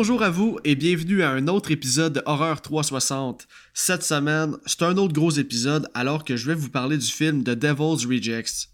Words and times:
Bonjour 0.00 0.22
à 0.22 0.30
vous 0.30 0.60
et 0.62 0.76
bienvenue 0.76 1.24
à 1.24 1.30
un 1.30 1.48
autre 1.48 1.72
épisode 1.72 2.12
de 2.12 2.22
Horreur 2.24 2.62
360. 2.62 3.48
Cette 3.74 4.04
semaine, 4.04 4.56
c'est 4.64 4.84
un 4.84 4.96
autre 4.96 5.12
gros 5.12 5.32
épisode 5.32 5.88
alors 5.92 6.24
que 6.24 6.36
je 6.36 6.46
vais 6.46 6.54
vous 6.54 6.70
parler 6.70 6.96
du 6.96 7.06
film 7.08 7.42
The 7.42 7.50
Devil's 7.50 8.06
Rejects. 8.06 8.68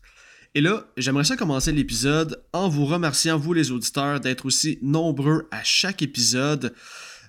Et 0.55 0.60
là, 0.60 0.87
j'aimerais 0.98 1.24
ça 1.24 1.38
commencer 1.38 1.73
l'épisode 1.73 2.45
en 2.52 2.69
vous 2.69 2.84
remerciant, 2.84 3.38
vous 3.38 3.55
les 3.55 3.70
auditeurs, 3.70 4.20
d'être 4.20 4.45
aussi 4.45 4.78
nombreux 4.83 5.48
à 5.50 5.64
chaque 5.64 6.02
épisode. 6.02 6.74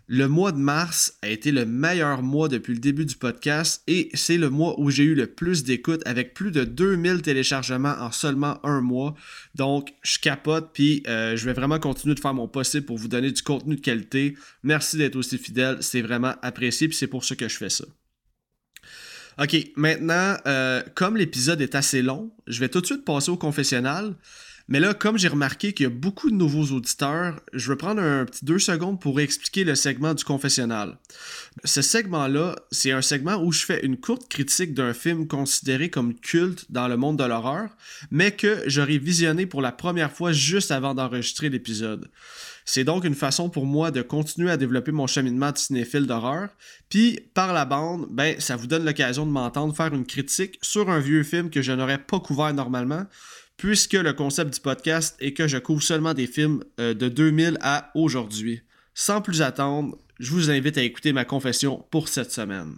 Le 0.08 0.28
mois 0.28 0.52
de 0.52 0.58
mars 0.58 1.18
a 1.24 1.30
été 1.30 1.52
le 1.52 1.66
meilleur 1.66 2.22
mois 2.22 2.48
depuis 2.48 2.74
le 2.74 2.80
début 2.80 3.06
du 3.06 3.16
podcast 3.16 3.82
et 3.88 4.12
c'est 4.14 4.38
le 4.38 4.52
mois 4.52 4.80
où 4.80 4.92
j'ai 4.92 5.04
eu 5.04 5.16
le 5.16 5.26
plus 5.26 5.64
d'écoute 5.64 6.04
avec 6.06 6.36
plus 6.36 6.52
de 6.52 6.64
2000 6.64 7.24
téléchargements 7.24 7.96
en 8.00 8.12
seulement 8.12 8.64
un 8.64 8.82
mois. 8.82 9.16
Donc, 9.56 9.96
je 10.04 10.20
capote 10.20 10.70
puis 10.74 11.02
euh, 11.08 11.36
je 11.36 11.46
vais 11.46 11.54
vraiment 11.54 11.80
continuer 11.80 12.14
de 12.14 12.20
faire 12.20 12.36
mon 12.36 12.48
possible 12.48 12.86
pour 12.86 13.00
vous 13.00 13.08
donner 13.08 13.32
du 13.32 13.42
contenu 13.42 13.78
de 13.78 13.82
qualité. 13.82 14.38
Merci 14.62 14.98
d'être 14.98 15.16
aussi 15.16 15.40
fidèle, 15.40 15.78
c'est 15.82 16.04
vraiment 16.04 16.36
apprécié 16.44 16.88
puis 16.88 16.96
c'est 16.96 17.08
pour 17.08 17.26
ça 17.26 17.36
que 17.36 17.48
je 17.48 17.58
fais 17.58 17.72
ça. 17.72 17.86
Ok, 19.42 19.58
maintenant, 19.76 20.38
euh, 20.46 20.84
comme 20.94 21.18
l'épisode 21.18 21.62
est 21.62 21.74
assez 21.74 22.04
long, 22.04 22.32
je 22.46 22.60
vais 22.60 22.70
tout 22.70 22.80
de 22.80 22.86
suite 22.86 23.04
passer 23.04 23.32
au 23.32 23.38
confessionnal. 23.38 24.16
Mais 24.68 24.80
là, 24.80 24.96
comme 24.96 25.18
j'ai 25.18 25.28
remarqué 25.28 25.74
qu'il 25.74 25.84
y 25.84 25.88
a 25.88 25.92
beaucoup 25.92 26.32
de 26.32 26.36
nouveaux 26.36 26.76
auditeurs, 26.76 27.40
je 27.54 27.72
vais 27.72 27.78
prendre 27.78 28.02
un 28.02 28.26
petit 28.26 28.44
deux 28.44 28.58
secondes 28.58 29.00
pour 29.00 29.20
expliquer 29.20 29.64
le 29.64 29.76
segment 29.76 30.16
du 30.16 30.24
confessionnal. 30.24 30.98
Ce 31.64 31.84
segment-là, 31.84 32.56
c'est 32.72 32.92
un 32.92 33.04
segment 33.04 33.36
où 33.36 33.52
je 33.52 33.64
fais 33.64 33.86
une 33.86 33.98
courte 33.98 34.28
critique 34.28 34.74
d'un 34.74 34.94
film 34.94 35.28
considéré 35.28 35.90
comme 35.90 36.16
culte 36.16 36.66
dans 36.72 36.88
le 36.88 36.98
monde 36.98 37.20
de 37.20 37.24
l'horreur, 37.24 37.70
mais 38.10 38.32
que 38.32 38.64
j'aurais 38.66 38.98
visionné 38.98 39.46
pour 39.46 39.62
la 39.62 39.72
première 39.72 40.12
fois 40.12 40.32
juste 40.32 40.72
avant 40.72 40.96
d'enregistrer 40.96 41.50
l'épisode. 41.50 42.10
C'est 42.68 42.84
donc 42.84 43.04
une 43.04 43.14
façon 43.14 43.50
pour 43.52 43.68
moi 43.68 43.92
de 43.92 44.02
continuer 44.02 44.50
à 44.50 44.58
développer 44.58 44.92
mon 44.92 45.06
cheminement 45.06 45.52
de 45.52 45.58
cinéphile 45.58 46.08
d'horreur, 46.08 46.50
puis 46.90 47.20
par 47.36 47.54
la 47.54 47.66
bande, 47.66 48.08
ben 48.10 48.40
ça 48.40 48.56
vous 48.56 48.66
donne 48.66 48.84
l'occasion 48.84 49.28
de 49.28 49.32
m'entendre 49.32 49.76
faire 49.76 49.94
une 49.94 50.08
critique 50.08 50.58
sur 50.64 50.90
un 50.90 51.00
vieux 51.00 51.24
film 51.24 51.52
que 51.52 51.62
je 51.62 51.72
n'aurais 51.72 52.00
pas 52.00 52.20
couvert 52.20 52.54
normalement, 52.56 53.06
puisque 53.58 53.94
le 53.94 54.14
concept 54.14 54.54
du 54.54 54.60
podcast 54.60 55.16
est 55.20 55.34
que 55.34 55.48
je 55.48 55.58
couvre 55.58 55.84
seulement 55.84 56.14
des 56.14 56.28
films 56.28 56.64
euh, 56.80 56.94
de 56.94 57.10
2000 57.10 57.58
à 57.62 57.92
aujourd'hui. 57.96 58.62
Sans 58.94 59.22
plus 59.22 59.42
attendre, 59.42 59.98
je 60.20 60.32
vous 60.32 60.50
invite 60.50 60.78
à 60.78 60.84
écouter 60.84 61.14
ma 61.14 61.26
confession 61.26 61.86
pour 61.92 62.08
cette 62.08 62.32
semaine. 62.32 62.78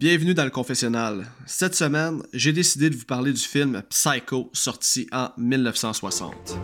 Bienvenue 0.00 0.32
dans 0.32 0.44
le 0.44 0.50
confessionnal. 0.50 1.26
Cette 1.44 1.74
semaine, 1.74 2.22
j'ai 2.32 2.54
décidé 2.54 2.88
de 2.88 2.96
vous 2.96 3.04
parler 3.04 3.34
du 3.34 3.42
film 3.42 3.82
Psycho, 3.90 4.48
sorti 4.54 5.06
en 5.12 5.28
1960. 5.36 6.58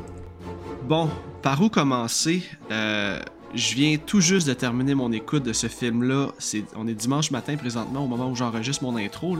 Bon, 0.88 1.10
par 1.42 1.60
où 1.60 1.69
commencer? 1.69 2.42
Euh, 2.70 3.20
Je 3.54 3.74
viens 3.74 3.98
tout 3.98 4.22
juste 4.22 4.48
de 4.48 4.54
terminer 4.54 4.94
mon 4.94 5.12
écoute 5.12 5.42
de 5.42 5.52
ce 5.52 5.66
film-là. 5.66 6.28
on 6.76 6.88
est 6.88 6.94
dimanche 6.94 7.30
matin 7.30 7.58
présentement, 7.58 8.04
au 8.04 8.08
moment 8.08 8.30
où 8.30 8.34
j'enregistre 8.34 8.82
mon 8.82 8.97
intro. 8.97 9.36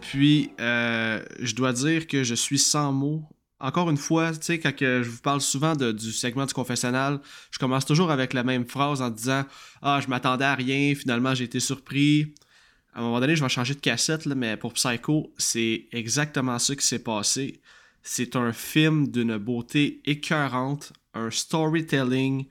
Puis, 0.00 0.52
euh, 0.60 1.20
je 1.40 1.56
dois 1.56 1.72
dire 1.72 2.06
que 2.06 2.22
je 2.22 2.36
suis 2.36 2.60
sans 2.60 2.92
mots. 2.92 3.24
Encore 3.58 3.90
une 3.90 3.96
fois, 3.96 4.30
tu 4.30 4.38
sais, 4.42 4.60
quand 4.60 4.70
je 4.78 5.10
vous 5.10 5.22
parle 5.22 5.40
souvent 5.40 5.74
du 5.74 6.12
segment 6.12 6.46
du 6.46 6.54
confessionnal, 6.54 7.18
je 7.50 7.58
commence 7.58 7.84
toujours 7.84 8.12
avec 8.12 8.32
la 8.32 8.44
même 8.44 8.64
phrase 8.64 9.02
en 9.02 9.10
disant 9.10 9.44
Ah, 9.82 9.98
je 10.00 10.06
m'attendais 10.06 10.44
à 10.44 10.54
rien, 10.54 10.94
finalement 10.94 11.34
j'ai 11.34 11.46
été 11.46 11.58
surpris 11.58 12.32
à 12.98 13.00
un 13.00 13.04
moment 13.04 13.20
donné, 13.20 13.36
je 13.36 13.44
vais 13.44 13.48
changer 13.48 13.76
de 13.76 13.80
cassette, 13.80 14.26
mais 14.26 14.56
pour 14.56 14.72
Psycho, 14.72 15.32
c'est 15.38 15.86
exactement 15.92 16.58
ça 16.58 16.74
qui 16.74 16.84
s'est 16.84 16.98
passé. 16.98 17.60
C'est 18.02 18.34
un 18.34 18.52
film 18.52 19.06
d'une 19.06 19.38
beauté 19.38 20.02
écœurante, 20.04 20.92
un 21.14 21.30
storytelling, 21.30 22.46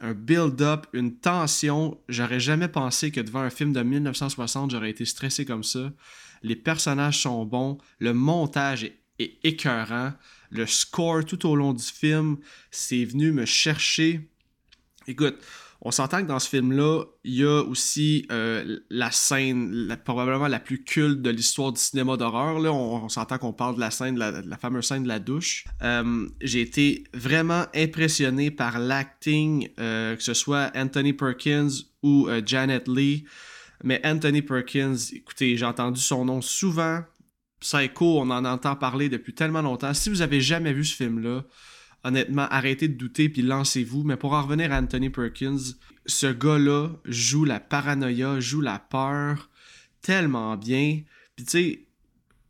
un 0.00 0.14
build-up, 0.14 0.86
une 0.94 1.18
tension. 1.18 2.00
J'aurais 2.08 2.40
jamais 2.40 2.68
pensé 2.68 3.10
que 3.10 3.20
devant 3.20 3.40
un 3.40 3.50
film 3.50 3.74
de 3.74 3.82
1960, 3.82 4.70
j'aurais 4.70 4.88
été 4.88 5.04
stressé 5.04 5.44
comme 5.44 5.64
ça. 5.64 5.92
Les 6.42 6.56
personnages 6.56 7.20
sont 7.20 7.44
bons, 7.44 7.76
le 7.98 8.14
montage 8.14 8.84
est, 8.84 8.98
est 9.18 9.38
écœurant, 9.42 10.14
le 10.48 10.64
score 10.66 11.26
tout 11.26 11.46
au 11.46 11.56
long 11.56 11.74
du 11.74 11.84
film, 11.84 12.38
c'est 12.70 13.04
venu 13.04 13.32
me 13.32 13.44
chercher. 13.44 14.30
Écoute, 15.06 15.36
on 15.86 15.90
s'entend 15.90 16.22
que 16.22 16.28
dans 16.28 16.38
ce 16.38 16.48
film-là, 16.48 17.04
il 17.24 17.34
y 17.34 17.44
a 17.44 17.62
aussi 17.62 18.26
euh, 18.32 18.78
la 18.88 19.10
scène, 19.10 19.94
probablement 20.02 20.48
la 20.48 20.58
plus 20.58 20.82
culte 20.82 21.20
de 21.20 21.28
l'histoire 21.28 21.72
du 21.72 21.80
cinéma 21.80 22.16
d'horreur. 22.16 22.58
Là, 22.58 22.72
on, 22.72 23.10
s'entend 23.10 23.36
qu'on 23.36 23.52
parle 23.52 23.74
de 23.74 23.80
la 23.80 23.90
scène, 23.90 24.18
la, 24.18 24.56
fameuse 24.56 24.86
scène 24.86 25.02
de 25.02 25.08
la 25.08 25.18
douche. 25.18 25.64
Euh, 25.82 26.26
j'ai 26.40 26.62
été 26.62 27.04
vraiment 27.12 27.66
impressionné 27.74 28.50
par 28.50 28.78
l'acting, 28.78 29.68
euh, 29.78 30.16
que 30.16 30.22
ce 30.22 30.32
soit 30.32 30.72
Anthony 30.74 31.12
Perkins 31.12 31.68
ou 32.02 32.28
Janet 32.46 32.88
Lee. 32.88 33.26
Mais 33.82 34.00
Anthony 34.04 34.40
Perkins, 34.40 34.96
écoutez, 35.12 35.58
j'ai 35.58 35.66
entendu 35.66 36.00
son 36.00 36.24
nom 36.24 36.40
souvent. 36.40 37.02
Psycho, 37.60 38.20
on 38.20 38.30
en 38.30 38.46
entend 38.46 38.74
parler 38.74 39.10
depuis 39.10 39.34
tellement 39.34 39.62
longtemps. 39.62 39.92
Si 39.92 40.08
vous 40.08 40.22
avez 40.22 40.40
jamais 40.40 40.72
vu 40.72 40.84
ce 40.84 40.96
film-là, 40.96 41.44
honnêtement, 42.04 42.46
arrêtez 42.50 42.88
de 42.88 42.96
douter 42.96 43.28
puis 43.28 43.42
lancez-vous. 43.42 44.04
Mais 44.04 44.16
pour 44.16 44.34
en 44.34 44.42
revenir 44.42 44.72
à 44.72 44.78
Anthony 44.78 45.10
Perkins, 45.10 45.56
ce 46.06 46.26
gars-là 46.26 46.90
joue 47.04 47.44
la 47.44 47.60
paranoïa, 47.60 48.38
joue 48.40 48.60
la 48.60 48.78
peur 48.78 49.50
tellement 50.02 50.56
bien. 50.56 51.00
Puis 51.34 51.44
tu 51.44 51.50
sais, 51.50 51.86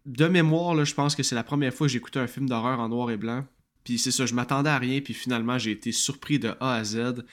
de 0.04 0.26
mémoire, 0.26 0.75
là, 0.75 0.84
je 0.84 0.92
pense 0.92 1.15
que 1.15 1.22
c'est 1.22 1.34
la 1.34 1.44
première 1.44 1.72
fois 1.72 1.87
que 1.87 1.92
j'ai 1.92 2.03
un 2.16 2.26
film 2.26 2.48
d'horreur 2.48 2.81
en 2.81 2.88
noir 2.88 3.10
et 3.10 3.16
blanc. 3.16 3.47
Puis 3.84 3.98
c'est 3.98 4.10
ça, 4.10 4.26
je 4.26 4.34
m'attendais 4.34 4.70
à 4.70 4.78
rien, 4.78 5.00
puis 5.00 5.15
finalement 5.15 5.59
j'ai 5.59 5.71
été 5.71 5.92
surpris 5.92 6.38
de 6.38 6.54
A 6.60 6.75
à 6.75 6.84
Z. 6.84 7.25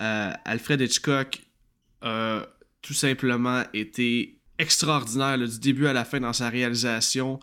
Euh, 0.00 0.32
Alfred 0.44 0.80
Hitchcock 0.80 1.42
a 2.00 2.46
tout 2.80 2.94
simplement 2.94 3.62
été 3.74 4.40
extraordinaire 4.58 5.38
du 5.38 5.58
début 5.58 5.86
à 5.86 5.92
la 5.92 6.04
fin 6.04 6.20
dans 6.20 6.32
sa 6.32 6.48
réalisation 6.48 7.40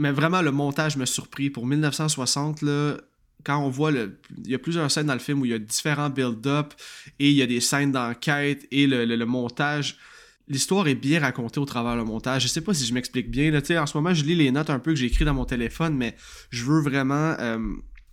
mais 0.00 0.12
vraiment, 0.12 0.40
le 0.40 0.50
montage 0.50 0.96
me 0.96 1.04
surpris. 1.04 1.50
Pour 1.50 1.66
1960, 1.66 2.62
là, 2.62 2.96
quand 3.44 3.62
on 3.62 3.68
voit 3.68 3.90
le. 3.90 4.18
Il 4.44 4.50
y 4.50 4.54
a 4.54 4.58
plusieurs 4.58 4.90
scènes 4.90 5.06
dans 5.06 5.12
le 5.12 5.20
film 5.20 5.42
où 5.42 5.44
il 5.44 5.50
y 5.50 5.54
a 5.54 5.58
différents 5.58 6.08
build-up 6.08 6.72
et 7.18 7.28
il 7.28 7.36
y 7.36 7.42
a 7.42 7.46
des 7.46 7.60
scènes 7.60 7.92
d'enquête 7.92 8.66
et 8.70 8.86
le, 8.86 9.24
montage. 9.26 9.98
L'histoire 10.48 10.88
est 10.88 10.94
bien 10.94 11.20
racontée 11.20 11.60
au 11.60 11.66
travers 11.66 11.96
le 11.96 12.04
montage. 12.04 12.44
Je 12.44 12.48
sais 12.48 12.62
pas 12.62 12.72
si 12.72 12.86
je 12.86 12.94
m'explique 12.94 13.30
bien. 13.30 13.50
Là. 13.50 13.60
En 13.82 13.86
ce 13.86 13.94
moment, 13.94 14.14
je 14.14 14.24
lis 14.24 14.34
les 14.34 14.50
notes 14.50 14.70
un 14.70 14.78
peu 14.78 14.92
que 14.92 14.96
j'ai 14.96 15.06
écrites 15.06 15.26
dans 15.26 15.34
mon 15.34 15.44
téléphone, 15.44 15.94
mais 15.94 16.16
je 16.48 16.64
veux 16.64 16.80
vraiment 16.80 17.36
euh, 17.38 17.58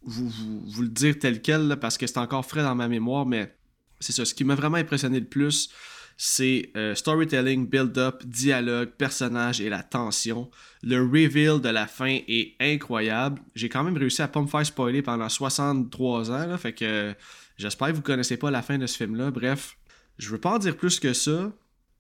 vous, 0.03 0.30
vous, 0.30 0.81
le 0.81 0.90
dire 0.90 1.18
tel 1.18 1.42
quel 1.42 1.78
parce 1.80 1.97
que 1.97 2.06
c'est 2.06 2.18
encore 2.18 2.46
frais 2.46 2.64
dans 2.64 2.76
ma 2.76 2.90
mémoire. 2.90 3.26
Mais 3.26 3.56
c'est 4.02 4.12
ça. 4.12 4.26
Ce 4.26 4.34
qui 4.34 4.44
m'a 4.44 4.56
vraiment 4.56 4.78
impressionné 4.78 5.22
le 5.22 5.26
plus, 5.26 5.70
c'est 6.17 6.72
euh, 6.75 6.96
storytelling, 6.96 7.67
build-up, 7.67 8.23
dialogue, 8.25 8.90
personnage 8.97 9.61
et 9.61 9.69
la 9.69 9.84
tension. 9.84 10.49
Le 10.81 11.02
reveal 11.02 11.61
de 11.61 11.69
la 11.69 11.85
fin 11.85 12.19
est 12.28 12.55
incroyable. 12.59 13.40
J'ai 13.53 13.69
quand 13.69 13.84
même 13.84 13.97
réussi 13.97 14.23
à 14.23 14.28
pas 14.28 14.41
me 14.41 14.47
faire 14.47 14.66
spoiler 14.66 15.03
pendant 15.03 15.29
63 15.29 16.31
ans, 16.31 16.58
fait 16.58 16.73
que 16.73 17.14
j'espère 17.58 17.90
que 17.90 17.93
vous 17.93 18.02
connaissez 18.02 18.37
pas 18.37 18.49
la 18.49 18.64
fin 18.64 18.79
de 18.79 18.87
ce 18.87 18.97
film-là. 18.97 19.29
Bref, 19.29 19.78
je 20.17 20.29
veux 20.29 20.40
pas 20.40 20.55
en 20.55 20.58
dire 20.58 20.75
plus 20.75 20.99
que 20.99 21.14
ça. 21.14 21.52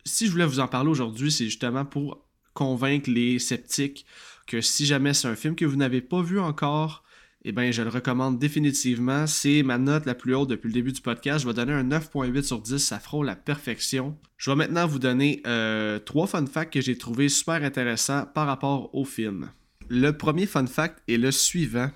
Si 0.03 0.25
je 0.25 0.31
voulais 0.31 0.45
vous 0.45 0.59
en 0.59 0.67
parler 0.67 0.89
aujourd'hui, 0.89 1.31
c'est 1.31 1.45
justement 1.45 1.85
pour 1.85 2.25
convaincre 2.55 3.11
les 3.11 3.37
sceptiques 3.37 4.05
que 4.47 4.61
si 4.61 4.87
jamais 4.87 5.13
c'est 5.13 5.27
un 5.27 5.35
film 5.35 5.55
que 5.55 5.65
vous 5.65 5.75
n'avez 5.75 6.01
pas 6.01 6.23
vu 6.23 6.39
encore, 6.39 7.03
eh 7.49 7.53
bien, 7.53 7.71
je 7.71 7.81
le 7.81 7.87
recommande 7.87 8.39
définitivement. 8.39 9.25
C'est 9.25 9.63
ma 9.63 9.77
note 9.77 10.05
la 10.05 10.15
plus 10.15 10.35
haute 10.35 10.49
depuis 10.49 10.67
le 10.67 10.73
début 10.73 10.91
du 10.91 10.99
podcast. 10.99 11.43
Je 11.43 11.47
vais 11.47 11.53
donner 11.53 11.71
un 11.71 11.85
9.8 11.85 12.43
sur 12.43 12.59
10. 12.59 12.77
Ça 12.77 12.99
frôle 12.99 13.25
la 13.25 13.37
perfection. 13.37 14.17
Je 14.35 14.51
vais 14.51 14.57
maintenant 14.57 14.85
vous 14.85 14.99
donner 14.99 15.41
euh, 15.47 15.97
trois 15.97 16.27
fun 16.27 16.45
facts 16.45 16.73
que 16.73 16.81
j'ai 16.81 16.97
trouvé 16.97 17.29
super 17.29 17.63
intéressants 17.63 18.25
par 18.25 18.47
rapport 18.47 18.93
au 18.93 19.05
film. 19.05 19.49
Le 19.87 20.11
premier 20.11 20.45
fun 20.45 20.67
fact 20.67 21.01
est 21.07 21.15
le 21.15 21.31
suivant. 21.31 21.89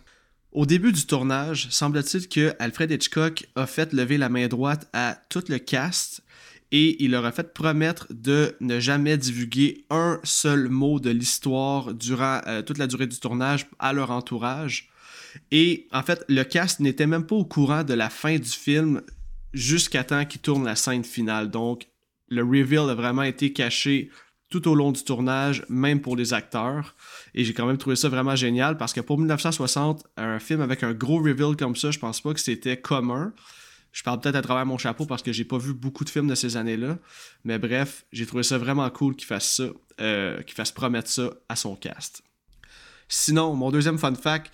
Au 0.53 0.65
début 0.65 0.93
du 0.93 1.05
tournage, 1.05 1.67
semble-t-il 1.69 2.29
que 2.29 2.53
Alfred 2.59 2.89
Hitchcock 2.89 3.45
a 3.55 3.67
fait 3.67 3.91
lever 3.91 4.17
la 4.17 4.29
main 4.29 4.47
droite 4.47 4.89
à 4.93 5.17
tout 5.27 5.43
le 5.49 5.59
cast 5.59 6.21
et 6.71 7.03
il 7.03 7.11
leur 7.11 7.25
a 7.25 7.33
fait 7.33 7.53
promettre 7.53 8.07
de 8.09 8.55
ne 8.61 8.79
jamais 8.79 9.17
divulguer 9.17 9.83
un 9.89 10.21
seul 10.23 10.69
mot 10.69 11.01
de 11.01 11.09
l'histoire 11.09 11.93
durant 11.93 12.39
euh, 12.47 12.61
toute 12.61 12.77
la 12.77 12.87
durée 12.87 13.07
du 13.07 13.19
tournage 13.19 13.67
à 13.79 13.91
leur 13.91 14.11
entourage. 14.11 14.90
Et 15.51 15.87
en 15.91 16.03
fait, 16.03 16.23
le 16.27 16.43
cast 16.43 16.79
n'était 16.79 17.07
même 17.07 17.25
pas 17.25 17.35
au 17.35 17.45
courant 17.45 17.83
de 17.83 17.93
la 17.93 18.09
fin 18.09 18.37
du 18.37 18.49
film 18.49 19.01
jusqu'à 19.53 20.03
temps 20.03 20.25
qu'il 20.25 20.41
tourne 20.41 20.65
la 20.65 20.75
scène 20.75 21.03
finale. 21.03 21.49
Donc, 21.49 21.87
le 22.29 22.43
reveal 22.43 22.89
a 22.89 22.95
vraiment 22.95 23.23
été 23.23 23.51
caché 23.53 24.09
tout 24.49 24.67
au 24.67 24.75
long 24.75 24.91
du 24.91 25.03
tournage, 25.03 25.65
même 25.69 26.01
pour 26.01 26.15
les 26.15 26.33
acteurs. 26.33 26.95
Et 27.33 27.43
j'ai 27.43 27.53
quand 27.53 27.65
même 27.65 27.77
trouvé 27.77 27.95
ça 27.95 28.09
vraiment 28.09 28.35
génial 28.35 28.77
parce 28.77 28.93
que 28.93 29.01
pour 29.01 29.17
1960, 29.17 30.05
un 30.17 30.39
film 30.39 30.61
avec 30.61 30.83
un 30.83 30.93
gros 30.93 31.19
reveal 31.19 31.55
comme 31.55 31.75
ça, 31.75 31.89
je 31.89 31.99
pense 31.99 32.21
pas 32.21 32.33
que 32.33 32.39
c'était 32.39 32.77
commun. 32.77 33.33
Je 33.93 34.03
parle 34.03 34.19
peut-être 34.21 34.35
à 34.35 34.41
travers 34.41 34.65
mon 34.65 34.77
chapeau 34.77 35.05
parce 35.05 35.21
que 35.21 35.33
j'ai 35.33 35.45
pas 35.45 35.57
vu 35.57 35.73
beaucoup 35.73 36.05
de 36.05 36.09
films 36.09 36.27
de 36.27 36.35
ces 36.35 36.57
années-là. 36.57 36.97
Mais 37.43 37.59
bref, 37.59 38.05
j'ai 38.11 38.25
trouvé 38.25 38.43
ça 38.43 38.57
vraiment 38.57 38.89
cool 38.89 39.15
qu'il 39.15 39.27
fasse 39.27 39.55
ça, 39.55 39.63
euh, 39.99 40.41
qu'il 40.43 40.55
fasse 40.55 40.71
promettre 40.71 41.09
ça 41.09 41.29
à 41.49 41.55
son 41.55 41.75
cast. 41.75 42.21
Sinon, 43.07 43.55
mon 43.55 43.71
deuxième 43.71 43.97
fun 43.97 44.15
fact, 44.15 44.53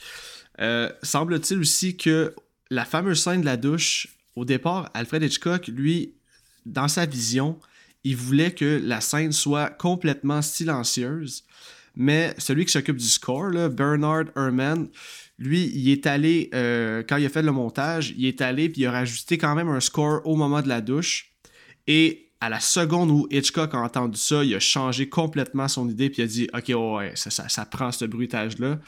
euh, 0.59 0.89
semble-t-il 1.03 1.59
aussi 1.59 1.97
que 1.97 2.33
la 2.69 2.85
fameuse 2.85 3.21
scène 3.21 3.41
de 3.41 3.45
la 3.45 3.57
douche, 3.57 4.07
au 4.35 4.45
départ, 4.45 4.89
Alfred 4.93 5.23
Hitchcock, 5.23 5.67
lui, 5.67 6.13
dans 6.65 6.87
sa 6.87 7.05
vision, 7.05 7.59
il 8.03 8.15
voulait 8.15 8.51
que 8.51 8.81
la 8.83 9.01
scène 9.01 9.31
soit 9.31 9.69
complètement 9.69 10.41
silencieuse. 10.41 11.43
Mais 11.95 12.35
celui 12.37 12.65
qui 12.65 12.71
s'occupe 12.71 12.97
du 12.97 13.07
score, 13.07 13.51
Bernard 13.69 14.25
Herrmann, 14.35 14.87
lui, 15.39 15.71
il 15.73 15.89
est 15.89 16.05
allé, 16.07 16.49
euh, 16.53 17.03
quand 17.07 17.17
il 17.17 17.25
a 17.25 17.29
fait 17.29 17.41
le 17.41 17.51
montage, 17.51 18.13
il 18.17 18.25
est 18.25 18.41
allé 18.41 18.69
puis 18.69 18.81
il 18.81 18.85
a 18.87 18.91
rajouté 18.91 19.37
quand 19.37 19.55
même 19.55 19.69
un 19.69 19.79
score 19.79 20.21
au 20.25 20.35
moment 20.35 20.61
de 20.61 20.67
la 20.67 20.81
douche. 20.81 21.31
Et 21.85 22.31
à 22.39 22.49
la 22.49 22.59
seconde 22.59 23.09
où 23.11 23.27
Hitchcock 23.31 23.73
a 23.73 23.79
entendu 23.79 24.17
ça, 24.17 24.43
il 24.43 24.53
a 24.55 24.59
changé 24.59 25.09
complètement 25.09 25.67
son 25.67 25.89
idée 25.89 26.09
puis 26.09 26.21
il 26.21 26.25
a 26.25 26.27
dit 26.27 26.49
Ok, 26.53 26.69
ouais, 26.69 27.11
ça, 27.15 27.29
ça 27.49 27.65
prend 27.65 27.91
ce 27.91 28.05
bruitage-là. 28.05 28.79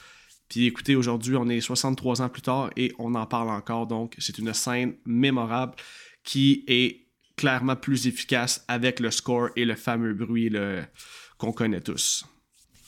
Puis 0.49 0.65
écoutez, 0.65 0.95
aujourd'hui, 0.95 1.35
on 1.35 1.47
est 1.47 1.61
63 1.61 2.23
ans 2.23 2.29
plus 2.29 2.41
tard 2.41 2.71
et 2.75 2.91
on 2.97 3.13
en 3.15 3.25
parle 3.27 3.49
encore. 3.49 3.85
Donc, 3.85 4.15
c'est 4.17 4.39
une 4.39 4.53
scène 4.53 4.95
mémorable 5.05 5.73
qui 6.23 6.63
est 6.67 7.05
clairement 7.37 7.75
plus 7.75 8.07
efficace 8.07 8.65
avec 8.67 8.99
le 8.99 9.11
score 9.11 9.49
et 9.55 9.63
le 9.63 9.75
fameux 9.75 10.13
bruit 10.13 10.51
qu'on 11.37 11.53
connaît 11.53 11.81
tous. 11.81 12.25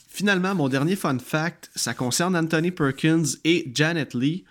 Finalement, 0.10 0.54
mon 0.56 0.68
dernier 0.68 0.98
fun 0.98 1.18
fact, 1.20 1.70
ça 1.76 1.94
concerne 1.94 2.36
Anthony 2.36 2.72
Perkins 2.72 3.24
et 3.46 3.72
Janet 3.74 4.14
Lee. 4.14 4.44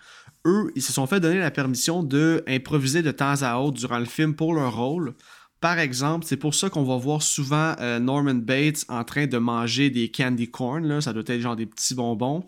Eux, 0.47 0.73
ils 0.75 0.83
se 0.83 0.93
sont 0.93 1.07
fait 1.07 1.21
donner 1.21 1.39
la 1.39 1.51
permission 1.51 2.03
de 2.03 2.43
improviser 2.49 3.03
de 3.03 3.11
temps 3.11 3.43
à 3.43 3.59
autre 3.59 3.77
durant 3.77 3.99
le 3.99 4.07
film 4.07 4.35
pour 4.35 4.55
leur 4.55 4.75
rôle. 4.75 5.15
Par 5.61 5.79
exemple, 5.79 6.25
c'est 6.27 6.39
pour 6.39 6.55
ça 6.55 6.71
qu'on 6.71 6.85
va 6.85 6.97
voir 6.97 7.21
souvent 7.21 7.75
euh, 7.81 7.99
Norman 7.99 8.37
Bates 8.37 8.87
en 8.89 9.05
train 9.05 9.27
de 9.27 9.37
manger 9.37 9.91
des 9.91 10.11
candy 10.11 10.51
corn, 10.51 11.03
ça 11.03 11.13
doit 11.13 11.25
être 11.27 11.41
genre 11.41 11.57
des 11.57 11.67
petits 11.67 11.95
bonbons. 11.95 12.47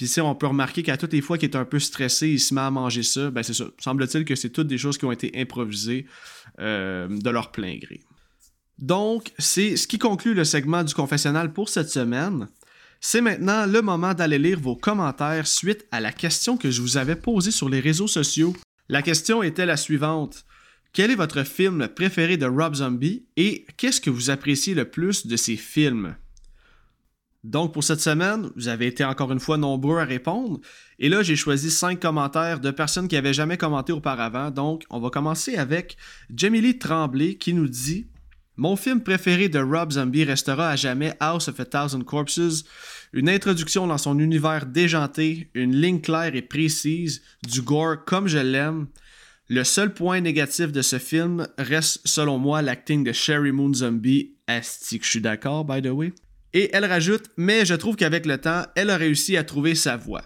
Puis 0.00 0.08
si 0.08 0.18
on 0.22 0.34
peut 0.34 0.46
remarquer 0.46 0.82
qu'à 0.82 0.96
toutes 0.96 1.12
les 1.12 1.20
fois 1.20 1.36
qu'il 1.36 1.50
est 1.50 1.56
un 1.56 1.66
peu 1.66 1.78
stressé, 1.78 2.30
il 2.30 2.40
se 2.40 2.54
met 2.54 2.62
à 2.62 2.70
manger 2.70 3.02
ça, 3.02 3.30
ben 3.30 3.42
c'est 3.42 3.52
ça. 3.52 3.66
Semble-t-il 3.78 4.24
que 4.24 4.34
c'est 4.34 4.48
toutes 4.48 4.66
des 4.66 4.78
choses 4.78 4.96
qui 4.96 5.04
ont 5.04 5.12
été 5.12 5.30
improvisées 5.38 6.06
euh, 6.58 7.06
de 7.06 7.28
leur 7.28 7.52
plein 7.52 7.76
gré. 7.76 8.00
Donc, 8.78 9.34
c'est 9.38 9.76
ce 9.76 9.86
qui 9.86 9.98
conclut 9.98 10.32
le 10.32 10.44
segment 10.44 10.84
du 10.84 10.94
confessionnal 10.94 11.52
pour 11.52 11.68
cette 11.68 11.90
semaine. 11.90 12.48
C'est 13.02 13.20
maintenant 13.20 13.66
le 13.66 13.82
moment 13.82 14.14
d'aller 14.14 14.38
lire 14.38 14.58
vos 14.58 14.74
commentaires 14.74 15.46
suite 15.46 15.84
à 15.90 16.00
la 16.00 16.12
question 16.12 16.56
que 16.56 16.70
je 16.70 16.80
vous 16.80 16.96
avais 16.96 17.16
posée 17.16 17.50
sur 17.50 17.68
les 17.68 17.80
réseaux 17.80 18.08
sociaux. 18.08 18.56
La 18.88 19.02
question 19.02 19.42
était 19.42 19.66
la 19.66 19.76
suivante. 19.76 20.46
Quel 20.94 21.10
est 21.10 21.14
votre 21.14 21.44
film 21.44 21.88
préféré 21.88 22.38
de 22.38 22.46
Rob 22.46 22.74
Zombie 22.76 23.26
et 23.36 23.66
qu'est-ce 23.76 24.00
que 24.00 24.08
vous 24.08 24.30
appréciez 24.30 24.74
le 24.74 24.86
plus 24.86 25.26
de 25.26 25.36
ses 25.36 25.58
films? 25.58 26.16
Donc 27.42 27.72
pour 27.72 27.84
cette 27.84 28.00
semaine, 28.00 28.50
vous 28.54 28.68
avez 28.68 28.86
été 28.86 29.04
encore 29.04 29.32
une 29.32 29.40
fois 29.40 29.56
nombreux 29.56 29.98
à 29.98 30.04
répondre. 30.04 30.60
Et 30.98 31.08
là, 31.08 31.22
j'ai 31.22 31.36
choisi 31.36 31.70
cinq 31.70 32.00
commentaires 32.00 32.60
de 32.60 32.70
personnes 32.70 33.08
qui 33.08 33.14
n'avaient 33.14 33.32
jamais 33.32 33.56
commenté 33.56 33.92
auparavant. 33.92 34.50
Donc 34.50 34.84
on 34.90 35.00
va 35.00 35.08
commencer 35.08 35.56
avec 35.56 35.96
Jamie 36.34 36.60
Lee 36.60 36.78
Tremblay 36.78 37.36
qui 37.36 37.54
nous 37.54 37.68
dit 37.68 38.08
Mon 38.56 38.76
film 38.76 39.02
préféré 39.02 39.48
de 39.48 39.58
Rob 39.58 39.92
Zombie 39.92 40.24
restera 40.24 40.68
à 40.68 40.76
jamais 40.76 41.14
House 41.18 41.48
of 41.48 41.58
a 41.60 41.64
Thousand 41.64 42.04
Corpses. 42.04 42.64
Une 43.14 43.30
introduction 43.30 43.86
dans 43.86 43.98
son 43.98 44.18
univers 44.18 44.66
déjanté, 44.66 45.50
une 45.54 45.74
ligne 45.74 46.02
claire 46.02 46.34
et 46.34 46.42
précise, 46.42 47.22
du 47.48 47.62
gore 47.62 48.04
comme 48.04 48.28
je 48.28 48.38
l'aime. 48.38 48.86
Le 49.48 49.64
seul 49.64 49.94
point 49.94 50.20
négatif 50.20 50.70
de 50.72 50.82
ce 50.82 50.98
film 50.98 51.48
reste, 51.58 52.02
selon 52.04 52.38
moi, 52.38 52.60
l'acting 52.60 53.02
de 53.02 53.12
Sherry 53.12 53.50
Moon 53.50 53.72
Zombie. 53.72 54.34
Asti 54.46 54.98
que 54.98 55.04
je 55.06 55.10
suis 55.10 55.20
d'accord, 55.20 55.64
by 55.64 55.80
the 55.80 55.86
way. 55.86 56.12
Et 56.52 56.70
elle 56.72 56.84
rajoute 56.84 57.30
Mais 57.36 57.64
je 57.64 57.74
trouve 57.74 57.96
qu'avec 57.96 58.26
le 58.26 58.38
temps, 58.38 58.64
elle 58.74 58.90
a 58.90 58.96
réussi 58.96 59.36
à 59.36 59.44
trouver 59.44 59.74
sa 59.74 59.96
voix. 59.96 60.22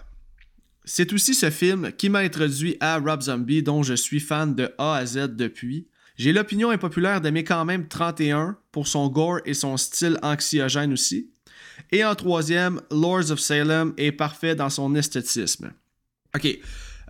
C'est 0.83 1.13
aussi 1.13 1.33
ce 1.33 1.49
film 1.49 1.91
qui 1.93 2.09
m'a 2.09 2.19
introduit 2.19 2.77
à 2.79 2.97
Rob 2.99 3.21
Zombie, 3.21 3.63
dont 3.63 3.81
je 3.81 3.95
suis 3.95 4.19
fan 4.19 4.53
de 4.53 4.71
A 4.77 4.95
à 4.97 5.05
Z 5.05 5.35
depuis. 5.35 5.87
J'ai 6.15 6.31
l'opinion 6.31 6.69
impopulaire 6.69 7.21
d'aimer 7.21 7.43
quand 7.43 7.65
même 7.65 7.87
31 7.87 8.57
pour 8.71 8.87
son 8.87 9.09
gore 9.09 9.39
et 9.45 9.53
son 9.53 9.77
style 9.77 10.19
anxiogène 10.21 10.93
aussi. 10.93 11.31
Et 11.91 12.05
en 12.05 12.15
troisième, 12.15 12.81
Lords 12.91 13.31
of 13.31 13.39
Salem 13.39 13.93
est 13.97 14.11
parfait 14.11 14.55
dans 14.55 14.69
son 14.69 14.95
esthétisme. 14.95 15.73
Ok, 16.35 16.57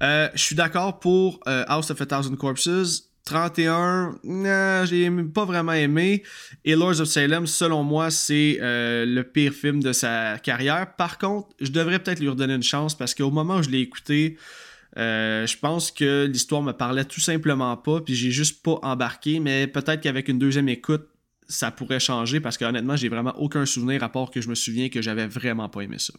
euh, 0.02 0.30
je 0.34 0.42
suis 0.42 0.56
d'accord 0.56 1.00
pour 1.00 1.40
euh, 1.48 1.64
House 1.68 1.92
of 1.92 2.02
a 2.02 2.06
Thousand 2.06 2.36
Corpses. 2.36 3.12
31, 3.26 4.20
euh, 4.24 4.86
j'ai 4.86 5.10
pas 5.34 5.46
vraiment 5.46 5.74
aimé. 5.74 6.24
Et 6.64 6.76
Lords 6.76 7.02
of 7.02 7.08
Salem, 7.08 7.48
selon 7.48 7.84
moi, 7.84 8.12
c'est 8.12 8.60
euh, 8.62 9.06
le 9.06 9.24
pire 9.24 9.52
film 9.52 9.82
de 9.82 9.92
sa 9.94 10.38
carrière. 10.38 10.96
Par 10.96 11.18
contre, 11.18 11.50
je 11.60 11.72
devrais 11.72 12.00
peut-être 12.00 12.20
lui 12.20 12.30
redonner 12.30 12.54
une 12.54 12.64
chance 12.64 12.96
parce 12.96 13.16
qu'au 13.16 13.32
moment 13.32 13.58
où 13.58 13.64
je 13.64 13.70
l'ai 13.70 13.80
écouté, 13.80 14.38
euh, 14.98 15.46
je 15.48 15.58
pense 15.58 15.92
que 15.92 16.26
l'histoire 16.26 16.62
me 16.62 16.72
parlait 16.72 17.04
tout 17.04 17.20
simplement 17.20 17.76
pas, 17.76 18.00
puis 18.00 18.14
j'ai 18.14 18.32
juste 18.32 18.62
pas 18.64 18.80
embarqué. 18.84 19.40
Mais 19.40 19.66
peut-être 19.66 20.02
qu'avec 20.02 20.30
une 20.30 20.40
deuxième 20.40 20.70
écoute, 20.70 21.08
ça 21.48 21.72
pourrait 21.72 22.00
changer 22.00 22.40
parce 22.40 22.58
qu'honnêtement, 22.58 22.96
j'ai 22.96 23.10
vraiment 23.10 23.34
aucun 23.38 23.66
souvenir 23.66 24.04
à 24.04 24.10
part 24.10 24.30
que 24.30 24.40
je 24.40 24.50
me 24.50 24.56
souviens 24.56 24.90
que 24.90 25.02
j'avais 25.02 25.28
vraiment 25.28 25.68
pas 25.68 25.82
aimé 25.82 25.98
ça. 26.00 26.14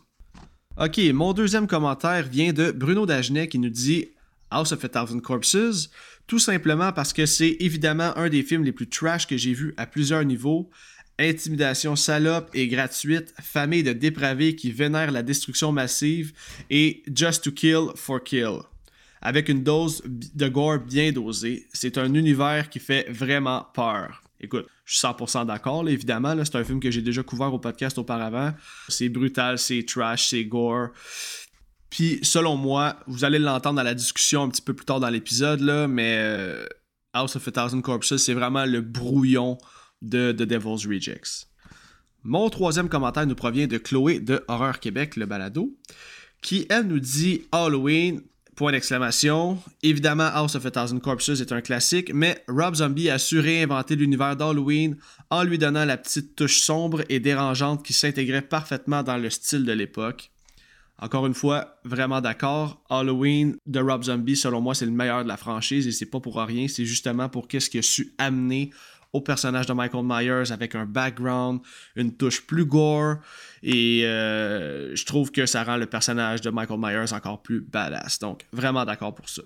Ok, 0.79 0.99
mon 1.15 1.33
deuxième 1.33 1.67
commentaire 1.67 2.29
vient 2.29 2.53
de 2.53 2.71
Bruno 2.71 3.07
Dagenet 3.07 3.49
qui 3.49 3.59
nous 3.59 3.71
dit 3.71 4.09
House 4.51 4.73
of 4.73 4.85
a 4.85 4.89
Thousand 4.89 5.21
Corpses, 5.21 5.89
tout 6.27 6.39
simplement 6.39 6.93
parce 6.93 7.13
que 7.13 7.27
c'est 7.27 7.57
évidemment 7.61 8.17
un 8.17 8.29
des 8.29 8.43
films 8.43 8.65
les 8.65 8.73
plus 8.73 8.89
trash 8.89 9.27
que 9.27 9.37
j'ai 9.37 9.53
vu 9.53 9.75
à 9.77 9.87
plusieurs 9.87 10.25
niveaux. 10.25 10.71
Intimidation 11.19 11.97
salope 11.97 12.51
et 12.53 12.69
gratuite, 12.69 13.33
famille 13.41 13.83
de 13.83 13.93
dépravés 13.93 14.55
qui 14.55 14.71
vénèrent 14.71 15.13
la 15.13 15.23
destruction 15.23 15.73
massive 15.73 16.33
et 16.69 17.03
Just 17.15 17.45
to 17.45 17.53
Kill 17.53 17.87
for 17.95 18.23
Kill. 18.23 18.59
Avec 19.23 19.49
une 19.49 19.63
dose 19.63 20.03
de 20.05 20.49
gore 20.49 20.79
bien 20.79 21.13
dosée, 21.13 21.67
c'est 21.73 21.97
un 21.97 22.13
univers 22.13 22.69
qui 22.69 22.81
fait 22.81 23.11
vraiment 23.11 23.67
peur. 23.73 24.23
Écoute, 24.41 24.67
je 24.85 24.95
suis 24.95 25.07
100% 25.07 25.47
d'accord, 25.47 25.89
évidemment. 25.89 26.35
C'est 26.45 26.57
un 26.57 26.65
film 26.65 26.79
que 26.81 26.91
j'ai 26.91 27.01
déjà 27.01 27.23
couvert 27.23 27.53
au 27.53 27.59
podcast 27.59 27.97
auparavant. 27.97 28.53
C'est 28.89 29.09
brutal, 29.09 29.59
c'est 29.59 29.85
trash, 29.85 30.29
c'est 30.29 30.45
gore. 30.45 30.89
Puis, 31.91 32.19
selon 32.23 32.57
moi, 32.57 32.97
vous 33.07 33.25
allez 33.25 33.39
l'entendre 33.39 33.77
dans 33.77 33.83
la 33.83 33.95
discussion 33.95 34.43
un 34.43 34.49
petit 34.49 34.63
peu 34.63 34.75
plus 34.75 34.87
tard 34.87 35.01
dans 35.01 35.09
l'épisode, 35.09 35.61
là, 35.61 35.87
mais 35.87 36.17
euh, 36.19 36.67
House 37.13 37.37
of 37.37 37.47
a 37.49 37.53
Thousand 37.53 37.81
Corpses, 37.81 38.17
c'est 38.17 38.35
vraiment 38.35 38.65
le 38.65 38.81
brouillon 38.81 39.57
de 40.03 40.33
The 40.33 40.43
Devil's 40.43 40.87
Rejects. 40.87 41.49
Mon 42.23 42.51
troisième 42.51 42.89
commentaire 42.89 43.27
nous 43.27 43.37
provient 43.37 43.67
de 43.67 43.79
Chloé 43.79 44.19
de 44.19 44.43
Horreur 44.49 44.81
Québec, 44.81 45.17
le 45.17 45.27
balado, 45.27 45.77
qui, 46.43 46.67
elle, 46.69 46.89
nous 46.89 46.99
dit 46.99 47.43
Halloween, 47.53 48.21
point 48.57 48.73
d'exclamation. 48.73 49.63
Évidemment, 49.83 50.29
House 50.33 50.57
of 50.57 50.67
a 50.67 50.71
Thousand 50.71 50.99
Corpses 50.99 51.41
est 51.41 51.53
un 51.53 51.61
classique, 51.61 52.11
mais 52.13 52.43
Rob 52.49 52.75
Zombie 52.75 53.11
a 53.11 53.19
su 53.19 53.39
réinventer 53.39 53.95
l'univers 53.95 54.35
d'Halloween 54.35 54.97
en 55.31 55.45
lui 55.45 55.59
donnant 55.59 55.85
la 55.85 55.97
petite 55.97 56.35
touche 56.35 56.59
sombre 56.59 57.03
et 57.09 57.21
dérangeante 57.21 57.85
qui 57.85 57.93
s'intégrait 57.93 58.43
parfaitement 58.43 59.03
dans 59.03 59.19
le 59.19 59.31
style 59.31 59.65
de 59.65 59.73
l'époque. 59.73 60.33
Encore 60.99 61.27
une 61.27 61.35
fois, 61.35 61.79
vraiment 61.85 62.21
d'accord. 62.21 62.83
Halloween 62.89 63.57
de 63.67 63.81
Rob 63.81 64.05
Zombie, 64.05 64.37
selon 64.37 64.61
moi, 64.61 64.75
c'est 64.75 64.87
le 64.87 64.93
meilleur 64.93 65.25
de 65.25 65.29
la 65.29 65.37
franchise 65.37 65.87
et 65.87 65.93
c'est 65.93 66.07
pas 66.07 66.21
pour 66.21 66.37
rien. 66.37 66.69
C'est 66.69 66.87
justement 66.87 67.29
pour 67.29 67.49
qu'est-ce 67.49 67.69
qu'il 67.69 67.81
a 67.81 67.83
su 67.83 68.15
amener 68.17 68.71
au 69.13 69.21
personnage 69.21 69.67
de 69.67 69.73
Michael 69.73 70.05
Myers 70.05 70.53
avec 70.53 70.75
un 70.75 70.85
background, 70.85 71.61
une 71.97 72.15
touche 72.17 72.47
plus 72.47 72.65
gore 72.65 73.17
et 73.63 74.03
euh, 74.05 74.95
je 74.95 75.05
trouve 75.05 75.31
que 75.31 75.47
ça 75.47 75.65
rend 75.65 75.77
le 75.77 75.87
personnage 75.87 76.41
de 76.41 76.51
Michael 76.51 76.79
Myers 76.79 77.13
encore 77.13 77.43
plus 77.43 77.61
badass. 77.61 78.19
Donc, 78.19 78.47
vraiment 78.53 78.85
d'accord 78.85 79.15
pour 79.15 79.29
ça. 79.29 79.43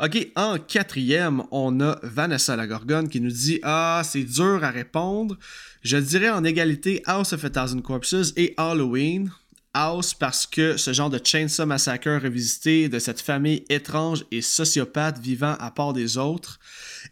Ok, 0.00 0.28
en 0.36 0.58
quatrième, 0.58 1.42
on 1.50 1.80
a 1.80 1.98
Vanessa 2.04 2.54
la 2.54 2.68
Gorgone 2.68 3.08
qui 3.08 3.20
nous 3.20 3.32
dit 3.32 3.58
Ah, 3.64 4.02
c'est 4.04 4.22
dur 4.22 4.62
à 4.62 4.70
répondre. 4.70 5.36
Je 5.82 5.96
dirais 5.96 6.30
en 6.30 6.44
égalité 6.44 7.02
House 7.04 7.32
of 7.32 7.44
a 7.44 7.50
Thousand 7.50 7.80
Corpses 7.80 8.32
et 8.36 8.54
Halloween. 8.56 9.32
House 9.78 10.12
parce 10.12 10.44
que 10.44 10.76
ce 10.76 10.92
genre 10.92 11.08
de 11.08 11.20
Chainsaw 11.22 11.64
Massacre 11.64 12.20
revisité 12.20 12.88
de 12.88 12.98
cette 12.98 13.20
famille 13.20 13.64
étrange 13.68 14.24
et 14.32 14.42
sociopathe 14.42 15.20
vivant 15.20 15.54
à 15.60 15.70
part 15.70 15.92
des 15.92 16.18
autres. 16.18 16.58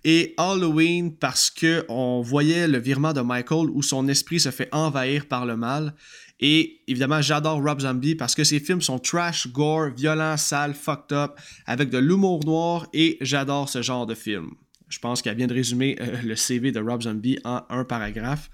Et 0.03 0.35
Halloween 0.37 1.15
parce 1.15 1.49
que 1.49 1.85
on 1.89 2.23
voyait 2.23 2.67
le 2.67 2.79
virement 2.79 3.13
de 3.13 3.21
Michael 3.21 3.71
où 3.71 3.83
son 3.83 4.09
esprit 4.09 4.41
se 4.41 4.51
fait 4.51 4.69
envahir 4.73 5.27
par 5.27 5.47
le 5.47 5.57
mal. 5.57 5.95
Et 6.41 6.81
évidemment, 6.89 7.23
j'adore 7.23 7.63
Rob 7.63 7.81
Zombie 7.81 8.17
parce 8.17 8.35
que 8.35 8.43
ses 8.43 8.59
films 8.59 8.83
sont 8.83 8.99
trash, 8.99 9.47
gore, 9.53 9.91
violents, 9.97 10.37
sales, 10.37 10.75
fucked 10.75 11.17
up, 11.17 11.39
avec 11.67 11.89
de 11.89 11.99
l'humour 11.99 12.45
noir 12.45 12.89
et 12.93 13.17
j'adore 13.21 13.69
ce 13.69 13.81
genre 13.81 14.07
de 14.07 14.15
film. 14.15 14.51
Je 14.89 14.99
pense 14.99 15.23
qu'elle 15.23 15.37
vient 15.37 15.47
de 15.47 15.55
résumer 15.55 15.97
euh, 16.01 16.21
le 16.23 16.35
CV 16.35 16.73
de 16.73 16.81
Rob 16.81 17.03
Zombie 17.03 17.39
en 17.45 17.63
un 17.71 17.85
paragraphe. 17.85 18.51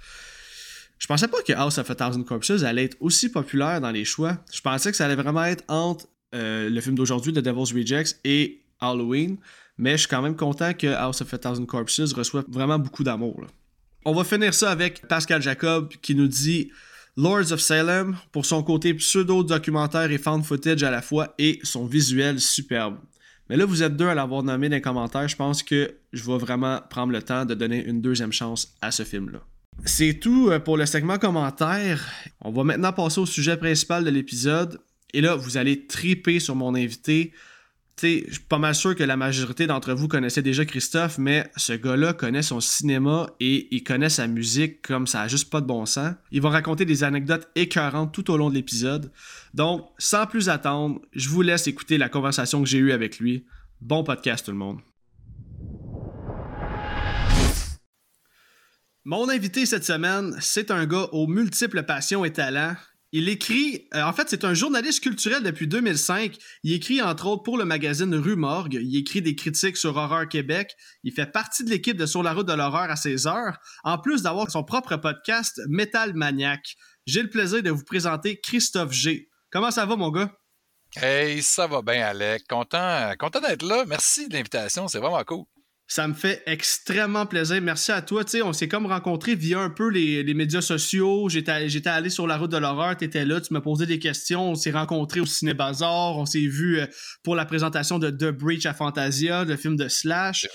Je 1.03 1.09
pensais 1.09 1.27
pas 1.27 1.43
que 1.43 1.53
House 1.53 1.79
of 1.79 1.91
a 1.91 1.97
Thousand 1.97 2.23
Corpses 2.23 2.63
allait 2.63 2.85
être 2.85 2.97
aussi 3.01 3.29
populaire 3.29 3.81
dans 3.81 3.91
les 3.91 4.05
choix. 4.05 4.39
Je 4.53 4.61
pensais 4.61 4.93
que 4.93 4.97
ça 4.97 5.05
allait 5.05 5.17
vraiment 5.17 5.43
être 5.43 5.65
entre 5.67 6.07
euh, 6.33 6.71
le 6.71 6.81
film 6.81 6.95
d'aujourd'hui, 6.95 7.33
The 7.33 7.41
Devil's 7.41 7.73
Rejects, 7.73 8.21
et 8.23 8.63
Halloween. 8.79 9.37
mais 9.77 9.93
je 9.93 10.03
suis 10.03 10.09
quand 10.09 10.23
même 10.23 10.37
content 10.37 10.75
que 10.75 10.87
House 10.87 11.21
of 11.21 11.35
a 11.35 11.39
Thousand 11.39 11.67
Corpses 11.67 12.13
reçoive 12.13 12.45
vraiment 12.47 12.79
beaucoup 12.79 13.03
d'amour. 13.03 13.49
On 14.05 14.15
va 14.15 14.23
finir 14.23 14.55
ça 14.55 14.71
avec 14.71 15.05
Pascal 15.09 15.43
Jacob 15.43 15.89
qui 16.03 16.15
nous 16.15 16.29
dit 16.29 16.71
Lords 17.17 17.51
of 17.51 17.59
Salem 17.59 18.17
pour 18.31 18.47
son 18.47 18.63
côté 18.63 18.95
pseudo-documentaire 18.95 20.09
et 20.13 20.19
fan 20.19 20.45
footage 20.45 20.85
à 20.85 20.93
la 20.93 21.03
fois 21.03 21.35
et 21.37 21.59
son 21.65 21.85
visuel 21.85 22.39
superbe. 22.39 22.99
Mais 23.51 23.57
là, 23.57 23.65
vous 23.65 23.83
êtes 23.83 23.97
deux 23.97 24.07
à 24.07 24.15
l'avoir 24.15 24.45
nommé 24.45 24.69
dans 24.69 24.77
les 24.77 24.81
commentaires. 24.81 25.27
Je 25.27 25.35
pense 25.35 25.65
que 25.65 25.97
je 26.13 26.23
vais 26.23 26.39
vraiment 26.39 26.81
prendre 26.91 27.13
le 27.13 27.23
temps 27.23 27.45
de 27.45 27.55
donner 27.55 27.85
une 27.85 28.01
deuxième 28.01 28.33
chance 28.33 28.77
à 28.81 28.93
ce 28.93 29.03
film-là. 29.03 29.41
C'est 29.85 30.15
tout 30.15 30.51
euh, 30.51 30.59
pour 30.59 30.77
le 30.77 30.87
segment 30.87 31.19
commentaire. 31.19 32.07
On 32.41 32.53
va 32.53 32.65
maintenant 32.65 32.93
passer 32.93 33.21
au 33.21 33.27
sujet 33.27 33.57
principal 33.57 34.05
de 34.05 34.11
l'épisode. 34.11 34.81
Et 35.13 35.21
là, 35.21 35.35
vous 35.35 35.57
allez 35.57 35.87
triper 35.87 36.41
sur 36.41 36.55
mon 36.55 36.75
invité 36.75 37.33
je 38.03 38.33
suis 38.33 38.41
pas 38.49 38.59
mal 38.59 38.75
sûr 38.75 38.97
que 38.97 39.05
la 39.05 39.17
majorité 39.17 39.67
d'entre 39.67 39.93
vous 39.93 40.09
connaissait 40.09 40.43
déjà 40.43 40.65
Christophe, 40.65 41.19
mais 41.19 41.51
ce 41.57 41.73
gars-là 41.73 42.13
connaît 42.13 42.43
son 42.43 42.61
cinéma 42.61 43.31
et 43.41 43.69
il 43.75 43.85
connaît 43.85 44.09
sa 44.09 44.27
musique 44.27 44.83
comme 44.83 45.07
ça 45.07 45.23
a 45.23 45.29
juste 45.29 45.51
pas 45.51 45.61
de 45.61 45.67
bon 45.67 45.87
sens. 45.87 46.15
Il 46.31 46.41
va 46.41 46.51
raconter 46.51 46.85
des 46.85 47.05
anecdotes 47.05 47.49
écœurantes 47.55 48.13
tout 48.13 48.31
au 48.31 48.37
long 48.37 48.51
de 48.51 48.55
l'épisode. 48.55 49.13
Donc, 49.55 49.87
sans 49.99 50.27
plus 50.27 50.49
attendre, 50.49 51.01
je 51.13 51.29
vous 51.29 51.43
laisse 51.43 51.67
écouter 51.67 51.99
la 51.99 52.09
conversation 52.09 52.63
que 52.63 52.69
j'ai 52.69 52.79
eue 52.79 52.93
avec 52.93 53.19
lui. 53.19 53.45
Bon 53.81 54.05
podcast 54.05 54.45
tout 54.45 54.53
le 54.53 54.59
monde. 54.59 54.79
Mon 59.05 59.29
invité 59.29 59.67
cette 59.67 59.85
semaine, 59.85 60.37
c'est 60.41 60.71
un 60.71 60.87
gars 60.87 61.09
aux 61.11 61.27
multiples 61.27 61.83
passions 61.83 62.25
et 62.25 62.33
talents. 62.33 62.77
Il 63.11 63.29
écrit, 63.29 63.89
euh, 63.95 64.03
en 64.05 64.13
fait, 64.13 64.29
c'est 64.31 64.45
un 64.45 64.55
journaliste 64.55 65.03
culturel 65.03 65.43
depuis 65.43 65.67
2005. 65.67 66.37
Il 66.63 66.73
écrit 66.73 67.03
entre 67.03 67.27
autres 67.27 67.43
pour 67.43 67.59
le 67.59 67.65
magazine 67.65 68.15
Rue 68.15 68.37
Morgue. 68.37 68.79
Il 68.81 68.97
écrit 68.97 69.21
des 69.21 69.35
critiques 69.35 69.77
sur 69.77 69.97
Horreur 69.97 70.29
Québec. 70.29 70.77
Il 71.03 71.13
fait 71.13 71.27
partie 71.27 71.65
de 71.65 71.71
l'équipe 71.71 71.97
de 71.97 72.07
Sur 72.07 72.23
la 72.23 72.33
route 72.33 72.47
de 72.47 72.53
l'horreur 72.53 72.93
à 72.93 72.95
16 72.95 73.27
heures, 73.27 73.59
en 73.83 73.99
plus 73.99 74.23
d'avoir 74.23 74.53
son 74.53 74.63
propre 74.63 74.97
podcast 74.97 75.61
Metal 75.69 76.15
Maniac. 76.15 76.77
J'ai 77.05 77.23
le 77.23 77.29
plaisir 77.29 77.61
de 77.61 77.71
vous 77.71 77.85
présenter 77.85 78.41
Christophe 78.41 78.93
G. 78.93 79.29
Comment 79.51 79.73
ça 79.73 79.85
va, 79.85 79.97
mon 79.97 80.13
gars? 80.13 80.33
Hey, 80.95 81.43
ça 81.43 81.67
va 81.67 81.83
bien, 81.83 82.07
Alec. 82.07 82.45
Content, 82.49 83.13
content 83.19 83.41
d'être 83.41 83.65
là. 83.65 83.85
Merci 83.85 84.29
de 84.29 84.35
l'invitation. 84.35 84.87
C'est 84.87 85.01
vraiment 85.01 85.25
cool. 85.25 85.45
Ça 85.95 86.09
me 86.09 86.15
fait 86.15 86.43
extrêmement 86.47 87.27
plaisir. 87.27 87.61
Merci 87.61 87.93
à 87.93 88.01
toi. 88.01 88.25
Tu 88.25 88.31
sais, 88.31 88.43
on 88.43 88.55
s'est 88.55 88.67
comme 88.67 88.87
rencontrés 88.87 89.35
via 89.35 89.59
un 89.59 89.69
peu 89.69 89.91
les, 89.91 90.33
médias 90.33 90.63
sociaux. 90.63 91.29
J'étais 91.29 91.51
allé 91.91 92.09
sur 92.09 92.27
la 92.27 92.39
route 92.39 92.51
de 92.51 92.57
l'horreur, 92.57 92.97
tu 92.97 93.05
étais 93.05 93.27
là, 93.27 93.43
tu 93.43 93.53
m'as 93.53 93.61
posé 93.61 93.85
des 93.85 93.99
questions. 93.99 94.53
On 94.53 94.55
s'est 94.55 94.71
rencontrés 94.71 95.21
au 95.21 95.27
Ciné 95.27 95.53
Bazar. 95.53 96.17
On 96.17 96.25
s'est 96.25 96.39
vu 96.39 96.81
euh, 96.81 96.87
pour 97.23 97.37
la 97.37 97.45
présentation 97.45 97.99
de 97.99 98.09
The 98.09 98.35
Breach 98.35 98.65
à 98.65 98.73
Fantasia, 98.73 99.45
le 99.45 99.55
film 99.59 99.77
de 99.77 99.89
Slash. 99.89 100.47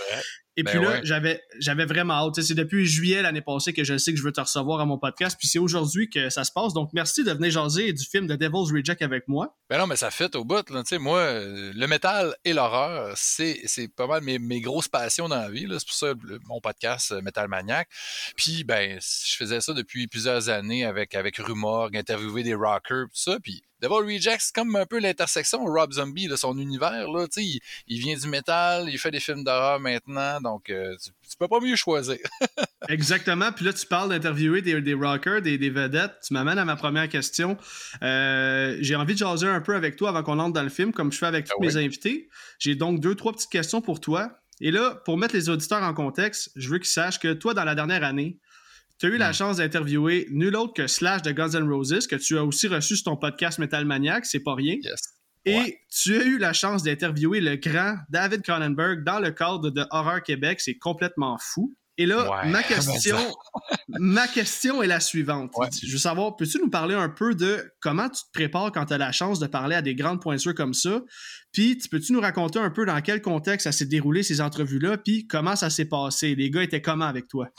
Et 0.58 0.64
ben 0.64 0.72
puis 0.72 0.82
là, 0.82 1.02
j'avais, 1.04 1.42
j'avais 1.60 1.86
vraiment 1.86 2.16
hâte. 2.16 2.42
C'est 2.42 2.56
depuis 2.56 2.86
juillet 2.88 3.22
l'année 3.22 3.42
passée 3.42 3.74
que 3.74 3.84
je 3.84 3.98
sais 3.98 4.12
que 4.12 4.18
je 4.18 4.24
veux 4.24 4.32
te 4.32 4.42
recevoir 4.42 4.80
à 4.80 4.86
mon 4.86 4.98
podcast. 4.98 5.38
Puis 5.38 5.48
c'est 5.48 5.60
aujourd'hui 5.60 6.10
que 6.10 6.32
ça 6.32 6.44
se 6.44 6.52
passe. 6.52 6.74
Donc 6.74 6.90
merci 6.94 7.24
de 7.24 7.32
venir 7.32 7.52
jaser 7.52 7.94
du 7.94 8.04
film 8.04 8.26
de 8.26 8.36
Devil's 8.36 8.72
Reject 8.72 9.04
avec 9.04 9.28
moi. 9.28 9.56
Ben 9.70 9.78
non, 9.78 9.86
mais 9.86 9.98
ça 9.98 10.10
fait 10.10 10.36
au 10.36 10.44
bout. 10.44 10.68
Là. 10.70 10.84
Moi, 11.00 11.32
le 11.34 11.86
métal 11.86 12.36
et 12.44 12.54
l'horreur, 12.54 13.14
c'est, 13.16 13.62
c'est 13.66 13.88
pas 13.88 14.08
mal 14.08 14.24
mes, 14.24 14.40
mes 14.40 14.60
grosses 14.60 14.88
passions 14.88 15.30
dans 15.30 15.36
la 15.36 15.50
vie. 15.50 15.68
C'est 15.70 15.86
pour 15.86 15.96
ça 15.96 16.14
mon 16.48 16.60
podcast 16.60 17.12
euh, 17.12 17.22
Metal 17.22 17.48
Maniac. 17.48 17.88
Puis 18.36 18.64
ben, 18.64 19.00
je 19.00 19.36
faisais 19.36 19.62
ça 19.62 19.74
depuis 19.74 20.08
plusieurs 20.08 20.50
années 20.50 20.86
avec, 20.86 21.14
avec 21.14 21.38
Rumor, 21.38 21.90
interviewer 21.94 22.44
des 22.44 22.56
rockers, 22.56 23.06
tout 23.06 23.12
ça. 23.14 23.38
Puis 23.40 23.62
Devil 23.82 24.16
Rejects, 24.16 24.42
c'est 24.42 24.56
comme 24.56 24.76
un 24.76 24.86
peu 24.86 25.00
l'intersection 25.00 25.64
Rob 25.64 25.94
Zombie, 25.94 26.28
de 26.28 26.36
son 26.36 26.58
univers. 26.58 27.08
Là, 27.12 27.28
il, 27.38 27.60
il 27.88 28.00
vient 28.00 28.18
du 28.18 28.28
métal, 28.28 28.90
il 28.90 28.98
fait 28.98 29.12
des 29.12 29.20
films 29.20 29.44
d'horreur 29.44 29.80
maintenant, 29.80 30.42
donc 30.42 30.70
euh, 30.70 30.96
tu, 31.04 31.38
peux 31.38 31.48
pas 31.48 31.60
mieux 31.60 31.76
choisir. 31.76 32.18
Exactement. 32.90 33.52
Puis 33.52 33.66
là, 33.66 33.74
tu 33.74 33.86
parles 33.86 34.10
d'interviewer 34.10 34.62
des, 34.62 34.82
des, 34.82 34.94
rockers, 34.94 35.42
des, 35.42 35.58
des, 35.58 35.70
vedettes. 35.70 36.14
Tu 36.26 36.34
m'amènes 36.34 36.58
à 36.58 36.66
ma 36.66 36.76
première 36.76 37.08
question. 37.08 37.58
Euh, 38.02 38.78
j'ai 38.82 38.96
envie 38.96 39.14
de 39.14 39.20
jaser 39.20 39.48
un 39.48 39.62
peu 39.62 39.76
avec 39.76 39.96
toi 39.96 40.10
avant 40.10 40.24
qu'on 40.24 40.40
entre 40.40 40.54
dans 40.54 40.64
le 40.64 40.70
film, 40.70 40.92
comme 40.92 41.12
je 41.12 41.18
fais 41.20 41.28
avec 41.28 41.46
tous 41.46 41.54
ah 41.60 41.66
mes 41.66 41.78
invités. 41.78 42.30
J'ai 42.60 42.76
donc 42.76 43.00
deux, 43.00 43.16
trois 43.16 43.34
petites 43.34 43.52
questions 43.52 43.82
pour 43.82 44.00
toi. 44.00 44.32
Et 44.60 44.72
là, 44.72 44.96
pour 45.06 45.18
mettre 45.18 45.36
les 45.36 45.50
auditeurs 45.50 45.84
en 45.84 45.94
contexte, 45.94 46.52
je 46.56 46.70
veux 46.70 46.80
qu'ils 46.80 46.88
sachent 46.88 47.20
que 47.20 47.34
toi, 47.34 47.54
dans 47.54 47.64
la 47.64 47.76
dernière 47.76 48.04
année, 48.04 48.40
tu 49.00 49.06
as 49.06 49.10
eu 49.10 49.18
la 49.18 49.30
hmm. 49.30 49.34
chance 49.34 49.58
d'interviewer 49.58 50.28
nul 50.32 50.56
autre 50.56 50.74
que 50.74 50.88
Slash 50.88 51.22
de 51.22 51.32
Guns 51.32 51.52
N' 51.52 51.70
Roses, 51.70 52.08
que 52.08 52.16
tu 52.16 52.38
as 52.38 52.44
aussi 52.44 52.68
reçu 52.68 52.96
sur 52.96 53.06
ton 53.06 53.18
podcast 53.18 53.60
Metal 53.60 53.86
Maniac, 53.86 54.26
c'est 54.26 54.40
pas 54.40 54.56
rien. 54.56 54.76
Et 55.46 55.80
tu 55.90 56.20
as 56.20 56.24
eu 56.24 56.38
la 56.38 56.52
chance 56.52 56.84
d'interviewer 56.84 57.40
le 57.40 57.56
grand 57.56 57.96
David 58.10 58.42
Cronenberg 58.42 59.04
dans 59.06 59.20
le 59.20 59.32
cadre 59.32 59.70
de 59.70 59.86
Horror 59.92 60.22
Québec, 60.22 60.60
c'est 60.60 60.78
complètement 60.78 61.38
fou. 61.40 61.74
Et 62.00 62.06
là, 62.06 62.44
ma 62.46 62.62
question, 62.62 63.18
ma 63.88 64.28
question 64.28 64.84
est 64.84 64.88
la 64.88 65.00
suivante. 65.00 65.52
Je 65.82 65.92
veux 65.92 65.98
savoir, 65.98 66.36
peux-tu 66.36 66.60
nous 66.60 66.70
parler 66.70 66.94
un 66.94 67.10
peu 67.10 67.34
de 67.34 67.72
comment 67.80 68.08
tu 68.08 68.22
te 68.22 68.32
prépares 68.34 68.72
quand 68.72 68.86
tu 68.86 68.94
as 68.94 69.00
la 69.00 69.12
chance 69.12 69.40
de 69.40 69.48
parler 69.48 69.76
à 69.76 69.82
des 69.82 69.96
grandes 69.96 70.22
pointures 70.22 70.54
comme 70.54 70.76
ça? 70.76 71.02
Puis, 71.52 71.80
peux-tu 71.90 72.14
nous 72.14 72.22
raconter 72.22 72.60
un 72.60 72.70
peu 72.70 72.86
dans 72.86 73.02
quel 73.02 73.22
contexte 73.22 73.64
ça 73.64 73.72
s'est 73.72 73.86
déroulé 73.86 74.22
ces 74.22 74.42
entrevues-là? 74.42 74.98
Puis, 75.00 75.26
comment 75.26 75.56
ça 75.56 75.72
s'est 75.72 75.86
passé? 75.86 76.36
Les 76.36 76.52
gars 76.52 76.62
étaient 76.62 76.84
comment 76.84 77.06
avec 77.06 77.28
toi? 77.28 77.50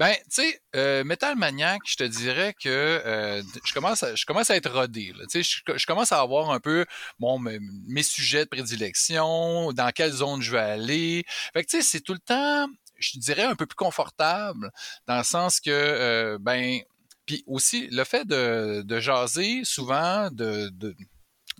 Ben, 0.00 0.14
tu 0.14 0.42
sais, 0.42 0.62
euh, 0.76 1.04
Metal 1.04 1.36
Maniac, 1.36 1.82
je 1.84 1.96
te 1.96 2.04
dirais 2.04 2.54
que 2.54 2.70
euh, 2.70 3.42
je, 3.66 3.74
commence 3.74 4.02
à, 4.02 4.14
je 4.14 4.24
commence 4.24 4.48
à 4.48 4.56
être 4.56 4.70
rodé. 4.72 5.12
Sais, 5.28 5.42
je, 5.42 5.84
commence 5.84 6.10
à 6.10 6.20
avoir 6.22 6.52
un 6.52 6.58
peu 6.58 6.86
bon, 7.18 7.38
mes, 7.38 8.02
sujets 8.02 8.44
de 8.44 8.48
prédilection, 8.48 9.74
dans 9.74 9.90
quelle 9.90 10.12
zone 10.12 10.40
je 10.40 10.52
vais 10.52 10.58
aller. 10.58 11.24
Fait 11.52 11.62
que, 11.62 11.68
tu 11.68 11.76
sais, 11.76 11.82
c'est 11.82 12.00
tout 12.00 12.14
le 12.14 12.18
temps, 12.18 12.66
je 12.96 13.18
dirais, 13.18 13.42
un 13.42 13.54
peu 13.54 13.66
plus 13.66 13.76
confortable, 13.76 14.70
dans 15.06 15.18
le 15.18 15.22
sens 15.22 15.60
que, 15.60 15.68
euh, 15.68 16.38
ben, 16.40 16.80
puis 17.26 17.44
aussi, 17.46 17.86
le 17.88 18.04
fait 18.04 18.26
de, 18.26 18.80
de 18.80 19.00
jaser 19.00 19.64
souvent 19.64 20.30
de, 20.30 20.70
de 20.72 20.96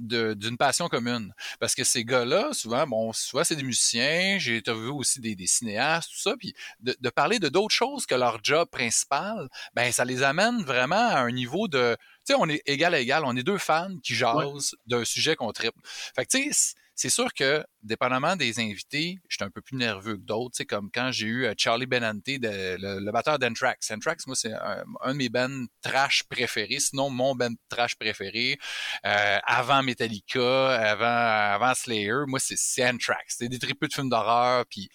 d'une 0.01 0.57
passion 0.57 0.89
commune. 0.89 1.33
Parce 1.59 1.75
que 1.75 1.85
ces 1.85 2.05
gars-là, 2.05 2.53
souvent, 2.53 2.87
bon, 2.87 3.13
soit 3.13 3.45
c'est 3.45 3.57
des 3.57 3.63
musiciens, 3.63 4.39
j'ai 4.39 4.59
interviewé 4.59 4.91
aussi 4.91 5.21
des, 5.21 5.37
cinéastes, 5.47 6.11
tout 6.11 6.21
ça, 6.21 6.35
puis 6.39 6.55
de, 6.81 7.11
parler 7.11 7.39
de 7.39 7.49
d'autres 7.49 7.75
choses 7.75 8.07
que 8.07 8.15
leur 8.15 8.39
job 8.43 8.69
principal, 8.71 9.49
ben 9.75 9.93
ça 9.93 10.05
les 10.05 10.23
amène 10.23 10.63
vraiment 10.63 11.09
à 11.09 11.21
un 11.21 11.31
niveau 11.31 11.69
de, 11.69 11.97
tu 12.27 12.33
sais, 12.33 12.39
on 12.39 12.49
est 12.49 12.63
égal 12.67 12.95
à 12.95 13.01
égal, 13.01 13.23
on 13.25 13.37
est 13.37 13.43
deux 13.43 13.59
fans 13.59 13.97
qui 14.03 14.15
jasent 14.15 14.75
d'un 14.87 15.05
sujet 15.05 15.37
qu'on 15.37 15.53
tripe. 15.53 15.75
Fait 16.15 16.25
que 16.25 16.31
tu 16.31 16.53
sais, 16.53 16.75
c'est 17.01 17.09
sûr 17.09 17.33
que, 17.33 17.65
dépendamment 17.83 18.37
des 18.37 18.61
invités, 18.61 19.17
j'étais 19.27 19.45
un 19.45 19.51
peu 19.51 19.63
plus 19.63 19.79
nerveux 19.79 20.17
que 20.19 20.23
d'autres. 20.23 20.55
C'est 20.55 20.67
comme 20.67 20.91
quand 20.93 21.11
j'ai 21.11 21.29
eu 21.29 21.47
euh, 21.47 21.55
Charlie 21.57 21.87
Benante, 21.87 22.27
le, 22.27 23.11
batteur 23.11 23.39
d'Anthrax. 23.39 23.91
Anthrax, 23.91 24.27
moi, 24.27 24.37
c'est 24.37 24.53
un, 24.53 24.85
de 25.15 25.17
mes 25.17 25.31
bands 25.31 25.65
trash 25.81 26.25
préférés, 26.25 26.79
sinon 26.79 27.09
mon 27.09 27.35
band 27.35 27.55
trash 27.71 27.97
préféré. 27.97 28.59
Euh, 29.07 29.39
avant 29.45 29.83
Metallica, 29.83 30.75
avant, 30.75 31.73
Slayer, 31.73 32.27
moi, 32.27 32.39
c'est 32.39 32.87
Anthrax. 32.87 33.37
C'est 33.39 33.49
des 33.49 33.59
triples 33.59 33.89
de 33.89 33.95
films 33.95 34.11
d'horreur, 34.11 34.67
puis 34.69 34.91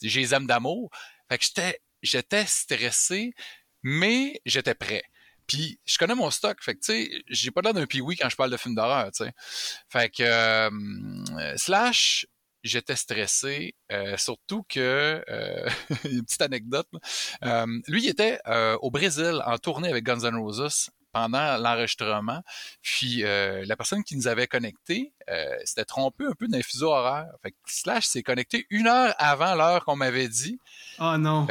j'ai 0.00 0.20
les 0.20 0.32
âmes 0.32 0.46
d'amour. 0.46 0.88
Fait 1.28 1.36
que 1.36 1.44
j'étais, 1.44 1.78
j'étais 2.00 2.46
stressé, 2.46 3.34
mais 3.82 4.40
j'étais 4.46 4.74
prêt. 4.74 5.02
Puis 5.46 5.78
je 5.84 5.98
connais 5.98 6.14
mon 6.14 6.30
stock, 6.30 6.62
fait 6.62 6.74
que 6.74 6.80
tu 6.80 6.92
sais, 6.92 7.22
j'ai 7.28 7.50
pas 7.50 7.60
l'air 7.60 7.74
d'un 7.74 7.86
pee 7.86 8.00
quand 8.18 8.28
je 8.28 8.36
parle 8.36 8.50
de 8.50 8.56
films 8.56 8.74
d'horreur, 8.74 9.10
tu 9.12 9.24
sais. 9.24 9.32
Fait 9.88 10.08
que 10.08 10.22
euh, 10.22 11.56
Slash, 11.56 12.26
j'étais 12.64 12.96
stressé, 12.96 13.74
euh, 13.92 14.16
surtout 14.16 14.64
que 14.68 15.22
euh, 15.28 15.68
une 16.04 16.24
petite 16.24 16.42
anecdote. 16.42 16.88
Euh, 17.44 17.66
lui, 17.86 18.04
il 18.04 18.08
était 18.08 18.40
au 18.80 18.90
Brésil 18.90 19.40
en 19.44 19.58
tournée 19.58 19.88
avec 19.88 20.04
Guns 20.04 20.24
N' 20.24 20.36
Roses 20.36 20.90
pendant 21.14 21.56
l'enregistrement. 21.56 22.42
Puis 22.82 23.22
la 23.22 23.76
personne 23.76 24.04
qui 24.04 24.16
nous 24.16 24.26
avait 24.26 24.46
connectés 24.46 25.12
s'était 25.64 25.84
trompée 25.84 26.26
un 26.26 26.34
peu 26.38 26.48
d'un 26.48 26.62
fuseau 26.62 26.92
horaire. 26.92 27.28
Fait 27.42 27.52
que 27.52 27.56
Slash 27.66 28.06
s'est 28.06 28.22
connecté 28.22 28.66
une 28.70 28.86
heure 28.86 29.14
avant 29.18 29.54
l'heure 29.54 29.84
qu'on 29.84 29.96
m'avait 29.96 30.28
dit. 30.28 30.58
Oh 30.98 31.16
non. 31.16 31.46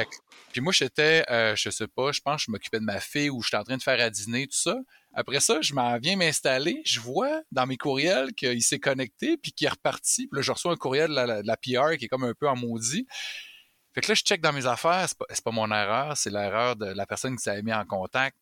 Puis 0.53 0.61
moi, 0.61 0.71
j'étais, 0.71 1.25
euh, 1.31 1.55
je 1.55 1.71
sais 1.71 1.87
pas, 1.87 2.11
je 2.11 2.21
pense 2.21 2.41
que 2.41 2.45
je 2.45 2.51
m'occupais 2.51 2.79
de 2.79 2.85
ma 2.85 2.99
fille 2.99 3.31
ou 3.31 3.41
j'étais 3.41 3.57
en 3.57 3.63
train 3.63 3.75
de 3.75 3.81
faire 3.81 3.99
à 3.99 4.11
dîner, 4.11 4.45
tout 4.45 4.55
ça. 4.55 4.77
Après 5.15 5.39
ça, 5.39 5.59
je 5.61 5.73
m'en 5.73 5.97
viens 5.97 6.15
m'installer. 6.15 6.81
Je 6.85 6.99
vois 6.99 7.41
dans 7.51 7.65
mes 7.65 7.75
courriels 7.75 8.33
qu'il 8.33 8.61
s'est 8.61 8.79
connecté 8.79 9.35
puis 9.35 9.51
qu'il 9.51 9.65
est 9.65 9.71
reparti. 9.71 10.27
Puis 10.27 10.37
là, 10.37 10.41
je 10.43 10.51
reçois 10.51 10.71
un 10.71 10.75
courriel 10.75 11.09
de 11.09 11.45
la, 11.45 11.57
PR 11.57 11.97
qui 11.97 12.05
est 12.05 12.07
comme 12.07 12.23
un 12.23 12.35
peu 12.35 12.47
en 12.47 12.55
maudit. 12.55 13.07
Fait 13.95 14.01
que 14.01 14.09
là, 14.09 14.13
je 14.13 14.21
check 14.21 14.41
dans 14.41 14.53
mes 14.53 14.67
affaires. 14.67 15.05
C'est 15.07 15.17
pas, 15.17 15.25
pas 15.25 15.51
mon 15.51 15.71
erreur, 15.71 16.15
c'est 16.17 16.29
l'erreur 16.29 16.75
de 16.75 16.85
la 16.85 17.07
personne 17.07 17.35
qui 17.35 17.41
s'avait 17.41 17.63
mis 17.63 17.73
en 17.73 17.85
contact. 17.85 18.37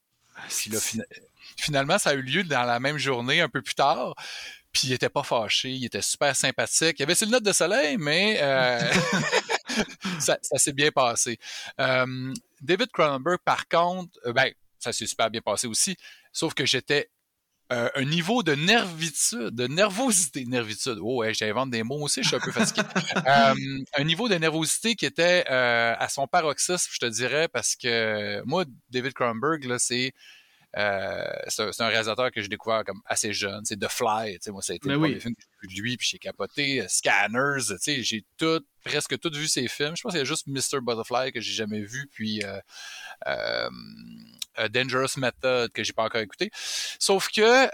Finalement, 1.58 1.98
ça 1.98 2.12
a 2.12 2.14
eu 2.14 2.22
lieu 2.22 2.44
dans 2.44 2.64
la 2.64 2.80
même 2.80 2.98
journée, 2.98 3.42
un 3.42 3.50
peu 3.50 3.62
plus 3.62 3.76
tard. 3.76 4.16
Puis 4.72 4.88
il 4.88 4.94
était 4.94 5.10
pas 5.10 5.24
fâché, 5.24 5.70
il 5.70 5.86
était 5.86 6.02
super 6.02 6.36
sympathique. 6.36 6.98
Il 7.00 7.04
avait 7.04 7.16
ses 7.16 7.26
lunettes 7.26 7.44
de 7.44 7.52
soleil, 7.52 7.98
mais 7.98 8.40
euh, 8.42 8.80
ça, 10.20 10.38
s'est 10.42 10.72
bien 10.72 10.92
passé. 10.92 11.38
Euh, 11.80 12.34
David 12.62 12.90
Cronenberg, 12.92 13.40
par 13.44 13.68
contre, 13.68 14.18
euh, 14.26 14.34
ben, 14.34 14.52
ça 14.80 14.94
s'est 14.94 15.08
super 15.08 15.30
bien 15.30 15.42
passé 15.42 15.68
aussi, 15.68 15.98
sauf 16.32 16.54
que 16.54 16.66
j'étais 16.66 17.10
euh, 17.72 17.90
un 17.96 18.04
niveau 18.04 18.44
de 18.44 18.54
nervitude, 18.54 19.56
de 19.56 19.68
nervosité, 19.68 20.46
nervitude. 20.48 20.98
Oh, 21.02 21.18
ouais, 21.18 21.34
j'invente 21.34 21.70
des 21.70 21.84
mots 21.84 22.02
aussi, 22.02 22.22
je 22.22 22.28
suis 22.28 22.36
un 22.36 22.40
peu 22.40 22.52
fatigué. 22.52 22.82
Euh, 23.28 23.54
un 23.98 24.04
niveau 24.04 24.28
de 24.30 24.36
nervosité 24.36 24.96
qui 24.96 25.06
était 25.06 25.46
euh, 25.50 25.94
à 25.98 26.10
son 26.10 26.28
paroxysme, 26.28 26.90
je 26.92 27.00
te 27.00 27.06
dirais, 27.06 27.48
parce 27.48 27.76
que 27.76 28.42
moi, 28.46 28.66
David 28.90 29.14
Cronenberg, 29.14 29.64
là, 29.66 29.80
c'est 29.80 30.14
euh, 30.78 31.26
c'est 31.48 31.82
un, 31.82 31.88
réalisateur 31.88 32.32
que 32.32 32.42
j'ai 32.42 32.48
découvert 32.48 32.84
comme 32.86 33.02
assez 33.06 33.34
jeune. 33.34 33.64
C'est 33.66 33.80
The 33.80 33.90
Fly. 33.90 34.40
Moi, 34.48 34.62
ça 34.62 34.74
a 34.74 34.76
été 34.76 34.88
ben 34.88 34.94
le 34.94 35.00
premier 35.00 35.20
film 35.20 35.36
que 35.36 35.42
j'ai 35.42 35.68
vu 35.68 35.76
de 35.76 35.82
lui, 35.82 35.98
puis 35.98 36.08
j'ai 36.10 36.20
capoté. 36.20 36.86
Scanners, 36.88 37.78
j'ai 37.86 38.26
tout, 38.38 38.62
presque 38.84 39.20
tout 39.20 39.32
vu 39.34 39.48
ses 39.48 39.68
films. 39.68 39.96
Je 39.96 40.02
pense 40.02 40.12
qu'il 40.12 40.20
y 40.20 40.22
a 40.22 40.26
juste 40.26 40.48
Mr. 40.48 40.82
Butterfly 40.82 41.32
que 41.32 41.42
j'ai 41.42 41.54
jamais 41.54 41.82
vu, 41.82 42.08
puis 42.12 42.44
euh, 43.28 43.70
Dangerous 44.70 45.18
Method 45.18 45.72
que 45.72 45.84
j'ai 45.84 45.94
pas 45.94 46.04
encore 46.04 46.22
écouté. 46.22 46.52
Sauf 47.00 47.30
que 47.30 47.70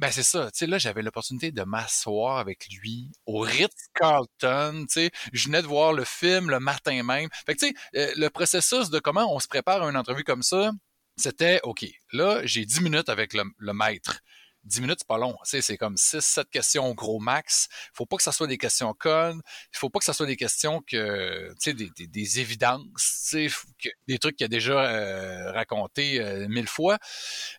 ben 0.00 0.10
c'est 0.10 0.22
ça, 0.22 0.50
tu 0.50 0.60
sais, 0.60 0.66
là, 0.66 0.78
j'avais 0.78 1.02
l'opportunité 1.02 1.52
de 1.52 1.62
m'asseoir 1.62 2.38
avec 2.38 2.68
lui 2.70 3.10
au 3.26 3.40
Ritz-Carlton, 3.40 4.86
tu 4.88 4.94
sais, 4.94 5.10
je 5.34 5.44
venais 5.44 5.60
de 5.60 5.66
voir 5.66 5.92
le 5.92 6.04
film 6.04 6.48
le 6.48 6.58
matin 6.58 7.02
même. 7.02 7.28
Fait 7.44 7.54
que, 7.54 7.60
tu 7.60 7.66
sais, 7.68 7.74
euh, 7.96 8.10
le 8.16 8.30
processus 8.30 8.88
de 8.88 8.98
comment 8.98 9.30
on 9.34 9.40
se 9.40 9.46
prépare 9.46 9.82
à 9.82 9.90
une 9.90 9.98
entrevue 9.98 10.24
comme 10.24 10.42
ça, 10.42 10.72
c'était, 11.20 11.60
OK, 11.62 11.86
là, 12.12 12.40
j'ai 12.44 12.64
10 12.64 12.80
minutes 12.80 13.08
avec 13.08 13.34
le, 13.34 13.72
maître. 13.72 14.20
10 14.64 14.82
minutes, 14.82 14.98
c'est 15.00 15.08
pas 15.08 15.18
long. 15.18 15.36
C'est 15.44 15.76
comme 15.78 15.94
6-7 15.94 16.44
questions 16.50 16.92
gros 16.92 17.18
max. 17.18 17.68
Faut 17.94 18.04
pas 18.06 18.16
que 18.16 18.22
ça 18.22 18.32
soit 18.32 18.46
des 18.46 18.58
questions 18.58 18.94
connes. 18.98 19.40
Il 19.72 19.78
faut 19.78 19.88
pas 19.88 19.98
que 19.98 20.04
ça 20.04 20.12
soit 20.12 20.26
des 20.26 20.36
questions 20.36 20.82
que, 20.86 21.48
tu 21.52 21.56
sais, 21.58 21.72
des, 21.72 21.90
des, 21.96 22.06
des, 22.06 22.40
évidences, 22.40 23.34
des 24.06 24.18
trucs 24.18 24.36
qu'il 24.36 24.44
a 24.44 24.48
déjà 24.48 24.84
euh, 24.84 25.52
raconté 25.52 26.20
euh, 26.20 26.46
mille 26.48 26.68
fois. 26.68 26.98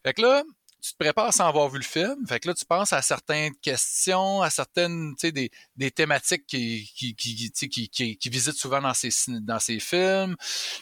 Fait 0.04 0.14
que 0.14 0.22
là, 0.22 0.44
tu 0.82 0.94
te 0.94 0.98
prépares 0.98 1.34
sans 1.34 1.48
avoir 1.48 1.70
vu 1.70 1.78
le 1.78 1.84
film. 1.84 2.26
Fait 2.28 2.40
que 2.40 2.48
là, 2.48 2.56
tu 2.56 2.66
penses 2.66 2.92
à 2.92 3.02
certaines 3.04 3.56
questions, 3.58 4.42
à 4.42 4.50
certaines, 4.50 5.14
tu 5.16 5.28
sais, 5.28 5.32
des, 5.32 5.52
des 5.76 5.92
thématiques 5.92 6.48
qui, 6.48 6.92
qui, 6.96 7.16
qui, 7.16 7.52
qui, 7.70 8.18
qui, 8.18 8.30
visitent 8.30 8.58
souvent 8.58 8.82
dans 8.82 8.94
ces, 8.96 9.10
dans 9.42 9.60
ces 9.60 9.80
films. 9.80 10.36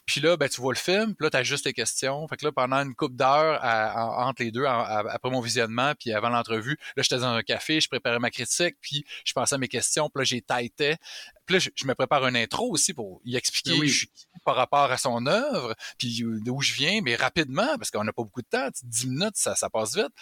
Puis 0.05 0.21
là, 0.21 0.37
ben, 0.37 0.47
tu 0.47 0.61
vois 0.61 0.73
le 0.73 0.79
film, 0.79 1.15
puis 1.15 1.25
là, 1.25 1.29
tu 1.29 1.37
as 1.37 1.43
juste 1.43 1.65
les 1.65 1.73
questions. 1.73 2.25
Fait 2.29 2.37
que 2.37 2.45
là, 2.45 2.53
pendant 2.53 2.77
une 2.77 2.95
couple 2.95 3.15
d'heures 3.15 3.59
entre 3.61 4.41
les 4.41 4.51
deux, 4.51 4.65
après 4.65 5.29
mon 5.29 5.41
visionnement, 5.41 5.93
puis 5.99 6.13
avant 6.13 6.29
l'entrevue, 6.29 6.77
là, 6.95 7.03
j'étais 7.03 7.17
dans 7.17 7.33
un 7.33 7.43
café, 7.43 7.81
je 7.81 7.89
préparais 7.89 8.19
ma 8.19 8.31
critique, 8.31 8.75
puis 8.79 9.03
je 9.25 9.33
pensais 9.33 9.55
à 9.55 9.57
mes 9.57 9.67
questions, 9.67 10.09
puis 10.09 10.21
là, 10.21 10.23
j'ai 10.23 10.41
taité. 10.41 10.95
Puis 11.49 11.57
là, 11.57 11.71
je, 11.75 11.87
me 11.87 11.95
prépare 11.95 12.27
une 12.27 12.35
intro 12.35 12.69
aussi 12.69 12.93
pour 12.93 13.21
y 13.25 13.35
expliquer 13.35 13.79
ben 13.79 13.89
par 14.45 14.55
rapport 14.55 14.91
à 14.91 14.97
son 14.99 15.25
œuvre, 15.25 15.75
puis 15.97 16.23
d'où 16.45 16.61
je 16.61 16.73
viens, 16.73 17.01
mais 17.01 17.15
rapidement, 17.15 17.75
parce 17.79 17.89
qu'on 17.89 18.03
n'a 18.03 18.13
pas 18.13 18.21
beaucoup 18.21 18.43
de 18.43 18.47
temps. 18.47 18.67
10 18.83 19.07
minutes, 19.07 19.35
ça, 19.35 19.55
ça 19.55 19.67
passe 19.67 19.95
vite. 19.95 20.13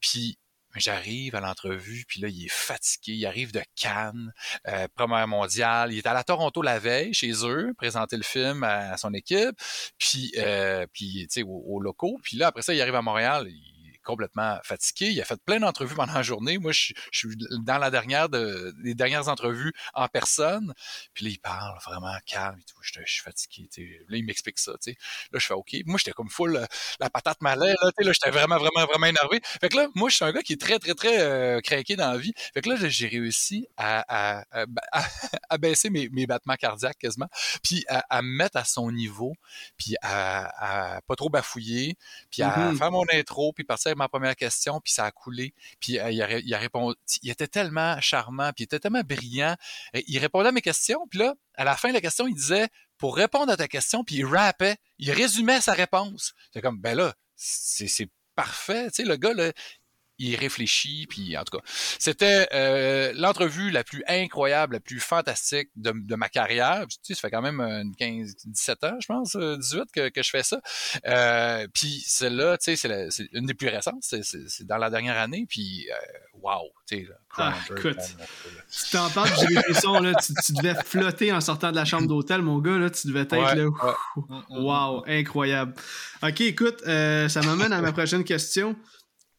Puis 0.00 0.38
J'arrive 0.74 1.34
à 1.34 1.40
l'entrevue, 1.40 2.04
puis 2.08 2.20
là, 2.20 2.28
il 2.28 2.46
est 2.46 2.52
fatigué. 2.52 3.12
Il 3.12 3.26
arrive 3.26 3.52
de 3.52 3.60
Cannes, 3.76 4.32
euh, 4.68 4.88
première 4.94 5.28
mondiale. 5.28 5.92
Il 5.92 5.98
est 5.98 6.06
à 6.06 6.14
la 6.14 6.24
Toronto 6.24 6.62
la 6.62 6.78
veille, 6.78 7.12
chez 7.12 7.30
eux, 7.44 7.74
présenter 7.76 8.16
le 8.16 8.22
film 8.22 8.64
à, 8.64 8.96
son 8.96 9.12
équipe, 9.12 9.54
puis, 9.98 10.32
euh, 10.38 10.86
puis 10.90 11.26
tu 11.28 11.40
sais, 11.40 11.42
aux, 11.46 11.78
locaux. 11.78 12.18
Puis 12.22 12.38
là, 12.38 12.46
après 12.46 12.62
ça, 12.62 12.72
il 12.72 12.80
arrive 12.80 12.94
à 12.94 13.02
Montréal. 13.02 13.48
Il, 13.50 13.71
complètement 14.02 14.58
fatigué. 14.62 15.10
Il 15.10 15.20
a 15.20 15.24
fait 15.24 15.40
plein 15.44 15.60
d'entrevues 15.60 15.94
pendant 15.94 16.12
la 16.12 16.22
journée. 16.22 16.58
Moi, 16.58 16.72
je, 16.72 16.92
suis 17.10 17.36
dans 17.64 17.78
la 17.78 17.90
dernière 17.90 18.28
de, 18.28 18.74
les 18.82 18.94
dernières 18.94 19.28
entrevues 19.28 19.72
en 19.94 20.08
personne. 20.08 20.72
Puis 21.14 21.24
là, 21.24 21.30
il 21.30 21.38
parle 21.38 21.78
vraiment 21.86 22.16
calme 22.26 22.58
et 22.58 22.64
tout. 22.64 22.78
Je, 22.82 23.00
suis 23.06 23.22
fatigué. 23.22 23.68
Là, 24.08 24.16
il 24.16 24.24
m'explique 24.24 24.58
ça. 24.58 24.72
Là, 24.72 25.38
je 25.38 25.46
fais 25.46 25.54
OK. 25.54 25.76
Moi, 25.86 25.98
j'étais 25.98 26.12
comme 26.12 26.30
full 26.30 26.56
euh, 26.56 26.66
la 27.00 27.10
patate 27.10 27.40
malais. 27.40 27.74
Là, 27.82 27.90
là 27.98 28.12
j'étais 28.12 28.30
vraiment, 28.30 28.58
vraiment, 28.58 28.86
vraiment 28.86 29.06
énervé. 29.06 29.40
Fait 29.42 29.68
que 29.68 29.76
là, 29.76 29.88
moi, 29.94 30.08
je 30.08 30.16
suis 30.16 30.24
un 30.24 30.32
gars 30.32 30.42
qui 30.42 30.54
est 30.54 30.60
très, 30.60 30.78
très, 30.78 30.94
très 30.94 31.20
euh, 31.20 31.60
craqué 31.60 31.96
dans 31.96 32.12
la 32.12 32.18
vie. 32.18 32.32
Fait 32.54 32.60
que 32.60 32.68
là, 32.68 32.76
j'ai 32.76 33.08
réussi 33.08 33.66
à, 33.76 34.44
à, 34.50 35.56
baisser 35.58 35.90
mes, 35.90 36.08
mes, 36.10 36.26
battements 36.26 36.56
cardiaques 36.56 36.98
quasiment, 36.98 37.28
puis 37.62 37.84
à, 37.88 38.22
me 38.22 38.28
mettre 38.28 38.56
à 38.56 38.64
son 38.64 38.90
niveau, 38.90 39.32
puis 39.76 39.94
à, 40.02 41.00
pas 41.06 41.14
trop 41.14 41.28
bafouiller, 41.28 41.96
puis 42.30 42.42
à 42.42 42.50
mm-hmm. 42.50 42.78
faire 42.78 42.90
mon 42.90 43.04
intro, 43.12 43.52
puis 43.52 43.64
partir 43.64 43.91
ma 43.94 44.08
première 44.08 44.36
question, 44.36 44.80
puis 44.80 44.92
ça 44.92 45.04
a 45.04 45.10
coulé. 45.10 45.54
Puis 45.80 45.98
euh, 45.98 46.10
il, 46.10 46.22
a, 46.22 46.56
a, 46.56 46.60
répondu. 46.60 46.96
Il 47.22 47.30
était 47.30 47.48
tellement 47.48 48.00
charmant, 48.00 48.50
puis 48.52 48.62
il 48.62 48.64
était 48.64 48.78
tellement 48.78 49.02
brillant. 49.02 49.56
Il 49.94 50.18
répondait 50.18 50.48
à 50.48 50.52
mes 50.52 50.62
questions, 50.62 51.06
puis 51.08 51.18
là, 51.20 51.34
à 51.54 51.64
la 51.64 51.76
fin 51.76 51.88
de 51.88 51.94
la 51.94 52.00
question, 52.00 52.26
il 52.26 52.34
disait 52.34 52.68
pour 52.98 53.16
répondre 53.16 53.52
à 53.52 53.56
ta 53.56 53.68
question, 53.68 54.04
puis 54.04 54.16
il 54.16 54.26
rappait, 54.26 54.76
il 54.98 55.10
résumait 55.10 55.60
sa 55.60 55.72
réponse. 55.72 56.34
C'est 56.52 56.62
comme 56.62 56.78
ben 56.78 56.96
là, 56.96 57.14
c'est 57.36 58.08
parfait. 58.34 58.90
Tu 58.90 59.02
sais, 59.02 59.04
le 59.04 59.16
gars, 59.16 59.34
là, 59.34 59.52
il 60.22 60.36
réfléchit, 60.36 61.06
puis 61.08 61.36
en 61.36 61.44
tout 61.44 61.58
cas, 61.58 61.64
c'était 61.98 62.48
euh, 62.52 63.12
l'entrevue 63.14 63.70
la 63.70 63.82
plus 63.82 64.04
incroyable, 64.06 64.74
la 64.74 64.80
plus 64.80 65.00
fantastique 65.00 65.68
de, 65.76 66.14
ma 66.14 66.28
carrière. 66.28 66.86
Tu 66.88 66.98
sais, 67.02 67.14
ça 67.14 67.20
fait 67.22 67.30
quand 67.30 67.42
même 67.42 67.60
une 67.60 67.94
15, 67.96 68.36
17 68.44 68.84
ans, 68.84 68.96
je 69.00 69.06
pense, 69.06 69.36
18 69.36 69.80
euh, 69.80 69.84
que, 69.94 70.08
que 70.10 70.22
je 70.22 70.30
fais 70.30 70.42
ça. 70.42 70.60
Euh, 71.06 71.66
puis 71.72 72.02
celle-là, 72.06 72.56
tu 72.58 72.76
sais, 72.76 73.08
c'est 73.10 73.28
une 73.32 73.46
des 73.46 73.54
plus 73.54 73.68
récentes, 73.68 74.02
c'est 74.02 74.66
dans 74.66 74.76
la 74.76 74.90
dernière 74.90 75.18
année, 75.18 75.46
puis 75.48 75.88
euh, 75.90 75.94
wow, 76.40 76.70
tu 76.86 76.98
sais, 76.98 77.08
ah, 77.38 77.54
écoute, 77.70 77.96
tu 78.70 78.90
t'en 78.90 79.08
parles, 79.10 79.30
j'ai 79.40 79.54
les 79.54 79.62
frissons, 79.62 79.98
là, 80.00 80.14
tu, 80.14 80.34
tu, 80.44 80.52
devais 80.52 80.74
flotter 80.84 81.32
en 81.32 81.40
sortant 81.40 81.70
de 81.70 81.76
la 81.76 81.84
chambre 81.84 82.06
d'hôtel, 82.06 82.42
mon 82.42 82.58
gars, 82.58 82.78
là, 82.78 82.90
tu 82.90 83.08
devais 83.08 83.22
être 83.22 83.34
là. 83.34 83.68
Wow, 84.50 85.04
incroyable. 85.06 85.74
Ok, 86.22 86.42
écoute, 86.42 86.82
ça 86.84 87.40
m'amène 87.42 87.72
à 87.72 87.80
ma 87.80 87.92
prochaine 87.92 88.22
question 88.22 88.76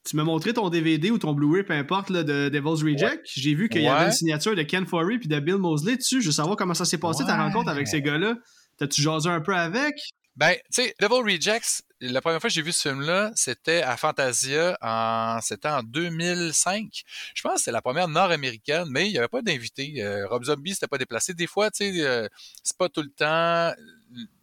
tu 0.05 0.15
m'as 0.17 0.23
montré 0.23 0.53
ton 0.53 0.69
DVD 0.69 1.11
ou 1.11 1.17
ton 1.17 1.33
Blu-ray, 1.33 1.63
peu 1.63 1.73
importe, 1.73 2.09
là, 2.09 2.23
de 2.23 2.49
Devil's 2.49 2.83
Reject. 2.83 3.21
J'ai 3.25 3.53
vu 3.53 3.69
qu'il 3.69 3.81
y 3.81 3.87
avait 3.87 4.05
une 4.07 4.11
signature 4.11 4.55
de 4.55 4.61
Ken 4.63 4.85
Forey 4.85 5.17
puis 5.17 5.29
de 5.29 5.39
Bill 5.39 5.57
Mosley 5.57 5.95
dessus. 5.95 6.21
Je 6.21 6.27
veux 6.27 6.33
savoir 6.33 6.57
comment 6.57 6.73
ça 6.73 6.85
s'est 6.85 6.97
passé 6.97 7.23
ta 7.25 7.37
rencontre 7.37 7.69
avec 7.69 7.87
ces 7.87 8.01
gars-là. 8.01 8.35
T'as-tu 8.77 9.01
jasé 9.01 9.29
un 9.29 9.39
peu 9.39 9.55
avec? 9.55 9.95
Ben, 10.35 10.55
tu 10.55 10.83
sais, 10.83 10.95
Devil 10.99 11.21
Rejects, 11.21 11.83
la 12.01 12.21
première 12.21 12.41
fois 12.41 12.49
que 12.49 12.53
j'ai 12.53 12.61
vu 12.61 12.71
ce 12.71 12.89
film-là, 12.89 13.31
c'était 13.35 13.83
à 13.83 13.95
Fantasia, 13.97 14.77
en, 14.81 15.39
c'était 15.41 15.69
en 15.69 15.83
2005. 15.83 17.03
Je 17.35 17.41
pense 17.41 17.53
que 17.53 17.59
c'était 17.59 17.71
la 17.71 17.81
première 17.81 18.07
nord-américaine, 18.07 18.85
mais 18.89 19.07
il 19.07 19.11
n'y 19.11 19.17
avait 19.19 19.27
pas 19.27 19.41
d'invité. 19.41 20.03
Euh, 20.03 20.27
Rob 20.27 20.43
Zombie 20.43 20.73
s'était 20.73 20.87
pas 20.87 20.97
déplacé. 20.97 21.33
Des 21.33 21.47
fois, 21.47 21.69
tu 21.69 21.93
sais, 21.93 22.01
euh, 22.01 22.27
c'est 22.63 22.77
pas 22.77 22.89
tout 22.89 23.03
le 23.03 23.11
temps 23.11 23.73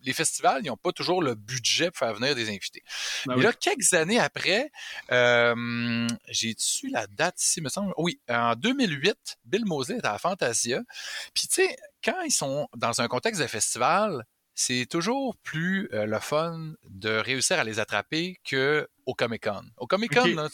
les 0.03 0.13
festivals, 0.13 0.63
ils 0.65 0.69
n'ont 0.69 0.77
pas 0.77 0.93
toujours 0.93 1.23
le 1.23 1.35
budget 1.35 1.91
pour 1.91 1.99
faire 1.99 2.15
venir 2.15 2.35
des 2.35 2.49
invités. 2.49 2.83
Mais 3.27 3.37
ben 3.37 3.43
là, 3.43 3.53
quelques 3.53 3.93
années 3.93 4.19
après, 4.19 4.71
euh, 5.13 6.07
j'ai 6.29 6.55
su 6.59 6.89
la 6.89 7.07
date 7.07 7.41
ici, 7.43 7.61
me 7.61 7.69
semble? 7.69 7.93
Oui, 7.97 8.21
en 8.29 8.55
2008, 8.55 9.39
Bill 9.45 9.65
Mosley 9.67 9.99
était 9.99 10.07
à 10.07 10.19
Fantasia. 10.19 10.81
Puis 11.35 11.49
tu 11.49 11.63
sais, 11.63 11.77
quand 12.03 12.21
ils 12.23 12.33
sont 12.33 12.69
dans 12.77 13.01
un 13.01 13.09
contexte 13.09 13.41
de 13.41 13.47
festival, 13.47 14.25
c'est 14.61 14.85
toujours 14.85 15.37
plus 15.39 15.89
euh, 15.95 16.05
le 16.05 16.19
fun 16.19 16.75
de 16.91 17.09
réussir 17.09 17.59
à 17.59 17.65
les 17.65 17.81
attraper 17.81 18.39
que 18.45 18.87
au 19.07 19.15
Comic 19.15 19.45
Con. 19.45 19.63
Au 19.79 19.87
Comic 19.87 20.15
Con, 20.15 20.49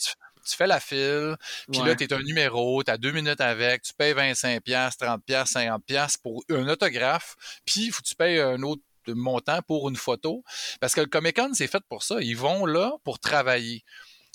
tu, 0.44 0.56
fais 0.56 0.68
la 0.68 0.78
file, 0.78 1.34
puis 1.72 1.82
là, 1.82 1.96
tu 1.96 2.04
es 2.04 2.12
un 2.12 2.22
numéro, 2.22 2.84
tu 2.84 2.90
as 2.92 2.98
deux 2.98 3.10
minutes 3.10 3.40
avec, 3.40 3.82
tu 3.82 3.92
payes 3.94 4.14
25$, 4.14 4.60
30$, 4.60 5.20
50$ 5.26 6.16
pour 6.22 6.44
un 6.50 6.68
autographe, 6.68 7.34
puis 7.64 7.90
faut 7.90 8.00
que 8.00 8.06
tu 8.06 8.14
payes 8.14 8.38
un 8.38 8.62
autre 8.62 8.82
montant 9.08 9.60
pour 9.62 9.88
une 9.88 9.96
photo. 9.96 10.44
Parce 10.80 10.94
que 10.94 11.00
le 11.00 11.08
Comic 11.08 11.34
Con, 11.34 11.50
c'est 11.54 11.66
fait 11.66 11.82
pour 11.88 12.04
ça. 12.04 12.20
Ils 12.20 12.36
vont 12.36 12.64
là 12.64 12.92
pour 13.02 13.18
travailler. 13.18 13.82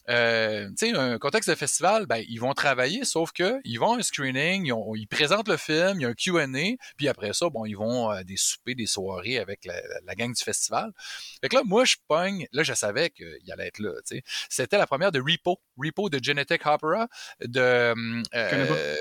Euh, 0.10 0.68
tu 0.70 0.88
sais, 0.88 0.92
un 0.92 1.18
contexte 1.20 1.50
de 1.50 1.56
festival, 1.56 2.06
ben, 2.06 2.24
ils 2.28 2.40
vont 2.40 2.54
travailler, 2.54 3.06
sauf 3.06 3.32
que 3.32 3.60
ils 3.64 3.78
vont 3.78 3.94
à 3.94 3.98
un 3.98 4.02
screening, 4.02 4.74
ils, 4.96 5.08
présentent 5.08 5.48
le 5.48 5.58
film, 5.58 6.00
il 6.00 6.04
y 6.04 6.06
a 6.06 6.10
un 6.10 6.14
Q&A, 6.14 6.76
puis 6.98 7.08
après 7.08 7.34
ça, 7.34 7.50
bon, 7.50 7.66
ils 7.66 7.76
vont 7.76 8.10
à 8.10 8.24
des 8.24 8.38
soupers, 8.38 8.76
des 8.76 8.88
soirées 8.88 9.38
avec 9.38 9.66
la, 9.66 10.16
gang 10.16 10.34
du 10.34 10.44
festival. 10.44 10.92
Fait 11.42 11.50
que 11.50 11.56
là, 11.56 11.62
moi, 11.66 11.86
je 11.86 11.96
pogne, 12.08 12.48
là, 12.52 12.64
je 12.64 12.74
savais 12.74 13.10
qu'il 13.10 13.52
allait 13.52 13.68
être 13.68 13.80
là, 13.80 13.92
tu 14.06 14.18
sais. 14.18 14.24
C'était 14.50 14.78
la 14.78 14.88
première 14.88 15.12
de 15.12 15.20
Repo, 15.20 15.62
Repo 15.78 16.10
de 16.10 16.20
Genetic 16.22 16.66
Opera, 16.66 17.08
de... 17.42 17.94
Euh, 18.34 18.96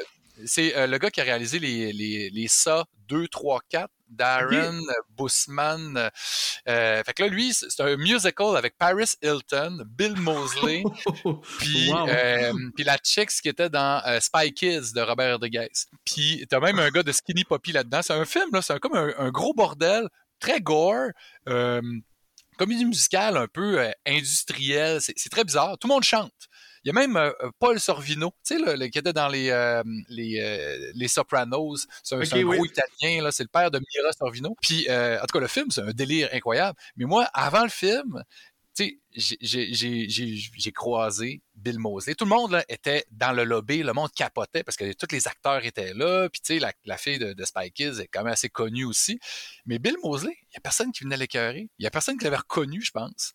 c'est 0.47 0.77
euh, 0.77 0.87
le 0.87 0.99
gars 0.99 1.11
qui 1.11 1.21
a 1.21 1.25
réalisé 1.25 1.59
les, 1.59 1.93
les, 1.93 2.31
les 2.31 2.49
SA 2.49 2.85
2, 3.09 3.29
3, 3.29 3.61
4 3.69 3.91
Darren 4.09 4.81
Busman. 5.17 6.11
Euh, 6.69 7.03
fait 7.05 7.15
que 7.15 7.23
là, 7.23 7.29
lui, 7.29 7.55
c'est 7.55 7.81
un 7.81 7.97
musical 7.97 8.57
avec 8.57 8.77
Paris 8.77 9.13
Hilton, 9.23 9.85
Bill 9.87 10.17
Mosley, 10.17 10.83
puis, 11.59 11.93
euh, 11.93 12.53
puis 12.75 12.85
la 12.85 12.99
Chicks 13.03 13.41
qui 13.41 13.49
était 13.49 13.71
dans 13.71 14.03
Spy 14.21 14.53
Kids 14.53 14.93
de 14.95 15.01
Robert 15.01 15.35
Rodriguez. 15.35 15.71
Puis 16.05 16.45
t'as 16.49 16.59
même 16.59 16.81
un 16.81 16.91
gars 16.91 17.05
de 17.05 17.13
Skinny 17.13 17.45
Poppy 17.45 17.73
là-dedans. 17.73 18.03
C'est 18.03 18.15
un 18.15 18.25
film, 18.25 18.51
là, 18.53 18.63
c'est 18.63 18.81
comme 18.81 18.97
un, 18.97 19.31
gros 19.31 19.55
bordel, 19.55 20.09
très 20.41 20.61
gore. 20.61 21.11
comédie 22.59 22.85
musicale 22.85 23.37
un 23.37 23.47
peu 23.47 23.93
industrielle, 24.07 25.01
c'est 25.01 25.31
très 25.31 25.45
bizarre. 25.45 25.79
Tout 25.79 25.87
le 25.87 25.95
monde 25.95 26.05
chante. 26.05 26.50
Il 26.85 26.89
y 26.89 26.91
a 26.91 26.95
même 26.95 27.17
euh, 27.17 27.31
euh, 27.43 27.51
Paul 27.59 27.79
Sorvino, 27.79 28.33
tu 28.45 28.57
sais, 28.57 28.77
le, 28.77 28.87
qui 28.87 28.99
était 28.99 29.13
dans 29.13 29.29
les, 29.29 29.51
euh, 29.51 29.83
les, 30.09 30.93
les 30.95 31.09
Sopranos. 31.09 31.87
C'est 32.03 32.15
un, 32.15 32.43
gros 32.43 32.65
italien, 32.65 33.23
là, 33.23 33.33
c'est 33.33 33.43
le 33.43 33.49
père 33.49 33.71
de 33.71 33.79
Mira 33.79 34.13
Sorvino. 34.13 34.57
Puis, 34.63 34.87
en 34.91 35.21
tout 35.21 35.33
cas, 35.33 35.41
le 35.41 35.47
film, 35.47 35.71
c'est 35.71 35.83
un 35.83 35.93
délire 35.93 36.29
incroyable. 36.33 36.79
Mais 36.97 37.05
moi, 37.05 37.29
avant 37.35 37.63
le 37.63 37.69
film, 37.69 38.25
tu 38.75 38.85
sais, 38.85 39.01
j'ai 39.13 40.73
croisé 40.73 41.43
Bill 41.55 41.79
Mosley. 41.79 42.15
Tout 42.15 42.25
le 42.25 42.31
monde 42.31 42.53
là, 42.53 42.65
était 42.69 43.05
dans 43.11 43.33
le 43.33 43.45
lobby, 43.45 43.83
le 43.83 43.93
monde 43.93 44.11
capotait 44.15 44.63
parce 44.63 44.77
que 44.77 44.93
tous 44.93 45.13
les 45.13 45.29
acteurs 45.29 45.65
étaient 45.65 45.93
là. 45.95 46.29
Puis 46.31 46.41
tu 46.41 46.55
sais, 46.55 46.59
la, 46.59 46.73
la, 46.85 46.97
fille 46.97 47.19
de, 47.19 47.33
de 47.33 47.45
Spy 47.45 47.71
Kids 47.71 48.01
est 48.01 48.09
quand 48.09 48.23
même 48.23 48.33
assez 48.33 48.49
connue 48.49 48.85
aussi. 48.85 49.19
Mais 49.67 49.79
Bill 49.79 49.97
Mosley, 50.03 50.37
il 50.41 50.55
n'y 50.55 50.57
a 50.57 50.61
personne 50.61 50.91
qui 50.93 51.05
venait 51.05 51.17
l'écœurer. 51.17 51.69
Il 51.79 51.83
n'y 51.83 51.87
a 51.87 51.91
personne 51.91 52.19
qui 52.19 52.25
l'avait 52.25 52.37
reconnu, 52.37 52.81
je 52.83 52.91
pense. 52.91 53.35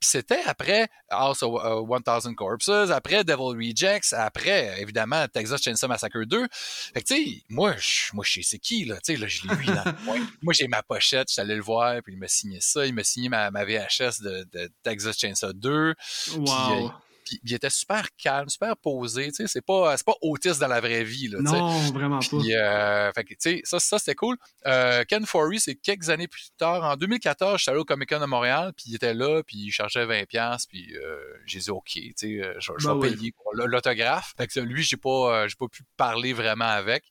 Puis 0.00 0.08
c'était 0.08 0.42
après 0.46 0.88
House 1.10 1.42
of 1.42 1.62
uh, 1.62 2.26
1000 2.26 2.34
Corpses, 2.34 2.90
après 2.90 3.24
Devil 3.24 3.56
Rejects, 3.56 4.12
après, 4.12 4.80
évidemment, 4.80 5.26
Texas 5.28 5.62
Chainsaw 5.62 5.88
Massacre 5.88 6.24
2. 6.24 6.46
Fait 6.50 7.02
que, 7.02 7.06
tu 7.06 7.14
sais, 7.14 7.42
moi, 7.48 7.74
je, 7.78 8.14
moi, 8.14 8.24
je 8.26 8.40
sais 8.40 8.58
qui, 8.58 8.84
là. 8.84 8.96
Tu 8.96 9.14
sais, 9.14 9.16
là, 9.16 9.26
je 9.28 9.46
l'ai 9.46 9.54
vu 9.54 9.66
dans 9.66 9.84
le 9.84 9.92
Moi, 10.42 10.52
j'ai 10.52 10.68
ma 10.68 10.82
pochette, 10.82 11.28
je 11.28 11.34
suis 11.34 11.40
allé 11.40 11.54
le 11.54 11.62
voir, 11.62 12.02
puis 12.02 12.14
il 12.14 12.18
m'a 12.18 12.28
signé 12.28 12.58
ça. 12.60 12.86
Il 12.86 12.94
m'a 12.94 13.04
signé 13.04 13.28
ma, 13.28 13.50
ma 13.50 13.64
VHS 13.64 14.22
de, 14.22 14.46
de, 14.52 14.70
Texas 14.82 15.15
Chainsaw 15.18 15.52
2. 15.52 15.94
Wow. 16.36 16.44
Puis, 16.44 16.44
euh, 16.46 16.88
puis 17.26 17.40
il 17.44 17.54
était 17.54 17.70
super 17.70 18.06
calme, 18.16 18.48
super 18.48 18.76
posé, 18.76 19.26
tu 19.28 19.34
sais, 19.34 19.46
c'est 19.48 19.64
pas, 19.64 19.96
c'est 19.96 20.06
pas 20.06 20.14
autiste 20.22 20.60
dans 20.60 20.68
la 20.68 20.80
vraie 20.80 21.02
vie, 21.02 21.26
là, 21.28 21.40
Non, 21.40 21.90
vraiment 21.90 22.20
pas. 22.20 22.36
Euh, 22.36 23.12
fait 23.12 23.24
que, 23.24 23.30
tu 23.30 23.36
sais, 23.40 23.60
ça, 23.64 23.80
ça 23.80 23.98
c'était 23.98 24.14
cool. 24.14 24.36
Euh, 24.66 25.02
Ken 25.08 25.26
Forey, 25.26 25.58
c'est 25.58 25.74
quelques 25.74 26.08
années 26.08 26.28
plus 26.28 26.50
tard, 26.56 26.84
en 26.84 26.96
2014, 26.96 27.58
j'étais 27.58 27.72
allé 27.72 27.80
au 27.80 27.84
Comic-Con 27.84 28.20
de 28.20 28.26
Montréal, 28.26 28.72
puis 28.76 28.86
il 28.88 28.94
était 28.94 29.12
là, 29.12 29.42
puis 29.42 29.56
il 29.58 29.70
chargeait 29.72 30.06
20$, 30.06 30.66
puis 30.68 30.96
euh, 30.96 31.18
j'ai 31.46 31.58
dit, 31.58 31.70
OK, 31.70 31.90
tu 31.94 32.12
sais, 32.16 32.26
euh, 32.40 32.54
je, 32.60 32.72
je 32.78 32.86
ben 32.86 33.00
vais 33.00 33.10
payer 33.10 33.34
l'autographe. 33.54 34.32
Fait 34.36 34.46
que 34.46 34.60
lui, 34.60 34.84
j'ai 34.84 34.96
pas, 34.96 35.42
euh, 35.42 35.48
j'ai 35.48 35.56
pas 35.56 35.68
pu 35.68 35.82
parler 35.96 36.32
vraiment 36.32 36.64
avec. 36.64 37.04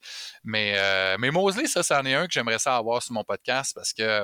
Mais, 0.45 0.77
mais 1.19 1.29
Mosley, 1.29 1.67
ça, 1.67 1.83
c'en 1.83 2.05
est 2.05 2.13
un 2.13 2.25
que 2.27 2.33
j'aimerais 2.33 2.59
ça 2.59 2.77
avoir 2.77 3.03
sur 3.03 3.13
mon 3.13 3.23
podcast 3.25 3.73
parce 3.75 3.91
que 3.91 4.23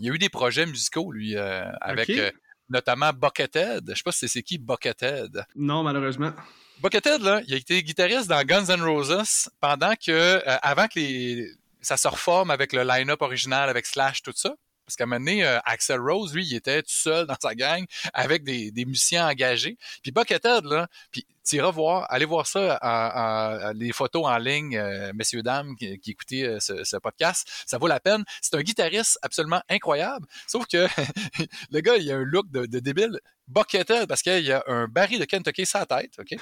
il 0.00 0.06
y 0.06 0.10
a 0.10 0.14
eu 0.14 0.18
des 0.18 0.28
projets 0.28 0.64
musicaux, 0.64 1.10
lui, 1.10 1.36
avec 1.36 2.08
notamment 2.68 3.12
Buckethead. 3.12 3.84
Je 3.88 3.94
sais 3.94 4.02
pas 4.04 4.12
si 4.12 4.28
c'est 4.28 4.42
qui 4.42 4.58
Buckethead. 4.58 5.44
Non, 5.56 5.82
malheureusement. 5.82 6.32
Buckethead, 6.82 7.22
là, 7.22 7.40
il 7.46 7.54
a 7.54 7.56
été 7.56 7.82
guitariste 7.82 8.28
dans 8.28 8.42
Guns 8.44 8.66
N' 8.66 8.82
Roses 8.82 9.48
pendant 9.60 9.94
que, 9.94 10.10
euh, 10.10 10.40
avant 10.62 10.86
que 10.86 10.98
les, 10.98 11.52
ça 11.80 11.96
se 11.96 12.06
reforme 12.06 12.50
avec 12.50 12.72
le 12.72 12.82
line-up 12.82 13.20
original, 13.22 13.68
avec 13.68 13.86
Slash, 13.86 14.22
tout 14.22 14.32
ça. 14.34 14.54
Parce 14.88 14.96
qu'à 14.96 15.04
un 15.04 15.06
moment 15.06 15.20
donné, 15.20 15.44
euh, 15.44 15.58
Axel 15.66 16.00
Rose, 16.00 16.34
lui, 16.34 16.46
il 16.46 16.54
était 16.54 16.80
tout 16.80 16.88
seul 16.88 17.26
dans 17.26 17.36
sa 17.38 17.54
gang 17.54 17.84
avec 18.14 18.42
des, 18.42 18.72
musiciens 18.86 19.28
engagés. 19.28 19.76
Puis 20.02 20.12
Buckethead, 20.12 20.64
là, 20.64 20.88
puis 21.10 21.26
tu 21.46 21.60
voir, 21.60 22.06
allez 22.08 22.24
voir 22.24 22.46
ça, 22.46 23.72
les 23.74 23.92
photos 23.92 24.24
en 24.24 24.38
ligne, 24.38 24.78
euh, 24.78 25.12
messieurs, 25.14 25.42
dames, 25.42 25.76
qui, 25.76 25.98
qui 25.98 26.12
écoutaient 26.12 26.44
euh, 26.44 26.58
ce, 26.58 26.96
podcast, 26.96 27.46
ça 27.66 27.76
vaut 27.76 27.86
la 27.86 28.00
peine. 28.00 28.24
C'est 28.40 28.54
un 28.54 28.62
guitariste 28.62 29.18
absolument 29.20 29.60
incroyable, 29.68 30.26
sauf 30.46 30.66
que 30.66 30.86
le 31.70 31.80
gars, 31.80 31.96
il 31.96 32.10
a 32.10 32.16
un 32.16 32.24
look 32.24 32.50
de, 32.50 32.64
de 32.64 32.78
débile. 32.78 33.20
Buckethead, 33.46 34.06
parce 34.06 34.22
qu'il 34.22 34.44
y 34.44 34.52
a 34.52 34.62
un 34.66 34.88
baril 34.88 35.20
de 35.20 35.24
Kentucky 35.26 35.66
sur 35.66 35.78
la 35.78 35.86
tête, 35.86 36.12
OK? 36.18 36.38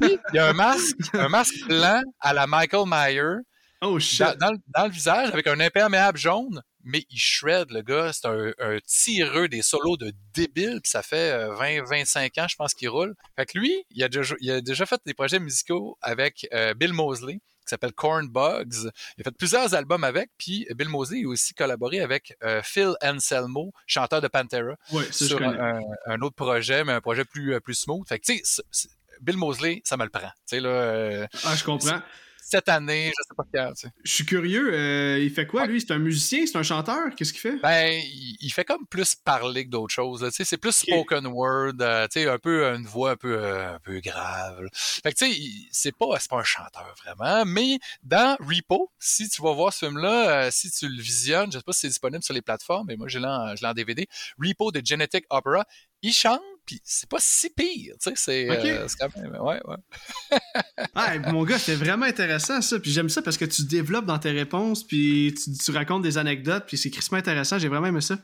Puis, 0.00 0.18
il 0.32 0.34
y 0.36 0.38
a 0.38 0.48
un 0.48 0.52
masque, 0.52 0.96
un 1.14 1.28
masque 1.28 1.66
blanc 1.66 2.02
à 2.20 2.32
la 2.32 2.48
Michael 2.48 2.84
Myers, 2.86 3.42
Oh 3.82 3.98
shit. 3.98 4.20
Dans, 4.20 4.36
dans, 4.36 4.58
dans, 4.76 4.84
le 4.84 4.90
visage 4.90 5.30
avec 5.30 5.46
un 5.46 5.58
imperméable 5.58 6.18
jaune, 6.18 6.62
mais 6.84 7.04
il 7.10 7.18
shred 7.18 7.70
le 7.70 7.80
gars. 7.82 8.12
C'est 8.12 8.26
un, 8.26 8.52
un, 8.58 8.78
tireux 8.86 9.48
des 9.48 9.62
solos 9.62 9.96
de 9.96 10.12
débile, 10.34 10.80
puis 10.82 10.90
ça 10.90 11.02
fait 11.02 11.32
20-25 11.48 12.30
euh, 12.38 12.42
ans, 12.42 12.48
je 12.48 12.56
pense, 12.56 12.74
qu'il 12.74 12.90
roule. 12.90 13.14
Fait 13.36 13.46
que 13.46 13.58
lui, 13.58 13.84
il 13.90 14.02
a 14.04 14.08
déjà, 14.08 14.34
il 14.40 14.50
a 14.50 14.60
déjà 14.60 14.84
fait 14.84 15.00
des 15.06 15.14
projets 15.14 15.38
musicaux 15.38 15.96
avec 16.02 16.46
euh, 16.52 16.74
Bill 16.74 16.92
Mosley, 16.92 17.34
qui 17.34 17.66
s'appelle 17.66 17.92
Corn 17.94 18.28
Bugs. 18.28 18.90
Il 19.16 19.20
a 19.20 19.24
fait 19.24 19.36
plusieurs 19.36 19.74
albums 19.74 20.04
avec, 20.04 20.30
puis 20.36 20.66
Bill 20.74 20.88
Mosley 20.90 21.24
a 21.24 21.28
aussi 21.28 21.54
collaboré 21.54 22.00
avec 22.00 22.36
euh, 22.42 22.60
Phil 22.62 22.92
Anselmo, 23.02 23.72
chanteur 23.86 24.20
de 24.20 24.28
Pantera, 24.28 24.74
ouais, 24.92 25.10
sur 25.10 25.40
un, 25.42 25.80
un, 26.06 26.20
autre 26.20 26.36
projet, 26.36 26.84
mais 26.84 26.92
un 26.92 27.00
projet 27.00 27.24
plus, 27.24 27.58
plus 27.62 27.74
smooth. 27.74 28.06
Fait 28.06 28.18
que, 28.18 28.26
tu 28.26 28.40
sais, 28.44 28.88
Bill 29.22 29.38
Mosley, 29.38 29.80
ça 29.84 29.96
me 29.96 30.04
le 30.04 30.10
prend. 30.10 30.28
Tu 30.28 30.56
sais, 30.56 30.60
là, 30.60 31.26
ah, 31.44 31.56
je 31.56 31.64
comprends 31.64 32.00
cette 32.42 32.68
année, 32.68 33.12
je 33.16 33.22
sais 33.22 33.34
pas 33.36 33.44
quand. 33.52 33.72
Tu 33.74 33.86
sais. 33.86 33.92
Je 34.04 34.12
suis 34.12 34.26
curieux, 34.26 34.72
euh, 34.72 35.18
il 35.18 35.30
fait 35.30 35.46
quoi, 35.46 35.66
lui? 35.66 35.80
C'est 35.80 35.92
un 35.92 35.98
musicien? 35.98 36.44
C'est 36.46 36.56
un 36.56 36.62
chanteur? 36.62 37.14
Qu'est-ce 37.16 37.32
qu'il 37.32 37.40
fait? 37.40 37.56
Ben, 37.62 38.00
il, 38.04 38.36
il, 38.40 38.50
fait 38.50 38.64
comme 38.64 38.86
plus 38.86 39.14
parler 39.14 39.64
que 39.64 39.70
d'autres 39.70 39.94
choses. 39.94 40.20
Tu 40.20 40.30
sais, 40.30 40.44
c'est 40.44 40.56
plus 40.56 40.82
okay. 40.82 40.92
spoken 40.92 41.26
word, 41.26 41.74
euh, 41.80 42.06
tu 42.10 42.20
sais, 42.20 42.28
un 42.28 42.38
peu 42.38 42.64
une 42.64 42.86
voix 42.86 43.12
un 43.12 43.16
peu, 43.16 43.36
euh, 43.36 43.74
un 43.74 43.78
peu 43.78 44.00
grave. 44.00 44.66
Fait 44.72 45.12
que, 45.12 45.18
tu 45.18 45.32
sais, 45.32 45.40
c'est 45.70 45.96
pas, 45.96 46.06
c'est 46.18 46.30
pas 46.30 46.38
un 46.38 46.44
chanteur 46.44 46.94
vraiment, 47.04 47.44
mais 47.44 47.78
dans 48.02 48.36
Repo, 48.40 48.90
si 48.98 49.28
tu 49.28 49.42
vas 49.42 49.52
voir 49.52 49.72
ce 49.72 49.86
film-là, 49.86 50.46
euh, 50.46 50.48
si 50.50 50.70
tu 50.70 50.88
le 50.88 51.00
visionnes, 51.00 51.50
je 51.52 51.58
sais 51.58 51.64
pas 51.64 51.72
si 51.72 51.80
c'est 51.80 51.88
disponible 51.88 52.22
sur 52.22 52.34
les 52.34 52.42
plateformes, 52.42 52.86
mais 52.88 52.96
moi, 52.96 53.08
je 53.08 53.18
l'ai 53.18 53.26
en, 53.26 53.54
en 53.62 53.74
DVD, 53.74 54.06
Repo 54.38 54.72
de 54.72 54.80
Genetic 54.84 55.24
Opera, 55.30 55.64
il 56.02 56.12
chante, 56.12 56.40
puis 56.70 56.80
c'est 56.84 57.08
pas 57.08 57.18
si 57.18 57.50
pire, 57.50 57.94
tu 58.00 58.10
sais, 58.10 58.12
c'est 58.14 58.48
okay. 58.48 58.70
euh, 58.70 58.86
quand 58.96 59.08
même, 59.16 59.32
ouais, 59.42 59.60
ouais. 59.64 60.38
ah, 60.94 61.18
mon 61.32 61.42
gars, 61.42 61.58
c'est 61.58 61.74
vraiment 61.74 62.06
intéressant 62.06 62.62
ça, 62.62 62.78
puis 62.78 62.92
j'aime 62.92 63.08
ça 63.08 63.22
parce 63.22 63.36
que 63.36 63.44
tu 63.44 63.64
développes 63.64 64.06
dans 64.06 64.20
tes 64.20 64.30
réponses, 64.30 64.86
puis 64.86 65.34
tu, 65.34 65.50
tu 65.52 65.70
racontes 65.72 66.02
des 66.02 66.16
anecdotes, 66.16 66.66
puis 66.68 66.78
c'est 66.78 66.90
crissement 66.90 67.18
intéressant, 67.18 67.58
j'ai 67.58 67.66
vraiment 67.66 67.88
aimé 67.88 68.00
ça. 68.00 68.18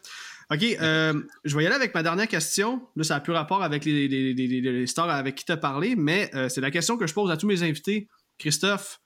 OK, 0.53 0.63
euh, 0.63 1.21
je 1.45 1.57
vais 1.57 1.65
y 1.65 1.67
aller 1.67 1.75
avec 1.75 1.93
ma 1.93 2.05
dernière 2.05 2.29
question. 2.29 2.87
Là, 2.95 3.03
ça 3.03 3.15
n'a 3.15 3.21
plus 3.21 3.33
rapport 3.33 3.65
avec 3.65 3.85
les, 3.85 4.07
les, 4.07 4.33
les, 4.33 4.61
les 4.61 4.87
stars 4.87 5.11
avec 5.11 5.35
qui 5.35 5.45
tu 5.45 5.51
as 5.51 5.57
parlé, 5.57 5.97
mais 5.97 6.31
euh, 6.37 6.49
c'est 6.49 6.61
la 6.61 6.71
question 6.71 6.97
que 6.97 7.09
je 7.09 7.15
pose 7.15 7.33
à 7.33 7.37
tous 7.37 7.49
mes 7.49 7.65
invités. 7.65 8.07
Christophe, 8.39 9.01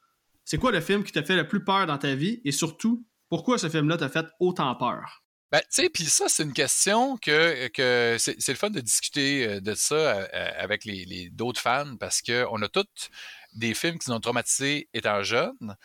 c'est 0.44 0.58
quoi 0.58 0.70
le 0.70 0.82
film 0.82 1.02
qui 1.02 1.12
t'a 1.12 1.22
fait 1.22 1.36
le 1.36 1.48
plus 1.48 1.64
peur 1.64 1.86
dans 1.86 1.96
ta 1.96 2.14
vie? 2.14 2.42
Et 2.44 2.52
surtout, 2.52 3.06
pourquoi 3.30 3.56
ce 3.56 3.70
film-là 3.70 3.96
t'a 3.96 4.10
fait 4.10 4.26
autant 4.38 4.74
peur? 4.74 5.22
Ben, 5.52 5.60
tu 5.62 5.66
sais, 5.70 5.90
puis 5.90 6.04
ça, 6.04 6.28
c'est 6.28 6.44
une 6.44 6.52
question 6.52 7.16
que, 7.16 7.66
que 7.68 8.16
c'est 8.18 8.48
le 8.48 8.54
fun 8.54 8.70
de 8.70 8.80
discuter 8.80 9.60
de 9.60 9.74
ça 9.74 10.22
avec 10.58 10.84
les, 10.84 11.04
les 11.04 11.28
d'autres 11.30 11.60
fans 11.60 11.96
parce 11.98 12.22
qu'on 12.22 12.62
a 12.62 12.68
tous 12.68 13.10
des 13.54 13.74
films 13.74 13.98
qui 13.98 14.10
nous 14.10 14.16
ont 14.16 14.20
traumatisés 14.20 14.88
étant 14.94 15.22
jeunes. 15.22 15.76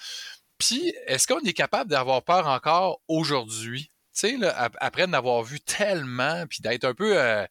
Puis, 0.58 0.94
est-ce 1.08 1.28
qu'on 1.28 1.42
est 1.42 1.54
capable 1.54 1.90
d'avoir 1.90 2.24
peur 2.24 2.48
encore 2.48 3.02
aujourd'hui? 3.08 3.92
Tu 4.14 4.40
sais, 4.40 4.48
après 4.80 5.08
d'avoir 5.08 5.44
vu 5.44 5.60
tellement, 5.60 6.46
puis 6.48 6.60
d'être 6.62 6.86
un 6.86 6.94
peu 6.94 7.20
euh, 7.20 7.46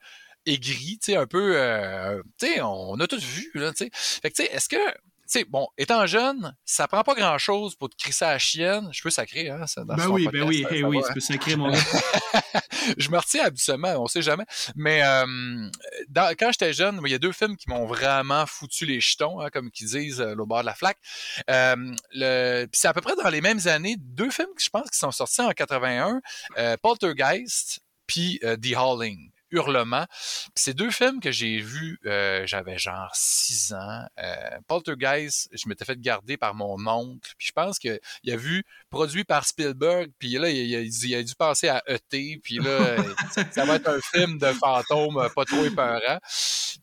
aigri, 0.46 0.98
tu 0.98 1.12
sais, 1.12 1.16
un 1.16 1.26
peu, 1.26 1.60
euh, 1.60 2.22
tu 2.38 2.46
sais, 2.46 2.60
on 2.62 2.98
a 3.00 3.06
tous 3.06 3.22
vu, 3.22 3.50
là, 3.54 3.72
tu 3.72 3.84
sais. 3.84 3.90
Fait 3.92 4.30
que, 4.30 4.36
tu 4.36 4.44
sais, 4.44 4.50
est-ce 4.50 4.68
que 4.68 4.94
sais, 5.26 5.44
bon, 5.44 5.66
étant 5.78 6.06
jeune, 6.06 6.54
ça 6.64 6.88
prend 6.88 7.02
pas 7.02 7.14
grand-chose 7.14 7.74
pour 7.76 7.88
te 7.90 7.96
crisser 7.96 8.24
à 8.24 8.32
la 8.32 8.38
chienne. 8.38 8.88
Je 8.92 9.02
peux 9.02 9.10
sacrer, 9.10 9.50
hein, 9.50 9.66
ça, 9.66 9.84
dans 9.84 9.94
Ben 9.94 10.08
oui, 10.08 10.24
podcast, 10.24 10.44
ben 10.44 10.48
oui, 10.48 10.66
hey, 10.70 10.84
oui, 10.84 11.00
tu 11.06 11.12
peux 11.12 11.20
sacrer, 11.20 11.56
mon 11.56 11.70
gars. 11.70 11.78
je 12.98 13.10
me 13.10 13.18
retiens 13.18 13.44
habituellement, 13.44 13.94
on 13.98 14.06
sait 14.06 14.22
jamais. 14.22 14.44
Mais 14.76 15.02
euh, 15.02 15.70
dans, 16.08 16.34
quand 16.38 16.50
j'étais 16.52 16.72
jeune, 16.72 17.00
il 17.04 17.10
y 17.10 17.14
a 17.14 17.18
deux 17.18 17.32
films 17.32 17.56
qui 17.56 17.68
m'ont 17.68 17.86
vraiment 17.86 18.46
foutu 18.46 18.86
les 18.86 19.00
jetons, 19.00 19.40
hein, 19.40 19.50
comme 19.50 19.70
qu'ils 19.70 19.88
disent 19.88 20.20
euh, 20.20 20.34
au 20.36 20.46
bord 20.46 20.60
de 20.60 20.66
la 20.66 20.74
flaque. 20.74 20.98
Euh, 21.50 21.76
le, 22.12 22.66
puis 22.66 22.80
c'est 22.80 22.88
à 22.88 22.92
peu 22.92 23.00
près 23.00 23.16
dans 23.16 23.30
les 23.30 23.40
mêmes 23.40 23.66
années, 23.66 23.96
deux 23.98 24.30
films 24.30 24.48
je 24.58 24.68
pense 24.68 24.90
qui 24.90 24.98
sont 24.98 25.10
sortis 25.10 25.42
en 25.42 25.50
81, 25.50 26.20
euh, 26.58 26.76
Poltergeist 26.82 27.80
puis 28.06 28.38
euh, 28.44 28.56
The 28.56 28.74
Howling. 28.76 29.30
Hurlement. 29.54 30.06
C'est 30.54 30.74
deux 30.74 30.90
films 30.90 31.20
que 31.20 31.30
j'ai 31.32 31.58
vus, 31.58 31.98
euh, 32.06 32.46
j'avais 32.46 32.78
genre 32.78 33.10
six 33.14 33.72
ans. 33.72 34.04
Euh, 34.18 34.58
Poltergeist, 34.66 35.48
je 35.52 35.68
m'étais 35.68 35.84
fait 35.84 36.00
garder 36.00 36.36
par 36.36 36.54
mon 36.54 36.76
oncle. 36.86 37.32
Puis 37.38 37.48
je 37.48 37.52
pense 37.52 37.78
qu'il 37.78 37.98
a 38.28 38.36
vu 38.36 38.64
produit 38.90 39.24
par 39.24 39.46
Spielberg. 39.46 40.10
Puis 40.18 40.32
là, 40.32 40.50
il, 40.50 40.56
il, 40.56 40.76
a, 40.76 40.80
il 40.80 41.14
a, 41.14 41.22
dû 41.22 41.34
passer 41.34 41.68
à 41.68 41.82
ET. 41.86 42.00
Puis 42.42 42.58
là, 42.58 42.96
ça, 43.52 43.64
va 43.64 43.76
être 43.76 43.88
un 43.88 44.00
film 44.00 44.38
de 44.38 44.52
fantôme 44.52 45.28
pas 45.34 45.44
trop 45.44 45.64
épeurant. 45.64 46.18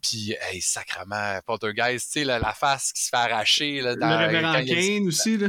Puis, 0.02 0.36
hey, 0.42 0.62
sacrement, 0.62 1.40
Poltergeist, 1.46 2.12
tu 2.12 2.20
sais, 2.20 2.26
la, 2.26 2.40
la, 2.40 2.54
face 2.54 2.92
qui 2.92 3.04
se 3.04 3.10
fait 3.10 3.18
arracher. 3.18 3.82
Là, 3.82 3.96
dans, 3.96 4.10
le 4.10 4.26
révérend 4.26 4.66
Kane 4.66 5.08
aussi, 5.08 5.38
là. 5.38 5.48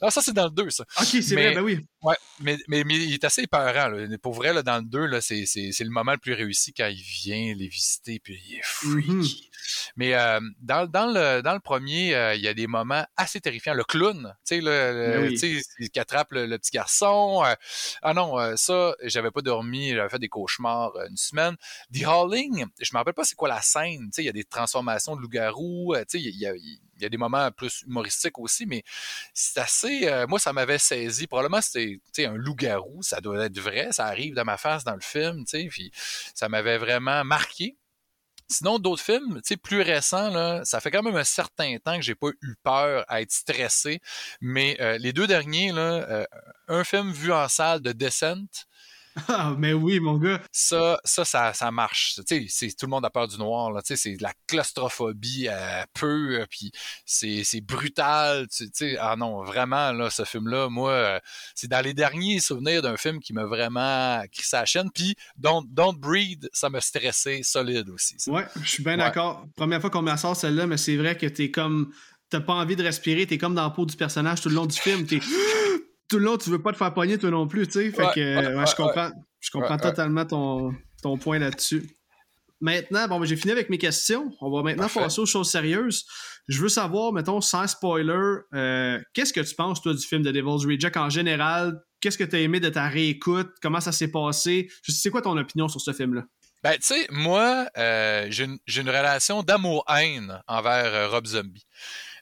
Non, 0.00 0.10
ça, 0.10 0.22
c'est 0.22 0.32
dans 0.32 0.44
le 0.44 0.50
2, 0.50 0.70
ça. 0.70 0.84
OK, 1.00 1.06
c'est 1.06 1.34
vrai, 1.34 1.54
ben 1.54 1.62
oui. 1.62 1.80
Ouais, 2.02 2.16
mais, 2.40 2.56
mais, 2.68 2.84
mais, 2.84 2.94
il 2.94 3.14
est 3.14 3.24
assez 3.24 3.42
épeurant. 3.42 3.88
Là. 3.88 4.18
Pour 4.22 4.34
vrai, 4.34 4.52
là, 4.52 4.62
dans 4.62 4.78
le 4.78 4.84
2, 4.84 5.06
là, 5.06 5.20
c'est, 5.20 5.46
c'est, 5.46 5.72
c'est 5.72 5.84
le 5.84 5.90
moment 5.90 6.12
le 6.12 6.18
plus 6.18 6.34
réussi 6.34 6.72
quand 6.72 6.86
il 6.86 7.02
vient 7.02 7.54
les 7.54 7.68
visiter, 7.68 8.20
puis 8.20 8.40
il 8.46 8.56
est 8.56 8.64
freaky. 8.64 9.10
Mm-hmm. 9.10 9.48
Mais 9.96 10.14
euh, 10.14 10.40
dans, 10.60 10.86
dans, 10.86 11.06
le, 11.06 11.42
dans 11.42 11.54
le 11.54 11.60
premier, 11.60 12.14
euh, 12.14 12.34
il 12.34 12.40
y 12.40 12.48
a 12.48 12.54
des 12.54 12.66
moments 12.66 13.04
assez 13.16 13.40
terrifiants. 13.40 13.74
Le 13.74 13.84
clown, 13.84 14.34
tu 14.46 14.56
sais, 14.56 14.60
le, 14.60 15.28
oui. 15.28 15.38
tu 15.38 15.60
sais, 15.60 15.88
qui 15.88 16.00
attrape 16.00 16.32
le, 16.32 16.46
le, 16.46 16.58
petit 16.58 16.70
garçon. 16.70 17.42
Euh, 17.44 17.54
ah 18.02 18.14
non, 18.14 18.38
euh, 18.38 18.54
ça, 18.56 18.94
j'avais 19.02 19.30
pas 19.30 19.42
dormi, 19.42 19.90
j'avais 19.90 20.08
fait 20.08 20.18
des 20.18 20.28
cauchemars 20.28 20.92
une 21.08 21.16
semaine. 21.16 21.56
The 21.92 22.04
Howling, 22.04 22.66
je 22.80 22.90
me 22.92 22.98
rappelle 22.98 23.14
pas 23.14 23.24
c'est 23.24 23.34
quoi 23.34 23.48
la 23.48 23.60
scène. 23.60 24.06
Tu 24.06 24.08
sais, 24.12 24.22
il 24.22 24.26
y 24.26 24.30
a 24.30 24.32
des 24.32 24.44
transformations 24.44 25.16
de 25.16 25.20
loup-garou. 25.20 25.94
Tu 25.96 26.04
sais, 26.08 26.20
il 26.20 26.38
y 26.38 26.46
a, 26.46 26.54
il 26.54 26.62
y 26.62 26.76
a 26.76 26.87
des 26.98 27.16
moments 27.16 27.50
plus 27.50 27.82
humoristiques 27.86 28.38
aussi, 28.38 28.66
mais 28.66 28.82
c'est 29.34 29.60
assez. 29.60 30.08
Euh, 30.08 30.26
moi, 30.26 30.38
ça 30.38 30.52
m'avait 30.52 30.78
saisi. 30.78 31.26
Probablement, 31.26 31.60
c'était 31.60 32.26
un 32.26 32.34
loup-garou. 32.34 33.02
Ça 33.02 33.20
doit 33.20 33.46
être 33.46 33.58
vrai. 33.58 33.88
Ça 33.92 34.06
arrive 34.06 34.34
dans 34.34 34.44
ma 34.44 34.56
face 34.56 34.84
dans 34.84 34.94
le 34.94 35.00
film. 35.00 35.44
Puis 35.44 35.90
ça 36.34 36.48
m'avait 36.48 36.78
vraiment 36.78 37.24
marqué. 37.24 37.76
Sinon, 38.50 38.78
d'autres 38.78 39.02
films, 39.02 39.42
plus 39.62 39.82
récents, 39.82 40.30
là, 40.30 40.64
ça 40.64 40.80
fait 40.80 40.90
quand 40.90 41.02
même 41.02 41.16
un 41.16 41.24
certain 41.24 41.76
temps 41.84 41.96
que 41.96 42.02
j'ai 42.02 42.14
pas 42.14 42.28
eu 42.40 42.56
peur 42.62 43.04
à 43.06 43.20
être 43.20 43.30
stressé. 43.30 44.00
Mais 44.40 44.78
euh, 44.80 44.96
les 44.96 45.12
deux 45.12 45.26
derniers, 45.26 45.70
là, 45.70 46.06
euh, 46.08 46.24
un 46.68 46.82
film 46.82 47.12
vu 47.12 47.30
en 47.30 47.46
salle 47.48 47.80
de 47.80 47.92
Descent, 47.92 48.66
Ah, 49.28 49.54
mais 49.58 49.72
oui, 49.72 50.00
mon 50.00 50.18
gars. 50.18 50.40
Ça, 50.52 50.98
ça, 51.04 51.24
ça, 51.24 51.70
marche. 51.70 52.20
Tu 52.26 52.48
sais, 52.48 52.68
tout 52.68 52.86
le 52.86 52.90
monde 52.90 53.04
a 53.04 53.10
peur 53.10 53.28
du 53.28 53.38
noir, 53.38 53.70
là. 53.70 53.82
Tu 53.82 53.88
sais, 53.88 53.96
c'est 53.96 54.16
de 54.16 54.22
la 54.22 54.32
claustrophobie 54.46 55.48
à 55.48 55.86
peu, 55.94 56.46
puis 56.50 56.72
c'est, 57.04 57.60
brutal. 57.60 58.46
Tu 58.48 58.68
sais, 58.72 58.96
ah 58.98 59.16
non, 59.16 59.44
vraiment, 59.44 59.92
là, 59.92 60.10
ce 60.10 60.24
film-là, 60.24 60.68
moi, 60.68 60.90
euh, 60.90 61.20
c'est 61.54 61.68
dans 61.68 61.84
les 61.84 61.94
derniers 61.94 62.40
souvenirs 62.40 62.82
d'un 62.82 62.96
film 62.96 63.20
qui 63.20 63.32
m'a 63.32 63.44
vraiment 63.44 64.22
crissé 64.32 64.48
sa 64.48 64.64
chaîne. 64.64 64.90
Puis 64.92 65.14
Don't, 65.36 65.64
Don't 65.68 65.96
Breed, 65.96 66.48
ça 66.52 66.70
m'a 66.70 66.80
stressé 66.80 67.42
solide 67.42 67.88
aussi. 67.90 68.16
Ouais, 68.26 68.46
je 68.62 68.68
suis 68.68 68.82
bien 68.82 68.96
d'accord. 68.96 69.46
Première 69.56 69.80
fois 69.80 69.90
qu'on 69.90 70.02
me 70.02 70.16
sort 70.16 70.36
celle-là, 70.36 70.66
mais 70.66 70.76
c'est 70.76 70.96
vrai 70.96 71.16
que 71.16 71.26
t'es 71.26 71.50
comme. 71.50 71.92
T'as 72.30 72.40
pas 72.40 72.52
envie 72.52 72.76
de 72.76 72.82
respirer, 72.82 73.26
t'es 73.26 73.38
comme 73.38 73.54
dans 73.54 73.62
la 73.62 73.70
peau 73.70 73.86
du 73.86 73.96
personnage 73.96 74.42
tout 74.42 74.50
le 74.50 74.54
long 74.54 74.66
du 74.66 74.78
film. 74.78 75.06
T'es 75.06 75.18
tout 76.08 76.18
le 76.18 76.24
long, 76.24 76.36
tu 76.36 76.50
veux 76.50 76.62
pas 76.62 76.72
te 76.72 76.78
faire 76.78 76.92
pogner 76.94 77.18
toi 77.18 77.30
non 77.30 77.46
plus, 77.46 77.66
tu 77.66 77.72
sais. 77.74 77.90
Fait 77.90 78.08
que 78.14 78.20
je 78.20 78.74
comprends, 78.74 79.10
je 79.40 79.50
comprends 79.50 79.78
totalement 79.78 80.24
ton, 80.24 80.72
ton 81.02 81.16
point 81.18 81.38
là-dessus. 81.38 81.88
Maintenant, 82.60 83.06
bon, 83.06 83.20
ben, 83.20 83.26
j'ai 83.26 83.36
fini 83.36 83.52
avec 83.52 83.70
mes 83.70 83.78
questions. 83.78 84.32
On 84.40 84.50
va 84.50 84.62
maintenant 84.62 84.88
passer 84.88 85.20
aux 85.20 85.26
choses 85.26 85.48
sérieuses. 85.48 86.04
Je 86.48 86.60
veux 86.60 86.68
savoir, 86.68 87.12
mettons, 87.12 87.40
sans 87.40 87.68
spoiler, 87.68 88.38
euh, 88.54 88.98
qu'est-ce 89.14 89.32
que 89.32 89.40
tu 89.40 89.54
penses, 89.54 89.80
toi, 89.80 89.94
du 89.94 90.04
film 90.04 90.22
de 90.22 90.32
Devil's 90.32 90.64
Reject 90.64 90.96
en 90.96 91.08
général? 91.08 91.80
Qu'est-ce 92.00 92.18
que 92.18 92.24
tu 92.24 92.34
as 92.34 92.40
aimé 92.40 92.58
de 92.58 92.68
ta 92.68 92.88
réécoute? 92.88 93.50
Comment 93.62 93.80
ça 93.80 93.92
s'est 93.92 94.10
passé? 94.10 94.68
C'est 94.82 95.10
quoi 95.10 95.22
ton 95.22 95.36
opinion 95.36 95.68
sur 95.68 95.80
ce 95.80 95.92
film-là? 95.92 96.24
Ben, 96.64 96.72
tu 96.72 96.86
sais, 96.86 97.06
moi, 97.10 97.68
euh, 97.76 98.26
j'ai 98.30 98.44
une, 98.44 98.88
relation 98.88 99.44
d'amour-haine 99.44 100.42
envers 100.48 100.92
euh, 100.92 101.08
Rob 101.08 101.26
Zombie. 101.26 101.64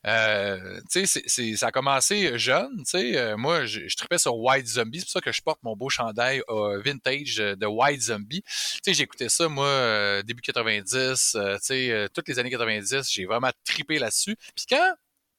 Euh, 0.06 0.80
tu 0.90 1.06
sais, 1.06 1.56
ça 1.56 1.66
a 1.66 1.70
commencé 1.72 2.38
jeune. 2.38 2.78
Tu 2.78 2.84
sais, 2.84 3.16
euh, 3.16 3.36
moi, 3.36 3.64
je, 3.66 3.88
je 3.88 3.96
tripais 3.96 4.18
sur 4.18 4.36
White 4.36 4.66
Zombie. 4.66 5.00
C'est 5.00 5.06
pour 5.06 5.12
ça 5.12 5.20
que 5.20 5.32
je 5.32 5.42
porte 5.42 5.62
mon 5.62 5.76
beau 5.76 5.88
chandail 5.88 6.42
euh, 6.48 6.80
vintage 6.80 7.36
de 7.36 7.66
White 7.66 8.02
Zombie. 8.02 8.42
Tu 8.42 8.80
sais, 8.84 8.94
j'écoutais 8.94 9.28
ça, 9.28 9.48
moi, 9.48 10.22
début 10.22 10.42
90. 10.42 11.36
tu 11.36 11.58
sais, 11.60 12.08
toutes 12.14 12.28
les 12.28 12.38
années 12.38 12.50
90, 12.50 13.10
j'ai 13.10 13.24
vraiment 13.24 13.50
tripé 13.64 13.98
là-dessus. 13.98 14.36
Puis 14.54 14.66
quand 14.68 14.94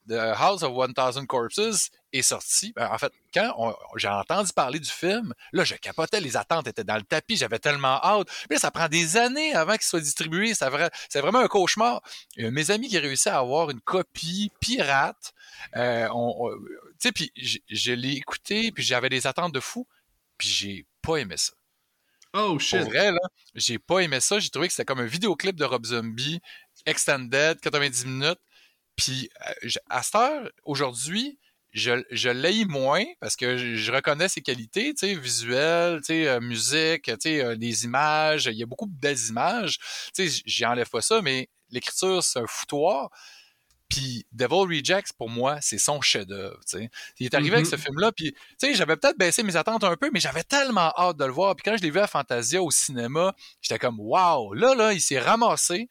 The 0.08 0.34
House 0.36 0.62
of 0.62 0.72
1000 0.72 1.26
Corpses 1.26 1.90
est 2.12 2.22
sorti. 2.22 2.72
Ben, 2.74 2.88
en 2.90 2.98
fait, 2.98 3.12
quand 3.34 3.76
j'ai 3.96 4.08
entendu 4.08 4.52
parler 4.54 4.80
du 4.80 4.90
film, 4.90 5.34
là, 5.52 5.64
je 5.64 5.74
capotais, 5.74 6.20
les 6.20 6.36
attentes 6.36 6.66
étaient 6.66 6.84
dans 6.84 6.96
le 6.96 7.02
tapis, 7.02 7.36
j'avais 7.36 7.58
tellement 7.58 8.02
hâte. 8.02 8.28
Là, 8.50 8.58
ça 8.58 8.70
prend 8.70 8.88
des 8.88 9.16
années 9.16 9.54
avant 9.54 9.72
qu'il 9.72 9.82
soit 9.82 10.00
distribué. 10.00 10.54
C'est 10.54 11.20
vraiment 11.20 11.40
un 11.40 11.48
cauchemar. 11.48 12.00
mes 12.36 12.70
amis 12.70 12.88
qui 12.88 12.98
réussi 12.98 13.28
à 13.28 13.38
avoir 13.38 13.70
une 13.70 13.80
copie 13.80 14.50
pirate, 14.60 15.32
euh, 15.76 16.08
tu 16.08 17.08
sais, 17.08 17.12
puis 17.12 17.32
je, 17.36 17.92
l'ai 17.92 18.12
écouté, 18.12 18.72
puis 18.72 18.82
j'avais 18.82 19.08
des 19.08 19.26
attentes 19.26 19.52
de 19.52 19.60
fou, 19.60 19.86
puis 20.36 20.48
j'ai 20.48 20.86
pas 21.02 21.16
aimé 21.16 21.36
ça. 21.36 21.52
Oh 22.34 22.58
shit. 22.58 22.80
Pour 22.80 22.90
vrai, 22.90 23.12
là, 23.12 23.20
j'ai 23.54 23.78
pas 23.78 24.00
aimé 24.00 24.20
ça. 24.20 24.38
J'ai 24.38 24.50
trouvé 24.50 24.68
que 24.68 24.74
c'était 24.74 24.84
comme 24.84 25.00
un 25.00 25.06
vidéoclip 25.06 25.56
de 25.56 25.64
Rob 25.64 25.86
Zombie, 25.86 26.40
extended, 26.84 27.60
90 27.60 28.06
minutes. 28.06 28.38
Puis 28.98 29.30
euh, 29.48 29.70
à 29.88 30.02
cette 30.02 30.14
heure, 30.16 30.50
aujourd'hui, 30.64 31.38
je, 31.72 32.02
je 32.10 32.28
l'ai 32.28 32.64
moins 32.64 33.04
parce 33.20 33.36
que 33.36 33.56
je, 33.76 33.92
reconnais 33.92 34.28
ses 34.28 34.42
qualités, 34.42 34.92
tu 34.92 35.06
sais, 35.06 35.14
visuelles, 35.14 36.00
tu 36.00 36.06
sais, 36.06 36.28
euh, 36.28 36.40
musique, 36.40 37.04
tu 37.04 37.14
sais, 37.20 37.42
euh, 37.42 37.54
les 37.54 37.84
images. 37.84 38.46
Il 38.46 38.58
y 38.58 38.62
a 38.62 38.66
beaucoup 38.66 38.86
de 38.86 38.98
belles 38.98 39.28
images. 39.28 39.78
Tu 40.14 40.28
sais, 40.28 40.42
j'y 40.44 40.66
enlève 40.66 40.90
pas 40.90 41.00
ça, 41.00 41.22
mais 41.22 41.48
l'écriture, 41.70 42.22
c'est 42.24 42.40
un 42.40 42.46
foutoir. 42.46 43.10
Puis 43.88 44.26
Devil 44.32 44.78
Rejects, 44.78 45.12
pour 45.16 45.30
moi, 45.30 45.58
c'est 45.62 45.78
son 45.78 46.00
chef-d'œuvre. 46.00 46.60
Il 47.18 47.26
est 47.26 47.34
arrivé 47.34 47.54
avec 47.54 47.66
mm-hmm. 47.66 47.70
ce 47.70 47.76
film-là, 47.76 48.12
puis 48.12 48.34
j'avais 48.74 48.96
peut-être 48.96 49.16
baissé 49.16 49.42
mes 49.44 49.56
attentes 49.56 49.84
un 49.84 49.96
peu, 49.96 50.10
mais 50.12 50.20
j'avais 50.20 50.42
tellement 50.42 50.92
hâte 50.98 51.16
de 51.16 51.24
le 51.24 51.32
voir. 51.32 51.54
Puis 51.56 51.62
quand 51.64 51.76
je 51.76 51.82
l'ai 51.82 51.90
vu 51.90 52.00
à 52.00 52.06
Fantasia 52.06 52.62
au 52.62 52.70
cinéma, 52.70 53.34
j'étais 53.62 53.78
comme 53.78 53.98
Wow! 53.98 54.52
Là, 54.54 54.74
là, 54.74 54.92
il 54.92 55.00
s'est 55.00 55.20
ramassé. 55.20 55.88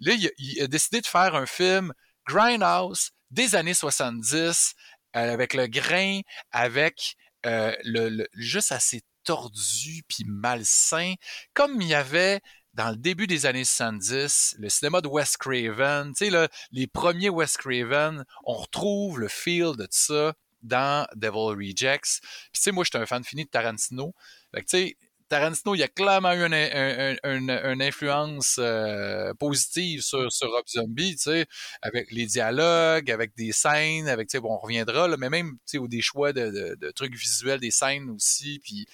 Là, 0.00 0.14
il 0.38 0.62
a 0.62 0.66
décidé 0.66 1.00
de 1.00 1.06
faire 1.06 1.36
un 1.36 1.46
film 1.46 1.94
Grindhouse 2.28 3.10
des 3.30 3.54
années 3.54 3.74
70 3.74 4.74
euh, 5.16 5.32
avec 5.32 5.54
le 5.54 5.66
grain, 5.66 6.20
avec 6.52 7.16
euh, 7.46 7.74
le, 7.84 8.26
juste 8.34 8.72
assez 8.72 9.02
tordu 9.24 10.02
puis 10.08 10.24
malsain, 10.26 11.14
comme 11.54 11.80
il 11.80 11.88
y 11.88 11.94
avait 11.94 12.40
dans 12.74 12.90
le 12.90 12.96
début 12.96 13.26
des 13.26 13.46
années 13.46 13.64
70, 13.64 14.56
le 14.58 14.68
cinéma 14.68 15.00
de 15.00 15.08
Wes 15.08 15.36
Craven, 15.36 16.12
tu 16.14 16.30
sais, 16.30 16.48
les 16.70 16.86
premiers 16.86 17.28
Wes 17.28 17.56
Craven, 17.56 18.24
on 18.44 18.54
retrouve 18.54 19.18
le 19.18 19.28
feel 19.28 19.74
de 19.76 19.88
ça 19.90 20.34
dans 20.62 21.06
Devil 21.14 21.56
Rejects. 21.56 22.20
Puis 22.20 22.52
tu 22.54 22.60
sais, 22.62 22.72
moi, 22.72 22.84
j'étais 22.84 22.98
un 22.98 23.06
fan 23.06 23.24
fini 23.24 23.44
de 23.44 23.50
Tarantino. 23.50 24.14
Fait 24.54 24.60
tu 24.60 24.66
sais, 24.68 24.96
Tarantino, 25.28 25.74
il 25.74 25.82
a 25.82 25.88
clairement 25.88 26.32
eu 26.32 26.44
une, 26.44 27.80
influence 27.82 28.56
euh, 28.58 29.32
positive 29.34 30.02
sur, 30.02 30.32
sur 30.32 30.50
Rob 30.50 30.64
Zombie, 30.68 31.16
tu 31.16 31.22
sais, 31.22 31.46
avec 31.82 32.10
les 32.10 32.26
dialogues, 32.26 33.10
avec 33.10 33.34
des 33.36 33.52
scènes, 33.52 34.08
avec, 34.08 34.28
tu 34.28 34.36
sais, 34.36 34.40
bon, 34.40 34.54
on 34.54 34.58
reviendra, 34.58 35.08
là, 35.08 35.16
mais 35.16 35.30
même, 35.30 35.52
tu 35.52 35.58
sais, 35.66 35.78
ou 35.78 35.88
des 35.88 36.02
choix 36.02 36.32
de, 36.32 36.90
trucs 36.92 37.14
visuels, 37.14 37.60
des 37.60 37.70
scènes 37.70 38.10
aussi, 38.10 38.60
puis, 38.62 38.86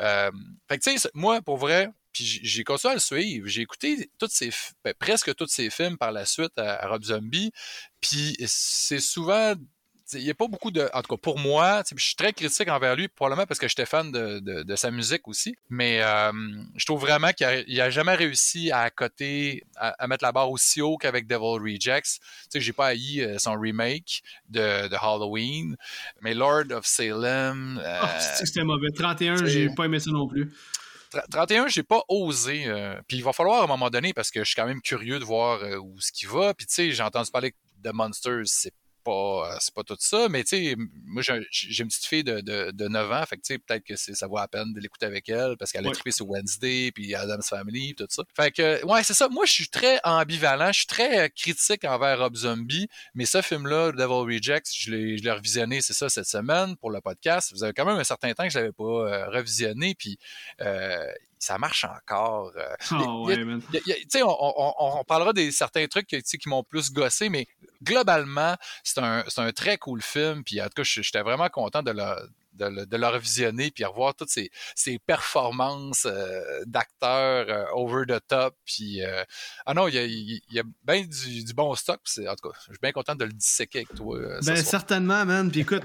euh, 0.00 0.30
fait 0.68 0.78
que, 0.78 0.90
tu 0.90 0.98
sais, 0.98 1.10
moi, 1.14 1.42
pour 1.42 1.56
vrai, 1.56 1.88
puis 2.12 2.40
j'ai 2.42 2.64
continué 2.64 2.92
à 2.92 2.94
le 2.94 3.00
suivre. 3.00 3.48
J'ai 3.48 3.62
écouté 3.62 4.10
toutes 4.18 4.32
ces, 4.32 4.50
ben, 4.84 4.92
presque 4.98 5.34
tous 5.34 5.46
ces 5.46 5.70
films 5.70 5.96
par 5.96 6.12
la 6.12 6.26
suite 6.26 6.58
à 6.58 6.86
Rob 6.86 7.02
Zombie. 7.04 7.52
Puis 8.02 8.36
c'est 8.46 9.00
souvent 9.00 9.54
il 10.14 10.24
n'y 10.24 10.30
a 10.30 10.34
pas 10.34 10.48
beaucoup 10.48 10.70
de. 10.70 10.88
En 10.92 11.02
tout 11.02 11.16
cas, 11.16 11.20
pour 11.20 11.38
moi, 11.38 11.82
je 11.94 12.04
suis 12.04 12.14
très 12.14 12.32
critique 12.32 12.68
envers 12.68 12.96
lui, 12.96 13.08
probablement 13.08 13.46
parce 13.46 13.58
que 13.58 13.68
j'étais 13.68 13.86
fan 13.86 14.10
de, 14.10 14.76
sa 14.76 14.90
musique 14.90 15.28
aussi. 15.28 15.54
Mais 15.68 16.00
euh, 16.02 16.32
je 16.76 16.84
trouve 16.84 17.00
vraiment 17.00 17.32
qu'il 17.32 17.64
n'a 17.68 17.90
jamais 17.90 18.14
réussi 18.14 18.70
à 18.70 18.90
côté, 18.90 19.62
à, 19.76 20.06
mettre 20.06 20.24
la 20.24 20.32
barre 20.32 20.50
aussi 20.50 20.80
haut 20.80 20.96
qu'avec 20.96 21.26
Devil 21.26 21.58
Rejects. 21.58 22.02
Tu 22.04 22.20
sais, 22.50 22.60
j'ai 22.60 22.72
pas 22.72 22.88
haï 22.88 23.20
euh, 23.20 23.38
son 23.38 23.58
remake 23.58 24.22
de, 24.48 24.94
Halloween. 24.94 25.76
Mais 26.20 26.34
Lord 26.34 26.70
of 26.72 26.86
Salem. 26.86 27.80
Euh, 27.82 28.00
oh, 28.02 28.06
c'était 28.44 28.64
mauvais. 28.64 28.88
31, 28.94 29.46
j'ai 29.46 29.68
pas 29.70 29.84
aimé 29.84 30.00
ça 30.00 30.10
non 30.10 30.26
plus. 30.26 30.52
31, 31.30 31.68
j'ai 31.68 31.82
pas 31.82 32.02
osé. 32.08 32.64
puis 33.06 33.18
il 33.18 33.24
va 33.24 33.32
falloir 33.32 33.60
à 33.60 33.64
un 33.64 33.66
moment 33.66 33.90
donné 33.90 34.14
parce 34.14 34.30
que 34.30 34.40
je 34.40 34.46
suis 34.46 34.56
quand 34.56 34.66
même 34.66 34.80
curieux 34.80 35.18
de 35.18 35.24
voir 35.24 35.60
où 35.82 36.00
ce 36.00 36.10
qui 36.10 36.24
va. 36.26 36.54
Puis 36.54 36.66
tu 36.66 36.74
sais, 36.74 36.92
j'ai 36.92 37.02
entendu 37.02 37.30
parler 37.30 37.54
de 37.82 37.90
Monsters, 37.90 38.46
c'est 38.46 38.72
pas, 39.02 39.52
euh, 39.52 39.56
c'est 39.60 39.74
pas 39.74 39.82
tout 39.82 39.96
ça, 39.98 40.28
mais 40.28 40.44
tu 40.44 40.56
sais, 40.56 40.76
moi, 41.04 41.22
j'ai, 41.22 41.82
une 41.82 41.88
petite 41.88 42.04
fille 42.04 42.24
de, 42.24 42.40
de, 42.40 42.88
9 42.88 43.12
ans, 43.12 43.24
fait 43.26 43.36
que 43.36 43.42
tu 43.42 43.54
sais, 43.54 43.58
peut-être 43.58 43.84
que 43.84 43.96
ça 43.96 44.26
vaut 44.26 44.38
la 44.38 44.48
peine 44.48 44.72
de 44.72 44.80
l'écouter 44.80 45.06
avec 45.06 45.28
elle, 45.28 45.56
parce 45.56 45.72
qu'elle 45.72 45.86
a 45.86 45.90
trippé 45.90 46.10
sur 46.10 46.28
Wednesday, 46.28 46.90
puis 46.92 47.14
Adam's 47.14 47.48
Family, 47.48 47.94
tout 47.94 48.06
ça. 48.08 48.24
Fait 48.34 48.50
que, 48.50 48.84
ouais, 48.84 49.02
c'est 49.02 49.14
ça. 49.14 49.28
Moi, 49.28 49.46
je 49.46 49.52
suis 49.52 49.68
très 49.68 50.00
ambivalent, 50.04 50.72
je 50.72 50.78
suis 50.78 50.86
très 50.86 51.30
critique 51.30 51.84
envers 51.84 52.18
Rob 52.18 52.36
Zombie, 52.36 52.88
mais 53.14 53.26
ce 53.26 53.42
film-là, 53.42 53.92
Devil 53.92 54.36
Rejects, 54.36 54.70
je 54.74 54.90
l'ai, 54.90 55.18
je 55.18 55.22
l'ai 55.22 55.32
revisionné, 55.32 55.80
c'est 55.80 55.92
ça, 55.94 56.08
cette 56.08 56.26
semaine, 56.26 56.76
pour 56.76 56.90
le 56.90 57.00
podcast. 57.00 57.52
Vous 57.52 57.64
avez 57.64 57.72
quand 57.72 57.84
même 57.84 57.98
un 57.98 58.04
certain 58.04 58.32
temps 58.32 58.44
que 58.44 58.50
je 58.50 58.58
l'avais 58.58 58.72
pas 58.72 58.84
euh, 58.84 59.28
revisionné, 59.28 59.94
puis 59.94 60.18
euh, 60.60 61.06
ça 61.42 61.58
marche 61.58 61.84
encore. 61.84 62.52
oh, 62.92 63.26
ouais, 63.26 63.44
on, 64.22 64.74
on, 64.78 65.04
parlera 65.04 65.32
des 65.32 65.50
certains 65.50 65.86
trucs 65.88 66.06
qui 66.06 66.48
m'ont 66.48 66.62
plus 66.62 66.92
gossé, 66.92 67.28
mais 67.28 67.48
globalement, 67.82 68.56
c'est 68.84 69.00
un, 69.00 69.24
un, 69.36 69.52
très 69.52 69.76
cool 69.76 70.02
film. 70.02 70.44
Puis 70.44 70.60
en 70.60 70.66
tout 70.66 70.74
cas, 70.76 70.82
j'étais 70.84 71.22
vraiment 71.22 71.48
content 71.48 71.82
de 71.82 71.90
le, 71.90 72.30
de, 72.52 72.84
de 72.84 72.96
le 72.96 73.06
revisionner 73.08 73.72
puis 73.72 73.84
revoir 73.84 74.14
toutes 74.14 74.30
ces, 74.30 74.50
ces 74.76 75.00
performances 75.00 76.06
euh, 76.06 76.62
d'acteurs 76.66 77.46
euh, 77.48 77.64
over 77.74 78.04
the 78.06 78.20
top. 78.28 78.54
Puis, 78.64 79.02
euh, 79.02 79.24
ah 79.66 79.74
non, 79.74 79.88
il 79.88 79.94
y 79.94 79.98
a, 79.98 80.04
y 80.06 80.60
a 80.60 80.62
bien 80.84 81.02
du, 81.02 81.44
du, 81.44 81.54
bon 81.54 81.74
stock. 81.74 82.00
En 82.18 82.36
tout 82.36 82.50
cas, 82.50 82.56
je 82.66 82.72
suis 82.72 82.80
bien 82.80 82.92
content 82.92 83.16
de 83.16 83.24
le 83.24 83.32
disséquer 83.32 83.80
avec 83.80 83.94
toi. 83.96 84.18
ben, 84.44 84.56
certainement, 84.56 85.24
man. 85.24 85.50
Puis 85.50 85.62
écoute, 85.62 85.82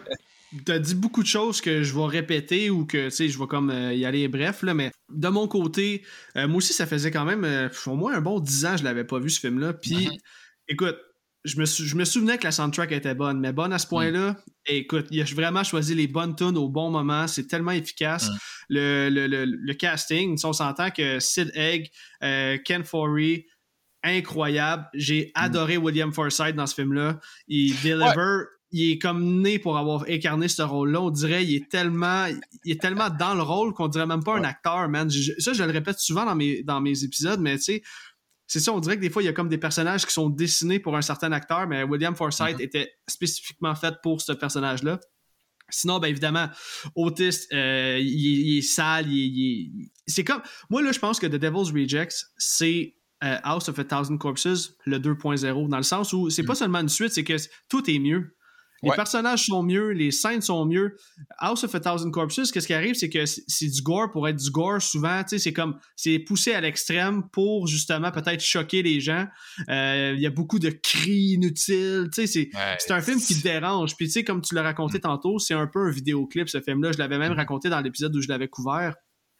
T'as 0.66 0.80
dit 0.80 0.96
beaucoup 0.96 1.24
de 1.24 1.28
choses 1.28 1.60
que 1.60 1.84
je 1.84 1.94
vais 1.94 2.06
répéter 2.06 2.70
ou 2.70 2.86
que, 2.86 3.06
tu 3.06 3.12
sais, 3.12 3.28
je 3.28 3.38
vais 3.38 3.48
comme 3.48 3.70
euh, 3.70 3.94
y 3.94 4.06
aller 4.06 4.28
bref, 4.30 4.62
là, 4.64 4.74
mais 4.74 4.92
de 5.10 5.28
mon 5.28 5.48
côté, 5.48 6.06
euh, 6.38 6.48
moi 6.48 6.58
aussi, 6.58 6.72
ça 6.72 6.88
faisait 6.88 7.12
quand 7.12 7.26
même 7.26 7.44
euh, 7.44 7.70
au 7.86 7.96
moins 7.96 8.16
un 8.16 8.22
bon 8.22 8.40
10 8.40 8.66
ans 8.66 8.72
que 8.72 8.78
je 8.78 8.84
l'avais 8.86 9.04
pas 9.04 9.20
vu, 9.20 9.30
ce 9.30 9.42
film-là. 9.42 9.74
Puis, 9.74 10.08
mm-hmm. 10.08 10.20
écoute, 10.70 10.98
je 11.44 11.60
me, 11.60 11.66
je 11.66 11.96
me 11.96 12.06
souvenais 12.06 12.38
que 12.38 12.46
la 12.46 12.52
soundtrack 12.52 12.94
était 12.94 13.14
bonne, 13.14 13.40
mais 13.42 13.52
bonne 13.52 13.74
à 13.74 13.78
ce 13.78 13.88
point-là. 13.88 14.32
Mm. 14.32 14.36
écoute, 14.68 15.08
il 15.12 15.22
a 15.22 15.26
vraiment 15.26 15.64
choisi 15.66 15.96
les 15.96 16.08
bonnes 16.08 16.36
tunes 16.36 16.58
au 16.58 16.70
bon 16.70 16.92
moment. 16.92 17.28
C'est 17.28 17.48
tellement 17.48 17.72
efficace. 17.72 18.30
Mm. 18.30 18.36
Le, 18.70 19.10
le, 19.10 19.28
le, 19.28 19.46
le, 19.46 19.74
casting, 19.74 20.38
on 20.44 20.54
s'entend 20.54 20.92
que 20.92 21.20
Sid 21.20 21.52
Egg, 21.56 21.90
Ken 22.22 22.84
Forey, 22.86 23.46
incroyable. 24.04 24.88
J'ai 24.94 25.28
mm. 25.28 25.32
adoré 25.36 25.78
William 25.78 26.14
Forsythe 26.14 26.56
dans 26.56 26.68
ce 26.68 26.76
film-là. 26.76 27.20
Il 27.48 27.74
deliver 27.82 28.46
il 28.72 28.92
est 28.92 28.98
comme 28.98 29.42
né 29.42 29.60
pour 29.60 29.78
avoir 29.78 30.06
incarné 30.10 30.48
ce 30.48 30.62
rôle-là. 30.62 31.02
On 31.02 31.10
dirait 31.10 31.46
il 31.46 31.56
est 31.56 31.70
tellement 31.70 32.26
il 32.64 32.72
est 32.72 32.82
tellement 32.82 33.10
dans 33.10 33.34
le 33.34 33.42
rôle 33.42 33.74
qu'on 33.74 33.88
dirait 33.88 34.06
même 34.06 34.24
pas 34.24 34.38
un 34.38 34.44
acteur, 34.44 34.90
man. 34.90 35.10
ça, 35.10 35.54
je 35.54 35.64
le 35.64 35.72
répète 35.72 36.00
souvent 36.00 36.26
dans 36.26 36.36
mes, 36.36 36.64
dans 36.64 36.82
mes 36.82 37.04
épisodes, 37.04 37.40
mais 37.40 37.58
tu 37.58 37.64
sais, 37.64 37.84
c'est 38.48 38.62
ça, 38.62 38.72
on 38.74 38.80
dirait 38.80 38.96
que 38.96 39.02
des 39.02 39.10
fois, 39.10 39.22
il 39.22 39.26
y 39.26 39.30
a 39.30 39.34
comme 39.34 39.50
des 39.50 39.58
personnages 39.58 40.06
qui 40.06 40.14
sont 40.14 40.30
dessinés 40.30 40.80
pour 40.80 40.96
un 40.96 41.02
certain 41.02 41.32
acteur, 41.34 41.68
mais 41.68 41.84
William 41.84 42.16
Forsythe 42.16 42.58
mm-hmm. 42.58 42.62
était 42.62 42.94
spécifiquement 43.08 43.76
fait 43.76 43.96
pour 44.02 44.22
ce 44.22 44.32
personnage-là. 44.32 45.00
Sinon, 45.70 46.00
ben 46.00 46.08
évidemment, 46.08 46.48
Otis, 46.96 47.48
euh, 47.52 48.00
il, 48.00 48.58
est 48.58 48.62
sale, 48.62 49.08
il, 49.10 49.90
c'est 50.06 50.24
comme... 50.24 50.42
Moi, 50.70 50.82
là, 50.82 50.94
je 50.94 51.00
pense 51.00 51.20
que 51.20 51.28
The 51.28 51.36
Devil's 51.36 51.72
Rejects, 51.72 52.24
c'est 52.38 52.96
euh, 53.24 53.38
House 53.44 53.68
of 53.68 53.78
a 53.80 53.84
Thousand 53.84 54.18
Corpses, 54.18 54.78
le 54.86 55.00
2.0, 55.00 55.68
dans 55.68 55.78
le 55.78 55.84
sens 55.84 56.14
où 56.14 56.30
c'est 56.30 56.44
pas 56.44 56.54
mm. 56.54 56.58
seulement 56.58 56.80
une 56.80 56.90
suite, 56.90 57.12
c'est 57.12 57.26
que 57.26 57.36
tout 57.68 57.90
est 57.90 58.00
mieux. 58.00 58.37
Les 58.84 58.92
personnages 58.92 59.46
sont 59.46 59.64
mieux, 59.64 59.90
les 59.90 60.12
scènes 60.12 60.42
sont 60.42 60.66
mieux. 60.66 60.96
House 61.40 61.64
of 61.64 61.74
a 61.74 61.80
Thousand 61.80 62.12
Corpses, 62.12 62.52
qu'est-ce 62.52 62.68
qui 62.68 62.74
arrive, 62.74 62.96
c'est 62.96 63.10
que 63.10 63.26
c'est 63.26 63.68
du 63.68 63.82
gore 63.82 64.12
pour 64.12 64.28
être 64.28 64.38
du 64.38 64.52
gore. 64.52 64.82
Souvent, 64.82 65.24
tu 65.24 65.30
sais, 65.30 65.40
c'est 65.40 65.54
comme, 65.54 65.78
c'est 65.96 66.20
poussé 66.20 66.54
à 66.54 66.62
l'extrême 66.62 67.24
pour 67.32 67.68
justement 67.68 68.12
peut-être 68.12 68.42
choquer 68.42 68.84
les 68.84 69.00
gens. 69.00 69.28
Euh, 69.70 70.14
il 70.16 70.22
y 70.22 70.28
a 70.28 70.32
beaucoup 70.32 70.60
de 70.60 70.70
cris 70.70 71.34
inutiles. 71.34 72.10
Tu 72.14 72.28
sais, 72.28 72.50
c'est 72.80 72.92
un 72.92 73.02
film 73.02 73.20
qui 73.20 73.36
te 73.36 73.44
dérange. 73.44 73.96
Puis 73.96 74.08
tu 74.08 74.14
sais, 74.14 74.24
comme 74.24 74.42
tu 74.42 74.56
l'as 74.56 74.64
raconté 74.64 75.00
mm. 75.00 75.02
tantôt, 75.02 75.40
c'est 75.40 75.54
un 75.54 75.68
peu 75.68 75.88
un 75.88 75.92
vidéoclip, 75.92 76.50
ce 76.50 76.62
film-là. 76.62 76.92
Je 76.92 76.98
l'avais 76.98 77.18
même 77.18 77.34
mm. 77.34 77.38
raconté 77.38 77.70
dans 77.70 77.82
l'épisode 77.82 78.16
où 78.16 78.22
je 78.22 78.28
l'avais 78.28 78.48
couvert. 78.48 78.94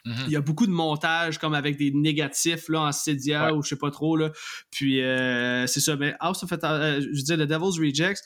Mm-hmm. 0.06 0.24
Il 0.28 0.32
y 0.32 0.36
a 0.36 0.42
beaucoup 0.42 0.66
de 0.66 0.72
montages 0.72 1.38
comme 1.38 1.54
avec 1.54 1.78
des 1.78 1.92
négatifs 1.92 2.70
là, 2.70 2.82
en 2.82 2.92
Cydia 2.92 3.54
ou 3.54 3.62
je 3.62 3.70
sais 3.70 3.76
pas 3.76 3.92
trop. 3.92 4.16
Là. 4.16 4.32
Puis 4.72 5.02
euh, 5.02 5.68
c'est 5.68 5.80
ça. 5.80 5.96
Mais 5.96 6.16
House 6.20 6.44
of 6.44 6.52
a, 6.52 6.58
euh, 6.64 7.02
je 7.02 7.08
veux 7.08 7.24
dire, 7.24 7.38
The 7.38 7.50
Devil's 7.50 7.80
Rejects, 7.80 8.22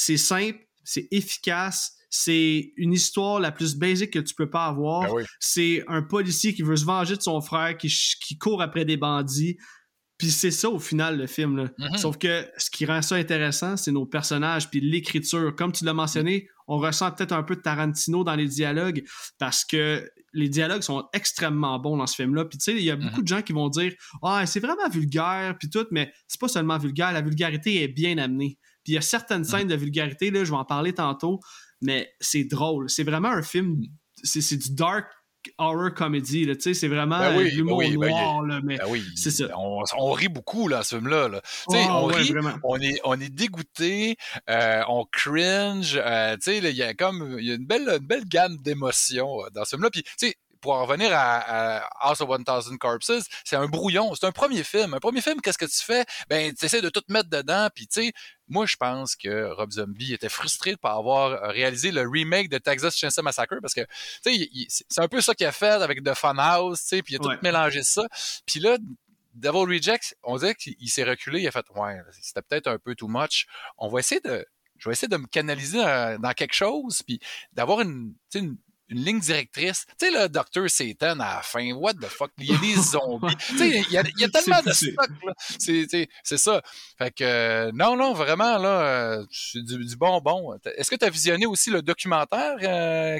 c'est 0.00 0.16
simple, 0.16 0.58
c'est 0.82 1.08
efficace, 1.10 1.94
c'est 2.08 2.72
une 2.76 2.94
histoire 2.94 3.38
la 3.38 3.52
plus 3.52 3.76
basique 3.76 4.12
que 4.12 4.18
tu 4.18 4.34
peux 4.34 4.48
pas 4.48 4.64
avoir. 4.64 5.14
Ben 5.14 5.26
c'est 5.38 5.84
un 5.88 6.02
policier 6.02 6.54
qui 6.54 6.62
veut 6.62 6.76
se 6.76 6.86
venger 6.86 7.16
de 7.16 7.22
son 7.22 7.40
frère, 7.42 7.76
qui, 7.76 7.88
qui 8.22 8.38
court 8.38 8.62
après 8.62 8.86
des 8.86 8.96
bandits. 8.96 9.58
Puis 10.16 10.30
c'est 10.30 10.50
ça 10.50 10.70
au 10.70 10.78
final 10.78 11.18
le 11.18 11.26
film. 11.26 11.56
Là. 11.56 11.64
Mm-hmm. 11.78 11.98
Sauf 11.98 12.16
que 12.16 12.46
ce 12.56 12.70
qui 12.70 12.86
rend 12.86 13.02
ça 13.02 13.16
intéressant, 13.16 13.76
c'est 13.76 13.92
nos 13.92 14.06
personnages 14.06 14.70
puis 14.70 14.80
l'écriture. 14.80 15.54
Comme 15.54 15.72
tu 15.72 15.84
l'as 15.84 15.94
mentionné, 15.94 16.48
on 16.66 16.78
ressent 16.78 17.10
peut-être 17.12 17.32
un 17.32 17.42
peu 17.42 17.56
de 17.56 17.60
Tarantino 17.60 18.24
dans 18.24 18.36
les 18.36 18.48
dialogues 18.48 19.02
parce 19.38 19.66
que 19.66 20.10
les 20.32 20.48
dialogues 20.48 20.82
sont 20.82 21.08
extrêmement 21.12 21.78
bons 21.78 21.98
dans 21.98 22.06
ce 22.06 22.14
film-là. 22.14 22.46
Puis 22.46 22.56
tu 22.56 22.64
sais, 22.64 22.74
il 22.74 22.84
y 22.84 22.90
a 22.90 22.96
beaucoup 22.96 23.20
mm-hmm. 23.20 23.22
de 23.22 23.28
gens 23.28 23.42
qui 23.42 23.52
vont 23.52 23.68
dire 23.68 23.92
Ah, 24.22 24.46
c'est 24.46 24.60
vraiment 24.60 24.88
vulgaire, 24.88 25.56
puis 25.58 25.68
tout, 25.68 25.86
mais 25.90 26.10
c'est 26.26 26.40
pas 26.40 26.48
seulement 26.48 26.78
vulgaire, 26.78 27.12
la 27.12 27.20
vulgarité 27.20 27.82
est 27.82 27.88
bien 27.88 28.16
amenée. 28.16 28.58
Puis 28.84 28.92
il 28.92 28.94
y 28.94 28.98
a 28.98 29.02
certaines 29.02 29.44
scènes 29.44 29.68
de 29.68 29.76
vulgarité, 29.76 30.30
là, 30.30 30.44
je 30.44 30.50
vais 30.50 30.56
en 30.56 30.64
parler 30.64 30.92
tantôt, 30.92 31.40
mais 31.80 32.12
c'est 32.20 32.44
drôle. 32.44 32.88
C'est 32.88 33.04
vraiment 33.04 33.28
un 33.28 33.42
film, 33.42 33.80
c'est 34.22 34.56
du 34.56 34.74
dark 34.74 35.06
horror 35.58 35.94
comedy 35.94 36.44
là, 36.44 36.54
tu 36.54 36.62
sais, 36.62 36.74
c'est 36.74 36.88
vraiment 36.88 37.18
ben 37.18 37.36
oui, 37.36 37.50
l'humour 37.50 37.78
ben 37.78 37.98
ben 37.98 38.10
noir, 38.10 38.42
là, 38.42 38.60
mais 38.62 38.78
c'est 39.16 39.30
ça. 39.30 39.46
On, 39.56 40.12
rit 40.12 40.28
beaucoup, 40.28 40.68
là, 40.68 40.82
ce 40.82 40.96
film-là, 40.96 41.28
là. 41.28 41.40
Tu 41.40 41.76
sais, 41.76 41.84
on 41.88 42.06
rit, 42.06 42.34
on 42.62 42.80
est, 42.80 43.00
on 43.04 43.20
est 43.20 43.30
dégoûté, 43.30 44.16
euh, 44.48 44.82
on 44.88 45.06
cringe, 45.10 45.98
euh, 46.02 46.36
tu 46.36 46.42
sais, 46.42 46.58
il 46.58 46.76
y 46.76 46.82
a 46.82 46.94
comme, 46.94 47.36
il 47.38 47.46
y 47.46 47.52
a 47.52 47.54
une 47.54 47.66
belle, 47.66 47.88
une 47.88 48.06
belle 48.06 48.26
gamme 48.26 48.56
d'émotions 48.58 49.44
euh, 49.44 49.50
dans 49.54 49.64
ce 49.64 49.70
film-là, 49.70 49.90
puis 49.90 50.02
tu 50.02 50.12
sais, 50.16 50.34
pour 50.60 50.74
en 50.74 50.84
revenir 50.84 51.10
à, 51.12 51.88
House 52.00 52.20
of 52.20 52.28
1000 52.28 52.78
Corpses, 52.78 53.26
c'est 53.44 53.56
un 53.56 53.66
brouillon. 53.66 54.14
C'est 54.14 54.26
un 54.26 54.32
premier 54.32 54.62
film. 54.62 54.92
Un 54.92 54.98
premier 54.98 55.22
film, 55.22 55.40
qu'est-ce 55.40 55.56
que 55.56 55.64
tu 55.64 55.82
fais? 55.82 56.04
Ben, 56.28 56.52
tu 56.54 56.66
essaies 56.66 56.82
de 56.82 56.90
tout 56.90 57.02
mettre 57.08 57.30
dedans, 57.30 57.68
puis 57.74 57.86
tu 57.86 58.02
sais, 58.02 58.12
moi, 58.50 58.66
je 58.66 58.76
pense 58.76 59.16
que 59.16 59.44
Rob 59.52 59.70
Zombie 59.70 60.12
était 60.12 60.28
frustré 60.28 60.72
de 60.72 60.76
pas 60.76 60.92
avoir 60.92 61.50
réalisé 61.52 61.92
le 61.92 62.02
remake 62.02 62.48
de 62.48 62.58
Texas 62.58 62.96
Chainsaw 62.96 63.22
Massacre 63.22 63.56
parce 63.62 63.74
que, 63.74 63.82
tu 64.22 64.32
sais, 64.32 64.84
c'est 64.88 65.00
un 65.00 65.08
peu 65.08 65.20
ça 65.20 65.34
qu'il 65.34 65.46
a 65.46 65.52
fait 65.52 65.66
avec 65.66 66.02
The 66.02 66.14
Funhouse, 66.14 66.80
tu 66.80 66.88
sais, 66.88 67.02
puis 67.02 67.14
il 67.14 67.16
a 67.16 67.20
tout 67.20 67.42
mélangé 67.42 67.82
ça. 67.82 68.06
Puis 68.44 68.60
là, 68.60 68.76
Devil 69.34 69.76
Rejects, 69.76 70.14
on 70.24 70.36
dirait 70.36 70.54
qu'il 70.54 70.90
s'est 70.90 71.04
reculé, 71.04 71.40
il 71.40 71.48
a 71.48 71.52
fait, 71.52 71.64
ouais, 71.76 72.00
c'était 72.20 72.42
peut-être 72.42 72.66
un 72.66 72.78
peu 72.78 72.94
too 72.94 73.08
much. 73.08 73.46
On 73.78 73.88
va 73.88 74.00
essayer 74.00 74.20
de, 74.20 74.44
je 74.76 74.88
vais 74.88 74.92
essayer 74.92 75.08
de 75.08 75.16
me 75.16 75.26
canaliser 75.26 75.78
dans 76.18 76.32
quelque 76.34 76.54
chose, 76.54 77.02
puis 77.02 77.20
d'avoir 77.52 77.80
une, 77.82 78.14
une, 78.34 78.56
une 78.90 79.04
ligne 79.04 79.20
directrice. 79.20 79.86
Tu 79.98 80.06
sais, 80.06 80.10
le 80.10 80.28
Docteur 80.28 80.68
Satan 80.68 81.20
à 81.20 81.36
la 81.36 81.42
fin, 81.42 81.72
what 81.72 81.94
the 81.94 82.06
fuck, 82.06 82.30
il 82.38 82.50
y 82.50 82.54
a 82.54 82.58
des 82.58 82.74
zombies. 82.80 83.36
tu 83.36 83.58
sais, 83.58 83.84
il 83.88 83.92
y 83.92 83.98
a, 83.98 84.02
y 84.18 84.24
a 84.24 84.28
tellement 84.32 84.62
de 84.64 84.72
stock. 84.72 85.10
C'est 85.58 86.38
ça. 86.38 86.60
Fait 86.98 87.10
que, 87.10 87.24
euh, 87.24 87.70
non, 87.74 87.96
non, 87.96 88.12
vraiment, 88.12 88.58
là, 88.58 88.80
euh, 88.80 89.24
c'est 89.30 89.64
du, 89.64 89.84
du 89.84 89.96
bonbon. 89.96 90.54
Est-ce 90.76 90.90
que 90.90 90.96
tu 90.96 91.04
as 91.04 91.10
visionné 91.10 91.46
aussi 91.46 91.70
le 91.70 91.82
documentaire? 91.82 92.56
Euh, 92.62 93.18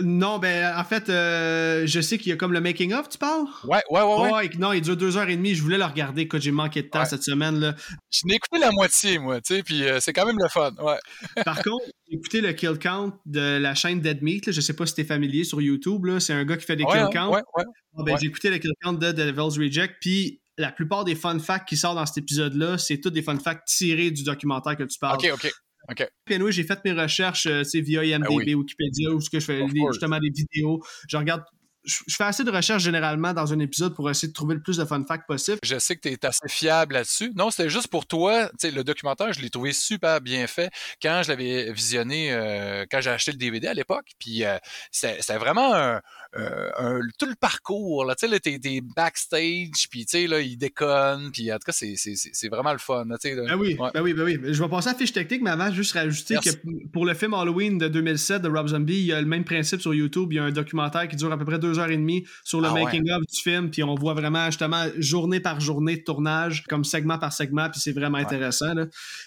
non, 0.00 0.38
ben, 0.38 0.74
en 0.76 0.84
fait, 0.84 1.04
je 1.08 2.00
sais 2.00 2.18
qu'il 2.18 2.30
y 2.30 2.32
a 2.32 2.36
comme 2.36 2.52
le 2.52 2.60
making-of, 2.60 3.08
tu 3.08 3.18
parles? 3.18 3.46
Ouais, 3.64 3.82
ouais, 3.90 4.02
ouais. 4.02 4.30
ouais. 4.32 4.50
non, 4.58 4.72
il 4.72 4.80
dure 4.80 4.96
deux 4.96 5.16
heures 5.16 5.28
et 5.28 5.36
demie. 5.36 5.54
Je 5.54 5.62
voulais 5.62 5.78
le 5.78 5.84
regarder 5.84 6.28
quand 6.28 6.40
j'ai 6.40 6.50
manqué 6.50 6.82
de 6.82 6.88
temps 6.88 7.04
cette 7.04 7.22
semaine, 7.22 7.58
là. 7.58 7.74
Je 8.10 8.20
n'ai 8.26 8.36
écouté 8.36 8.58
la 8.58 8.70
moitié, 8.70 9.18
moi, 9.18 9.40
tu 9.40 9.56
sais, 9.56 9.62
puis 9.62 9.84
c'est 10.00 10.12
quand 10.12 10.26
même 10.26 10.38
le 10.38 10.48
fun, 10.48 10.72
ouais. 10.80 11.42
Par 11.44 11.62
contre, 11.62 11.84
j'ai 12.08 12.16
écouté 12.16 12.40
le 12.40 12.52
kill 12.52 12.78
count 12.78 13.18
de 13.26 13.58
la 13.58 13.74
chaîne 13.74 14.00
Dead 14.00 14.22
Meat, 14.22 14.46
là. 14.46 14.52
Je 14.52 14.60
sais 14.60 14.74
pas 14.74 14.86
si 14.86 14.94
t'es 14.94 15.04
familier 15.08 15.44
sur 15.44 15.60
YouTube. 15.60 16.06
C'est 16.20 16.32
un 16.32 16.44
gars 16.44 16.56
qui 16.56 16.64
fait 16.64 16.76
des 16.76 16.84
kill 16.84 17.08
counts. 17.12 17.42
Ah, 17.56 18.02
ben, 18.04 18.16
j'ai 18.20 18.28
écouté 18.28 18.50
le 18.50 18.58
kill 18.58 18.72
count 18.82 18.92
de 18.92 19.10
Devil's 19.12 19.58
Reject, 19.58 19.96
puis 20.00 20.40
la 20.56 20.72
plupart 20.72 21.04
des 21.04 21.14
fun 21.14 21.38
facts 21.38 21.68
qui 21.68 21.76
sortent 21.76 21.96
dans 21.96 22.06
cet 22.06 22.18
épisode-là, 22.18 22.78
c'est 22.78 22.98
tous 22.98 23.10
des 23.10 23.22
fun 23.22 23.38
facts 23.38 23.66
tirés 23.66 24.10
du 24.10 24.24
documentaire 24.24 24.76
que 24.76 24.84
tu 24.84 24.98
parles. 24.98 25.18
OK, 25.18 25.30
OK. 25.32 25.52
OK. 25.90 26.06
Puis 26.24 26.38
j'ai 26.50 26.64
fait 26.64 26.84
mes 26.84 26.92
recherches 26.92 27.46
euh, 27.46 27.62
via 27.74 28.04
IMDb, 28.04 28.44
ben 28.44 28.54
Wikipédia, 28.56 29.10
où 29.10 29.20
ce 29.20 29.30
que 29.30 29.40
je 29.40 29.44
fais 29.46 29.66
justement 29.66 30.18
des 30.18 30.30
vidéos. 30.30 30.82
Je 31.08 31.16
regarde 31.16 31.42
je 31.88 32.16
fais 32.16 32.24
assez 32.24 32.44
de 32.44 32.50
recherches 32.50 32.82
généralement 32.82 33.32
dans 33.32 33.52
un 33.52 33.58
épisode 33.58 33.94
pour 33.94 34.08
essayer 34.10 34.28
de 34.28 34.32
trouver 34.32 34.54
le 34.54 34.62
plus 34.62 34.76
de 34.76 34.84
fun 34.84 35.02
facts 35.06 35.26
possible. 35.26 35.58
Je 35.62 35.78
sais 35.78 35.96
que 35.96 36.00
tu 36.00 36.08
es 36.08 36.26
assez 36.26 36.48
fiable 36.48 36.94
là-dessus. 36.94 37.32
Non, 37.34 37.50
c'était 37.50 37.70
juste 37.70 37.88
pour 37.88 38.06
toi. 38.06 38.50
le 38.62 38.82
documentaire, 38.82 39.32
je 39.32 39.40
l'ai 39.40 39.50
trouvé 39.50 39.72
super 39.72 40.20
bien 40.20 40.46
fait 40.46 40.70
quand 41.02 41.22
je 41.24 41.28
l'avais 41.28 41.72
visionné, 41.72 42.32
euh, 42.32 42.84
quand 42.90 43.00
j'ai 43.00 43.10
acheté 43.10 43.32
le 43.32 43.38
DVD 43.38 43.68
à 43.68 43.74
l'époque. 43.74 44.06
Puis 44.18 44.44
euh, 44.44 44.58
c'était 44.90 45.38
vraiment 45.38 45.74
un, 45.74 46.00
euh, 46.36 47.00
tout 47.18 47.26
le 47.26 47.34
parcours. 47.34 48.04
Là, 48.04 48.14
tu 48.14 48.28
sais, 48.28 48.40
t'es, 48.40 48.58
des 48.58 48.80
backstage, 48.80 49.88
puis 49.90 50.04
tu 50.04 50.18
sais, 50.18 50.26
là, 50.26 50.40
il 50.40 50.58
déconne. 50.58 51.30
Puis 51.32 51.50
en 51.50 51.56
tout 51.56 51.64
cas, 51.66 51.72
c'est, 51.72 52.48
vraiment 52.48 52.72
le 52.72 52.78
fun. 52.78 53.04
Là, 53.06 53.16
ben, 53.22 53.56
oui, 53.56 53.76
ben 53.94 54.02
oui, 54.02 54.12
ben 54.12 54.24
oui. 54.24 54.38
Je 54.42 54.62
vais 54.62 54.68
passer 54.68 54.90
à 54.90 54.92
la 54.92 54.98
fiche 54.98 55.12
technique, 55.12 55.42
mais 55.42 55.50
avant, 55.50 55.72
juste 55.72 55.92
rajouter 55.92 56.36
que 56.36 56.50
pour 56.92 57.06
le 57.06 57.14
film 57.14 57.32
Halloween 57.34 57.78
de 57.78 57.88
2007 57.88 58.42
de 58.42 58.48
Rob 58.48 58.68
Zombie, 58.68 58.98
il 58.98 59.06
y 59.06 59.12
a 59.12 59.20
le 59.20 59.26
même 59.26 59.44
principe 59.44 59.80
sur 59.80 59.94
YouTube. 59.94 60.32
Il 60.32 60.36
y 60.36 60.38
a 60.38 60.44
un 60.44 60.52
documentaire 60.52 61.08
qui 61.08 61.16
dure 61.16 61.32
à 61.32 61.38
peu 61.38 61.44
près 61.44 61.58
deux 61.58 61.78
heures 61.78 61.90
et 61.90 61.96
demie 61.96 62.26
sur 62.44 62.60
le 62.60 62.68
ah 62.68 62.74
making-of 62.74 63.22
du 63.26 63.40
film, 63.40 63.70
puis 63.70 63.82
on 63.82 63.94
voit 63.94 64.14
vraiment 64.14 64.46
justement 64.46 64.84
journée 64.98 65.40
par 65.40 65.60
journée 65.60 65.96
de 65.96 66.02
tournage, 66.02 66.64
comme 66.68 66.84
segment 66.84 67.18
par 67.18 67.32
segment, 67.32 67.70
puis 67.70 67.80
c'est 67.80 67.92
vraiment 67.92 68.18
intéressant. 68.18 68.74
Là. 68.74 68.86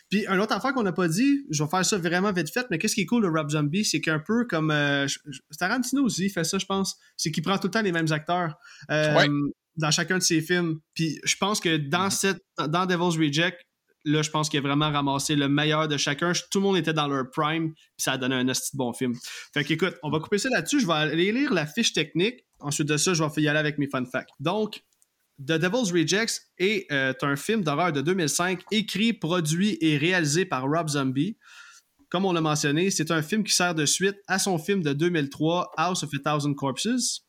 Puis 0.09 0.27
un 0.27 0.39
autre 0.39 0.53
affaire 0.53 0.73
qu'on 0.73 0.83
n'a 0.83 0.91
pas 0.91 1.07
dit, 1.07 1.45
je 1.49 1.63
vais 1.63 1.69
faire 1.69 1.85
ça 1.85 1.97
vraiment 1.97 2.31
vite 2.31 2.51
fait, 2.51 2.67
mais 2.69 2.77
qu'est-ce 2.77 2.95
qui 2.95 3.01
est 3.01 3.05
cool 3.05 3.23
de 3.23 3.27
Rob 3.27 3.49
Zombie, 3.49 3.85
c'est 3.85 4.01
qu'un 4.01 4.19
peu 4.19 4.45
comme 4.45 4.71
euh, 4.71 5.07
Tarantino 5.57 6.03
aussi 6.03 6.29
fait 6.29 6.43
ça, 6.43 6.57
je 6.57 6.65
pense, 6.65 6.90
c'est 7.17 7.31
qu'il 7.31 7.43
prend 7.43 7.57
tout 7.57 7.67
le 7.67 7.71
temps 7.71 7.81
les 7.81 7.91
mêmes 7.91 8.11
acteurs. 8.11 8.55
Euh, 8.89 9.27
dans 9.77 9.91
chacun 9.91 10.17
de 10.17 10.23
ses 10.23 10.41
films. 10.41 10.79
Puis 10.93 11.19
je 11.23 11.35
pense 11.37 11.59
que 11.59 11.77
dans 11.77 12.07
mm-hmm. 12.07 12.11
cette 12.11 12.43
dans 12.57 12.85
Devil's 12.85 13.17
Reject, 13.17 13.61
là, 14.05 14.21
je 14.21 14.29
pense 14.29 14.49
qu'il 14.49 14.59
a 14.59 14.61
vraiment 14.61 14.91
ramassé 14.91 15.35
le 15.35 15.47
meilleur 15.47 15.87
de 15.87 15.97
chacun. 15.97 16.33
Tout 16.51 16.59
le 16.59 16.63
monde 16.63 16.77
était 16.77 16.93
dans 16.93 17.07
leur 17.07 17.29
prime, 17.31 17.73
puis 17.73 17.85
ça 17.97 18.13
a 18.13 18.17
donné 18.17 18.35
un 18.35 18.47
assez 18.47 18.75
bon 18.75 18.93
film. 18.93 19.13
Fait 19.53 19.63
qu'écoute, 19.63 19.95
on 20.03 20.09
va 20.09 20.19
couper 20.19 20.37
ça 20.37 20.49
là-dessus. 20.49 20.79
Je 20.79 20.87
vais 20.87 20.93
aller 20.93 21.31
lire 21.31 21.53
la 21.53 21.65
fiche 21.65 21.93
technique. 21.93 22.45
Ensuite 22.59 22.87
de 22.87 22.97
ça, 22.97 23.13
je 23.13 23.23
vais 23.23 23.41
y 23.41 23.47
aller 23.47 23.59
avec 23.59 23.77
mes 23.77 23.87
fun 23.87 24.05
facts. 24.05 24.29
Donc, 24.39 24.83
The 25.39 25.53
Devil's 25.53 25.91
Rejects 25.91 26.41
est 26.59 26.91
euh, 26.91 27.13
un 27.21 27.35
film 27.35 27.63
d'horreur 27.63 27.91
de 27.91 28.01
2005, 28.01 28.61
écrit, 28.71 29.13
produit 29.13 29.77
et 29.81 29.97
réalisé 29.97 30.45
par 30.45 30.63
Rob 30.63 30.89
Zombie. 30.89 31.37
Comme 32.11 32.25
on 32.25 32.33
l'a 32.33 32.41
mentionné, 32.41 32.91
c'est 32.91 33.09
un 33.09 33.21
film 33.21 33.45
qui 33.45 33.53
sert 33.53 33.73
de 33.73 33.85
suite 33.85 34.17
à 34.27 34.37
son 34.37 34.57
film 34.57 34.83
de 34.83 34.91
2003, 34.91 35.71
House 35.77 36.03
of 36.03 36.09
a 36.13 36.19
Thousand 36.19 36.53
Corpses. 36.53 37.25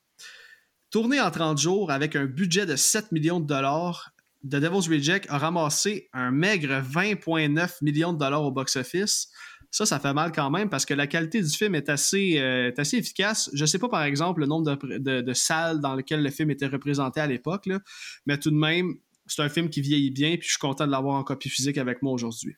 Tourné 0.91 1.21
en 1.21 1.31
30 1.31 1.57
jours 1.57 1.93
avec 1.93 2.17
un 2.17 2.27
budget 2.27 2.67
de 2.67 2.75
7 2.75 3.13
millions 3.13 3.39
de 3.39 3.47
dollars, 3.47 4.11
The 4.45 4.57
Devil's 4.57 4.89
Reject 4.89 5.27
a 5.31 5.39
ramassé 5.39 6.09
un 6.13 6.33
maigre 6.33 6.83
20,9 6.83 7.77
millions 7.83 8.13
de 8.13 8.19
dollars 8.19 8.43
au 8.43 8.51
box-office. 8.51 9.29
Ça, 9.71 9.87
ça 9.87 10.01
fait 10.01 10.13
mal 10.13 10.33
quand 10.33 10.51
même 10.51 10.69
parce 10.69 10.85
que 10.85 10.95
la 10.95 11.07
qualité 11.07 11.41
du 11.41 11.51
film 11.51 11.77
est 11.77 11.89
assez, 11.89 12.41
euh, 12.41 12.73
assez 12.77 12.97
efficace. 12.97 13.51
Je 13.55 13.63
ne 13.63 13.67
sais 13.67 13.79
pas, 13.79 13.89
par 13.89 14.03
exemple, 14.03 14.41
le 14.41 14.47
nombre 14.47 14.77
de, 14.99 15.33
salles 15.33 15.81
dans 15.81 15.95
lesquelles 15.95 16.25
le 16.25 16.31
film 16.31 16.51
était 16.51 16.67
représenté 16.67 17.21
à 17.21 17.29
l'époque, 17.29 17.69
mais 18.27 18.37
tout 18.37 18.51
de 18.51 18.57
même, 18.57 18.97
c'est 19.27 19.43
un 19.43 19.49
film 19.49 19.71
qui 19.71 19.81
vieillit 19.81 20.11
bien, 20.11 20.37
puis 20.37 20.49
je 20.49 20.55
suis 20.55 20.59
content 20.59 20.87
de 20.87 20.91
l'avoir 20.91 21.15
en 21.15 21.23
copie 21.23 21.49
physique 21.49 21.79
avec 21.79 22.03
moi 22.03 22.13
aujourd'hui. 22.13 22.57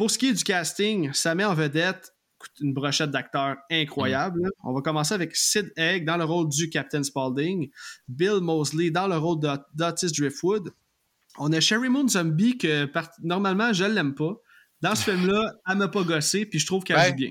Pour 0.00 0.10
ce 0.10 0.16
qui 0.16 0.30
est 0.30 0.32
du 0.32 0.44
casting, 0.44 1.12
ça 1.12 1.34
met 1.34 1.44
en 1.44 1.52
vedette 1.52 2.14
une 2.62 2.72
brochette 2.72 3.10
d'acteurs 3.10 3.58
incroyable. 3.70 4.40
Mm. 4.40 4.50
On 4.64 4.72
va 4.72 4.80
commencer 4.80 5.12
avec 5.12 5.36
Sid 5.36 5.74
Egg 5.76 6.06
dans 6.06 6.16
le 6.16 6.24
rôle 6.24 6.48
du 6.48 6.70
Captain 6.70 7.02
Spaulding, 7.02 7.68
Bill 8.08 8.38
Mosley 8.40 8.90
dans 8.90 9.06
le 9.06 9.18
rôle 9.18 9.40
d'Otis 9.74 10.12
Driftwood, 10.16 10.72
on 11.36 11.52
a 11.52 11.60
Sherry 11.60 11.90
Moon 11.90 12.08
Zombie 12.08 12.56
que 12.56 12.90
normalement 13.22 13.74
je 13.74 13.84
l'aime 13.84 14.14
pas. 14.14 14.40
Dans 14.80 14.94
ce 14.94 15.10
film-là, 15.10 15.52
elle 15.68 15.76
m'a 15.76 15.88
pas 15.88 16.02
gossé, 16.02 16.46
puis 16.46 16.58
je 16.58 16.64
trouve 16.64 16.82
qu'elle 16.82 17.06
joue 17.06 17.16
bien. 17.16 17.30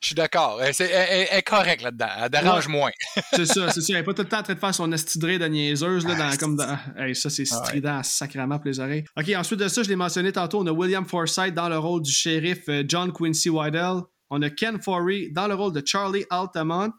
Je 0.00 0.06
suis 0.06 0.14
d'accord. 0.14 0.60
Elle, 0.62 0.72
est 0.78 1.42
correcte 1.42 1.82
là-dedans. 1.82 2.08
Elle 2.22 2.30
dérange 2.30 2.68
moins. 2.68 2.90
c'est 3.32 3.46
ça, 3.46 3.72
c'est 3.72 3.80
ça. 3.80 3.86
Elle 3.90 3.96
n'est 3.96 4.02
pas 4.04 4.14
tout 4.14 4.22
le 4.22 4.28
temps 4.28 4.38
en 4.38 4.42
train 4.42 4.54
de 4.54 4.58
faire 4.58 4.74
son 4.74 4.92
estidré 4.92 5.38
de 5.38 5.46
niaiseuse. 5.46 6.06
Là, 6.06 6.14
dans, 6.14 6.36
comme 6.36 6.56
dans... 6.56 6.78
ça, 7.14 7.30
c'est 7.30 7.44
ah 7.50 7.64
strident 7.64 8.02
sacrément 8.04 8.58
pour 8.58 8.68
les 8.68 8.78
oreilles. 8.78 9.04
OK, 9.16 9.28
ensuite 9.34 9.58
de 9.58 9.66
ça, 9.66 9.82
je 9.82 9.88
l'ai 9.88 9.96
mentionné 9.96 10.30
tantôt, 10.30 10.60
on 10.60 10.66
a 10.66 10.72
William 10.72 11.04
Forsythe 11.04 11.54
dans 11.54 11.68
le 11.68 11.78
rôle 11.78 12.02
du 12.02 12.12
shérif 12.12 12.68
euh, 12.68 12.84
John 12.86 13.12
Quincy 13.12 13.50
Wydell. 13.50 14.02
On 14.30 14.40
a 14.42 14.50
Ken 14.50 14.80
Forey 14.80 15.28
dans 15.32 15.48
le 15.48 15.54
rôle 15.54 15.72
de 15.72 15.82
Charlie 15.84 16.24
Altamont. 16.30 16.92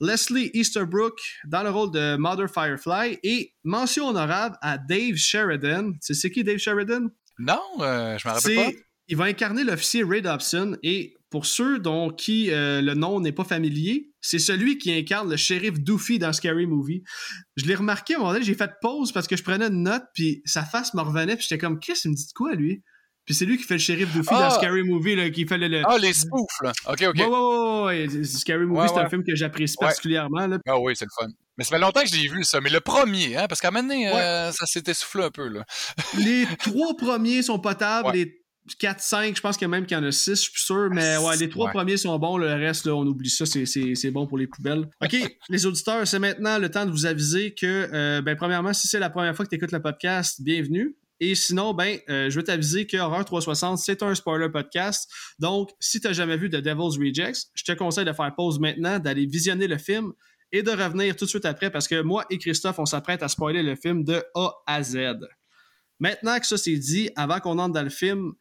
Leslie 0.00 0.50
Easterbrook 0.52 1.18
dans 1.46 1.62
le 1.62 1.70
rôle 1.70 1.90
de 1.90 2.16
Mother 2.16 2.48
Firefly 2.48 3.18
et 3.22 3.54
mention 3.64 4.08
honorable 4.08 4.56
à 4.60 4.78
Dave 4.78 5.16
Sheridan. 5.16 5.92
Tu 6.04 6.14
sais 6.14 6.30
qui 6.30 6.44
Dave 6.44 6.58
Sheridan? 6.58 7.08
Non, 7.38 7.60
euh, 7.80 8.18
je 8.18 8.28
me 8.28 8.32
rappelle 8.34 8.56
pas. 8.56 8.78
Il 9.08 9.16
va 9.16 9.24
incarner 9.24 9.62
l'officier 9.62 10.02
Ray 10.02 10.20
Dobson 10.20 10.76
et 10.82 11.15
pour 11.30 11.46
ceux 11.46 11.78
dont 11.78 12.10
qui 12.10 12.50
euh, 12.50 12.80
le 12.80 12.94
nom 12.94 13.20
n'est 13.20 13.32
pas 13.32 13.44
familier, 13.44 14.10
c'est 14.20 14.38
celui 14.38 14.78
qui 14.78 14.92
incarne 14.92 15.30
le 15.30 15.36
shérif 15.36 15.80
Doofy 15.80 16.18
dans 16.18 16.32
Scary 16.32 16.66
Movie. 16.66 17.02
Je 17.56 17.66
l'ai 17.66 17.74
remarqué 17.74 18.14
à 18.14 18.16
un 18.16 18.20
moment 18.20 18.32
donné, 18.32 18.44
j'ai 18.44 18.54
fait 18.54 18.70
pause 18.80 19.12
parce 19.12 19.26
que 19.26 19.36
je 19.36 19.42
prenais 19.42 19.66
une 19.66 19.82
note 19.82 20.04
puis 20.14 20.42
sa 20.44 20.64
face 20.64 20.94
me 20.94 21.02
revenait 21.02 21.36
puis 21.36 21.46
j'étais 21.48 21.58
comme 21.58 21.80
Chris, 21.80 22.00
il 22.04 22.12
me 22.12 22.16
dit 22.16 22.32
quoi 22.34 22.54
lui? 22.54 22.82
Puis 23.24 23.34
c'est 23.34 23.44
lui 23.44 23.58
qui 23.58 23.64
fait 23.64 23.74
le 23.74 23.80
shérif 23.80 24.12
Doofy 24.14 24.30
dans 24.30 24.40
ah! 24.40 24.50
Scary 24.50 24.84
Movie, 24.84 25.16
là, 25.16 25.28
qui 25.30 25.46
fait 25.46 25.58
le, 25.58 25.82
Ah, 25.84 25.98
les 25.98 26.12
spoofs, 26.12 26.62
là. 26.62 26.72
OK, 26.88 27.02
OK. 27.08 27.16
Ouais, 27.16 27.26
ouais, 27.26 28.08
ouais. 28.08 28.24
Scary 28.24 28.66
Movie, 28.66 28.88
c'est 28.88 29.00
un 29.00 29.08
film 29.08 29.24
que 29.24 29.34
j'apprécie 29.34 29.74
particulièrement. 29.80 30.46
Là. 30.46 30.58
Ah 30.68 30.78
oui, 30.78 30.94
c'est 30.94 31.06
le 31.06 31.10
fun. 31.18 31.32
Mais 31.58 31.64
ça 31.64 31.70
fait 31.70 31.80
longtemps 31.80 32.02
que 32.02 32.08
j'ai 32.08 32.28
vu 32.28 32.44
ça. 32.44 32.60
Mais 32.60 32.70
le 32.70 32.78
premier, 32.78 33.36
hein, 33.36 33.46
parce 33.48 33.60
qu'à 33.60 33.68
un 33.68 33.70
moment 33.72 33.88
donné, 33.88 34.08
euh, 34.08 34.52
ça 34.52 34.66
s'est 34.66 34.84
essoufflé 34.86 35.24
un 35.24 35.30
peu, 35.30 35.48
là. 35.48 35.64
les 36.18 36.46
trois 36.60 36.96
premiers 36.96 37.42
sont 37.42 37.58
potables. 37.58 38.12
Les 38.12 38.45
4, 38.78 39.00
5, 39.00 39.36
je 39.36 39.40
pense 39.40 39.56
qu'il 39.56 39.64
y 39.64 39.66
a 39.66 39.68
même 39.68 39.86
qu'il 39.86 39.96
y 39.96 40.00
en 40.00 40.04
a 40.04 40.12
6, 40.12 40.30
je 40.30 40.50
suis 40.50 40.60
sûr. 40.60 40.88
Mais 40.90 41.16
ouais, 41.18 41.36
les 41.36 41.48
trois 41.48 41.70
premiers 41.70 41.96
sont 41.96 42.18
bons. 42.18 42.36
Le 42.36 42.52
reste, 42.52 42.86
là, 42.86 42.94
on 42.94 43.06
oublie 43.06 43.30
ça. 43.30 43.44
C'est 43.46 44.10
bon 44.10 44.26
pour 44.26 44.38
les 44.38 44.46
poubelles. 44.46 44.88
OK, 45.02 45.16
les 45.48 45.66
auditeurs, 45.66 46.06
c'est 46.06 46.18
maintenant 46.18 46.58
le 46.58 46.70
temps 46.70 46.86
de 46.86 46.90
vous 46.90 47.06
aviser 47.06 47.54
que, 47.54 47.88
euh, 47.92 48.22
ben, 48.22 48.36
premièrement, 48.36 48.72
si 48.72 48.88
c'est 48.88 48.98
la 48.98 49.10
première 49.10 49.34
fois 49.34 49.44
que 49.44 49.50
tu 49.50 49.56
écoutes 49.56 49.72
le 49.72 49.82
podcast, 49.82 50.42
bienvenue. 50.42 50.96
Et 51.18 51.34
sinon, 51.34 51.72
ben, 51.72 51.98
euh, 52.10 52.28
je 52.28 52.36
veux 52.36 52.44
t'aviser 52.44 52.86
que 52.86 52.96
Horror 52.98 53.24
360, 53.24 53.78
c'est 53.78 54.02
un 54.02 54.14
spoiler 54.14 54.50
podcast. 54.50 55.10
Donc, 55.38 55.70
si 55.80 56.00
tu 56.00 56.06
n'as 56.06 56.12
jamais 56.12 56.36
vu 56.36 56.50
The 56.50 56.56
Devil's 56.56 56.98
Rejects, 56.98 57.46
je 57.54 57.64
te 57.64 57.72
conseille 57.72 58.04
de 58.04 58.12
faire 58.12 58.34
pause 58.34 58.60
maintenant, 58.60 58.98
d'aller 58.98 59.24
visionner 59.24 59.66
le 59.66 59.78
film 59.78 60.12
et 60.52 60.62
de 60.62 60.70
revenir 60.70 61.16
tout 61.16 61.24
de 61.24 61.30
suite 61.30 61.44
après 61.44 61.70
parce 61.70 61.88
que 61.88 62.02
moi 62.02 62.24
et 62.30 62.38
Christophe, 62.38 62.78
on 62.78 62.86
s'apprête 62.86 63.22
à 63.22 63.28
spoiler 63.28 63.62
le 63.62 63.76
film 63.76 64.04
de 64.04 64.22
A 64.34 64.52
à 64.66 64.82
Z. 64.82 64.96
Maintenant 66.00 66.38
que 66.38 66.46
ça 66.46 66.56
c'est 66.56 66.76
dit, 66.76 67.10
avant 67.16 67.40
qu'on 67.40 67.58
entre 67.58 67.74
dans 67.74 67.82
le 67.82 67.90
film, 67.90 68.32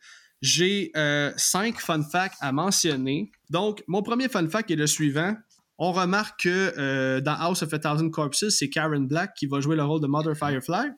j'ai 0.41 0.91
euh, 0.95 1.31
cinq 1.37 1.79
fun 1.79 2.03
facts 2.03 2.37
à 2.39 2.51
mentionner. 2.51 3.31
Donc, 3.49 3.83
mon 3.87 4.01
premier 4.03 4.29
fun 4.29 4.47
fact 4.47 4.69
est 4.71 4.75
le 4.75 4.87
suivant. 4.87 5.35
On 5.77 5.91
remarque 5.91 6.43
que 6.43 6.73
euh, 6.77 7.19
dans 7.19 7.33
House 7.33 7.63
of 7.63 7.73
a 7.73 7.79
Thousand 7.79 8.09
Corpses, 8.09 8.49
c'est 8.49 8.69
Karen 8.69 9.07
Black 9.07 9.33
qui 9.35 9.47
va 9.47 9.59
jouer 9.59 9.75
le 9.75 9.83
rôle 9.83 10.01
de 10.01 10.07
Mother 10.07 10.35
Firefly. 10.35 10.91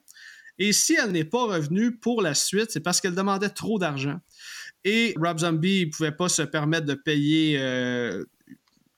Et 0.58 0.72
si 0.72 0.96
elle 1.02 1.12
n'est 1.12 1.24
pas 1.24 1.44
revenue 1.44 1.96
pour 1.96 2.20
la 2.20 2.34
suite, 2.34 2.70
c'est 2.70 2.80
parce 2.80 3.00
qu'elle 3.00 3.14
demandait 3.14 3.48
trop 3.48 3.78
d'argent. 3.78 4.18
Et 4.84 5.14
Rob 5.16 5.38
Zombie 5.38 5.86
ne 5.86 5.90
pouvait 5.90 6.12
pas 6.12 6.28
se 6.28 6.42
permettre 6.42 6.86
de 6.86 6.94
payer 6.94 7.58
euh, 7.58 8.24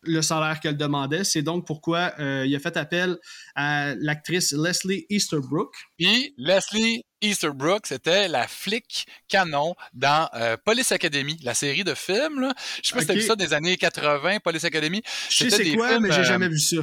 le 0.03 0.23
salaire 0.23 0.61
qu'elle 0.61 0.77
demandait. 0.77 1.25
C'est 1.25 1.43
donc 1.43 1.67
pourquoi 1.67 2.15
il 2.19 2.55
a 2.55 2.59
fait 2.59 2.77
appel 2.77 3.19
à 3.55 3.95
l'actrice 3.97 4.53
Leslie 4.53 5.07
Easterbrook. 5.11 5.75
Et 5.99 6.35
Leslie 6.39 7.03
Easterbrook, 7.21 7.87
c'était 7.87 8.29
la 8.29 8.47
flic 8.47 9.07
canon 9.29 9.75
dans 9.95 10.29
euh, 10.35 10.57
Police 10.64 10.93
Academy, 10.93 11.39
la 11.43 11.55
série 11.55 11.85
de 11.85 11.95
films. 11.95 12.53
Je 12.83 12.89
sais 12.89 12.95
pas 12.95 13.01
si 13.01 13.07
tu 13.07 13.12
as 13.12 13.14
vu 13.14 13.23
ça 13.23 13.37
des 13.37 13.53
années 13.53 13.77
80, 13.77 14.39
Police 14.41 14.64
Academy. 14.64 15.03
Je 15.29 15.49
sais 15.49 15.51
c'est 15.51 15.73
quoi, 15.73 15.99
mais 16.01 16.12
j'ai 16.12 16.25
jamais 16.25 16.49
vu 16.49 16.59
ça 16.59 16.77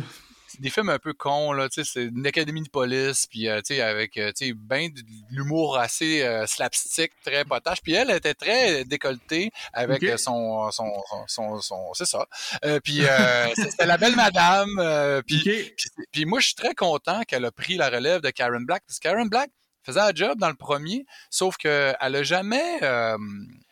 des 0.59 0.69
films 0.69 0.89
un 0.89 0.99
peu 0.99 1.13
cons, 1.13 1.51
là, 1.51 1.69
tu 1.69 1.83
sais, 1.83 1.91
c'est 1.91 2.05
une 2.05 2.25
académie 2.25 2.61
de 2.61 2.69
police, 2.69 3.27
puis, 3.27 3.47
euh, 3.47 3.61
tu 3.61 3.75
sais, 3.75 3.81
avec, 3.81 4.17
euh, 4.17 4.31
tu 4.35 4.47
sais, 4.47 4.53
ben 4.53 4.89
de 4.89 5.01
l'humour 5.31 5.77
assez 5.77 6.23
euh, 6.23 6.45
slapstick, 6.47 7.11
très 7.23 7.45
potage. 7.45 7.81
Puis 7.81 7.93
elle 7.93 8.11
était 8.11 8.33
très 8.33 8.83
décolletée 8.85 9.51
avec 9.73 10.03
son, 10.17 10.71
son, 10.71 10.91
son, 11.27 11.59
son, 11.59 11.93
c'est 11.93 12.05
ça. 12.05 12.25
puis 12.83 13.01
c'était 13.55 13.85
la 13.85 13.97
belle 13.97 14.15
madame. 14.15 15.23
puis, 15.25 15.73
puis, 16.11 16.25
moi, 16.25 16.39
je 16.39 16.47
suis 16.47 16.55
très 16.55 16.73
content 16.73 17.23
qu'elle 17.23 17.45
a 17.45 17.51
pris 17.51 17.75
la 17.75 17.89
relève 17.89 18.21
de 18.21 18.29
Karen 18.29 18.65
Black, 18.65 18.83
parce 18.88 18.99
que 18.99 19.03
Karen 19.07 19.29
Black 19.29 19.49
faisait 19.88 19.99
un 19.99 20.13
job 20.13 20.38
dans 20.39 20.49
le 20.49 20.55
premier, 20.55 21.05
sauf 21.29 21.57
qu'elle 21.57 21.95
a 21.99 22.23
jamais... 22.23 22.79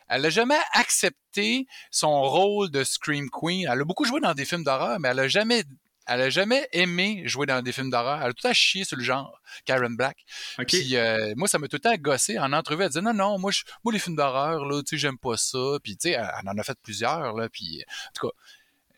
Elle 0.07 0.23
a 0.23 0.29
jamais 0.29 0.59
accepté 0.73 1.65
son 1.89 2.21
rôle 2.21 2.69
de 2.69 2.83
Scream 2.83 3.27
Queen. 3.31 3.67
Elle 3.71 3.81
a 3.81 3.85
beaucoup 3.85 4.05
joué 4.05 4.19
dans 4.19 4.35
des 4.35 4.45
films 4.45 4.63
d'horreur, 4.63 4.99
mais 4.99 5.09
elle 5.09 5.19
a 5.19 5.27
jamais 5.27 5.63
elle 6.07 6.21
a 6.21 6.29
jamais 6.29 6.67
aimé 6.71 7.23
jouer 7.25 7.45
dans 7.45 7.61
des 7.61 7.71
films 7.71 7.89
d'horreur. 7.89 8.21
Elle 8.21 8.29
a 8.29 8.33
tout 8.33 8.43
temps 8.43 8.53
chié 8.53 8.83
sur 8.83 8.97
le 8.97 9.03
genre, 9.03 9.41
Karen 9.65 9.95
Black. 9.95 10.17
Puis 10.67 10.95
euh, 10.95 11.33
moi, 11.35 11.47
ça 11.47 11.57
m'a 11.57 11.67
tout 11.67 11.77
le 11.77 11.81
temps 11.81 11.95
gossé 11.95 12.37
en 12.37 12.53
entrevue. 12.53 12.83
Elle 12.83 12.89
disait 12.89 13.01
non, 13.01 13.13
non, 13.13 13.39
moi, 13.39 13.51
je, 13.51 13.63
moi 13.83 13.91
les 13.91 13.99
films 13.99 14.15
d'horreur, 14.15 14.65
là, 14.65 14.81
tu 14.81 14.89
sais, 14.89 14.97
j'aime 14.97 15.17
pas 15.17 15.37
ça. 15.37 15.77
Puis 15.83 15.97
tu 15.97 16.09
sais, 16.09 16.11
elle, 16.11 16.47
en 16.47 16.57
a 16.57 16.63
fait 16.63 16.77
plusieurs, 16.83 17.33
là. 17.33 17.49
Puis 17.49 17.83
en 17.87 18.11
tout 18.13 18.27
cas, 18.27 18.33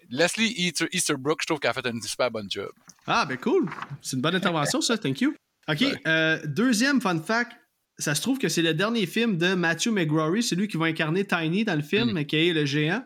Leslie 0.09 0.73
Easterbrook, 0.91 1.41
je 1.41 1.47
trouve 1.47 1.59
qu'elle 1.59 1.71
a 1.71 1.73
fait 1.73 1.87
un 1.87 2.01
super 2.01 2.29
bon 2.29 2.45
job. 2.49 2.71
Ah, 3.05 3.25
ben 3.25 3.37
cool. 3.37 3.69
C'est 4.01 4.15
une 4.17 4.21
bonne 4.21 4.35
intervention, 4.35 4.81
ça. 4.81 4.97
Thank 4.97 5.21
you. 5.21 5.33
OK. 5.69 5.83
Euh, 6.07 6.39
deuxième 6.45 7.01
fun 7.01 7.19
fact. 7.21 7.51
Ça 7.99 8.13
se 8.13 8.21
trouve 8.21 8.37
que 8.37 8.47
c'est 8.47 8.61
le 8.61 8.73
dernier 8.73 9.07
film 9.07 9.37
de 9.37 9.55
Matthew 9.55 9.87
McGrory, 9.87 10.43
c'est 10.43 10.55
lui 10.55 10.67
qui 10.67 10.77
va 10.77 10.85
incarner 10.85 11.25
Tiny 11.25 11.65
dans 11.65 11.75
le 11.75 11.81
film, 11.81 12.11
mm. 12.11 12.25
qui 12.25 12.35
est 12.35 12.53
le 12.53 12.65
géant. 12.65 13.03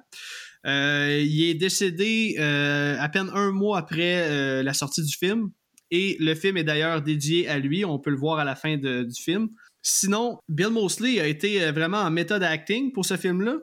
Euh, 0.67 1.23
il 1.25 1.49
est 1.49 1.53
décédé 1.53 2.35
euh, 2.39 2.97
à 2.99 3.07
peine 3.07 3.31
un 3.33 3.51
mois 3.51 3.79
après 3.79 4.61
la 4.63 4.73
sortie 4.73 5.03
du 5.03 5.15
film. 5.15 5.49
Et 5.91 6.17
le 6.19 6.35
film 6.35 6.57
est 6.57 6.63
d'ailleurs 6.63 7.01
dédié 7.01 7.47
à 7.47 7.57
lui. 7.57 7.83
On 7.83 7.99
peut 7.99 8.11
le 8.11 8.17
voir 8.17 8.39
à 8.39 8.43
la 8.43 8.55
fin 8.55 8.77
du 8.77 9.21
film. 9.21 9.49
Sinon, 9.81 10.37
Bill 10.47 10.69
Mosley 10.69 11.19
a 11.19 11.27
été 11.27 11.71
vraiment 11.71 11.99
en 11.99 12.11
méthode 12.11 12.43
acting 12.43 12.91
pour 12.91 13.05
ce 13.05 13.17
film-là. 13.17 13.57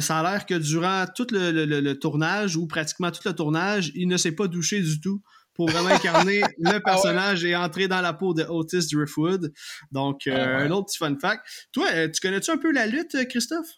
ça 0.00 0.18
a 0.18 0.22
l'air 0.22 0.46
que 0.46 0.54
durant 0.54 1.06
tout 1.14 1.26
le, 1.30 1.92
tournage, 1.94 2.56
ou 2.56 2.66
pratiquement 2.66 3.10
tout 3.10 3.22
le 3.24 3.32
tournage, 3.32 3.90
il 3.94 4.08
ne 4.08 4.16
s'est 4.16 4.32
pas 4.32 4.48
douché 4.48 4.80
du 4.82 5.00
tout 5.00 5.22
pour 5.54 5.70
vraiment 5.70 5.90
incarner 5.90 6.40
le 6.58 6.76
ah 6.76 6.80
personnage 6.80 7.44
et 7.44 7.54
entrer 7.56 7.88
dans 7.88 8.00
la 8.00 8.12
peau 8.12 8.34
de 8.34 8.44
Otis 8.44 8.88
Driftwood. 8.92 9.52
Donc, 9.90 10.22
ah 10.26 10.58
un 10.58 10.70
autre 10.70 10.86
petit 10.86 10.98
fun 10.98 11.16
fact. 11.20 11.42
Toi, 11.72 12.08
tu 12.08 12.20
connais-tu 12.20 12.50
un 12.50 12.58
peu 12.58 12.72
la 12.72 12.86
lutte, 12.86 13.16
Christophe? 13.28 13.68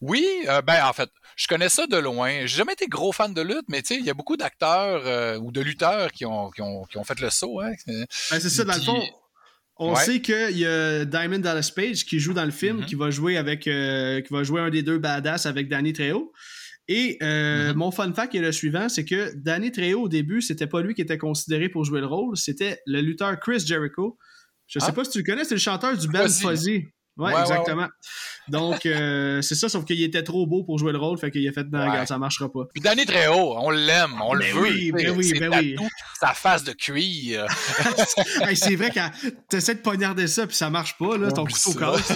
Oui, 0.00 0.26
euh, 0.48 0.62
ben 0.62 0.84
en 0.84 0.92
fait, 0.92 1.10
je 1.36 1.46
connais 1.46 1.68
ça 1.68 1.86
de 1.86 1.96
loin. 1.96 2.40
J'ai 2.42 2.58
jamais 2.58 2.74
été 2.74 2.86
gros 2.86 3.12
fan 3.12 3.34
de 3.34 3.42
lutte, 3.42 3.64
mais 3.68 3.82
tu 3.82 3.94
sais, 3.94 4.00
il 4.00 4.06
y 4.06 4.10
a 4.10 4.14
beaucoup 4.14 4.36
d'acteurs 4.36 5.02
euh, 5.06 5.38
ou 5.38 5.52
de 5.52 5.60
lutteurs 5.60 6.12
qui 6.12 6.24
ont, 6.24 6.50
qui 6.50 6.62
ont, 6.62 6.84
qui 6.84 6.98
ont 6.98 7.04
fait 7.04 7.18
le 7.20 7.30
saut. 7.30 7.60
Hein. 7.60 7.72
Ben, 7.86 8.06
c'est 8.40 8.48
ça, 8.48 8.64
dans 8.64 8.74
le 8.74 8.80
fond. 8.80 9.02
On 9.76 9.96
sait 9.96 10.20
qu'il 10.20 10.56
y 10.56 10.66
a 10.66 11.04
Diamond 11.04 11.40
Dallas 11.40 11.72
Page 11.74 12.04
qui 12.04 12.20
joue 12.20 12.32
dans 12.32 12.44
le 12.44 12.52
film, 12.52 12.80
mm-hmm. 12.80 12.86
qui 12.86 12.94
va 12.94 13.10
jouer 13.10 13.36
avec 13.36 13.66
euh, 13.66 14.20
qui 14.20 14.32
va 14.32 14.44
jouer 14.44 14.60
un 14.60 14.70
des 14.70 14.82
deux 14.82 14.98
badass 14.98 15.46
avec 15.46 15.68
Danny 15.68 15.92
Trejo. 15.92 16.32
Et 16.88 17.18
mm-hmm. 17.20 17.74
mon 17.74 17.90
fun 17.90 18.12
fact 18.12 18.34
est 18.34 18.40
le 18.40 18.52
suivant, 18.52 18.88
c'est 18.88 19.04
que 19.04 19.32
Danny 19.36 19.72
Trejo 19.72 20.02
au 20.02 20.08
début, 20.08 20.42
c'était 20.42 20.66
pas 20.66 20.82
lui 20.82 20.94
qui 20.94 21.00
était 21.00 21.18
considéré 21.18 21.68
pour 21.68 21.84
jouer 21.84 22.00
le 22.00 22.06
rôle, 22.06 22.36
c'était 22.36 22.80
le 22.86 23.00
lutteur 23.00 23.38
Chris 23.40 23.64
Jericho. 23.66 24.18
Je 24.66 24.78
sais 24.78 24.86
ah. 24.88 24.92
pas 24.92 25.04
si 25.04 25.10
tu 25.10 25.18
le 25.18 25.24
connais, 25.24 25.44
c'est 25.44 25.54
le 25.54 25.60
chanteur 25.60 25.96
du 25.96 26.08
band 26.08 26.28
Fuzzy. 26.28 26.86
Ouais, 27.16 27.32
exactement. 27.40 27.86
Donc, 28.48 28.86
euh, 28.86 29.40
c'est 29.42 29.54
ça, 29.54 29.68
sauf 29.68 29.84
qu'il 29.84 30.02
était 30.02 30.22
trop 30.22 30.46
beau 30.46 30.64
pour 30.64 30.78
jouer 30.78 30.92
le 30.92 30.98
rôle, 30.98 31.16
fait 31.18 31.30
qu'il 31.30 31.46
a 31.48 31.52
fait, 31.52 31.64
non, 31.70 31.88
regarde, 31.88 32.08
ça 32.08 32.18
marchera 32.18 32.50
pas. 32.50 32.64
Puis 32.72 32.82
Danny 32.82 33.06
Trejo, 33.06 33.56
on 33.56 33.70
l'aime, 33.70 34.20
on 34.20 34.34
le 34.34 34.40
ben 34.40 34.54
veut. 34.54 34.62
Oui, 34.62 34.92
ben 34.92 35.10
oui, 35.16 35.32
ben 35.38 35.50
oui. 35.54 35.76
sa 36.18 36.34
face 36.34 36.64
de 36.64 36.72
cuir. 36.72 37.46
c'est 38.54 38.74
vrai 38.74 38.90
que 38.90 39.28
t'essaies 39.48 39.76
de 39.76 39.80
poignarder 39.80 40.26
ça, 40.26 40.46
puis 40.46 40.56
ça 40.56 40.70
marche 40.70 40.98
pas, 40.98 41.16
là, 41.16 41.30
ton 41.30 41.44
couteau 41.44 41.74
casse. 41.74 42.12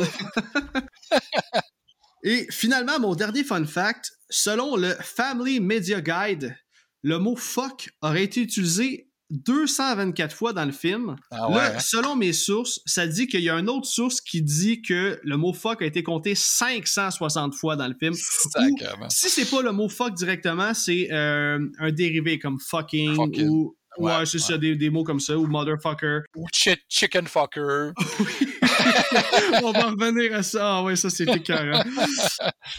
Et 2.23 2.47
finalement, 2.51 2.99
mon 2.99 3.15
dernier 3.15 3.45
fun 3.45 3.65
fact, 3.65 4.13
selon 4.31 4.77
le 4.77 4.95
Family 5.01 5.61
Media 5.61 6.01
Guide, 6.01 6.57
le 7.03 7.19
mot 7.19 7.37
fuck 7.37 7.91
aurait 8.03 8.25
été 8.25 8.41
utilisé 8.41 9.09
224 9.31 10.35
fois 10.35 10.53
dans 10.53 10.65
le 10.65 10.73
film. 10.73 11.17
Ah 11.31 11.49
Là, 11.51 11.75
hein? 11.75 11.79
selon 11.79 12.17
mes 12.17 12.33
sources, 12.33 12.81
ça 12.87 13.07
dit 13.07 13.27
qu'il 13.27 13.43
y 13.43 13.51
a 13.51 13.55
une 13.55 13.69
autre 13.69 13.87
source 13.87 14.21
qui 14.21 14.43
dit 14.43 14.81
que 14.81 15.21
le 15.23 15.37
mot 15.37 15.53
fuck 15.53 15.83
a 15.83 15.85
été 15.85 16.03
compté 16.03 16.35
560 16.35 17.55
fois 17.55 17.77
dans 17.77 17.89
le 17.89 17.95
film. 17.99 18.15
si 18.15 19.29
c'est 19.29 19.51
pas 19.51 19.63
le 19.63 19.73
mot 19.73 19.89
fuck 19.89 20.15
directement, 20.15 20.73
c'est 20.73 21.09
euh, 21.13 21.59
un 21.79 21.93
dérivé 21.93 22.39
comme 22.39 22.59
fucking, 22.59 23.17
ou 23.49 23.75
Ouais, 23.99 24.27
c'est 24.27 24.39
ça, 24.39 24.57
des, 24.57 24.77
des, 24.77 24.91
mots 24.91 25.03
comme 25.03 25.19
ça, 25.19 25.37
ou 25.37 25.47
motherfucker. 25.47 26.21
Ou 26.37 26.47
chicken 26.53 27.27
fucker. 27.27 27.91
On 29.63 29.73
va 29.73 29.87
revenir 29.87 30.35
à 30.37 30.43
ça. 30.43 30.79
Ah 30.79 30.83
ouais, 30.83 30.97
ça 30.97 31.11
c'était 31.11 31.41
carré. 31.41 31.79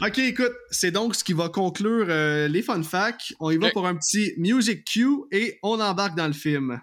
ok, 0.01 0.17
écoute, 0.19 0.53
c'est 0.69 0.91
donc 0.91 1.15
ce 1.15 1.23
qui 1.23 1.33
va 1.33 1.49
conclure 1.49 2.05
euh, 2.09 2.47
les 2.47 2.61
fun 2.61 2.83
facts. 2.83 3.33
On 3.39 3.51
y 3.51 3.57
va 3.57 3.71
pour 3.71 3.87
un 3.87 3.95
petit 3.95 4.33
music 4.37 4.85
cue 4.85 5.23
et 5.31 5.59
on 5.63 5.79
embarque 5.79 6.15
dans 6.15 6.27
le 6.27 6.33
film. 6.33 6.79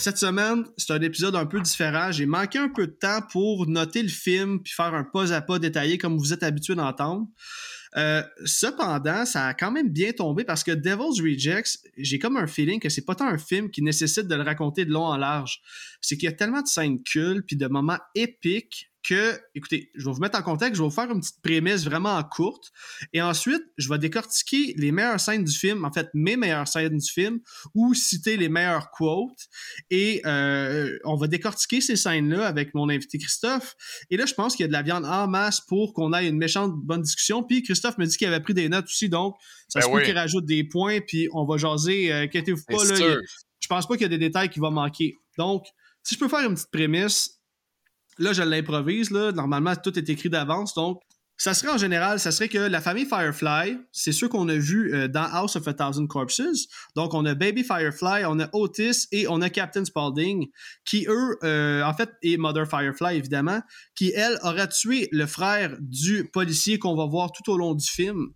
Cette 0.00 0.18
semaine, 0.18 0.64
c'est 0.76 0.92
un 0.92 1.02
épisode 1.02 1.36
un 1.36 1.46
peu 1.46 1.60
différent. 1.60 2.10
J'ai 2.10 2.26
manqué 2.26 2.58
un 2.58 2.68
peu 2.68 2.86
de 2.86 2.92
temps 2.92 3.20
pour 3.30 3.66
noter 3.66 4.02
le 4.02 4.08
film 4.08 4.62
puis 4.62 4.72
faire 4.72 4.94
un 4.94 5.04
pas 5.04 5.32
à 5.32 5.42
pas 5.42 5.58
détaillé 5.58 5.98
comme 5.98 6.16
vous 6.16 6.32
êtes 6.32 6.42
habitué 6.42 6.74
d'entendre. 6.74 7.26
Euh, 7.96 8.22
cependant, 8.44 9.26
ça 9.26 9.48
a 9.48 9.54
quand 9.54 9.70
même 9.70 9.90
bien 9.90 10.12
tombé 10.12 10.44
parce 10.44 10.62
que 10.62 10.70
Devil's 10.70 11.20
Rejects, 11.20 11.78
j'ai 11.98 12.18
comme 12.18 12.36
un 12.36 12.46
feeling 12.46 12.80
que 12.80 12.88
c'est 12.88 13.04
pas 13.04 13.14
tant 13.14 13.26
un 13.26 13.38
film 13.38 13.70
qui 13.70 13.82
nécessite 13.82 14.26
de 14.26 14.34
le 14.34 14.42
raconter 14.42 14.84
de 14.84 14.90
long 14.90 15.04
en 15.04 15.16
large. 15.16 15.60
C'est 16.00 16.16
qu'il 16.16 16.28
y 16.28 16.32
a 16.32 16.36
tellement 16.36 16.62
de 16.62 16.68
scènes 16.68 17.02
cultes 17.02 17.44
puis 17.46 17.56
de 17.56 17.66
moments 17.66 17.98
épiques 18.14 18.89
que, 19.02 19.38
écoutez, 19.54 19.90
je 19.94 20.04
vais 20.04 20.12
vous 20.12 20.20
mettre 20.20 20.38
en 20.38 20.42
contexte, 20.42 20.76
je 20.76 20.82
vais 20.82 20.88
vous 20.88 20.94
faire 20.94 21.10
une 21.10 21.20
petite 21.20 21.40
prémisse 21.42 21.84
vraiment 21.84 22.22
courte, 22.24 22.70
et 23.12 23.22
ensuite, 23.22 23.62
je 23.78 23.88
vais 23.88 23.98
décortiquer 23.98 24.74
les 24.76 24.92
meilleures 24.92 25.20
scènes 25.20 25.44
du 25.44 25.56
film, 25.56 25.84
en 25.84 25.92
fait, 25.92 26.08
mes 26.14 26.36
meilleures 26.36 26.68
scènes 26.68 26.98
du 26.98 27.10
film, 27.10 27.40
ou 27.74 27.94
citer 27.94 28.36
les 28.36 28.48
meilleures 28.48 28.90
quotes, 28.90 29.48
et 29.90 30.20
euh, 30.26 30.98
on 31.04 31.16
va 31.16 31.26
décortiquer 31.26 31.80
ces 31.80 31.96
scènes-là 31.96 32.46
avec 32.46 32.74
mon 32.74 32.88
invité 32.88 33.18
Christophe, 33.18 33.74
et 34.10 34.16
là, 34.16 34.26
je 34.26 34.34
pense 34.34 34.54
qu'il 34.54 34.64
y 34.64 34.66
a 34.66 34.68
de 34.68 34.72
la 34.72 34.82
viande 34.82 35.04
en 35.04 35.28
masse 35.28 35.60
pour 35.60 35.94
qu'on 35.94 36.12
ait 36.12 36.28
une 36.28 36.38
méchante 36.38 36.74
bonne 36.74 37.02
discussion, 37.02 37.42
puis 37.42 37.62
Christophe 37.62 37.98
me 37.98 38.06
dit 38.06 38.16
qu'il 38.16 38.28
avait 38.28 38.40
pris 38.40 38.54
des 38.54 38.68
notes 38.68 38.86
aussi, 38.86 39.08
donc 39.08 39.36
ça 39.68 39.80
ben 39.80 39.86
se 39.86 39.92
peut 39.92 40.02
qu'il 40.02 40.16
rajoute 40.16 40.44
des 40.44 40.64
points, 40.64 41.00
puis 41.00 41.28
on 41.32 41.44
va 41.44 41.56
jaser, 41.56 42.12
euh, 42.12 42.22
inquiétez-vous 42.22 42.64
pas, 42.68 42.84
là, 42.84 43.16
je 43.60 43.68
pense 43.68 43.86
pas 43.86 43.94
qu'il 43.94 44.02
y 44.02 44.06
a 44.06 44.08
des 44.08 44.18
détails 44.18 44.48
qui 44.48 44.58
vont 44.58 44.70
manquer. 44.70 45.16
Donc, 45.38 45.66
si 46.02 46.14
je 46.14 46.20
peux 46.20 46.28
faire 46.28 46.48
une 46.48 46.54
petite 46.54 46.70
prémisse, 46.70 47.39
Là, 48.20 48.34
je 48.34 48.42
l'improvise. 48.42 49.10
Normalement, 49.10 49.74
tout 49.74 49.98
est 49.98 50.08
écrit 50.10 50.28
d'avance. 50.28 50.74
Donc, 50.74 51.00
ça 51.38 51.54
serait 51.54 51.72
en 51.72 51.78
général, 51.78 52.20
ça 52.20 52.32
serait 52.32 52.50
que 52.50 52.58
la 52.58 52.82
famille 52.82 53.06
Firefly, 53.06 53.78
c'est 53.92 54.12
ceux 54.12 54.28
qu'on 54.28 54.46
a 54.50 54.56
vu 54.56 54.92
euh, 54.92 55.08
dans 55.08 55.22
House 55.22 55.56
of 55.56 55.66
a 55.66 55.72
Thousand 55.72 56.06
Corpses. 56.06 56.68
Donc, 56.94 57.14
on 57.14 57.24
a 57.24 57.34
Baby 57.34 57.64
Firefly, 57.64 58.26
on 58.26 58.38
a 58.40 58.50
Otis 58.52 59.06
et 59.10 59.26
on 59.26 59.40
a 59.40 59.48
Captain 59.48 59.86
Spaulding, 59.86 60.48
qui 60.84 61.06
eux, 61.08 61.38
euh, 61.42 61.82
en 61.82 61.94
fait, 61.94 62.10
et 62.20 62.36
Mother 62.36 62.68
Firefly, 62.68 63.16
évidemment, 63.16 63.62
qui, 63.94 64.12
elle, 64.14 64.38
aura 64.42 64.66
tué 64.66 65.08
le 65.12 65.24
frère 65.24 65.78
du 65.80 66.28
policier 66.30 66.78
qu'on 66.78 66.94
va 66.94 67.06
voir 67.06 67.32
tout 67.32 67.50
au 67.50 67.56
long 67.56 67.74
du 67.74 67.88
film. 67.88 68.32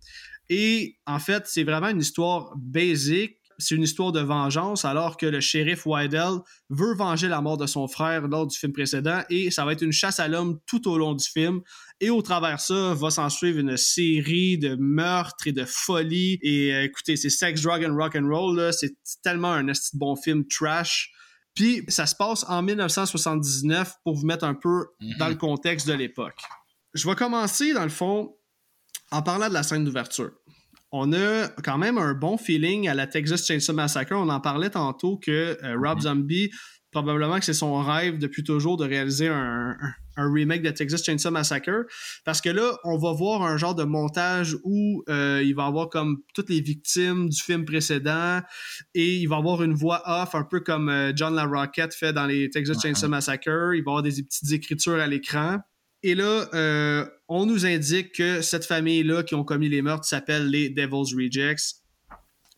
Et 0.49 0.97
en 1.05 1.19
fait, 1.19 1.43
c'est 1.45 1.63
vraiment 1.63 1.89
une 1.89 2.01
histoire 2.01 2.55
basique 2.57 3.37
c'est 3.57 3.75
une 3.75 3.83
histoire 3.83 4.11
de 4.11 4.19
vengeance, 4.19 4.85
alors 4.85 5.17
que 5.17 5.25
le 5.25 5.39
shérif 5.39 5.85
Wydell 5.85 6.39
veut 6.69 6.93
venger 6.95 7.27
la 7.27 7.41
mort 7.41 7.57
de 7.57 7.65
son 7.65 7.87
frère 7.87 8.27
lors 8.27 8.47
du 8.47 8.57
film 8.57 8.73
précédent, 8.73 9.21
et 9.29 9.51
ça 9.51 9.65
va 9.65 9.73
être 9.73 9.81
une 9.81 9.91
chasse 9.91 10.19
à 10.19 10.27
l'homme 10.27 10.59
tout 10.65 10.89
au 10.89 10.97
long 10.97 11.13
du 11.13 11.25
film. 11.25 11.61
Et 12.01 12.09
au 12.09 12.21
travers 12.21 12.59
ça, 12.59 12.93
va 12.93 13.09
s'en 13.09 13.29
suivre 13.29 13.59
une 13.59 13.77
série 13.77 14.57
de 14.57 14.75
meurtres 14.75 15.47
et 15.47 15.51
de 15.51 15.65
folies. 15.65 16.39
Et 16.41 16.73
euh, 16.73 16.83
écoutez, 16.83 17.15
c'est 17.15 17.29
sex, 17.29 17.61
drug 17.61 17.85
and 17.85 17.95
rock 17.95 18.15
and 18.15 18.27
roll, 18.27 18.73
c'est 18.73 18.95
tellement 19.23 19.53
un 19.53 19.71
bon 19.93 20.15
film 20.15 20.45
trash. 20.47 21.11
Puis 21.53 21.83
ça 21.87 22.05
se 22.05 22.15
passe 22.15 22.45
en 22.49 22.61
1979 22.61 23.95
pour 24.03 24.15
vous 24.15 24.25
mettre 24.25 24.43
un 24.43 24.55
peu 24.55 24.87
mm-hmm. 24.99 25.17
dans 25.17 25.29
le 25.29 25.35
contexte 25.35 25.87
de 25.87 25.93
l'époque. 25.93 26.41
Je 26.93 27.07
vais 27.07 27.15
commencer, 27.15 27.73
dans 27.73 27.83
le 27.83 27.89
fond, 27.89 28.35
en 29.11 29.21
parlant 29.21 29.47
de 29.47 29.53
la 29.53 29.63
scène 29.63 29.85
d'ouverture 29.85 30.31
on 30.97 31.11
a 31.11 31.49
quand 31.63 31.77
même 31.77 31.97
un 31.97 32.13
bon 32.13 32.37
feeling 32.37 32.87
à 32.87 32.93
la 32.93 33.05
Texas 33.05 33.45
Chainsaw 33.45 33.73
Massacre. 33.73 34.15
On 34.15 34.29
en 34.29 34.39
parlait 34.39 34.69
tantôt 34.69 35.17
que 35.17 35.57
euh, 35.61 35.75
Rob 35.75 35.97
mhm. 35.97 36.01
Zombie, 36.01 36.51
probablement 36.91 37.37
que 37.37 37.43
c'est 37.43 37.53
son 37.53 37.77
rêve 37.83 38.17
depuis 38.17 38.43
toujours 38.43 38.77
de 38.77 38.85
réaliser 38.85 39.27
un, 39.27 39.75
remake 40.17 40.61
de 40.61 40.69
Texas 40.69 41.03
Chainsaw 41.03 41.31
Massacre. 41.31 41.85
Parce 42.23 42.39
que 42.39 42.47
là, 42.47 42.77
on 42.85 42.97
va 42.97 43.11
voir 43.11 43.43
un 43.43 43.57
genre 43.57 43.75
de 43.75 43.83
montage 43.83 44.55
où 44.63 45.03
euh, 45.09 45.43
il 45.43 45.53
va 45.53 45.65
avoir 45.65 45.89
comme 45.89 46.19
toutes 46.33 46.49
les 46.49 46.61
victimes 46.61 47.27
du 47.27 47.41
film 47.41 47.65
précédent 47.65 48.39
et 48.93 49.17
il 49.17 49.25
va 49.27 49.35
avoir 49.35 49.61
une 49.63 49.73
voix 49.73 50.01
off, 50.05 50.33
un 50.33 50.43
peu 50.43 50.61
comme 50.61 50.87
euh, 50.87 51.11
John 51.13 51.35
LaRoquette 51.35 51.93
fait 51.93 52.13
dans 52.13 52.25
les 52.25 52.49
Texas 52.49 52.81
Chainsaw 52.81 53.09
Massacre. 53.09 53.73
Il 53.73 53.83
va 53.83 53.91
avoir 53.91 54.03
des 54.03 54.11
petites 54.11 54.53
écritures 54.53 55.01
à 55.01 55.07
l'écran. 55.07 55.59
Et 56.05 56.13
là, 56.13 56.47
euh, 56.53 57.03
on 57.27 57.47
nous 57.47 57.65
indique 57.65 58.11
que 58.11 58.43
cette 58.43 58.63
famille-là 58.63 59.23
qui 59.23 59.33
ont 59.33 59.43
commis 59.43 59.69
les 59.69 59.81
meurtres 59.81 60.05
s'appelle 60.05 60.51
les 60.51 60.69
Devil's 60.69 61.15
Rejects. 61.15 61.81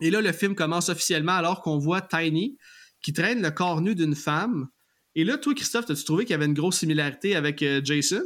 Et 0.01 0.09
là, 0.09 0.19
le 0.19 0.33
film 0.33 0.53
commence 0.53 0.89
officiellement 0.89 1.31
alors 1.31 1.61
qu'on 1.61 1.77
voit 1.77 2.01
Tiny 2.01 2.57
qui 3.01 3.13
traîne 3.13 3.41
le 3.41 3.49
corps 3.49 3.79
nu 3.79 3.95
d'une 3.95 4.17
femme. 4.17 4.67
Et 5.15 5.23
là, 5.23 5.37
toi, 5.37 5.53
Christophe, 5.55 5.89
as-tu 5.89 6.03
trouvé 6.03 6.25
qu'il 6.25 6.31
y 6.31 6.33
avait 6.33 6.45
une 6.45 6.53
grosse 6.53 6.79
similarité 6.79 7.37
avec 7.37 7.63
euh, 7.63 7.79
Jason? 7.81 8.25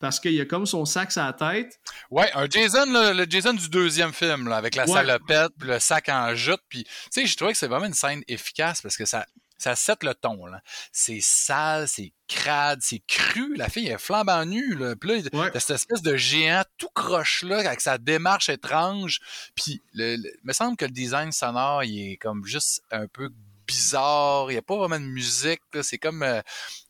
Parce 0.00 0.20
qu'il 0.20 0.34
y 0.34 0.40
a 0.42 0.44
comme 0.44 0.66
son 0.66 0.84
sac 0.84 1.16
à 1.16 1.28
la 1.28 1.32
tête. 1.32 1.80
Ouais, 2.10 2.30
un 2.34 2.46
Jason, 2.46 2.84
le, 2.88 3.24
Jason 3.26 3.54
du 3.54 3.70
deuxième 3.70 4.12
film, 4.12 4.52
avec 4.52 4.76
la 4.76 4.86
salopette, 4.86 5.52
puis 5.58 5.70
le 5.70 5.78
sac 5.78 6.10
en 6.10 6.34
jute. 6.34 6.60
Puis, 6.68 6.84
tu 6.84 6.90
sais, 7.10 7.26
je 7.26 7.34
trouvais 7.38 7.52
que 7.52 7.58
c'est 7.58 7.68
vraiment 7.68 7.86
une 7.86 7.94
scène 7.94 8.22
efficace 8.28 8.82
parce 8.82 8.98
que 8.98 9.06
ça, 9.06 9.24
ça 9.58 9.76
set 9.76 10.04
le 10.04 10.14
ton. 10.14 10.46
Là. 10.46 10.62
C'est 10.92 11.20
sale, 11.20 11.88
c'est 11.88 12.12
crade, 12.28 12.80
c'est 12.82 13.02
cru. 13.06 13.56
La 13.56 13.68
fille 13.68 13.88
est 13.88 13.98
flambant 13.98 14.44
nue. 14.44 14.74
Là. 14.76 14.94
Puis 14.96 15.22
là, 15.32 15.50
cette 15.54 15.70
espèce 15.70 16.02
de 16.02 16.16
géant 16.16 16.62
tout 16.78 16.88
croche 16.94 17.42
là, 17.42 17.58
avec 17.58 17.80
sa 17.80 17.98
démarche 17.98 18.48
étrange. 18.48 19.20
Puis, 19.54 19.82
il 19.94 20.22
me 20.44 20.52
semble 20.52 20.76
que 20.76 20.84
le 20.84 20.92
design 20.92 21.32
sonore, 21.32 21.84
il 21.84 22.12
est 22.12 22.16
comme 22.16 22.44
juste 22.44 22.82
un 22.90 23.06
peu 23.08 23.30
bizarre. 23.66 24.50
Il 24.50 24.54
n'y 24.54 24.58
a 24.58 24.62
pas 24.62 24.76
vraiment 24.76 25.00
de 25.00 25.04
musique. 25.04 25.60
C'est 25.82 25.98
comme 25.98 26.22
euh, 26.22 26.40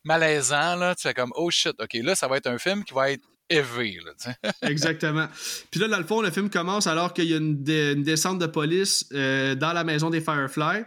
malaisant. 0.05 0.77
Là. 0.77 0.95
Tu 0.95 1.03
fais 1.03 1.15
comme, 1.15 1.33
oh 1.35 1.51
shit, 1.51 1.75
OK, 1.81 1.95
là, 1.95 2.15
ça 2.15 2.29
va 2.29 2.37
être 2.37 2.47
un 2.47 2.59
film 2.59 2.85
qui 2.85 2.95
va 2.95 3.11
être 3.11 3.25
Exactement. 4.63 5.27
Puis 5.71 5.81
là, 5.81 5.89
dans 5.89 5.99
le 5.99 6.05
fond, 6.05 6.21
le 6.21 6.31
film 6.31 6.51
commence 6.51 6.87
alors 6.87 7.15
qu'il 7.15 7.25
y 7.25 7.35
a 7.35 7.39
une, 7.39 7.63
descente 7.63 8.39
de 8.39 8.47
police 8.47 9.07
euh, 9.13 9.55
dans 9.55 9.73
la 9.73 9.85
maison 9.85 10.11
des 10.11 10.21
Firefly. 10.21 10.85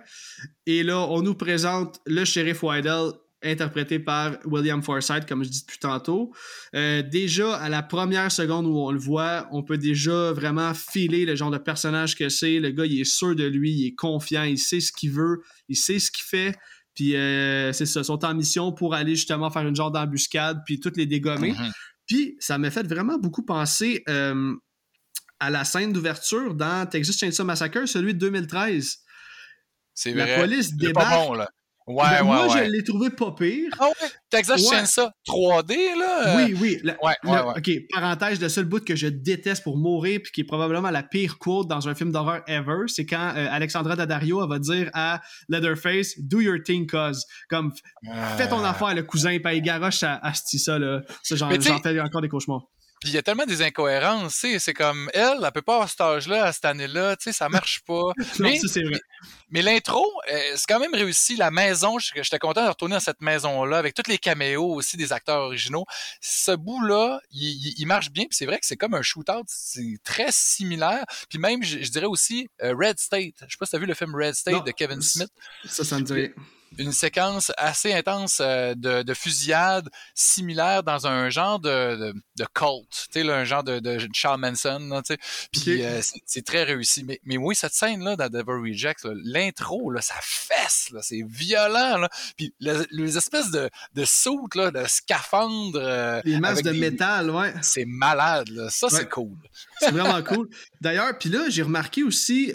Et 0.67 0.83
là, 0.83 0.99
on 0.99 1.21
nous 1.21 1.33
présente 1.33 1.99
le 2.05 2.23
shérif 2.23 2.61
Wydell, 2.63 3.13
interprété 3.43 3.99
par 3.99 4.37
William 4.45 4.83
Forsythe, 4.83 5.25
comme 5.27 5.43
je 5.43 5.49
dis 5.49 5.61
depuis 5.61 5.79
tantôt. 5.79 6.31
Euh, 6.75 7.01
déjà, 7.01 7.55
à 7.55 7.69
la 7.69 7.81
première 7.81 8.31
seconde 8.31 8.67
où 8.67 8.77
on 8.77 8.91
le 8.91 8.99
voit, 8.99 9.47
on 9.51 9.63
peut 9.63 9.77
déjà 9.77 10.31
vraiment 10.31 10.73
filer 10.73 11.25
le 11.25 11.35
genre 11.35 11.51
de 11.51 11.57
personnage 11.57 12.15
que 12.15 12.29
c'est. 12.29 12.59
Le 12.59 12.69
gars, 12.69 12.85
il 12.85 13.01
est 13.01 13.05
sûr 13.05 13.35
de 13.35 13.45
lui, 13.45 13.71
il 13.71 13.87
est 13.87 13.95
confiant, 13.95 14.43
il 14.43 14.59
sait 14.59 14.79
ce 14.79 14.91
qu'il 14.91 15.11
veut, 15.11 15.41
il 15.67 15.75
sait 15.75 15.99
ce 15.99 16.11
qu'il 16.11 16.25
fait. 16.25 16.55
Puis 16.93 17.15
euh, 17.15 17.71
c'est 17.73 17.85
ça, 17.85 18.01
ils 18.01 18.05
sont 18.05 18.23
en 18.25 18.33
mission 18.35 18.71
pour 18.73 18.93
aller 18.93 19.15
justement 19.15 19.49
faire 19.49 19.65
une 19.65 19.75
genre 19.75 19.91
d'embuscade, 19.91 20.61
puis 20.65 20.79
toutes 20.79 20.97
les 20.97 21.05
dégommer. 21.05 21.53
Mm-hmm. 21.53 21.71
Puis 22.07 22.35
ça 22.39 22.57
m'a 22.57 22.71
fait 22.71 22.87
vraiment 22.87 23.17
beaucoup 23.17 23.43
penser 23.43 24.03
euh, 24.09 24.55
à 25.39 25.49
la 25.49 25.65
scène 25.65 25.93
d'ouverture 25.93 26.53
dans 26.53 26.87
Texas 26.87 27.17
Chainsaw 27.17 27.43
Massacre, 27.45 27.87
celui 27.87 28.13
de 28.13 28.19
2013. 28.19 28.99
C'est 29.93 30.13
vrai. 30.13 30.27
La 30.27 30.39
police 30.39 30.73
débarque. 30.75 31.09
Pas 31.09 31.25
bon, 31.25 31.33
là. 31.33 31.49
Ouais, 31.87 32.03
ben, 32.09 32.21
ouais, 32.21 32.23
moi, 32.23 32.47
je 32.57 32.63
l'ai 32.69 32.83
trouvé 32.83 33.09
pas 33.09 33.31
pire. 33.31 33.71
Ah 33.79 33.87
ouais? 33.87 34.09
Texas 34.29 34.69
Chainsaw 34.69 35.09
3D, 35.27 35.97
là? 35.97 36.35
Oui, 36.37 36.55
oui. 36.61 36.79
ouais, 36.83 37.15
ouais, 37.23 37.39
OK, 37.57 37.71
parenthèse, 37.91 38.39
le 38.39 38.49
seul 38.49 38.65
bout 38.65 38.85
que 38.85 38.95
je 38.95 39.07
déteste 39.07 39.63
pour 39.63 39.77
mourir 39.77 40.19
puis 40.23 40.31
qui 40.31 40.41
est 40.41 40.45
probablement 40.45 40.91
la 40.91 41.03
pire 41.03 41.37
quote 41.39 41.67
dans 41.67 41.87
un 41.87 41.95
film 41.95 42.11
d'horreur 42.11 42.43
ever, 42.47 42.83
c'est 42.87 43.05
quand 43.05 43.33
euh, 43.35 43.47
Alexandra 43.49 43.95
Daddario 43.95 44.45
va 44.47 44.59
dire 44.59 44.89
à 44.93 45.21
Leatherface 45.49 46.13
«Do 46.19 46.39
your 46.39 46.57
thing, 46.63 46.85
cuz». 46.85 47.25
Comme, 47.49 47.71
fais 48.37 48.47
ton 48.47 48.63
affaire, 48.63 48.93
le 48.93 49.03
cousin, 49.03 49.39
puis 49.43 49.57
il 49.57 49.61
garoche 49.61 50.03
à, 50.03 50.15
à 50.25 50.33
ça, 50.33 50.77
là. 50.77 51.01
Ça, 51.23 51.35
j'en 51.35 51.49
fais 51.49 51.99
encore 51.99 52.21
des 52.21 52.29
cauchemars. 52.29 52.67
Puis 53.01 53.09
il 53.09 53.15
y 53.15 53.17
a 53.17 53.23
tellement 53.23 53.47
des 53.47 53.63
incohérences, 53.63 54.33
tu 54.33 54.51
sais, 54.51 54.59
c'est 54.59 54.75
comme 54.75 55.09
elle, 55.15 55.39
elle 55.43 55.51
peut 55.51 55.63
pas 55.63 55.73
avoir 55.73 55.89
cet 55.89 56.01
âge-là, 56.01 56.45
à 56.45 56.53
cette 56.53 56.65
année-là, 56.65 57.15
tu 57.15 57.23
sais, 57.23 57.33
ça 57.33 57.49
marche 57.49 57.81
pas. 57.85 58.13
mais. 58.39 58.59
Mais, 59.49 59.61
l'intro, 59.61 60.05
euh, 60.31 60.53
c'est 60.55 60.67
quand 60.67 60.79
même 60.79 60.93
réussi. 60.93 61.35
La 61.35 61.51
maison, 61.51 61.97
j'étais 61.99 62.39
content 62.39 62.63
de 62.63 62.69
retourner 62.69 62.95
dans 62.95 63.01
cette 63.01 63.21
maison-là, 63.21 63.79
avec 63.79 63.95
tous 63.95 64.09
les 64.09 64.17
caméos 64.19 64.73
aussi 64.73 64.97
des 64.97 65.11
acteurs 65.11 65.41
originaux. 65.41 65.85
Ce 66.21 66.51
bout-là, 66.51 67.19
il, 67.31 67.85
marche 67.85 68.11
bien, 68.11 68.25
puis 68.25 68.35
c'est 68.37 68.45
vrai 68.45 68.59
que 68.59 68.65
c'est 68.65 68.77
comme 68.77 68.93
un 68.93 69.01
shootout, 69.01 69.43
c'est 69.47 69.97
très 70.03 70.27
similaire. 70.29 71.03
Puis 71.27 71.39
même, 71.39 71.63
je, 71.63 71.77
dirais 71.89 72.05
aussi 72.05 72.47
euh, 72.61 72.75
Red 72.77 72.99
State. 72.99 73.33
Je 73.41 73.51
sais 73.51 73.57
pas 73.59 73.65
si 73.65 73.71
t'as 73.71 73.79
vu 73.79 73.87
le 73.87 73.95
film 73.95 74.15
Red 74.15 74.35
State 74.35 74.65
de 74.65 74.71
Kevin 74.71 75.01
Smith. 75.01 75.29
Ça, 75.65 75.83
ça 75.83 75.97
me 75.97 76.03
dirait 76.03 76.33
une 76.77 76.91
séquence 76.91 77.51
assez 77.57 77.93
intense 77.93 78.39
euh, 78.41 78.73
de, 78.75 79.03
de, 79.03 79.13
fusillade 79.13 79.89
similaire 80.15 80.83
dans 80.83 81.05
un 81.05 81.29
genre 81.29 81.59
de, 81.59 81.95
de, 81.95 82.13
de 82.37 82.45
cult, 82.53 83.07
tu 83.11 83.21
sais, 83.21 83.29
un 83.29 83.43
genre 83.43 83.63
de, 83.63 83.79
de 83.79 83.99
Charles 84.13 84.39
Manson, 84.39 85.01
tu 85.05 85.13
sais. 85.13 85.19
Puis 85.51 85.83
euh, 85.83 86.01
c'est 86.25 86.45
très 86.45 86.63
réussi. 86.63 87.03
Mais, 87.03 87.19
mais 87.25 87.37
oui, 87.37 87.55
cette 87.55 87.73
scène-là 87.73 88.15
dans 88.15 88.29
Devil 88.29 88.71
Rejects, 88.71 89.05
l'intro, 89.23 89.91
là, 89.91 90.01
ça 90.01 90.15
fesse, 90.21 90.89
là, 90.91 91.01
c'est 91.01 91.23
violent, 91.25 91.97
là. 91.97 92.09
Puis 92.37 92.53
les 92.59 93.17
espèces 93.17 93.51
de, 93.51 93.69
de 93.95 94.05
soutes, 94.05 94.55
là, 94.55 94.71
de 94.71 94.85
scaphandres. 94.87 95.79
Euh, 95.81 96.21
les 96.23 96.39
masques 96.39 96.63
de 96.63 96.71
métal, 96.71 97.29
ouais. 97.29 97.53
C'est 97.61 97.85
malade, 97.85 98.49
là. 98.49 98.69
Ça, 98.69 98.87
c'est 98.89 99.09
cool. 99.09 99.35
C'est 99.79 99.91
vraiment 99.91 100.21
cool. 100.23 100.49
D'ailleurs, 100.79 101.17
puis 101.17 101.29
là, 101.29 101.49
j'ai 101.49 101.63
remarqué 101.63 102.03
aussi 102.03 102.51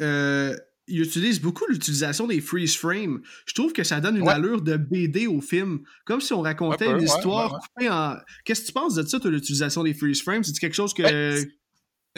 il 0.89 1.03
utilise 1.03 1.41
beaucoup 1.41 1.64
l'utilisation 1.68 2.26
des 2.26 2.41
freeze 2.41 2.76
frames. 2.76 3.20
Je 3.47 3.55
trouve 3.55 3.72
que 3.72 3.84
ça 3.84 4.01
donne 4.01 4.16
une 4.16 4.28
allure 4.28 4.62
de 4.62 4.76
BD 4.76 5.26
au 5.26 5.41
film, 5.41 5.80
comme 6.05 6.20
si 6.20 6.32
on 6.32 6.43
racontait 6.43 6.91
une 6.91 7.03
histoire 7.03 7.59
coupée 7.59 7.91
en. 7.91 8.16
Qu'est-ce 8.45 8.62
que 8.62 8.66
tu 8.66 8.72
penses 8.72 8.95
de 8.95 9.07
ça, 9.07 9.18
l'utilisation 9.24 9.82
des 9.82 9.95
freeze 9.95 10.22
frames? 10.22 10.45
C'est 10.45 10.59
quelque 10.59 10.74
chose 10.74 10.95
que. 10.95 11.03
Ben, 11.03 11.47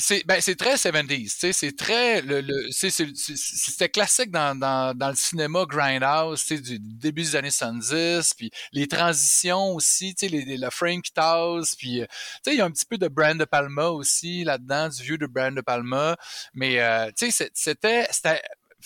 c'est 0.00 0.24
ben, 0.24 0.40
très 0.40 0.76
70s, 0.76 1.52
c'est 1.52 1.76
très 1.76 2.22
le, 2.22 2.40
le 2.40 2.70
c'était 2.70 3.88
classique 3.88 4.30
dans, 4.30 4.56
dans, 4.56 4.96
dans, 4.96 5.08
le 5.08 5.16
cinéma 5.16 5.64
grindhouse, 5.68 6.46
du 6.46 6.78
début 6.78 7.22
des 7.22 7.34
années 7.34 7.50
70, 7.50 8.34
puis 8.34 8.50
les 8.72 8.86
transitions 8.86 9.74
aussi, 9.74 10.14
tu 10.14 10.28
sais 10.28 10.32
les, 10.32 10.56
la 10.56 10.70
frame 10.70 11.02
qui 11.02 11.12
tasse, 11.12 11.74
puis 11.74 12.02
euh, 12.02 12.06
tu 12.44 12.50
sais 12.50 12.54
il 12.54 12.58
y 12.58 12.60
a 12.60 12.64
un 12.64 12.70
petit 12.70 12.86
peu 12.86 12.96
de 12.96 13.08
Brand 13.08 13.36
de 13.36 13.44
Palma 13.44 13.88
aussi 13.88 14.44
là-dedans, 14.44 14.88
du 14.88 15.02
vieux 15.02 15.18
de 15.18 15.26
Brand 15.26 15.54
de 15.54 15.62
Palma, 15.62 16.16
mais 16.54 16.80
euh, 16.80 17.10
tu 17.16 17.32
sais 17.32 17.50
c'était 17.52 18.06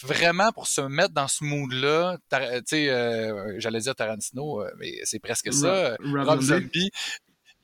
vraiment 0.02 0.52
pour 0.52 0.66
se 0.66 0.80
mettre 0.80 1.12
dans 1.12 1.28
ce 1.28 1.44
mood-là, 1.44 2.18
tu 2.30 2.38
sais, 2.66 2.88
euh, 2.88 3.54
j'allais 3.58 3.80
dire 3.80 3.94
Tarantino, 3.94 4.64
mais 4.78 5.00
c'est 5.04 5.18
presque 5.18 5.52
ça, 5.52 5.96
Rob 6.00 6.40
Zombie 6.40 6.90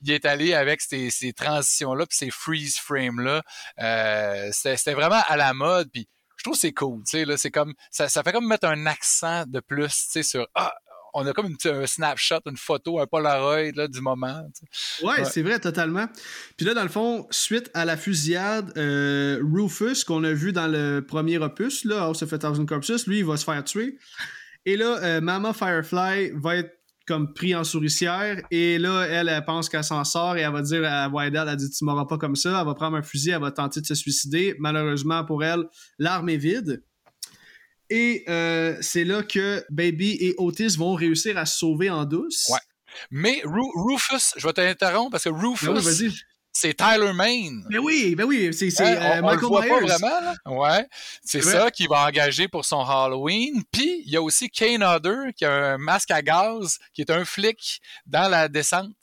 il 0.03 0.13
est 0.13 0.25
allé 0.27 0.55
avec 0.55 0.81
ces, 0.81 1.11
ces 1.11 1.33
transitions-là, 1.33 2.07
puis 2.07 2.17
ces 2.17 2.31
freeze 2.31 2.79
frames-là. 2.79 3.43
Euh, 3.81 4.49
c'était 4.53 4.95
vraiment 4.95 5.23
à 5.27 5.37
la 5.37 5.55
mode, 5.55 5.91
puis 5.93 6.09
je 6.37 6.45
trouve 6.45 6.55
que 6.55 6.61
c'est 6.61 6.73
cool, 6.73 7.03
tu 7.05 7.11
sais, 7.11 7.25
là, 7.25 7.37
c'est 7.37 7.51
comme, 7.51 7.75
ça, 7.91 8.09
ça 8.09 8.23
fait 8.23 8.33
comme 8.33 8.47
mettre 8.47 8.69
un 8.69 8.87
accent 8.87 9.45
de 9.47 9.61
plus, 9.61 9.89
tu 9.89 10.11
sais, 10.11 10.23
sur, 10.23 10.47
ah, 10.55 10.75
on 11.19 11.27
a 11.27 11.33
comme 11.33 11.47
une, 11.47 11.71
un 11.71 11.87
snapshot, 11.87 12.41
une 12.47 12.57
photo, 12.57 13.01
un 13.01 13.07
Polaroid 13.07 13.73
là, 13.75 13.89
du 13.89 14.01
moment. 14.01 14.43
Ouais, 15.03 15.25
c'est 15.25 15.43
vrai, 15.43 15.59
totalement. 15.59 16.07
Puis 16.57 16.67
là, 16.67 16.75
dans 16.75 16.83
le 16.83 16.89
fond, 16.89 17.27
suite 17.31 17.71
à 17.75 17.85
la 17.85 17.97
fusillade, 17.97 18.73
euh, 18.77 19.41
Rufus, 19.43 20.05
qu'on 20.05 20.25
a 20.25 20.33
vu 20.33 20.53
dans 20.53 20.69
le 20.69 21.01
premier 21.01 21.39
opus, 21.39 21.85
là, 21.85 22.03
House 22.03 22.23
of 22.23 22.33
a 22.33 22.39
Thousand 22.39 22.67
Corpses, 22.67 23.07
lui, 23.07 23.19
il 23.19 23.25
va 23.25 23.37
se 23.37 23.45
faire 23.45 23.63
tuer. 23.65 23.99
Et 24.65 24.77
là, 24.77 24.99
euh, 25.03 25.21
Mama 25.21 25.53
Firefly 25.53 26.33
va 26.35 26.57
être 26.57 26.79
comme 27.07 27.33
pris 27.33 27.55
en 27.55 27.65
souricière. 27.65 28.43
Et 28.51 28.79
là, 28.79 29.05
elle, 29.05 29.29
elle 29.29 29.45
pense 29.45 29.69
qu'elle 29.69 29.83
s'en 29.83 30.05
sort 30.05 30.37
et 30.37 30.43
elle 30.43 30.53
va 30.53 30.61
dire 30.61 30.83
à 30.85 31.09
Wydell, 31.09 31.49
elle 31.49 31.57
dit 31.57 31.71
Tu 31.71 31.85
m'auras 31.85 32.05
pas 32.05 32.19
comme 32.19 32.37
ça. 32.37 32.61
Elle 32.61 32.67
va 32.67 32.75
prendre 32.75 32.97
un 32.97 33.03
fusil, 33.03 33.31
elle 33.31 33.41
va 33.41 33.51
tenter 33.51 33.81
de 33.81 33.87
se 33.87 33.95
suicider. 33.95 34.55
Malheureusement 34.59 35.25
pour 35.25 35.43
elle, 35.43 35.65
l'arme 35.99 36.29
est 36.29 36.37
vide. 36.37 36.83
Et 37.91 38.25
euh, 38.29 38.77
c'est 38.81 39.05
là 39.05 39.23
que 39.23 39.65
Baby 39.71 40.19
et 40.21 40.35
Otis 40.39 40.77
vont 40.77 40.95
réussir 40.95 41.39
à 41.39 41.47
se 41.47 41.59
sauver 41.59 41.91
en 41.91 42.05
douce. 42.05 42.49
Ouais. 42.51 42.59
Mais 43.11 43.43
Rufus, 43.45 44.35
je 44.37 44.47
vais 44.47 44.53
t'interrompre 44.53 45.13
parce 45.13 45.25
que 45.25 45.29
Rufus, 45.31 45.67
ben 45.67 46.11
c'est 46.53 46.75
Tyler 46.75 47.13
Maine. 47.13 47.65
Mais 47.71 47.79
oui, 47.79 48.15
ben 48.17 48.25
oui, 48.25 48.53
c'est 48.53 48.69
euh, 48.81 49.23
Michael 49.23 49.45
on 49.45 49.61
Myers. 49.61 49.69
Pas 49.69 49.81
vraiment, 49.81 50.61
Ouais, 50.61 50.87
c'est 51.23 51.43
ça 51.43 51.71
qui 51.71 51.87
va 51.87 52.07
engager 52.07 52.49
pour 52.49 52.65
son 52.65 52.81
Halloween. 52.81 53.63
Puis 53.71 54.03
il 54.05 54.11
y 54.11 54.17
a 54.17 54.23
aussi 54.23 54.51
Kane 54.51 54.83
Hodder 54.83 55.33
qui 55.37 55.45
a 55.45 55.53
un 55.53 55.79
masque 55.79 56.11
à 56.11 56.21
gaz, 56.21 56.79
qui 56.93 57.03
est 57.03 57.11
un 57.11 57.25
flic 57.25 57.81
dans 58.07 58.29
la 58.29 58.49
descente. 58.49 58.97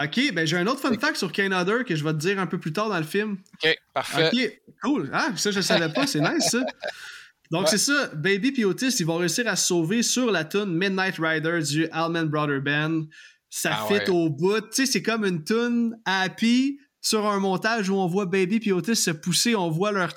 Ok, 0.00 0.32
ben 0.32 0.44
j'ai 0.46 0.56
un 0.56 0.66
autre 0.66 0.80
fun 0.80 0.98
fact 0.98 1.16
sur 1.16 1.30
Kane 1.30 1.52
Hodder 1.52 1.84
que 1.86 1.94
je 1.94 2.02
vais 2.02 2.12
te 2.12 2.18
dire 2.18 2.40
un 2.40 2.46
peu 2.46 2.58
plus 2.58 2.72
tard 2.72 2.88
dans 2.88 2.98
le 2.98 3.04
film. 3.04 3.38
Ok, 3.62 3.76
parfait. 3.92 4.30
Ok, 4.32 4.60
cool. 4.82 5.10
Ah, 5.12 5.30
ça 5.36 5.50
je 5.50 5.60
savais 5.60 5.92
pas, 5.92 6.06
c'est 6.06 6.20
nice 6.20 6.50
ça. 6.50 6.60
Donc 7.54 7.68
c'est 7.68 7.78
ça, 7.78 8.10
Baby 8.16 8.52
et 8.58 8.64
Otis, 8.64 8.96
ils 8.98 9.06
vont 9.06 9.18
réussir 9.18 9.46
à 9.46 9.54
se 9.54 9.68
sauver 9.68 10.02
sur 10.02 10.32
la 10.32 10.44
tune 10.44 10.76
Midnight 10.76 11.14
Rider 11.20 11.60
du 11.62 11.86
Allman 11.92 12.24
Brother 12.24 12.60
Band. 12.60 13.04
Ça 13.48 13.78
ah 13.80 13.86
fit 13.86 14.10
au 14.10 14.28
bout. 14.28 14.60
Tu 14.60 14.66
sais, 14.72 14.86
c'est 14.86 15.02
comme 15.04 15.24
une 15.24 15.44
tune 15.44 15.96
happy 16.04 16.80
sur 17.00 17.24
un 17.24 17.38
montage 17.38 17.88
où 17.88 17.94
on 17.94 18.08
voit 18.08 18.26
Baby 18.26 18.60
et 18.64 18.72
Otis 18.72 18.96
se 18.96 19.12
pousser, 19.12 19.54
on 19.54 19.70
voit 19.70 19.92
leurs 19.92 20.14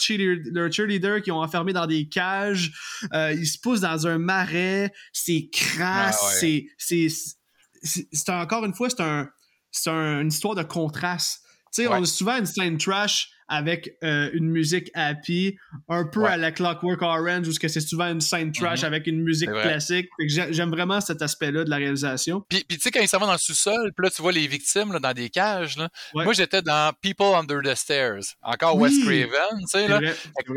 leur 0.51 0.73
cheerleaders 0.73 1.21
qui 1.21 1.29
ont 1.29 1.39
enfermé 1.39 1.73
dans 1.73 1.85
des 1.85 2.09
cages, 2.09 2.71
euh, 3.13 3.33
ils 3.33 3.45
se 3.45 3.59
poussent 3.59 3.81
dans 3.81 4.07
un 4.07 4.17
marais, 4.17 4.91
c'est 5.13 5.47
crasse, 5.51 6.39
c'est 6.39 6.65
c'est 6.79 7.07
c'est 7.83 8.29
encore 8.29 8.65
une 8.65 8.73
fois 8.73 8.89
c'est 8.89 9.01
un 9.01 9.29
c'est 9.69 9.91
une 9.91 10.29
histoire 10.29 10.55
de 10.55 10.63
contraste. 10.63 11.43
Tu 11.71 11.83
sais, 11.83 11.87
on 11.87 12.01
a 12.01 12.05
souvent 12.05 12.37
une 12.37 12.47
scène 12.47 12.79
trash 12.79 13.29
avec 13.47 13.97
euh, 14.03 14.29
une 14.33 14.49
musique 14.49 14.89
happy, 14.93 15.57
un 15.87 16.05
peu 16.05 16.25
à 16.25 16.37
la 16.37 16.51
Clockwork 16.51 17.01
Orange, 17.01 17.47
où 17.47 17.51
c'est 17.51 17.79
souvent 17.79 18.07
une 18.11 18.21
scène 18.21 18.51
trash 18.51 18.81
mm-hmm. 18.81 18.85
avec 18.85 19.07
une 19.07 19.21
musique 19.21 19.49
classique. 19.49 20.07
J'aime 20.27 20.69
vraiment 20.69 21.01
cet 21.01 21.21
aspect-là 21.21 21.63
de 21.63 21.69
la 21.69 21.77
réalisation. 21.77 22.43
Puis, 22.49 22.65
tu 22.67 22.79
sais, 22.79 22.91
quand 22.91 23.01
ils 23.01 23.07
s'en 23.07 23.19
vont 23.19 23.27
dans 23.27 23.33
le 23.33 23.37
sous-sol, 23.37 23.91
puis 23.95 24.05
là, 24.05 24.09
tu 24.09 24.21
vois 24.21 24.31
les 24.31 24.47
victimes 24.47 24.93
là, 24.93 24.99
dans 24.99 25.13
des 25.13 25.29
cages. 25.29 25.77
Là. 25.77 25.89
Moi, 26.13 26.33
j'étais 26.33 26.61
dans 26.61 26.93
People 27.01 27.35
Under 27.35 27.61
the 27.61 27.75
Stairs. 27.75 28.35
Encore 28.41 28.77
Wes 28.77 28.93
Craven, 29.03 29.59
tu 29.61 29.67
sais. 29.67 29.87
Là. 29.87 30.01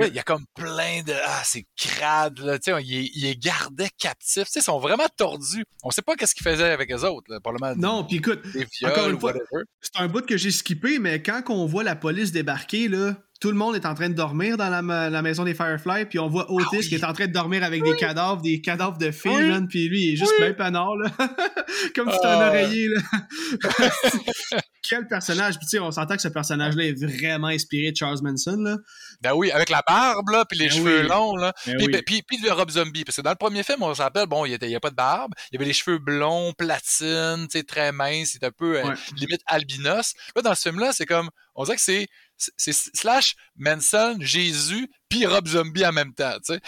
Il 0.09 0.15
y 0.15 0.19
a 0.19 0.23
comme 0.23 0.45
plein 0.55 1.03
de... 1.07 1.13
Ah, 1.25 1.43
c'est 1.45 1.67
crade, 1.77 2.39
là. 2.41 2.59
Tu 2.59 2.73
sais, 2.73 2.83
ils 2.83 3.23
les 3.23 3.37
gardaient 3.37 3.91
captifs. 3.99 4.45
Tu 4.47 4.53
sais, 4.53 4.61
ils 4.61 4.65
sont 4.65 4.79
vraiment 4.79 5.07
tordus. 5.17 5.65
On 5.83 5.91
sait 5.91 6.03
pas 6.03 6.17
qu'est-ce 6.17 6.35
qu'ils 6.35 6.45
faisaient 6.45 6.71
avec 6.71 6.91
les 6.91 7.05
autres, 7.05 7.31
là, 7.33 7.41
probablement. 7.41 7.75
Non, 7.77 8.05
puis 8.05 8.17
écoute, 8.17 8.43
encore 8.85 9.09
une 9.09 9.21
fois, 9.21 9.35
c'est 9.81 10.01
un 10.01 10.09
bout 10.09 10.25
que 10.27 10.37
j'ai 10.37 10.51
skippé, 10.51 10.99
mais 10.99 11.23
quand 11.23 11.43
on 11.49 11.67
voit 11.67 11.85
la 11.85 11.97
police 11.97 12.33
débarquer, 12.33 12.80
tout 12.89 13.51
le 13.51 13.57
monde 13.57 13.75
est 13.75 13.87
en 13.87 13.95
train 13.95 14.09
de 14.09 14.15
dormir 14.15 14.57
dans 14.57 14.69
la, 14.69 15.23
maison 15.23 15.45
des 15.45 15.55
Firefly, 15.55 16.07
puis 16.07 16.19
on 16.19 16.29
voit 16.29 16.47
ah 16.49 16.53
Otis 16.53 16.89
qui 16.89 16.95
est 16.95 17.05
en 17.05 17.13
train 17.13 17.27
de 17.27 17.33
dormir 17.33 17.65
avec 17.65 17.83
des 17.83 17.97
cadavres, 17.97 18.43
des 18.43 18.61
cadavres 18.61 18.99
de 18.99 19.11
filles, 19.11 19.67
puis 19.69 19.89
lui, 19.89 20.03
il 20.05 20.13
est 20.13 20.17
juste 20.17 20.35
bien 20.39 20.53
panard, 20.53 20.95
là. 20.97 21.11
Comme 21.95 22.11
si 22.11 22.17
c'était 22.17 22.29
un 22.29 22.41
ah. 22.41 22.49
oreiller, 22.49 22.89
Quel 24.83 25.07
personnage! 25.07 25.57
Puis 25.57 25.67
tu 25.67 25.71
sais, 25.71 25.79
on 25.79 25.91
s'entend 25.91 26.17
que 26.17 26.23
ce 26.23 26.29
personnage-là 26.29 26.85
est 26.85 26.93
vraiment 26.93 27.49
inspiré 27.49 27.93
de 27.93 27.97
Charles 27.97 28.21
Manson, 28.23 28.57
là. 28.57 28.77
Ben 29.21 29.35
oui, 29.35 29.51
avec 29.51 29.69
la 29.69 29.83
barbe, 29.87 30.29
là, 30.31 30.45
puis 30.45 30.59
les 30.59 30.69
ben 30.69 30.75
cheveux 30.75 31.03
longs, 31.03 31.37
là. 31.37 31.53
Ben 31.67 32.03
puis, 32.07 32.23
puis, 32.23 32.39
le 32.43 32.53
Rob 32.53 32.71
Zombie, 32.71 33.05
parce 33.05 33.17
que 33.17 33.23
dans 33.23 33.31
le 33.31 33.37
premier 33.37 33.63
film, 33.63 33.83
on 33.83 33.95
s'appelle, 33.95 34.27
bon, 34.27 34.47
il 34.47 34.59
n'y 34.59 34.75
a 34.75 34.81
pas 34.81 34.91
de 34.91 34.97
barbe, 34.97 35.33
il 35.51 35.55
y 35.55 35.57
avait 35.59 35.67
les 35.67 35.73
cheveux 35.73 35.99
blonds, 35.99 36.53
platine, 36.53 37.47
tu 37.51 37.59
sais, 37.59 37.65
très 37.65 37.93
mince, 37.93 38.31
c'est 38.33 38.45
un 38.45 38.51
peu 38.51 38.79
euh, 38.79 38.95
limite 39.17 39.43
albinos. 39.47 40.15
Là, 40.35 40.43
dans 40.43 40.55
ce 40.55 40.63
film-là, 40.69 40.93
c'est 40.93 41.07
comme, 41.07 41.31
on 41.55 41.65
dirait 41.65 41.77
que 41.77 41.83
c'est 41.83 42.09
c'est 42.57 42.73
slash 42.73 43.37
Manson, 43.57 44.17
Jésus, 44.21 44.91
puis 45.09 45.27
Rob 45.27 45.47
Zombie 45.47 45.85
en 45.85 45.93
même 45.93 46.15
temps, 46.15 46.37
tu 46.45 46.55
sais. 46.55 46.61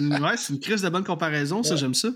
ouais, 0.00 0.36
c'est 0.36 0.52
une 0.52 0.60
crise 0.60 0.82
de 0.82 0.88
bonne 0.88 1.04
comparaison, 1.04 1.62
ça, 1.62 1.76
j'aime 1.76 1.94
ça. 1.94 2.08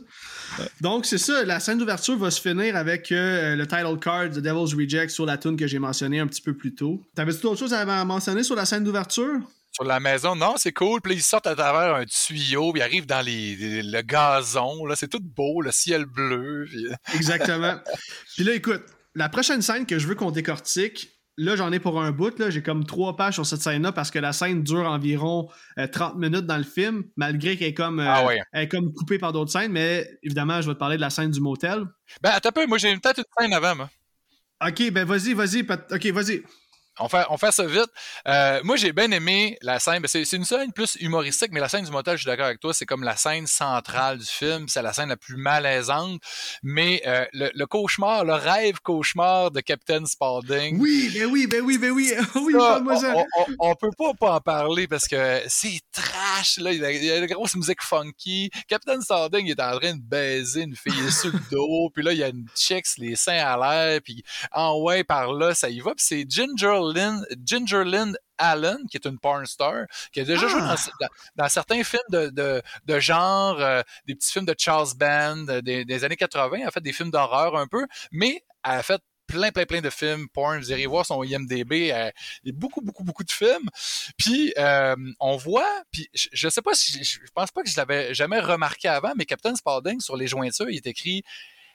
Donc, 0.80 1.06
c'est 1.06 1.18
ça, 1.18 1.44
la 1.44 1.60
scène 1.60 1.78
d'ouverture 1.78 2.16
va 2.16 2.30
se 2.30 2.40
finir 2.40 2.76
avec 2.76 3.10
euh, 3.12 3.56
le 3.56 3.66
title 3.66 3.98
card 3.98 4.30
de 4.30 4.40
Devil's 4.40 4.74
Reject 4.74 5.10
sur 5.10 5.26
la 5.26 5.36
tune 5.36 5.56
que 5.56 5.66
j'ai 5.66 5.78
mentionné 5.78 6.20
un 6.20 6.26
petit 6.26 6.42
peu 6.42 6.54
plus 6.54 6.74
tôt. 6.74 7.02
T'avais-tu 7.14 7.40
d'autres 7.40 7.58
choses 7.58 7.74
à 7.74 8.04
mentionner 8.04 8.42
sur 8.42 8.56
la 8.56 8.64
scène 8.64 8.84
d'ouverture? 8.84 9.40
Sur 9.72 9.84
la 9.84 9.98
maison, 9.98 10.36
non, 10.36 10.54
c'est 10.56 10.72
cool. 10.72 11.00
Puis 11.00 11.14
ils 11.14 11.22
sortent 11.22 11.48
à 11.48 11.56
travers 11.56 11.96
un 11.96 12.04
tuyau, 12.04 12.72
puis 12.72 12.80
ils 12.80 12.84
arrivent 12.84 13.06
dans 13.06 13.24
les, 13.24 13.82
le 13.82 14.02
gazon. 14.02 14.86
Là, 14.86 14.94
c'est 14.94 15.08
tout 15.08 15.20
beau, 15.20 15.60
le 15.62 15.72
ciel 15.72 16.04
bleu. 16.04 16.68
Exactement. 17.14 17.74
puis 18.36 18.44
là, 18.44 18.54
écoute, 18.54 18.82
la 19.16 19.28
prochaine 19.28 19.62
scène 19.62 19.86
que 19.86 19.98
je 19.98 20.06
veux 20.06 20.14
qu'on 20.14 20.30
décortique, 20.30 21.13
là, 21.36 21.56
j'en 21.56 21.72
ai 21.72 21.78
pour 21.78 22.00
un 22.00 22.10
bout. 22.10 22.34
J'ai 22.50 22.62
comme 22.62 22.84
trois 22.84 23.16
pages 23.16 23.34
sur 23.34 23.46
cette 23.46 23.60
scène-là 23.60 23.92
parce 23.92 24.10
que 24.10 24.18
la 24.18 24.32
scène 24.32 24.62
dure 24.62 24.88
environ 24.88 25.48
30 25.76 26.14
euh, 26.14 26.18
minutes 26.18 26.46
dans 26.46 26.56
le 26.56 26.64
film, 26.64 27.04
malgré 27.16 27.56
qu'elle 27.56 27.68
est 27.68 27.74
comme, 27.74 28.00
euh, 28.00 28.06
ah 28.08 28.60
est 28.60 28.68
comme 28.68 28.92
coupée 28.92 29.18
par 29.18 29.32
d'autres 29.32 29.52
scènes. 29.52 29.72
Mais 29.72 30.08
évidemment, 30.22 30.60
je 30.60 30.68
vais 30.68 30.74
te 30.74 30.78
parler 30.78 30.96
de 30.96 31.00
la 31.00 31.10
scène 31.10 31.30
du 31.30 31.40
motel. 31.40 31.84
Ben, 32.22 32.30
attends 32.30 32.50
un 32.50 32.52
peu. 32.52 32.66
Moi, 32.66 32.78
j'ai 32.78 32.94
peut-être 32.96 33.18
une 33.18 33.24
scène 33.38 33.52
avant, 33.52 33.74
moi. 33.74 33.90
Ok, 34.66 34.90
ben 34.92 35.04
vas-y, 35.04 35.34
vas-y. 35.34 35.60
Ok, 35.90 36.06
vas-y. 36.06 36.42
On 37.00 37.08
fait, 37.08 37.24
on 37.28 37.36
fait 37.36 37.50
ça 37.50 37.66
vite. 37.66 37.90
Euh, 38.28 38.60
moi, 38.62 38.76
j'ai 38.76 38.92
bien 38.92 39.10
aimé 39.10 39.58
la 39.62 39.80
scène. 39.80 40.00
C'est, 40.06 40.30
une 40.32 40.44
scène 40.44 40.72
plus 40.72 40.96
humoristique, 41.00 41.50
mais 41.50 41.58
la 41.58 41.68
scène 41.68 41.84
du 41.84 41.90
motel, 41.90 42.16
je 42.16 42.22
suis 42.22 42.30
d'accord 42.30 42.46
avec 42.46 42.60
toi, 42.60 42.72
c'est 42.72 42.86
comme 42.86 43.02
la 43.02 43.16
scène 43.16 43.48
centrale 43.48 44.18
du 44.18 44.26
film. 44.26 44.68
C'est 44.68 44.80
la 44.80 44.92
scène 44.92 45.08
la 45.08 45.16
plus 45.16 45.36
malaisante. 45.36 46.20
Mais 46.62 47.02
euh, 47.06 47.24
le, 47.32 47.64
cauchemar, 47.66 48.24
le 48.24 48.34
rêve 48.34 48.78
cauchemar 48.80 49.50
de 49.50 49.60
Captain 49.60 50.06
Spaulding. 50.06 50.78
Oui, 50.78 51.10
ben 51.12 51.26
oui, 51.26 51.48
ben 51.48 51.62
oui, 51.62 51.78
ben 51.78 51.90
oui. 51.90 52.12
oui 52.36 52.54
On, 53.58 53.74
peut 53.74 53.90
pas, 53.98 54.14
pas 54.14 54.34
en 54.34 54.40
parler 54.40 54.86
parce 54.86 55.08
que 55.08 55.42
c'est 55.48 55.80
trash. 55.90 56.58
Là. 56.58 56.72
Il, 56.72 56.80
y 56.80 57.10
a, 57.10 57.18
une 57.18 57.26
grosse 57.26 57.56
musique 57.56 57.82
funky. 57.82 58.50
Captain 58.68 59.00
Spaulding 59.00 59.48
est 59.48 59.60
en 59.60 59.76
train 59.80 59.94
de 59.94 60.02
baiser 60.02 60.62
une 60.62 60.76
fille 60.76 61.10
sur 61.10 61.32
le 61.32 61.40
dos. 61.50 61.90
Puis 61.92 62.04
là, 62.04 62.12
il 62.12 62.18
y 62.18 62.22
a 62.22 62.28
une 62.28 62.46
chicks, 62.54 62.98
les 62.98 63.16
seins 63.16 63.44
à 63.44 63.56
l'air. 63.56 64.00
Puis 64.00 64.22
en 64.52 64.80
ouais, 64.80 65.02
par 65.02 65.32
là, 65.32 65.54
ça 65.54 65.68
y 65.68 65.80
va. 65.80 65.92
Puis 65.96 66.04
c'est 66.06 66.24
Ginger 66.30 66.83
Ginger 67.44 67.84
Lynn 67.84 68.16
Allen, 68.38 68.78
qui 68.90 68.96
est 68.96 69.06
une 69.06 69.18
porn 69.18 69.46
star, 69.46 69.86
qui 70.12 70.20
a 70.20 70.24
déjà 70.24 70.46
joué 70.48 70.60
ah! 70.62 70.76
dans, 71.36 71.48
certains 71.48 71.82
films 71.84 72.02
de, 72.10 73.00
genre, 73.00 73.60
euh, 73.60 73.82
des 74.06 74.14
petits 74.14 74.32
films 74.32 74.46
de 74.46 74.54
Charles 74.58 74.94
Band 74.96 75.46
euh, 75.48 75.60
des, 75.62 76.04
années 76.04 76.16
80, 76.16 76.58
elle 76.60 76.66
a 76.66 76.70
fait 76.70 76.80
des 76.80 76.92
films 76.92 77.10
d'horreur 77.10 77.56
un 77.56 77.66
peu, 77.66 77.86
mais 78.10 78.44
elle 78.64 78.72
a 78.72 78.82
fait 78.82 79.00
plein, 79.26 79.50
plein, 79.50 79.64
plein 79.64 79.80
de 79.80 79.90
films 79.90 80.28
porn. 80.28 80.58
Vous 80.58 80.70
irez 80.70 80.86
voir 80.86 81.06
son 81.06 81.22
IMDB. 81.22 81.90
Euh, 81.92 82.10
il 82.42 82.52
y 82.52 82.54
a 82.54 82.58
beaucoup, 82.58 82.80
beaucoup, 82.80 83.04
beaucoup 83.04 83.24
de 83.24 83.30
films. 83.30 83.68
Puis, 84.18 84.52
on 85.20 85.36
voit, 85.36 85.82
puis 85.90 86.08
je, 86.12 86.46
ne 86.46 86.50
sais 86.50 86.62
pas 86.62 86.74
si, 86.74 87.02
je, 87.02 87.18
pense 87.34 87.50
pas 87.50 87.62
que 87.62 87.70
je 87.70 87.76
l'avais 87.76 88.14
jamais 88.14 88.40
remarqué 88.40 88.88
avant, 88.88 89.12
mais 89.16 89.24
Captain 89.24 89.54
Spaulding, 89.54 90.00
sur 90.00 90.16
les 90.16 90.26
jointures, 90.26 90.68
il 90.68 90.76
est 90.76 90.86
écrit 90.86 91.22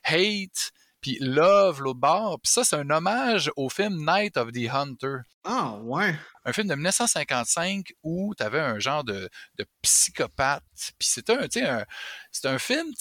Hate, 0.03 0.71
puis 1.01 1.17
Love, 1.21 1.81
l'autre 1.81 1.99
bord. 1.99 2.39
Puis 2.41 2.51
ça, 2.51 2.63
c'est 2.63 2.75
un 2.75 2.89
hommage 2.89 3.51
au 3.55 3.69
film 3.69 4.05
Night 4.05 4.37
of 4.37 4.51
the 4.51 4.69
Hunter. 4.69 5.17
Ah, 5.43 5.77
ouais. 5.81 6.15
Un 6.45 6.53
film 6.53 6.67
de 6.67 6.75
1955 6.75 7.93
où 8.03 8.33
tu 8.35 8.43
avais 8.43 8.59
un 8.59 8.79
genre 8.79 9.03
de, 9.03 9.29
de 9.57 9.65
psychopathe. 9.81 10.63
Puis 10.97 11.07
c'était 11.07 11.33
un, 11.33 11.47
un, 11.63 11.85
un 12.45 12.59
film, 12.59 12.93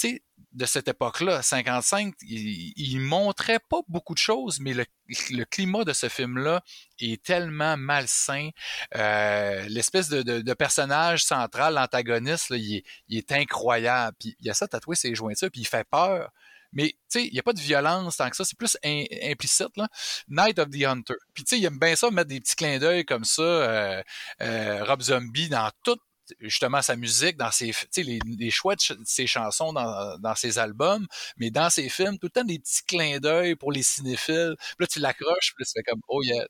de 0.52 0.64
cette 0.64 0.88
époque-là, 0.88 1.42
55, 1.42 2.14
il, 2.22 2.72
il, 2.76 3.00
montrait 3.00 3.60
pas 3.68 3.80
beaucoup 3.86 4.14
de 4.14 4.18
choses, 4.18 4.60
mais 4.60 4.72
le, 4.72 4.84
le 5.30 5.44
climat 5.44 5.84
de 5.84 5.92
ce 5.92 6.08
film-là 6.08 6.62
est 6.98 7.22
tellement 7.22 7.76
malsain. 7.76 8.50
Euh, 8.96 9.66
L'espèce 9.68 10.08
de, 10.08 10.22
de, 10.22 10.40
de, 10.40 10.54
personnage 10.54 11.24
central, 11.24 11.74
l'antagoniste, 11.74 12.50
il, 12.50 12.82
il, 13.08 13.18
est 13.18 13.32
incroyable. 13.32 14.16
Puis 14.18 14.36
il 14.40 14.46
y 14.46 14.50
a 14.50 14.54
ça 14.54 14.66
tatoué 14.66 14.96
ses 14.96 15.14
jointures, 15.14 15.50
puis 15.50 15.60
il 15.60 15.66
fait 15.66 15.86
peur. 15.88 16.30
Mais, 16.72 16.88
tu 16.88 16.96
sais, 17.20 17.26
il 17.26 17.32
n'y 17.32 17.38
a 17.38 17.42
pas 17.42 17.52
de 17.52 17.60
violence 17.60 18.16
tant 18.16 18.28
que 18.28 18.36
ça. 18.36 18.44
C'est 18.44 18.58
plus 18.58 18.76
in, 18.84 19.04
implicite, 19.22 19.76
là. 19.76 19.88
Night 20.28 20.58
of 20.58 20.70
the 20.70 20.84
Hunter. 20.84 21.14
Puis, 21.34 21.44
tu 21.44 21.56
sais, 21.56 21.60
il 21.60 21.64
aime 21.64 21.78
bien 21.78 21.96
ça, 21.96 22.10
mettre 22.10 22.28
des 22.28 22.40
petits 22.40 22.56
clins 22.56 22.78
d'œil 22.78 23.04
comme 23.04 23.24
ça. 23.24 23.42
Euh, 23.42 24.02
euh, 24.42 24.84
Rob 24.84 25.02
Zombie 25.02 25.48
dans 25.48 25.70
toute 25.82 26.00
justement 26.40 26.82
sa 26.82 26.96
musique, 26.96 27.36
dans 27.36 27.50
ses, 27.50 27.72
les, 27.96 28.18
les 28.38 28.50
choix 28.50 28.74
de 28.74 28.80
ses 29.04 29.26
chansons 29.26 29.72
dans, 29.72 30.18
dans 30.18 30.34
ses 30.34 30.58
albums, 30.58 31.06
mais 31.36 31.50
dans 31.50 31.70
ses 31.70 31.88
films, 31.88 32.18
tout 32.18 32.26
le 32.26 32.30
temps 32.30 32.44
des 32.44 32.58
petits 32.58 32.82
clins 32.86 33.18
d'œil 33.18 33.56
pour 33.56 33.72
les 33.72 33.82
cinéphiles. 33.82 34.54
Puis 34.58 34.76
là, 34.80 34.86
tu 34.86 34.98
l'accroches, 34.98 35.54
puis 35.54 35.64
là, 35.64 35.66
tu 35.66 35.72
fais 35.74 35.82
comme, 35.82 36.00
oh 36.08 36.22
yeah. 36.22 36.46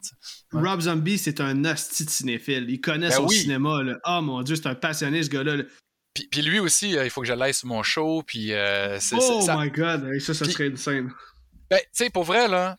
Rob 0.52 0.80
Zombie, 0.80 1.18
c'est 1.18 1.40
un 1.40 1.64
hostie 1.64 2.04
de 2.04 2.10
cinéphile. 2.10 2.66
Il 2.68 2.80
connaît 2.80 3.08
ben 3.08 3.16
son 3.16 3.26
oui. 3.26 3.36
cinéma. 3.36 3.82
Là. 3.82 3.96
Oh 4.04 4.20
mon 4.22 4.42
Dieu, 4.42 4.56
c'est 4.56 4.66
un 4.66 4.74
passionné, 4.74 5.22
ce 5.22 5.30
gars-là. 5.30 5.62
Puis, 6.18 6.26
puis, 6.28 6.42
lui 6.42 6.58
aussi, 6.58 6.90
il 6.90 7.10
faut 7.10 7.20
que 7.20 7.28
je 7.28 7.52
sur 7.52 7.68
mon 7.68 7.84
show. 7.84 8.24
Puis, 8.26 8.52
euh, 8.52 8.98
oh 9.12 9.40
ça... 9.40 9.56
my 9.56 9.70
god, 9.70 10.18
ça, 10.18 10.34
ça 10.34 10.44
puis, 10.44 10.52
serait 10.52 10.66
une 10.66 10.76
scène. 10.76 11.12
Ben, 11.70 11.78
tu 11.78 11.86
sais, 11.92 12.10
pour 12.10 12.24
vrai, 12.24 12.48
là, 12.48 12.76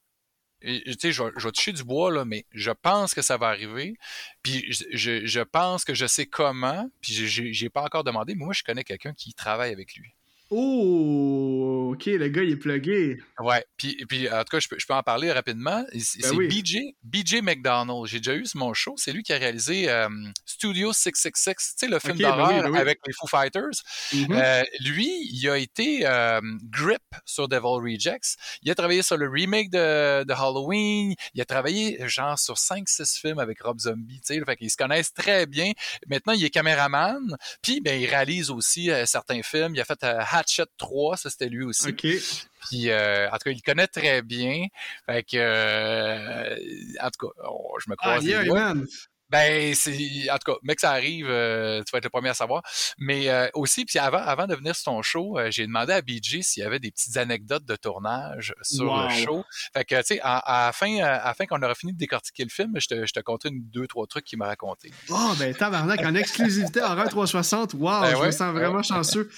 tu 0.62 0.82
sais, 1.00 1.14
je, 1.14 1.24
je 1.38 1.46
vais 1.46 1.52
toucher 1.54 1.72
du 1.72 1.86
bois, 1.86 2.12
là, 2.12 2.26
mais 2.26 2.46
je 2.52 2.72
pense 2.72 3.14
que 3.14 3.22
ça 3.22 3.38
va 3.38 3.48
arriver. 3.48 3.96
Puis 4.44 4.66
je, 4.70 5.26
je 5.26 5.40
pense 5.40 5.86
que 5.86 5.94
je 5.94 6.06
sais 6.06 6.26
comment. 6.26 6.90
Puis 7.02 7.14
j'ai 7.14 7.70
pas 7.70 7.84
encore 7.84 8.04
demandé, 8.04 8.36
mais 8.36 8.44
moi, 8.44 8.54
je 8.54 8.64
connais 8.64 8.84
quelqu'un 8.84 9.14
qui 9.14 9.34
travaille 9.34 9.72
avec 9.72 9.96
lui. 9.96 10.14
Oh, 10.52 11.92
ok, 11.94 12.06
le 12.08 12.28
gars, 12.30 12.42
il 12.42 12.52
est 12.52 12.56
plugué. 12.56 13.18
Ouais, 13.40 13.64
puis, 13.78 14.04
puis 14.08 14.28
en 14.30 14.40
tout 14.40 14.50
cas, 14.50 14.60
je 14.60 14.68
peux, 14.68 14.78
je 14.80 14.86
peux 14.88 14.96
en 14.96 15.04
parler 15.04 15.32
rapidement. 15.32 15.86
C'est 16.00 16.22
ben 16.24 16.36
oui. 16.36 16.48
BJ, 16.48 16.78
BJ 17.04 17.42
McDonald. 17.44 18.08
J'ai 18.08 18.18
déjà 18.18 18.34
eu 18.34 18.46
mon 18.56 18.74
show. 18.74 18.96
C'est 18.98 19.12
lui 19.12 19.22
qui 19.22 19.32
a 19.32 19.38
réalisé 19.38 19.90
euh, 19.90 20.10
Studio 20.46 20.92
666, 20.92 21.76
tu 21.76 21.86
sais, 21.86 21.92
le 21.92 22.00
film 22.00 22.14
okay, 22.14 22.24
d'horreur 22.24 22.48
ben 22.48 22.56
oui, 22.56 22.62
ben 22.64 22.72
oui. 22.72 22.80
avec 22.80 23.00
les 23.06 23.14
Foo 23.14 23.28
Fighters. 23.28 23.78
Mm 24.12 24.24
-hmm. 24.24 24.42
euh, 24.42 24.64
lui, 24.86 25.10
il 25.32 25.50
a 25.50 25.58
été 25.58 26.08
euh, 26.08 26.42
grip 26.64 27.04
sur 27.26 27.48
Devil 27.48 27.78
Rejects. 27.94 28.38
Il 28.64 28.72
a 28.72 28.76
travaillé 28.76 29.04
sur 29.04 29.18
le 29.18 29.30
remake 29.30 29.70
de, 29.70 30.24
de 30.24 30.34
Halloween. 30.34 31.14
Il 31.36 31.42
a 31.42 31.46
travaillé, 31.46 32.08
genre, 32.08 32.40
sur 32.40 32.56
5-6 32.56 33.20
films 33.22 33.40
avec 33.40 33.62
Rob 33.62 33.80
Zombie, 33.80 34.20
tu 34.22 34.34
sais. 34.34 34.44
Fait 34.44 34.58
qu'ils 34.58 34.72
se 34.72 34.78
connaissent 34.78 35.14
très 35.14 35.46
bien. 35.46 35.72
Maintenant, 36.08 36.34
il 36.34 36.44
est 36.44 36.50
caméraman. 36.50 37.38
Puis, 37.62 37.82
ben, 37.82 38.02
il 38.02 38.08
réalise 38.08 38.50
aussi 38.50 38.90
certains 39.06 39.44
films. 39.44 39.76
Il 39.76 39.82
a 39.82 39.86
fait 39.86 40.04
Hatchet 40.40 40.66
3, 40.78 41.18
ça 41.18 41.30
c'était 41.30 41.50
lui 41.50 41.64
aussi. 41.64 41.94
Puis, 41.94 42.90
euh, 42.90 43.30
en 43.30 43.34
tout 43.34 43.46
cas, 43.46 43.52
il 43.52 43.62
connaît 43.62 43.88
très 43.88 44.22
bien. 44.22 44.66
Fait 45.06 45.24
que, 45.24 45.38
euh, 45.38 46.56
en 47.02 47.10
tout 47.10 47.28
cas, 47.28 47.34
oh, 47.50 47.76
je 47.84 47.90
me 47.90 47.96
croise. 47.96 48.24
Ah, 48.24 48.44
yeah. 48.44 48.74
Ben, 49.30 49.76
c'est, 49.76 49.92
en 50.32 50.38
tout 50.38 50.52
cas, 50.52 50.58
mec, 50.64 50.80
ça 50.80 50.92
arrive, 50.92 51.28
euh, 51.30 51.84
tu 51.84 51.92
vas 51.92 52.00
être 52.00 52.06
le 52.06 52.10
premier 52.10 52.30
à 52.30 52.34
savoir. 52.34 52.64
Mais 52.98 53.30
euh, 53.30 53.48
aussi, 53.54 53.86
puis 53.86 54.00
avant, 54.00 54.18
avant 54.18 54.48
de 54.48 54.56
venir 54.56 54.76
sur 54.76 54.86
ton 54.86 55.02
show, 55.04 55.38
euh, 55.38 55.52
j'ai 55.52 55.68
demandé 55.68 55.94
à 55.94 56.02
BJ 56.02 56.42
s'il 56.42 56.64
y 56.64 56.66
avait 56.66 56.80
des 56.80 56.90
petites 56.90 57.16
anecdotes 57.16 57.66
de 57.66 57.76
tournage 57.76 58.56
sur 58.64 58.92
wow. 58.92 59.04
le 59.04 59.10
show. 59.24 59.46
Fait 59.74 59.86
que, 59.86 59.96
tu 59.98 60.16
sais, 60.16 60.20
à, 60.22 60.38
à, 60.38 60.66
la 60.68 60.74
fin, 60.74 60.98
à 60.98 61.26
la 61.26 61.34
fin 61.36 61.46
qu'on 61.46 61.62
aura 61.62 61.76
fini 61.76 61.94
de 61.94 61.98
décortiquer 61.98 62.44
le 62.44 62.50
film, 62.50 62.74
je 62.78 62.88
te, 62.88 63.06
je 63.06 63.14
te 63.14 63.20
une, 63.48 63.62
deux, 63.70 63.86
trois 63.86 64.08
trucs 64.08 64.26
qu'il 64.26 64.40
m'a 64.40 64.48
raconté. 64.48 64.92
Oh, 65.10 65.34
ben, 65.38 65.54
tabarnak, 65.54 66.00
en 66.02 66.16
exclusivité, 66.16 66.82
Horreur 66.82 67.10
360, 67.10 67.76
wow, 67.76 68.02
ben 68.02 68.10
je 68.10 68.16
ouais, 68.16 68.26
me 68.28 68.32
sens 68.32 68.52
vraiment 68.52 68.78
ouais, 68.78 68.84
chanceux. 68.84 69.30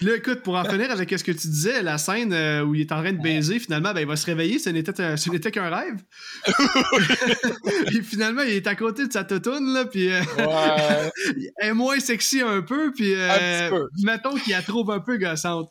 Puis 0.00 0.08
là, 0.08 0.16
écoute, 0.16 0.42
pour 0.42 0.54
en 0.54 0.64
finir 0.70 0.90
avec 0.90 1.10
ce 1.10 1.22
que 1.22 1.30
tu 1.30 1.46
disais, 1.48 1.82
la 1.82 1.98
scène 1.98 2.32
euh, 2.32 2.62
où 2.62 2.74
il 2.74 2.80
est 2.80 2.90
en 2.90 3.02
train 3.02 3.12
de 3.12 3.20
baiser, 3.20 3.58
finalement, 3.58 3.92
ben, 3.92 4.00
il 4.00 4.06
va 4.06 4.16
se 4.16 4.24
réveiller, 4.24 4.58
ce 4.58 4.70
n'était 4.70 5.50
qu'un 5.50 5.68
rêve. 5.68 6.02
puis 7.86 8.02
finalement, 8.02 8.40
il 8.40 8.54
est 8.54 8.66
à 8.66 8.74
côté 8.74 9.06
de 9.06 9.12
sa 9.12 9.24
totoune, 9.24 9.74
là, 9.74 9.84
puis 9.84 10.10
euh, 10.10 10.22
ouais. 10.38 11.10
elle 11.58 11.68
est 11.68 11.74
moins 11.74 12.00
sexy 12.00 12.40
un 12.40 12.62
peu, 12.62 12.92
puis 12.92 13.12
euh, 13.14 13.68
peu. 13.68 13.88
mettons 14.02 14.34
qu'il 14.36 14.54
la 14.54 14.62
trouve 14.62 14.90
un 14.90 15.00
peu 15.00 15.18
gossante. 15.18 15.70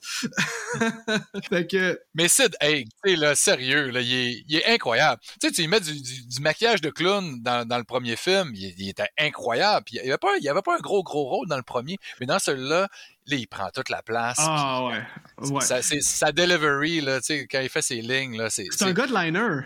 fait 1.49 1.65
que... 1.65 1.99
Mais 2.13 2.27
Sid 2.27 2.55
Haig, 2.61 2.87
tu 3.03 3.15
là, 3.15 3.33
sérieux, 3.33 3.89
là, 3.89 4.01
il, 4.01 4.13
est, 4.13 4.43
il 4.47 4.57
est 4.57 4.67
incroyable. 4.67 5.19
Tu 5.41 5.47
sais, 5.47 5.51
tu 5.51 5.61
lui 5.61 5.69
mets 5.69 5.79
du, 5.79 5.99
du, 5.99 6.27
du, 6.27 6.39
maquillage 6.41 6.81
de 6.81 6.91
clown 6.91 7.41
dans, 7.41 7.67
dans 7.67 7.79
le 7.79 7.83
premier 7.83 8.15
film, 8.15 8.51
il, 8.53 8.75
il 8.77 8.89
était 8.89 9.09
incroyable. 9.17 9.85
Puis 9.87 9.95
il 9.97 10.05
n'y 10.05 10.11
avait, 10.11 10.49
avait 10.49 10.61
pas 10.61 10.75
un 10.75 10.81
gros, 10.81 11.01
gros 11.01 11.23
rôle 11.23 11.47
dans 11.47 11.57
le 11.57 11.63
premier, 11.63 11.97
mais 12.19 12.27
dans 12.27 12.37
celui-là, 12.37 12.89
là, 13.29 13.37
il 13.37 13.47
prend 13.47 13.69
toute 13.73 13.89
la 13.89 14.01
place. 14.01 14.37
Ah 14.39 14.85
ouais. 14.85 15.49
ouais. 15.49 15.61
Sa, 15.61 15.81
sa 15.81 16.31
delivery, 16.31 17.01
là, 17.01 17.19
quand 17.49 17.59
il 17.61 17.69
fait 17.69 17.81
ses 17.81 18.01
lignes, 18.01 18.37
là, 18.37 18.49
c'est. 18.49 18.67
C'est 18.71 18.85
un 18.85 18.93
gars 18.93 19.07
de 19.07 19.13
liner. 19.13 19.65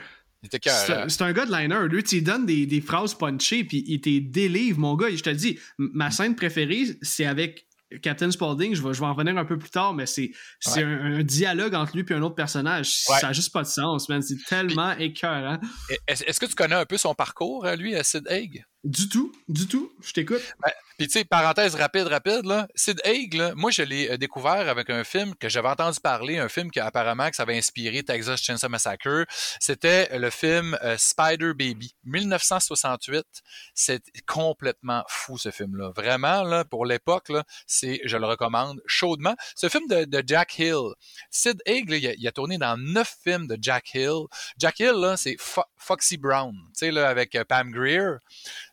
C'est 0.51 1.21
un 1.21 1.31
gars 1.31 1.45
de 1.45 1.51
liner. 1.51 1.87
Lui, 1.87 2.03
tu 2.03 2.15
lui 2.15 2.21
donnes 2.21 2.45
des, 2.45 2.65
des 2.65 2.81
phrases 2.81 3.13
punchées, 3.13 3.63
puis 3.63 3.83
il 3.87 4.01
t'es 4.01 4.19
délivre, 4.19 4.79
mon 4.79 4.95
gars. 4.95 5.07
Je 5.09 5.23
te 5.23 5.29
dis, 5.29 5.57
ma 5.77 6.11
scène 6.11 6.35
préférée, 6.35 6.97
c'est 7.01 7.25
avec 7.25 7.67
Captain 8.01 8.31
Spaulding, 8.31 8.75
je 8.75 8.81
vais, 8.81 8.93
je 8.93 8.99
vais 8.99 9.05
en 9.05 9.13
revenir 9.13 9.37
un 9.37 9.45
peu 9.45 9.57
plus 9.57 9.69
tard, 9.69 9.93
mais 9.93 10.05
c'est 10.05 10.31
ouais. 10.67 10.83
un, 10.83 11.19
un, 11.19 11.23
dialogue 11.23 11.75
entre 11.75 11.95
lui 11.95 12.05
et 12.07 12.13
un 12.13 12.21
autre 12.21 12.35
personnage. 12.35 13.03
Ouais. 13.09 13.19
Ça 13.19 13.27
n'a 13.27 13.33
juste 13.33 13.53
pas 13.53 13.61
de 13.61 13.67
sens, 13.67 14.09
man. 14.09 14.21
C'est 14.21 14.43
tellement 14.47 14.91
écœurant. 14.97 15.59
Est-ce 16.07 16.23
est 16.23 16.39
que 16.39 16.45
tu 16.45 16.55
connais 16.55 16.75
un 16.75 16.85
peu 16.85 16.97
son 16.97 17.13
parcours, 17.13 17.65
lui, 17.77 17.95
à 17.95 18.03
Sid 18.03 18.27
Haig? 18.27 18.65
Du 18.83 19.07
tout, 19.07 19.33
du 19.47 19.67
tout. 19.67 19.91
Je 20.01 20.11
t'écoute. 20.11 20.41
Ben, 20.61 20.71
puis 20.97 21.07
tu 21.07 21.13
sais, 21.13 21.25
parenthèse 21.25 21.73
rapide, 21.73 22.05
rapide, 22.05 22.45
là, 22.45 22.67
Sid 22.75 23.01
Haig, 23.03 23.33
là, 23.33 23.53
moi 23.55 23.71
je 23.71 23.81
l'ai 23.81 24.11
euh, 24.11 24.17
découvert 24.17 24.69
avec 24.69 24.91
un 24.91 25.03
film 25.03 25.33
que 25.35 25.49
j'avais 25.49 25.69
entendu 25.69 25.99
parler, 25.99 26.37
un 26.37 26.49
film 26.49 26.69
qui 26.69 26.79
apparemment 26.79 27.29
que 27.31 27.35
ça 27.35 27.43
avait 27.43 27.57
inspiré 27.57 28.03
Texas 28.03 28.41
Chainsaw 28.41 28.69
Massacre. 28.69 29.25
C'était 29.59 30.15
le 30.19 30.29
film 30.29 30.77
euh, 30.83 30.95
Spider 30.99 31.53
Baby, 31.55 31.95
1968. 32.03 33.25
C'est 33.73 34.03
complètement 34.27 35.03
fou 35.07 35.39
ce 35.39 35.49
film-là. 35.49 35.91
Vraiment, 35.95 36.43
là, 36.43 36.63
pour 36.63 36.85
l'époque, 36.85 37.29
là, 37.29 37.43
c'est, 37.65 37.99
je 38.05 38.17
le 38.17 38.27
recommande 38.27 38.79
chaudement. 38.85 39.35
Ce 39.55 39.69
film 39.69 39.87
de, 39.87 40.23
Jack 40.25 40.59
Hill. 40.59 40.93
Sid 41.31 41.59
Haig, 41.65 41.89
là, 41.89 41.97
il, 41.97 42.27
a, 42.27 42.31
tourné 42.31 42.57
dans 42.59 42.77
neuf 42.77 43.15
films 43.23 43.47
de 43.47 43.57
Jack 43.59 43.95
Hill. 43.95 44.25
Jack 44.59 44.79
Hill, 44.79 44.93
là, 44.93 45.17
c'est 45.17 45.37
Fo 45.39 45.63
Foxy 45.83 46.15
Brown, 46.15 46.53
tu 46.53 46.69
sais, 46.75 46.91
là, 46.91 47.09
avec 47.09 47.35
euh, 47.35 47.43
Pam 47.43 47.69
Greer. 47.71 48.19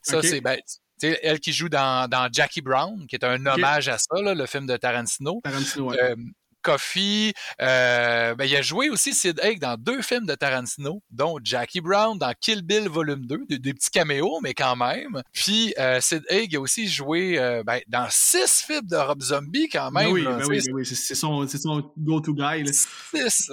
Ça, 0.02 0.18
okay. 0.18 0.28
c'est, 0.28 0.40
ben, 0.40 0.58
c'est 0.98 1.18
elle 1.22 1.40
qui 1.40 1.52
joue 1.52 1.68
dans, 1.68 2.08
dans, 2.08 2.28
Jackie 2.32 2.60
Brown, 2.60 3.06
qui 3.06 3.16
est 3.16 3.24
un 3.24 3.44
hommage 3.46 3.88
okay. 3.88 3.94
à 3.94 3.98
ça, 3.98 4.22
là, 4.22 4.34
le 4.34 4.46
film 4.46 4.66
de 4.66 4.76
Tarantino. 4.76 5.40
Tarantino, 5.42 5.90
ouais. 5.90 6.02
euh, 6.02 6.16
Coffee. 6.62 7.32
Euh, 7.60 8.34
ben, 8.34 8.44
il 8.44 8.56
a 8.56 8.62
joué 8.62 8.90
aussi 8.90 9.14
Sid 9.14 9.40
Haig 9.42 9.58
dans 9.58 9.76
deux 9.76 10.02
films 10.02 10.26
de 10.26 10.34
Tarantino, 10.34 11.02
dont 11.10 11.38
Jackie 11.42 11.80
Brown 11.80 12.18
dans 12.18 12.32
Kill 12.38 12.62
Bill 12.62 12.88
Volume 12.88 13.26
2, 13.26 13.46
des, 13.48 13.58
des 13.58 13.74
petits 13.74 13.90
caméos, 13.90 14.40
mais 14.42 14.54
quand 14.54 14.76
même. 14.76 15.22
Puis 15.32 15.74
euh, 15.78 16.00
Sid 16.00 16.22
Haig 16.28 16.56
a 16.56 16.60
aussi 16.60 16.88
joué 16.88 17.38
euh, 17.38 17.62
ben, 17.64 17.80
dans 17.88 18.06
six 18.10 18.64
films 18.66 18.86
de 18.86 18.96
Rob 18.96 19.20
Zombie 19.20 19.68
quand 19.68 19.90
même. 19.90 20.12
oui, 20.12 20.22
là, 20.22 20.36
ben 20.36 20.46
oui, 20.46 20.60
ben 20.66 20.74
oui, 20.74 20.86
c'est 20.86 21.14
son, 21.14 21.46
son 21.46 21.92
go-to 21.98 22.34
guy. 22.34 22.62
Là. 22.62 22.72
Six, 22.72 23.50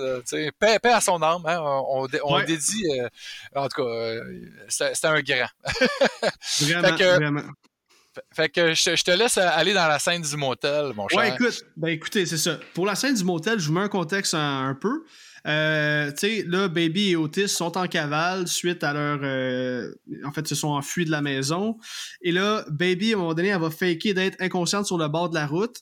paix, 0.59 0.79
paix, 0.79 0.91
à 0.91 1.01
son 1.01 1.21
âme. 1.21 1.43
Hein, 1.45 1.59
on, 1.61 2.07
on, 2.23 2.35
ouais. 2.35 2.45
dédie, 2.45 2.83
en 3.55 3.67
tout 3.67 3.83
cas, 3.83 4.13
c'était 4.67 5.07
un 5.07 5.21
grand. 5.21 5.47
vraiment, 6.61 6.97
que, 6.97 7.15
vraiment. 7.15 7.43
Fait 8.33 8.49
que 8.49 8.73
je, 8.73 8.95
je, 8.95 9.03
te 9.03 9.11
laisse 9.11 9.37
aller 9.37 9.73
dans 9.73 9.87
la 9.87 9.99
scène 9.99 10.21
du 10.21 10.37
motel, 10.37 10.93
mon 10.95 11.07
cher. 11.07 11.19
Ouais, 11.19 11.33
écoute, 11.33 11.63
ben 11.75 11.89
écoutez, 11.89 12.25
c'est 12.25 12.37
ça. 12.37 12.59
Pour 12.73 12.85
la 12.85 12.95
scène 12.95 13.15
du 13.15 13.23
motel, 13.23 13.59
je 13.59 13.67
vous 13.67 13.73
mets 13.73 13.81
un 13.81 13.89
contexte 13.89 14.33
un, 14.33 14.67
un 14.67 14.75
peu. 14.75 15.03
Euh, 15.47 16.11
tu 16.11 16.17
sais, 16.17 16.43
là, 16.45 16.67
Baby 16.67 17.11
et 17.11 17.15
Otis 17.15 17.47
sont 17.47 17.77
en 17.77 17.87
cavale 17.87 18.47
suite 18.47 18.83
à 18.83 18.93
leur... 18.93 19.19
Euh, 19.23 19.93
en 20.25 20.31
fait, 20.31 20.47
se 20.47 20.55
sont 20.55 20.69
enfuis 20.69 21.05
de 21.05 21.11
la 21.11 21.21
maison. 21.21 21.77
Et 22.21 22.31
là, 22.31 22.65
Baby, 22.69 23.13
à 23.13 23.15
un 23.15 23.19
moment 23.19 23.33
donné, 23.33 23.49
elle 23.49 23.61
va 23.61 23.69
faker 23.69 24.13
d'être 24.13 24.41
inconsciente 24.41 24.85
sur 24.85 24.97
le 24.97 25.07
bord 25.07 25.29
de 25.29 25.35
la 25.35 25.47
route. 25.47 25.77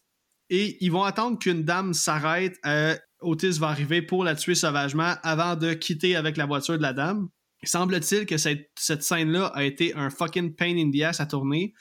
Et 0.52 0.78
ils 0.82 0.92
vont 0.92 1.04
attendre 1.04 1.40
qu'une 1.40 1.64
dame 1.64 1.94
s'arrête. 1.94 2.58
Euh, 2.68 2.96
Otis 3.22 3.58
va 3.58 3.70
arriver 3.70 4.04
pour 4.04 4.24
la 4.24 4.36
tuer 4.36 4.54
sauvagement 4.54 5.16
avant 5.24 5.56
de 5.56 5.74
quitter 5.74 6.16
avec 6.16 6.38
la 6.38 6.46
voiture 6.46 6.78
de 6.78 6.84
la 6.84 6.94
dame. 6.94 7.30
Semble-t-il 7.64 8.28
que 8.28 8.38
cette, 8.38 8.70
cette 8.78 9.02
scène-là 9.02 9.48
a 9.48 9.64
été 9.64 9.96
un 9.96 10.12
fucking 10.12 10.56
pain 10.56 10.78
in 10.78 10.92
the 10.92 11.02
ass 11.02 11.20
à 11.20 11.26
tourner 11.26 11.74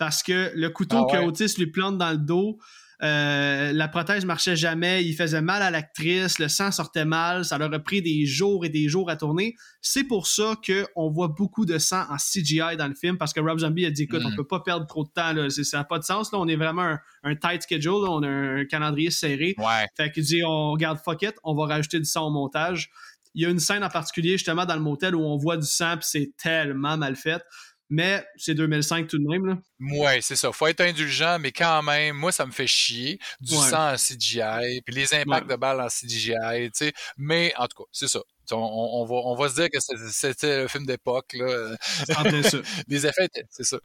parce 0.00 0.22
que 0.22 0.50
le 0.54 0.70
couteau 0.70 0.96
ah 0.96 1.12
ouais. 1.12 1.24
que 1.24 1.28
Otis 1.28 1.58
lui 1.58 1.66
plante 1.66 1.98
dans 1.98 2.10
le 2.10 2.16
dos, 2.16 2.58
euh, 3.02 3.70
la 3.74 3.86
prothèse 3.86 4.24
marchait 4.24 4.56
jamais, 4.56 5.04
il 5.04 5.12
faisait 5.14 5.42
mal 5.42 5.60
à 5.60 5.70
l'actrice, 5.70 6.38
le 6.38 6.48
sang 6.48 6.72
sortait 6.72 7.04
mal, 7.04 7.44
ça 7.44 7.58
leur 7.58 7.72
a 7.74 7.78
pris 7.78 8.00
des 8.00 8.24
jours 8.24 8.64
et 8.64 8.70
des 8.70 8.88
jours 8.88 9.10
à 9.10 9.16
tourner. 9.16 9.56
C'est 9.82 10.04
pour 10.04 10.26
ça 10.26 10.56
qu'on 10.66 11.10
voit 11.10 11.28
beaucoup 11.28 11.66
de 11.66 11.76
sang 11.76 12.04
en 12.08 12.16
CGI 12.16 12.78
dans 12.78 12.88
le 12.88 12.94
film, 12.94 13.18
parce 13.18 13.34
que 13.34 13.40
Rob 13.40 13.58
Zombie 13.58 13.84
a 13.84 13.90
dit, 13.90 14.04
écoute, 14.04 14.22
mm. 14.22 14.28
on 14.32 14.36
peut 14.36 14.46
pas 14.46 14.60
perdre 14.60 14.86
trop 14.86 15.04
de 15.04 15.10
temps, 15.10 15.34
là. 15.34 15.50
ça 15.50 15.76
n'a 15.76 15.84
pas 15.84 15.98
de 15.98 16.04
sens, 16.04 16.32
là. 16.32 16.38
on 16.38 16.48
est 16.48 16.56
vraiment 16.56 16.82
un, 16.82 16.98
un, 17.24 17.36
tight 17.36 17.60
schedule, 17.60 18.02
là. 18.02 18.10
on 18.10 18.22
a 18.22 18.28
un 18.28 18.64
calendrier 18.64 19.10
serré. 19.10 19.54
Ouais. 19.58 19.86
Fait 19.98 20.10
qu'il 20.10 20.24
dit, 20.24 20.42
on 20.42 20.72
regarde 20.72 20.98
fuck 20.98 21.20
it, 21.20 21.34
on 21.44 21.54
va 21.54 21.66
rajouter 21.66 21.98
du 21.98 22.06
sang 22.06 22.28
au 22.28 22.30
montage. 22.30 22.90
Il 23.34 23.42
y 23.42 23.46
a 23.46 23.50
une 23.50 23.60
scène 23.60 23.84
en 23.84 23.90
particulier, 23.90 24.32
justement, 24.32 24.64
dans 24.64 24.74
le 24.74 24.80
motel 24.80 25.14
où 25.14 25.20
on 25.20 25.36
voit 25.36 25.58
du 25.58 25.66
sang, 25.66 25.98
puis 25.98 26.06
c'est 26.10 26.32
tellement 26.38 26.96
mal 26.96 27.16
fait. 27.16 27.42
Mais 27.90 28.24
c'est 28.36 28.54
2005 28.54 29.08
tout 29.08 29.18
de 29.18 29.28
même. 29.28 29.46
Là. 29.46 29.58
Ouais, 29.80 30.20
c'est 30.22 30.36
ça. 30.36 30.52
Faut 30.52 30.68
être 30.68 30.80
indulgent, 30.80 31.38
mais 31.40 31.50
quand 31.50 31.82
même, 31.82 32.16
moi, 32.16 32.30
ça 32.32 32.46
me 32.46 32.52
fait 32.52 32.68
chier. 32.68 33.18
Du 33.40 33.54
sang 33.54 33.92
en 33.92 33.96
CGI, 33.96 34.80
puis 34.84 34.94
les 34.94 35.12
impacts 35.12 35.50
de 35.50 35.56
balles 35.56 35.80
en 35.80 35.88
CGI, 35.88 36.70
tu 36.72 36.86
sais. 36.86 36.92
Mais 37.18 37.52
en 37.58 37.66
tout 37.66 37.82
cas, 37.82 37.88
c'est 37.92 38.08
ça. 38.08 38.20
On, 38.52 39.04
va, 39.04 39.14
on 39.14 39.36
va 39.36 39.48
se 39.48 39.54
dire 39.54 39.68
que 39.70 39.78
c'était 40.10 40.62
le 40.62 40.68
film 40.68 40.86
d'époque. 40.86 41.34
là. 41.34 41.76
les 42.88 43.06
effets, 43.06 43.28
c'est 43.50 43.64
ça. 43.64 43.78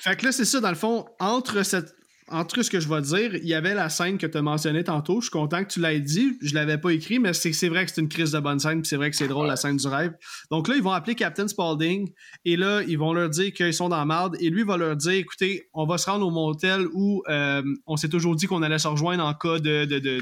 Fait 0.00 0.16
que 0.16 0.26
là, 0.26 0.32
c'est 0.32 0.44
ça, 0.44 0.60
dans 0.60 0.70
le 0.70 0.76
fond, 0.76 1.06
entre 1.18 1.62
cette 1.62 1.94
entre 2.30 2.62
ce 2.62 2.70
que 2.70 2.80
je 2.80 2.88
vais 2.88 3.00
dire, 3.02 3.34
il 3.34 3.46
y 3.46 3.54
avait 3.54 3.74
la 3.74 3.88
scène 3.88 4.18
que 4.18 4.26
tu 4.26 4.38
as 4.38 4.42
mentionnée 4.42 4.84
tantôt. 4.84 5.20
Je 5.20 5.26
suis 5.26 5.30
content 5.30 5.64
que 5.64 5.70
tu 5.70 5.80
l'aies 5.80 6.00
dit. 6.00 6.38
Je 6.40 6.54
l'avais 6.54 6.78
pas 6.78 6.90
écrit, 6.90 7.18
mais 7.18 7.32
c'est 7.32 7.68
vrai 7.68 7.84
que 7.84 7.92
c'est 7.92 8.00
une 8.00 8.08
crise 8.08 8.32
de 8.32 8.38
bonne 8.38 8.58
scène, 8.58 8.84
c'est 8.84 8.96
vrai 8.96 9.10
que 9.10 9.16
c'est 9.16 9.28
drôle, 9.28 9.46
la 9.46 9.56
scène 9.56 9.76
du 9.76 9.86
rêve. 9.86 10.12
Donc 10.50 10.68
là, 10.68 10.76
ils 10.76 10.82
vont 10.82 10.92
appeler 10.92 11.14
Captain 11.14 11.48
Spaulding, 11.48 12.10
et 12.44 12.56
là, 12.56 12.82
ils 12.82 12.98
vont 12.98 13.12
leur 13.12 13.30
dire 13.30 13.52
qu'ils 13.52 13.74
sont 13.74 13.88
dans 13.88 13.98
la 13.98 14.04
merde, 14.04 14.36
et 14.40 14.50
lui 14.50 14.62
va 14.62 14.76
leur 14.76 14.96
dire, 14.96 15.12
écoutez, 15.12 15.68
on 15.74 15.86
va 15.86 15.98
se 15.98 16.08
rendre 16.08 16.26
au 16.26 16.30
motel 16.30 16.86
où 16.92 17.22
euh, 17.28 17.62
on 17.86 17.96
s'est 17.96 18.08
toujours 18.08 18.36
dit 18.36 18.46
qu'on 18.46 18.62
allait 18.62 18.78
se 18.78 18.88
rejoindre 18.88 19.24
en 19.24 19.34
cas 19.34 19.58
de, 19.58 19.84
de, 19.84 19.98
de, 19.98 20.20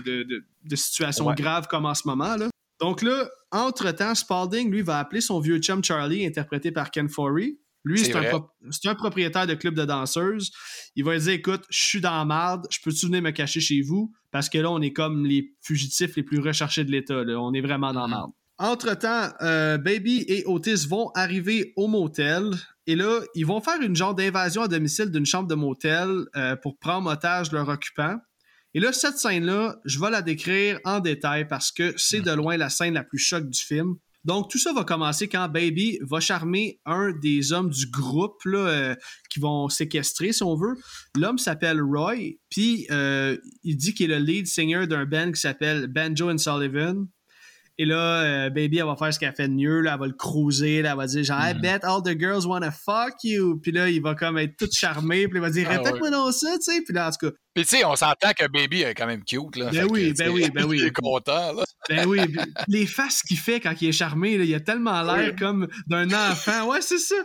de 0.64 0.76
situation 0.76 1.32
grave 1.32 1.66
comme 1.68 1.86
en 1.86 1.94
ce 1.94 2.06
moment. 2.06 2.36
Là. 2.36 2.48
Donc 2.80 3.02
là, 3.02 3.28
entre-temps, 3.50 4.14
Spaulding, 4.14 4.70
lui, 4.70 4.82
va 4.82 4.98
appeler 4.98 5.20
son 5.20 5.40
vieux 5.40 5.58
chum 5.58 5.82
Charlie, 5.82 6.24
interprété 6.24 6.70
par 6.70 6.90
Ken 6.90 7.08
Forey, 7.08 7.56
lui, 7.88 8.04
c'est 8.04 8.88
un, 8.88 8.94
propriétaire 8.94 9.46
de 9.46 9.54
club 9.54 9.74
de 9.74 9.84
danseuses. 9.84 10.50
Il 10.94 11.04
va 11.04 11.16
dire 11.18 11.32
Écoute, 11.32 11.64
je 11.70 11.80
suis 11.80 12.00
dans 12.00 12.16
la 12.16 12.24
merde, 12.24 12.66
je 12.70 12.78
peux-tu 12.84 13.06
venir 13.06 13.22
me 13.22 13.30
cacher 13.30 13.60
chez 13.60 13.80
vous? 13.80 14.12
Parce 14.30 14.48
que 14.48 14.58
là, 14.58 14.70
on 14.70 14.80
est 14.80 14.92
comme 14.92 15.24
les 15.24 15.54
fugitifs 15.62 16.16
les 16.16 16.22
plus 16.22 16.40
recherchés 16.40 16.84
de 16.84 16.90
l'État. 16.90 17.14
On 17.14 17.52
est 17.54 17.60
vraiment 17.60 17.92
dans 17.92 18.02
la 18.02 18.06
mm-hmm. 18.06 18.10
merde. 18.10 18.30
Entre-temps, 18.60 19.28
euh, 19.40 19.78
Baby 19.78 20.24
et 20.26 20.44
Otis 20.46 20.86
vont 20.88 21.10
arriver 21.14 21.72
au 21.76 21.86
motel. 21.86 22.50
Et 22.86 22.96
là, 22.96 23.20
ils 23.34 23.46
vont 23.46 23.60
faire 23.60 23.80
une 23.80 23.94
genre 23.94 24.14
d'invasion 24.14 24.62
à 24.62 24.68
domicile 24.68 25.10
d'une 25.10 25.26
chambre 25.26 25.48
de 25.48 25.54
motel 25.54 26.24
euh, 26.34 26.56
pour 26.56 26.76
prendre 26.78 27.10
otage 27.10 27.52
leur 27.52 27.68
occupant. 27.68 28.16
Et 28.74 28.80
là, 28.80 28.92
cette 28.92 29.16
scène-là, 29.16 29.76
je 29.84 30.00
vais 30.00 30.10
la 30.10 30.22
décrire 30.22 30.80
en 30.84 30.98
détail 30.98 31.46
parce 31.46 31.70
que 31.70 31.94
c'est 31.96 32.20
de 32.20 32.30
mm-hmm. 32.30 32.36
loin 32.36 32.56
la 32.56 32.68
scène 32.68 32.94
la 32.94 33.04
plus 33.04 33.18
choc 33.18 33.48
du 33.48 33.58
film. 33.58 33.94
Donc, 34.28 34.50
tout 34.50 34.58
ça 34.58 34.74
va 34.74 34.84
commencer 34.84 35.26
quand 35.26 35.48
Baby 35.48 35.98
va 36.02 36.20
charmer 36.20 36.78
un 36.84 37.12
des 37.12 37.54
hommes 37.54 37.70
du 37.70 37.86
groupe 37.86 38.42
euh, 38.44 38.94
qui 39.30 39.40
vont 39.40 39.70
séquestrer, 39.70 40.34
si 40.34 40.42
on 40.42 40.54
veut. 40.54 40.76
L'homme 41.16 41.38
s'appelle 41.38 41.80
Roy, 41.80 42.34
puis 42.50 42.86
euh, 42.90 43.38
il 43.64 43.78
dit 43.78 43.94
qu'il 43.94 44.10
est 44.10 44.18
le 44.18 44.24
lead 44.26 44.46
singer 44.46 44.86
d'un 44.86 45.06
band 45.06 45.32
qui 45.32 45.40
s'appelle 45.40 45.86
Banjo 45.86 46.30
and 46.30 46.36
Sullivan. 46.36 47.06
Et 47.80 47.84
là, 47.84 48.22
euh, 48.22 48.50
Baby, 48.50 48.78
elle 48.78 48.86
va 48.86 48.96
faire 48.96 49.14
ce 49.14 49.20
qu'elle 49.20 49.34
fait 49.34 49.46
de 49.46 49.54
mieux. 49.54 49.80
Là, 49.80 49.92
elle 49.94 50.00
va 50.00 50.06
le 50.08 50.12
cruiser. 50.12 50.82
Là, 50.82 50.90
elle 50.90 50.96
va 50.96 51.06
dire 51.06 51.22
genre, 51.22 51.40
I 51.40 51.54
mhm. 51.54 51.60
bet 51.60 51.78
all 51.84 52.02
the 52.02 52.18
girls 52.18 52.44
wanna 52.44 52.72
fuck 52.72 53.14
you. 53.22 53.60
Puis 53.62 53.70
là, 53.70 53.88
il 53.88 54.02
va 54.02 54.16
comme 54.16 54.36
être 54.36 54.56
tout 54.56 54.68
charmé. 54.72 55.28
Puis 55.28 55.38
il 55.38 55.40
va 55.40 55.50
dire, 55.50 55.68
ah 55.70 55.78
répète-moi 55.78 56.10
non 56.10 56.32
ça, 56.32 56.56
tu 56.56 56.72
sais. 56.72 56.82
Puis 56.82 56.92
là, 56.92 57.06
en 57.06 57.10
tout 57.12 57.28
cas. 57.28 57.36
Puis 57.54 57.64
tu 57.64 57.76
sais, 57.76 57.84
on 57.84 57.94
s'entend 57.94 58.32
que 58.36 58.48
Baby 58.48 58.82
est 58.82 58.94
quand 58.94 59.06
même 59.06 59.22
cute. 59.24 59.54
Là. 59.56 59.70
Ben 59.72 59.86
oui, 59.88 60.12
ben 60.18 60.30
oui, 60.30 60.50
ben 60.52 60.64
oui. 60.68 60.78
Il 60.80 60.86
est 60.86 60.90
content. 60.90 61.52
Là. 61.52 61.64
Ben 61.88 62.06
oui. 62.06 62.20
Les 62.66 62.86
faces 62.86 63.22
qu'il 63.22 63.38
fait 63.38 63.60
quand 63.60 63.74
il 63.80 63.88
est 63.88 63.92
charmé, 63.92 64.36
là, 64.38 64.44
il 64.44 64.54
a 64.54 64.60
tellement 64.60 65.02
l'air 65.02 65.36
comme 65.36 65.68
d'un 65.86 66.10
enfant. 66.10 66.68
Ouais, 66.68 66.80
c'est 66.80 66.98
ça. 66.98 67.14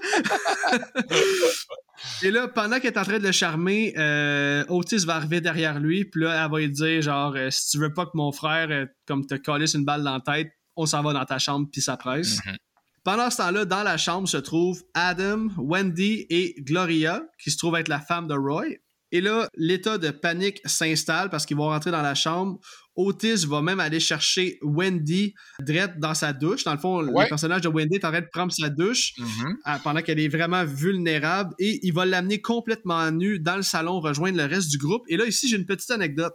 Et 2.22 2.32
là, 2.32 2.48
pendant 2.48 2.80
qu'elle 2.80 2.94
est 2.94 2.98
en 2.98 3.04
train 3.04 3.20
de 3.20 3.24
le 3.24 3.32
charmer, 3.32 3.94
euh, 3.98 4.64
Otis 4.70 5.06
va 5.06 5.16
arriver 5.16 5.42
derrière 5.42 5.80
lui, 5.80 6.06
puis 6.06 6.22
là, 6.22 6.44
elle 6.44 6.52
va 6.52 6.60
lui 6.60 6.70
dire 6.70 7.02
genre, 7.02 7.34
euh, 7.36 7.50
si 7.50 7.70
tu 7.70 7.80
veux 7.80 7.94
pas 7.94 8.06
que 8.06 8.12
mon 8.16 8.32
frère, 8.32 8.68
euh, 8.72 8.86
comme 9.08 9.26
te 9.26 9.36
calisse 9.36 9.74
une 9.74 9.86
balle 9.86 10.04
dans 10.04 10.14
la 10.14 10.20
tête, 10.20 10.52
on 10.76 10.86
s'en 10.86 11.02
va 11.04 11.14
dans 11.14 11.26
ta 11.26 11.40
chambre, 11.40 11.68
puis 11.72 11.82
ça 11.82 11.98
presse. 11.98 12.40
Mm-hmm. 12.40 12.58
Pendant 13.04 13.30
ce 13.30 13.38
temps-là, 13.38 13.66
dans 13.66 13.84
la 13.84 13.98
chambre 13.98 14.28
se 14.28 14.38
trouvent 14.38 14.82
Adam, 14.94 15.50
Wendy 15.58 16.26
et 16.30 16.56
Gloria, 16.60 17.22
qui 17.42 17.52
se 17.52 17.58
trouvent 17.58 17.76
être 17.76 17.90
la 17.90 18.00
femme 18.00 18.28
de 18.28 18.34
Roy. 18.34 18.78
Et 19.12 19.22
là, 19.22 19.48
l'état 19.56 19.98
de 19.98 20.10
panique 20.10 20.62
s'installe 20.66 21.30
parce 21.30 21.46
qu'ils 21.46 21.58
vont 21.58 21.68
rentrer 21.68 21.92
dans 21.92 22.02
la 22.02 22.16
chambre. 22.16 22.60
Otis 22.96 23.46
va 23.48 23.62
même 23.62 23.80
aller 23.80 24.00
chercher 24.00 24.60
Wendy 24.62 25.34
drette 25.60 26.00
dans 26.00 26.14
sa 26.14 26.32
douche. 26.34 26.64
Dans 26.64 26.74
le 26.74 26.80
fond, 26.80 27.02
le 27.02 27.12
personnage 27.28 27.62
de 27.62 27.70
Wendy 27.70 27.96
est 27.96 28.06
en 28.06 28.12
train 28.12 28.22
de 28.22 28.30
prendre 28.32 28.52
sa 28.52 28.70
douche 28.70 29.14
mm-hmm. 29.18 29.54
euh, 29.68 29.78
pendant 29.84 30.02
qu'elle 30.02 30.20
est 30.20 30.28
vraiment 30.28 30.64
vulnérable 30.64 31.54
et 31.60 31.80
il 31.84 31.94
va 31.94 32.06
l'amener 32.06 32.42
complètement 32.42 33.10
nue 33.12 33.40
dans 33.40 33.56
le 33.56 33.64
salon 33.64 34.00
rejoindre 34.00 34.38
le 34.38 34.46
reste 34.46 34.70
du 34.70 34.78
groupe. 34.78 35.04
Et 35.08 35.18
là, 35.18 35.26
ici, 35.26 35.48
j'ai 35.48 35.58
une 35.58 35.66
petite 35.66 35.92
anecdote. 35.92 36.34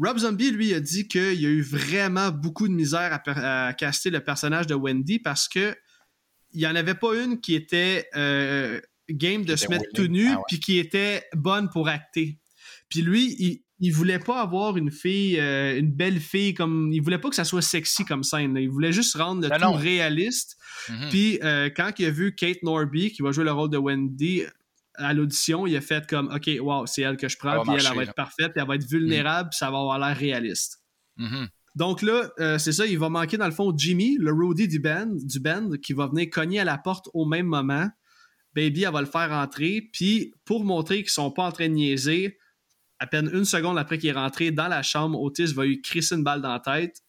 Rob 0.00 0.18
Zombie, 0.18 0.50
lui, 0.50 0.74
a 0.74 0.80
dit 0.80 1.06
qu'il 1.06 1.40
y 1.40 1.46
a 1.46 1.50
eu 1.50 1.62
vraiment 1.62 2.30
beaucoup 2.30 2.66
de 2.66 2.72
misère 2.72 3.20
à, 3.26 3.72
caster 3.74 4.10
le 4.10 4.20
personnage 4.20 4.66
de 4.66 4.74
Wendy 4.74 5.20
parce 5.20 5.48
que 5.48 5.76
il 6.52 6.58
n'y 6.58 6.66
en 6.66 6.74
avait 6.76 6.94
pas 6.94 7.14
une 7.16 7.40
qui 7.40 7.54
était 7.54 8.08
euh, 8.14 8.80
game 9.08 9.44
de 9.44 9.56
se 9.56 9.68
mettre 9.68 9.86
tout 9.92 10.06
nu 10.06 10.28
ah 10.30 10.40
puis 10.46 10.60
qui 10.60 10.78
était 10.78 11.24
bonne 11.34 11.68
pour 11.68 11.88
acter. 11.88 12.38
Puis 12.88 13.02
lui, 13.02 13.34
il, 13.38 13.63
il 13.84 13.90
voulait 13.90 14.18
pas 14.18 14.40
avoir 14.40 14.78
une 14.78 14.90
fille, 14.90 15.38
euh, 15.38 15.78
une 15.78 15.92
belle 15.92 16.18
fille 16.18 16.54
comme. 16.54 16.90
Il 16.92 17.02
voulait 17.02 17.18
pas 17.18 17.28
que 17.28 17.36
ça 17.36 17.44
soit 17.44 17.60
sexy 17.60 18.04
comme 18.06 18.22
scène. 18.22 18.56
Il 18.58 18.70
voulait 18.70 18.92
juste 18.92 19.14
rendre 19.14 19.42
le 19.42 19.48
ben 19.48 19.58
tout 19.58 19.72
réaliste. 19.72 20.56
Mhm. 20.88 21.08
Puis 21.10 21.38
euh, 21.42 21.68
quand 21.68 21.90
il 21.98 22.06
a 22.06 22.10
vu 22.10 22.34
Kate 22.34 22.62
Norby, 22.62 23.12
qui 23.12 23.20
va 23.20 23.30
jouer 23.30 23.44
le 23.44 23.52
rôle 23.52 23.68
de 23.68 23.76
Wendy 23.76 24.42
à 24.94 25.12
l'audition, 25.12 25.66
il 25.66 25.76
a 25.76 25.82
fait 25.82 26.06
comme 26.06 26.32
OK, 26.34 26.48
wow, 26.60 26.86
c'est 26.86 27.02
elle 27.02 27.18
que 27.18 27.28
je 27.28 27.36
prends, 27.36 27.62
puis 27.62 27.74
elle, 27.74 27.94
va 27.94 28.02
être 28.04 28.14
parfaite, 28.14 28.52
puis 28.52 28.62
elle 28.62 28.66
va 28.66 28.76
être 28.76 28.88
vulnérable, 28.88 29.50
puis 29.50 29.58
ça 29.58 29.70
va 29.70 29.78
avoir 29.78 29.98
l'air 29.98 30.16
réaliste. 30.16 30.82
Mhm. 31.18 31.48
Donc 31.74 32.00
là, 32.00 32.30
euh, 32.38 32.56
c'est 32.56 32.72
ça, 32.72 32.86
il 32.86 32.98
va 32.98 33.10
manquer 33.10 33.36
dans 33.36 33.46
le 33.46 33.52
fond 33.52 33.74
Jimmy, 33.76 34.16
le 34.18 34.32
roadie 34.32 34.68
du 34.68 34.78
band, 34.78 35.10
du 35.12 35.40
band, 35.40 35.72
qui 35.82 35.92
va 35.92 36.06
venir 36.06 36.30
cogner 36.30 36.60
à 36.60 36.64
la 36.64 36.78
porte 36.78 37.08
au 37.12 37.26
même 37.26 37.46
moment. 37.46 37.88
Baby, 38.54 38.84
elle 38.84 38.92
va 38.92 39.00
le 39.00 39.08
faire 39.08 39.32
entrer, 39.32 39.90
puis 39.92 40.32
pour 40.44 40.64
montrer 40.64 41.02
qu'ils 41.02 41.10
sont 41.10 41.32
pas 41.32 41.44
en 41.44 41.52
train 41.52 41.68
de 41.68 41.74
niaiser, 41.74 42.38
à 42.98 43.06
peine 43.06 43.30
une 43.32 43.44
seconde 43.44 43.78
après 43.78 43.98
qu'il 43.98 44.10
est 44.10 44.12
rentré 44.12 44.50
dans 44.50 44.68
la 44.68 44.82
chambre, 44.82 45.20
Otis 45.20 45.52
va 45.54 45.64
lui 45.64 45.80
crisser 45.82 46.14
une 46.14 46.24
balle 46.24 46.40
dans 46.40 46.52
la 46.52 46.60
tête. 46.60 47.02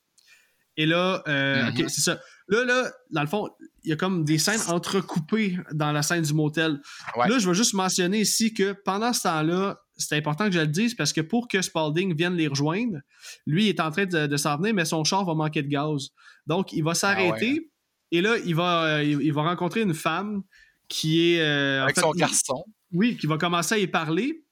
Et 0.78 0.86
là, 0.86 1.24
euh, 1.28 1.64
mm-hmm. 1.72 1.88
c'est 1.88 2.02
ça. 2.02 2.20
Là, 2.48 2.66
là, 2.66 2.92
dans 3.12 3.22
le 3.22 3.28
fond, 3.28 3.50
il 3.84 3.90
y 3.90 3.94
a 3.94 3.96
comme 3.96 4.24
des 4.26 4.38
scènes 4.38 4.60
entrecoupées 4.68 5.58
dans 5.72 5.92
la 5.92 6.02
scène 6.02 6.24
du 6.24 6.34
motel. 6.34 6.82
Là, 7.16 7.40
je 7.40 7.48
veux 7.48 7.54
juste 7.54 7.74
mentionner 7.74 8.20
ici 8.20 8.54
que 8.54 8.74
pendant 8.74 9.14
ce 9.14 9.24
temps-là, 9.24 9.80
c'est 9.98 10.18
important 10.18 10.46
que 10.46 10.52
je 10.52 10.60
le 10.60 10.68
dise 10.68 10.94
parce 10.94 11.14
que 11.14 11.22
pour 11.22 11.48
que 11.48 11.62
Spalding 11.62 12.16
vienne 12.16 12.36
les 12.36 12.48
rejoindre, 12.48 13.00
lui 13.46 13.70
est 13.70 13.80
en 13.80 13.90
train 13.90 14.06
de, 14.06 14.38
s'en 14.38 14.58
venir, 14.58 14.74
mais 14.74 14.86
son 14.86 15.04
char 15.06 15.24
va 15.24 15.34
manquer 15.34 15.64
de 15.64 15.70
gaz. 15.70 16.10
Donc, 16.46 16.74
il 16.74 16.84
va 16.84 16.92
ah 16.92 16.96
s'arrêter 16.96 17.72
et 18.12 18.22
là, 18.22 18.38
il 18.46 18.56
va, 18.56 18.98
euh, 18.98 19.04
il, 19.04 19.34
va 19.34 19.44
rencontrer 19.44 19.82
une 19.82 19.94
femme 19.94 20.44
qui 20.88 21.34
est. 21.34 21.42
Euh, 21.42 21.84
Avec 21.84 22.00
son 22.00 22.12
garçon. 22.12 22.64
Oui, 22.92 23.18
qui 23.18 23.28
va 23.28 23.38
commencer 23.38 23.76
à 23.76 23.78
y 23.78 23.88
parler. 23.88 24.45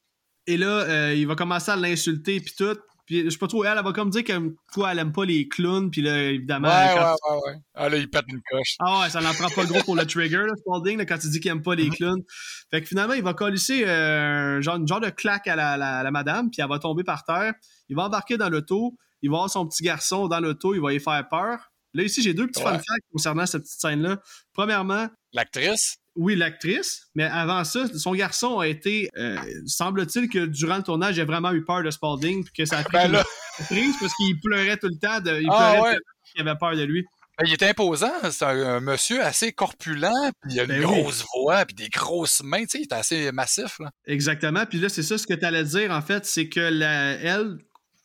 Et 0.48 0.58
là, 0.58 0.68
euh, 0.68 1.14
il 1.16 1.28
va 1.28 1.36
commencer 1.36 1.72
à 1.72 1.76
l'insulter 1.76 2.40
puis 2.40 2.54
tout. 2.58 2.78
Puis 3.06 3.26
je 3.26 3.30
sais 3.30 3.38
pas 3.38 3.48
trop, 3.48 3.66
elle, 3.66 3.78
elle 3.78 3.84
va 3.84 3.92
comme 3.92 4.10
dire 4.10 4.24
que 4.24 4.56
quoi, 4.74 4.94
elle 4.94 5.00
aime 5.00 5.12
pas 5.12 5.26
les 5.26 5.50
clowns, 5.50 5.92
puis 5.92 6.02
là, 6.02 6.32
évidemment. 6.32 6.70
Ouais, 6.70 6.94
ouais, 6.94 7.02
ouais, 7.02 7.40
ouais. 7.46 7.60
Ah 7.74 7.90
là, 7.90 7.98
il 7.98 8.10
pète 8.10 8.24
une 8.30 8.42
coche. 8.50 8.76
Ah 8.80 9.02
ouais, 9.02 9.10
ça 9.10 9.20
n'en 9.20 9.34
prend 9.34 9.50
pas 9.50 9.66
gros 9.66 9.84
pour 9.84 9.98
le 9.98 10.06
trigger, 10.06 10.38
là, 10.38 10.54
Spalding, 10.56 10.98
là, 10.98 11.06
quand 11.06 11.18
il 11.22 11.30
dit 11.30 11.42
qu'il 11.42 11.52
aime 11.52 11.62
pas 11.62 11.76
les 11.76 11.90
mm-hmm. 11.90 11.98
clowns. 11.98 12.24
Fait 12.72 12.82
que 12.82 12.88
finalement, 12.88 13.14
il 13.14 13.24
va 13.24 13.34
colisser 13.34 13.86
euh, 13.86 14.62
genre, 14.62 14.78
une 14.78 14.88
genre 14.88 15.02
de 15.02 15.10
claque 15.10 15.48
à 15.48 15.58
la, 15.58 15.76
la, 15.78 16.12
madame, 16.12 16.50
puis 16.50 16.62
elle 16.62 16.70
va 16.70 16.80
tomber 16.80 17.04
par 17.04 17.26
terre. 17.26 17.54
Il 17.90 17.98
va 17.98 18.04
embarquer 18.04 18.38
dans 18.38 18.50
l'auto, 18.50 18.98
il 19.22 19.30
va 19.30 19.38
avoir 19.38 19.50
son 19.50 19.68
petit 19.68 19.84
garçon 19.84 20.30
dans 20.30 20.40
l'auto, 20.40 20.74
il 20.74 20.80
va 20.80 20.94
y 20.94 21.00
faire 21.00 21.28
peur. 21.28 21.74
Là, 21.94 22.04
ici, 22.04 22.22
j'ai 22.22 22.34
deux 22.34 22.48
petits 22.48 22.62
fun 22.62 22.72
facts 22.72 23.06
concernant 23.12 23.46
cette 23.46 23.64
petite 23.64 23.82
scène-là. 23.82 24.18
Premièrement. 24.54 25.10
L'actrice? 25.34 25.98
oui, 26.16 26.36
l'actrice, 26.36 27.08
mais 27.16 27.24
avant 27.24 27.64
ça, 27.64 27.86
son 27.98 28.14
garçon 28.14 28.60
a 28.60 28.68
été, 28.68 29.10
euh, 29.18 29.38
semble-t-il 29.66 30.30
que 30.30 30.46
durant 30.46 30.78
le 30.78 30.84
tournage, 30.84 31.18
il 31.18 31.22
a 31.22 31.26
vraiment 31.26 31.52
eu 31.52 31.64
peur 31.64 31.82
de 31.82 31.90
Spalding, 31.90 32.44
puis 32.44 32.54
que 32.54 32.66
ça 32.66 32.80
a 32.80 32.84
pris 32.84 32.94
ben 32.94 33.24
une 33.72 33.94
parce 34.00 34.14
qu'il 34.16 34.40
pleurait 34.40 34.78
tout 34.78 34.90
le 34.90 35.00
temps, 35.00 35.22
de, 35.22 35.42
il 35.42 35.48
ah, 35.50 35.74
pleurait 35.74 35.98
il 36.36 36.48
avait 36.48 36.58
peur 36.58 36.76
de 36.76 36.84
lui. 36.84 37.04
Ben, 37.40 37.48
il 37.48 37.54
est 37.54 37.64
imposant, 37.64 38.12
c'est 38.30 38.46
un, 38.46 38.80
monsieur 38.80 39.24
assez 39.24 39.54
corpulent, 39.54 40.32
puis 40.42 40.54
il 40.54 40.60
a 40.60 40.64
une 40.64 40.70
ben 40.70 40.82
grosse 40.82 41.26
voix, 41.36 41.66
puis 41.66 41.74
des 41.74 41.90
grosses 41.90 42.44
mains, 42.44 42.62
tu 42.62 42.70
sais, 42.70 42.80
il 42.80 42.84
est 42.84 42.94
assez 42.94 43.32
massif. 43.32 43.80
Là. 43.80 43.90
Exactement, 44.06 44.66
puis 44.68 44.80
là, 44.80 44.90
c'est 44.90 45.04
ça 45.04 45.18
ce 45.18 45.26
que 45.26 45.34
tu 45.34 45.46
allais 45.46 45.64
dire, 45.64 45.90
en 45.90 46.02
fait, 46.04 46.28
c'est 46.28 46.48
que 46.48 46.60
la, 46.60 47.14
elle, 47.14 47.58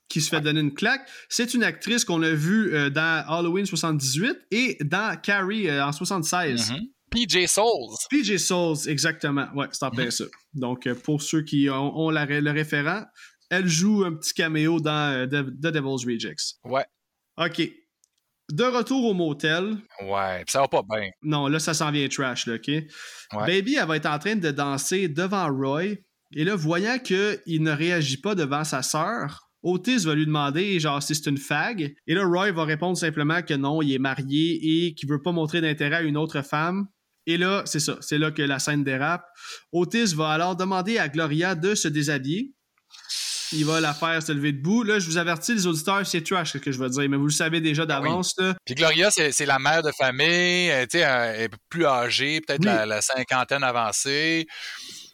qui 0.09 0.23
se 0.23 0.31
fait 0.31 0.41
donner 0.41 0.61
une 0.61 0.73
claque, 0.73 1.07
c'est 1.29 1.53
une 1.53 1.63
actrice 1.63 2.07
qu'on 2.07 2.23
a 2.23 2.31
vue 2.31 2.75
euh, 2.75 2.89
dans 2.89 3.23
Halloween 3.29 3.67
78 3.67 4.39
et 4.51 4.79
dans 4.81 5.21
Carrie 5.21 5.69
euh, 5.69 5.85
en 5.85 5.93
76. 5.93 6.73
PJ 7.11 7.47
Souls. 7.47 7.97
PJ 8.11 8.37
Souls, 8.37 8.89
exactement. 8.89 9.49
Ouais, 9.55 9.67
c'est 9.73 9.85
en 9.85 9.91
plein 9.91 10.11
ça. 10.11 10.25
Donc, 10.55 10.87
euh, 10.87 10.95
pour 10.95 11.23
ceux 11.23 11.43
qui 11.43 11.69
ont, 11.71 12.11
le 12.11 12.51
référent, 12.51 13.05
elle 13.51 13.67
joue 13.67 14.05
un 14.05 14.15
petit 14.15 14.35
caméo 14.35 14.81
dans 14.81 15.13
euh, 15.15 15.27
The, 15.27 15.73
Devil's 15.73 16.05
Rejects. 16.05 16.57
Ouais. 16.65 16.85
OK. 17.39 17.71
De 18.51 18.65
retour 18.65 19.05
au 19.05 19.15
motel. 19.15 19.77
Ouais, 20.03 20.43
ça 20.49 20.61
va 20.61 20.69
pas 20.69 20.83
bien. 20.83 21.11
Non, 21.23 21.49
là, 21.49 21.59
ça 21.59 21.75
s'en 21.75 21.91
vient 21.91 22.09
trash, 22.09 22.47
là, 22.47 22.55
OK? 22.55 22.71
Baby, 23.47 23.77
elle 23.77 23.87
va 23.87 23.97
être 23.97 24.07
en 24.07 24.19
train 24.19 24.37
de 24.37 24.51
danser 24.51 25.09
devant 25.09 25.49
Roy. 25.49 25.97
Et 26.35 26.45
là, 26.45 26.57
voyant 26.57 26.99
qu'il 26.99 27.63
ne 27.63 27.71
réagit 27.71 28.19
pas 28.19 28.35
devant 28.35 28.65
sa 28.65 28.83
sœur, 28.83 29.49
Otis 29.63 30.05
va 30.05 30.15
lui 30.15 30.27
demander 30.27 30.79
genre 30.79 31.03
si 31.03 31.15
c'est 31.15 31.29
une 31.29 31.39
fag. 31.39 31.95
Et 32.07 32.15
là, 32.15 32.25
Roy 32.25 32.53
va 32.53 32.65
répondre 32.65 32.97
simplement 32.97 33.43
que 33.43 33.55
non, 33.55 33.83
il 33.83 33.93
est 33.93 33.99
marié 33.99 34.87
et 34.87 34.95
qu'il 34.95 35.09
veut 35.09 35.23
pas 35.23 35.33
montrer 35.33 35.61
d'intérêt 35.61 35.97
à 35.97 36.03
une 36.03 36.17
autre 36.17 36.43
femme. 36.43 36.87
Et 37.29 37.37
là, 37.37 37.63
c'est 37.67 37.79
ça. 37.79 37.99
C'est 38.01 38.17
là 38.17 38.31
que 38.31 38.41
la 38.41 38.59
scène 38.59 38.83
dérape. 38.83 39.23
Otis 39.71 40.15
va 40.15 40.31
alors 40.31 40.57
demander 40.57 40.97
à 40.99 41.09
Gloria 41.11 41.55
de 41.55 41.75
se 41.75 41.87
déshabiller. 41.87 42.53
Il 43.53 43.67
va 43.67 43.81
la 43.81 43.93
faire 43.93 44.23
se 44.23 44.33
lever 44.33 44.53
debout. 44.53 44.83
Là, 44.83 44.99
je 44.99 45.07
vous 45.07 45.19
avertis, 45.19 45.53
les 45.55 45.67
auditeurs, 45.67 46.07
c'est 46.07 46.23
trash 46.23 46.53
ce 46.53 46.59
que 46.59 46.73
je 46.73 46.79
veux 46.79 46.89
dire, 46.89 47.07
mais 47.09 47.19
vous 47.19 47.27
le 47.27 47.31
savez 47.31 47.61
déjà 47.61 47.83
Ben 47.85 48.01
d'avance. 48.01 48.35
Puis 48.65 48.75
Gloria, 48.75 49.11
c'est 49.11 49.47
la 49.47 49.59
mère 49.59 49.83
de 49.83 49.91
famille, 49.99 50.69
elle, 50.69 50.89
elle 50.93 51.41
est 51.43 51.51
plus 51.69 51.85
âgée, 51.85 52.41
peut-être 52.41 52.61
Oui. 52.61 52.67
la, 52.67 52.87
la 52.87 53.03
cinquantaine 53.03 53.63
avancée. 53.63 54.47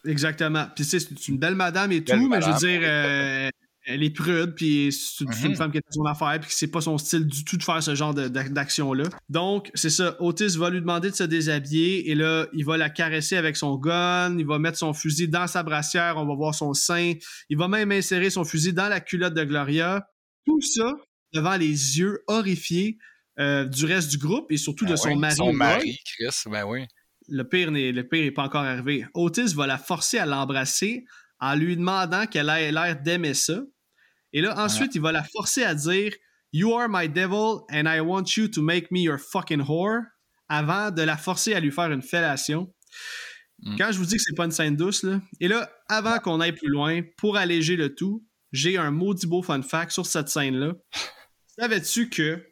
Exactement. 0.05 0.67
Puis 0.75 0.85
tu 0.85 0.99
sais, 0.99 0.99
c'est 0.99 1.27
une 1.27 1.37
belle 1.37 1.55
madame 1.55 1.91
et 1.91 1.99
Belle 1.99 2.17
tout, 2.19 2.29
mais 2.29 2.41
je 2.41 2.49
veux 2.49 2.57
dire, 2.57 2.81
euh, 2.83 3.49
elle 3.85 4.03
est 4.03 4.09
prude, 4.09 4.55
puis 4.55 4.91
c'est 4.91 5.23
une, 5.23 5.49
Mhm. 5.51 5.55
femme 5.55 5.71
qui 5.71 5.77
à 5.77 5.81
son 5.91 6.05
affaire, 6.05 6.39
puis 6.39 6.49
c'est 6.51 6.67
pas 6.71 6.81
son 6.81 6.97
style 6.97 7.25
du 7.25 7.43
tout 7.45 7.55
de 7.57 7.63
faire 7.63 7.81
ce 7.83 7.93
genre 7.95 8.13
de- 8.13 8.27
d'action-là. 8.27 9.03
Donc, 9.29 9.69
c'est 9.75 9.89
ça. 9.89 10.15
Otis 10.19 10.57
va 10.57 10.69
lui 10.69 10.79
demander 10.81 11.11
de 11.11 11.15
se 11.15 11.23
déshabiller, 11.23 12.09
et 12.09 12.15
là, 12.15 12.47
il 12.53 12.65
va 12.65 12.77
la 12.77 12.89
caresser 12.89 13.37
avec 13.37 13.57
son 13.57 13.75
gun, 13.77 14.37
il 14.39 14.45
va 14.45 14.57
mettre 14.59 14.77
son 14.77 14.93
fusil 14.93 15.27
dans 15.27 15.47
sa 15.47 15.61
brassière, 15.63 16.15
on 16.17 16.25
va 16.25 16.33
voir 16.35 16.55
son 16.55 16.73
sein, 16.73 17.13
il 17.49 17.57
va 17.57 17.67
même 17.67 17.91
insérer 17.91 18.29
son 18.29 18.43
fusil 18.43 18.73
dans 18.73 18.87
la 18.89 18.99
culotte 18.99 19.33
de 19.35 19.43
Gloria. 19.43 20.07
Tout 20.45 20.61
ça 20.61 20.91
devant 21.33 21.55
les 21.57 21.99
yeux 21.99 22.19
horrifiés 22.27 22.97
euh, 23.37 23.65
du 23.65 23.83
reste 23.85 24.09
du 24.11 24.17
groupe, 24.17 24.49
et 24.51 24.55
surtout 24.57 24.85
de 24.85 24.91
Ben 24.91 24.97
son 24.97 25.09
oui, 25.09 25.15
mari. 25.17 25.35
Son 25.35 25.51
mari, 25.53 25.99
Chris, 26.05 26.49
ben 26.49 26.63
oui. 26.65 26.85
Le 27.27 27.43
pire 27.43 27.69
n'est 27.71 27.91
le 27.91 28.07
pire 28.07 28.23
est 28.23 28.31
pas 28.31 28.43
encore 28.43 28.63
arrivé. 28.63 29.05
Otis 29.13 29.53
va 29.55 29.67
la 29.67 29.77
forcer 29.77 30.19
à 30.19 30.25
l'embrasser 30.25 31.03
en 31.39 31.53
lui 31.55 31.75
demandant 31.75 32.27
qu'elle 32.27 32.47
ait 32.49 32.71
l'air 32.71 33.01
d'aimer 33.01 33.33
ça. 33.33 33.61
Et 34.35 34.41
là, 34.41 34.53
ensuite, 34.59 34.93
il 34.95 35.01
va 35.01 35.13
la 35.13 35.23
forcer 35.23 35.63
à 35.63 35.73
dire 35.73 36.11
You 36.51 36.73
are 36.73 36.89
my 36.89 37.07
devil 37.07 37.63
and 37.71 37.87
I 37.87 38.01
want 38.01 38.35
you 38.35 38.49
to 38.49 38.61
make 38.61 38.91
me 38.91 38.99
your 38.99 39.17
fucking 39.17 39.61
whore 39.61 40.01
avant 40.49 40.91
de 40.91 41.01
la 41.03 41.15
forcer 41.15 41.53
à 41.53 41.61
lui 41.61 41.71
faire 41.71 41.89
une 41.89 42.01
fellation. 42.01 42.71
Mm. 43.61 43.77
Quand 43.77 43.91
je 43.93 43.97
vous 43.97 44.05
dis 44.05 44.17
que 44.17 44.21
c'est 44.21 44.35
pas 44.35 44.43
une 44.43 44.51
scène 44.51 44.75
douce, 44.75 45.03
là. 45.03 45.21
Et 45.39 45.47
là, 45.47 45.71
avant 45.87 46.19
qu'on 46.19 46.41
aille 46.41 46.51
plus 46.51 46.67
loin, 46.67 47.01
pour 47.17 47.37
alléger 47.37 47.77
le 47.77 47.95
tout, 47.95 48.25
j'ai 48.51 48.77
un 48.77 48.91
maudit 48.91 49.25
beau 49.25 49.41
fun 49.41 49.61
fact 49.61 49.91
sur 49.91 50.05
cette 50.05 50.27
scène-là. 50.27 50.73
Savais-tu 51.57 52.09
que 52.09 52.45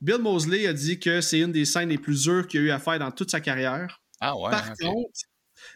Bill 0.00 0.18
Mosley 0.18 0.66
a 0.66 0.72
dit 0.72 0.98
que 0.98 1.20
c'est 1.20 1.38
une 1.38 1.52
des 1.52 1.64
scènes 1.64 1.90
les 1.90 1.98
plus 1.98 2.24
dures 2.24 2.48
qu'il 2.48 2.60
a 2.60 2.62
eu 2.64 2.70
à 2.70 2.80
faire 2.80 2.98
dans 2.98 3.12
toute 3.12 3.30
sa 3.30 3.40
carrière? 3.40 4.02
Ah 4.20 4.36
ouais. 4.36 4.50
Par 4.50 4.68
ok. 4.68 4.78
contre, 4.80 5.20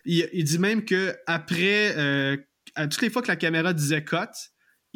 il, 0.05 0.28
il 0.32 0.43
dit 0.43 0.59
même 0.59 0.84
que 0.84 1.16
après, 1.28 1.97
euh, 1.97 2.36
à 2.74 2.89
toutes 2.89 3.03
les 3.03 3.11
fois 3.11 3.22
que 3.22 3.28
la 3.28 3.36
caméra 3.36 3.72
disait 3.72 4.05
cut, 4.05 4.16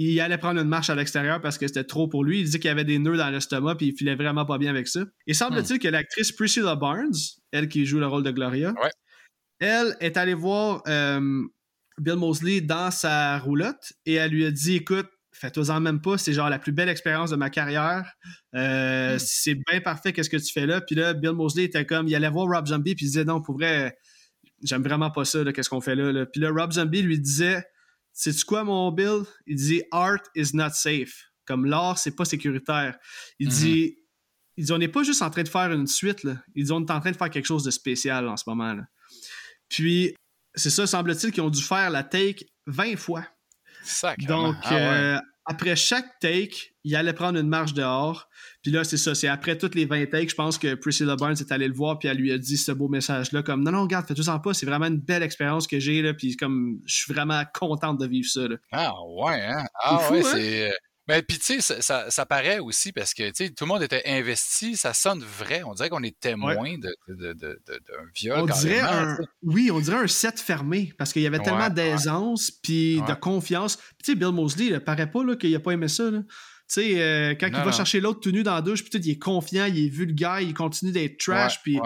il 0.02 0.20
allait 0.20 0.38
prendre 0.38 0.60
une 0.60 0.68
marche 0.68 0.90
à 0.90 0.94
l'extérieur 0.94 1.40
parce 1.40 1.58
que 1.58 1.66
c'était 1.66 1.84
trop 1.84 2.08
pour 2.08 2.24
lui. 2.24 2.40
Il 2.40 2.44
dit 2.48 2.58
qu'il 2.58 2.68
y 2.68 2.70
avait 2.70 2.84
des 2.84 2.98
nœuds 2.98 3.16
dans 3.16 3.30
l'estomac 3.30 3.76
puis 3.76 3.86
il 3.88 3.96
filait 3.96 4.14
vraiment 4.14 4.44
pas 4.46 4.58
bien 4.58 4.70
avec 4.70 4.88
ça. 4.88 5.00
Et 5.26 5.34
semble-t-il 5.34 5.78
que 5.78 5.88
l'actrice 5.88 6.32
Priscilla 6.32 6.74
Barnes, 6.76 7.12
elle 7.52 7.68
qui 7.68 7.84
joue 7.86 7.98
le 7.98 8.06
rôle 8.06 8.22
de 8.22 8.30
Gloria, 8.30 8.72
Ouais. 8.82 8.90
elle 9.60 9.96
est 10.00 10.16
allée 10.16 10.34
voir 10.34 10.82
euh, 10.88 11.42
Bill 11.98 12.16
Mosley 12.16 12.60
dans 12.60 12.90
sa 12.90 13.38
roulotte 13.38 13.92
et 14.06 14.14
elle 14.14 14.30
lui 14.30 14.44
a 14.46 14.50
dit 14.50 14.76
écoute, 14.76 15.06
fais-toi-en 15.34 15.80
même 15.80 16.00
pas, 16.00 16.18
c'est 16.18 16.32
genre 16.32 16.50
la 16.50 16.58
plus 16.58 16.72
belle 16.72 16.88
expérience 16.88 17.30
de 17.30 17.36
ma 17.36 17.50
carrière. 17.50 18.10
Euh, 18.54 19.14
Hmm. 19.14 19.18
C'est 19.18 19.54
bien 19.70 19.80
parfait, 19.80 20.12
qu'est-ce 20.12 20.30
que 20.30 20.36
tu 20.36 20.52
fais 20.52 20.66
là? 20.66 20.80
Puis 20.80 20.94
là, 20.94 21.14
Bill 21.14 21.32
Mosley 21.32 21.64
était 21.64 21.84
comme, 21.84 22.06
il 22.08 22.14
allait 22.14 22.30
voir 22.30 22.46
Rob 22.46 22.66
Zombie, 22.66 22.94
puis 22.94 23.06
il 23.06 23.08
disait 23.08 23.24
non, 23.24 23.40
pour 23.42 23.56
vrai, 23.56 23.96
j'aime 24.62 24.82
vraiment 24.82 25.10
pas 25.10 25.24
ça, 25.24 25.40
qu'est-ce 25.52 25.68
qu'on 25.68 25.80
fait 25.80 25.94
là, 25.96 26.12
là. 26.12 26.26
Puis 26.26 26.40
là, 26.40 26.50
Rob 26.50 26.72
Zombie 26.72 27.02
lui 27.02 27.18
disait, 27.18 27.64
sais-tu 28.12 28.44
quoi, 28.44 28.64
mon 28.64 28.90
Bill? 28.92 29.22
Il 29.46 29.56
dit, 29.56 29.82
art 29.90 30.20
is 30.34 30.50
not 30.54 30.70
safe. 30.74 31.24
Comme 31.46 31.66
l'art, 31.66 31.98
c'est 31.98 32.14
pas 32.14 32.24
sécuritaire. 32.24 32.96
Il 33.38 33.48
Mhm. 33.48 33.52
dit, 33.54 33.96
il 34.56 34.64
dit, 34.66 34.72
on 34.72 34.78
n'est 34.78 34.88
pas 34.88 35.02
juste 35.02 35.22
en 35.22 35.30
train 35.30 35.42
de 35.42 35.48
faire 35.48 35.72
une 35.72 35.86
suite, 35.86 36.22
là. 36.24 36.36
Il 36.54 36.64
dit, 36.64 36.72
on 36.72 36.80
est 36.84 36.90
en 36.90 37.00
train 37.00 37.10
de 37.10 37.16
faire 37.16 37.30
quelque 37.30 37.46
chose 37.46 37.64
de 37.64 37.70
spécial 37.70 38.28
en 38.28 38.36
ce 38.36 38.44
moment, 38.46 38.74
là. 38.74 38.82
Puis, 39.68 40.14
c'est 40.54 40.70
ça, 40.70 40.86
semble-t-il 40.86 41.32
qu'ils 41.32 41.42
ont 41.42 41.50
dû 41.50 41.62
faire 41.62 41.90
la 41.90 42.04
take 42.04 42.46
20 42.66 42.96
fois. 42.96 43.26
Sacrément. 43.82 44.48
Donc, 44.52 44.56
Ah 44.62 44.74
ouais. 44.74 44.80
euh, 44.80 45.18
après 45.44 45.74
chaque 45.76 46.18
take, 46.20 46.74
il 46.84 46.94
allait 46.94 47.12
prendre 47.12 47.38
une 47.38 47.48
marche 47.48 47.74
dehors. 47.74 48.28
Puis 48.62 48.70
là, 48.70 48.84
c'est 48.84 48.96
ça. 48.96 49.14
C'est 49.14 49.28
après 49.28 49.58
toutes 49.58 49.74
les 49.74 49.86
20 49.86 50.06
takes, 50.06 50.30
je 50.30 50.34
pense 50.34 50.58
que 50.58 50.74
Priscilla 50.74 51.16
Barnes 51.16 51.36
est 51.38 51.50
allée 51.52 51.68
le 51.68 51.74
voir, 51.74 51.98
puis 51.98 52.08
elle 52.08 52.18
lui 52.18 52.32
a 52.32 52.38
dit 52.38 52.56
ce 52.56 52.72
beau 52.72 52.88
message-là, 52.88 53.42
comme 53.42 53.62
non, 53.62 53.72
non, 53.72 53.82
regarde, 53.82 54.06
fais 54.06 54.14
tout 54.14 54.28
en 54.28 54.38
pas. 54.38 54.54
C'est 54.54 54.66
vraiment 54.66 54.86
une 54.86 55.00
belle 55.00 55.22
expérience 55.22 55.66
que 55.66 55.80
j'ai, 55.80 56.02
là. 56.02 56.14
Puis 56.14 56.36
comme, 56.36 56.80
je 56.86 56.94
suis 56.94 57.12
vraiment 57.12 57.42
contente 57.54 57.98
de 57.98 58.06
vivre 58.06 58.28
ça, 58.28 58.46
là. 58.46 58.56
Ah 58.70 58.92
ouais, 59.16 59.42
hein? 59.42 59.64
Ah 59.82 59.98
fou, 59.98 60.14
ouais, 60.14 60.20
hein? 60.20 60.30
c'est. 60.32 60.72
Ben, 61.08 61.20
puis 61.20 61.36
tu 61.38 61.44
sais, 61.44 61.60
ça, 61.60 61.82
ça, 61.82 62.10
ça 62.10 62.26
paraît 62.26 62.60
aussi 62.60 62.92
parce 62.92 63.12
que 63.12 63.24
tu 63.30 63.46
sais, 63.46 63.50
tout 63.50 63.64
le 63.64 63.68
monde 63.68 63.82
était 63.82 64.02
investi, 64.06 64.76
ça 64.76 64.94
sonne 64.94 65.20
vrai. 65.22 65.62
On 65.64 65.74
dirait 65.74 65.88
qu'on 65.88 66.02
est 66.04 66.16
témoin 66.20 66.54
de, 66.78 66.94
de, 67.08 67.32
de, 67.32 67.32
de- 67.34 67.60
d'un 67.66 68.04
viol. 68.14 68.38
On 68.40 68.46
dirait 68.46 68.78
un, 68.80 69.18
oui, 69.42 69.70
on 69.72 69.80
dirait 69.80 69.96
un 69.96 70.06
set 70.06 70.38
fermé 70.38 70.92
parce 70.98 71.12
qu'il 71.12 71.22
y 71.22 71.26
avait 71.26 71.38
Ouais, 71.38 71.44
tellement 71.44 71.70
d'aisance 71.70 72.52
puis 72.52 73.00
de 73.08 73.14
confiance. 73.14 73.78
Tu 74.04 74.12
sais, 74.12 74.14
Bill 74.14 74.28
Mosley, 74.30 74.66
il 74.66 74.80
paraît 74.80 75.10
pas 75.10 75.20
qu'il 75.36 75.54
a 75.56 75.60
pas 75.60 75.72
aimé 75.72 75.88
ça. 75.88 76.08
là. 76.10 76.20
Tu 76.20 76.26
sais, 76.68 77.02
euh, 77.02 77.34
quand 77.34 77.48
Non, 77.50 77.58
il 77.58 77.64
va 77.64 77.66
non. 77.66 77.72
chercher 77.72 78.00
l'autre 78.00 78.20
tout 78.20 78.30
nu 78.30 78.44
dans 78.44 78.54
la 78.54 78.62
douche, 78.62 78.84
puis 78.84 78.98
il 79.00 79.10
est 79.10 79.18
confiant, 79.18 79.66
il 79.66 79.84
est 79.86 79.88
vulgaire, 79.88 80.40
il 80.40 80.54
continue 80.54 80.92
d'être 80.92 81.18
trash, 81.18 81.60
puis. 81.62 81.80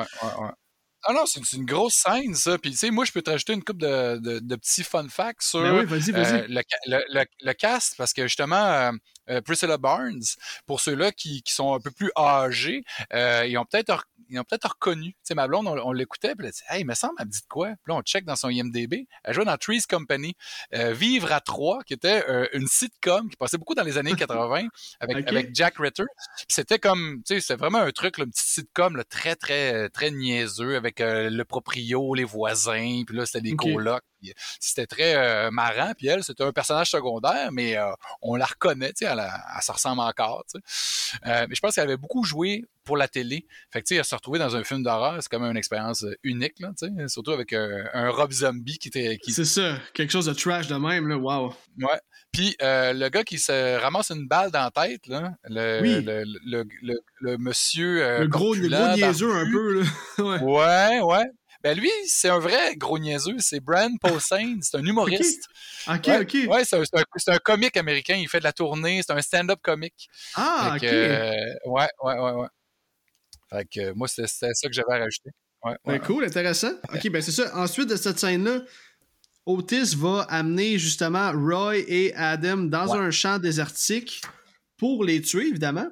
Ah 1.08 1.12
non, 1.12 1.24
c'est 1.26 1.40
une 1.52 1.64
grosse 1.64 1.94
scène, 1.94 2.34
ça. 2.34 2.58
Puis, 2.58 2.72
tu 2.72 2.76
sais, 2.78 2.90
moi, 2.90 3.04
je 3.04 3.12
peux 3.12 3.22
te 3.22 3.30
rajouter 3.30 3.52
une 3.52 3.62
couple 3.62 3.80
de, 3.80 4.18
de, 4.18 4.38
de 4.40 4.56
petits 4.56 4.82
fun 4.84 5.06
facts 5.08 5.42
sur 5.42 5.60
Ben 5.80 5.86
euh, 6.24 6.46
le, 6.48 6.62
le, 6.86 7.04
le, 7.12 7.24
le 7.40 7.52
cast, 7.52 7.94
parce 7.96 8.12
que 8.12 8.22
justement, 8.26 8.56
euh, 8.56 8.92
euh, 9.30 9.40
Priscilla 9.40 9.76
Barnes, 9.78 10.22
pour 10.66 10.80
ceux-là 10.80 11.12
qui, 11.12 11.42
qui 11.42 11.52
sont 11.54 11.74
un 11.74 11.80
peu 11.80 11.90
plus 11.90 12.10
âgés, 12.16 12.82
euh, 13.12 13.44
ils 13.46 13.56
ont 13.58 13.64
peut-être 13.64 13.92
re- 13.94 14.02
ils 14.28 14.40
ont 14.40 14.44
peut-être 14.44 14.70
reconnu. 14.70 15.12
Tu 15.12 15.18
sais, 15.22 15.34
ma 15.36 15.46
blonde, 15.46 15.68
on, 15.68 15.78
on 15.78 15.92
l'écoutait, 15.92 16.34
puis 16.34 16.46
elle 16.46 16.52
dit 16.52 16.60
Hey, 16.68 16.80
il 16.80 16.86
me 16.86 16.94
semble, 16.94 17.14
elle 17.20 17.26
me 17.26 17.30
dit 17.30 17.40
de 17.42 17.46
quoi? 17.48 17.68
Puis 17.68 17.92
là, 17.92 17.94
on 17.94 18.02
check 18.02 18.24
dans 18.24 18.34
son 18.34 18.48
IMDB. 18.48 19.06
Elle 19.22 19.34
jouait 19.34 19.44
dans 19.44 19.56
Trees 19.56 19.82
Company, 19.88 20.34
euh, 20.74 20.92
Vivre 20.92 21.30
à 21.32 21.40
trois, 21.40 21.84
qui 21.84 21.94
était 21.94 22.24
euh, 22.28 22.48
une 22.52 22.66
sitcom 22.66 23.28
qui 23.30 23.36
passait 23.36 23.56
beaucoup 23.58 23.74
dans 23.76 23.84
les 23.84 23.98
années 23.98 24.14
80 24.16 24.66
avec, 25.00 25.16
avec 25.28 25.54
Jack 25.54 25.74
Ritter. 25.78 26.02
C'était 26.48 26.80
comme, 26.80 27.22
tu 27.24 27.34
sais, 27.34 27.40
c'était 27.40 27.54
vraiment 27.56 27.78
un 27.78 27.92
truc, 27.92 28.18
là, 28.18 28.24
une 28.24 28.30
petite 28.32 28.46
sitcom 28.48 28.96
là, 28.96 29.04
très, 29.04 29.36
très, 29.36 29.88
très 29.90 30.10
niaiseux 30.10 30.74
avec 30.76 30.95
le 31.04 31.42
proprio, 31.44 32.14
les 32.14 32.24
voisins, 32.24 33.02
puis 33.06 33.16
là, 33.16 33.26
c'était 33.26 33.40
des 33.42 33.52
Ok. 33.52 33.72
colocs. 33.72 34.02
Puis 34.34 34.56
C'était 34.60 34.86
très 34.86 35.14
euh, 35.16 35.50
marrant. 35.50 35.92
Puis 35.96 36.06
elle, 36.06 36.22
c'était 36.24 36.44
un 36.44 36.52
personnage 36.52 36.90
secondaire, 36.90 37.50
mais 37.52 37.76
euh, 37.76 37.90
on 38.22 38.36
la 38.36 38.46
reconnaît, 38.46 38.92
tu 38.92 39.04
sais, 39.04 39.12
elle, 39.12 39.20
elle 39.20 39.62
se 39.62 39.72
ressemble 39.72 40.00
encore, 40.00 40.44
tu 40.52 40.60
sais. 40.60 41.16
Euh, 41.26 41.46
mais 41.48 41.54
je 41.54 41.60
pense 41.60 41.74
qu'elle 41.74 41.84
avait 41.84 41.96
beaucoup 41.96 42.24
joué 42.24 42.64
pour 42.84 42.96
la 42.96 43.08
télé. 43.08 43.46
Fait 43.70 43.82
que, 43.82 43.86
tu 43.86 43.94
sais, 43.94 43.98
elle 43.98 44.04
se 44.04 44.14
retrouver 44.14 44.38
dans 44.38 44.54
un 44.56 44.64
film 44.64 44.82
d'horreur, 44.82 45.16
c'est 45.20 45.28
quand 45.28 45.40
même 45.40 45.50
une 45.50 45.56
expérience 45.56 46.04
unique, 46.22 46.60
là, 46.60 46.70
tu 46.78 46.86
sais. 46.86 47.08
Surtout 47.08 47.32
avec 47.32 47.52
euh, 47.52 47.84
un 47.92 48.10
Rob 48.10 48.32
Zombie 48.32 48.78
qui 48.78 48.88
était... 48.88 49.18
Qui... 49.18 49.32
C'est 49.32 49.44
ça, 49.44 49.76
quelque 49.92 50.10
chose 50.10 50.26
de 50.26 50.32
trash 50.32 50.68
de 50.68 50.76
même, 50.76 51.08
là, 51.08 51.16
wow. 51.18 51.54
Ouais. 51.78 52.00
Puis 52.32 52.56
euh, 52.62 52.92
le 52.92 53.08
gars 53.08 53.24
qui 53.24 53.38
se 53.38 53.80
ramasse 53.80 54.10
une 54.10 54.26
balle 54.28 54.50
dans 54.50 54.62
la 54.64 54.70
tête, 54.70 55.06
là, 55.08 55.32
le, 55.44 55.80
Oui. 55.82 56.02
le, 56.04 56.64
le, 57.20 57.38
monsieur... 57.38 58.04
euh, 58.04 58.18
le 58.20 58.28
gros, 58.28 58.54
le 58.54 58.68
gros 58.68 58.94
niaiseux 58.94 59.34
un 59.34 59.50
peu, 59.50 59.80
là. 59.80 59.86
ouais. 60.18 60.40
Ouais, 60.42 61.00
ouais. 61.00 61.24
Ben 61.62 61.76
lui, 61.78 61.90
c'est 62.06 62.28
un 62.28 62.38
vrai 62.38 62.76
gros 62.76 62.98
niaiseux. 62.98 63.36
C'est 63.38 63.60
Brian 63.60 63.96
Posehn. 64.00 64.58
C'est 64.62 64.76
un 64.76 64.84
humoriste. 64.84 65.44
Ok, 65.88 66.06
Ouais, 66.06 66.20
ok. 66.20 66.36
ouais, 66.50 66.64
c'est 66.64 66.76
un, 66.76 67.34
un- 67.34 67.38
comique 67.38 67.76
américain. 67.76 68.14
Il 68.16 68.28
fait 68.28 68.38
de 68.38 68.44
la 68.44 68.52
tournée. 68.52 69.00
C'est 69.06 69.12
un 69.12 69.22
stand-up 69.22 69.58
comique. 69.62 70.08
Ah, 70.34 70.76
Fait 70.80 70.86
ok. 70.86 70.90
que, 70.92 70.96
euh, 70.96 71.54
ouais, 71.66 71.88
ouais, 72.02 72.18
ouais, 72.18 72.32
ouais. 72.32 72.48
Fait 73.50 73.64
que 73.72 73.92
moi, 73.92 74.08
c'était 74.08 74.26
ça 74.28 74.68
que 74.68 74.72
j'avais 74.74 74.92
à 74.94 74.98
rajouter. 74.98 75.30
Ouais, 75.62 75.76
Ben, 75.84 75.92
ouais. 75.94 75.98
cool, 76.00 76.24
intéressant. 76.24 76.72
Ok, 76.92 77.08
ben 77.10 77.22
c'est 77.22 77.32
ça. 77.32 77.56
Ensuite 77.56 77.88
de 77.88 77.96
cette 77.96 78.18
scène-là, 78.18 78.60
Otis 79.46 79.94
va 79.96 80.22
amener 80.28 80.78
justement 80.78 81.30
Roy 81.32 81.76
et 81.78 82.12
Adam 82.14 82.56
dans 82.58 82.94
un 82.94 83.10
champ 83.10 83.38
désertique 83.38 84.20
pour 84.76 85.04
les 85.04 85.22
tuer, 85.22 85.46
évidemment. 85.48 85.86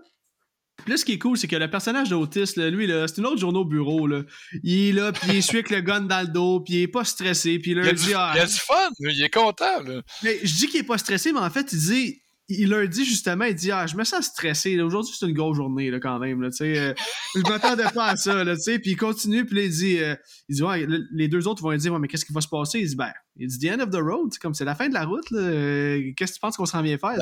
Là, 0.87 0.97
ce 0.97 1.05
qui 1.05 1.13
est 1.13 1.19
cool, 1.19 1.39
c'est 1.39 1.47
que 1.49 1.57
le 1.57 1.71
personnage 1.71 2.11
d'Otis, 2.11 2.55
là, 2.57 2.69
lui, 2.69 2.87
là, 2.87 3.07
c'est 3.09 3.19
une 3.19 3.27
autre 3.27 3.39
journée 3.41 3.59
au 3.59 3.65
bureau. 3.65 4.07
Là. 4.07 4.23
Il 4.63 4.89
est 4.89 4.93
là, 4.93 5.13
puis 5.13 5.29
il 5.31 5.37
essuie 5.37 5.57
avec 5.59 5.71
le 5.71 5.81
gun 5.81 6.03
dans 6.03 6.21
le 6.21 6.29
dos, 6.29 6.61
puis 6.61 6.75
il 6.75 6.83
est 6.83 6.89
pas 6.89 7.05
stressé. 7.05 7.59
Puis 7.59 7.71
il 7.71 7.79
Il, 7.79 7.81
leur 7.81 7.89
a 7.89 7.93
du, 7.93 8.05
dit, 8.05 8.13
ah, 8.15 8.33
il 8.35 8.41
a 8.41 8.47
du 8.47 8.53
fun. 8.53 8.91
Il 9.01 9.23
est 9.25 9.31
content. 9.33 9.81
Là. 9.83 10.03
Mais 10.23 10.39
je 10.43 10.55
dis 10.55 10.67
qu'il 10.67 10.81
est 10.81 10.85
pas 10.85 10.99
stressé, 10.99 11.33
mais 11.33 11.41
en 11.41 11.51
fait, 11.51 11.73
il 11.73 11.79
dit. 11.79 12.21
Il 12.51 12.69
leur 12.69 12.87
dit 12.87 13.07
justement, 13.07 13.47
il 13.47 13.55
dit 13.55 13.73
Ah, 13.73 13.87
je 13.87 13.97
me 13.97 14.05
sens 14.05 14.27
stressé. 14.27 14.79
Aujourd'hui, 14.79 15.15
c'est 15.19 15.25
une 15.27 15.33
grosse 15.33 15.57
journée 15.57 15.91
là, 15.91 15.99
quand 15.99 16.19
même. 16.19 16.43
Là, 16.43 16.51
euh, 16.61 16.93
je 17.35 17.41
m'attendais 17.41 17.89
pas 17.95 18.09
à 18.09 18.17
ça. 18.17 18.45
Là, 18.45 18.55
puis 18.67 18.81
il 18.85 18.97
continue, 18.99 19.47
puis 19.47 19.57
là, 19.57 19.63
il 19.63 19.71
dit, 19.71 19.99
euh, 19.99 20.15
il 20.51 20.57
dit 20.57 20.63
ouais, 20.63 20.85
le- 20.85 21.07
les 21.15 21.29
deux 21.29 21.49
autres 21.49 21.63
vont 21.63 21.71
lui 21.71 21.79
dire 21.79 21.91
ouais, 21.95 21.99
mais 21.99 22.07
qu'est-ce 22.07 22.27
qui 22.27 22.35
va 22.35 22.43
se 22.43 22.49
passer? 22.49 22.81
Il 22.81 22.87
dit 22.89 22.97
Ben, 22.97 23.13
il 23.39 23.49
dit 23.49 23.59
The 23.67 23.71
end 23.73 23.81
of 23.83 23.89
the 23.89 23.97
road. 24.03 24.29
C'est 24.31 24.43
comme 24.43 24.53
c'est 24.53 24.67
la 24.67 24.75
fin 24.75 24.91
de 24.91 24.93
la 24.95 25.07
route. 25.07 25.25
Euh, 25.33 26.13
Qu'est-ce 26.19 26.33
que 26.33 26.37
tu 26.37 26.41
penses 26.41 26.59
qu'on 26.59 26.67
s'en 26.67 26.83
vient 26.83 26.99
faire 26.99 27.17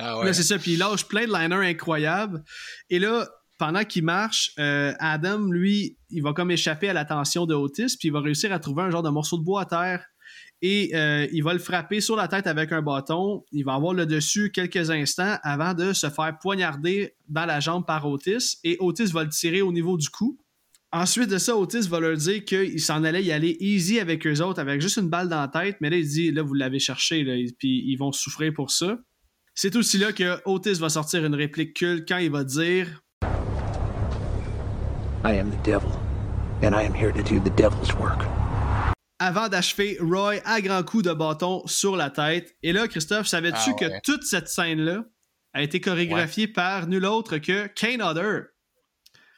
Ah 0.00 0.24
Là, 0.24 0.32
c'est 0.32 0.42
ça. 0.42 0.58
Puis 0.58 0.72
il 0.72 0.78
lâche 0.78 1.06
plein 1.06 1.26
de 1.26 1.32
liners 1.32 1.68
incroyables. 1.68 2.42
Et 2.88 2.98
là, 2.98 3.28
pendant 3.58 3.84
qu'il 3.84 4.04
marche, 4.04 4.52
euh, 4.58 4.94
Adam, 4.98 5.50
lui, 5.50 5.98
il 6.08 6.22
va 6.22 6.32
comme 6.32 6.50
échapper 6.50 6.88
à 6.88 6.92
l'attention 6.94 7.44
de 7.44 7.54
Otis, 7.54 7.96
puis 7.98 8.08
il 8.08 8.12
va 8.12 8.20
réussir 8.20 8.52
à 8.52 8.58
trouver 8.58 8.84
un 8.84 8.90
genre 8.90 9.02
de 9.02 9.10
morceau 9.10 9.36
de 9.36 9.44
bois 9.44 9.62
à 9.62 9.66
terre. 9.66 10.06
Et 10.62 10.90
euh, 10.94 11.26
il 11.32 11.42
va 11.42 11.52
le 11.52 11.58
frapper 11.58 12.00
sur 12.00 12.16
la 12.16 12.28
tête 12.28 12.46
avec 12.46 12.72
un 12.72 12.82
bâton. 12.82 13.44
Il 13.52 13.64
va 13.64 13.74
avoir 13.74 13.94
le 13.94 14.06
dessus 14.06 14.50
quelques 14.50 14.90
instants 14.90 15.36
avant 15.42 15.74
de 15.74 15.92
se 15.92 16.08
faire 16.08 16.36
poignarder 16.40 17.14
dans 17.28 17.46
la 17.46 17.60
jambe 17.60 17.86
par 17.86 18.06
Otis. 18.06 18.58
Et 18.64 18.76
Otis 18.80 19.06
va 19.06 19.24
le 19.24 19.30
tirer 19.30 19.62
au 19.62 19.72
niveau 19.72 19.96
du 19.96 20.08
cou. 20.08 20.38
Ensuite 20.92 21.30
de 21.30 21.38
ça, 21.38 21.56
Otis 21.56 21.88
va 21.88 22.00
leur 22.00 22.16
dire 22.16 22.44
qu'il 22.44 22.80
s'en 22.80 23.04
allait 23.04 23.22
y 23.22 23.30
aller 23.30 23.56
easy 23.60 24.00
avec 24.00 24.26
eux 24.26 24.40
autres, 24.40 24.60
avec 24.60 24.80
juste 24.80 24.96
une 24.96 25.08
balle 25.08 25.28
dans 25.28 25.40
la 25.40 25.48
tête, 25.48 25.76
mais 25.80 25.88
là, 25.88 25.96
il 25.96 26.06
dit, 26.06 26.32
là, 26.32 26.42
vous 26.42 26.54
l'avez 26.54 26.80
cherché, 26.80 27.22
là, 27.22 27.34
puis 27.58 27.84
ils 27.86 27.96
vont 27.96 28.10
souffrir 28.10 28.52
pour 28.52 28.72
ça. 28.72 28.98
C'est 29.62 29.76
aussi 29.76 29.98
là 29.98 30.10
que 30.10 30.40
Otis 30.46 30.80
va 30.80 30.88
sortir 30.88 31.22
une 31.22 31.34
réplique 31.34 31.74
culte 31.74 32.08
quand 32.08 32.16
il 32.16 32.30
va 32.30 32.44
dire 32.44 33.02
I 35.22 35.36
am 35.36 35.50
the 35.50 35.62
devil, 35.62 35.90
and 36.62 36.72
I 36.72 36.86
am 36.86 36.94
here 36.94 37.12
to 37.12 37.22
do 37.22 37.38
the 37.38 37.54
devil's 37.58 37.92
work. 38.00 38.22
Avant 39.18 39.50
d'achever 39.50 39.98
Roy 40.00 40.36
à 40.46 40.62
grands 40.62 40.82
coups 40.82 41.02
de 41.02 41.12
bâton 41.12 41.60
sur 41.66 41.94
la 41.94 42.08
tête. 42.08 42.56
Et 42.62 42.72
là, 42.72 42.88
Christophe, 42.88 43.26
savais-tu 43.26 43.58
Ah 43.58 43.68
ouais. 43.68 43.76
que 43.76 44.00
toute 44.02 44.22
cette 44.22 44.48
scène-là 44.48 45.04
a 45.52 45.60
été 45.60 45.78
chorégraphiée 45.78 46.48
par 46.48 46.86
nul 46.86 47.04
autre 47.04 47.36
que 47.36 47.66
Kane 47.66 48.00
Hodder? 48.00 48.44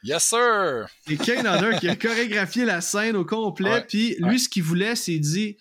Yes, 0.03 0.23
sir! 0.23 0.85
C'est 1.05 1.17
Kane 1.17 1.45
Hodder 1.45 1.79
qui 1.81 1.89
a 1.89 1.97
chorégraphié 1.97 2.63
la 2.63 2.79
scène 2.79 3.17
au 3.17 3.25
complet. 3.25 3.83
Puis 3.89 4.15
lui, 4.19 4.25
ouais. 4.25 4.37
ce 4.37 4.47
qu'il 4.47 4.63
voulait, 4.63 4.95
c'est 4.95 5.19
dit 5.19 5.57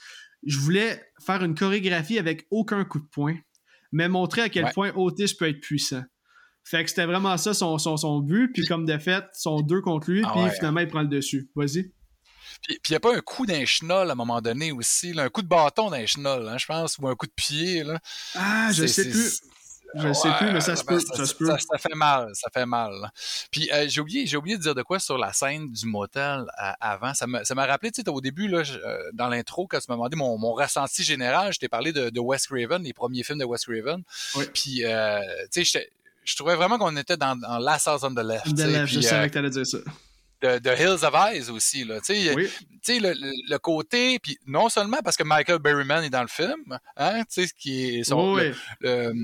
Je 0.47 0.57
voulais 0.61 1.05
faire 1.19 1.43
une 1.43 1.57
chorégraphie 1.57 2.21
avec 2.21 2.47
aucun 2.53 2.85
coup 2.85 3.01
de 3.01 3.09
poing, 3.11 3.35
mais 3.93 4.09
montrer 4.09 4.43
à 4.43 4.49
quel 4.49 4.65
Ouais. 4.65 4.73
point 4.73 4.93
Otis 4.97 5.35
peut 5.39 5.49
être 5.49 5.61
puissant. 5.61 6.03
Fait 6.65 6.85
que 6.85 6.91
c'était 6.91 7.07
vraiment 7.07 7.37
ça 7.37 7.55
son, 7.55 7.77
son, 7.79 7.97
son 7.97 8.21
but. 8.21 8.53
Puis 8.53 8.67
comme 8.67 8.87
de 8.87 8.97
fait, 8.99 9.25
sont 9.35 9.61
deux 9.61 9.81
contre 9.81 10.11
lui. 10.11 10.23
Ah 10.25 10.31
puis 10.33 10.43
ouais. 10.43 10.51
finalement, 10.51 10.81
il 10.81 10.89
prend 10.89 11.03
le 11.03 11.09
dessus. 11.09 11.51
Vas-y. 11.57 11.93
Puis 12.69 12.79
il 12.89 12.93
n'y 12.93 12.97
a 12.97 13.01
pas 13.01 13.17
un 13.17 13.21
coup 13.21 13.45
d'un 13.47 13.65
chenol 13.65 14.09
à 14.09 14.13
un 14.13 14.15
moment 14.15 14.41
donné 14.41 14.71
aussi, 14.71 15.13
là, 15.13 15.25
un 15.25 15.29
coup 15.29 15.43
de 15.43 15.49
bâton 15.49 15.91
d'un 15.91 16.07
chenol, 16.07 16.49
hein, 16.49 16.59
je 16.59 16.67
pense, 16.67 16.97
ou 16.99 17.09
un 17.09 17.17
coup 17.17 17.27
de 17.27 17.33
pied. 17.35 17.83
Là. 17.83 17.99
Ah, 18.37 18.71
je 18.73 18.87
sais 18.87 19.09
plus. 19.11 19.41
Je 19.95 20.13
sais 20.13 20.31
plus, 20.39 20.53
mais 20.53 20.61
ça 20.61 20.75
se 20.77 20.85
ben, 20.85 20.95
peut. 20.95 21.01
Ça 21.15 21.27
se 21.27 21.35
peut. 21.35 21.47
Ça, 21.47 21.57
ça 21.59 21.79
fait 21.79 21.95
mal, 21.95 22.29
ça 22.35 22.49
fait 22.53 22.67
mal. 22.67 22.93
Puis 23.51 23.71
euh, 23.73 23.87
j'ai 23.89 24.01
oublié, 24.01 24.27
j'ai 24.27 24.37
oublié 24.37 24.57
de 24.57 24.63
dire 24.63 24.75
de 24.75 24.83
quoi 24.83 24.99
sur 24.99 25.19
la 25.19 25.33
scène 25.33 25.71
du 25.71 25.87
motel 25.87 26.45
euh, 26.63 26.73
avant. 26.81 27.15
Ça 27.15 27.27
m'a 27.27 27.45
ça 27.45 27.55
m'a 27.55 27.67
rappelé, 27.67 27.93
tu 27.93 28.03
sais, 28.03 28.09
au 28.09 28.21
début, 28.21 28.49
là, 28.49 28.63
je- 28.63 28.79
euh, 28.79 29.11
dans 29.13 29.29
l'intro, 29.29 29.67
quand 29.67 29.79
tu 29.79 29.85
m'as 29.89 29.95
demandé 29.97 30.17
mon, 30.17 30.39
mon 30.39 30.53
ressenti 30.55 31.03
général, 31.03 31.53
je 31.53 31.59
t'ai 31.59 31.69
parlé 31.69 31.93
de, 31.93 32.11
de 32.11 32.21
Wes 32.21 32.47
Craven, 32.47 32.83
les 32.83 32.93
premiers 32.93 33.23
films 33.23 33.39
de 33.39 33.45
Wes 33.45 33.65
Craven. 33.65 34.03
Oui. 34.37 34.45
Puis, 34.55 34.83
tu 35.53 35.65
sais, 35.65 35.89
je 36.25 36.37
trouvais 36.37 36.55
vraiment 36.55 36.79
qu'on 36.79 36.97
était 36.97 37.17
dans, 37.17 37.37
dans 37.37 37.59
Last 37.59 37.89
House 37.89 38.03
on 38.05 38.15
the 38.15 38.19
Left. 38.25 38.45
tu 38.45 38.53
De 38.53 38.59
sais, 38.59 38.67
lèvres, 38.69 38.87
je 38.87 39.01
savais 39.01 39.29
que 39.29 39.35
t'allais 39.35 39.51
dire 39.51 39.67
ça. 39.67 39.79
De, 40.43 40.59
de 40.59 40.71
Hills 40.71 41.05
of 41.05 41.15
Eyes 41.15 41.51
aussi. 41.51 41.85
Là, 41.85 42.01
tu 42.01 42.15
sais, 42.15 42.35
Oui. 42.35 42.49
le, 43.01 43.13
le, 43.51 43.59
côté, 43.59 44.19
puis 44.19 44.37
non 44.47 44.69
seulement 44.69 44.99
parce 45.05 45.17
que 45.17 45.23
Michael 45.23 45.59
Berryman 45.61 46.03
est 46.05 46.11
dans 46.11 46.23
le 46.23 46.29
film, 46.29 46.79
hein, 46.97 47.21
tu 47.21 47.27
sais, 47.43 47.47
ce 47.47 47.55
qui 47.55 47.99
est 48.01 48.05
son, 48.05 48.35
Oui, 48.35 48.53
le- 48.81 49.13
le- 49.13 49.15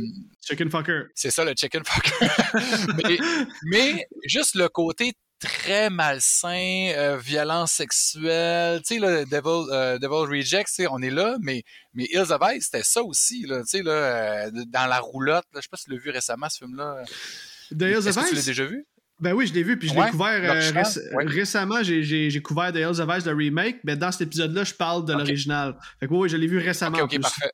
Chicken 0.46 0.70
fucker. 0.70 1.02
c'est 1.14 1.30
ça 1.30 1.44
le 1.44 1.54
chicken 1.56 1.82
fucker. 1.84 2.26
mais, 3.04 3.18
mais 3.64 4.06
juste 4.24 4.54
le 4.54 4.68
côté 4.68 5.12
très 5.40 5.88
malsain, 5.90 6.90
euh, 6.96 7.16
violence 7.16 7.70
sexuelle, 7.72 8.80
tu 8.82 8.94
sais, 8.94 9.00
le 9.00 9.24
Devil, 9.24 9.70
euh, 9.72 9.98
Devil 9.98 10.36
Rejects, 10.36 10.82
on 10.90 11.00
est 11.02 11.10
là, 11.10 11.36
mais, 11.40 11.62
mais 11.94 12.06
Hills 12.10 12.32
of 12.32 12.40
Ice, 12.54 12.64
c'était 12.70 12.82
ça 12.84 13.02
aussi, 13.04 13.42
là, 13.46 13.60
tu 13.60 13.66
sais, 13.78 13.82
là, 13.82 13.92
euh, 13.92 14.50
dans 14.66 14.86
la 14.88 14.98
roulotte, 14.98 15.44
là, 15.52 15.60
je 15.60 15.62
sais 15.62 15.68
pas 15.70 15.76
si 15.76 15.84
tu 15.84 15.92
l'as 15.92 15.98
vu 15.98 16.10
récemment, 16.10 16.48
ce 16.48 16.58
film-là. 16.58 17.04
The 17.70 17.82
Hills 17.82 18.08
of 18.08 18.14
que 18.16 18.28
tu 18.28 18.34
l'as 18.34 18.40
Ice? 18.40 18.46
déjà 18.46 18.64
vu? 18.64 18.84
Ben 19.20 19.32
oui, 19.32 19.46
je 19.46 19.54
l'ai 19.54 19.62
vu, 19.64 19.78
puis 19.78 19.88
je 19.88 19.94
l'ai 19.94 20.10
couvert 20.10 20.28
euh, 20.42 20.46
l'original, 20.46 20.84
réc- 20.84 21.14
ouais. 21.14 21.24
récemment. 21.26 21.82
J'ai, 21.82 22.40
couvert 22.42 22.72
The 22.72 22.76
Hills 22.76 23.00
of 23.00 23.18
Ice, 23.18 23.26
le 23.26 23.34
remake, 23.34 23.80
mais 23.84 23.96
dans 23.96 24.12
cet 24.12 24.22
épisode-là, 24.22 24.64
je 24.64 24.74
parle 24.74 25.04
de 25.04 25.12
l'original. 25.12 25.76
Fait 25.98 26.06
que 26.06 26.14
oui, 26.14 26.28
je 26.28 26.36
l'ai 26.36 26.46
vu 26.46 26.58
récemment. 26.58 26.98
Ok, 26.98 27.18
parfait. 27.20 27.50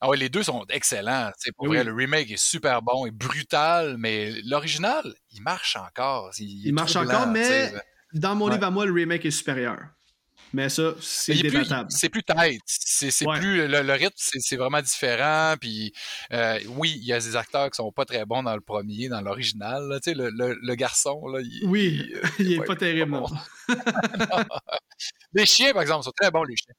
Ah 0.00 0.10
ouais, 0.10 0.16
les 0.16 0.28
deux 0.28 0.42
sont 0.42 0.64
excellents. 0.68 1.30
Pour 1.56 1.68
Oui. 1.68 1.76
vrai, 1.76 1.84
le 1.84 1.92
remake 1.92 2.30
est 2.30 2.36
super 2.38 2.82
bon 2.82 3.06
et 3.06 3.10
brutal, 3.10 3.96
mais 3.98 4.32
l'original, 4.44 5.14
il 5.30 5.42
marche 5.42 5.76
encore. 5.76 6.30
Il, 6.38 6.72
marche 6.74 6.92
troublant, 6.94 7.20
encore, 7.20 7.32
mais. 7.32 7.72
Dans 8.12 8.34
mon 8.34 8.48
livre 8.48 8.64
à 8.64 8.70
moi, 8.70 8.84
le 8.86 8.92
remake 8.92 9.24
est 9.24 9.30
supérieur. 9.30 9.78
Mais 10.56 10.70
ça, 10.70 10.94
c'est 11.02 11.34
débattable. 11.34 11.90
C'est 11.90 12.08
plus 12.08 12.22
tight. 12.24 12.62
C'est 12.64 13.26
Ouais. 13.26 13.38
plus 13.38 13.68
le, 13.68 13.82
le 13.82 13.92
rythme, 13.92 14.14
c'est 14.16 14.56
vraiment 14.56 14.80
différent. 14.80 15.54
Puis 15.60 15.92
euh, 16.32 16.58
oui, 16.68 16.94
il 16.96 17.04
y 17.04 17.12
a 17.12 17.18
des 17.20 17.36
acteurs 17.36 17.70
qui 17.70 17.76
sont 17.76 17.92
pas 17.92 18.06
très 18.06 18.24
bons 18.24 18.42
dans 18.42 18.54
le 18.54 18.62
premier, 18.62 19.08
dans 19.10 19.20
l'original. 19.20 19.82
Tu 20.02 20.10
sais, 20.10 20.14
le, 20.16 20.30
le, 20.30 20.56
le 20.60 20.74
garçon, 20.74 21.26
là, 21.28 21.40
il- 21.42 21.66
Oui, 21.66 22.06
il, 22.08 22.14
euh, 22.16 22.28
il 22.38 22.52
est 22.54 22.64
pas 22.64 22.74
terrible, 22.74 23.10
pas 23.12 23.20
bon. 23.20 23.28
les 25.34 25.44
chiens, 25.44 25.72
par 25.74 25.82
exemple, 25.82 26.04
sont 26.04 26.12
très 26.18 26.30
bons, 26.30 26.44
les 26.44 26.56
chiens. 26.56 26.74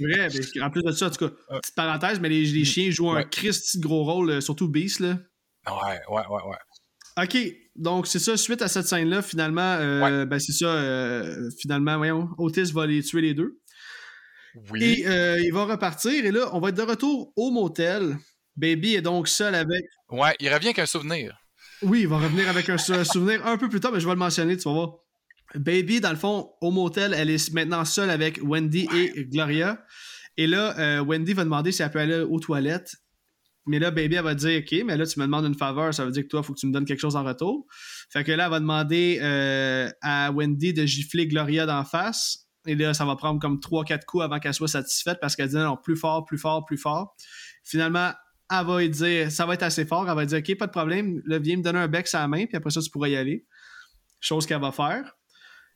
Vrai, 0.00 0.28
mais 0.54 0.62
en 0.62 0.70
plus 0.70 0.82
de 0.82 0.92
ça, 0.92 1.06
en 1.06 1.10
tout 1.10 1.28
cas, 1.28 1.34
petite 1.60 1.74
parenthèse, 1.74 2.20
mais 2.20 2.28
les, 2.28 2.44
les 2.44 2.64
chiens 2.64 2.90
jouent 2.90 3.10
un 3.10 3.16
Ouais. 3.16 3.24
De 3.24 3.80
gros 3.80 4.04
rôle, 4.04 4.30
euh, 4.30 4.40
surtout 4.40 4.68
Beast, 4.68 5.00
là. 5.00 5.18
Ouais, 5.66 5.98
ouais, 6.08 6.22
ouais, 6.28 6.42
ouais. 6.46 7.24
OK, 7.24 7.54
donc 7.76 8.06
c'est 8.06 8.18
ça, 8.18 8.36
suite 8.36 8.62
à 8.62 8.68
cette 8.68 8.86
scène-là, 8.86 9.22
finalement, 9.22 9.76
euh, 9.80 10.24
ben 10.26 10.38
c'est 10.38 10.52
ça, 10.52 10.66
euh, 10.66 11.50
finalement, 11.58 11.96
voyons, 11.96 12.28
Otis 12.38 12.72
va 12.72 12.86
les 12.86 13.02
tuer 13.02 13.20
les 13.20 13.34
deux. 13.34 13.58
Oui. 14.70 14.82
Et 14.82 15.08
euh, 15.08 15.40
il 15.40 15.52
va 15.52 15.64
repartir, 15.64 16.24
et 16.24 16.30
là, 16.30 16.50
on 16.52 16.60
va 16.60 16.68
être 16.68 16.76
de 16.76 16.82
retour 16.82 17.32
au 17.36 17.50
motel. 17.50 18.16
Baby 18.56 18.94
est 18.94 19.02
donc 19.02 19.26
seul 19.26 19.54
avec... 19.54 19.84
Ouais, 20.10 20.36
il 20.38 20.52
revient 20.52 20.72
qu'un 20.72 20.86
souvenir. 20.86 21.36
Oui, 21.82 22.02
il 22.02 22.08
va 22.08 22.18
revenir 22.18 22.48
avec 22.48 22.68
un, 22.68 22.78
sou- 22.78 23.04
souvenir 23.04 23.44
un 23.46 23.58
peu 23.58 23.68
plus 23.68 23.80
tard, 23.80 23.90
mais 23.90 23.98
je 23.98 24.06
vais 24.06 24.12
le 24.12 24.18
mentionner, 24.18 24.56
tu 24.56 24.68
vas 24.68 24.74
voir. 24.74 24.94
Baby, 25.56 26.00
dans 26.00 26.10
le 26.10 26.16
fond, 26.16 26.50
au 26.60 26.70
motel, 26.70 27.14
elle 27.14 27.30
est 27.30 27.52
maintenant 27.52 27.84
seule 27.84 28.10
avec 28.10 28.38
Wendy 28.42 28.88
et 28.94 29.24
Gloria. 29.24 29.84
Et 30.36 30.46
là, 30.46 30.78
euh, 30.78 31.00
Wendy 31.00 31.32
va 31.32 31.44
demander 31.44 31.72
si 31.72 31.82
elle 31.82 31.90
peut 31.90 31.98
aller 31.98 32.20
aux 32.20 32.38
toilettes. 32.38 32.94
Mais 33.66 33.78
là, 33.78 33.90
Baby, 33.90 34.16
elle 34.16 34.24
va 34.24 34.34
dire 34.34 34.60
OK, 34.60 34.84
mais 34.84 34.96
là, 34.96 35.06
tu 35.06 35.18
me 35.18 35.24
demandes 35.24 35.46
une 35.46 35.54
faveur, 35.54 35.94
ça 35.94 36.04
veut 36.04 36.10
dire 36.10 36.24
que 36.24 36.28
toi, 36.28 36.40
il 36.42 36.46
faut 36.46 36.52
que 36.52 36.58
tu 36.58 36.66
me 36.66 36.72
donnes 36.72 36.84
quelque 36.84 37.00
chose 37.00 37.16
en 37.16 37.24
retour. 37.24 37.66
Fait 38.10 38.24
que 38.24 38.32
là, 38.32 38.44
elle 38.44 38.50
va 38.50 38.60
demander 38.60 39.18
euh, 39.22 39.90
à 40.02 40.30
Wendy 40.30 40.74
de 40.74 40.84
gifler 40.84 41.26
Gloria 41.26 41.66
d'en 41.66 41.84
face. 41.84 42.48
Et 42.66 42.74
là, 42.74 42.94
ça 42.94 43.04
va 43.04 43.16
prendre 43.16 43.40
comme 43.40 43.58
3-4 43.58 44.04
coups 44.04 44.24
avant 44.24 44.38
qu'elle 44.38 44.54
soit 44.54 44.68
satisfaite 44.68 45.18
parce 45.20 45.36
qu'elle 45.36 45.48
dit 45.48 45.56
non, 45.56 45.76
plus 45.76 45.96
fort, 45.96 46.24
plus 46.24 46.38
fort, 46.38 46.64
plus 46.64 46.78
fort. 46.78 47.14
Finalement, 47.62 48.12
elle 48.50 48.66
va 48.66 48.80
lui 48.80 48.90
dire 48.90 49.30
ça 49.30 49.46
va 49.46 49.54
être 49.54 49.62
assez 49.62 49.84
fort. 49.84 50.08
Elle 50.08 50.16
va 50.16 50.26
dire 50.26 50.38
OK, 50.38 50.58
pas 50.58 50.66
de 50.66 50.72
problème, 50.72 51.22
là, 51.26 51.38
viens 51.38 51.56
me 51.56 51.62
donner 51.62 51.78
un 51.78 51.88
bec 51.88 52.06
sur 52.06 52.18
la 52.18 52.28
main, 52.28 52.46
puis 52.46 52.56
après 52.56 52.70
ça, 52.70 52.80
tu 52.80 52.90
pourras 52.90 53.08
y 53.08 53.16
aller. 53.16 53.46
Chose 54.20 54.46
qu'elle 54.46 54.60
va 54.60 54.72
faire. 54.72 55.16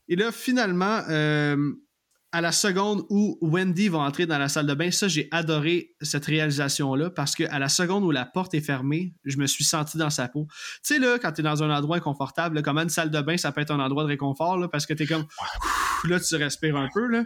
Et 0.08 0.16
là, 0.16 0.32
finalement, 0.32 1.02
euh, 1.10 1.56
à 2.30 2.40
la 2.42 2.52
seconde 2.52 3.04
où 3.08 3.38
Wendy 3.40 3.88
va 3.88 3.98
entrer 4.00 4.26
dans 4.26 4.36
la 4.38 4.48
salle 4.48 4.66
de 4.66 4.74
bain, 4.74 4.90
ça, 4.90 5.08
j'ai 5.08 5.28
adoré 5.30 5.94
cette 6.02 6.26
réalisation-là 6.26 7.08
parce 7.10 7.34
qu'à 7.34 7.58
la 7.58 7.68
seconde 7.70 8.04
où 8.04 8.10
la 8.10 8.26
porte 8.26 8.52
est 8.54 8.60
fermée, 8.60 9.14
je 9.24 9.38
me 9.38 9.46
suis 9.46 9.64
senti 9.64 9.96
dans 9.96 10.10
sa 10.10 10.28
peau. 10.28 10.46
Tu 10.84 10.94
sais, 10.94 10.98
là, 10.98 11.18
quand 11.18 11.32
t'es 11.32 11.42
dans 11.42 11.62
un 11.62 11.70
endroit 11.74 11.96
inconfortable, 11.96 12.56
là, 12.56 12.62
comment 12.62 12.82
une 12.82 12.90
salle 12.90 13.10
de 13.10 13.20
bain, 13.22 13.36
ça 13.38 13.50
peut 13.50 13.62
être 13.62 13.70
un 13.70 13.80
endroit 13.80 14.02
de 14.02 14.08
réconfort, 14.08 14.58
là, 14.58 14.68
parce 14.68 14.84
que 14.84 14.92
t'es 14.92 15.06
comme. 15.06 15.24
Là, 16.04 16.20
tu 16.20 16.36
respires 16.36 16.76
un 16.76 16.88
peu, 16.92 17.06
là. 17.06 17.24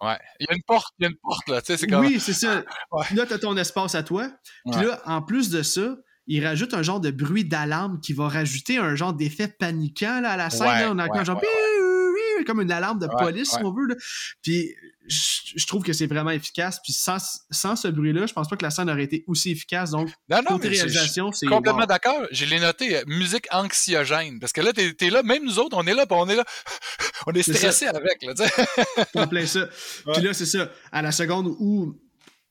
Ouais. 0.00 0.18
Il 0.38 0.46
y 0.48 0.52
a 0.52 0.54
une 0.54 0.62
porte, 0.66 0.92
il 0.98 1.04
y 1.04 1.06
a 1.06 1.08
une 1.08 1.16
porte, 1.16 1.48
là. 1.48 1.60
Tu 1.62 1.66
sais, 1.68 1.76
c'est 1.78 1.86
comme. 1.86 2.04
Oui, 2.04 2.20
c'est 2.20 2.32
ça. 2.34 2.62
Ouais. 2.92 3.04
Là, 3.14 3.24
t'as 3.26 3.38
ton 3.38 3.56
espace 3.56 3.94
à 3.94 4.02
toi. 4.02 4.28
Puis 4.70 4.78
Ouais. 4.80 4.86
là, 4.86 5.00
en 5.06 5.22
plus 5.22 5.48
de 5.48 5.62
ça, 5.62 5.96
il 6.26 6.44
rajoute 6.46 6.74
un 6.74 6.82
genre 6.82 7.00
de 7.00 7.10
bruit 7.10 7.44
d'alarme 7.44 8.00
qui 8.00 8.12
va 8.12 8.28
rajouter 8.28 8.76
un 8.78 8.94
genre 8.94 9.12
d'effet 9.12 9.48
paniquant 9.48 10.20
là, 10.20 10.32
à 10.32 10.36
la 10.36 10.50
scène. 10.50 10.66
Là. 10.66 10.90
on 10.92 10.98
a 10.98 11.04
un 11.18 11.24
genre 11.24 11.40
comme 12.44 12.60
une 12.60 12.72
alarme 12.72 12.98
de 12.98 13.06
police, 13.06 13.52
ouais. 13.52 13.58
si 13.58 13.64
on 13.64 13.72
veut. 13.72 13.86
là. 13.86 13.94
Puis 14.42 14.74
je, 15.06 15.18
je 15.56 15.66
trouve 15.66 15.82
que 15.82 15.92
c'est 15.92 16.06
vraiment 16.06 16.30
efficace. 16.30 16.78
Puis 16.84 16.92
sans, 16.92 17.18
sans 17.50 17.76
ce 17.76 17.88
bruit-là, 17.88 18.26
je 18.26 18.32
pense 18.32 18.48
pas 18.48 18.56
que 18.56 18.62
la 18.64 18.70
scène 18.70 18.88
aurait 18.90 19.02
été 19.04 19.24
aussi 19.26 19.50
efficace. 19.50 19.90
Donc, 19.90 20.08
Non, 20.28 20.38
non, 20.38 20.56
côté 20.56 20.68
mais 20.70 20.74
c'est- 20.76 20.82
réalisation, 20.82 21.32
c'est. 21.32 21.46
complètement 21.46 21.80
wow. 21.80 21.86
d'accord. 21.86 22.26
Je 22.30 22.44
l'ai 22.44 22.60
noté, 22.60 22.96
euh, 22.96 23.02
musique 23.06 23.46
anxiogène. 23.52 24.38
Parce 24.40 24.52
que 24.52 24.60
là, 24.60 24.72
t'es 24.72 24.94
es 25.00 25.10
là, 25.10 25.22
même 25.22 25.44
nous 25.44 25.58
autres, 25.58 25.76
on 25.76 25.86
est 25.86 25.94
là, 25.94 26.06
puis 26.06 26.16
on 26.18 26.28
est 26.28 26.36
là. 26.36 26.44
On 27.26 27.32
est 27.34 27.42
stressé 27.42 27.86
avec, 27.86 28.20
là, 28.22 28.34
tu 28.34 28.42
sais. 28.44 29.18
en 29.20 29.28
plein 29.28 29.46
ça. 29.46 29.60
Ouais. 30.06 30.14
Puis 30.14 30.22
là, 30.24 30.34
c'est 30.34 30.46
ça. 30.46 30.70
À 30.90 31.02
la 31.02 31.12
seconde 31.12 31.54
où 31.60 31.94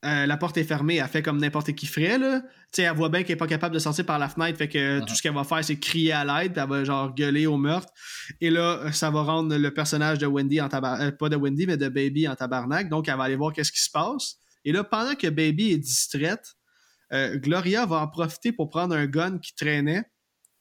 euh, 0.03 0.25
la 0.25 0.37
porte 0.37 0.57
est 0.57 0.63
fermée, 0.63 0.95
elle 0.95 1.07
fait 1.07 1.21
comme 1.21 1.37
n'importe 1.39 1.73
qui 1.73 1.85
ferait. 1.85 2.17
Là. 2.17 2.41
Elle 2.77 2.91
voit 2.95 3.09
bien 3.09 3.21
qu'elle 3.23 3.33
est 3.33 3.35
pas 3.39 3.47
capable 3.47 3.73
de 3.75 3.79
sortir 3.79 4.05
par 4.05 4.17
la 4.17 4.29
fenêtre. 4.29 4.57
Fait 4.57 4.67
que 4.67 4.99
Mhm. 4.99 5.05
tout 5.05 5.13
ce 5.15 5.21
qu'elle 5.21 5.33
va 5.33 5.43
faire, 5.43 5.63
c'est 5.63 5.77
crier 5.77 6.11
à 6.13 6.25
l'aide. 6.25 6.53
Puis 6.53 6.61
elle 6.63 6.69
va 6.69 6.83
genre 6.83 7.13
gueuler 7.13 7.45
au 7.45 7.57
meurtre. 7.57 7.91
Et 8.39 8.49
là, 8.49 8.79
euh, 8.79 8.91
ça 8.91 9.09
va 9.11 9.21
rendre 9.21 9.55
le 9.55 9.73
personnage 9.73 10.17
de 10.17 10.25
Wendy 10.25 10.59
en 10.61 10.69
tabarnak. 10.69 11.17
pas 11.17 11.29
de 11.29 11.35
Wendy, 11.35 11.67
mais 11.67 11.77
de 11.77 11.87
Baby 11.89 12.27
en 12.27 12.35
tabarnak. 12.35 12.89
Donc, 12.89 13.07
elle 13.09 13.17
va 13.17 13.23
aller 13.25 13.35
voir 13.35 13.53
qu'est-ce 13.53 13.71
qui 13.71 13.81
se 13.81 13.91
passe. 13.91 14.37
Et 14.65 14.71
là, 14.71 14.83
pendant 14.83 15.15
que 15.15 15.27
Baby 15.27 15.71
est 15.73 15.77
distraite, 15.77 16.53
euh, 17.13 17.37
Gloria 17.37 17.85
va 17.85 17.97
en 17.97 18.07
profiter 18.07 18.51
pour 18.51 18.69
prendre 18.69 18.95
un 18.95 19.05
gun 19.05 19.37
qui 19.39 19.53
traînait. 19.55 20.03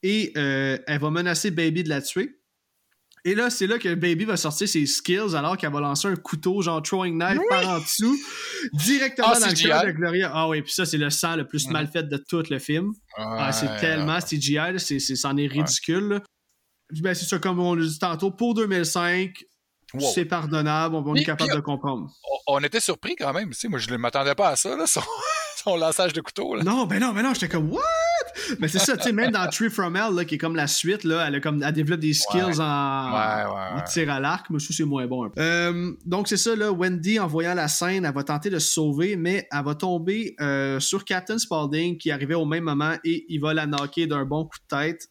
Et 0.03 0.33
euh, 0.37 0.77
elle 0.87 0.99
va 0.99 1.09
menacer 1.11 1.51
Baby 1.51 1.83
de 1.83 1.89
la 1.89 2.01
tuer. 2.01 2.40
Et 3.23 3.35
là, 3.35 3.49
c'est 3.51 3.67
là 3.67 3.77
que 3.77 3.93
Baby 3.93 4.25
va 4.25 4.35
sortir 4.35 4.67
ses 4.67 4.85
skills 4.87 5.35
alors 5.35 5.55
qu'elle 5.55 5.71
va 5.71 5.79
lancer 5.79 6.07
un 6.07 6.15
couteau, 6.15 6.61
genre 6.63 6.81
throwing 6.81 7.19
knife 7.19 7.39
par 7.49 7.67
en 7.69 7.79
dessous, 7.79 8.17
directement 8.73 9.27
Ah, 9.33 9.39
dans 9.39 9.45
le 9.47 9.53
cœur 9.53 9.85
de 9.85 9.91
Gloria. 9.91 10.31
Ah 10.33 10.47
oui, 10.47 10.61
puis 10.63 10.71
ça, 10.73 10.85
c'est 10.85 10.97
le 10.97 11.09
sang 11.11 11.35
le 11.35 11.45
plus 11.45 11.67
Mhm. 11.67 11.73
mal 11.73 11.87
fait 11.87 12.03
de 12.03 12.17
tout 12.17 12.43
le 12.49 12.57
film. 12.59 12.91
Ah, 13.17 13.51
c'est 13.51 13.67
Ouais, 13.67 13.79
tellement 13.79 14.19
CGI, 14.19 14.79
c'en 15.15 15.37
est 15.37 15.47
ridicule. 15.47 16.07
là. 16.09 16.19
Ben, 17.01 17.13
c'est 17.13 17.25
ça, 17.25 17.37
comme 17.39 17.59
on 17.59 17.75
l'a 17.75 17.85
dit 17.85 17.99
tantôt, 17.99 18.31
pour 18.31 18.53
2005, 18.55 19.31
Wow. 19.93 20.11
c'est 20.15 20.25
pardonnable, 20.25 20.95
on, 20.95 21.15
est 21.15 21.23
capable 21.23 21.49
puis- 21.49 21.57
de 21.57 21.61
comprendre. 21.61 22.09
On, 22.47 22.55
on 22.55 22.63
était 22.63 22.79
surpris 22.79 23.15
quand 23.17 23.33
même. 23.33 23.49
Tu 23.51 23.59
sais, 23.59 23.67
moi, 23.67 23.77
je 23.77 23.89
ne 23.91 23.97
m'attendais 23.97 24.35
pas 24.35 24.49
à 24.49 24.55
ça, 24.55 24.75
là, 24.75 24.87
son, 24.87 25.01
son 25.63 25.75
lançage 25.77 26.13
de 26.13 26.21
couteau. 26.21 26.55
Là. 26.55 26.63
Non, 26.63 26.85
ben 26.85 26.99
non, 26.99 27.11
ben 27.13 27.23
non, 27.23 27.33
j'étais 27.33 27.49
comme, 27.49 27.69
what? 27.71 27.81
Mais 28.59 28.67
c'est 28.67 28.79
ça, 28.79 28.97
tu 28.97 29.03
sais, 29.03 29.11
même 29.11 29.31
dans 29.31 29.47
Tree 29.49 29.69
From 29.69 29.95
Hell, 29.95 30.13
là, 30.15 30.25
qui 30.25 30.35
est 30.35 30.37
comme 30.37 30.55
la 30.55 30.67
suite, 30.67 31.03
là, 31.03 31.25
elle, 31.27 31.35
a 31.35 31.39
comme, 31.39 31.61
elle 31.63 31.73
développe 31.73 31.99
des 31.99 32.13
skills 32.13 32.41
Ouais. 32.41 32.59
en, 32.59 33.11
Ouais, 33.11 33.75
ouais, 33.75 33.83
tir 33.91 34.09
à 34.11 34.19
l'arc, 34.19 34.47
mais 34.49 34.59
ça, 34.59 34.73
c'est 34.75 34.83
moins 34.85 35.05
bon. 35.07 35.25
un 35.25 35.29
peu. 35.29 35.41
Euh, 35.41 35.91
donc, 36.05 36.27
c'est 36.27 36.37
ça, 36.37 36.55
là, 36.55 36.71
Wendy, 36.71 37.19
en 37.19 37.27
voyant 37.27 37.53
la 37.53 37.67
scène, 37.67 38.05
elle 38.05 38.13
va 38.13 38.23
tenter 38.23 38.49
de 38.49 38.59
se 38.59 38.71
sauver, 38.73 39.15
mais 39.15 39.47
elle 39.51 39.63
va 39.63 39.75
tomber 39.75 40.35
euh, 40.41 40.79
sur 40.79 41.05
Captain 41.05 41.37
Spaulding, 41.37 41.97
qui 41.97 42.11
arrivait 42.11 42.35
au 42.35 42.45
même 42.45 42.63
moment, 42.63 42.93
et 43.03 43.25
il 43.29 43.39
va 43.39 43.53
la 43.53 43.65
knocker 43.67 44.07
d'un 44.07 44.25
bon 44.25 44.45
coup 44.45 44.57
de 44.69 44.77
tête. 44.77 45.07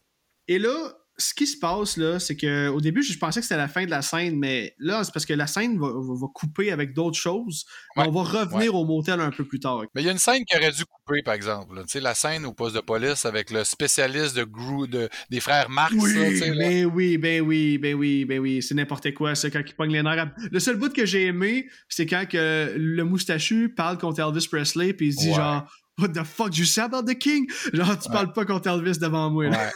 Et 0.47 0.59
là, 0.59 0.73
ce 1.21 1.33
qui 1.33 1.45
se 1.47 1.57
passe, 1.57 1.97
là, 1.97 2.19
c'est 2.19 2.35
que 2.35 2.67
au 2.69 2.81
début, 2.81 3.03
je 3.03 3.17
pensais 3.17 3.39
que 3.39 3.45
c'était 3.45 3.57
la 3.57 3.67
fin 3.67 3.85
de 3.85 3.89
la 3.91 4.01
scène, 4.01 4.37
mais 4.37 4.75
là, 4.79 5.03
c'est 5.03 5.13
parce 5.13 5.25
que 5.25 5.33
la 5.33 5.47
scène 5.47 5.79
va, 5.79 5.87
va- 5.87 6.15
va 6.19 6.27
couper 6.33 6.71
avec 6.71 6.93
d'autres 6.93 7.17
choses. 7.17 7.65
Ouais, 7.95 8.05
on 8.07 8.11
va 8.11 8.23
revenir 8.23 8.75
au 8.75 8.85
motel 8.85 9.19
un 9.21 9.31
peu 9.31 9.45
plus 9.45 9.59
tard. 9.59 9.83
Mais 9.95 10.01
il 10.01 10.05
y 10.05 10.09
a 10.09 10.11
une 10.11 10.17
scène 10.17 10.43
qui 10.45 10.55
aurait 10.57 10.71
dû 10.71 10.83
couper, 10.85 11.21
par 11.23 11.33
exemple. 11.33 11.75
Tu 11.83 11.89
sais, 11.89 11.99
la 11.99 12.13
scène 12.15 12.45
au 12.45 12.53
poste 12.53 12.75
de 12.75 12.81
police 12.81 13.25
avec 13.25 13.51
le 13.51 13.63
spécialiste 13.63 14.35
de 14.35 14.43
Gru, 14.43 14.87
de, 14.87 15.09
des 15.29 15.39
frères 15.39 15.69
Marx. 15.69 15.93
Oui, 15.97 16.13
là. 16.13 16.55
ben 16.55 16.85
oui, 16.93 17.17
ben 17.17 17.41
oui, 17.41 17.77
ben 17.77 17.95
oui, 17.95 18.25
ben 18.25 18.39
oui, 18.39 18.61
c'est 18.61 18.75
n'importe 18.75 19.13
quoi, 19.13 19.35
ça, 19.35 19.49
quand 19.49 19.61
il 19.65 19.73
pogne 19.75 19.91
les 19.93 20.03
nerfs. 20.03 20.31
Le 20.51 20.59
seul 20.59 20.77
bout 20.77 20.91
que 20.93 21.05
j'ai 21.05 21.25
aimé, 21.27 21.67
c'est 21.87 22.05
quand 22.05 22.25
que 22.27 22.73
le 22.75 23.03
moustachu 23.03 23.69
parle 23.75 23.97
contre 23.97 24.19
Elvis 24.21 24.47
Presley, 24.49 24.93
puis 24.93 25.07
il 25.07 25.13
se 25.13 25.19
dit 25.19 25.29
Ouais. 25.29 25.35
genre, 25.35 25.71
What 25.99 26.07
the 26.09 26.23
fuck, 26.23 26.57
you 26.57 26.65
say 26.65 26.81
about 26.81 27.03
the 27.03 27.15
king? 27.17 27.45
Genre, 27.73 27.99
tu 27.99 28.09
parles 28.09 28.31
pas 28.33 28.45
contre 28.45 28.67
Elvis 28.69 28.97
devant 28.97 29.29
moi, 29.29 29.49
là. 29.49 29.69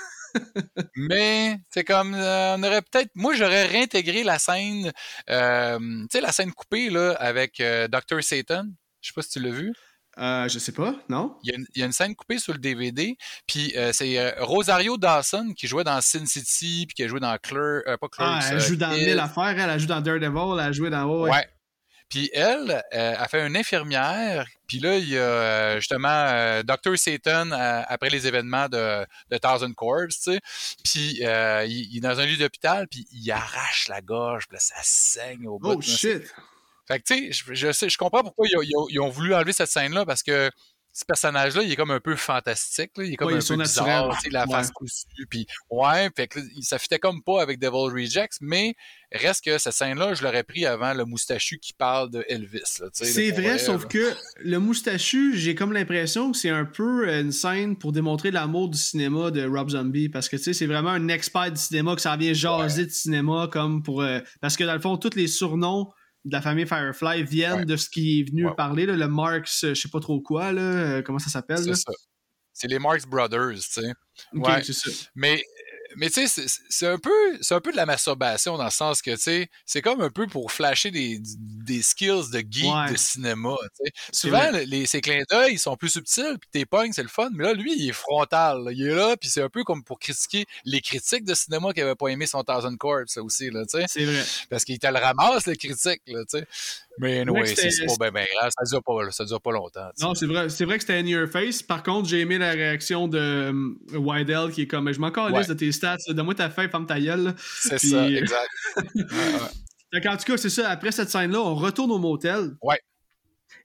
Mais 0.96 1.58
c'est 1.70 1.84
comme 1.84 2.14
euh, 2.14 2.56
on 2.58 2.64
aurait 2.64 2.82
peut-être 2.82 3.10
moi 3.16 3.36
j'aurais 3.36 3.66
réintégré 3.66 4.24
la 4.24 4.40
scène 4.40 4.92
euh, 5.30 5.78
tu 5.80 6.08
sais 6.12 6.22
la 6.22 6.32
scène 6.32 6.52
coupée 6.54 6.90
là 6.90 7.12
avec 7.20 7.60
euh, 7.60 7.88
Dr 7.88 8.22
Satan 8.24 8.66
je 9.02 9.10
sais 9.10 9.14
pas 9.14 9.22
si 9.22 9.30
tu 9.30 9.40
l'as 9.40 9.52
vu 9.52 9.74
Euh, 10.18 10.48
je 10.48 10.60
sais 10.60 10.72
pas, 10.72 10.96
non? 11.10 11.36
il 11.44 11.52
y, 11.52 11.54
a 11.54 11.58
une, 11.58 11.66
il 11.76 11.80
y 11.80 11.84
a 11.84 11.86
une 11.86 11.92
scène 11.92 12.16
coupée 12.16 12.40
sur 12.40 12.54
le 12.54 12.60
DVD 12.60 13.18
puis 13.48 13.74
euh, 13.76 13.92
c'est 13.94 14.18
euh, 14.18 14.32
Rosario 14.40 14.96
Dawson 14.98 15.54
qui 15.58 15.68
jouait 15.68 15.84
dans 15.84 16.00
Sin 16.02 16.26
City 16.26 16.86
puis 16.88 16.96
qui 16.96 17.04
a 17.04 17.08
joué 17.10 17.20
dans 17.20 17.38
Clerk 17.38 17.84
euh, 17.88 17.98
pas 17.98 18.08
Clerks 18.08 18.30
Ah, 18.42 18.50
elle 18.52 18.62
joue 18.62 18.78
dans 18.78 18.92
mille 18.92 19.20
affaires, 19.20 19.60
elle, 19.60 19.80
joue 19.80 19.88
dans 19.88 20.00
Daredevil, 20.02 20.54
elle 20.54 20.60
a 20.60 20.72
joué 20.72 20.90
dans... 20.90 21.06
ouais, 21.06 21.30
ouais. 21.32 21.48
Puis 22.16 22.30
elle, 22.32 22.82
euh, 22.94 23.14
a 23.18 23.28
fait 23.28 23.46
une 23.46 23.58
infirmière. 23.58 24.48
Puis 24.68 24.80
là, 24.80 24.96
il 24.96 25.10
y 25.10 25.18
a 25.18 25.22
euh, 25.22 25.76
justement 25.82 26.08
euh, 26.08 26.64
Dr. 26.64 26.98
Satan 26.98 27.52
euh, 27.52 27.82
après 27.90 28.10
les 28.10 28.26
événements 28.26 28.70
de, 28.70 29.06
de 29.32 29.38
Thousand 29.38 29.74
Corps, 29.74 30.08
tu 30.08 30.22
sais. 30.22 30.40
Puis 30.82 31.26
euh, 31.26 31.66
il, 31.66 31.92
il 31.92 31.98
est 31.98 32.00
dans 32.00 32.18
un 32.18 32.26
lit 32.26 32.38
d'hôpital, 32.38 32.88
puis 32.88 33.06
il 33.12 33.30
arrache 33.30 33.90
la 33.90 34.00
gorge, 34.00 34.48
puis 34.48 34.56
là, 34.56 34.62
ça 34.62 34.76
saigne 34.82 35.46
au 35.46 35.60
bout. 35.60 35.74
Oh 35.74 35.82
shit! 35.82 36.24
Fait 36.88 37.02
que 37.02 37.04
tu 37.04 37.34
sais, 37.34 37.44
je, 37.50 37.54
je 37.54 37.72
sais, 37.74 37.90
je 37.90 37.98
comprends 37.98 38.24
pourquoi 38.24 38.48
ils 38.48 38.72
ils 38.92 39.00
ont 39.02 39.10
voulu 39.10 39.36
enlever 39.36 39.52
cette 39.52 39.68
scène-là, 39.68 40.06
parce 40.06 40.24
que 40.24 40.50
ce 40.98 41.04
personnage-là, 41.04 41.62
il 41.64 41.72
est 41.74 41.76
comme 41.76 41.92
un 41.92 42.00
peu 42.00 42.16
fantastique, 42.16 42.92
là. 42.96 43.04
il 43.04 43.14
est 43.14 43.16
comme 43.18 43.28
Ouais, 43.28 43.36
un 43.36 43.46
peu 43.46 43.58
bizarre, 43.58 44.16
tu 44.16 44.22
sais, 44.22 44.30
la 44.30 44.46
Ouais. 44.46 44.52
face 44.54 44.72
cousue, 44.72 45.28
puis 45.30 45.46
ouais, 45.70 46.10
fait 46.16 46.28
que 46.30 46.40
ça 46.62 46.80
fitait 46.80 47.00
comme 47.00 47.22
pas 47.22 47.42
avec 47.42 47.60
Devil 47.60 47.92
Rejects, 47.94 48.38
mais 48.40 48.76
reste 49.12 49.44
que 49.44 49.58
cette 49.58 49.74
scène-là, 49.74 50.14
je 50.14 50.24
l'aurais 50.24 50.44
pris 50.44 50.66
avant 50.66 50.94
le 50.94 51.04
moustachu 51.04 51.60
qui 51.60 51.74
parle 51.74 52.12
de 52.12 52.24
Elvis, 52.30 52.62
C'est 52.94 53.32
vrai, 53.32 53.58
sauf 53.60 53.84
là. 53.84 53.90
que 53.90 54.14
le 54.40 54.58
moustachu, 54.60 55.38
j'ai 55.38 55.54
comme 55.54 55.74
l'impression 55.74 56.32
que 56.32 56.38
c'est 56.38 56.50
un 56.50 56.64
peu 56.66 57.10
une 57.14 57.34
scène 57.34 57.76
pour 57.78 57.92
démontrer 57.92 58.32
l'amour 58.32 58.70
du 58.70 58.78
cinéma 58.78 59.32
de 59.32 59.46
Rob 59.46 59.70
Zombie, 59.72 60.08
parce 60.08 60.30
que 60.30 60.38
tu 60.38 60.44
sais, 60.44 60.54
c'est 60.54 60.66
vraiment 60.66 60.92
un 60.92 61.10
expert 61.10 61.52
du 61.52 61.60
cinéma 61.60 61.96
que 61.96 62.02
ça 62.02 62.16
vient 62.16 62.32
jaser 62.32 62.86
de 62.86 62.92
cinéma 62.92 63.50
comme 63.52 63.84
pour... 63.84 64.02
euh, 64.02 64.20
parce 64.40 64.56
que 64.56 64.64
dans 64.64 64.74
le 64.74 64.80
fond, 64.80 64.96
tous 64.96 65.16
les 65.18 65.28
surnoms 65.28 65.92
de 66.26 66.32
la 66.34 66.42
famille 66.42 66.66
Firefly 66.66 67.24
viennent 67.24 67.60
Ouais. 67.60 67.66
de 67.66 67.76
ce 67.78 67.90
qui 67.90 68.20
est 68.20 68.24
venu 68.30 68.48
Ouais. 68.48 68.56
parler, 68.56 68.86
là, 68.86 68.96
le 68.96 69.08
Marx, 69.08 69.64
euh, 69.64 69.74
je 69.74 69.82
sais 69.82 69.90
pas 69.90 70.00
trop 70.00 70.20
quoi, 70.20 70.52
là, 70.52 70.62
euh, 70.62 71.02
comment 71.02 71.20
ça 71.20 71.30
s'appelle? 71.30 71.60
C'est 71.60 71.76
ça. 71.76 71.92
C'est 72.52 72.68
les 72.68 72.80
Marx 72.80 73.06
Brothers, 73.06 73.54
tu 73.56 73.62
sais. 73.62 73.92
Ok, 74.34 74.48
Ouais. 74.48 74.64
c'est 74.64 74.74
ça. 74.74 74.90
Mais, 75.16 75.42
mais 75.98 76.10
tu 76.10 76.28
sais, 76.28 76.46
c'est- 76.70 76.88
un 76.88 76.98
peu, 76.98 77.10
c'est 77.42 77.56
un 77.56 77.62
peu 77.62 77.72
de 77.72 77.78
la 77.78 77.86
masturbation 77.86 78.58
dans 78.58 78.66
le 78.66 78.70
sens 78.70 79.02
que, 79.02 79.12
tu 79.12 79.18
sais, 79.18 79.50
c'est 79.66 79.82
comme 79.82 80.02
un 80.02 80.10
peu 80.10 80.28
pour 80.28 80.52
flasher 80.52 80.92
des, 80.92 81.20
des 81.22 81.82
skills 81.82 82.30
de 82.32 82.44
geek 82.50 82.66
Ouais. 82.72 82.92
de 82.92 82.98
cinéma, 82.98 83.56
Souvent, 84.12 84.52
les, 84.68 84.86
ces 84.86 85.02
clins 85.02 85.24
d'œil, 85.30 85.54
ils 85.54 85.60
sont 85.60 85.76
plus 85.76 85.90
subtils, 85.90 86.38
puis 86.40 86.50
tes 86.52 86.66
pognes, 86.66 86.92
c'est 86.94 87.04
le 87.04 87.10
fun, 87.10 87.30
mais 87.34 87.44
là, 87.44 87.54
lui, 87.54 87.74
il 87.78 87.90
est 87.90 87.94
frontal, 87.94 88.64
là. 88.66 88.72
il 88.72 88.86
est 88.88 88.96
là, 88.96 89.16
puis 89.18 89.30
c'est 89.30 89.42
un 89.42 89.50
peu 89.50 89.64
comme 89.64 89.84
pour 89.84 90.00
critiquer 90.00 90.46
les 90.64 90.82
critiques 90.82 91.26
de 91.26 91.34
cinéma 91.34 91.74
qui 91.74 91.82
avaient 91.82 91.96
pas 91.96 92.08
aimé 92.08 92.26
son 92.26 92.44
Thousand 92.44 92.76
Corps, 92.78 93.04
ça 93.08 93.22
aussi, 93.22 93.50
là, 93.50 93.64
tu 93.66 93.80
sais. 93.80 93.86
C'est 93.88 94.06
vrai. 94.06 94.24
Parce 94.50 94.64
qu'il 94.64 94.78
te 94.80 94.88
le 94.88 95.00
ramasse, 95.00 95.48
le 95.48 95.56
critique, 95.56 96.02
là, 96.08 96.22
tu 96.30 96.40
sais. 96.40 96.48
Mais 96.98 97.26
que 97.26 97.46
c'est 97.46 97.86
pas 97.98 98.10
bien 98.10 98.22
ben 98.22 98.26
grave, 98.40 98.52
ça 98.58 98.64
dure 98.70 98.82
pas, 98.82 99.12
ça 99.12 99.26
dure 99.26 99.42
pas 99.42 99.52
longtemps. 99.52 99.90
Non, 100.00 100.16
c'est 100.16 100.26
vrai, 100.28 100.50
c'est 100.50 100.64
vrai 100.64 100.78
que 100.78 100.84
c'était 100.84 100.98
in 101.00 101.06
your 101.06 101.28
face. 101.28 101.62
Par 101.62 101.84
contre, 101.84 102.08
j'ai 102.08 102.22
aimé 102.22 102.38
la 102.38 102.52
réaction 102.52 103.10
de 103.10 103.18
euh, 103.20 103.98
Wydell 103.98 104.52
qui 104.52 104.62
est 104.62 104.68
comme 104.68 104.92
je 104.92 105.00
m'en 105.00 105.12
calisse 105.12 105.36
Ouais. 105.36 105.46
de 105.48 105.54
tes 105.54 105.72
stats, 105.74 105.85
donne-moi 106.08 106.36
ta 106.36 106.50
fin, 106.50 106.68
ferme 106.68 106.86
ta 106.86 107.00
gueule. 107.00 107.34
C'est 107.38 107.78
Puis- 107.78 107.90
ça, 107.90 108.10
exact. 108.10 108.50
Fait 109.94 110.02
qu'en 110.02 110.18
tout 110.18 110.26
cas, 110.26 110.38
c'est 110.38 110.50
ça, 110.50 110.70
après 110.70 110.92
cette 110.92 111.10
scène-là, 111.10 111.40
on 111.40 111.56
retourne 111.56 111.92
au 111.92 112.00
motel. 112.00 112.56
Ouais. 112.62 112.80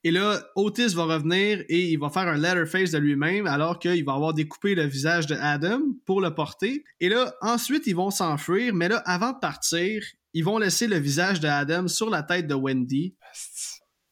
Et 0.04 0.10
là, 0.10 0.40
Otis 0.54 0.94
va 0.94 1.04
revenir 1.04 1.62
et 1.68 1.90
il 1.90 1.98
va 1.98 2.08
faire 2.08 2.28
un 2.28 2.36
letterface 2.36 2.90
de 2.92 2.98
lui-même 2.98 3.46
alors 3.46 3.78
qu'il 3.78 4.04
va 4.04 4.14
avoir 4.14 4.32
découpé 4.32 4.74
le 4.74 4.84
visage 4.84 5.26
de 5.26 5.34
Adam 5.34 5.80
pour 6.06 6.20
le 6.20 6.34
porter. 6.34 6.84
Et 7.00 7.08
là, 7.08 7.34
ensuite, 7.42 7.86
ils 7.86 7.96
vont 7.96 8.10
s'enfuir, 8.10 8.74
mais 8.74 8.88
là, 8.88 9.02
avant 9.04 9.32
de 9.32 9.38
partir, 9.38 10.02
ils 10.32 10.44
vont 10.44 10.58
laisser 10.58 10.86
le 10.86 10.96
visage 10.96 11.40
de 11.40 11.48
Adam 11.48 11.88
sur 11.88 12.08
la 12.08 12.22
tête 12.22 12.46
de 12.46 12.54
Wendy. 12.54 13.14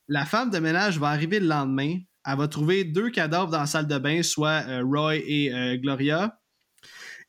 La 0.08 0.24
femme 0.26 0.50
de 0.50 0.58
ménage 0.58 0.98
va 0.98 1.08
arriver 1.08 1.40
le 1.40 1.46
lendemain. 1.46 1.98
Elle 2.26 2.36
va 2.36 2.48
trouver 2.48 2.84
deux 2.84 3.10
cadavres 3.10 3.50
dans 3.50 3.60
la 3.60 3.66
salle 3.66 3.86
de 3.86 3.98
bain, 3.98 4.22
soit 4.22 4.64
euh, 4.68 4.82
Roy 4.84 5.16
et 5.16 5.54
euh, 5.54 5.76
Gloria. 5.76 6.37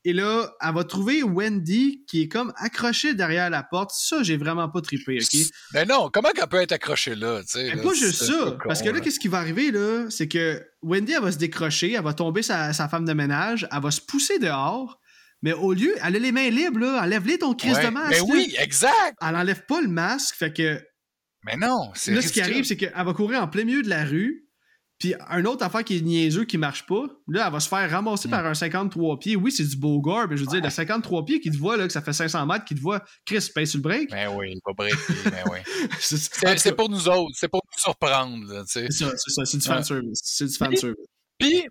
Et 0.06 0.14
là, 0.14 0.50
elle 0.62 0.74
va 0.74 0.84
trouver 0.86 1.24
Wendy 1.24 2.06
qui 2.08 2.22
est 2.22 2.28
comme 2.30 2.54
accrochée 2.56 3.14
derrière 3.16 3.50
la 3.50 3.64
porte. 3.64 3.92
Ça, 3.94 4.24
j'ai 4.24 4.38
vraiment 4.38 4.70
pas 4.70 4.80
trippé, 4.82 5.20
OK? 5.22 5.42
Ben 5.74 5.88
non, 5.88 6.10
comment 6.14 6.30
qu'elle 6.30 6.48
peut 6.48 6.62
être 6.62 6.72
accrochée 6.72 7.16
là, 7.16 7.42
tu 7.42 7.50
sais? 7.60 7.64
Mais 7.70 7.76
là, 7.76 7.84
pas 7.84 7.94
juste 7.94 8.24
ça. 8.24 8.52
con, 8.52 8.68
Parce 8.68 8.82
que 8.82 8.90
là, 8.90 9.02
qu'est-ce 9.02 9.20
qui 9.20 9.28
va 9.28 9.40
arriver, 9.40 9.72
là? 9.72 10.06
C'est 10.10 10.30
que 10.30 10.64
Wendy, 10.82 11.12
elle 11.12 11.22
va 11.24 11.32
se 11.34 11.38
décrocher, 11.38 11.92
elle 11.94 12.04
va 12.04 12.14
tomber 12.14 12.44
sa, 12.44 12.72
sa 12.72 12.88
femme 12.88 13.04
de 13.04 13.12
ménage, 13.14 13.68
elle 13.72 13.82
va 13.82 13.92
se 13.92 14.00
pousser 14.00 14.40
dehors, 14.40 15.00
mais 15.42 15.52
au 15.52 15.74
lieu, 15.74 15.94
elle 16.02 16.16
a 16.16 16.20
les 16.20 16.32
mains 16.32 16.50
libres, 16.50 16.80
là. 16.80 17.02
Enlève-les 17.04 17.40
ton 17.40 17.54
crise 17.54 17.74
Ouais. 17.76 17.86
de 17.86 17.90
masque. 17.92 18.12
Ben 18.12 18.18
là. 18.28 18.34
oui, 18.34 18.56
exact! 18.58 19.18
Elle 19.22 19.36
enlève 19.36 19.66
pas 19.66 19.82
le 19.82 19.90
masque, 19.90 20.36
fait 20.36 20.54
que 20.54 20.82
Mais 21.46 21.58
non, 21.58 21.92
c'est 21.94 22.14
là, 22.14 22.22
ce 22.22 22.32
qui 22.32 22.42
arrive, 22.42 22.64
c'est 22.64 22.78
qu'elle 22.78 22.94
va 22.96 23.14
courir 23.14 23.44
en 23.44 23.48
plein 23.50 23.66
milieu 23.66 23.82
de 23.84 23.90
la 23.90 24.06
rue. 24.06 24.46
Puis 25.00 25.16
un 25.30 25.46
autre 25.46 25.64
affaire 25.66 25.84
qui 25.86 25.98
est 25.98 26.02
niaiseux, 26.02 26.44
qui 26.44 26.58
marche 26.58 26.86
pas, 26.86 27.04
là, 27.30 27.46
elle 27.48 27.54
va 27.54 27.60
se 27.62 27.70
faire 27.70 27.90
ramasser 27.90 28.28
Mm. 28.28 28.32
par 28.32 28.46
un 28.46 28.54
53 28.54 29.18
pieds. 29.18 29.36
Oui, 29.38 29.50
c'est 29.52 29.64
du 29.64 29.78
beau 29.78 30.00
gore, 30.02 30.28
mais 30.30 30.36
je 30.36 30.42
veux 30.44 30.48
dire, 30.50 30.62
le 30.62 30.70
53 30.70 31.24
pieds 31.26 31.40
qui 31.40 31.50
te 31.52 31.58
voit, 31.58 31.78
là, 31.78 31.88
que 31.88 31.94
ça 31.94 32.02
fait 32.02 32.12
500 32.14 32.46
mètres, 32.46 32.66
qui 32.66 32.76
te 32.76 32.82
voit, 32.82 33.02
Chris, 33.26 33.50
pèse 33.56 33.70
sur 33.72 33.78
le 33.78 33.84
break. 33.84 34.12
Ben 34.12 34.28
oui, 34.36 34.52
il 34.56 34.60
pas 34.62 34.74
breaké, 34.74 34.98
ben 35.26 35.44
oui. 35.52 35.60
C'est 36.58 36.76
pour 36.76 36.90
nous 36.90 37.08
autres, 37.08 37.34
c'est 37.36 37.48
pour 37.48 37.62
nous 37.66 37.80
surprendre, 37.80 38.54
là, 38.54 38.64
tu 38.66 38.72
sais. 38.74 38.88
c'est 38.90 39.06
ça, 39.06 39.12
c'est 39.18 39.32
ça, 39.32 39.46
c'est 39.46 39.58
du 39.58 39.68
Ouais. 39.70 39.76
fanservice. 39.76 40.20
C'est 40.24 40.46
du 40.48 40.56
fanservice. 40.56 41.06
Puis, 41.40 41.66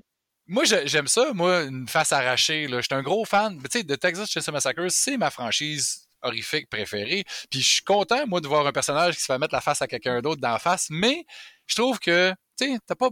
moi, 0.47 0.65
je- 0.65 0.87
j'aime 0.87 1.07
ça, 1.09 1.33
moi, 1.35 1.65
une 1.65 1.87
face 1.87 2.13
arrachée, 2.13 2.67
là. 2.67 2.81
J'étais 2.81 2.95
un 2.95 3.03
gros 3.03 3.27
fan, 3.27 3.59
tu 3.59 3.65
sais, 3.71 3.83
de 3.83 3.95
Texas 3.95 4.31
Chainsaw 4.31 4.53
Massacre, 4.53 4.81
c'est 4.89 5.19
ma 5.19 5.31
franchise 5.31 6.07
horrifique 6.23 6.69
préférée. 6.71 7.25
Puis 7.51 7.61
je 7.61 7.69
suis 7.75 7.83
content, 7.85 8.27
moi, 8.27 8.41
de 8.41 8.49
voir 8.49 8.67
un 8.67 8.73
personnage 8.73 9.15
qui 9.17 9.21
se 9.21 9.27
fait 9.27 9.39
mettre 9.39 9.55
la 9.55 9.61
face 9.61 9.83
à 9.83 9.87
quelqu'un 9.87 10.21
d'autre 10.23 10.41
dans 10.41 10.51
la 10.53 10.59
face, 10.59 10.87
mais 10.91 11.25
je 11.69 11.77
trouve 11.77 12.01
que, 12.01 12.33
tu 12.59 12.73
sais, 12.75 12.79
t'as 12.87 12.97
pas... 12.97 13.11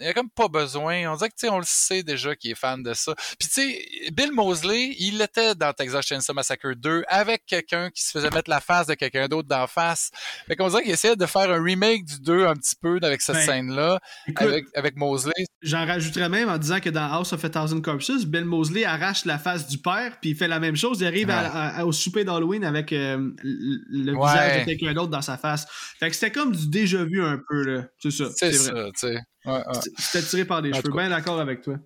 Il 0.00 0.06
a 0.06 0.12
comme 0.14 0.30
pas 0.30 0.48
besoin. 0.48 1.10
On 1.12 1.16
dirait 1.16 1.28
que, 1.28 1.34
tu 1.38 1.46
sais, 1.46 1.48
on 1.52 1.58
le 1.58 1.64
sait 1.66 2.02
déjà 2.02 2.34
qu'il 2.34 2.50
est 2.50 2.54
fan 2.54 2.82
de 2.82 2.94
ça. 2.94 3.14
Puis, 3.38 3.48
tu 3.48 3.54
sais, 3.54 4.10
Bill 4.12 4.32
Mosley, 4.32 4.94
il 4.98 5.20
était 5.20 5.54
dans 5.54 5.72
Texas 5.72 6.06
Chainsaw 6.06 6.32
Massacre 6.34 6.72
2 6.74 7.04
avec 7.08 7.44
quelqu'un 7.46 7.90
qui 7.90 8.02
se 8.02 8.10
faisait 8.10 8.30
mettre 8.30 8.50
la 8.50 8.60
face 8.60 8.86
de 8.86 8.94
quelqu'un 8.94 9.28
d'autre 9.28 9.48
d'en 9.48 9.66
face. 9.66 10.10
Fait 10.46 10.56
qu'on 10.56 10.68
dirait 10.68 10.82
qu'il 10.82 10.92
essayait 10.92 11.16
de 11.16 11.26
faire 11.26 11.50
un 11.50 11.62
remake 11.62 12.04
du 12.04 12.20
2 12.20 12.46
un 12.46 12.54
petit 12.54 12.74
peu 12.80 12.98
avec 13.02 13.20
cette 13.20 13.36
Ben, 13.36 13.46
scène-là, 13.46 14.00
avec, 14.36 14.64
avec 14.74 14.96
Mosley. 14.96 15.32
J'en 15.60 15.86
rajouterais 15.86 16.28
même 16.28 16.48
en 16.48 16.58
disant 16.58 16.80
que 16.80 16.90
dans 16.90 17.12
House 17.12 17.32
of 17.32 17.44
a 17.44 17.50
Thousand 17.50 17.80
Corpses, 17.82 18.24
Bill 18.24 18.44
Mosley 18.44 18.84
arrache 18.84 19.24
la 19.26 19.38
face 19.38 19.68
du 19.68 19.78
père, 19.78 20.18
puis 20.20 20.30
il 20.30 20.36
fait 20.36 20.48
la 20.48 20.58
même 20.58 20.74
chose. 20.76 21.00
Il 21.00 21.06
arrive 21.06 21.30
à- 21.30 21.42
Ouais. 21.42 21.48
à- 21.52 21.78
à- 21.80 21.84
au 21.84 21.92
souper 21.92 22.24
d'Halloween 22.24 22.64
avec 22.64 22.92
euh, 22.92 23.30
le, 23.42 24.12
Ouais. 24.14 24.28
visage 24.28 24.60
de 24.60 24.64
quelqu'un 24.64 24.94
d'autre 24.94 25.10
dans 25.10 25.22
sa 25.22 25.36
face. 25.38 25.66
Fait 26.00 26.08
que 26.08 26.14
c'était 26.16 26.32
comme 26.32 26.54
du 26.54 26.68
déjà 26.68 27.04
vu 27.04 27.22
un 27.22 27.38
peu, 27.48 27.62
là. 27.62 27.84
C'est 27.98 28.10
ça. 28.10 28.24
C'est 28.34 28.52
ça, 28.52 28.72
vrai. 28.72 28.90
tu 28.98 29.06
sais. 29.06 29.18
Ouais. 29.44 29.60
C'était 29.98 30.24
tiré 30.26 30.44
par 30.44 30.60
les 30.60 30.70
En 30.72 30.76
cheveux. 30.80 30.92
Bien 30.92 31.10
d'accord 31.10 31.40
avec 31.40 31.62
toi. 31.62 31.78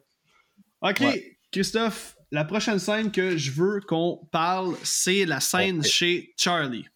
OK, 0.83 1.01
Ouais. 1.01 1.39
Christophe, 1.53 2.17
la 2.33 2.45
prochaine 2.45 2.79
scène 2.79 3.11
que 3.11 3.37
je 3.37 3.51
veux 3.53 3.81
qu'on 3.81 4.29
parle, 4.31 4.77
c'est 4.83 5.25
la 5.25 5.41
scène 5.41 5.83
chez 5.83 6.35
Charlie. 6.37 6.87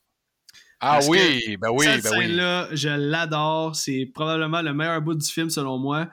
Ah 0.83 0.93
Parce 0.95 1.09
oui, 1.09 1.59
ben 1.61 1.69
oui, 1.73 1.85
Cette 1.85 2.03
ben 2.05 2.11
oui. 2.13 2.19
scène-là, 2.27 2.69
je 2.73 2.89
l'adore. 2.89 3.77
C'est 3.77 4.11
probablement 4.15 4.63
le 4.63 4.73
meilleur 4.73 5.01
bout 5.03 5.15
du 5.15 5.27
film, 5.31 5.51
selon 5.51 5.77
moi. 5.79 6.09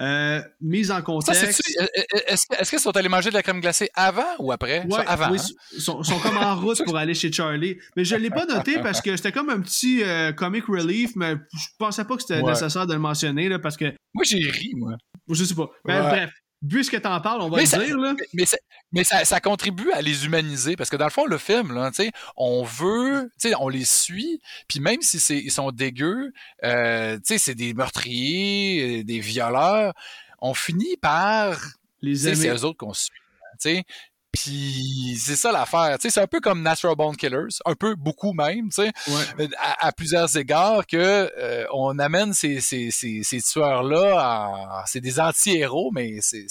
Euh, 0.00 0.42
mise 0.60 0.90
en 0.90 1.02
contexte. 1.02 1.62
euh, 1.80 1.84
euh, 1.98 2.02
Est-ce 2.26 2.68
qu'ils 2.70 2.80
sont 2.80 2.96
allés 2.96 3.08
manger 3.08 3.30
de 3.30 3.34
la 3.34 3.42
crème 3.44 3.60
glacée 3.60 3.88
avant 3.94 4.26
ou 4.40 4.50
après? 4.50 4.84
Ouais, 4.86 5.04
avant. 5.06 5.30
oui, 5.30 5.38
hein? 5.40 5.54
ils 5.72 5.80
sont, 5.80 6.02
sont 6.02 6.18
comme 6.18 6.36
en 6.36 6.56
route 6.56 6.82
pour 6.84 6.96
aller 6.96 7.14
chez 7.14 7.30
Charlie. 7.32 7.76
Mais 7.96 8.04
je 8.04 8.16
l'ai 8.16 8.30
pas 8.30 8.44
noté 8.46 8.80
parce 8.80 9.00
que 9.00 9.16
c'était 9.16 9.30
comme 9.32 9.50
un 9.50 9.60
petit 9.60 10.02
euh, 10.02 10.32
comic 10.32 10.64
relief, 10.66 11.12
mais 11.14 11.34
je 11.54 11.66
pensais 11.78 12.04
pas 12.04 12.16
que 12.16 12.22
c'était 12.22 12.40
Ouais. 12.42 12.50
nécessaire 12.52 12.86
de 12.88 12.94
le 12.94 12.98
mentionner 13.00 13.48
là, 13.48 13.58
parce 13.60 13.76
que 13.76 13.84
Moi, 14.14 14.24
j'ai 14.24 14.38
ri, 14.38 14.72
moi. 14.74 14.94
je 15.30 15.44
sais 15.44 15.54
pas. 15.54 15.68
Ben, 15.84 16.02
Ouais. 16.02 16.08
Bref, 16.10 16.30
vu 16.62 16.82
ce 16.84 16.90
que 16.90 16.96
t'en 16.96 17.20
parles, 17.20 17.40
on 17.40 17.48
va 17.48 17.56
Mais 17.58 17.62
le 17.64 17.68
ça- 17.68 17.78
dire, 17.84 17.96
là. 17.96 18.14
Mais, 18.34 18.44
ça- 18.46 18.56
mais 18.92 19.04
ça, 19.04 19.24
ça 19.24 19.40
contribue 19.40 19.90
à 19.92 20.02
les 20.02 20.24
humaniser 20.24 20.76
parce 20.76 20.90
que 20.90 20.96
dans 20.96 21.04
le 21.04 21.10
fond, 21.10 21.24
le 21.26 21.38
film, 21.38 21.72
là, 21.74 21.90
on 22.36 22.64
veut, 22.64 23.30
on 23.58 23.68
les 23.68 23.84
suit, 23.84 24.40
puis 24.68 24.80
même 24.80 25.00
si 25.02 25.20
c'est, 25.20 25.38
ils 25.38 25.52
sont 25.52 25.70
dégueux, 25.70 26.32
euh, 26.64 27.18
c'est 27.24 27.54
des 27.54 27.74
meurtriers, 27.74 29.00
euh, 29.00 29.04
des 29.04 29.20
violeurs, 29.20 29.92
on 30.40 30.54
finit 30.54 30.96
par, 30.96 31.58
Les 32.02 32.16
sais, 32.16 32.34
c'est 32.34 32.46
aimer. 32.46 32.56
eux 32.58 32.64
autres 32.64 32.78
qu'on 32.78 32.94
suit. 32.94 33.12
Puis 34.32 35.16
c'est 35.18 35.36
ça 35.36 35.50
l'affaire, 35.52 35.96
tu 35.98 36.02
sais, 36.02 36.10
c'est 36.10 36.20
un 36.20 36.26
peu 36.26 36.38
comme 36.40 36.62
Natural 36.62 36.94
Born 36.94 37.16
Killers, 37.16 37.48
un 37.64 37.74
peu 37.74 37.94
beaucoup 37.94 38.34
même, 38.34 38.68
tu 38.68 38.82
sais, 38.82 38.92
Ouais. 39.08 39.48
à, 39.58 39.86
à 39.86 39.92
plusieurs 39.92 40.36
égards 40.36 40.86
que 40.86 40.96
euh, 40.98 41.64
on 41.72 41.98
amène 41.98 42.34
ces, 42.34 42.60
ces, 42.60 42.90
ces, 42.90 43.22
ces 43.22 43.40
tueurs-là, 43.40 44.50
en- 44.50 44.82
c'est 44.86 45.00
des 45.00 45.18
anti-héros, 45.18 45.90
mais 45.94 46.18
c'est, 46.20 46.46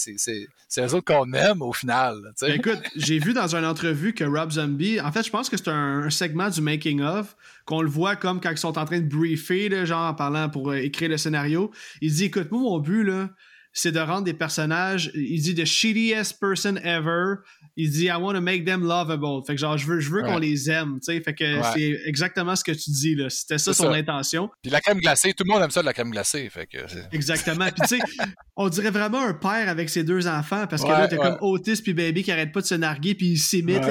eux 0.79 0.93
autres 0.95 1.05
qu'on 1.13 1.31
aime 1.33 1.61
au 1.61 1.71
final, 1.71 2.15
tu 2.39 2.47
sais. 2.47 2.55
Écoute, 2.55 2.81
j'ai 2.95 3.19
vu 3.19 3.33
dans 3.33 3.55
une 3.55 3.65
entrevue 3.65 4.13
que 4.13 4.23
Rob 4.23 4.51
Zombie, 4.51 4.99
en 4.99 5.11
fait, 5.11 5.23
je 5.23 5.29
pense 5.29 5.47
que 5.49 5.55
c'est 5.57 5.69
un, 5.69 6.03
un 6.03 6.09
segment 6.09 6.49
du 6.49 6.61
making 6.61 7.01
of 7.01 7.35
qu'on 7.65 7.81
le 7.83 7.89
voit 7.89 8.15
comme 8.15 8.41
quand 8.41 8.51
ils 8.51 8.57
sont 8.57 8.77
en 8.79 8.85
train 8.85 8.99
de 9.01 9.07
briefer, 9.07 9.69
là, 9.69 9.85
genre 9.85 10.07
en 10.09 10.13
parlant 10.15 10.49
pour 10.49 10.71
euh, 10.71 10.77
écrire 10.77 11.09
le 11.09 11.17
scénario. 11.17 11.71
Il 12.01 12.11
dit, 12.11 12.25
écoute, 12.25 12.49
moi 12.51 12.61
mon 12.61 12.79
but 12.79 13.03
là, 13.03 13.29
c'est 13.73 13.91
de 13.91 13.99
rendre 13.99 14.23
des 14.23 14.33
personnages. 14.33 15.11
Il 15.13 15.39
dit 15.39 15.53
the 15.53 15.65
shittiest 15.65 16.39
person 16.39 16.77
ever. 16.77 17.35
Il 17.79 17.91
dit 17.91 18.05
I 18.05 18.13
want 18.19 18.33
to 18.33 18.41
make 18.41 18.65
them 18.65 18.81
lovable. 18.83 19.45
Fait 19.45 19.53
que 19.53 19.61
genre 19.61 19.77
je 19.77 19.85
veux, 19.85 19.99
je 19.99 20.09
veux 20.09 20.23
Ouais. 20.23 20.29
qu'on 20.29 20.39
les 20.39 20.69
aime, 20.69 20.95
tu 20.99 21.13
sais. 21.13 21.21
Fait 21.21 21.33
que 21.35 21.59
Ouais. 21.61 21.67
c'est 21.75 21.99
exactement 22.07 22.55
ce 22.55 22.63
que 22.63 22.71
tu 22.71 22.89
dis 22.89 23.13
là. 23.15 23.29
C'était 23.29 23.57
ça 23.59 23.71
son 23.73 23.83
ça. 23.83 23.93
intention. 23.93 24.49
Puis 24.63 24.71
la 24.71 24.81
crème 24.81 24.97
glacée, 24.99 25.33
tout 25.33 25.43
le 25.47 25.53
monde 25.53 25.61
aime 25.63 25.69
ça 25.71 25.81
de 25.81 25.85
la 25.85 25.93
crème 25.93 26.09
glacée, 26.09 26.49
fait 26.49 26.65
que 26.65 26.79
Exactement. 27.11 27.65
Puis 27.65 27.87
tu 27.87 27.97
sais, 27.97 27.99
on 28.55 28.67
dirait 28.69 28.89
vraiment 28.89 29.21
un 29.21 29.33
père 29.35 29.69
avec 29.69 29.89
ses 29.89 30.03
deux 30.03 30.27
enfants 30.27 30.65
parce 30.67 30.81
que 30.81 30.87
Ouais, 30.87 30.93
là, 30.97 31.07
t'as 31.07 31.17
comme 31.17 31.37
Otis 31.41 31.81
puis 31.83 31.93
Baby 31.93 32.23
qui 32.23 32.31
arrêtent 32.31 32.51
pas 32.51 32.61
de 32.61 32.65
se 32.65 32.75
narguer 32.75 33.13
puis 33.15 33.27
ils 33.27 33.37
s'imitent. 33.37 33.81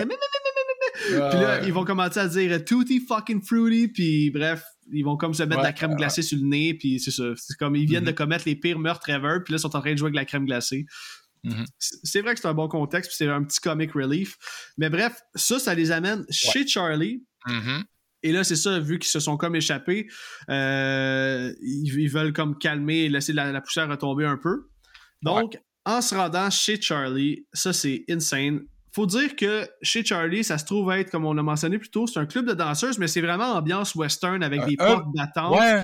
Puis 1.09 1.15
là, 1.15 1.61
ils 1.65 1.73
vont 1.73 1.85
commencer 1.85 2.19
à 2.21 2.27
dire 2.29 2.65
Tutti 2.65 3.01
fucking 3.07 3.43
fruity, 3.43 3.89
puis 3.89 4.31
bref, 4.31 4.63
ils 4.93 5.03
vont 5.05 5.17
comme 5.17 5.35
se 5.35 5.43
mettre 5.43 5.61
de 5.61 5.67
la 5.67 5.73
crème 5.73 5.95
glacée 5.95 6.23
sur 6.23 6.39
le 6.39 6.45
nez, 6.47 6.75
puis 6.75 6.99
c'est 7.01 7.11
ça. 7.11 7.25
C'est 7.37 7.57
comme 7.59 7.77
ils 7.77 7.87
viennent 7.87 8.03
Mhm. 8.05 8.11
de 8.11 8.15
commettre 8.17 8.45
les 8.47 8.57
pires 8.57 8.79
meurtres 8.79 9.09
ever, 9.11 9.39
puis 9.45 9.53
là, 9.53 9.59
ils 9.59 9.61
sont 9.61 9.77
en 9.77 9.81
train 9.81 9.93
de 9.93 9.99
jouer 9.99 10.07
avec 10.07 10.17
la 10.17 10.25
crème 10.25 10.47
glacée. 10.47 10.87
Mhm. 11.45 11.65
C'est 11.79 11.97
c'est 12.05 12.21
vrai 12.21 12.35
que 12.35 12.41
c'est 12.41 12.49
un 12.49 12.55
bon 12.55 12.69
contexte, 12.69 13.11
puis 13.11 13.17
c'est 13.17 13.29
un 13.29 13.45
petit 13.45 13.61
comic 13.61 13.93
relief. 13.93 14.37
Mais 14.79 14.91
bref, 14.91 15.21
ça, 15.35 15.59
ça 15.59 15.75
les 15.75 15.93
amène 15.93 16.25
chez 16.31 16.67
Charlie. 16.67 17.25
Mhm. 17.47 17.85
Et 18.23 18.33
là, 18.33 18.43
c'est 18.43 18.57
ça, 18.57 18.81
vu 18.81 18.99
qu'ils 18.99 19.11
se 19.11 19.21
sont 19.21 19.37
comme 19.37 19.55
échappés, 19.55 20.09
euh, 20.51 21.53
ils, 21.63 21.95
ils 21.99 22.09
veulent 22.09 22.33
comme 22.33 22.59
calmer 22.59 23.05
et 23.05 23.09
laisser 23.09 23.33
la, 23.33 23.53
la 23.53 23.61
poussière 23.61 23.89
retomber 23.89 24.25
un 24.25 24.37
peu. 24.37 24.69
Donc, 25.23 25.59
en 25.85 26.01
se 26.03 26.15
rendant 26.15 26.51
chez 26.51 26.81
Charlie, 26.81 27.47
ça 27.53 27.73
c'est 27.73 28.05
insane. 28.09 28.63
Faut 28.93 29.07
dire 29.07 29.37
que 29.37 29.69
chez 29.83 30.05
Charlie, 30.05 30.43
ça 30.43 30.57
se 30.59 30.65
trouve 30.65 30.91
être, 30.93 31.11
comme 31.11 31.27
on 31.27 31.35
l'a 31.35 31.43
mentionné 31.43 31.79
plus 31.79 31.91
tôt, 31.91 32.07
c'est 32.07 32.19
un 32.19 32.27
club 32.27 32.49
de 32.49 32.55
danseuses, 32.55 32.99
mais 32.99 33.07
c'est 33.07 33.21
vraiment 33.21 33.53
ambiance 33.53 33.95
western 33.95 34.43
avec 34.43 34.65
des 34.65 34.77
portes. 34.77 35.05
Ouais, 35.51 35.83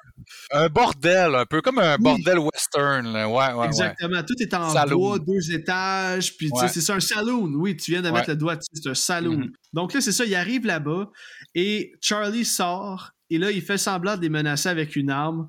un 0.53 0.69
bordel, 0.69 1.35
un 1.35 1.47
peu 1.47 1.61
comme 1.61 1.79
un 1.79 1.97
Oui. 1.97 2.03
bordel 2.03 2.39
western, 2.39 3.13
là. 3.13 3.29
ouais, 3.29 3.35
ouais, 3.35 3.53
ouais. 3.55 3.67
Exactement. 3.67 4.23
Tout 4.23 4.35
est 4.41 4.55
en 4.55 4.71
Saloon. 4.71 4.99
bois, 4.99 5.19
deux 5.19 5.53
étages. 5.53 6.37
Puis, 6.37 6.49
Ouais. 6.53 6.69
c'est 6.69 6.81
ça, 6.81 6.95
un 6.95 7.01
saloon. 7.01 7.53
Oui, 7.55 7.77
tu 7.77 7.91
viens 7.91 8.03
de 8.03 8.11
mettre 8.11 8.31
le 8.31 8.37
doigt 8.37 8.57
dessus. 8.57 8.69
C'est 8.75 8.89
un 8.91 8.95
saloon. 8.95 9.37
Mhm. 9.39 9.53
Donc 9.73 9.93
là, 9.95 10.01
c'est 10.01 10.13
ça. 10.13 10.25
Il 10.25 10.35
arrive 10.35 10.67
là-bas 10.67 11.11
et 11.55 11.93
Charlie 12.01 12.45
sort. 12.45 13.11
Et 13.31 13.39
là, 13.39 13.51
il 13.51 13.63
fait 13.63 13.79
semblant 13.79 14.17
de 14.17 14.23
les 14.23 14.29
menacer 14.29 14.69
avec 14.69 14.95
une 14.97 15.11
arme. 15.11 15.49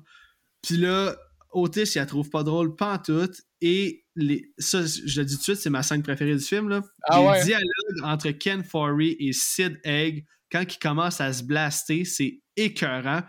Puis 0.62 0.76
là, 0.78 1.14
Otis, 1.52 1.82
il 1.94 1.98
la 1.98 2.06
trouve 2.06 2.30
pas 2.30 2.42
drôle, 2.42 2.74
pas 2.74 2.94
en 2.94 2.98
tout. 2.98 3.30
Et 3.60 4.04
les, 4.16 4.52
ça, 4.58 4.80
je 4.84 5.20
le 5.20 5.24
dis 5.26 5.34
tout 5.34 5.38
de 5.40 5.42
suite, 5.44 5.56
c'est 5.56 5.70
ma 5.70 5.82
scène 5.82 6.02
préférée 6.02 6.34
du 6.36 6.42
film. 6.44 6.68
Là. 6.68 6.80
Ah 7.04 7.20
les 7.20 7.26
ouais? 7.26 7.44
dialogues 7.44 8.02
entre 8.04 8.30
Ken 8.30 8.64
Forey 8.64 9.16
et 9.20 9.32
Sid 9.32 9.78
Egg, 9.84 10.24
quand 10.50 10.62
ils 10.62 10.78
commencent 10.78 11.20
à 11.20 11.32
se 11.32 11.42
blaster, 11.42 12.04
c'est 12.04 12.40
écœurant. 12.56 13.22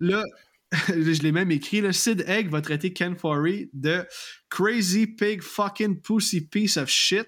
Là, 0.00 0.24
je 0.88 1.22
l'ai 1.22 1.32
même 1.32 1.50
écrit, 1.50 1.80
là, 1.80 1.92
Sid 1.92 2.24
Egg 2.28 2.48
va 2.48 2.60
traiter 2.60 2.92
Ken 2.92 3.16
Forey 3.16 3.68
de 3.72 4.06
crazy 4.48 5.06
pig 5.06 5.42
fucking 5.42 6.00
pussy 6.00 6.40
piece 6.40 6.76
of 6.76 6.88
shit. 6.88 7.26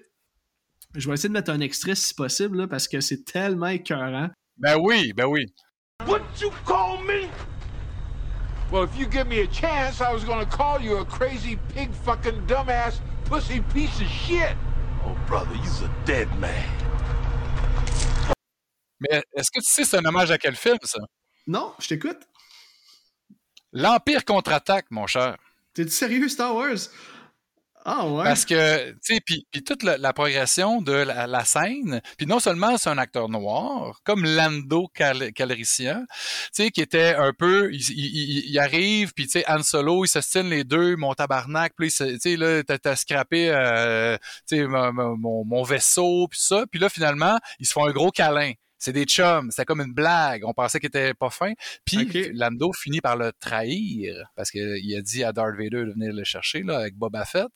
Je 0.95 1.07
vais 1.07 1.15
essayer 1.15 1.29
de 1.29 1.33
mettre 1.33 1.51
un 1.51 1.59
extrait 1.59 1.95
si 1.95 2.13
possible, 2.13 2.59
là, 2.59 2.67
parce 2.67 2.87
que 2.87 3.01
c'est 3.01 3.25
tellement 3.25 3.67
écœurant. 3.67 4.29
Ben 4.57 4.77
oui, 4.79 5.11
ben 5.13 5.25
oui. 5.25 5.45
What 6.05 6.21
you 6.39 6.51
call 6.65 7.03
me? 7.03 7.29
Well, 8.71 8.83
if 8.83 8.97
you 8.97 9.07
give 9.07 9.27
me 9.27 9.39
a 9.41 9.47
chance, 9.47 9.99
I 9.99 10.13
was 10.13 10.23
gonna 10.23 10.45
call 10.45 10.81
you 10.81 10.97
a 10.97 11.05
crazy 11.05 11.57
pig 11.73 11.91
fucking 12.05 12.45
dumbass 12.47 12.99
pussy 13.25 13.61
piece 13.73 13.99
of 14.01 14.07
shit. 14.07 14.55
Oh, 15.05 15.17
brother, 15.27 15.55
you's 15.55 15.81
a 15.81 15.91
dead 16.05 16.27
man. 16.39 16.63
Mais 18.99 19.21
est-ce 19.35 19.51
que 19.51 19.59
tu 19.59 19.71
sais 19.71 19.83
c'est 19.83 19.97
un 19.97 20.05
hommage 20.05 20.31
à 20.31 20.37
quel 20.37 20.55
film, 20.55 20.77
ça? 20.83 20.99
Non, 21.45 21.73
je 21.79 21.89
t'écoute. 21.89 22.21
L'Empire 23.73 24.23
contre-attaque, 24.23 24.85
mon 24.91 25.07
cher. 25.07 25.35
T'es-tu 25.73 25.89
sérieux, 25.91 26.29
Star 26.29 26.55
Wars? 26.55 26.77
Ah 27.85 28.07
ouais. 28.07 28.23
Parce 28.23 28.45
que, 28.45 28.91
tu 28.91 28.97
sais, 29.01 29.19
puis 29.19 29.45
toute 29.65 29.83
la, 29.83 29.97
la 29.97 30.13
progression 30.13 30.81
de 30.81 30.93
la, 30.93 31.27
la 31.27 31.43
scène, 31.43 31.99
puis 32.17 32.25
non 32.25 32.39
seulement 32.39 32.77
c'est 32.77 32.89
un 32.89 32.97
acteur 32.97 33.27
noir, 33.27 33.99
comme 34.05 34.23
Lando 34.23 34.87
Cal 34.93 35.33
Calrissian, 35.33 36.05
tu 36.07 36.63
sais, 36.63 36.71
qui 36.71 36.79
était 36.79 37.13
un 37.15 37.33
peu, 37.37 37.73
il, 37.73 37.81
il- 37.81 38.05
il- 38.05 38.49
il 38.51 38.59
arrive, 38.59 39.11
puis 39.13 39.25
tu 39.25 39.31
sais, 39.31 39.43
Han 39.49 39.63
Solo, 39.63 40.05
il 40.05 40.07
s'ostine 40.07 40.49
les 40.49 40.63
deux, 40.63 40.95
mon 40.95 41.13
tabarnak, 41.13 41.73
puis 41.77 41.91
tu 41.91 42.17
sais, 42.19 42.37
là, 42.37 42.63
t'as 42.63 42.77
t'as 42.77 42.95
scrappé, 42.95 43.49
euh, 43.49 44.15
tu 44.47 44.55
sais, 44.59 44.65
mon, 44.65 45.17
mon- 45.17 45.43
mon 45.43 45.63
vaisseau, 45.63 46.29
puis 46.29 46.39
ça, 46.41 46.63
puis 46.71 46.79
là, 46.79 46.87
finalement, 46.87 47.37
ils 47.59 47.65
se 47.65 47.73
font 47.73 47.85
un 47.85 47.91
gros 47.91 48.11
câlin. 48.11 48.53
C'est 48.83 48.91
des 48.91 49.05
chums, 49.05 49.49
c'est 49.49 49.63
comme 49.63 49.79
une 49.79 49.93
blague. 49.93 50.43
On 50.45 50.53
pensait 50.53 50.77
qu'il 50.79 50.87
était 50.87 51.13
pas 51.13 51.29
fin. 51.29 51.53
Puis. 51.85 52.31
Lando 52.33 52.71
finit 52.73 52.99
par 52.99 53.15
le 53.15 53.31
trahir 53.39 54.29
parce 54.35 54.51
qu'il 54.51 54.93
a 54.97 55.01
dit 55.01 55.23
à 55.23 55.31
Darth 55.31 55.55
Vader 55.55 55.85
de 55.85 55.91
venir 55.93 56.11
le 56.13 56.23
chercher 56.25 56.63
là, 56.63 56.79
avec 56.79 56.95
Boba 56.95 57.23
Fett. 57.23 57.47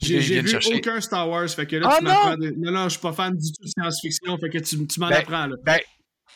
J'ai 0.00 0.18
vu 0.18 0.48
chercher. 0.48 0.74
aucun 0.74 1.00
Star 1.00 1.26
Wars, 1.28 1.48
fait 1.48 1.66
que 1.66 1.76
là, 1.76 1.88
Ah 1.90 1.96
tu 1.98 2.04
non! 2.04 2.10
m'apprends. 2.10 2.36
de- 2.36 2.54
Non, 2.58 2.70
non, 2.72 2.84
je 2.84 2.90
suis 2.90 3.00
pas 3.00 3.12
fan 3.14 3.34
du 3.34 3.50
tout 3.52 3.62
de 3.64 3.68
science-fiction, 3.68 4.36
fait 4.38 4.50
que 4.50 4.58
tu, 4.58 4.86
tu 4.86 5.00
m'en 5.00 5.08
Ben, 5.08 5.16
apprends, 5.16 5.46
là. 5.46 5.56
Ben, 5.64 5.78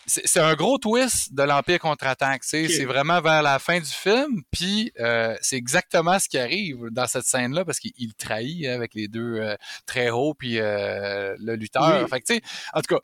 c'est 0.07 0.41
un 0.41 0.55
gros 0.55 0.79
twist 0.79 1.35
de 1.35 1.43
l'Empire 1.43 1.79
contre-attaque. 1.79 2.43
C'est 2.43 2.85
vraiment 2.87 3.21
vers 3.21 3.43
la 3.43 3.59
fin 3.59 3.79
du 3.79 3.87
film. 3.91 4.43
Puis 4.51 4.93
euh, 4.99 5.37
c'est 5.43 5.57
exactement 5.57 6.19
ce 6.19 6.29
qui 6.29 6.39
arrive 6.39 6.87
dans 6.91 7.07
cette 7.07 7.25
scène-là 7.27 7.65
parce 7.67 7.79
qu'il 7.79 7.93
il 7.99 8.15
trahit 8.15 8.67
hein, 8.67 8.73
avec 8.75 8.95
les 8.95 9.09
deux 9.09 9.37
euh, 9.37 9.55
très 9.87 10.09
hauts 10.11 10.35
puis 10.35 10.59
euh, 10.59 11.37
le 11.39 11.55
lutteur. 11.55 12.03
Oui. 12.03 12.09
Fait 12.09 12.21
que, 12.23 12.33
en 12.73 12.81
tout 12.81 12.97
cas, 12.97 13.01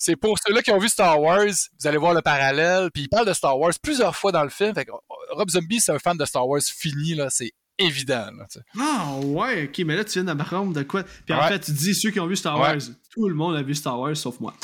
c'est 0.00 0.16
pour 0.16 0.36
ceux-là 0.44 0.62
qui 0.62 0.70
ont 0.72 0.78
vu 0.78 0.88
Star 0.88 1.20
Wars, 1.20 1.44
vous 1.44 1.86
allez 1.86 1.98
voir 1.98 2.14
le 2.14 2.22
parallèle. 2.22 2.90
Puis 2.90 3.02
il 3.02 3.08
parle 3.08 3.26
de 3.26 3.34
Star 3.34 3.58
Wars 3.58 3.72
plusieurs 3.82 4.16
fois 4.16 4.32
dans 4.32 4.42
le 4.42 4.48
film. 4.48 4.74
Fait 4.74 4.86
que 4.86 4.92
Rob 5.32 5.50
Zombie, 5.50 5.78
c'est 5.78 5.92
un 5.92 5.98
fan 5.98 6.16
de 6.16 6.24
Star 6.24 6.48
Wars 6.48 6.62
fini, 6.62 7.14
là. 7.14 7.28
C'est 7.28 7.52
évident. 7.78 8.30
Là, 8.38 8.46
tu. 8.50 8.58
Ah 8.80 9.16
ouais, 9.22 9.64
ok, 9.64 9.84
mais 9.84 9.96
là 9.96 10.04
tu 10.04 10.14
viens 10.14 10.24
de 10.24 10.32
m'apprendre 10.32 10.72
de 10.72 10.82
quoi. 10.82 11.02
Puis 11.26 11.34
en 11.34 11.46
fait, 11.48 11.60
tu 11.60 11.72
dis 11.72 11.94
ceux 11.94 12.10
qui 12.10 12.18
ont 12.18 12.26
vu 12.26 12.36
Star 12.36 12.58
Ouais. 12.58 12.68
Wars. 12.68 12.80
Tout 13.12 13.28
le 13.28 13.34
monde 13.34 13.56
a 13.56 13.62
vu 13.62 13.74
Star 13.74 14.00
Wars 14.00 14.16
sauf 14.16 14.40
moi. 14.40 14.54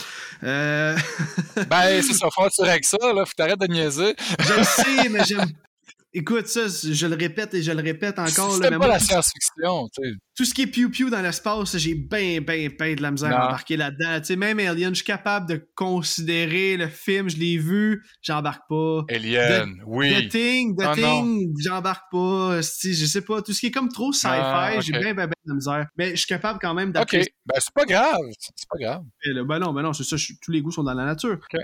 Euh... 0.43 0.97
ben, 1.69 2.03
c'est 2.03 2.15
ça, 2.15 2.29
faut 2.35 2.49
tirer 2.49 2.71
avec 2.71 2.87
ça, 2.87 2.97
là. 3.15 3.27
Faut 3.27 3.33
t'arrêter 3.37 3.67
de 3.69 3.73
niaiser. 3.73 4.15
je 4.39 4.55
le 4.55 4.65
sais, 4.65 5.09
mais 5.11 5.25
j'aime. 5.25 5.53
Écoute, 6.19 6.47
ça, 6.47 6.63
je 6.67 7.07
le 7.07 7.15
répète 7.15 7.53
et 7.53 7.63
je 7.63 7.71
le 7.73 7.83
répète 7.83 8.19
encore. 8.19 8.51
C'est 8.55 8.71
pas 8.71 8.79
moi, 8.79 8.87
la 8.89 8.99
science-fiction, 8.99 9.87
tu 9.95 10.03
sais. 10.03 10.15
tout 10.35 10.45
ce 10.47 10.55
qui 10.55 10.63
est 10.63 10.67
piou-piou 10.67 11.11
dans 11.11 11.21
l'espace, 11.21 11.77
j'ai 11.77 11.95
ben, 11.95 12.43
ben, 12.43 12.71
ben 12.79 12.97
de 12.97 13.03
la 13.03 13.11
misère 13.11 13.29
Non. 13.29 13.37
à 13.37 13.47
embarquer 13.49 13.77
là-dedans. 13.77 14.19
Tu 14.21 14.25
sais, 14.29 14.37
même 14.37 14.59
Alien, 14.59 14.91
je 14.91 14.97
suis 14.97 15.05
capable 15.05 15.47
de 15.47 15.69
considérer 15.75 16.79
le 16.79 16.89
film, 16.89 17.29
je 17.29 17.37
l'ai 17.37 17.59
vu, 17.59 18.03
j'embarque 18.23 18.63
pas. 18.67 19.03
Alien, 19.11 19.75
oui. 19.87 20.27
The 20.27 20.31
Thing, 20.31 20.75
The 20.77 20.95
Thing, 20.95 21.53
j'embarque 21.63 22.11
pas. 22.11 22.63
Si, 22.63 22.95
je 22.95 23.05
sais 23.05 23.21
pas, 23.21 23.43
tout 23.43 23.53
ce 23.53 23.61
qui 23.61 23.67
est 23.67 23.71
comme 23.71 23.91
trop 23.91 24.11
sci-fi, 24.13 24.29
Ah, 24.33 24.81
j'ai 24.81 24.97
ok. 24.97 25.03
ben, 25.03 25.15
ben, 25.15 25.27
ben 25.27 25.35
de 25.45 25.51
la 25.51 25.55
misère. 25.55 25.87
Mais 25.99 26.11
je 26.13 26.17
suis 26.17 26.27
capable 26.27 26.59
quand 26.63 26.73
même 26.73 26.89
OK. 26.89 26.95
d'apprécier. 26.95 27.33
Ben, 27.45 27.61
c'est 27.61 27.75
pas 27.75 27.85
grave. 27.85 28.21
C'est 28.39 28.69
pas 28.71 28.79
grave. 28.81 29.03
là. 29.27 29.45
Ben 29.45 29.59
non, 29.59 29.75
ben 29.75 29.83
non, 29.83 29.93
c'est 29.93 30.05
ça, 30.05 30.17
je- 30.17 30.33
tous 30.43 30.51
les 30.51 30.63
goûts 30.63 30.71
sont 30.73 30.83
dans 30.83 30.95
la 30.95 31.05
nature. 31.05 31.33
Ok. 31.53 31.61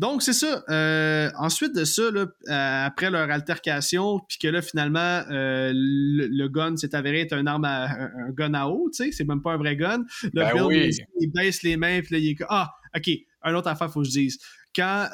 Donc, 0.00 0.22
c'est 0.22 0.32
ça. 0.32 0.64
Euh, 0.70 1.30
ensuite 1.36 1.74
de 1.74 1.84
ça, 1.84 2.10
là, 2.10 2.24
euh, 2.48 2.86
après 2.86 3.10
leur 3.10 3.30
altercation, 3.30 4.18
puis 4.26 4.38
que 4.38 4.48
là, 4.48 4.62
finalement, 4.62 4.98
euh, 5.30 5.72
le, 5.74 6.26
le 6.26 6.48
gun 6.48 6.74
s'est 6.78 6.94
avéré 6.94 7.20
être 7.20 7.34
un 7.34 7.46
arme 7.46 7.66
à, 7.66 7.84
un, 7.84 8.28
un 8.28 8.30
gun 8.30 8.54
à 8.54 8.66
eau, 8.68 8.88
tu 8.90 9.04
sais, 9.04 9.12
c'est 9.12 9.24
même 9.24 9.42
pas 9.42 9.52
un 9.52 9.58
vrai 9.58 9.76
gun. 9.76 10.02
Là, 10.32 10.54
Ben 10.54 10.54
Bill, 10.54 10.62
oui. 10.62 10.90
il, 10.90 11.06
il 11.20 11.30
baisse 11.30 11.62
les 11.62 11.76
mains, 11.76 12.00
puis 12.00 12.14
là, 12.14 12.18
il 12.18 12.28
est 12.30 12.34
comme, 12.34 12.46
ah, 12.48 12.70
OK, 12.96 13.10
un 13.42 13.54
autre 13.54 13.68
affaire, 13.68 13.92
faut 13.92 14.00
que 14.00 14.06
je 14.06 14.12
dise. 14.12 14.38
Quand, 14.74 15.06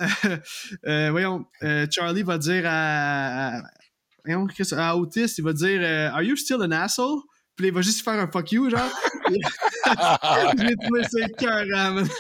voyons, 0.85 1.47
euh, 1.65 1.89
Charlie 1.91 2.23
va 2.23 2.39
dire 2.39 2.63
à, 2.67 3.57
à, 3.57 3.63
à 4.29 4.97
Otis, 4.97 5.35
il 5.37 5.43
va 5.43 5.53
dire, 5.53 5.83
Are 6.15 6.23
you 6.23 6.37
still 6.37 6.63
an 6.63 6.71
asshole? 6.71 7.23
Puis 7.57 7.69
il 7.69 7.73
va 7.73 7.81
juste 7.83 8.03
faire 8.05 8.15
un 8.21 8.27
fuck 8.31 8.53
you, 8.53 8.69
genre. 8.71 8.81
J'ai 10.59 10.75
trouvé 10.77 11.03
ça 11.05 11.27
écœurant. 11.27 12.03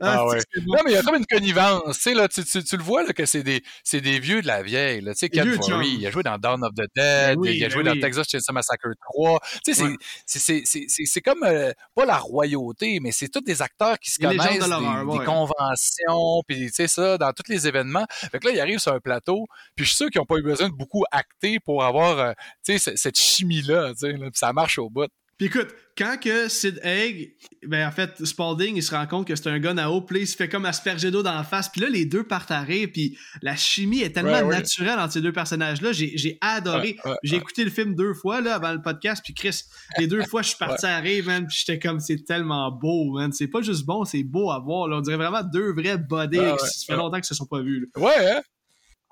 Ah 0.00 0.26
ouais. 0.26 0.38
bon. 0.66 0.74
Non, 0.76 0.82
mais 0.84 0.92
il 0.92 0.94
y 0.94 0.96
a 0.96 1.02
comme 1.02 1.14
une 1.14 1.26
connivence. 1.26 1.96
Tu 1.96 2.02
sais, 2.02 2.14
là, 2.14 2.28
tu, 2.28 2.44
tu, 2.44 2.62
tu 2.62 2.76
le 2.76 2.82
vois 2.82 3.04
là, 3.04 3.12
que 3.12 3.24
c'est 3.24 3.42
des, 3.42 3.62
c'est 3.82 4.00
des 4.00 4.18
vieux 4.20 4.42
de 4.42 4.46
la 4.46 4.62
vieille. 4.62 5.00
Là. 5.00 5.12
Tu 5.14 5.20
sais, 5.20 5.28
Des 5.28 5.38
Ken 5.38 5.82
il 5.84 6.06
a 6.06 6.10
joué 6.10 6.22
dans 6.22 6.36
Dawn 6.38 6.62
of 6.62 6.72
the 6.74 6.82
Dead, 6.94 7.36
Ben 7.36 7.38
oui, 7.38 7.56
il 7.56 7.64
a 7.64 7.68
ben 7.68 7.72
joué 7.72 7.82
oui. 7.82 7.88
dans 7.94 8.00
Texas 8.00 8.26
Chainsaw 8.28 8.52
Massacre 8.52 8.88
3. 9.14 9.40
Tu 9.64 9.72
sais, 9.72 9.74
c'est- 9.74 9.86
Ouais. 9.86 9.96
c'est, 10.26 10.38
c'est, 10.38 10.62
c'est, 10.66 10.84
c'est, 10.88 11.04
c'est 11.06 11.20
comme, 11.20 11.42
euh, 11.44 11.72
pas 11.94 12.04
la 12.04 12.18
royauté, 12.18 12.98
mais 13.00 13.12
c'est 13.12 13.28
tous 13.28 13.40
des 13.40 13.62
acteurs 13.62 13.98
qui 13.98 14.10
se 14.10 14.20
légendes 14.20 14.36
connaissent, 14.38 14.58
de 14.68 15.18
des, 15.18 15.24
conventions, 15.24 16.42
puis 16.46 16.66
tu 16.66 16.72
sais 16.72 16.88
ça, 16.88 17.16
dans 17.18 17.32
tous 17.32 17.50
les 17.50 17.66
événements. 17.66 18.04
Fait 18.10 18.38
que 18.38 18.46
là, 18.48 18.52
ils 18.54 18.60
arrivent 18.60 18.78
sur 18.78 18.92
un 18.92 19.00
plateau, 19.00 19.46
puis 19.74 19.84
je 19.84 19.90
suis 19.90 19.96
sûr 19.96 20.10
qu'ils 20.10 20.20
n'ont 20.20 20.26
pas 20.26 20.36
eu 20.36 20.42
besoin 20.42 20.68
de 20.68 20.74
beaucoup 20.74 21.04
acter 21.10 21.58
pour 21.60 21.84
avoir, 21.84 22.18
euh, 22.18 22.32
tu 22.64 22.72
sais, 22.72 22.78
c- 22.78 22.96
cette 22.96 23.18
chimie-là, 23.18 23.92
là, 24.02 24.30
puis 24.30 24.38
ça 24.38 24.52
marche 24.52 24.78
au 24.78 24.90
bout. 24.90 25.08
Puis 25.38 25.48
écoute, 25.48 25.68
quand 25.98 26.16
que 26.18 26.48
Sid 26.48 26.80
Haig, 26.82 27.34
ben 27.66 27.86
en 27.86 27.90
fait, 27.90 28.24
Spalding, 28.24 28.74
il 28.76 28.82
se 28.82 28.94
rend 28.94 29.06
compte 29.06 29.26
que 29.26 29.36
c'est 29.36 29.50
un 29.50 29.58
gun 29.58 29.76
à 29.76 29.90
eau, 29.90 30.00
puis 30.00 30.20
il 30.20 30.26
se 30.26 30.34
fait 30.34 30.48
comme 30.48 30.64
asperger 30.64 31.10
d'eau 31.10 31.22
dans 31.22 31.34
la 31.34 31.44
face, 31.44 31.68
puis 31.68 31.82
là, 31.82 31.90
les 31.90 32.06
deux 32.06 32.24
partent 32.24 32.50
à 32.52 32.62
rire, 32.62 32.88
puis 32.90 33.18
la 33.42 33.54
chimie 33.54 34.00
est 34.00 34.12
tellement 34.14 34.32
Ouais, 34.32 34.42
ouais. 34.42 34.56
naturelle 34.56 34.98
entre 34.98 35.12
ces 35.12 35.20
deux 35.20 35.32
personnages-là, 35.32 35.92
j'ai 35.92 36.16
j'ai 36.16 36.38
adoré. 36.40 36.96
Ouais, 37.04 37.16
J'ai 37.22 37.36
écouté 37.36 37.64
le 37.64 37.70
film 37.70 37.94
deux 37.94 38.14
fois, 38.14 38.40
là, 38.40 38.54
avant 38.54 38.72
le 38.72 38.80
podcast, 38.80 39.20
puis 39.22 39.34
Chris, 39.34 39.60
les 39.98 40.06
deux 40.06 40.22
fois, 40.24 40.40
je 40.40 40.48
suis 40.48 40.58
parti 40.58 40.86
à 40.86 40.98
rire, 41.00 41.26
man, 41.26 41.46
puis 41.46 41.56
j'étais 41.58 41.78
comme, 41.78 42.00
c'est 42.00 42.24
tellement 42.24 42.72
beau, 42.72 43.12
man. 43.12 43.30
C'est 43.32 43.48
pas 43.48 43.60
juste 43.60 43.84
bon, 43.84 44.06
c'est 44.06 44.22
beau 44.22 44.50
à 44.50 44.58
voir, 44.58 44.88
là. 44.88 44.96
On 44.96 45.00
dirait 45.02 45.18
vraiment 45.18 45.42
deux 45.42 45.74
vrais 45.74 45.96
ouais, 45.96 46.58
ça 46.58 46.86
fait 46.86 46.96
longtemps 46.96 47.16
qu'ils 47.16 47.24
se 47.26 47.34
sont 47.34 47.46
pas 47.46 47.60
vus, 47.60 47.80
là. 47.94 48.02
Ouais, 48.02 48.30
hein? 48.32 48.40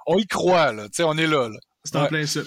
On 0.06 0.16
y 0.16 0.26
croit, 0.26 0.72
là. 0.72 0.84
Tu 0.84 0.94
sais, 0.94 1.02
on 1.02 1.18
est 1.18 1.26
là, 1.26 1.50
là. 1.50 1.58
C'est 1.84 1.96
en 1.96 2.06
plein 2.06 2.24
ça. 2.24 2.40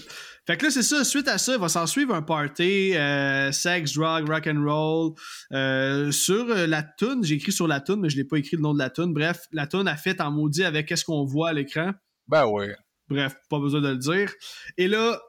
Fait 0.48 0.56
que 0.56 0.64
là, 0.65 0.72
c'est 0.72 0.82
ça. 0.84 1.03
Suite 1.03 1.28
à 1.28 1.38
ça, 1.38 1.53
il 1.56 1.60
va 1.60 1.68
s'en 1.68 1.86
suivre 1.86 2.15
un 2.15 2.22
party, 2.22 2.95
euh, 2.95 3.52
sex, 3.52 3.94
drug, 3.94 4.30
rock 4.30 4.48
and 4.48 4.64
roll. 4.64 5.14
Euh, 5.52 6.10
sur 6.14 6.49
euh, 6.49 6.65
la 6.65 6.84
tune, 6.84 7.22
j'ai 7.22 7.36
écrit 7.36 7.52
sur 7.52 7.68
la 7.68 7.82
tune, 7.82 7.98
mais 7.99 8.10
je 8.10 8.15
l'ai 8.15 8.24
pas 8.24 8.38
écrit 8.38 8.56
le 8.56 8.61
nom 8.61 8.74
de 8.74 8.80
la 8.80 8.90
tune. 8.90 9.14
Bref, 9.14 9.41
la 9.52 9.68
tune 9.68 9.90
a 9.90 9.98
fait 9.98 10.22
en 10.22 10.32
maudit 10.32 10.64
avec 10.64 10.88
qu'est-ce 10.88 11.03
qu'on 11.03 11.26
voit 11.26 11.49
à 11.49 11.53
l'écran. 11.53 11.91
Ben 12.30 12.45
ouais. 12.45 12.74
Bref, 13.10 13.36
pas 13.49 13.60
besoin 13.60 13.82
de 13.82 13.90
le 13.90 13.98
dire. 13.98 14.32
Et 14.78 14.88
là, 14.88 15.19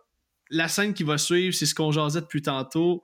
la 0.50 0.68
scène 0.68 0.94
qui 0.94 1.02
va 1.02 1.18
suivre, 1.18 1.52
c'est 1.52 1.66
ce 1.66 1.74
qu'on 1.74 1.90
jasait 1.90 2.20
depuis 2.20 2.42
tantôt. 2.42 3.02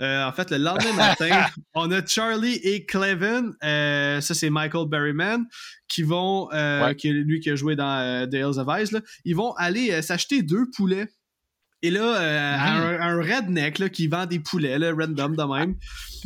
Euh, 0.00 0.24
en 0.26 0.32
fait, 0.32 0.50
le 0.50 0.58
lendemain 0.58 0.92
matin, 0.96 1.46
on 1.74 1.92
a 1.92 2.04
Charlie 2.04 2.54
et 2.64 2.84
Clevin, 2.86 3.52
euh, 3.62 4.20
ça 4.20 4.34
c'est 4.34 4.50
Michael 4.50 4.88
Berryman, 4.88 5.44
qui 5.86 6.02
vont, 6.02 6.48
euh, 6.52 6.86
Ouais. 6.86 6.96
qui 6.96 7.08
est 7.08 7.12
lui 7.12 7.38
qui 7.38 7.50
a 7.50 7.54
joué 7.54 7.76
dans 7.76 8.28
The 8.28 8.34
Hills 8.34 8.58
of 8.58 8.66
Ice, 8.80 8.90
là, 8.90 9.00
ils 9.24 9.36
vont 9.36 9.52
aller 9.52 10.02
s'acheter 10.02 10.42
deux 10.42 10.68
poulets. 10.74 11.06
Et 11.84 11.90
là, 11.90 12.20
euh, 12.20 12.56
Mhm. 12.56 13.00
un, 13.00 13.00
un 13.00 13.16
redneck 13.20 13.78
là, 13.80 13.88
qui 13.88 14.06
vend 14.06 14.24
des 14.26 14.38
poulets, 14.38 14.78
là, 14.78 14.92
random 14.92 15.34
de 15.34 15.42
même. 15.58 15.74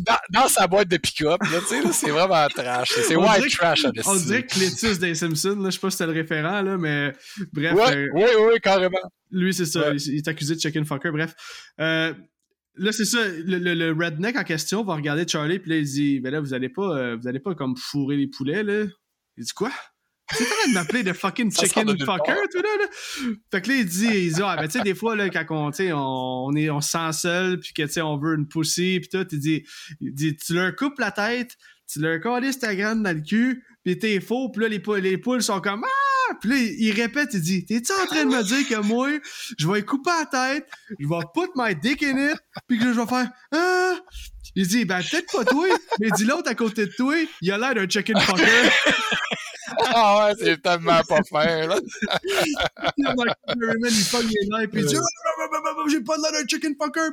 Dans, 0.01 0.19
dans 0.31 0.49
sa 0.49 0.67
boîte 0.67 0.89
de 0.89 0.99
pick-up, 0.99 1.41
là, 1.41 1.59
tu 1.61 1.67
sais, 1.69 1.83
là, 1.83 1.91
c'est 1.93 2.11
vraiment 2.11 2.47
trash. 2.49 2.91
C'est 2.91 3.17
white 3.17 3.45
que- 3.45 3.57
trash, 3.57 3.87
On 4.07 4.17
dirait 4.17 4.45
que 4.45 4.99
des 5.01 5.15
Simpsons, 5.15 5.57
là, 5.59 5.71
je 5.71 5.75
sais 5.75 5.81
pas 5.81 5.91
si 5.91 5.97
c'était 5.97 6.13
le 6.13 6.19
référent, 6.21 6.61
là, 6.61 6.77
mais 6.77 7.15
bref. 7.55 7.73
Ouais, 7.73 7.97
euh, 7.97 8.09
oui, 8.15 8.25
oui, 8.39 8.61
carrément. 8.63 8.99
Lui, 9.31 9.55
c'est 9.55 9.65
ça. 9.65 9.91
Ouais. 9.91 9.97
Il, 9.97 10.13
il 10.13 10.17
est 10.19 10.29
accusé 10.29 10.55
de 10.55 10.61
chicken 10.61 10.85
fucker. 10.85 11.11
Bref. 11.11 11.35
Euh, 11.81 12.13
là, 12.75 12.93
c'est 12.93 13.07
ça. 13.07 13.19
Le, 13.27 13.57
le- 13.59 13.75
le 13.75 13.93
redneck 13.93 14.37
en 14.37 14.45
question 14.45 14.85
va 14.85 14.95
regarder 14.97 15.27
Charlie, 15.27 15.59
puis 15.59 15.71
là, 15.71 15.77
il 15.79 15.85
dit 15.85 16.21
Ben 16.21 16.31
là, 16.31 16.41
vous 16.41 16.53
allez 16.53 16.69
pas, 16.69 16.95
euh, 16.99 17.17
vous 17.17 17.27
allez 17.27 17.41
pas 17.41 17.55
comme 17.55 17.75
fourrer 17.79 18.17
les 18.17 18.27
poulets, 18.29 18.63
là. 18.63 18.85
Il 19.39 19.45
dit 19.45 19.53
Quoi 19.55 19.73
Tu 20.37 20.43
es 20.43 20.47
en 20.47 20.49
train 20.51 20.69
de 20.69 20.75
m'appeler 20.75 21.03
de 21.05 21.13
fucking 21.13 21.53
chicken 21.53 21.89
fucker, 21.89 22.35
toi, 22.51 22.63
là, 22.63 22.69
là? 22.81 22.87
Fait 23.51 23.63
que 23.63 23.69
là, 23.69 23.75
il 23.77 23.87
dit, 23.87 24.07
il 24.07 24.33
dit 24.35 24.41
Ah, 24.45 24.57
ben, 24.57 24.67
tu 24.67 24.73
sais, 24.79 24.81
des 24.85 24.95
fois, 24.95 25.15
là, 25.15 25.29
quand 25.29 25.45
on, 25.51 25.71
tu 25.71 25.77
sais, 25.77 25.93
on, 25.93 25.99
on, 26.47 26.57
est, 26.57 26.69
on 26.71 26.81
se 26.81 26.91
sent 26.91 27.13
seul, 27.13 27.61
puis 27.61 27.73
que, 27.73 27.83
tu 27.83 27.93
sais, 27.93 28.01
on 28.03 28.17
veut 28.19 28.35
une 28.35 28.49
pussy, 28.49 28.99
puis 29.01 29.09
tout, 29.09 29.27
il 29.31 29.39
dit, 29.39 29.65
il 30.01 30.13
dit 30.13 30.37
Tu 30.37 30.55
leur 30.55 30.75
coupes 30.75 30.99
la 30.99 31.13
tête, 31.13 31.57
tu 31.91 32.01
leur 32.01 32.21
colles 32.21 32.57
ta 32.59 32.75
graine 32.75 33.03
dans 33.03 33.15
le 33.15 33.21
cul, 33.23 33.65
puis 33.85 33.99
t'es 33.99 34.19
faux, 34.21 34.49
puis 34.51 34.63
là, 34.63 34.69
les, 34.69 34.81
pou- 34.81 34.95
les 34.97 35.17
poules 35.19 35.43
sont 35.43 35.61
comme 35.61 35.85
Ah! 35.85 36.35
Puis 36.41 36.51
là, 36.51 36.57
il, 36.57 36.91
répète, 36.93 37.29
il 37.35 37.41
dit 37.41 37.65
T'es-tu 37.65 37.93
en 37.93 38.07
train 38.07 38.25
de 38.25 38.31
me 38.31 38.43
dire 38.43 38.69
que 38.69 38.83
moi, 38.85 39.09
je 39.57 39.69
vais 39.71 39.83
couper 39.83 40.11
la 40.11 40.27
tête, 40.27 40.69
je 40.99 41.07
vais 41.07 41.15
put 41.33 41.51
my 41.55 41.75
dick 41.77 42.03
in 42.03 42.33
it, 42.33 42.39
puis 42.67 42.79
que 42.81 42.85
là, 42.85 42.93
je 42.95 43.01
vais 43.01 43.07
faire 43.07 43.31
Ah! 43.53 43.95
Il 44.57 44.67
dit 44.67 44.85
Ben, 44.87 45.01
peut-être 45.09 45.31
pas 45.31 45.45
toi, 45.45 45.69
mais 46.01 46.09
il 46.09 46.13
dit 46.15 46.25
l'autre 46.25 46.51
à 46.51 46.55
côté 46.57 46.87
de 46.87 46.93
toi, 46.97 47.15
il 47.43 47.53
a 47.53 47.59
l'air 47.59 47.75
d'un 47.77 47.89
chicken 47.89 48.19
fucker. 48.19 48.43
Ah 49.95 50.27
ouais, 50.27 50.35
c'est 50.39 50.63
tellement 50.63 51.01
pas 51.09 51.23
faire, 51.23 51.69
là. 51.69 51.79
Michael 52.99 53.35
Berryman, 53.57 53.93
il 53.93 54.05
pogne 54.11 54.29
les 54.29 54.49
nerfs, 54.49 54.71
puis 54.71 54.83
il 54.83 54.87
dit 54.87 54.97
Ah, 54.97 55.49
bah, 55.51 55.61
bah, 55.63 55.71
bah, 55.77 55.83
J'ai 55.89 56.01
pas 56.01 56.17
l'air 56.17 56.33
d'un 56.33 56.47
chicken 56.47 56.75
fucker. 56.81 57.11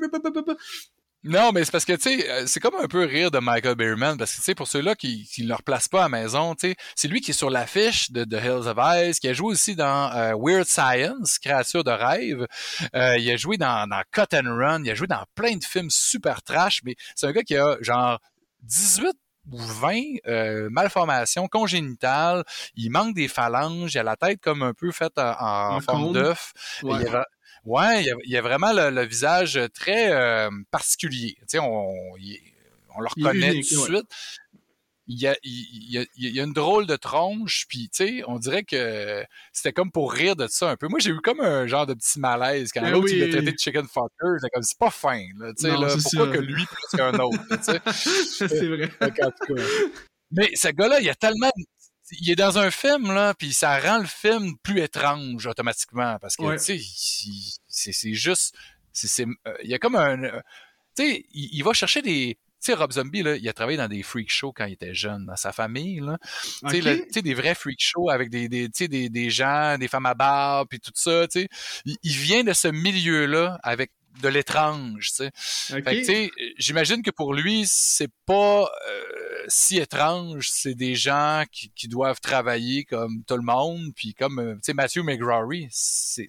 Non, 1.25 1.53
mais 1.53 1.63
c'est 1.63 1.71
parce 1.71 1.85
que, 1.85 1.93
tu 1.93 2.01
sais, 2.01 2.29
euh, 2.29 2.43
c'est 2.47 2.59
comme 2.59 2.75
un 2.75 2.87
peu 2.87 3.05
rire 3.05 3.31
de 3.31 3.39
Michael 3.39 3.75
Berryman, 3.75 4.17
parce 4.17 4.31
que, 4.31 4.37
tu 4.37 4.43
sais, 4.43 4.55
pour 4.55 4.67
ceux-là 4.67 4.93
qui 4.93 5.25
ne 5.39 5.47
le 5.47 5.53
replacent 5.53 5.87
pas 5.87 6.03
à 6.03 6.09
la 6.09 6.21
maison, 6.21 6.53
tu 6.53 6.67
sais, 6.67 6.75
c'est 6.95 7.07
lui 7.07 7.21
qui 7.21 7.31
est 7.31 7.33
sur 7.33 7.49
l'affiche 7.49 8.11
de 8.11 8.25
The 8.25 8.43
Hills 8.43 8.67
of 8.67 8.77
Ice, 8.77 9.19
qui 9.21 9.29
a 9.29 9.33
joué 9.33 9.53
aussi 9.53 9.73
dans 9.73 10.11
euh, 10.11 10.33
Weird 10.37 10.67
Science, 10.67 11.39
Créature 11.39 11.85
de 11.85 11.91
rêve. 11.91 12.45
Euh, 12.93 13.17
il 13.17 13.31
a 13.31 13.37
joué 13.37 13.55
dans, 13.55 13.87
dans 13.87 14.01
Cut 14.11 14.35
and 14.35 14.53
Run, 14.53 14.83
il 14.83 14.91
a 14.91 14.95
joué 14.95 15.07
dans 15.07 15.23
plein 15.33 15.55
de 15.55 15.63
films 15.63 15.89
super 15.89 16.41
trash, 16.41 16.81
mais 16.83 16.95
c'est 17.15 17.25
un 17.25 17.31
gars 17.31 17.43
qui 17.43 17.55
a 17.55 17.77
genre 17.79 18.19
18 18.63 19.13
ou 19.51 19.57
20 19.57 19.93
euh, 20.27 20.69
malformations 20.71 21.47
congénitales. 21.47 22.43
Il 22.75 22.89
manque 22.91 23.13
des 23.15 23.27
phalanges, 23.27 23.93
il 23.93 23.99
a 23.99 24.03
la 24.03 24.15
tête 24.15 24.39
comme 24.41 24.63
un 24.63 24.73
peu 24.73 24.91
faite 24.91 25.17
en, 25.17 25.79
forme 25.81 26.03
d'œuf. 26.13 26.53
Ouais. 26.83 26.97
Il 26.99 27.03
y 27.03 27.07
a- 27.07 27.25
Ouais, 27.65 28.01
il 28.01 28.07
y 28.07 28.11
a, 28.11 28.15
il 28.25 28.37
a 28.37 28.41
vraiment 28.41 28.73
le, 28.73 28.89
le 28.89 29.03
visage 29.05 29.57
très 29.73 30.11
euh, 30.11 30.49
particulier. 30.69 31.35
Tu 31.39 31.43
sais, 31.47 31.59
on, 31.59 31.93
il- 32.17 32.39
on 32.95 32.99
le 33.01 33.07
reconnaît 33.07 33.51
tout 33.61 33.75
de 33.75 33.85
suite. 33.85 34.11
Il 35.07 35.19
y, 35.21 35.27
a, 35.27 35.35
il, 35.43 35.51
il 35.51 35.91
y 35.91 35.97
a- 35.97 36.05
il 36.15 36.29
y 36.35 36.39
a 36.39 36.43
une 36.43 36.53
drôle 36.53 36.85
de 36.87 36.95
tronche, 36.95 37.65
puis 37.67 37.89
tu 37.89 38.05
sais, 38.05 38.23
on 38.25 38.39
dirait 38.39 38.63
que 38.63 39.25
c'était 39.51 39.73
comme 39.73 39.91
pour 39.91 40.13
rire 40.13 40.37
de 40.37 40.47
ça 40.47 40.69
un 40.69 40.77
peu. 40.77 40.87
Moi, 40.87 40.99
j'ai 40.99 41.09
eu 41.09 41.19
comme 41.19 41.41
un 41.41 41.67
genre 41.67 41.85
de 41.85 41.93
petit 41.93 42.19
malaise 42.21 42.71
quand 42.73 42.81
Ben 42.81 42.91
l'autre 42.91 43.09
il 43.11 43.21
oui. 43.21 43.29
traité 43.29 43.51
de 43.51 43.57
chicken 43.59 43.85
fucker. 43.85 44.37
C'était 44.39 44.49
comme 44.53 44.63
c'est 44.63 44.77
pas 44.77 44.91
fin, 44.91 45.21
là. 45.39 45.51
Tu 45.57 45.63
sais, 45.63 45.71
là, 45.77 45.89
c'est 45.89 46.17
pourquoi 46.17 46.27
ça. 46.27 46.37
que 46.37 46.41
lui 46.41 46.65
plus 46.65 46.97
qu'un 46.97 47.19
autre, 47.19 47.37
là, 47.49 47.57
tu 47.57 47.63
sais? 47.63 47.81
c'est 48.47 48.67
vrai. 48.67 48.87
Tout 48.87 49.53
cas. 49.55 49.61
Mais 50.31 50.49
ce 50.55 50.69
gars-là, 50.69 50.99
il 51.01 51.05
y 51.05 51.09
a 51.09 51.15
tellement. 51.15 51.51
Il 52.21 52.29
est 52.31 52.35
dans 52.35 52.57
un 52.57 52.71
film, 52.71 53.11
là, 53.13 53.33
puis 53.33 53.53
ça 53.53 53.79
rend 53.79 53.97
le 53.99 54.05
film 54.05 54.53
plus 54.63 54.79
étrange 54.81 55.45
automatiquement. 55.47 56.17
Parce 56.21 56.35
que, 56.37 56.43
Ouais. 56.43 56.57
tu 56.57 56.79
sais, 56.79 57.51
c'est 57.67 57.91
c'est 57.93 58.13
juste. 58.13 58.55
c'est 58.93 59.07
c'est- 59.07 59.25
euh, 59.47 59.53
il 59.63 59.69
y 59.69 59.73
a 59.73 59.79
comme 59.79 59.95
un. 59.95 60.17
tu 60.95 61.03
sais, 61.03 61.25
il, 61.31 61.49
il 61.53 61.63
va 61.63 61.73
chercher 61.73 62.01
des. 62.01 62.37
Tu 62.63 62.71
sais, 62.71 62.73
Rob 62.75 62.91
Zombie, 62.93 63.23
là, 63.23 63.35
il 63.35 63.49
a 63.49 63.53
travaillé 63.53 63.77
dans 63.77 63.87
des 63.89 64.03
freak 64.03 64.31
shows 64.31 64.53
quand 64.53 64.65
il 64.65 64.73
était 64.73 64.93
jeune, 64.95 65.25
dans 65.25 65.35
sa 65.35 65.51
famille, 65.51 65.99
là. 65.99 66.17
Tu 66.69 66.81
sais, 66.81 67.07
tu 67.11 67.21
des 67.21 67.33
vrais 67.33 67.55
freak 67.55 67.79
shows 67.81 68.09
avec 68.09 68.29
des, 68.29 68.47
des, 68.47 68.65
tu 68.69 68.71
sais, 68.85 68.87
des, 68.87 69.09
des 69.09 69.29
gens, 69.29 69.77
des 69.77 69.87
femmes 69.87 70.05
à 70.05 70.13
barbe, 70.13 70.67
puis 70.69 70.79
tout 70.79 70.91
ça, 70.95 71.27
tu 71.27 71.41
sais. 71.41 71.47
Il, 71.85 71.97
il 72.03 72.13
vient 72.15 72.43
de 72.43 72.53
ce 72.53 72.69
milieu-là 72.69 73.59
avec 73.63 73.91
de 74.21 74.27
l'étrange, 74.29 75.09
tu 75.09 75.15
sais. 75.15 75.31
J'imagine 76.57 77.01
que 77.01 77.09
pour 77.11 77.33
lui, 77.33 77.63
c'est 77.67 78.11
pas 78.27 78.69
euh, 78.87 79.45
si 79.47 79.77
étrange. 79.79 80.49
C'est 80.51 80.75
des 80.75 80.93
gens 80.93 81.43
qui, 81.51 81.71
qui 81.75 81.87
doivent 81.87 82.19
travailler 82.21 82.85
comme 82.85 83.23
tout 83.27 83.35
le 83.35 83.41
monde. 83.41 83.91
Puis 83.95 84.13
comme, 84.13 84.39
euh, 84.39 84.53
tu 84.53 84.59
sais, 84.65 84.73
Matthew 84.75 84.99
McGrory, 84.99 85.67
c'est 85.71 86.27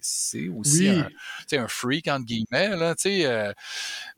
aussi 0.49 0.89
Oui. 0.89 1.57
un 1.57 1.67
freak, 1.67 2.07
entre 2.07 2.25
guillemets, 2.25 2.75
là, 2.75 2.95
tu 2.95 3.03
sais. 3.03 3.25
euh, 3.27 3.53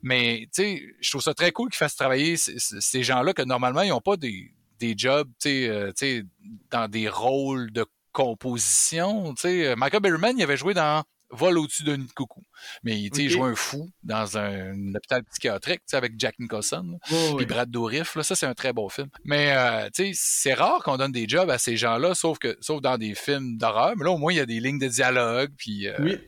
mais, 0.02 0.48
tu 0.54 0.62
sais, 0.62 0.82
je 1.00 1.10
trouve 1.10 1.22
ça 1.22 1.34
très 1.34 1.52
cool 1.52 1.70
qu'il 1.70 1.78
fasse 1.78 1.96
travailler 1.96 2.36
ces 2.36 3.02
gens-là 3.02 3.32
que 3.32 3.42
normalement, 3.42 3.82
ils 3.82 3.88
n'ont 3.90 4.00
pas 4.00 4.16
des, 4.16 4.52
des 4.78 4.94
jobs, 4.96 5.28
tu 5.40 5.48
sais, 5.48 5.68
euh, 5.68 5.88
tu 5.88 6.06
sais, 6.20 6.22
dans 6.70 6.88
des 6.88 7.08
rôles 7.08 7.72
de 7.72 7.84
composition, 8.12 9.34
tu 9.34 9.42
sais. 9.42 9.76
Michael 9.76 10.00
Berryman, 10.00 10.36
il 10.36 10.42
avait 10.42 10.56
joué 10.56 10.74
dans 10.74 11.02
Vol 11.30 11.58
au-dessus 11.58 11.82
d'un 11.82 11.98
de 11.98 12.10
coucou. 12.14 12.42
Mais 12.82 12.94
sais, 13.12 13.24
il 13.24 13.28
jouait 13.28 13.50
un 13.50 13.54
fou 13.54 13.90
dans 14.02 14.38
un, 14.38 14.72
un 14.72 14.94
hôpital 14.94 15.22
psychiatrique, 15.24 15.80
tu 15.80 15.88
sais, 15.88 15.96
avec 15.98 16.14
Jack 16.16 16.38
Nicholson. 16.38 16.98
ouais. 17.34 17.44
Brad 17.44 17.70
Dourif, 17.70 18.14
là, 18.14 18.22
ça 18.22 18.34
c'est 18.34 18.46
un 18.46 18.54
très 18.54 18.72
beau 18.72 18.88
film. 18.88 19.08
Mais 19.24 19.52
euh, 19.54 19.90
tu 19.94 20.04
sais, 20.06 20.12
c'est 20.14 20.54
rare 20.54 20.82
qu'on 20.82 20.96
donne 20.96 21.12
des 21.12 21.28
jobs 21.28 21.50
à 21.50 21.58
ces 21.58 21.76
gens-là, 21.76 22.14
sauf 22.14 22.38
que 22.38 22.56
sauf 22.62 22.80
dans 22.80 22.96
des 22.96 23.14
films 23.14 23.58
d'horreur. 23.58 23.92
Mais 23.98 24.04
là, 24.04 24.12
au 24.12 24.16
moins, 24.16 24.32
il 24.32 24.36
y 24.36 24.40
a 24.40 24.46
des 24.46 24.58
lignes 24.58 24.78
de 24.78 24.88
dialogue. 24.88 25.50
Puis, 25.58 25.86
euh, 25.86 25.96
Oui. 26.00 26.18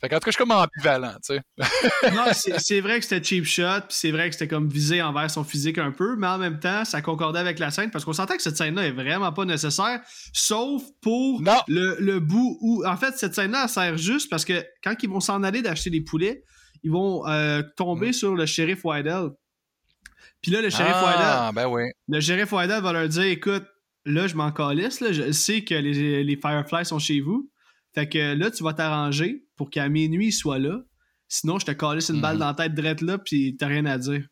Fait 0.00 0.10
qu'en 0.10 0.16
tout 0.16 0.24
cas, 0.26 0.30
je 0.30 0.36
suis 0.36 0.38
comme 0.44 0.50
ambivalent, 0.50 1.14
tu 1.24 1.36
sais. 1.36 2.10
non, 2.12 2.24
c'est 2.58 2.80
vrai 2.80 2.98
que 3.00 3.04
c'était 3.06 3.24
cheap 3.24 3.44
shot, 3.46 3.80
puis 3.88 3.96
c'est 3.96 4.10
vrai 4.10 4.28
que 4.28 4.34
c'était 4.34 4.46
comme 4.48 4.68
visé 4.68 5.00
envers 5.00 5.30
son 5.30 5.42
physique 5.42 5.78
un 5.78 5.90
peu, 5.90 6.16
mais 6.16 6.26
en 6.26 6.36
même 6.36 6.60
temps, 6.60 6.84
ça 6.84 7.00
concordait 7.00 7.38
avec 7.38 7.58
la 7.58 7.70
scène 7.70 7.90
parce 7.90 8.04
qu'on 8.04 8.12
sentait 8.12 8.36
que 8.36 8.42
cette 8.42 8.58
scène-là 8.58 8.86
est 8.86 8.90
vraiment 8.92 9.32
pas 9.32 9.46
nécessaire, 9.46 10.00
sauf 10.34 10.82
pour 11.00 11.40
Non. 11.40 11.56
le, 11.68 11.96
le 11.98 12.20
bout 12.20 12.58
où. 12.60 12.84
En 12.86 12.96
fait, 12.98 13.16
cette 13.16 13.34
scène-là, 13.34 13.62
elle 13.64 13.68
sert 13.70 13.96
juste 13.96 14.28
parce 14.28 14.44
que 14.44 14.62
quand 14.84 14.94
ils 15.02 15.08
vont 15.08 15.20
s'en 15.20 15.42
aller 15.42 15.62
d'acheter 15.62 15.88
des 15.88 16.02
poulets, 16.02 16.42
ils 16.82 16.90
vont 16.90 17.26
euh, 17.26 17.62
tomber 17.76 18.10
Mm. 18.10 18.12
sur 18.12 18.34
le 18.34 18.44
shérif 18.44 18.84
Wydell. 18.84 19.30
Puis 20.42 20.50
là, 20.52 20.60
le 20.60 20.68
shérif 20.70 20.92
Wydell. 20.94 21.16
ah, 21.22 21.50
ben 21.54 21.66
oui. 21.68 21.84
Le 22.08 22.20
shérif 22.20 22.50
va 22.52 22.66
leur 22.92 23.08
dire 23.08 23.24
écoute, 23.24 23.64
là, 24.04 24.26
je 24.26 24.34
m'en 24.34 24.52
calisse, 24.52 25.00
là, 25.00 25.10
je 25.10 25.32
sais 25.32 25.64
que 25.64 25.74
les, 25.74 26.22
les 26.22 26.36
Fireflies 26.36 26.84
sont 26.84 26.98
chez 26.98 27.20
vous. 27.20 27.50
Fait 27.96 28.08
que 28.08 28.34
là, 28.34 28.50
tu 28.50 28.62
vas 28.62 28.74
t'arranger 28.74 29.44
pour 29.56 29.70
qu'à 29.70 29.88
minuit, 29.88 30.26
ils 30.28 30.32
soient 30.32 30.58
là. 30.58 30.80
Sinon, 31.28 31.58
je 31.58 31.66
te 31.66 31.72
calisse 31.72 32.10
une 32.10 32.20
balle 32.20 32.34
Mhm. 32.34 32.40
dans 32.40 32.46
la 32.48 32.54
tête 32.54 32.74
drette 32.74 33.00
là, 33.00 33.18
puis 33.18 33.56
t'as 33.56 33.66
rien 33.66 33.86
à 33.86 33.98
dire. 33.98 34.24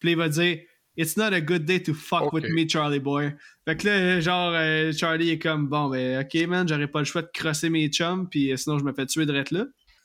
Puis 0.00 0.10
il 0.12 0.16
va 0.16 0.28
dire 0.28 0.58
It's 0.96 1.16
not 1.16 1.32
a 1.32 1.40
good 1.40 1.64
day 1.64 1.80
to 1.82 1.94
fuck 1.94 2.32
with 2.32 2.44
me, 2.50 2.68
Charlie 2.68 2.98
boy. 2.98 3.32
Fait 3.64 3.76
que 3.76 3.86
là, 3.86 4.20
genre, 4.20 4.52
euh, 4.54 4.92
Charlie 4.92 5.30
est 5.30 5.38
comme, 5.38 5.68
bon, 5.68 5.88
ben, 5.88 6.20
ok, 6.24 6.46
man, 6.48 6.66
j'aurais 6.68 6.88
pas 6.88 6.98
le 6.98 7.04
choix 7.04 7.22
de 7.22 7.28
crosser 7.32 7.70
mes 7.70 7.88
chums, 7.88 8.28
puis 8.28 8.52
euh, 8.52 8.56
sinon 8.56 8.78
je 8.78 8.84
me 8.84 8.92
fais 8.92 9.06
tuer 9.06 9.24
de 9.24 9.32
là. 9.32 9.44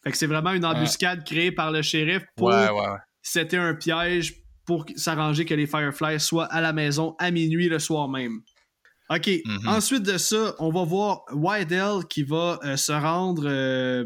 Fait 0.04 0.12
que 0.12 0.16
c'est 0.18 0.28
vraiment 0.28 0.52
une 0.54 0.64
embuscade 0.64 1.26
créée 1.26 1.52
par 1.52 1.72
le 1.72 1.82
shérif 1.82 2.22
pour 2.38 2.50
Ouais, 2.50 2.70
ouais, 2.70 2.80
ouais. 2.80 2.98
c'était 3.24 3.58
un 3.58 3.74
piège 3.74 4.36
pour 4.66 4.86
s'arranger 4.96 5.44
que 5.46 5.56
les 5.56 5.66
Fireflies 5.68 6.20
soient 6.20 6.46
à 6.46 6.62
la 6.62 6.72
maison 6.72 7.16
à 7.18 7.32
minuit 7.32 7.68
le 7.68 7.80
soir 7.80 8.08
même. 8.08 8.42
OK. 9.10 9.30
Mhm. 9.46 9.68
Ensuite 9.68 10.04
de 10.04 10.18
ça, 10.18 10.56
on 10.60 10.70
va 10.72 10.84
voir 10.84 11.24
Wydell 11.32 12.06
qui 12.10 12.24
va 12.24 12.60
euh, 12.64 12.76
se 12.78 12.92
rendre 12.92 13.44
euh, 13.46 14.06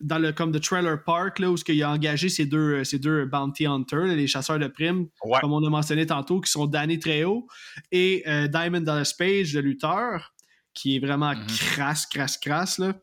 dans 0.00 0.18
le 0.18 0.32
comme 0.32 0.52
de 0.52 0.58
trailer 0.58 1.02
park 1.04 1.38
là 1.38 1.50
où 1.50 1.56
il 1.68 1.82
a 1.82 1.90
engagé 1.90 2.28
ses 2.28 2.46
deux, 2.46 2.84
ces 2.84 2.98
deux 2.98 3.24
bounty 3.26 3.66
hunters, 3.66 4.04
les 4.06 4.26
chasseurs 4.26 4.58
de 4.58 4.66
primes, 4.66 5.06
Ouais. 5.24 5.38
comme 5.40 5.52
on 5.52 5.64
a 5.64 5.70
mentionné 5.70 6.04
tantôt, 6.04 6.40
qui 6.40 6.50
sont 6.50 6.66
Danny 6.66 6.98
Trejo 6.98 7.46
et 7.92 8.22
euh, 8.26 8.46
Diamond 8.48 8.80
Dallas 8.80 9.14
Page, 9.18 9.54
le 9.54 9.60
lutteur, 9.60 10.34
qui 10.74 10.96
est 10.96 10.98
vraiment 10.98 11.34
Mhm. 11.34 11.46
crasse, 11.46 12.06
crasse, 12.06 12.36
crasse 12.36 12.78
là. 12.78 12.94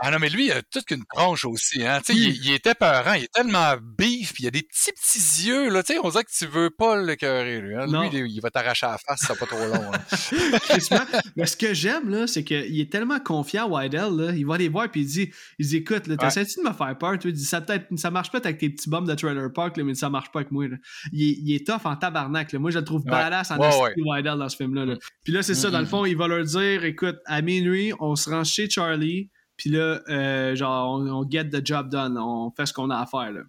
Ah 0.00 0.10
non, 0.10 0.18
mais 0.20 0.28
lui, 0.28 0.46
il 0.46 0.52
a 0.52 0.62
toute 0.62 0.84
qu'une 0.84 1.04
tronche 1.12 1.44
aussi, 1.44 1.84
hein. 1.84 2.00
Oui. 2.08 2.14
il, 2.40 2.46
il 2.46 2.52
était 2.52 2.74
peurant, 2.74 3.14
il 3.14 3.24
est 3.24 3.32
tellement 3.32 3.74
bif, 3.98 4.32
puis 4.32 4.44
il 4.44 4.46
a 4.46 4.50
des 4.50 4.62
petits 4.62 4.92
petits 4.92 5.46
yeux, 5.48 5.70
là. 5.70 5.82
On 6.04 6.08
dirait 6.10 6.24
que 6.24 6.30
tu 6.36 6.46
veux 6.46 6.70
pas 6.70 7.00
l'écœurer, 7.02 7.60
lui. 7.60 7.74
Hein? 7.74 7.86
Lui, 7.86 8.08
il, 8.12 8.26
il 8.30 8.40
va 8.40 8.50
t'arracher 8.50 8.86
à 8.86 8.92
la 8.92 8.98
face, 8.98 9.20
ça 9.20 9.34
pas 9.34 9.46
trop 9.46 9.58
long. 9.58 9.90
hein. 9.92 11.06
Mais 11.36 11.46
ce 11.46 11.56
que 11.56 11.74
j'aime, 11.74 12.08
là, 12.08 12.26
c'est 12.26 12.44
qu'il 12.44 12.80
est 12.80 12.90
tellement 12.90 13.18
confiant, 13.20 13.68
Wydell, 13.68 14.14
là. 14.16 14.32
Il 14.32 14.46
va 14.46 14.56
les 14.58 14.68
voir 14.68 14.88
puis 14.90 15.00
il 15.02 15.06
dit, 15.06 15.30
il 15.58 15.66
dit 15.66 15.76
écoute, 15.78 16.04
t'essaies-tu 16.16 16.60
de 16.62 16.68
me 16.68 16.72
faire 16.72 16.96
peur? 16.98 17.18
toi? 17.18 17.30
Il 17.30 17.32
dit, 17.32 17.44
ça, 17.44 17.60
peut-être, 17.60 17.86
ça 17.96 18.10
marche 18.10 18.30
peut-être 18.30 18.46
avec 18.46 18.58
tes 18.58 18.70
petits 18.70 18.88
bums 18.88 19.06
de 19.06 19.14
trailer 19.14 19.52
park, 19.52 19.76
là, 19.76 19.84
mais 19.84 19.94
ça 19.94 20.10
marche 20.10 20.30
pas 20.30 20.40
avec 20.40 20.50
moi. 20.52 20.68
Là. 20.68 20.76
Il, 21.12 21.22
est, 21.22 21.36
il 21.42 21.54
est 21.54 21.66
tough 21.66 21.84
en 21.84 21.96
tabarnak. 21.96 22.52
Là. 22.52 22.58
Moi, 22.58 22.70
je 22.70 22.78
le 22.78 22.84
trouve 22.84 23.02
Ouais. 23.04 23.10
badass 23.10 23.50
en 23.50 23.58
Ouais. 23.58 23.92
Wydell 23.96 24.38
dans 24.38 24.48
ce 24.48 24.56
film-là. 24.56 24.84
là. 24.84 24.94
Puis 25.24 25.32
là, 25.32 25.42
c'est 25.42 25.54
ça, 25.54 25.68
Mm, 25.68 25.72
dans 25.72 25.78
le 25.80 25.84
mm. 25.84 25.88
fond, 25.88 26.04
il 26.06 26.16
va 26.16 26.28
leur 26.28 26.44
dire 26.44 26.84
écoute, 26.84 27.16
à 27.26 27.42
minuit, 27.42 27.92
on 28.00 28.16
se 28.16 28.30
rend 28.30 28.44
chez 28.44 28.68
Charlie, 28.70 29.30
puis 29.58 29.68
là, 29.68 30.00
euh, 30.08 30.54
genre, 30.56 30.98
on, 30.98 31.06
on 31.06 31.28
get 31.30 31.50
the 31.50 31.64
job 31.66 31.90
done. 31.90 32.16
On 32.16 32.50
fait 32.56 32.64
ce 32.64 32.72
qu'on 32.72 32.88
a 32.88 32.96
à 32.96 33.04
faire. 33.06 33.32
Là. 33.32 33.42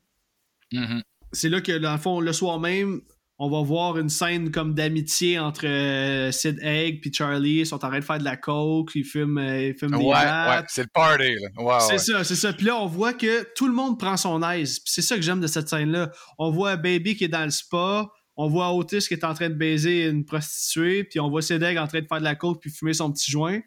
Mhm. 0.73 1.01
c'est 1.31 1.49
là 1.49 1.61
que, 1.61 1.77
dans 1.77 1.93
le 1.93 1.97
fond, 1.97 2.19
le 2.19 2.33
soir 2.33 2.59
même, 2.59 2.99
on 3.41 3.49
va 3.49 3.61
voir 3.61 3.97
une 3.97 4.09
scène 4.09 4.51
comme 4.51 4.73
d'amitié 4.73 5.39
entre 5.39 5.65
euh, 5.65 6.29
Sid 6.31 6.59
Egg 6.61 6.99
puis 7.01 7.13
Charlie. 7.13 7.59
Ils 7.59 7.65
sont 7.65 7.77
en 7.77 7.89
train 7.89 7.99
de 7.99 8.03
faire 8.03 8.17
de 8.19 8.25
la 8.25 8.35
coke, 8.35 8.91
ils 8.95 9.05
fument, 9.05 9.37
euh, 9.37 9.67
ils 9.69 9.73
fument 9.75 9.97
des 9.97 10.03
Ouais, 10.03 10.13
ouais, 10.13 10.61
c'est 10.67 10.81
le 10.83 10.89
party. 10.93 11.35
Ouais, 11.57 11.73
C'est 11.79 11.93
ouais. 11.93 11.97
ça, 11.99 12.23
c'est 12.25 12.35
ça. 12.35 12.51
Puis 12.51 12.65
là, 12.65 12.75
on 12.75 12.85
voit 12.87 13.13
que 13.13 13.47
tout 13.55 13.67
le 13.67 13.73
monde 13.73 13.97
prend 13.97 14.17
son 14.17 14.43
aise. 14.43 14.81
C'est 14.83 15.01
ça 15.01 15.15
que 15.15 15.21
j'aime 15.21 15.39
de 15.39 15.47
cette 15.47 15.69
scène-là. 15.69 16.11
On 16.37 16.51
voit 16.51 16.75
Baby 16.75 17.15
qui 17.15 17.23
est 17.23 17.29
dans 17.29 17.45
le 17.45 17.51
spa. 17.51 18.07
On 18.35 18.47
voit 18.47 18.73
Otis 18.73 18.99
qui 19.07 19.13
est 19.13 19.23
en 19.23 19.33
train 19.33 19.49
de 19.49 19.55
baiser 19.55 20.07
une 20.07 20.25
prostituée. 20.25 21.05
Puis 21.05 21.19
on 21.21 21.29
voit 21.29 21.41
Sid 21.41 21.63
Egg 21.63 21.77
en 21.77 21.87
train 21.87 22.01
de 22.01 22.07
faire 22.07 22.19
de 22.19 22.23
la 22.25 22.35
coke 22.35 22.59
puis 22.61 22.71
fumer 22.71 22.93
son 22.93 23.11
petit 23.11 23.31
joint. 23.31 23.59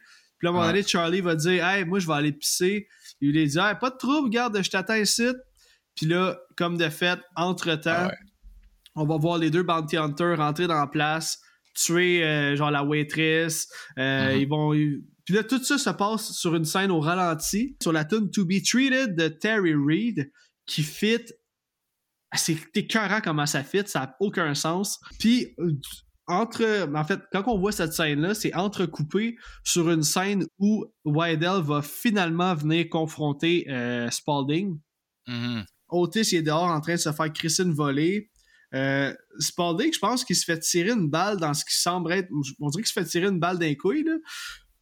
Puis 0.42 0.46
là, 0.46 0.48
à 0.48 0.50
un 0.50 0.54
moment 0.54 0.66
Ouais. 0.66 0.72
donné, 0.72 0.82
Charlie 0.86 1.20
va 1.20 1.36
dire 1.36 1.64
Hey, 1.64 1.84
moi, 1.84 2.00
je 2.00 2.06
vais 2.08 2.14
aller 2.14 2.32
pisser. 2.32 2.88
Il 3.20 3.30
lui 3.32 3.46
dit 3.46 3.58
Hey, 3.58 3.74
pas 3.80 3.90
de 3.90 3.96
trouble, 3.96 4.28
garde, 4.28 4.60
je 4.60 4.68
t'attends 4.68 4.96
ici. 4.96 5.28
Puis 5.94 6.06
là, 6.06 6.36
comme 6.56 6.76
de 6.76 6.88
fait, 6.88 7.20
entre-temps, 7.36 7.90
Ah 7.94 8.06
ouais. 8.08 8.14
on 8.96 9.06
va 9.06 9.16
voir 9.18 9.38
les 9.38 9.50
deux 9.50 9.62
bounty 9.62 9.96
hunters 9.96 10.36
rentrer 10.38 10.66
dans 10.66 10.74
la 10.80 10.88
place, 10.88 11.40
tuer 11.76 12.24
euh, 12.24 12.56
genre 12.56 12.72
la 12.72 12.82
waitress. 12.82 13.68
Euh, 13.98 14.34
Mhm. 14.34 14.40
Ils 14.40 14.48
vont. 14.48 14.72
ils- 14.74 15.04
Puis 15.24 15.34
là, 15.34 15.44
tout 15.44 15.62
ça 15.62 15.78
se 15.78 15.90
passe 15.90 16.32
sur 16.32 16.56
une 16.56 16.64
scène 16.64 16.90
au 16.90 16.98
ralenti, 16.98 17.76
sur 17.80 17.92
la 17.92 18.04
tune 18.04 18.28
To 18.32 18.44
Be 18.44 18.60
Treated 18.60 19.14
de 19.14 19.28
Terry 19.28 19.74
Reid, 19.74 20.32
qui 20.66 20.82
fit. 20.82 21.20
Ah, 22.32 22.38
C'est 22.38 22.56
écœurant 22.74 23.20
comment 23.22 23.46
ça 23.46 23.62
fit, 23.62 23.82
ça 23.86 24.00
n'a 24.00 24.16
aucun 24.18 24.54
sens. 24.54 24.98
Puis, 25.20 25.54
euh, 25.60 25.70
entre. 26.26 26.88
En 26.94 27.04
fait, 27.04 27.20
quand 27.32 27.44
on 27.46 27.58
voit 27.58 27.72
cette 27.72 27.92
scène-là, 27.92 28.34
c'est 28.34 28.54
entrecoupé 28.54 29.36
sur 29.64 29.90
une 29.90 30.02
scène 30.02 30.46
où 30.58 30.84
Wydell 31.04 31.62
va 31.62 31.82
finalement 31.82 32.54
venir 32.54 32.88
confronter 32.88 33.66
euh, 33.70 34.10
Spalding. 34.10 34.78
Mhm. 35.26 35.64
Otis 35.88 36.32
il 36.32 36.38
est 36.38 36.42
dehors 36.42 36.70
en 36.70 36.80
train 36.80 36.94
de 36.94 37.00
se 37.00 37.12
faire 37.12 37.32
crisser 37.32 37.62
une 37.62 37.74
volée. 37.74 38.30
Euh, 38.74 39.14
Spalding, 39.38 39.92
je 39.92 39.98
pense 39.98 40.24
qu'il 40.24 40.36
se 40.36 40.44
fait 40.44 40.58
tirer 40.58 40.90
une 40.90 41.10
balle 41.10 41.36
dans 41.38 41.52
ce 41.52 41.64
qui 41.64 41.74
semble 41.74 42.12
être. 42.12 42.28
On 42.58 42.70
dirait 42.70 42.82
qu'il 42.82 42.88
se 42.88 42.98
fait 42.98 43.04
tirer 43.04 43.26
une 43.26 43.38
balle 43.38 43.58
d'un 43.58 43.74
couille, 43.74 44.04
là. 44.04 44.14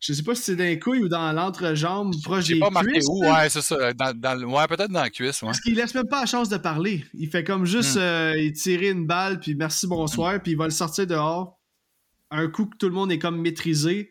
Je 0.00 0.14
sais 0.14 0.22
pas 0.22 0.34
si 0.34 0.42
c'est 0.42 0.56
d'un 0.56 0.76
couille 0.76 1.00
ou 1.00 1.08
dans 1.08 1.30
l'entrejambe 1.32 2.14
proche 2.22 2.46
des 2.46 2.58
pas 2.58 2.70
marqué 2.70 2.92
cuisses, 2.92 3.06
où, 3.08 3.22
ouais, 3.22 3.50
c'est 3.50 3.60
ça. 3.60 3.92
Dans, 3.92 4.18
dans 4.18 4.42
ouais, 4.50 4.66
peut-être 4.66 4.90
dans 4.90 5.02
la 5.02 5.10
cuisse, 5.10 5.42
ouais. 5.42 5.48
Parce 5.48 5.60
qu'il 5.60 5.74
laisse 5.74 5.94
même 5.94 6.08
pas 6.08 6.20
la 6.20 6.26
chance 6.26 6.48
de 6.48 6.56
parler. 6.56 7.04
Il 7.12 7.28
fait 7.28 7.44
comme 7.44 7.66
juste 7.66 7.96
Hmm. 7.96 8.00
euh, 8.00 8.34
il 8.38 8.52
tirer 8.54 8.88
une 8.88 9.06
balle, 9.06 9.40
puis 9.40 9.54
merci, 9.54 9.86
bonsoir, 9.86 10.40
puis 10.42 10.52
il 10.52 10.56
va 10.58 10.64
le 10.64 10.70
sortir 10.70 11.06
dehors. 11.06 11.58
Un 12.30 12.48
coup 12.48 12.64
que 12.66 12.76
tout 12.78 12.86
le 12.88 12.94
monde 12.94 13.12
est 13.12 13.18
comme 13.18 13.40
maîtrisé, 13.42 14.08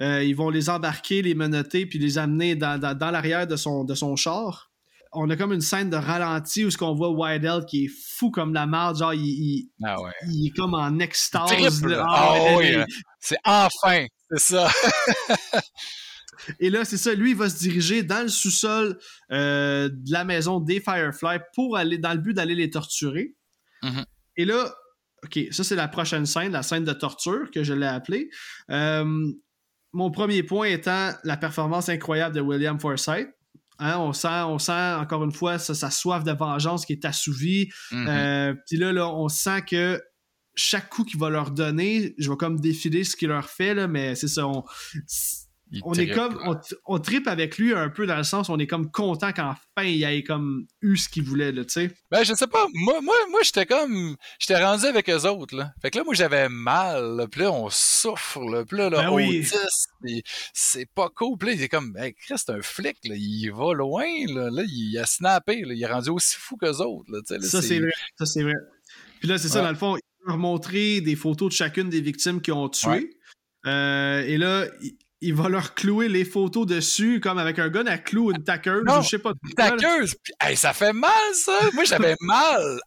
euh, 0.00 0.22
ils 0.22 0.36
vont 0.36 0.48
les 0.50 0.70
embarquer, 0.70 1.22
les 1.22 1.34
menotter, 1.34 1.86
puis 1.86 1.98
les 1.98 2.18
amener 2.18 2.54
dans, 2.54 2.78
dans, 2.78 2.96
dans 2.96 3.10
l'arrière 3.10 3.46
de 3.48 3.56
son, 3.56 3.82
de 3.84 3.94
son 3.94 4.14
char. 4.14 4.70
On 5.14 5.28
a 5.28 5.36
comme 5.36 5.52
une 5.52 5.60
scène 5.60 5.90
de 5.90 5.96
ralenti 5.96 6.64
où 6.64 6.70
ce 6.70 6.78
qu'on 6.78 6.94
voit 6.94 7.10
Wydell 7.10 7.64
qui 7.66 7.86
est 7.86 7.90
fou 8.16 8.30
comme 8.30 8.54
la 8.54 8.66
marde, 8.66 8.96
genre 8.98 9.12
il, 9.12 9.20
il, 9.26 9.70
Ah 9.84 10.00
ouais. 10.00 10.10
il 10.30 10.46
est 10.46 10.50
comme 10.56 10.74
en 10.74 10.98
extase. 11.00 11.46
Triple, 11.50 11.90
là. 11.94 12.06
Ah, 12.08 12.56
ouais, 12.56 12.76
hein. 12.76 12.86
C'est 13.22 13.38
enfin, 13.44 14.06
c'est 14.30 14.40
ça. 14.40 14.70
Et 16.58 16.70
là, 16.70 16.84
c'est 16.84 16.96
ça, 16.96 17.14
lui, 17.14 17.30
il 17.30 17.36
va 17.36 17.48
se 17.48 17.58
diriger 17.58 18.02
dans 18.02 18.22
le 18.22 18.28
sous-sol 18.28 18.98
euh, 19.30 19.88
de 19.88 20.12
la 20.12 20.24
maison 20.24 20.58
des 20.58 20.80
Firefly 20.80 21.38
pour 21.54 21.76
aller, 21.76 21.98
dans 21.98 22.12
le 22.12 22.18
but 22.18 22.34
d'aller 22.34 22.56
les 22.56 22.68
torturer. 22.68 23.36
Mhm. 23.82 24.04
Et 24.36 24.44
là, 24.44 24.74
OK, 25.24 25.38
ça, 25.52 25.62
c'est 25.62 25.76
la 25.76 25.86
prochaine 25.86 26.26
scène, 26.26 26.50
la 26.50 26.64
scène 26.64 26.84
de 26.84 26.92
torture 26.92 27.50
que 27.52 27.62
je 27.62 27.74
l'ai 27.74 27.86
appelée. 27.86 28.28
Euh, 28.70 29.04
mon 29.92 30.10
premier 30.10 30.42
point 30.42 30.66
étant 30.66 31.10
la 31.22 31.36
performance 31.36 31.88
incroyable 31.88 32.34
de 32.34 32.40
William 32.40 32.80
Forsythe. 32.80 33.28
Hein, 33.78 33.98
on, 33.98 34.12
sent, 34.12 34.42
on 34.46 34.58
sent, 34.58 34.94
encore 34.94 35.22
une 35.24 35.32
fois, 35.32 35.58
sa, 35.58 35.90
soif 35.90 36.24
de 36.24 36.32
vengeance 36.32 36.86
qui 36.86 36.92
est 36.92 37.04
assouvie. 37.04 37.70
Mhm. 37.92 38.06
Euh, 38.08 38.54
Puis 38.66 38.78
là, 38.78 38.92
là, 38.92 39.08
on 39.08 39.28
sent 39.28 39.62
que 39.62 40.02
chaque 40.54 40.88
coup 40.88 41.04
qu'il 41.04 41.18
va 41.18 41.30
leur 41.30 41.50
donner, 41.50 42.14
je 42.18 42.30
vais 42.30 42.36
comme 42.36 42.60
défiler 42.60 43.04
ce 43.04 43.16
qu'il 43.16 43.28
leur 43.28 43.48
fait, 43.48 43.74
là, 43.74 43.88
mais 43.88 44.14
c'est 44.14 44.28
ça. 44.28 44.46
On, 44.46 44.64
on 45.84 45.94
est 45.94 46.10
comme 46.10 46.38
on, 46.44 46.54
on 46.84 46.98
tripe 46.98 47.26
avec 47.26 47.56
lui 47.56 47.72
un 47.72 47.88
peu 47.88 48.06
dans 48.06 48.16
le 48.18 48.24
sens 48.24 48.48
où 48.48 48.52
on 48.52 48.58
est 48.58 48.66
comme 48.66 48.90
content 48.90 49.32
qu'enfin 49.32 49.84
il 49.84 50.04
ait 50.04 50.22
comme 50.22 50.66
eu 50.82 50.98
ce 50.98 51.08
qu'il 51.08 51.22
voulait 51.22 51.50
là, 51.50 51.64
tu 51.64 51.72
sais. 51.72 51.90
Ben, 52.10 52.24
je 52.24 52.34
sais 52.34 52.46
pas. 52.46 52.66
Moi, 52.74 53.00
moi, 53.00 53.14
moi 53.30 53.40
j'étais 53.42 53.64
comme. 53.64 54.16
J'étais 54.38 54.62
rendu 54.62 54.84
avec 54.84 55.08
eux 55.08 55.26
autres, 55.26 55.56
là. 55.56 55.72
Fait 55.80 55.90
que 55.90 55.96
là, 55.98 56.04
moi, 56.04 56.12
j'avais 56.12 56.50
mal, 56.50 57.16
là. 57.16 57.26
Puis 57.26 57.40
là, 57.40 57.50
on 57.52 57.70
souffre, 57.70 58.40
là. 58.40 58.64
Puis 58.66 58.76
là, 58.76 58.90
là, 58.90 59.04
Ben 59.04 59.12
oui. 59.12 59.38
autiste, 59.38 59.88
puis 60.02 60.22
c'est 60.52 60.86
pas 60.94 61.08
cool. 61.08 61.38
Puis 61.38 61.48
là, 61.48 61.54
il 61.54 61.62
est 61.62 61.68
comme, 61.68 61.96
hey, 61.96 62.12
Chris, 62.14 62.34
c'est 62.36 62.50
un 62.52 62.60
flic, 62.60 62.98
là. 63.04 63.14
Il 63.16 63.48
va 63.50 63.72
loin, 63.72 64.04
là. 64.28 64.50
Là, 64.50 64.62
il 64.66 64.98
a 64.98 65.06
snappé, 65.06 65.62
là. 65.62 65.72
Il 65.72 65.82
est 65.82 65.86
rendu 65.86 66.10
aussi 66.10 66.36
fou 66.36 66.58
qu'eux 66.58 66.80
autres, 66.80 67.10
là. 67.10 67.20
Tu 67.26 67.34
sais, 67.34 67.38
là, 67.38 67.48
Ça 67.48 67.62
c'est 67.62 67.80
vrai, 67.80 67.92
ça 68.18 68.26
c'est 68.26 68.42
vrai. 68.42 68.54
Puis 69.22 69.28
là 69.28 69.38
c'est 69.38 69.46
ça 69.46 69.58
Ouais. 69.60 69.66
dans 69.66 69.70
le 69.70 69.76
fond, 69.76 69.94
il 69.96 70.00
va 70.26 70.32
leur 70.32 70.38
montrer 70.38 71.00
des 71.00 71.14
photos 71.14 71.50
de 71.50 71.54
chacune 71.54 71.88
des 71.88 72.00
victimes 72.00 72.40
qu'ils 72.40 72.54
ont 72.54 72.68
tuées. 72.68 72.88
Ouais. 72.90 73.10
Euh, 73.66 74.24
et 74.26 74.36
là 74.36 74.66
il, 75.22 75.34
va 75.34 75.48
leur 75.48 75.74
clouer 75.74 76.08
les 76.08 76.24
photos 76.24 76.66
dessus 76.66 77.20
comme 77.20 77.38
avec 77.38 77.58
un 77.58 77.68
gun 77.68 77.86
à 77.86 77.98
clou 77.98 78.30
une 78.30 78.42
taqueuse 78.44 78.84
Non, 78.84 78.98
ou 78.98 79.02
je 79.02 79.08
sais 79.08 79.18
pas 79.18 79.30
là. 79.30 79.70
Taqueuse! 79.70 80.16
Hey, 80.40 80.56
ça 80.56 80.72
fait 80.72 80.92
mal, 80.92 81.10
ça! 81.34 81.58
Moi, 81.74 81.84
j'avais 81.84 82.16
mal! 82.20 82.80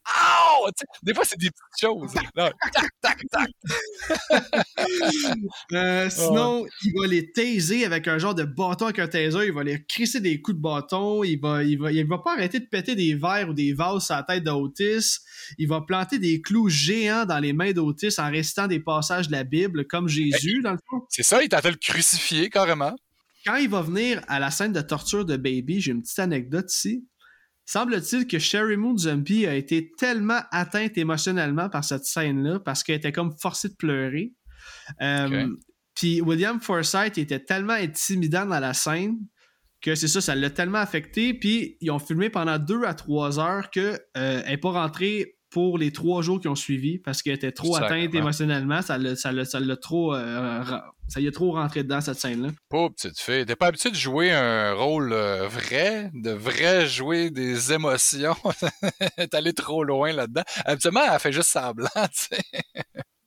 Sais, 0.76 0.86
des 1.04 1.14
fois, 1.14 1.26
c'est 1.26 1.40
des 1.40 1.50
petites 1.50 1.80
choses. 1.80 2.14
Tac, 2.14 2.52
tac, 3.02 3.18
tac! 3.32 3.50
Euh, 5.74 6.10
sinon, 6.10 6.66
il 6.84 6.94
va 7.00 7.08
les 7.08 7.32
taiser 7.32 7.86
avec 7.86 8.08
un 8.08 8.18
genre 8.18 8.36
de 8.36 8.44
bâton 8.44 8.86
avec 8.86 9.00
un 9.00 9.08
taser. 9.08 9.46
Il 9.46 9.54
va 9.54 9.64
les 9.64 9.84
crisser 9.86 10.20
des 10.20 10.42
coups 10.42 10.58
de 10.58 10.62
bâton. 10.62 11.24
Il 11.24 11.40
va, 11.40 11.64
il 11.64 11.78
va, 11.78 11.92
il 11.92 12.08
va 12.08 12.18
pas 12.18 12.34
arrêter 12.34 12.60
de 12.60 12.66
péter 12.66 12.96
des 12.96 13.16
verres 13.16 13.50
ou 13.50 13.54
des 13.54 13.74
vases 13.74 14.06
sur 14.06 14.16
la 14.16 14.24
tête 14.24 14.44
d'Otis. 14.44 15.20
Il 15.58 15.68
va 15.68 15.82
planter 15.82 16.20
des 16.20 16.42
clous 16.42 16.70
géants 16.70 17.26
dans 17.26 17.40
les 17.40 17.54
mains 17.54 17.72
d'Otis 17.72 18.16
en 18.18 18.30
restant 18.30 18.68
des 18.68 18.80
passages 18.80 19.28
de 19.28 19.34
la 19.34 19.44
Bible, 19.44 19.86
comme 19.86 20.08
Jésus, 20.08 20.62
dans 20.62 20.72
le 20.72 20.80
fond. 20.90 21.06
C'est 21.10 21.24
ça, 21.24 21.44
il 21.44 21.50
tentait 21.50 21.72
de 21.72 21.78
carrément. 22.52 22.96
Quand 23.46 23.56
il 23.56 23.70
va 23.70 23.82
venir 23.82 24.22
à 24.28 24.40
la 24.40 24.52
scène 24.52 24.74
de 24.74 24.82
torture 24.82 25.26
de 25.26 25.38
Baby, 25.38 25.80
j'ai 25.82 25.92
une 25.92 26.02
petite 26.02 26.20
anecdote 26.20 26.72
ici. 26.72 27.08
Semble-t-il 27.66 28.28
que 28.28 28.38
Sherry 28.38 28.78
Moon 28.78 28.98
Zombie 28.98 29.48
a 29.48 29.56
été 29.56 29.92
tellement 29.98 30.42
atteinte 30.52 30.98
émotionnellement 30.98 31.70
par 31.70 31.84
cette 31.84 32.06
scène-là 32.06 32.60
parce 32.60 32.84
qu'elle 32.84 32.98
était 32.98 33.12
comme 33.12 33.36
forcée 33.40 33.70
de 33.70 33.76
pleurer. 33.76 34.34
Euh. 35.02 35.48
Puis 35.96 36.22
William 36.22 36.60
Forsythe 36.60 37.18
était 37.18 37.40
tellement 37.40 37.74
intimidant 37.74 38.46
dans 38.46 38.60
la 38.60 38.74
scène 38.74 39.18
que 39.82 39.96
c'est 39.96 40.08
ça, 40.08 40.22
ça 40.22 40.36
l'a 40.36 40.50
tellement 40.50 40.80
affecté. 40.80 41.34
Puis 41.34 41.78
ils 41.82 41.92
ont 41.92 42.00
filmé 42.00 42.30
pendant 42.30 42.60
deux 42.60 42.84
à 42.84 42.94
trois 42.94 43.40
heures 43.40 43.70
qu'elle 43.70 44.00
n'est 44.16 44.58
pas 44.58 44.72
rentrée 44.72 45.35
pour 45.56 45.78
les 45.78 45.94
trois 45.94 46.22
jours 46.22 46.42
qui 46.42 46.50
ont 46.50 46.56
suivi 46.56 46.98
parce 46.98 47.22
qu'elle 47.22 47.36
était 47.36 47.54
trop 47.54 47.78
atteinte 47.78 48.14
émotionnellement. 48.14 48.82
Ça 48.82 48.98
l'a, 48.98 49.16
ça 49.16 49.32
l'a- 49.32 49.46
ça 49.46 49.62
l'a 49.62 49.78
trop. 49.78 50.14
euh, 50.14 50.62
ça 51.08 51.22
y 51.22 51.28
est 51.28 51.32
trop 51.32 51.54
rentré 51.54 51.84
dedans, 51.84 52.02
cette 52.02 52.20
scène-là. 52.20 52.50
Pauvre 52.68 52.94
petite 52.94 53.18
fille. 53.18 53.46
T'es 53.46 53.56
pas 53.56 53.68
habitué 53.68 53.90
de 53.90 53.96
jouer 53.96 54.34
un 54.34 54.74
rôle 54.74 55.14
euh, 55.14 55.48
vrai, 55.48 56.12
de 56.14 56.32
vrai 56.32 56.86
jouer 56.88 57.30
des 57.30 57.72
émotions? 57.72 58.36
T'es 59.18 59.34
allé 59.34 59.54
trop 59.54 59.86
loin 59.86 60.12
là-dedans. 60.12 60.44
Habituellement, 60.66 61.04
elle 61.10 61.20
fait 61.22 61.32
juste 61.32 61.50
semblant, 61.52 61.88
tu 61.96 62.36
sais. 62.36 62.42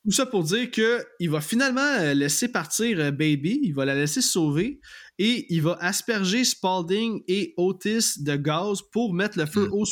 Tout 0.05 0.13
ça 0.13 0.27
pour 0.27 0.43
dire 0.43 0.71
que 0.71 1.03
il 1.21 1.31
va 1.31 1.41
finalement 1.41 1.81
euh, 1.81 2.13
laisser 2.13 2.49
partir 2.49 2.99
Baby, 3.13 3.61
il 3.63 3.75
va 3.75 3.87
la 3.87 3.95
laisser 3.95 4.21
se 4.21 4.31
sauver 4.33 4.81
et 5.19 5.47
il 5.49 5.63
va 5.63 5.79
asperger 5.81 6.45
Spalding 6.45 7.23
et 7.27 7.55
Otis 7.57 8.23
de 8.23 8.37
gaz 8.37 8.81
pour 8.93 9.15
mettre 9.15 9.39
le 9.39 9.47
feu 9.47 9.67
Mm. 9.69 9.73
au 9.73 9.85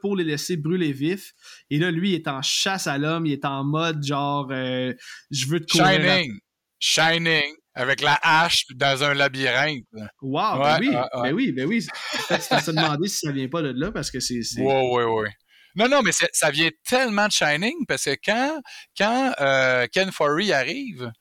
pour 0.00 0.16
les 0.16 0.24
laisser 0.24 0.56
brûler 0.56 0.92
vifs. 0.92 1.32
Et 1.70 1.78
là, 1.78 1.90
lui, 1.90 2.10
il 2.10 2.14
est 2.14 2.28
en 2.28 2.42
chasse 2.42 2.86
à 2.86 2.98
l'homme, 2.98 3.26
il 3.26 3.32
est 3.32 3.44
en 3.44 3.64
mode 3.64 4.04
genre 4.04 4.48
euh, 4.50 4.92
je 5.30 5.46
veux 5.46 5.60
te 5.60 5.72
courir. 5.72 6.00
Shining. 6.00 6.38
Shining. 6.78 7.54
Avec 7.78 8.00
la 8.00 8.18
hache 8.22 8.64
dans 8.74 9.04
un 9.04 9.12
labyrinthe. 9.12 9.84
Wow, 10.22 10.58
Ouais, 10.58 10.62
ben 10.62 10.78
oui, 10.80 10.88
ouais, 10.88 10.96
ouais. 10.96 11.08
ben 11.22 11.32
oui, 11.34 11.52
ben 11.52 11.66
oui. 11.66 11.86
En 12.14 12.18
fait, 12.22 12.40
c'est 12.40 12.54
à 12.54 12.60
se 12.60 12.70
demander 12.70 13.06
si 13.06 13.18
ça 13.26 13.32
vient 13.32 13.48
pas 13.48 13.60
de 13.60 13.72
là 13.76 13.92
parce 13.92 14.10
que 14.10 14.18
c'est. 14.18 14.40
Ouais, 14.58 14.90
ouais, 14.92 15.04
ouais. 15.04 15.30
Non, 15.74 15.86
non, 15.86 16.00
mais 16.00 16.12
ça 16.12 16.50
vient 16.50 16.70
tellement 16.88 17.26
de 17.26 17.32
Shining 17.32 17.84
parce 17.86 18.04
que 18.04 18.16
quand, 18.24 18.62
quand 18.96 19.34
euh, 19.40 19.86
Ken 19.92 20.10
Forey 20.10 20.50
arrive, 20.50 21.12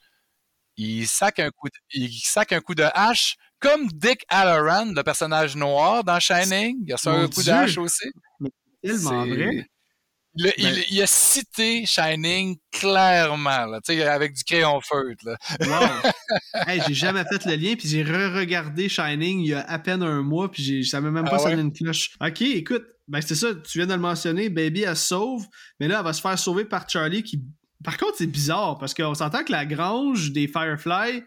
il 0.77 1.06
sac 1.07 1.40
un 1.40 1.49
coup 1.52 1.68
de, 1.68 1.76
il 1.91 2.10
sac 2.23 2.53
un 2.53 2.61
coup 2.61 2.73
de 2.73 2.86
hache 2.94 3.36
comme 3.66 3.88
Dick 3.94 4.24
Halloran, 4.30 4.86
le 4.96 5.04
personnage 5.04 5.56
noir 5.56 6.04
dans 6.04 6.20
Shining. 6.20 6.84
Il 6.88 6.94
a 6.94 6.98
ça 6.98 7.12
un 7.12 7.28
coup 7.28 7.42
hache 7.50 7.78
aussi. 7.78 8.06
tellement 8.84 9.26
vrai. 9.26 9.68
Le- 10.38 10.50
Ben- 10.50 10.52
il, 10.58 10.86
il 10.90 11.02
a 11.02 11.08
cité 11.08 11.86
Shining 11.86 12.58
clairement, 12.70 13.66
là, 13.68 13.80
tu 13.82 13.94
sais, 13.94 14.04
avec 14.06 14.34
du 14.34 14.44
crayon 14.44 14.82
feutre. 14.82 15.26
Là. 15.26 15.38
Wow. 15.62 16.12
hey, 16.68 16.82
j'ai 16.86 16.94
jamais 16.94 17.24
fait 17.24 17.46
le 17.46 17.56
lien, 17.56 17.76
puis 17.78 17.88
j'ai 17.88 18.04
re-regardé 18.04 18.90
Shining 18.90 19.40
il 19.40 19.48
y 19.48 19.54
a 19.54 19.62
à 19.62 19.80
peine 19.80 20.04
un 20.04 20.22
mois, 20.24 20.52
puis 20.52 20.86
ça 20.86 21.00
m'a 21.00 21.10
même 21.10 21.24
pas 21.24 21.36
Ah 21.36 21.40
sonné 21.40 21.56
ouais? 21.56 21.62
une 21.62 21.72
cloche. 21.72 22.12
Ok, 22.20 22.42
écoute, 22.42 22.84
ben 23.08 23.22
c'est 23.22 23.36
ça, 23.36 23.48
tu 23.56 23.78
viens 23.78 23.88
de 23.88 23.94
le 23.94 24.00
mentionner, 24.00 24.50
Baby 24.50 24.82
elle 24.82 24.98
se 24.98 25.08
sauve, 25.08 25.46
mais 25.80 25.88
là 25.88 26.00
elle 26.00 26.04
va 26.04 26.12
se 26.12 26.20
faire 26.22 26.38
sauver 26.38 26.66
par 26.66 26.90
Charlie 26.90 27.24
qui. 27.24 27.42
Par 27.84 27.98
contre, 27.98 28.16
c'est 28.18 28.28
bizarre 28.28 28.78
parce 28.78 28.94
qu'on 28.94 29.14
s'entend 29.14 29.44
que 29.44 29.52
la 29.54 29.66
grange 29.66 30.32
des 30.32 30.48
Firefly, 30.50 31.24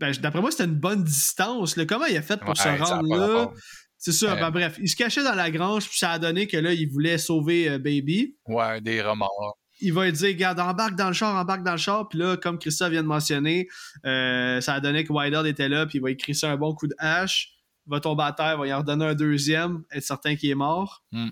ben, 0.00 0.12
d'après 0.20 0.40
moi, 0.40 0.50
c'était 0.50 0.64
une 0.64 0.78
bonne 0.78 1.02
distance. 1.04 1.76
là. 1.76 1.84
Comment 1.86 2.06
il 2.06 2.16
a 2.16 2.22
fait 2.22 2.38
pour 2.38 2.50
Ouais, 2.50 2.54
se 2.54 2.68
rendre 2.82 3.16
là? 3.16 3.50
C'est 3.96 4.12
ça, 4.12 4.34
Ouais. 4.34 4.40
ben 4.40 4.50
bref, 4.52 4.78
il 4.80 4.88
se 4.88 4.94
cachait 4.94 5.24
dans 5.24 5.34
la 5.34 5.50
grange, 5.50 5.88
puis 5.88 5.98
ça 5.98 6.12
a 6.12 6.18
donné 6.20 6.46
que 6.46 6.56
là, 6.56 6.72
il 6.72 6.88
voulait 6.88 7.18
sauver 7.18 7.68
euh, 7.68 7.78
Baby. 7.78 8.36
Ouais, 8.46 8.80
des 8.80 9.02
remords. 9.02 9.58
il 9.80 9.92
va 9.92 10.04
lui 10.06 10.12
dire 10.12 10.34
Garde, 10.36 10.60
embarque 10.60 10.94
dans 10.96 11.08
le 11.08 11.14
char, 11.14 11.34
embarque 11.34 11.64
dans 11.64 11.72
le 11.72 11.78
char. 11.78 12.08
Puis 12.08 12.18
là, 12.18 12.36
comme 12.36 12.58
Christophe 12.58 12.90
vient 12.92 13.02
de 13.02 13.08
mentionner, 13.08 13.66
euh, 14.06 14.60
ça 14.60 14.74
a 14.74 14.80
donné 14.80 15.02
que 15.04 15.12
Wilder 15.12 15.42
était 15.48 15.68
là, 15.68 15.86
puis 15.86 15.98
il 15.98 16.00
va 16.00 16.10
écrire 16.12 16.34
ça 16.36 16.50
un 16.50 16.56
bon 16.56 16.74
coup 16.74 16.86
de 16.86 16.94
hache. 16.98 17.50
Il 17.86 17.90
va 17.90 18.00
tomber 18.00 18.22
à 18.24 18.32
terre, 18.32 18.54
il 18.56 18.60
va 18.60 18.66
y 18.68 18.72
en 18.72 18.78
redonner 18.78 19.04
un 19.06 19.14
deuxième, 19.14 19.82
être 19.90 20.04
certain 20.04 20.36
qu'il 20.36 20.50
est 20.50 20.54
mort. 20.54 21.04
Hmm. 21.10 21.30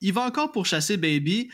Il 0.00 0.12
va 0.14 0.22
encore 0.22 0.52
pour 0.52 0.64
chasser 0.66 0.96
Baby. 0.96 1.50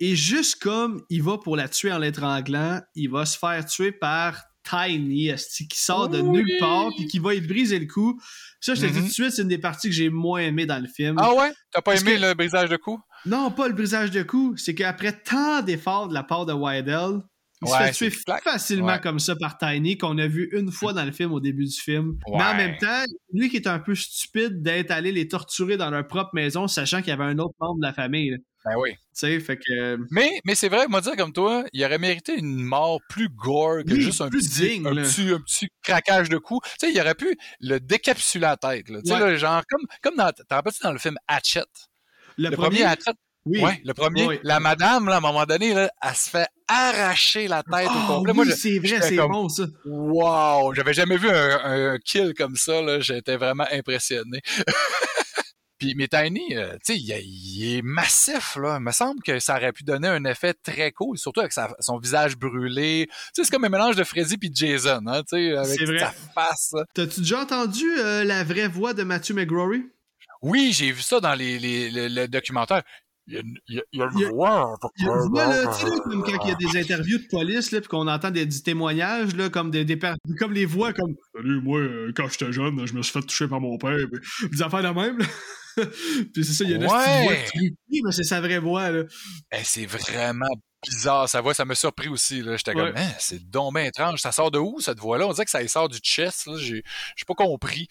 Et 0.00 0.14
juste 0.14 0.62
comme 0.62 1.02
il 1.10 1.22
va 1.22 1.36
pour 1.38 1.56
la 1.56 1.68
tuer 1.68 1.92
en 1.92 1.98
l'étranglant, 1.98 2.80
il 2.94 3.10
va 3.10 3.26
se 3.26 3.36
faire 3.36 3.64
tuer 3.66 3.90
par 3.92 4.42
Tiny, 4.68 5.30
qui 5.70 5.78
sort 5.80 6.08
de 6.08 6.20
Oui. 6.20 6.38
nulle 6.44 6.58
part, 6.58 6.88
puis 6.96 7.06
qui 7.06 7.18
va 7.18 7.32
lui 7.34 7.40
briser 7.40 7.78
le 7.78 7.86
cou. 7.86 8.20
Ça, 8.60 8.74
je 8.74 8.80
te 8.82 8.86
dis 8.86 8.92
Mhm. 8.94 9.02
tout 9.02 9.08
de 9.08 9.12
suite, 9.12 9.30
c'est 9.30 9.42
une 9.42 9.48
des 9.48 9.58
parties 9.58 9.88
que 9.88 9.94
j'ai 9.94 10.10
moins 10.10 10.40
aimé 10.40 10.66
dans 10.66 10.80
le 10.82 10.88
film. 10.88 11.16
Ah 11.18 11.32
ouais? 11.34 11.52
T'as 11.72 11.80
pas 11.80 11.92
Parce 11.92 12.02
aimé 12.02 12.16
que- 12.16 12.20
le 12.26 12.34
brisage 12.34 12.68
de 12.68 12.76
cou? 12.76 12.98
Non, 13.26 13.50
pas 13.50 13.68
le 13.68 13.74
brisage 13.74 14.10
de 14.10 14.22
cou. 14.22 14.54
C'est 14.56 14.74
qu'après 14.74 15.12
tant 15.12 15.62
d'efforts 15.62 16.08
de 16.08 16.14
la 16.14 16.22
part 16.22 16.44
de 16.46 16.52
Wydell, 16.52 17.20
il 17.62 17.68
Ouais, 17.68 17.92
se 17.92 18.04
fait 18.04 18.10
tuer 18.10 18.18
facilement 18.44 18.86
Ouais. 18.86 19.00
comme 19.00 19.18
ça 19.18 19.34
par 19.34 19.58
Tiny, 19.58 19.96
qu'on 19.98 20.16
a 20.18 20.26
vu 20.28 20.48
une 20.52 20.70
fois 20.70 20.92
dans 20.92 21.04
le 21.04 21.10
film 21.12 21.32
au 21.32 21.40
début 21.40 21.64
du 21.64 21.76
film. 21.80 22.16
Mais 22.28 22.42
en 22.44 22.54
même 22.56 22.76
temps, 22.78 23.02
lui 23.32 23.48
qui 23.50 23.56
est 23.56 23.66
un 23.66 23.78
peu 23.80 23.94
stupide 23.96 24.62
d'être 24.62 24.90
allé 24.92 25.10
les 25.12 25.26
torturer 25.28 25.76
dans 25.76 25.90
leur 25.90 26.06
propre 26.06 26.30
maison, 26.34 26.68
sachant 26.68 26.98
qu'il 26.98 27.08
y 27.08 27.12
avait 27.12 27.24
un 27.24 27.38
autre 27.38 27.54
membre 27.60 27.80
de 27.80 27.86
la 27.86 27.92
famille. 27.92 28.36
Ben 28.68 28.76
oui. 28.78 28.90
sais, 29.12 29.38
fait 29.40 29.56
que. 29.56 29.98
Mais, 30.10 30.40
mais 30.44 30.54
c'est 30.54 30.68
vrai, 30.68 30.86
moi 30.88 31.00
dire 31.00 31.16
comme 31.16 31.32
toi, 31.32 31.64
il 31.72 31.84
aurait 31.84 31.98
mérité 31.98 32.34
une 32.36 32.56
mort 32.62 33.00
plus 33.08 33.28
gore 33.28 33.78
que 33.86 33.92
Oui, 33.94 34.00
juste 34.02 34.20
un 34.20 34.28
petit, 34.28 34.48
digne, 34.48 34.86
un, 34.86 34.94
petit, 34.94 35.30
un 35.30 35.40
petit 35.40 35.68
craquage 35.82 36.28
de 36.28 36.38
cou. 36.38 36.60
Tu 36.78 36.86
sais, 36.86 36.92
il 36.92 37.00
aurait 37.00 37.14
pu 37.14 37.36
le 37.60 37.78
décapsuler 37.80 38.42
la 38.42 38.56
tête. 38.56 38.88
Là. 38.90 39.00
Tu 39.02 39.10
sais, 39.10 39.18
là, 39.18 39.36
genre, 39.36 39.62
comme, 39.68 39.86
comme 40.02 40.16
dans, 40.16 40.30
t'en 40.32 40.56
rappelles-tu 40.56 40.82
dans 40.82 40.92
le 40.92 40.98
film 40.98 41.16
Hatchet? 41.26 41.62
Le, 42.36 42.50
Le, 42.50 42.56
premier, 42.56 42.84
Hatchet, 42.84 43.12
oui. 43.46 43.60
ouais, 43.62 43.80
le 43.84 43.94
premier, 43.94 44.26
Oui. 44.26 44.38
la 44.42 44.60
madame, 44.60 45.06
là, 45.08 45.14
à 45.14 45.18
un 45.18 45.20
moment 45.20 45.44
donné, 45.46 45.74
là, 45.74 45.90
elle 46.02 46.14
se 46.14 46.28
fait 46.30 46.46
arracher 46.68 47.48
la 47.48 47.62
tête 47.62 47.88
Ah, 47.90 48.04
au 48.10 48.16
complet. 48.24 48.32
oui, 48.36 48.52
c'est 48.56 48.78
vrai, 48.78 49.00
c'est 49.00 49.16
comme- 49.16 49.32
bon 49.32 49.48
ça. 49.48 49.64
Wow! 49.86 50.74
J'avais 50.74 50.92
jamais 50.94 51.16
vu 51.16 51.28
un, 51.30 51.92
un 51.94 51.98
kill 51.98 52.34
comme 52.36 52.56
ça. 52.56 53.00
J'étais 53.00 53.36
vraiment 53.36 53.64
impressionné. 53.72 54.40
Puis, 55.78 55.94
mais 55.96 56.08
Tiny, 56.08 56.56
euh, 56.56 56.72
tu 56.84 56.92
sais, 56.94 56.98
il, 56.98 57.10
est- 57.12 57.24
il 57.24 57.76
est 57.78 57.82
massif, 57.82 58.56
là. 58.56 58.76
Il 58.78 58.84
me 58.84 58.90
semble 58.92 59.22
que 59.22 59.38
ça 59.38 59.56
aurait 59.56 59.72
pu 59.72 59.84
donner 59.84 60.08
un 60.08 60.24
effet 60.24 60.52
très 60.54 60.90
cool, 60.92 61.16
surtout 61.18 61.40
avec 61.40 61.52
sa- 61.52 61.74
son 61.80 61.98
visage 61.98 62.36
brûlé. 62.36 63.06
Tu 63.08 63.14
sais, 63.32 63.44
c'est 63.44 63.50
comme 63.50 63.64
un 63.64 63.68
mélange 63.68 63.96
de 63.96 64.04
Freddy 64.04 64.36
puis 64.38 64.50
de 64.50 64.56
Jason, 64.56 65.00
hein, 65.06 65.22
tu 65.22 65.36
sais, 65.36 65.56
avec 65.56 65.80
vrai. 65.82 65.98
sa 66.00 66.12
face. 66.34 66.74
T'as-tu 66.94 67.20
déjà 67.20 67.40
entendu 67.42 67.84
euh, 67.98 68.24
la 68.24 68.42
vraie 68.44 68.68
voix 68.68 68.92
de 68.94 69.04
Matthew 69.04 69.32
McGrory? 69.34 69.84
Oui, 70.42 70.72
j'ai 70.72 70.92
vu 70.92 71.02
ça 71.02 71.20
dans 71.20 71.34
les, 71.34 71.58
les, 71.58 71.90
le, 71.90 72.08
le 72.08 72.28
documentaire. 72.28 72.82
Il 73.30 73.34
y 73.34 73.36
a, 73.36 73.40
une- 73.40 73.58
il 73.68 73.76
y 73.92 74.02
a- 74.02 74.06
voix. 74.30 74.74
Il 74.96 75.04
y 75.04 75.08
a 75.08 75.12
une 75.12 75.28
voix, 75.30 75.46
là, 75.46 75.66
tu 75.66 75.84
sais, 75.86 75.92
comme 76.02 76.22
quand 76.24 76.44
il 76.44 76.48
y 76.48 76.52
a 76.52 76.54
des 76.54 76.80
interviews 76.80 77.18
de 77.18 77.26
police, 77.30 77.70
là, 77.72 77.80
puis 77.80 77.88
qu'on 77.88 78.08
entend 78.08 78.30
des, 78.30 78.46
du 78.46 78.62
témoignage, 78.62 79.36
là, 79.36 79.50
comme 79.50 79.70
des, 79.70 79.84
comme 80.38 80.52
les 80.54 80.64
voix, 80.64 80.92
comme 80.94 81.14
Salut, 81.36 81.60
moi, 81.60 81.78
euh, 81.80 82.10
quand 82.16 82.26
j'étais 82.28 82.52
jeune, 82.52 82.86
je 82.86 82.94
me 82.94 83.02
suis 83.02 83.12
fait 83.12 83.20
toucher 83.26 83.46
par 83.46 83.60
mon 83.60 83.76
père. 83.76 83.98
puis 84.10 84.48
Des 84.50 84.62
affaires 84.62 84.82
de 84.82 84.88
même, 84.98 85.18
là. 85.18 85.26
puis 86.34 86.44
c'est 86.44 86.52
ça, 86.54 86.64
il 86.64 86.70
y 86.70 86.72
a 86.72 86.76
une 86.76 86.82
petite 86.82 86.96
Ouais. 86.96 87.46
voix 87.54 88.00
mais 88.06 88.12
c'est 88.12 88.24
sa 88.24 88.40
vraie 88.40 88.58
voix, 88.58 88.90
là. 88.90 89.02
Eh, 89.52 89.62
c'est 89.62 89.86
vraiment 89.86 90.48
bizarre, 90.82 91.28
sa 91.28 91.40
voix. 91.40 91.52
Ça 91.54 91.64
m'a 91.64 91.74
surpris 91.74 92.08
aussi, 92.08 92.40
là. 92.42 92.56
J'étais 92.56 92.74
Ouais. 92.74 92.92
comme, 92.94 93.02
c'est 93.18 93.48
donc 93.50 93.74
bien 93.74 93.84
étrange. 93.84 94.20
Ça 94.20 94.32
sort 94.32 94.50
de 94.50 94.58
où, 94.58 94.80
cette 94.80 94.98
voix-là? 94.98 95.26
On 95.26 95.32
dirait 95.32 95.44
que 95.44 95.50
ça 95.50 95.66
sort 95.68 95.88
du 95.88 95.98
chest, 95.98 96.46
là. 96.46 96.54
J'ai 96.56 96.82
j'ai 97.16 97.24
pas 97.26 97.34
compris. 97.34 97.88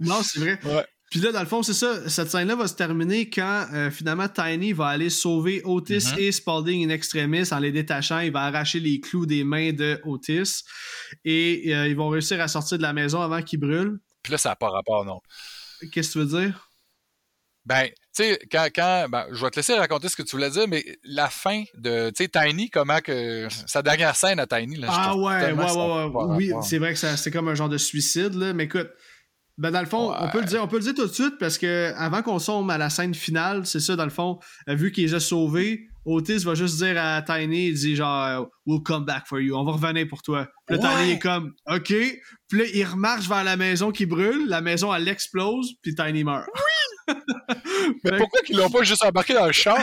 non, 0.00 0.22
c'est 0.22 0.38
vrai. 0.40 0.58
Ouais. 0.64 0.84
Puis 1.10 1.18
là, 1.18 1.32
dans 1.32 1.40
le 1.40 1.46
fond, 1.46 1.62
c'est 1.64 1.74
ça. 1.74 2.08
Cette 2.08 2.30
scène-là 2.30 2.54
va 2.54 2.68
se 2.68 2.74
terminer 2.74 3.28
quand 3.28 3.66
euh, 3.74 3.90
finalement 3.90 4.28
Tiny 4.28 4.72
va 4.72 4.86
aller 4.86 5.10
sauver 5.10 5.60
Otis 5.64 6.12
Mhm. 6.12 6.18
et 6.18 6.30
Spalding 6.32 6.86
in 6.86 6.94
extremis 6.94 7.52
en 7.52 7.58
les 7.58 7.72
détachant. 7.72 8.20
Il 8.20 8.30
va 8.30 8.42
arracher 8.42 8.78
les 8.78 9.00
clous 9.00 9.26
des 9.26 9.42
mains 9.42 9.72
de 9.72 10.00
Otis 10.04 10.62
et 11.24 11.74
euh, 11.74 11.88
ils 11.88 11.96
vont 11.96 12.08
réussir 12.10 12.40
à 12.40 12.46
sortir 12.46 12.78
de 12.78 12.82
la 12.82 12.92
maison 12.92 13.20
avant 13.20 13.42
qu'ils 13.42 13.58
brûlent. 13.58 13.98
Puis 14.22 14.30
là, 14.30 14.38
ça 14.38 14.50
n'a 14.50 14.56
pas 14.56 14.68
rapport, 14.70 15.04
non. 15.04 15.20
Qu'est-ce 15.90 16.10
que 16.10 16.12
tu 16.12 16.18
veux 16.26 16.40
dire? 16.42 16.68
Ben, 17.66 17.88
tu 17.88 17.94
sais, 18.12 18.38
quand, 18.50 18.68
quand 18.74 19.06
ben, 19.10 19.26
je 19.32 19.44
vais 19.44 19.50
te 19.50 19.56
laisser 19.56 19.74
raconter 19.74 20.08
ce 20.08 20.16
que 20.16 20.22
tu 20.22 20.30
voulais 20.36 20.50
dire, 20.50 20.66
mais 20.68 20.84
la 21.04 21.28
fin 21.28 21.62
de, 21.74 22.10
tu 22.10 22.24
sais, 22.24 22.28
Tiny, 22.28 22.70
comment 22.70 23.00
que, 23.00 23.48
sa 23.66 23.82
dernière 23.82 24.16
scène 24.16 24.38
à 24.40 24.46
Tiny, 24.46 24.76
là, 24.76 24.86
je 24.86 24.92
Ah 24.96 25.16
ouais, 25.16 25.52
ouais, 25.52 25.52
ouais, 25.52 26.04
ouais. 26.04 26.36
Oui, 26.36 26.52
c'est 26.62 26.78
vrai 26.78 26.94
que 26.94 26.98
c'est 26.98 27.30
comme 27.30 27.48
un 27.48 27.54
genre 27.54 27.68
de 27.68 27.78
suicide, 27.78 28.34
là. 28.34 28.52
Mais 28.54 28.64
écoute, 28.64 28.90
ben 29.60 29.70
dans 29.70 29.80
le 29.80 29.86
fond, 29.86 30.12
on 30.18 30.28
peut 30.28 30.40
le 30.40 30.46
dire, 30.46 30.62
on 30.62 30.68
peut 30.68 30.78
le 30.78 30.82
dire 30.82 30.94
tout 30.94 31.06
de 31.06 31.12
suite 31.12 31.34
parce 31.38 31.58
que 31.58 31.92
avant 31.96 32.22
qu'on 32.22 32.38
sombre 32.38 32.72
à 32.72 32.78
la 32.78 32.88
scène 32.88 33.14
finale, 33.14 33.66
c'est 33.66 33.78
ça, 33.80 33.94
dans 33.94 34.04
le 34.04 34.10
fond, 34.10 34.38
euh, 34.68 34.74
vu 34.74 34.90
qu'il 34.90 35.04
les 35.04 35.12
a 35.14 35.20
sauvés, 35.20 35.86
Otis 36.06 36.38
va 36.38 36.54
juste 36.54 36.78
dire 36.78 36.94
à 36.96 37.20
Tiny, 37.20 37.68
il 37.68 37.74
dit 37.74 37.94
genre 37.94 38.24
euh, 38.24 38.44
We'll 38.64 38.82
come 38.82 39.04
back 39.04 39.24
for 39.26 39.38
you, 39.38 39.54
on 39.54 39.64
va 39.64 39.72
revenir 39.72 40.08
pour 40.08 40.22
toi. 40.22 40.48
Puis 40.66 40.78
là, 40.78 40.82
Ouais. 40.82 40.96
Tiny 41.02 41.12
est 41.12 41.18
comme 41.18 41.52
OK. 41.70 41.92
Puis 42.48 42.58
là, 42.58 42.64
il 42.72 42.84
remarche 42.84 43.28
vers 43.28 43.44
la 43.44 43.56
maison 43.58 43.90
qui 43.92 44.06
brûle, 44.06 44.48
la 44.48 44.62
maison 44.62 44.94
elle 44.94 45.06
explose, 45.08 45.74
puis 45.82 45.94
Tiny 45.94 46.24
meurt. 46.24 46.46
Mais 48.04 48.10
Fait- 48.10 48.16
pourquoi 48.18 48.40
qu'ils 48.42 48.56
l'ont 48.56 48.70
pas 48.70 48.82
juste 48.82 49.04
embarqué 49.04 49.34
dans 49.34 49.46
le 49.46 49.52
char? 49.52 49.78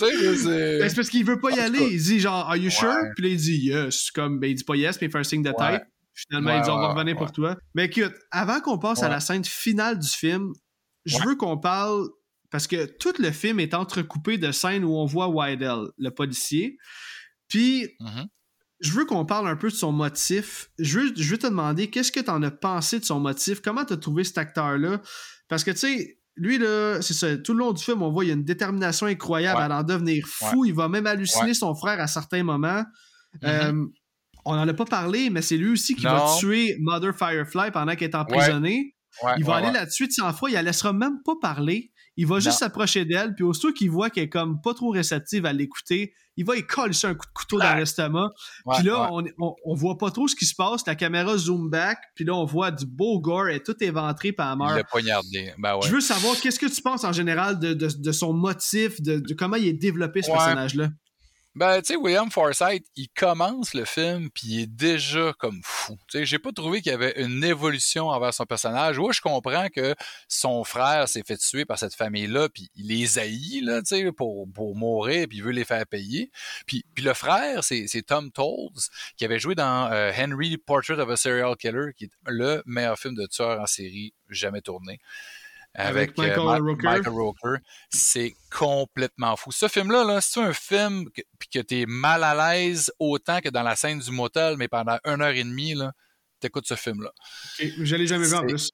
Ben, 0.00 0.10
c'est... 0.36 0.94
parce 0.94 1.08
qu'il 1.08 1.24
veut 1.24 1.38
pas 1.38 1.50
y 1.52 1.60
aller. 1.60 1.88
Il 1.92 2.02
dit 2.02 2.20
genre 2.20 2.48
Are 2.48 2.56
you 2.56 2.70
sure? 2.70 2.96
Puis 3.14 3.24
là, 3.24 3.30
il 3.30 3.36
dit 3.36 3.68
yes. 3.68 4.10
Comme 4.10 4.40
ben 4.40 4.50
il 4.50 4.56
dit 4.56 4.64
pas 4.64 4.74
yes, 4.74 4.98
mais 5.00 5.06
il 5.06 5.10
fait 5.10 5.18
un 5.18 5.22
signe 5.24 5.42
de 5.42 5.52
tête. 5.52 5.84
Finalement, 6.14 6.50
Ouais, 6.50 6.58
il 6.58 6.62
dit 6.62 6.70
on 6.70 6.76
va 6.76 6.88
ouais, 6.88 6.92
revenir 6.94 7.16
pour 7.16 7.32
toi. 7.32 7.56
Mais 7.74 7.86
écoute, 7.86 8.12
avant 8.30 8.60
qu'on 8.60 8.78
passe 8.78 9.02
à 9.02 9.08
la 9.08 9.20
scène 9.20 9.44
finale 9.44 9.98
du 9.98 10.08
film, 10.08 10.52
je 11.04 11.18
veux 11.26 11.36
qu'on 11.36 11.58
parle 11.58 12.06
parce 12.50 12.66
que 12.66 12.84
tout 12.98 13.14
le 13.18 13.30
film 13.30 13.60
est 13.60 13.72
entrecoupé 13.74 14.36
de 14.38 14.52
scènes 14.52 14.84
où 14.84 14.94
on 14.94 15.06
voit 15.06 15.28
Wydell, 15.28 15.86
le 15.96 16.10
policier. 16.10 16.76
Puis 17.48 17.88
Mhm. 18.00 18.26
je 18.80 18.92
veux 18.92 19.04
qu'on 19.06 19.24
parle 19.24 19.48
un 19.48 19.56
peu 19.56 19.68
de 19.70 19.74
son 19.74 19.90
motif. 19.92 20.68
Je 20.78 20.98
veux, 21.00 21.12
je 21.16 21.30
veux 21.30 21.38
te 21.38 21.46
demander 21.46 21.88
qu'est-ce 21.88 22.12
que 22.12 22.20
tu 22.20 22.30
en 22.30 22.42
as 22.42 22.50
pensé 22.50 22.98
de 22.98 23.04
son 23.04 23.20
motif? 23.20 23.60
Comment 23.62 23.84
tu 23.84 23.94
as 23.94 23.96
trouvé 23.96 24.24
cet 24.24 24.36
acteur-là? 24.38 25.00
Parce 25.48 25.64
que 25.64 25.70
tu 25.70 25.78
sais, 25.78 26.18
lui, 26.36 26.58
là, 26.58 27.00
c'est 27.02 27.14
ça, 27.14 27.36
tout 27.38 27.52
le 27.52 27.58
long 27.60 27.72
du 27.72 27.82
film, 27.82 28.02
on 28.02 28.10
voit 28.10 28.24
il 28.24 28.28
y 28.28 28.30
a 28.30 28.34
une 28.34 28.44
détermination 28.44 29.06
incroyable 29.06 29.58
Ouais. 29.60 29.64
à 29.72 29.78
en 29.80 29.82
devenir 29.82 30.26
fou. 30.26 30.64
Il 30.64 30.74
va 30.74 30.88
même 30.88 31.06
halluciner 31.06 31.44
Ouais. 31.48 31.54
son 31.54 31.74
frère 31.74 32.00
à 32.00 32.06
certains 32.06 32.42
moments. 32.42 32.84
Mhm. 33.42 33.48
Euh, 33.48 33.86
on 34.44 34.54
n'en 34.56 34.66
a 34.66 34.74
pas 34.74 34.84
parlé, 34.84 35.30
mais 35.30 35.42
c'est 35.42 35.56
lui 35.56 35.70
aussi 35.70 35.94
qui 35.94 36.04
va 36.04 36.36
tuer 36.38 36.76
Mother 36.80 37.14
Firefly 37.16 37.70
pendant 37.72 37.94
qu'elle 37.94 38.10
est 38.10 38.16
emprisonnée. 38.16 38.94
Ouais, 39.22 39.32
il 39.36 39.44
va 39.44 39.52
ouais, 39.52 39.58
aller 39.64 39.72
là-dessus 39.72 40.06
de 40.06 40.12
sang-froid, 40.12 40.48
il 40.48 40.54
la 40.54 40.62
laissera 40.62 40.92
même 40.92 41.22
pas 41.24 41.34
parler. 41.40 41.92
Il 42.16 42.26
va 42.26 42.40
juste 42.40 42.58
s'approcher 42.58 43.06
d'elle, 43.06 43.34
puis 43.34 43.44
aussitôt 43.44 43.72
qu'il 43.72 43.90
voit 43.90 44.10
qu'elle 44.10 44.24
est 44.24 44.28
comme 44.28 44.60
pas 44.60 44.74
trop 44.74 44.90
réceptive 44.90 45.46
à 45.46 45.52
l'écouter, 45.52 46.12
il 46.36 46.44
va 46.44 46.56
y 46.56 46.62
coller 46.62 46.94
un 47.04 47.14
coup 47.14 47.26
de 47.26 47.32
couteau 47.32 47.58
dans 47.58 47.74
l'estomac. 47.74 48.28
Puis 48.74 48.84
là, 48.84 49.08
on, 49.12 49.22
on, 49.38 49.54
on 49.64 49.74
voit 49.74 49.96
pas 49.96 50.10
trop 50.10 50.28
ce 50.28 50.36
qui 50.36 50.44
se 50.44 50.54
passe. 50.54 50.86
La 50.86 50.94
caméra 50.94 51.36
zoom 51.36 51.70
back, 51.70 51.98
puis 52.14 52.24
là, 52.24 52.34
on 52.34 52.44
voit 52.44 52.70
du 52.70 52.86
beau 52.86 53.18
gore, 53.20 53.48
elle 53.48 53.56
est 53.56 53.66
tout 53.66 53.76
éventrée, 53.82 54.34
il 54.38 54.56
meurt. 54.56 54.76
l'a 54.76 54.84
poignardé. 54.84 55.52
Ben 55.58 55.76
ouais. 55.76 55.86
Je 55.86 55.92
veux 55.92 56.00
savoir, 56.00 56.38
qu'est-ce 56.40 56.58
que 56.58 56.66
tu 56.66 56.82
penses 56.82 57.04
en 57.04 57.12
général 57.12 57.58
de, 57.58 57.74
de, 57.74 57.88
de 57.88 58.12
son 58.12 58.32
motif, 58.32 59.00
de, 59.00 59.18
de 59.18 59.34
comment 59.34 59.56
il 59.56 59.68
est 59.68 59.72
développé, 59.72 60.22
ce 60.22 60.30
personnage-là? 60.30 60.88
Ben, 61.54 61.82
tu 61.82 61.92
sais, 61.92 61.96
William 61.96 62.30
Forsythe, 62.30 62.86
il 62.96 63.08
commence 63.10 63.74
le 63.74 63.84
film, 63.84 64.30
puis 64.30 64.42
il 64.46 64.60
est 64.62 64.66
déjà 64.66 65.34
comme 65.38 65.60
fou. 65.62 65.98
Tu 66.08 66.18
sais, 66.18 66.24
j'ai 66.24 66.38
pas 66.38 66.50
trouvé 66.50 66.80
qu'il 66.80 66.92
y 66.92 66.94
avait 66.94 67.22
une 67.22 67.44
évolution 67.44 68.08
envers 68.08 68.32
son 68.32 68.46
personnage. 68.46 68.98
Oui, 68.98 69.12
je 69.12 69.20
comprends 69.20 69.68
que 69.68 69.94
son 70.28 70.64
frère 70.64 71.08
s'est 71.08 71.22
fait 71.22 71.36
tuer 71.36 71.66
par 71.66 71.78
cette 71.78 71.94
famille-là, 71.94 72.48
puis 72.48 72.70
il 72.74 72.88
les 72.88 73.18
haït, 73.18 73.60
là, 73.60 73.82
tu 73.82 73.96
sais, 73.96 74.12
pour, 74.12 74.50
pour 74.50 74.74
mourir, 74.74 75.26
puis 75.28 75.38
il 75.38 75.42
veut 75.44 75.52
les 75.52 75.66
faire 75.66 75.86
payer. 75.86 76.30
Puis, 76.66 76.86
le 76.96 77.12
frère, 77.12 77.62
c'est 77.62 77.86
c'est 77.86 78.02
Tom 78.02 78.30
Tolles, 78.32 78.70
qui 79.18 79.26
avait 79.26 79.38
joué 79.38 79.54
dans 79.54 79.92
euh, 79.92 80.10
Henry, 80.16 80.56
Portrait 80.56 80.98
of 81.00 81.10
a 81.10 81.16
Serial 81.16 81.56
Killer, 81.56 81.92
qui 81.94 82.04
est 82.04 82.10
le 82.28 82.62
meilleur 82.64 82.98
film 82.98 83.14
de 83.14 83.26
tueur 83.26 83.60
en 83.60 83.66
série 83.66 84.14
jamais 84.30 84.62
tourné. 84.62 85.00
Avec 85.74 86.18
Avec, 86.18 86.18
euh, 86.18 86.22
Michael 86.22 86.44
Ma- 86.44 86.58
Rooker. 86.70 86.86
Michael 86.86 87.12
Rooker. 87.12 87.56
C'est 87.90 88.34
complètement 88.50 89.36
fou. 89.36 89.52
Ce 89.52 89.68
film-là, 89.68 90.04
là, 90.04 90.20
c'est 90.20 90.40
un 90.40 90.52
film 90.52 91.06
que, 91.10 91.22
que 91.52 91.60
t'es 91.60 91.84
mal 91.86 92.22
à 92.24 92.34
l'aise 92.54 92.92
autant 92.98 93.40
que 93.40 93.48
dans 93.48 93.62
la 93.62 93.74
scène 93.76 93.98
du 93.98 94.10
motel, 94.10 94.56
mais 94.58 94.68
pendant 94.68 94.98
une 95.04 95.22
heure 95.22 95.30
et 95.30 95.44
demie, 95.44 95.74
t'écoutes 96.40 96.66
ce 96.66 96.74
film-là. 96.74 97.10
Ok, 97.60 97.66
Je 97.78 97.96
l'ai 97.96 98.06
jamais 98.06 98.26
vu 98.26 98.34
en 98.34 98.46
plus. 98.46 98.70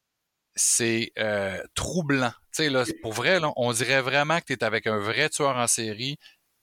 C'est 0.57 1.13
euh, 1.19 1.63
troublant. 1.75 2.33
Tu 2.53 2.65
sais, 2.65 2.71
là, 2.71 2.85
pour 3.03 3.13
vrai, 3.13 3.39
là, 3.39 3.53
on 3.57 3.73
dirait 3.73 4.01
vraiment 4.03 4.41
que 4.41 4.47
t'es 4.47 4.65
avec 4.65 4.89
un 4.89 4.99
vrai 4.99 5.29
tueur 5.29 5.57
en 5.57 5.69
série, 5.69 6.17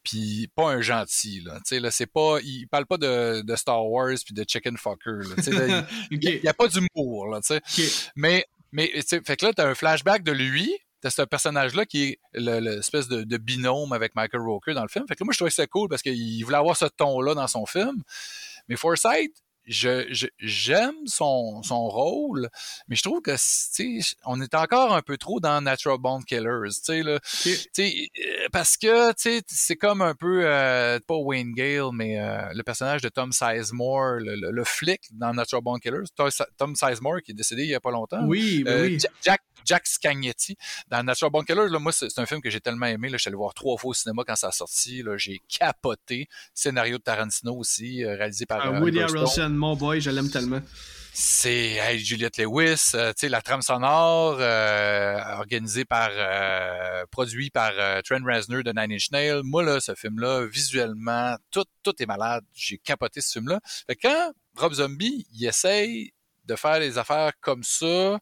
puis 0.04 0.52
pas 0.54 0.70
un 0.70 0.82
gentil. 0.82 1.40
Là. 1.42 1.54
Tu 1.60 1.62
sais, 1.76 1.80
là, 1.80 1.92
c'est 1.92 2.06
pas, 2.12 2.40
il 2.44 2.68
parle 2.68 2.86
pas 2.88 2.98
de, 2.98 3.42
de 3.42 3.56
Star 3.56 3.86
Wars 3.86 4.16
puis 4.26 4.34
de 4.34 4.44
Chicken 4.46 4.76
Fucker. 4.76 5.30
Là. 5.30 5.36
Tu 5.38 5.44
sais, 5.44 5.86
il 6.12 6.20
n'y 6.44 6.50
a 6.50 6.54
pas 6.54 6.68
d'humour. 6.68 7.28
Là, 7.28 7.40
tu 7.40 7.58
sais. 7.68 8.10
Mais, 8.18 8.46
mais 8.76 8.92
tu 9.08 9.22
fait 9.26 9.38
que 9.38 9.46
là, 9.46 9.54
t'as 9.54 9.68
un 9.70 9.74
flashback 9.74 10.24
de 10.24 10.34
lui. 10.34 10.78
T'as 11.00 11.10
ce 11.10 11.22
personnage-là 11.22 11.86
qui 11.86 12.04
est 12.04 12.20
le- 12.34 12.60
l'espèce 12.60 13.08
de, 13.08 13.38
binôme 13.38 13.94
avec 13.94 14.16
Michael 14.16 14.42
Rooker 14.42 14.74
dans 14.74 14.82
le 14.82 14.90
film. 14.90 15.06
Fait 15.08 15.16
que 15.16 15.24
là, 15.24 15.26
moi, 15.26 15.34
je 15.34 15.38
trouvais 15.38 15.52
ça 15.52 15.66
cool 15.66 15.88
parce 15.88 16.02
qu'il 16.02 16.44
voulait 16.44 16.58
avoir 16.58 16.76
ce 16.76 16.86
ton-là 16.86 17.36
dans 17.36 17.48
son 17.48 17.66
film. 17.66 18.04
Mais 18.68 18.76
Forsythe, 19.68 20.08
je, 20.10 20.14
je- 20.14 20.28
j'aime 20.40 20.96
son, 21.06 21.62
son 21.64 21.88
rôle, 21.88 22.50
mais 22.88 22.96
je 22.96 23.04
trouve 23.04 23.22
que, 23.22 23.32
tu 23.32 24.02
sais, 24.02 24.16
on 24.26 24.42
est 24.42 24.54
encore 24.56 24.94
un 24.94 25.02
peu 25.02 25.18
trop 25.18 25.40
dans 25.40 25.62
Natural 25.62 25.98
Born 25.98 26.24
Killers, 26.24 26.70
tu 26.70 26.82
sais, 26.84 27.04
là. 27.04 27.20
Tu 27.44 27.56
sais, 27.74 28.08
euh, 28.20 28.48
parce 28.52 28.78
que, 28.78 29.10
tu 29.14 29.16
sais, 29.18 29.42
c'est 29.48 29.76
comme 29.76 30.02
un 30.02 30.14
peu, 30.16 30.42
euh, 30.46 31.00
pas 31.08 31.16
Wayne 31.16 31.54
Gale, 31.54 31.90
mais 31.94 32.20
euh, 32.20 32.42
le 32.54 32.64
personnage 32.64 33.02
de 33.02 33.10
Tom 33.10 33.32
Sizemore, 33.32 34.20
le, 34.20 34.36
le, 34.36 34.52
le 34.52 34.64
flic 34.64 35.02
dans 35.12 35.34
Natural 35.34 35.64
Born 35.64 35.80
Killers, 35.80 36.04
Tom, 36.58 36.76
Sizemore 36.76 37.22
qui 37.24 37.32
est 37.32 37.36
décédé 37.36 37.64
il 37.64 37.70
y 37.70 37.76
a 37.76 37.80
pas 37.80 37.92
longtemps. 37.92 38.26
Oui, 38.26 38.64
Euh, 38.68 38.84
oui. 38.84 39.00
Ja- 39.00 39.10
Jack, 39.24 39.42
Jack 39.66 39.88
Scagnetti 39.88 40.56
dans 40.90 41.02
Natural 41.04 41.32
Born 41.32 41.46
Killers, 41.46 41.70
là, 41.70 41.80
moi, 41.80 41.92
c'est 41.92 42.20
un 42.20 42.26
film 42.26 42.42
que 42.42 42.50
j'ai 42.50 42.62
tellement 42.62 42.86
aimé. 42.86 43.10
Là, 43.10 43.18
je 43.18 43.22
suis 43.22 43.30
allé 43.30 43.36
voir 43.38 43.54
trois 43.54 43.78
fois 43.78 43.90
au 43.92 43.94
cinéma 43.94 44.24
quand 44.26 44.36
ça 44.36 44.48
a 44.50 44.52
sorti. 44.52 45.02
là, 45.02 45.18
J'ai 45.18 45.42
capoté. 45.50 46.28
Scénario 46.54 46.98
de 46.98 47.04
Tarantino 47.04 47.56
aussi, 47.56 48.04
euh, 48.04 48.16
réalisé 48.16 48.46
par 48.46 48.60
Ah, 48.62 48.70
euh, 48.70 48.80
Woody. 48.82 49.02
Harrelson, 49.02 49.50
mon 49.56 49.76
boy, 49.76 50.02
je 50.02 50.10
l'aime 50.10 50.30
tellement. 50.30 50.62
C'est 51.18 51.76
hey, 51.76 51.98
Juliette 51.98 52.38
Lewis, 52.38 52.92
euh, 52.94 53.14
la 53.24 53.42
trame 53.42 53.62
sonore 53.62 54.36
euh, 54.38 55.18
organisée 55.38 55.86
par, 55.86 56.10
euh, 56.12 57.06
produit 57.10 57.50
par 57.50 57.72
euh, 57.74 58.02
Trent 58.02 58.20
Reznor 58.26 58.64
de 58.64 58.74
Nine 58.76 58.92
Inch 58.92 59.12
Nails. 59.12 59.42
Moi 59.44 59.64
là, 59.64 59.80
ce 59.80 59.96
film-là, 59.96 60.46
visuellement, 60.46 61.38
tout, 61.52 61.64
tout 61.84 61.94
est 62.00 62.06
malade. 62.06 62.44
J'ai 62.54 62.78
capoté 62.80 63.22
ce 63.22 63.32
film-là. 63.32 63.62
Quand 64.02 64.34
Rob 64.58 64.74
Zombie, 64.74 65.26
il 65.34 65.46
essaye 65.46 66.12
de 66.44 66.56
faire 66.58 66.82
des 66.82 66.98
affaires 66.98 67.32
comme 67.40 67.64
ça, 67.64 68.20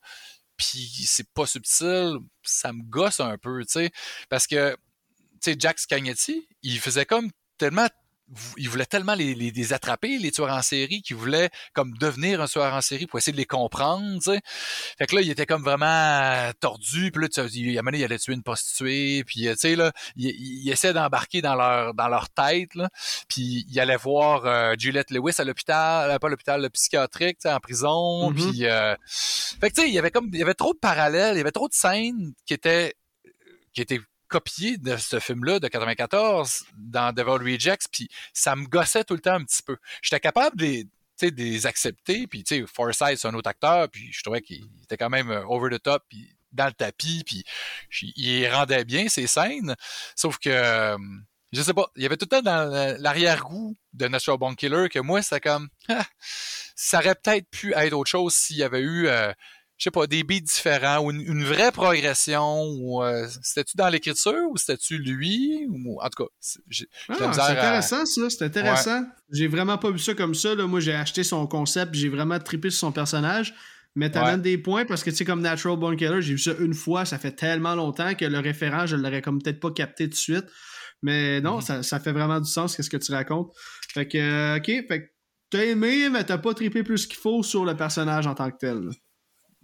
puis 0.55 0.91
c'est 1.07 1.27
pas 1.34 1.47
subtil, 1.47 2.18
ça 2.43 2.73
me 2.73 2.84
gosse 2.84 3.19
un 3.19 3.39
peu, 3.39 3.61
tu 3.61 3.72
sais, 3.72 3.91
parce 4.30 4.45
que 4.45 4.76
tu 5.41 5.51
sais, 5.51 5.55
Jack 5.57 5.80
Scagnetti, 5.80 6.47
il 6.61 6.80
faisait 6.80 7.05
comme 7.05 7.31
tellement 7.57 7.88
il 8.57 8.69
voulait 8.69 8.85
tellement 8.85 9.14
les, 9.15 9.35
les, 9.35 9.51
les 9.51 9.73
attraper, 9.73 10.18
les 10.18 10.31
tueurs 10.31 10.51
en 10.51 10.61
série, 10.61 11.01
qu'il 11.01 11.15
voulait 11.15 11.49
comme 11.73 11.93
devenir 11.97 12.41
un 12.41 12.47
tueur 12.47 12.73
en 12.73 12.81
série 12.81 13.07
pour 13.07 13.18
essayer 13.19 13.34
de 13.34 13.38
les 13.38 13.45
comprendre. 13.45 14.22
Fait 14.97 15.05
que 15.07 15.15
là, 15.15 15.22
il 15.22 15.30
était 15.30 15.45
comme 15.45 15.64
vraiment 15.64 15.85
euh, 15.85 16.51
tordu, 16.60 17.11
puis 17.11 17.22
là, 17.23 17.30
tu 17.30 17.41
il, 17.57 17.72
il 17.72 18.03
allait 18.03 18.19
tuer 18.19 18.34
une 18.34 18.43
prostituée, 18.43 19.23
puis 19.23 19.47
euh, 19.47 19.53
tu 19.53 19.60
sais, 19.60 19.76
là, 19.76 19.91
il, 20.15 20.27
il, 20.27 20.64
il 20.65 20.72
essaie 20.72 20.93
d'embarquer 20.93 21.41
dans 21.41 21.55
leur, 21.55 21.93
dans 21.93 22.07
leur 22.07 22.30
tête, 22.30 22.76
là, 22.76 22.89
puis 23.27 23.65
il 23.69 23.80
allait 23.80 23.97
voir 23.97 24.45
euh, 24.45 24.76
Juliette 24.77 25.11
Lewis 25.11 25.35
à 25.38 25.43
l'hôpital, 25.43 26.11
euh, 26.11 26.19
pas 26.19 26.30
l'hôpital, 26.30 26.61
le 26.61 26.69
psychiatrique, 26.69 27.39
en 27.45 27.60
prison, 27.60 28.31
Mhm. 28.31 28.35
puis... 28.35 28.65
euh, 28.65 28.95
fait 29.05 29.69
que 29.69 29.76
tu 29.76 29.81
sais, 29.81 29.88
il 29.88 29.93
y 29.93 29.99
avait 29.99 30.11
comme, 30.11 30.30
il 30.34 30.39
y 30.39 30.43
avait 30.43 30.53
trop 30.53 30.73
de 30.73 30.80
parallèles, 30.80 31.35
il 31.35 31.38
y 31.38 31.41
avait 31.41 31.51
trop 31.51 31.68
de 31.68 31.73
scènes 31.73 32.34
qui 32.45 32.53
étaient, 32.53 32.93
qui 33.73 33.81
étaient 33.81 33.99
copié 34.34 34.77
de 34.77 34.97
ce 34.97 35.19
film-là 35.19 35.60
de 35.60 35.68
94 35.68 36.65
dans 36.76 37.14
Devil 37.14 37.53
Rejects, 37.53 37.85
puis 37.91 38.10
ça 38.34 38.55
me 38.55 38.65
gossait 38.65 39.03
tout 39.03 39.14
le 39.14 39.19
temps 39.22 39.35
un 39.35 39.43
petit 39.43 39.61
peu. 39.61 39.77
J'étais 40.01 40.19
capable 40.19 40.57
de, 40.57 40.84
les- 41.22 41.65
accepter, 41.68 42.26
puis 42.26 42.43
tu 42.43 42.55
sais, 42.61 42.65
Forsythe, 42.68 43.18
c'est 43.19 43.27
un 43.27 43.34
autre 43.35 43.49
acteur, 43.49 43.88
puis 43.89 44.11
je 44.11 44.23
trouvais 44.23 44.41
qu'il 44.41 44.65
était 44.84 44.97
quand 44.97 45.10
même 45.11 45.30
euh, 45.30 45.45
over 45.45 45.69
the 45.77 45.81
top, 45.81 46.03
puis 46.10 46.35
dans 46.51 46.65
le 46.65 46.73
tapis, 46.73 47.23
puis 47.26 47.45
il 48.18 48.47
rendait 48.49 48.84
bien 48.85 49.07
ses 49.07 49.27
scènes, 49.27 49.76
sauf 50.15 50.38
que, 50.39 50.49
euh, 50.49 50.97
je 51.51 51.61
sais 51.61 51.73
pas, 51.73 51.88
il 51.95 52.01
y 52.03 52.05
avait 52.07 52.18
tout 52.18 52.26
le 52.30 52.35
temps 52.38 52.41
dans 52.41 52.69
la- 52.69 52.97
l'arrière-goût 52.97 53.77
de 53.93 54.07
Natural 54.07 54.39
Born 54.39 54.55
Killer 54.55 54.89
que 54.89 54.99
moi, 54.99 55.22
c'était 55.22 55.41
comme, 55.41 55.69
ah, 55.89 56.05
ça 56.76 56.97
aurait 56.97 57.15
peut-être 57.15 57.47
pu 57.51 57.73
être 57.76 57.93
autre 57.93 58.10
chose 58.10 58.34
s'il 58.34 58.57
y 58.57 58.64
avait 58.64 58.81
eu... 58.81 59.07
euh, 59.07 59.31
je 59.78 59.86
sais 59.86 59.91
pas, 59.91 60.08
des 60.08 60.24
beats 60.24 60.40
différents 60.40 61.00
ou 61.00 61.12
une, 61.12 61.22
une 61.22 61.44
vraie 61.44 61.72
progression 61.72 62.64
ou 62.78 63.04
euh, 63.04 63.28
c'était-tu 63.41 63.76
dans 63.78 63.90
l'écriture 63.90 64.34
ou 64.52 64.58
c'était-tu 64.58 64.98
lui 64.98 65.66
ou 65.70 66.00
en 66.02 66.10
tout 66.10 66.24
cas, 66.24 66.30
c'est- 66.40 66.60
j'ai 66.70 66.88
Ah, 67.10 67.16
c'est 67.34 67.40
à- 67.41 67.45
intéressant, 67.48 68.06
ça. 68.06 68.30
C'est 68.30 68.44
intéressant. 68.45 69.04
J'ai 69.32 69.48
vraiment 69.48 69.78
pas 69.78 69.91
vu 69.91 70.00
ça 70.00 70.14
comme 70.14 70.36
ça. 70.36 70.56
Là. 70.56 70.68
Moi, 70.68 70.80
j'ai 70.80 70.94
acheté 70.94 71.24
son 71.24 71.48
concept, 71.48 71.95
j'ai 71.95 72.10
vraiment 72.10 72.40
trippé 72.40 72.70
sur 72.70 72.80
son 72.80 72.91
personnage. 72.91 73.54
Mais 73.95 74.10
t'amènes 74.10 74.38
Ouais. 74.38 74.41
des 74.41 74.58
points 74.58 74.86
parce 74.86 75.04
que, 75.04 75.12
tu 75.12 75.18
sais, 75.18 75.26
comme 75.26 75.41
Natural 75.41 75.78
Born 75.78 75.95
Killer, 75.95 76.20
j'ai 76.22 76.34
vu 76.34 76.40
ça 76.40 76.52
une 76.60 76.74
fois, 76.74 77.06
ça 77.06 77.20
fait 77.20 77.32
tellement 77.34 77.76
longtemps 77.76 78.16
que 78.16 78.26
le 78.26 78.40
référent, 78.40 78.88
je 78.88 78.95
l'aurais 78.95 79.22
comme 79.22 79.40
peut-être 79.40 79.60
pas 79.60 79.70
capté 79.70 80.06
tout 80.06 80.12
de 80.12 80.16
suite. 80.16 80.45
Mais 81.04 81.41
non, 81.41 81.58
Mhm. 81.58 81.62
ça, 81.62 81.84
ça 81.84 82.00
fait 82.00 82.12
vraiment 82.12 82.40
du 82.40 82.50
sens, 82.50 82.76
qu'est-ce 82.76 82.90
que 82.90 82.98
tu 82.98 83.12
racontes. 83.12 83.52
Fait 83.94 84.08
que, 84.08 84.18
euh, 84.18 84.58
ok, 84.58 84.66
fait 84.88 85.02
que 85.04 85.08
t'as 85.52 85.64
aimé, 85.66 86.10
mais 86.10 86.24
t'as 86.24 86.40
pas 86.40 86.56
trippé 86.56 86.82
plus 86.82 87.06
qu'il 87.06 87.18
faut 87.20 87.44
sur 87.44 87.66
le 87.66 87.76
personnage 87.78 88.26
en 88.26 88.34
tant 88.34 88.50
que 88.50 88.58
tel. 88.60 88.80
là. 88.80 88.91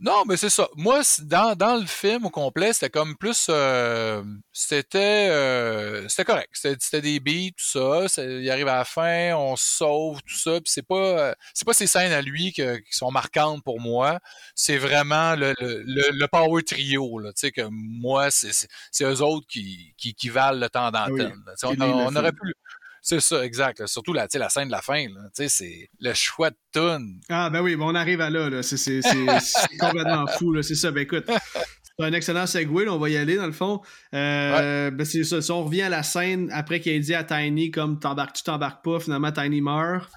Non, 0.02 0.24
mais 0.26 0.38
c'est 0.38 0.50
ça. 0.50 0.70
Moi, 0.78 1.02
dans, 1.24 1.56
dans 1.56 1.76
le 1.76 1.86
film 1.86 2.26
au 2.26 2.30
complet, 2.30 2.72
c'était 2.72 2.90
comme 2.90 3.18
plus. 3.18 3.48
euh, 3.50 4.24
c'était 4.54 5.28
euh, 5.30 6.08
c'était 6.08 6.24
correct. 6.24 6.50
C'était 6.54 7.02
des 7.02 7.20
beats, 7.20 7.50
tout 7.58 7.66
ça. 7.66 8.06
Il 8.24 8.50
arrive 8.50 8.70
à 8.70 8.78
la 8.78 8.86
fin, 8.86 9.34
on 9.36 9.58
se 9.58 9.66
sauve, 9.78 10.22
tout 10.22 10.38
ça. 10.38 10.52
Puis 10.62 10.72
c'est 10.72 10.88
pas 10.88 10.96
euh, 11.30 11.34
c'est 11.54 11.66
pas 11.66 11.74
ces 11.74 11.86
scènes 11.88 12.14
à 12.14 12.22
lui 12.22 12.54
que- 12.54 12.78
qui 12.78 12.94
sont 12.96 13.12
marquantes 13.12 13.62
pour 13.64 13.82
moi. 13.82 14.20
C'est 14.56 14.78
vraiment 14.78 15.36
le, 15.36 15.54
le, 15.60 15.84
le, 15.86 16.04
le 16.18 16.28
power 16.28 16.64
trio. 16.64 17.20
Là, 17.20 17.34
tu 17.34 17.42
sais, 17.42 17.52
que 17.52 17.68
moi, 17.70 18.30
c'est 18.32 19.04
eux 19.04 19.22
autres 19.22 19.48
qui, 19.48 19.94
qui, 19.98 20.14
qui 20.16 20.30
valent 20.30 20.60
le 20.60 20.70
temps 20.70 20.92
d'antenne. 20.92 21.44
oui. 21.46 21.56
Qui 21.76 21.82
on, 21.82 21.86
le 21.86 21.92
on 22.08 22.16
aurait 22.16 22.32
pu. 22.32 22.54
C'est 23.02 23.20
ça, 23.20 23.46
exact. 23.46 23.80
là. 23.80 23.88
Surtout 23.88 24.14
la, 24.14 24.28
tu 24.28 24.34
sais, 24.34 24.40
la 24.40 24.50
scène 24.50 24.68
de 24.68 24.72
la 24.72 24.82
fin. 24.82 25.04
là. 25.08 25.22
Tu 25.36 25.44
sais, 25.44 25.50
C'est 25.50 25.90
le 26.00 26.14
choix 26.14 26.50
de 26.50 26.58
tune. 26.74 27.20
Ah, 27.30 27.50
ben 27.50 27.62
oui, 27.62 27.76
bon, 27.76 27.90
on 27.92 27.96
arrive 27.96 28.22
à 28.22 28.30
là. 28.30 28.50
là. 28.50 28.62
C'est, 28.64 29.02
complètement 29.80 30.26
fou. 30.28 30.54
Là. 30.54 30.62
C'est 30.64 30.76
ça. 30.76 30.92
Ben 30.92 31.02
écoute, 31.02 31.26
c'est 31.28 32.06
un 32.06 32.14
excellent 32.14 32.46
segue. 32.48 32.72
là. 32.86 32.94
On 32.94 32.98
va 32.98 33.10
y 33.10 33.18
aller, 33.18 33.36
dans 33.36 33.46
le 33.48 33.52
fond. 33.52 33.82
Euh, 34.14 34.92
ben 34.92 35.06
c'est 35.06 35.24
ça. 35.24 35.42
Si 35.42 35.52
on 35.52 35.64
revient 35.64 35.84
à 35.84 35.90
la 35.90 36.04
scène 36.04 36.50
après 36.54 36.80
qu'il 36.80 36.92
ait 36.94 37.00
dit 37.00 37.14
à 37.16 37.24
Tiny, 37.24 37.72
comme 37.72 38.00
t'embarques, 38.00 38.36
tu 38.36 38.44
t'embarques 38.44 38.84
pas, 38.84 39.00
finalement, 39.00 39.32
Tiny 39.32 39.62
meurt. 39.62 40.10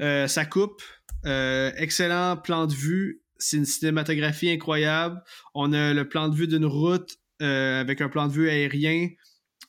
Euh, 0.00 0.26
ça 0.28 0.44
coupe. 0.44 0.80
Euh, 1.26 1.72
excellent 1.76 2.36
plan 2.36 2.66
de 2.66 2.74
vue. 2.74 3.22
C'est 3.38 3.56
une 3.56 3.64
cinématographie 3.64 4.50
incroyable. 4.50 5.20
On 5.54 5.72
a 5.72 5.92
le 5.94 6.08
plan 6.08 6.28
de 6.28 6.34
vue 6.34 6.46
d'une 6.48 6.66
route 6.66 7.16
euh, 7.42 7.80
avec 7.80 8.00
un 8.00 8.08
plan 8.08 8.26
de 8.26 8.32
vue 8.32 8.48
aérien. 8.48 9.08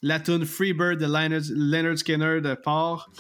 La 0.02 0.18
tune 0.20 0.46
Freebird 0.46 0.98
de 0.98 1.06
Leonard, 1.06 1.42
Leonard 1.54 1.98
Skinner 1.98 2.40
de 2.40 2.54
part. 2.54 3.12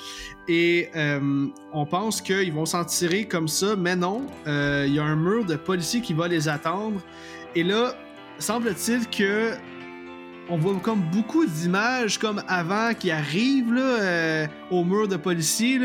Et 0.48 0.90
euh, 0.96 1.48
on 1.74 1.86
pense 1.86 2.22
qu'ils 2.22 2.54
vont 2.54 2.66
s'en 2.66 2.86
tirer 2.86 3.26
comme 3.26 3.50
ça, 3.50 3.76
mais 3.76 3.98
non. 3.98 4.26
Euh, 4.48 4.86
Il 4.88 4.94
y 4.94 5.00
a 5.00 5.04
un 5.04 5.18
mur 5.18 5.44
de 5.44 5.56
policiers 5.56 6.02
qui 6.02 6.14
va 6.14 6.30
les 6.30 6.48
attendre. 6.48 7.02
Et 7.54 7.64
là, 7.64 7.94
semble-t-il 8.38 9.10
que 9.10 9.56
on 10.50 10.58
voit 10.58 10.80
comme 10.82 11.02
beaucoup 11.12 11.46
d'images 11.46 12.18
comme 12.18 12.42
avant 12.48 12.94
qui 12.94 13.12
arrivent 13.12 13.74
là, 13.74 13.82
euh, 13.82 14.48
au 14.72 14.84
mur 14.84 15.08
de 15.08 15.18
policiers. 15.18 15.80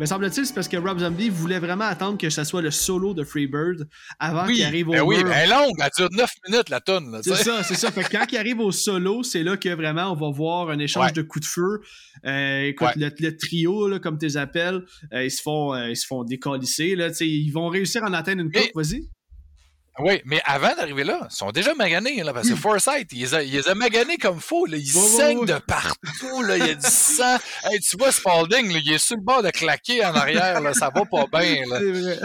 Mais 0.00 0.06
semble-t-il, 0.06 0.46
c'est 0.46 0.54
parce 0.54 0.66
que 0.66 0.78
Rob 0.78 0.98
Zombie 0.98 1.28
voulait 1.28 1.58
vraiment 1.58 1.84
attendre 1.84 2.16
que 2.16 2.30
ce 2.30 2.42
soit 2.42 2.62
le 2.62 2.70
solo 2.70 3.12
de 3.12 3.22
Freebird 3.22 3.86
avant 4.18 4.46
Oui, 4.46 4.54
qu'il 4.54 4.64
arrive 4.64 4.88
au 4.88 4.92
ben 4.92 5.02
oui, 5.02 5.18
mur. 5.18 5.30
elle 5.30 5.50
est 5.50 5.52
longue, 5.54 5.74
elle 5.78 5.90
dure 5.94 6.08
9 6.10 6.30
minutes 6.48 6.68
la 6.70 6.80
tonne. 6.80 7.20
C'est 7.22 7.34
ça, 7.36 7.62
c'est 7.62 7.74
ça. 7.74 7.92
Fait 7.92 8.02
que 8.04 8.10
quand 8.10 8.24
il 8.32 8.38
arrive 8.38 8.60
au 8.60 8.72
solo, 8.72 9.22
c'est 9.22 9.42
là 9.42 9.58
que 9.58 9.68
vraiment 9.68 10.10
on 10.10 10.14
va 10.16 10.30
voir 10.34 10.70
un 10.70 10.78
échange 10.78 11.04
Ouais. 11.08 11.12
de 11.12 11.20
coups 11.20 11.46
de 11.46 11.50
feu. 11.52 11.80
Euh, 12.24 12.62
écoute, 12.68 12.88
Ouais. 12.96 13.10
le, 13.10 13.10
le 13.28 13.36
trio, 13.36 13.88
là, 13.88 13.98
comme 13.98 14.16
tu 14.18 14.24
les 14.24 14.36
appelles, 14.38 14.82
euh, 15.12 15.22
ils 15.24 15.30
se 15.30 15.42
font, 15.42 15.74
euh, 15.74 15.90
ils 15.90 15.96
se 15.96 16.06
font 16.06 16.24
décalisser. 16.24 16.96
Là, 16.96 17.10
Tu 17.10 17.16
sais, 17.16 17.28
ils 17.28 17.50
vont 17.50 17.68
réussir 17.68 18.02
à 18.02 18.08
en 18.08 18.14
atteindre 18.14 18.40
une 18.40 18.50
Mais- 18.54 18.68
coupe. 18.70 18.82
Vas-y. 18.82 19.02
Oui, 19.98 20.22
mais 20.24 20.40
avant 20.44 20.74
d'arriver 20.74 21.04
là, 21.04 21.26
ils 21.30 21.34
sont 21.34 21.50
déjà 21.50 21.74
maganés, 21.74 22.22
là, 22.22 22.32
parce 22.32 22.48
que 22.48 22.54
Forsyth, 22.54 23.08
il 23.12 23.20
les 23.20 23.34
a, 23.34 23.42
il 23.42 23.52
les 23.52 23.68
a 23.68 23.74
maganés 23.74 24.16
comme 24.16 24.40
faux, 24.40 24.64
là. 24.66 24.76
Ils 24.76 24.86
saignent 24.86 25.44
de 25.44 25.58
partout, 25.58 26.42
là. 26.42 26.56
Il 26.56 26.66
y 26.66 26.70
a 26.70 26.74
du 26.74 26.88
sang. 26.88 27.36
Hey, 27.64 27.80
tu 27.80 27.96
vois 27.98 28.12
Spalding, 28.12 28.72
là, 28.72 28.78
il 28.82 28.92
est 28.92 28.98
sur 28.98 29.16
le 29.16 29.22
bord 29.22 29.42
de 29.42 29.50
claquer 29.50 30.04
en 30.04 30.14
arrière, 30.14 30.60
là. 30.60 30.72
Ça 30.72 30.90
va 30.94 31.04
pas 31.04 31.26
bien, 31.40 31.64
là. 31.68 31.78
C'est 31.80 31.92
vrai. 31.92 32.18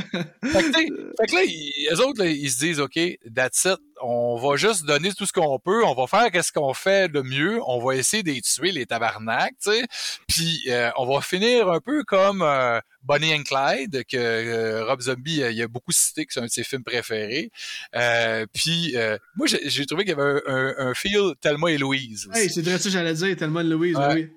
Fait 0.44 0.64
que, 0.64 0.72
fait 0.72 1.28
que 1.28 1.36
là, 1.36 1.44
ils, 1.44 1.90
eux 1.92 2.06
autres, 2.06 2.24
là, 2.24 2.30
ils 2.30 2.50
se 2.50 2.60
disent, 2.60 2.80
OK, 2.80 3.00
that's 3.36 3.66
it. 3.66 3.80
On 4.02 4.36
va 4.38 4.56
juste 4.58 4.86
donner 4.86 5.14
tout 5.14 5.26
ce 5.26 5.32
qu'on 5.34 5.58
peut. 5.60 5.84
On 5.86 5.94
va 5.94 6.08
faire 6.08 6.30
qu'est-ce 6.32 6.52
qu'on 6.52 6.74
fait 6.74 7.10
de 7.12 7.22
mieux. 7.22 7.60
On 7.66 7.84
va 7.84 7.96
essayer 7.96 8.24
de 8.24 8.32
les 8.32 8.42
tuer, 8.42 8.72
les 8.72 8.86
tabarnaks, 8.86 9.54
tu 9.64 9.72
sais. 9.72 9.86
Puis, 10.28 10.64
euh, 10.68 10.90
on 10.98 11.06
va 11.12 11.22
finir 11.22 11.70
un 11.70 11.80
peu 11.80 12.04
comme 12.04 12.42
euh, 12.42 12.80
Bonnie 13.04 13.34
and 13.34 13.44
Clyde, 13.44 14.04
que 14.06 14.18
euh, 14.18 14.86
Rob 14.86 15.02
Zombie, 15.02 15.42
euh, 15.44 15.52
il 15.52 15.62
a 15.62 15.68
beaucoup 15.68 15.92
cité, 15.92 16.26
que 16.26 16.34
c'est 16.34 16.40
un 16.42 16.46
de 16.46 16.50
ses 16.50 16.64
films 16.64 16.84
préférés. 16.84 17.52
Euh, 17.96 18.46
puis, 18.54 18.94
euh, 18.98 19.18
moi, 19.36 19.48
j'ai 19.48 19.86
trouvé 19.86 20.04
qu'il 20.04 20.16
y 20.18 20.20
avait 20.20 20.42
un, 20.46 20.54
un, 20.78 20.88
un 20.90 20.94
feel 20.94 21.34
Thelma 21.42 21.72
et 21.72 21.78
Louise. 21.78 22.28
aussi. 22.30 22.40
Hey, 22.40 22.50
c'est 22.50 22.62
vrai 22.62 22.78
ça 22.78 22.84
que 22.86 22.90
j'allais 22.90 23.14
dire, 23.14 23.36
tellement 23.38 23.64
de 23.64 23.70
Louise, 23.70 23.96
Ouais. 23.96 24.14
oui. 24.14 24.30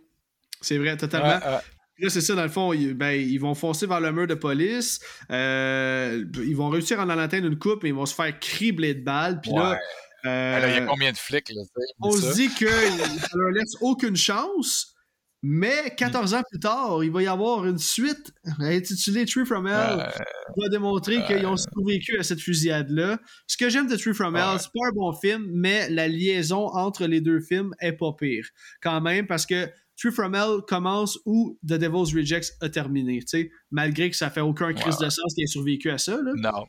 C'est 0.60 0.78
vrai, 0.78 0.96
totalement. 0.96 1.36
Ouais. 1.44 1.58
Là, 2.00 2.10
c'est 2.10 2.20
ça, 2.20 2.34
dans 2.34 2.42
le 2.44 2.48
fond, 2.48 2.72
ils, 2.72 2.94
ben, 2.94 3.10
ils 3.12 3.38
vont 3.38 3.54
foncer 3.54 3.86
vers 3.86 4.00
le 4.00 4.12
mur 4.12 4.26
de 4.26 4.34
police. 4.34 5.00
Euh, 5.30 6.24
ils 6.44 6.56
vont 6.56 6.68
réussir 6.68 7.00
à 7.00 7.04
en 7.04 7.08
atteindre 7.10 7.46
une 7.46 7.58
coupe, 7.58 7.82
mais 7.82 7.88
ils 7.88 7.94
vont 7.94 8.06
se 8.06 8.14
faire 8.14 8.38
cribler 8.38 8.94
de 8.94 9.02
balles. 9.04 9.40
Puis 9.40 9.52
là, 9.52 9.70
Ouais. 9.72 9.78
euh, 10.30 10.56
Alors, 10.56 10.68
il 10.70 10.74
y 10.74 10.78
a 10.78 10.86
combien 10.86 11.12
de 11.12 11.16
flics, 11.16 11.50
là, 11.50 11.62
on 12.00 12.10
se 12.12 12.34
dit 12.34 12.48
que 12.54 12.66
ça 12.68 13.28
leur 13.34 13.50
laisse 13.50 13.74
aucune 13.80 14.16
chance. 14.16 14.94
Mais 15.40 15.94
14 15.96 16.34
ans 16.34 16.42
plus 16.50 16.58
tard, 16.58 17.04
il 17.04 17.12
va 17.12 17.22
y 17.22 17.28
avoir 17.28 17.64
une 17.64 17.78
suite 17.78 18.32
intitulée 18.58 19.24
Tree 19.24 19.46
from 19.46 19.68
Hell 19.68 20.00
Euh, 20.00 20.04
qui 20.10 20.60
va 20.62 20.68
démontrer 20.68 21.22
qu'ils 21.26 21.46
ont 21.46 21.56
survécu 21.56 22.18
à 22.18 22.24
cette 22.24 22.40
fusillade-là. 22.40 23.20
Ce 23.46 23.56
que 23.56 23.68
j'aime 23.70 23.86
de 23.86 23.94
Tree 23.94 24.14
from 24.14 24.34
Hell, 24.34 24.58
c'est 24.58 24.72
pas 24.74 24.88
un 24.88 24.92
bon 24.96 25.12
film, 25.12 25.46
mais 25.52 25.88
la 25.90 26.08
liaison 26.08 26.66
entre 26.74 27.06
les 27.06 27.20
deux 27.20 27.38
films 27.40 27.72
est 27.78 27.92
pas 27.92 28.12
pire. 28.18 28.48
Quand 28.82 29.00
même, 29.00 29.28
parce 29.28 29.46
que 29.46 29.68
Tree 29.98 30.12
from 30.12 30.34
Hell 30.34 30.62
commence 30.66 31.18
où 31.26 31.58
The 31.66 31.74
Devil's 31.74 32.14
Rejects 32.14 32.52
a 32.60 32.68
terminé. 32.68 33.20
tu 33.20 33.26
sais, 33.26 33.50
Malgré 33.70 34.10
que 34.10 34.16
ça 34.16 34.30
fait 34.30 34.40
aucun 34.40 34.72
crise 34.72 34.96
de 34.98 35.10
sens 35.10 35.34
qui 35.34 35.42
ait 35.42 35.46
survécu 35.46 35.90
à 35.90 35.98
ça. 35.98 36.16
Là. 36.16 36.32
non. 36.36 36.66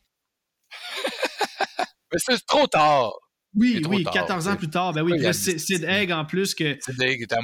Mais 2.11 2.17
c'est 2.17 2.43
trop 2.47 2.65
tard. 2.65 3.13
Oui, 3.55 3.81
oui, 3.89 4.03
tard, 4.03 4.13
14 4.13 4.47
ans 4.47 4.55
plus 4.55 4.69
tard. 4.69 4.93
Ben 4.93 5.01
oui, 5.01 5.11
Ouais, 5.13 5.17
puis 5.17 5.21
il 5.21 5.23
y 5.23 5.25
a 5.25 5.53
là, 5.53 5.59
Sid 5.59 5.83
Egg 5.83 6.11
en 6.11 6.23
plus 6.23 6.53
que 6.53 6.77
C'est 6.81 6.95
Dave 6.95 7.15
qui 7.15 7.23
était- 7.23 7.35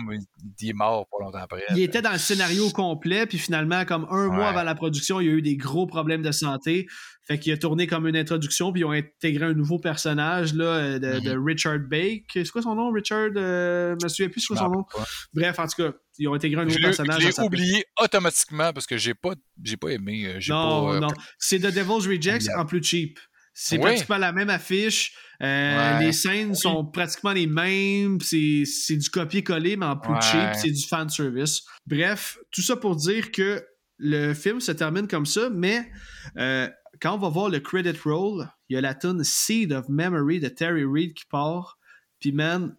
il 0.62 0.70
est 0.70 0.74
mort 0.74 1.08
pas 1.10 1.18
longtemps 1.24 1.40
après. 1.40 1.64
il 1.72 1.82
était 1.82 2.02
dans 2.04 2.12
le 2.12 2.20
scénario 2.20 2.70
complet, 2.70 3.26
puis 3.26 3.40
finalement, 3.40 3.86
comme 3.86 4.06
un 4.12 4.28
mois 4.28 4.50
avant 4.50 4.62
la 4.64 4.76
production, 4.76 5.20
il 5.20 5.26
y 5.28 5.30
a 5.30 5.34
eu 5.34 5.42
des 5.42 5.58
gros 5.58 5.88
problèmes 5.88 6.22
de 6.22 6.32
santé. 6.32 6.86
Fait 7.28 7.40
qu'il 7.40 7.52
a 7.54 7.58
tourné 7.58 7.88
comme 7.88 8.06
une 8.08 8.16
introduction, 8.16 8.72
puis 8.72 8.82
ils 8.82 8.86
ont 8.86 8.92
intégré 8.92 9.46
un 9.46 9.54
nouveau 9.56 9.80
personnage 9.80 10.54
là, 10.54 10.66
euh, 10.66 11.00
de, 11.00 11.20
de 11.22 11.36
Richard 11.36 11.80
Bake. 11.80 12.26
C'est 12.34 12.48
quoi 12.52 12.62
son 12.62 12.76
nom, 12.76 12.92
Richard 12.92 13.30
euh, 13.36 13.96
Je 14.00 14.06
me 14.06 14.10
souviens 14.10 14.30
plus 14.30 14.42
Je 14.42 14.46
son 14.54 14.70
nom. 14.70 14.84
pas. 14.84 15.04
Bref, 15.34 15.58
en 15.58 15.66
tout 15.66 15.82
cas, 15.82 15.92
ils 16.20 16.28
ont 16.28 16.36
intégré 16.36 16.62
un 16.62 16.66
nouveau 16.66 16.78
Je 16.78 16.84
personnage. 16.84 17.20
je 17.22 17.26
l'ai 17.26 17.32
sa- 17.32 17.44
oublié 17.44 17.84
automatiquement 18.00 18.72
parce 18.74 18.86
que 18.86 18.98
j'ai 18.98 19.16
pas, 19.16 19.34
j'ai 19.64 19.76
pas 19.78 19.90
aimé. 19.90 20.28
euh, 20.28 20.40
Non, 20.50 20.86
pas, 20.86 20.96
euh, 20.98 21.00
non. 21.00 21.08
C'est 21.40 21.58
The 21.58 21.74
Devil's 21.74 22.06
Rejects 22.06 22.44
Yeah. 22.46 22.62
en 22.62 22.66
plus 22.68 22.84
cheap. 22.84 23.18
C'est 23.58 23.78
Oui. 23.78 23.84
pratiquement 23.84 24.18
la 24.18 24.34
même 24.34 24.50
affiche. 24.50 25.14
Euh, 25.42 25.98
Ouais. 26.00 26.06
Les 26.06 26.12
scènes 26.12 26.54
sont 26.56 26.86
pratiquement 26.86 27.32
les 27.32 27.48
mêmes. 27.48 28.20
C'est 28.22 28.64
c'est 28.66 28.98
du 28.98 29.10
copier-coller, 29.10 29.78
mais 29.78 29.86
en 29.86 29.96
plus 29.98 30.14
Ouais. 30.14 30.22
cheap. 30.22 30.50
C'est 30.56 30.72
du 30.72 30.86
fan 30.86 31.10
service. 31.10 31.64
Bref, 31.88 32.38
tout 32.52 32.62
ça 32.62 32.76
pour 32.76 32.96
dire 32.98 33.32
que 33.32 33.66
le 33.98 34.34
film 34.34 34.60
se 34.60 34.74
termine 34.74 35.08
comme 35.08 35.26
ça, 35.26 35.50
mais 35.50 35.90
euh, 36.38 36.70
quand 37.02 37.14
on 37.16 37.18
va 37.18 37.30
voir 37.30 37.50
le 37.50 37.60
credit 37.62 37.98
roll, 38.04 38.46
il 38.68 38.76
y 38.76 38.78
a 38.78 38.82
la 38.82 38.94
tune 38.94 39.24
Seed 39.24 39.72
of 39.72 39.88
Memory 39.88 40.42
de 40.42 40.50
Terry 40.50 40.84
Reid 40.84 41.14
qui 41.14 41.24
part. 41.26 41.78
Puis, 42.20 42.34
man, 42.34 42.76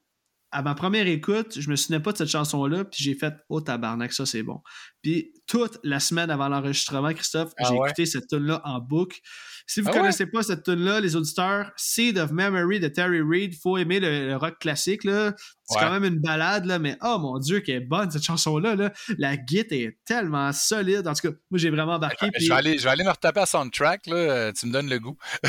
à 0.50 0.62
ma 0.62 0.74
première 0.74 1.06
écoute, 1.06 1.58
je 1.58 1.68
me 1.70 1.76
souvenais 1.76 2.00
pas 2.00 2.12
de 2.12 2.18
cette 2.18 2.28
chanson-là, 2.28 2.84
puis 2.84 3.02
j'ai 3.02 3.14
fait 3.14 3.34
«Oh 3.48 3.60
tabarnak, 3.60 4.12
ça 4.12 4.24
c'est 4.26 4.42
bon». 4.42 4.62
Puis 5.02 5.32
toute 5.46 5.78
la 5.84 6.00
semaine 6.00 6.30
avant 6.30 6.48
l'enregistrement, 6.48 7.12
Christophe, 7.12 7.52
Ah 7.58 7.64
j'ai 7.68 7.74
ouais? 7.74 7.88
écouté 7.88 8.06
cette 8.06 8.28
tune-là 8.28 8.60
en 8.64 8.80
boucle. 8.80 9.18
Si 9.68 9.80
vous 9.80 9.88
Ah 9.88 9.92
ouais? 9.92 9.98
connaissez 9.98 10.26
pas 10.26 10.42
cette 10.42 10.62
tune-là, 10.62 11.00
les 11.00 11.16
auditeurs, 11.16 11.72
Seed 11.76 12.18
of 12.18 12.30
Memory 12.30 12.78
de 12.80 12.88
Terry 12.88 13.20
Reid, 13.20 13.54
faut 13.60 13.76
aimer 13.76 13.98
le, 13.98 14.28
le 14.28 14.36
rock 14.36 14.58
classique, 14.60 15.02
là. 15.04 15.34
C'est 15.68 15.78
Ouais. 15.78 15.82
quand 15.84 15.90
même 15.90 16.04
une 16.04 16.20
balade, 16.20 16.64
là, 16.66 16.78
mais 16.78 16.96
oh 17.02 17.18
mon 17.18 17.40
dieu, 17.40 17.58
qu'elle 17.58 17.82
est 17.82 17.86
bonne 17.86 18.08
cette 18.08 18.22
chanson-là, 18.22 18.76
là. 18.76 18.92
La 19.18 19.36
guitare 19.36 19.78
est 19.78 19.98
tellement 20.04 20.52
solide. 20.52 21.08
En 21.08 21.14
tout 21.14 21.28
cas, 21.30 21.36
moi 21.50 21.58
j'ai 21.58 21.70
vraiment 21.70 21.94
embarqué. 21.94 22.28
je, 22.38 22.46
vais 22.48 22.54
aller, 22.54 22.78
je 22.78 22.84
vais 22.84 22.90
aller 22.90 23.02
me 23.02 23.10
retaper 23.10 23.40
à 23.40 23.46
soundtrack. 23.46 24.06
Là, 24.06 24.14
euh, 24.16 24.52
tu 24.52 24.66
me 24.66 24.72
donnes 24.72 24.88
le 24.88 25.00
goût. 25.00 25.16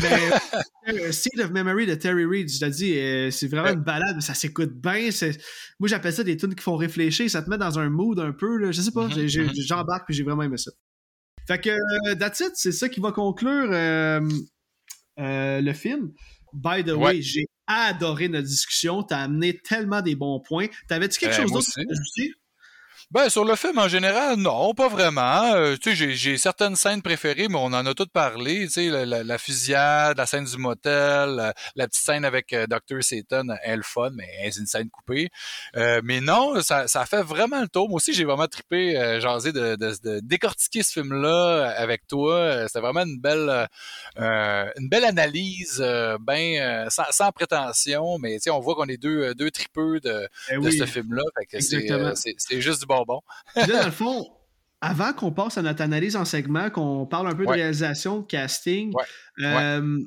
euh, 0.90 1.12
Seed 1.12 1.40
of 1.40 1.52
Memory 1.52 1.86
de 1.86 1.94
Terry 1.96 2.26
Reid, 2.26 2.50
je 2.52 2.60
te 2.60 2.66
dis, 2.66 2.98
euh, 2.98 3.30
c'est 3.30 3.48
vraiment 3.48 3.70
une 3.70 3.84
balade, 3.84 4.16
mais 4.16 4.22
ça 4.22 4.34
s'écoute 4.34 4.74
bien. 4.74 5.10
Moi, 5.80 5.88
j'appelle 5.90 6.14
ça 6.14 6.24
des 6.24 6.38
tunes 6.38 6.56
qui 6.56 6.64
font 6.64 6.76
réfléchir, 6.78 7.30
ça 7.30 7.44
te 7.44 7.50
met 7.52 7.58
dans 7.60 7.78
un 7.78 7.90
mood 7.90 8.20
un 8.20 8.32
peu, 8.32 8.58
là, 8.58 8.72
je 8.72 8.82
sais 8.82 8.92
pas, 8.92 9.06
Mhm, 9.08 9.28
j'ai- 9.28 9.44
mhm. 9.44 9.52
j'embarque 9.68 10.06
puis 10.08 10.16
j'ai 10.16 10.24
vraiment 10.24 10.42
aimé 10.44 10.58
ça. 10.58 10.72
Fait 11.48 11.60
que, 11.62 11.70
euh, 11.70 12.16
that's 12.16 12.40
it, 12.42 12.52
c'est 12.56 12.72
ça 12.72 12.90
qui 12.90 13.00
va 13.00 13.12
conclure 13.12 13.70
euh, 13.72 14.20
euh, 15.20 15.62
le 15.62 15.74
film. 15.74 16.12
By 16.54 16.84
the 16.84 16.92
way, 16.92 17.22
j'ai 17.22 17.46
adoré 17.68 18.28
notre 18.30 18.48
discussion, 18.48 19.04
t'as 19.04 19.20
amené 19.20 19.58
tellement 19.60 20.02
des 20.02 20.16
bons 20.16 20.40
points. 20.40 20.68
T'avais-tu 20.88 21.20
quelque 21.20 21.34
Euh, 21.34 21.42
chose 21.44 21.52
d'autre 21.52 21.70
à 21.78 21.82
ajouter? 21.82 22.34
Ben, 23.10 23.30
sur 23.30 23.46
le 23.46 23.56
film 23.56 23.78
en 23.78 23.88
général, 23.88 24.36
non, 24.36 24.74
pas 24.74 24.90
vraiment. 24.90 25.54
Euh, 25.54 25.78
tu 25.82 25.96
sais, 25.96 26.14
j'ai- 26.14 26.38
certaines 26.38 26.76
scènes 26.76 27.02
préférées, 27.02 27.48
mais 27.48 27.56
on 27.58 27.68
en 27.72 27.86
a 27.86 27.94
toutes 27.94 28.12
parlé. 28.12 28.66
Tu 28.66 28.70
sais, 28.70 28.90
la, 28.90 29.06
la- 29.06 29.24
la 29.24 29.38
fusillade, 29.38 30.18
la 30.18 30.26
scène 30.26 30.44
du 30.44 30.58
motel, 30.58 31.30
la, 31.30 31.54
la 31.78 31.88
petite 31.88 32.04
scène 32.04 32.26
avec 32.26 32.52
euh, 32.52 32.68
Dr. 32.68 33.02
Satan, 33.02 33.46
elle 33.64 33.84
fun, 33.84 34.10
mais 34.14 34.28
c'est 34.52 34.60
une 34.60 34.66
scène 34.66 34.90
coupée. 34.90 35.30
Euh, 35.78 36.02
mais 36.04 36.20
non, 36.20 36.62
ça, 36.62 36.90
ça 36.90 37.06
fait 37.06 37.22
vraiment 37.22 37.62
le 37.62 37.70
tour. 37.70 37.88
Moi 37.88 37.96
aussi, 37.96 38.14
j'ai 38.14 38.26
vraiment 38.26 38.48
trippé, 38.48 38.96
jaser 39.22 39.54
de, 39.54 39.78
de, 39.78 39.94
de 40.04 40.20
décortiquer 40.22 40.84
ce 40.84 40.92
film-là 40.92 41.74
avec 41.78 42.08
toi. 42.08 42.68
C'était 42.68 42.82
vraiment 42.82 43.04
une 43.06 43.22
belle, 43.22 43.70
une 44.18 44.90
belle 44.90 45.06
analyse, 45.06 45.80
ben 46.20 46.90
sans, 46.90 47.06
sans 47.12 47.32
prétention, 47.32 48.18
mais 48.20 48.34
tu 48.34 48.40
sais, 48.42 48.50
on 48.50 48.60
voit 48.60 48.76
qu'on 48.76 48.90
est 48.90 48.98
deux, 49.02 49.34
deux 49.34 49.50
tripeux 49.50 50.02
de, 50.02 50.28
de 50.52 50.58
oui. 50.58 50.78
ce 50.78 50.86
film-là. 50.86 51.24
Fait 51.40 51.46
que 51.46 51.64
c'est 51.64 51.78
exactement. 51.78 52.10
euh, 52.10 52.16
c'est- 52.16 52.36
Puis 53.56 53.68
là, 53.68 53.80
dans 53.80 53.86
le 53.86 53.92
fond, 53.92 54.26
avant 54.82 55.14
qu'on 55.14 55.32
passe 55.32 55.58
à 55.58 55.62
notre 55.62 55.82
analyse 55.82 56.16
en 56.16 56.26
segment, 56.26 56.70
qu'on 56.70 57.06
parle 57.06 57.28
un 57.28 57.36
peu 57.36 57.44
de 57.44 57.50
Ouais. 57.50 57.56
réalisation, 57.58 58.20
de 58.20 58.26
casting, 58.26 58.94
Ouais. 58.94 59.04
euh, 59.46 60.00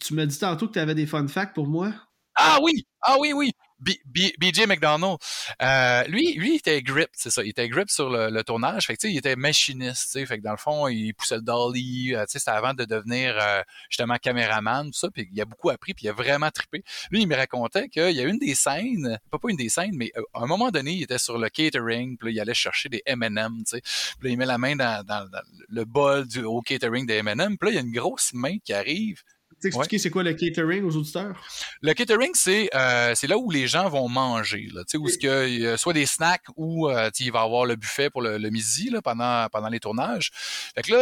tu 0.00 0.14
me 0.14 0.24
dis 0.26 0.38
tantôt 0.38 0.66
que 0.68 0.72
tu 0.72 0.78
avais 0.78 0.94
des 0.94 1.06
fun 1.06 1.26
facts 1.28 1.54
pour 1.54 1.66
moi. 1.66 1.92
Ah 2.36 2.58
oui! 2.62 2.86
Ah 3.02 3.16
oui, 3.20 3.32
oui! 3.32 3.52
BJ 3.84 4.66
McDonald. 4.66 5.18
Euh, 5.62 6.02
lui, 6.04 6.34
lui, 6.34 6.52
il 6.54 6.56
était 6.56 6.82
grip, 6.82 7.08
c'est 7.12 7.30
ça. 7.30 7.42
Il 7.42 7.50
était 7.50 7.68
grip 7.68 7.90
sur 7.90 8.10
le, 8.10 8.30
le 8.30 8.44
tournage. 8.44 8.86
Fait 8.86 8.96
que, 8.96 9.06
il 9.06 9.16
était 9.16 9.36
machiniste, 9.36 10.04
tu 10.04 10.08
sais. 10.20 10.26
Fait 10.26 10.38
que 10.38 10.42
dans 10.42 10.50
le 10.52 10.56
fond, 10.56 10.88
il 10.88 11.12
poussait 11.14 11.36
le 11.36 11.42
dolly. 11.42 12.14
euh, 12.14 12.24
tu 12.26 12.32
sais, 12.32 12.38
c'était 12.38 12.50
avant 12.52 12.74
de 12.74 12.84
devenir 12.84 13.36
euh, 13.40 13.62
justement 13.90 14.16
caméraman, 14.16 14.86
tout 14.86 14.98
ça. 14.98 15.08
Puis 15.10 15.28
il 15.32 15.40
a 15.40 15.44
beaucoup 15.44 15.70
appris, 15.70 15.94
puis 15.94 16.06
il 16.06 16.08
a 16.08 16.12
vraiment 16.12 16.50
trippé. 16.50 16.82
Lui, 17.10 17.22
il 17.22 17.28
me 17.28 17.36
racontait 17.36 17.88
qu'il 17.88 18.10
y 18.12 18.20
a 18.20 18.24
une 18.24 18.38
des 18.38 18.54
scènes, 18.54 19.18
pas 19.30 19.38
pas 19.38 19.48
une 19.50 19.56
des 19.56 19.68
scènes, 19.68 19.94
mais 19.94 20.10
euh, 20.16 20.22
à 20.34 20.40
un 20.42 20.46
moment 20.46 20.70
donné, 20.70 20.92
il 20.92 21.02
était 21.02 21.18
sur 21.18 21.38
le 21.38 21.48
catering, 21.48 22.16
puis 22.16 22.28
là, 22.28 22.32
il 22.32 22.40
allait 22.40 22.54
chercher 22.54 22.88
des 22.88 23.02
M&M, 23.06 23.58
tu 23.58 23.76
sais. 23.76 23.80
Puis 24.18 24.28
là, 24.28 24.30
il 24.30 24.38
met 24.38 24.46
la 24.46 24.58
main 24.58 24.76
dans, 24.76 25.04
dans- 25.04 25.28
dans 25.28 25.42
le 25.68 25.84
bol 25.84 26.26
du, 26.26 26.42
au 26.44 26.60
catering 26.60 27.06
des 27.06 27.14
M&M. 27.16 27.56
Puis 27.58 27.68
là, 27.68 27.70
il 27.70 27.74
y 27.74 27.78
a 27.78 27.80
une 27.82 27.92
grosse 27.92 28.32
main 28.34 28.56
qui 28.64 28.72
arrive. 28.72 29.22
Expliquer 29.68 29.98
c'est 29.98 30.10
quoi 30.10 30.22
le 30.22 30.34
catering 30.34 30.84
aux 30.84 30.96
auditeurs? 30.96 31.40
Le 31.82 31.92
catering, 31.94 32.30
c'est 32.34 32.68
euh, 32.74 33.14
c'est 33.14 33.26
là 33.26 33.38
où 33.38 33.50
les 33.50 33.66
gens 33.66 33.88
vont 33.88 34.08
manger, 34.08 34.68
là, 34.72 34.82
tu 34.84 34.92
sais, 34.92 34.96
où 34.98 35.08
ce 35.08 35.18
que 35.18 35.48
il 35.48 35.60
y 35.60 35.66
a 35.66 35.76
soit 35.76 35.92
des 35.92 36.06
snacks 36.06 36.44
ou 36.56 36.88
euh, 36.88 37.10
il 37.20 37.32
va 37.32 37.40
y 37.40 37.44
avoir 37.44 37.66
le 37.66 37.76
buffet 37.76 38.10
pour 38.10 38.22
le, 38.22 38.38
le 38.38 38.50
midi 38.50 38.90
là, 38.90 39.00
pendant 39.02 39.46
pendant 39.50 39.68
les 39.68 39.80
tournages. 39.80 40.30
Fait 40.74 40.82
que 40.82 40.92
là, 40.92 40.98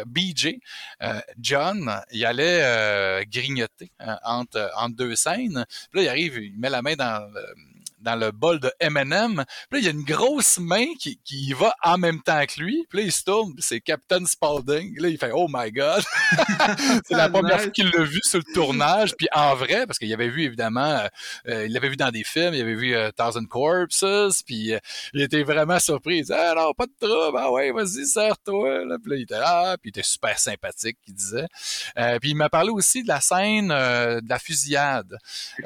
euh, 0.00 0.04
BJ, 0.06 0.56
euh, 1.02 1.20
John, 1.40 2.00
il 2.12 2.24
allait 2.24 2.60
euh, 2.62 3.24
grignoter 3.30 3.90
hein, 4.00 4.18
entre 4.24 4.70
entre 4.76 4.96
deux 4.96 5.16
scènes. 5.16 5.64
Puis 5.90 6.00
là, 6.00 6.02
il 6.02 6.08
arrive, 6.08 6.38
il 6.38 6.58
met 6.58 6.70
la 6.70 6.82
main 6.82 6.94
dans 6.94 7.24
le- 7.32 7.54
dans 8.00 8.16
le 8.16 8.30
bol 8.30 8.60
de 8.60 8.70
M&M. 8.80 9.44
Puis 9.70 9.72
là, 9.72 9.78
il 9.78 9.84
y 9.84 9.88
a 9.88 9.90
une 9.90 10.04
grosse 10.04 10.58
main 10.58 10.86
qui, 10.98 11.18
qui 11.24 11.46
y 11.48 11.52
va 11.52 11.74
en 11.82 11.98
même 11.98 12.20
temps 12.22 12.44
que 12.46 12.60
lui. 12.60 12.86
Puis 12.88 12.98
là, 13.00 13.04
il 13.06 13.12
se 13.12 13.24
tourne, 13.24 13.54
c'est 13.58 13.80
Captain 13.80 14.24
Spaulding. 14.24 14.98
Là, 15.00 15.08
il 15.08 15.18
fait 15.18 15.30
«Oh 15.34 15.46
my 15.48 15.70
God!» 15.72 16.02
C'est 17.06 17.14
la 17.16 17.28
première 17.28 17.60
fois 17.60 17.70
qu'il 17.70 17.90
l'a 17.90 18.02
vu 18.04 18.20
sur 18.22 18.38
le 18.38 18.54
tournage. 18.54 19.14
Puis 19.16 19.28
en 19.32 19.54
vrai, 19.54 19.86
parce 19.86 19.98
qu'il 19.98 20.12
avait 20.12 20.28
vu, 20.28 20.44
évidemment, 20.44 21.02
euh, 21.48 21.66
il 21.66 21.72
l'avait 21.72 21.88
vu 21.88 21.96
dans 21.96 22.10
des 22.10 22.24
films, 22.24 22.54
il 22.54 22.60
avait 22.60 22.74
vu 22.74 22.94
euh, 22.94 23.10
Thousand 23.16 23.44
Corpses, 23.46 24.42
puis 24.44 24.72
euh, 24.74 24.78
il 25.14 25.22
était 25.22 25.42
vraiment 25.42 25.78
surpris. 25.78 26.18
Il 26.18 26.20
disait 26.22 26.36
«Ah 26.38 26.54
non, 26.56 26.72
pas 26.74 26.86
de 26.86 26.92
trouble, 27.00 27.38
ah 27.40 27.50
ouais, 27.50 27.72
vas-y, 27.72 28.06
serre-toi!» 28.06 28.80
Puis 29.02 29.10
là, 29.10 29.16
il 29.16 29.22
était 29.22 29.38
là, 29.38 29.76
puis 29.78 29.88
il 29.90 29.98
était 29.98 30.02
super 30.02 30.38
sympathique, 30.38 30.98
il 31.06 31.14
disait. 31.14 31.46
Euh, 31.98 32.18
puis 32.18 32.30
il 32.30 32.36
m'a 32.36 32.48
parlé 32.48 32.70
aussi 32.70 33.02
de 33.02 33.08
la 33.08 33.20
scène 33.20 33.70
euh, 33.70 34.20
de 34.20 34.28
la 34.28 34.38
fusillade. 34.38 35.16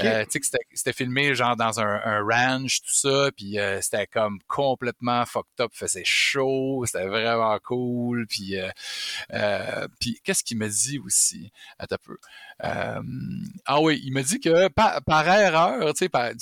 Euh, 0.00 0.24
tu 0.24 0.30
sais 0.32 0.40
que 0.40 0.46
c'était- 0.46 0.59
c'était 0.74 0.92
filmé 0.92 1.34
genre 1.34 1.56
dans 1.56 1.80
un, 1.80 2.00
un 2.04 2.22
ranch, 2.23 2.81
tout 2.82 2.93
ça, 2.94 3.31
puis 3.36 3.59
euh, 3.59 3.81
c'était 3.81 4.07
comme 4.07 4.39
complètement 4.49 5.24
fucked 5.27 5.61
up, 5.61 5.70
faisait 5.74 6.03
chaud, 6.05 6.85
c'était 6.86 7.07
vraiment 7.07 7.59
cool, 7.62 8.27
puis 8.28 8.57
euh, 8.59 8.69
euh, 9.32 9.86
puis 10.01 10.20
qu'est-ce 10.24 10.43
qu'il 10.44 10.59
m'a 10.59 10.69
dit 10.69 10.99
aussi? 10.99 11.51
Attends 11.78 11.97
un 11.97 11.99
peu. 12.05 12.16
Ah 13.66 13.81
oui, 13.81 14.01
il 14.05 14.12
m'a 14.12 14.23
dit 14.23 14.40
que 14.40 14.69
par, 14.69 15.03
par 15.03 15.27
erreur, 15.28 15.93
tu 15.94 15.99
sais, 15.99 16.09
pas 16.09 16.32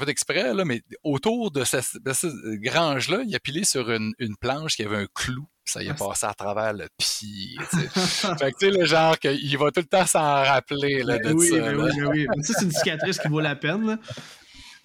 fait 0.00 0.08
exprès, 0.08 0.54
là, 0.54 0.64
mais 0.64 0.82
autour 1.04 1.50
de, 1.50 1.64
ce- 1.64 1.98
de 1.98 2.12
cette 2.12 2.32
grange-là, 2.60 3.22
il 3.26 3.34
a 3.34 3.38
pilé 3.40 3.64
sur 3.64 3.90
une, 3.90 4.12
une 4.18 4.36
planche 4.36 4.76
qui 4.76 4.84
avait 4.84 4.96
un 4.96 5.06
clou. 5.14 5.46
Ça 5.64 5.82
y 5.82 5.86
est 5.86 5.90
Ah, 5.90 5.94
passé 5.94 6.26
à 6.26 6.34
travers 6.34 6.72
le 6.72 6.88
pied. 6.98 7.56
fait 7.70 8.52
que 8.52 8.58
tu 8.58 8.66
sais, 8.66 8.70
le 8.76 8.86
genre 8.86 9.16
qu'il 9.18 9.56
va 9.58 9.70
tout 9.70 9.80
le 9.80 9.86
temps 9.86 10.06
s'en 10.06 10.20
rappeler 10.42 11.04
là, 11.04 11.18
de 11.18 11.32
oui, 11.32 11.48
ça. 11.48 11.56
là. 11.58 11.72
oui, 11.76 12.02
oui. 12.08 12.26
Mais 12.36 12.42
Ça, 12.42 12.54
c'est 12.58 12.64
une 12.64 12.72
cicatrice 12.72 13.18
qui 13.18 13.28
vaut 13.28 13.38
la 13.40 13.54
peine. 13.54 13.86
Là. 13.86 13.98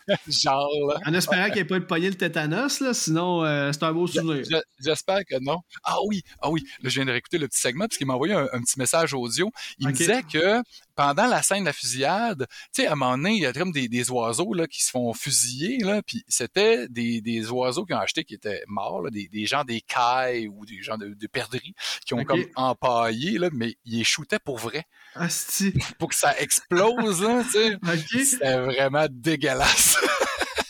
Genre, 0.27 0.69
là. 0.89 0.99
En 1.05 1.13
espérant 1.13 1.47
qu'il 1.47 1.55
n'ait 1.57 1.65
pas 1.65 1.79
pogné 1.81 2.09
le 2.09 2.15
tétanos, 2.15 2.79
là, 2.79 2.93
sinon 2.93 3.43
euh, 3.43 3.71
c'est 3.71 3.83
un 3.83 3.91
beau 3.93 4.07
souvenir. 4.07 4.43
Je- 4.49 4.57
J'espère 4.83 5.19
que 5.27 5.35
non. 5.41 5.57
Ah 5.83 5.97
oui, 6.07 6.21
ah 6.41 6.49
oui. 6.49 6.63
Là, 6.83 6.89
je 6.89 6.95
viens 6.95 7.05
de 7.05 7.11
réécouter 7.11 7.37
le 7.37 7.47
petit 7.47 7.59
segment 7.59 7.85
parce 7.87 7.97
qu'il 7.97 8.05
m'a 8.07 8.13
envoyé 8.13 8.33
un, 8.33 8.47
un 8.53 8.61
petit 8.61 8.77
message 8.77 9.13
audio. 9.13 9.49
Il 9.79 9.87
me 9.87 9.91
disait 9.93 10.23
que 10.31 10.61
pendant 10.95 11.27
la 11.27 11.41
scène 11.41 11.61
de 11.61 11.65
la 11.65 11.73
fusillade, 11.73 12.45
tu 12.73 12.81
sais, 12.81 12.87
à 12.87 12.93
un 12.93 12.95
moment 12.95 13.17
donné, 13.17 13.33
il 13.33 13.41
y 13.41 13.45
a 13.45 13.53
comme 13.53 13.71
des, 13.71 13.87
des 13.87 14.09
oiseaux 14.11 14.53
là, 14.53 14.67
qui 14.67 14.83
se 14.83 14.89
font 14.91 15.13
fusiller, 15.13 15.79
là, 15.79 16.01
puis 16.01 16.23
c'était 16.27 16.87
des, 16.87 17.21
des 17.21 17.49
oiseaux 17.51 17.85
qui 17.85 17.93
ont 17.93 17.99
acheté 17.99 18.23
qui 18.23 18.33
étaient 18.35 18.63
morts, 18.67 19.01
là, 19.01 19.09
des, 19.09 19.27
des 19.27 19.45
gens 19.45 19.63
des 19.63 19.81
cailles 19.81 20.47
ou 20.47 20.65
des 20.65 20.81
gens 20.81 20.97
de, 20.97 21.09
de 21.13 21.27
perdrix 21.27 21.73
qui 22.05 22.13
ont 22.13 22.23
comme 22.23 22.45
empaillé, 22.55 23.37
là, 23.37 23.49
mais 23.51 23.75
ils 23.85 23.99
les 23.99 24.03
shootaient 24.03 24.39
pour 24.39 24.57
vrai, 24.57 24.85
Asti. 25.15 25.73
pour 25.99 26.09
que 26.09 26.15
ça 26.15 26.37
explose, 26.39 27.21
là, 27.21 27.43
tu 27.43 27.51
sais. 27.51 27.75
OK. 27.83 28.23
C'était 28.23 28.57
vraiment 28.57 29.07
dégueulasse. 29.09 29.97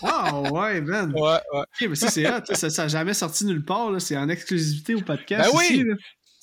Ah 0.04 0.40
ouais, 0.40 0.82
man. 0.82 1.12
ouais, 1.14 1.22
ouais. 1.22 1.40
OK, 1.62 1.88
mais 1.90 1.96
ça, 1.96 2.12
c'est 2.12 2.30
hot. 2.30 2.42
Ça, 2.54 2.70
ça 2.70 2.84
n'a 2.84 2.88
jamais 2.88 3.14
sorti 3.14 3.46
nulle 3.46 3.66
part. 3.66 3.92
là. 3.92 4.00
C'est 4.00 4.18
en 4.18 4.30
exclusivité 4.30 4.94
au 4.94 5.02
podcast. 5.02 5.50
Ben 5.52 5.58
oui. 5.58 5.66
ici. 5.66 5.84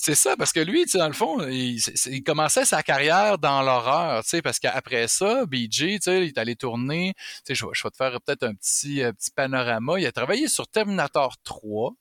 C'est 0.05 0.17
ça, 0.17 0.37
parce 0.37 0.53
que 0.53 0.59
lui, 0.59 0.83
tu 0.83 0.89
sais, 0.89 0.99
dans 0.99 1.07
le 1.07 1.13
fond, 1.13 1.47
il, 1.49 2.25
commençait 2.25 2.65
sa 2.65 2.83
carrière 2.83 3.39
dans 3.39 3.63
l'horreur, 3.63 4.25
tu 4.25 4.31
sais, 4.31 4.43
parce 4.43 4.59
qu'après 4.59 5.07
ça, 5.07 5.47
BJ, 5.47 5.77
tu 5.77 5.99
sais, 6.01 6.23
il 6.23 6.29
est 6.31 6.39
allé 6.39 6.57
tourner, 6.57 7.15
tu 7.17 7.23
sais, 7.47 7.55
je, 7.55 7.65
vais- 7.65 7.91
te 7.91 7.97
faire 7.97 8.21
peut-être 8.21 8.43
un 8.43 8.53
petit, 8.53 9.01
euh, 9.01 9.13
petit 9.13 9.31
panorama. 9.31 10.01
Il 10.01 10.07
a 10.07 10.11
travaillé 10.11 10.49
sur 10.49 10.67
Terminator 10.67 11.37
3. 11.45 11.95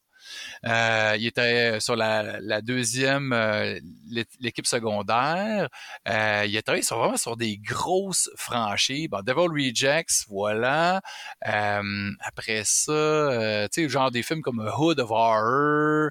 Euh, 0.66 1.16
il 1.18 1.26
était 1.28 1.80
sur 1.80 1.95
la, 1.95 2.40
la 2.40 2.62
deuxième, 2.62 3.34
euh, 3.34 3.80
l'é- 4.10 4.26
l'équipe 4.40 4.68
secondaire. 4.68 5.70
Euh, 6.08 6.45
il 6.48 6.58
a 6.58 6.62
travaillé 6.62 6.84
sur, 6.84 6.98
vraiment 6.99 7.18
sur 7.18 7.38
des 7.38 7.58
grosses 7.58 8.30
franchises. 8.36 9.08
Bon, 9.10 9.22
Devil 9.22 9.48
Rejects, 9.49 10.26
voilà. 10.28 11.02
Euh, 11.48 12.12
après 12.22 12.64
ça, 12.66 13.68
tu 13.72 13.84
sais, 13.84 13.90
genre 13.90 14.12
des 14.12 14.24
films 14.24 14.41
comme 14.41 14.60
Hood 14.78 14.99
of 14.99 15.10
Horror, 15.12 16.10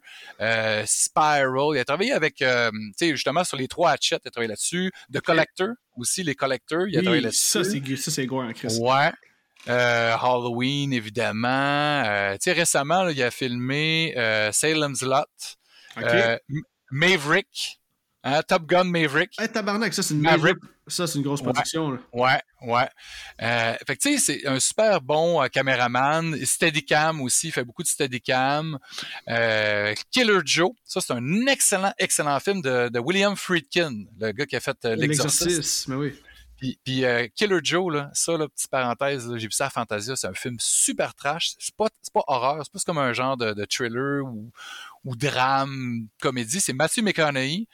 Spiral. 0.87 1.75
Il 1.75 1.79
a 1.79 1.85
travaillé 1.85 2.13
avec, 2.13 2.37
tu 2.37 2.45
sais, 2.97 3.11
justement 3.11 3.45
sur 3.45 3.57
les 3.57 3.69
trois 3.69 3.91
Hatchet, 3.93 4.19
il 4.25 4.29
a 4.29 4.31
travaillé 4.31 4.49
là-dessus. 4.49 4.91
The 5.13 5.21
Collector 5.21 5.69
aussi, 5.97 6.23
les 6.23 6.35
Collectors, 6.35 6.87
il 6.89 6.99
a 6.99 7.03
travaillé 7.03 7.23
là-dessus. 7.23 7.47
ça, 7.47 7.65
c'est 7.65 7.97
ça, 7.97 8.11
c'est 8.11 8.27
gore 8.27 8.45
en 8.45 8.53
Christ. 8.53 8.81
Ouais. 8.81 9.11
Euh, 9.69 10.15
Halloween, 10.17 10.93
évidemment. 10.93 12.03
Euh, 12.07 12.33
tu 12.35 12.39
sais, 12.45 12.53
récemment, 12.53 13.03
là, 13.05 13.13
il 13.13 13.23
a 13.23 13.31
filmé 13.31 14.15
euh, 14.17 14.51
Salem's 14.53 15.03
Lot, 15.03 15.27
Maverick, 16.91 17.81
hein, 18.25 18.43
Top 18.47 18.67
Gun 18.67 18.85
Maverick. 18.85 19.33
Hey, 19.39 19.49
tabarnak, 19.49 19.95
ça, 19.95 20.03
c'est 20.03 20.15
une, 20.15 20.23
Maverick. 20.23 20.57
ça, 20.89 21.07
c'est 21.07 21.19
une 21.19 21.25
grosse 21.25 21.41
Ouais. 21.41 21.53
production. 21.53 21.99
Ouais, 22.13 22.41
ouais. 22.63 22.89
Euh, 23.43 23.75
fait 23.87 23.97
que 23.97 24.01
tu 24.01 24.19
sais, 24.19 24.41
c'est 24.41 24.47
un 24.49 24.59
super 24.59 25.01
bon 25.01 25.43
euh, 25.43 25.47
caméraman. 25.49 26.37
Steadicam 26.45 27.21
aussi, 27.21 27.49
il 27.49 27.53
fait 27.53 27.65
beaucoup 27.65 27.83
de 27.83 27.89
Steadicam. 27.89 28.79
Euh, 29.29 29.95
Killer 30.11 30.41
Joe, 30.45 30.71
ça 30.85 31.01
c'est 31.01 31.13
un 31.13 31.47
excellent, 31.47 31.93
excellent 31.99 32.41
film 32.41 32.61
de, 32.63 32.89
de 32.89 32.99
William 32.99 33.37
Friedkin, 33.37 34.05
le 34.19 34.33
gars 34.33 34.47
qui 34.47 34.57
a 34.57 34.61
fait. 34.61 34.85
L'exorciste, 34.85 35.87
mais 35.89 35.95
oui. 35.97 36.15
Puis, 36.61 36.79
puis, 36.85 37.05
euh, 37.07 37.27
Killer 37.35 37.61
Joe, 37.63 37.91
là, 37.91 38.11
ça, 38.13 38.37
là, 38.37 38.47
petite 38.47 38.71
parenthèse, 38.71 39.27
j'ai 39.37 39.47
vu 39.47 39.53
ça 39.53 39.67
à 39.67 39.71
Fantasia, 39.71 40.15
c'est 40.15 40.27
un 40.27 40.35
film 40.35 40.57
super 40.61 41.15
trash. 41.15 41.55
C'est 41.59 41.75
pas, 41.75 41.89
pas 42.13 42.23
horreur, 42.27 42.61
c'est 42.63 42.71
plus 42.71 42.85
comme 42.85 42.99
un 42.99 43.15
genre 43.15 43.39
de, 43.39 43.55
de 43.55 43.65
thriller 43.65 44.23
ou, 44.27 44.53
ou 45.05 45.17
drame, 45.17 46.07
comédie. 46.21 46.61
C'est 46.61 46.75
Matthew 46.75 47.01
McConaughey 47.01 47.67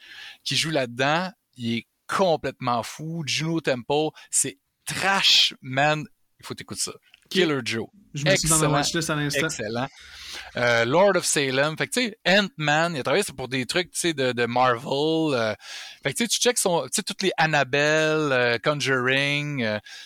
qui 0.45 0.55
joue 0.55 0.69
là-dedans. 0.69 1.29
Il 1.57 1.79
est 1.79 1.87
complètement 2.07 2.81
fou. 2.81 3.23
Juno 3.25 3.59
Temple, 3.59 4.17
c'est 4.31 4.57
trash, 4.85 5.53
man. 5.61 6.05
Il 6.39 6.45
faut 6.45 6.53
t'écouter 6.53 6.81
ça. 6.81 6.93
Killer 7.29 7.59
Joe. 7.63 7.87
Je 8.13 8.23
me 8.25 8.35
suis 8.35 8.47
dans 8.49 8.55
Excellent. 8.55 8.73
watchlist 8.73 9.09
à 9.11 9.15
l'instant. 9.15 9.45
Excellent. 9.45 9.87
Euh, 10.55 10.85
Lord 10.85 11.17
of 11.17 11.25
Salem. 11.25 11.77
Fait 11.77 11.87
que, 11.87 11.99
tu 11.99 12.05
sais, 12.07 12.17
Ant-Man, 12.27 12.93
il 12.95 12.99
a 12.99 13.03
travaillé 13.03 13.23
pour 13.35 13.47
des 13.47 13.65
trucs, 13.65 13.91
tu 13.91 13.99
sais, 13.99 14.13
de, 14.13 14.31
de 14.31 14.45
Marvel. 14.45 15.35
euh, 15.35 15.53
fait 16.03 16.13
que, 16.13 16.17
tu 16.17 16.23
sais, 16.23 16.27
tu 16.27 16.39
checks 16.39 16.57
son, 16.57 16.83
tu 16.83 16.89
sais, 16.93 17.03
toutes 17.03 17.21
les 17.21 17.31
Annabelle, 17.37 18.31
euh, 18.31 18.57
Conjuring. 18.63 19.59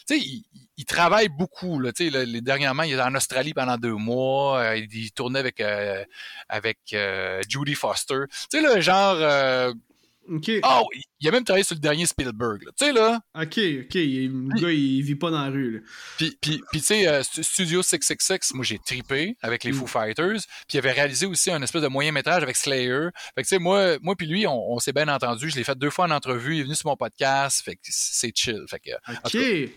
tu 0.08 0.16
sais, 0.16 0.20
il, 0.20 0.44
il 0.78 0.86
travaille 0.86 1.30
beaucoup, 1.30 1.80
là. 1.80 1.94
Tu 1.94 2.06
sais, 2.06 2.10
le- 2.10 2.24
les, 2.24 2.42
dernièrement, 2.42 2.84
il 2.84 2.94
est 2.94 3.02
en 3.02 3.16
Australie 3.16 3.54
pendant 3.54 3.78
deux 3.78 3.94
mois. 3.96 4.76
il, 4.76 4.88
il 4.94 5.12
tournait 5.12 5.40
avec, 5.40 5.62
avec 6.50 6.80
Judy 7.48 7.76
Foster. 7.76 8.24
Tu 8.50 8.60
sais, 8.60 8.62
le 8.76 8.82
genre... 8.82 9.74
OK. 10.32 10.52
oh, 10.64 10.88
il 11.20 11.28
a 11.28 11.32
même 11.32 11.44
travaillé 11.44 11.64
sur 11.64 11.76
le 11.76 11.80
dernier 11.82 12.06
Spielberg. 12.06 12.62
Tu 12.78 12.86
sais, 12.86 12.94
là... 12.94 13.20
OK, 13.36 13.44
OK. 13.44 13.94
Le 13.96 14.62
gars, 14.62 14.72
il 14.72 15.02
vit 15.04 15.16
pas 15.16 15.30
dans 15.30 15.44
la 15.44 15.50
rue. 15.50 15.72
là. 15.72 15.80
Puis, 16.18 16.38
puis, 16.42 16.62
puis 16.72 16.80
tu 16.80 16.88
sais, 16.88 17.08
euh, 17.08 17.22
Stu- 17.24 17.44
Studio 17.44 17.84
666, 17.84 18.54
moi 18.54 18.64
j'ai 18.66 18.80
tripé 18.80 19.36
avec 19.42 19.64
les 19.64 19.72
Mm. 19.72 19.76
Foo 19.76 19.88
Fighters. 19.88 20.40
Puis 20.68 20.76
il 20.76 20.78
avait 20.80 20.92
réalisé 20.92 21.26
aussi 21.26 21.52
un 21.52 21.62
espèce 21.62 21.82
de 21.82 21.88
moyen 21.88 22.12
métrage 22.12 22.44
avec 22.44 22.56
Slayer. 22.56 23.10
Fait 23.36 23.44
que 23.44 23.48
tu 23.48 23.56
sais, 23.56 23.60
moi, 23.60 23.98
moi 24.02 24.16
puis 24.16 24.26
lui, 24.28 24.48
on, 24.48 24.74
on 24.74 24.80
s'est 24.80 24.94
bien 24.94 25.08
entendu. 25.08 25.50
Je 25.50 25.56
l'ai 25.58 25.64
fait 25.64 25.78
deux 25.78 25.90
fois 25.90 26.06
en 26.06 26.12
entrevue. 26.12 26.56
Il 26.56 26.60
est 26.62 26.64
venu 26.64 26.76
sur 26.76 26.88
mon 26.90 26.96
podcast. 26.98 27.62
Fait 27.64 27.76
que 27.76 27.82
c'est 27.84 28.32
chill. 28.36 28.64
Fait 28.70 28.80
que, 28.80 28.92
OK. 29.26 29.72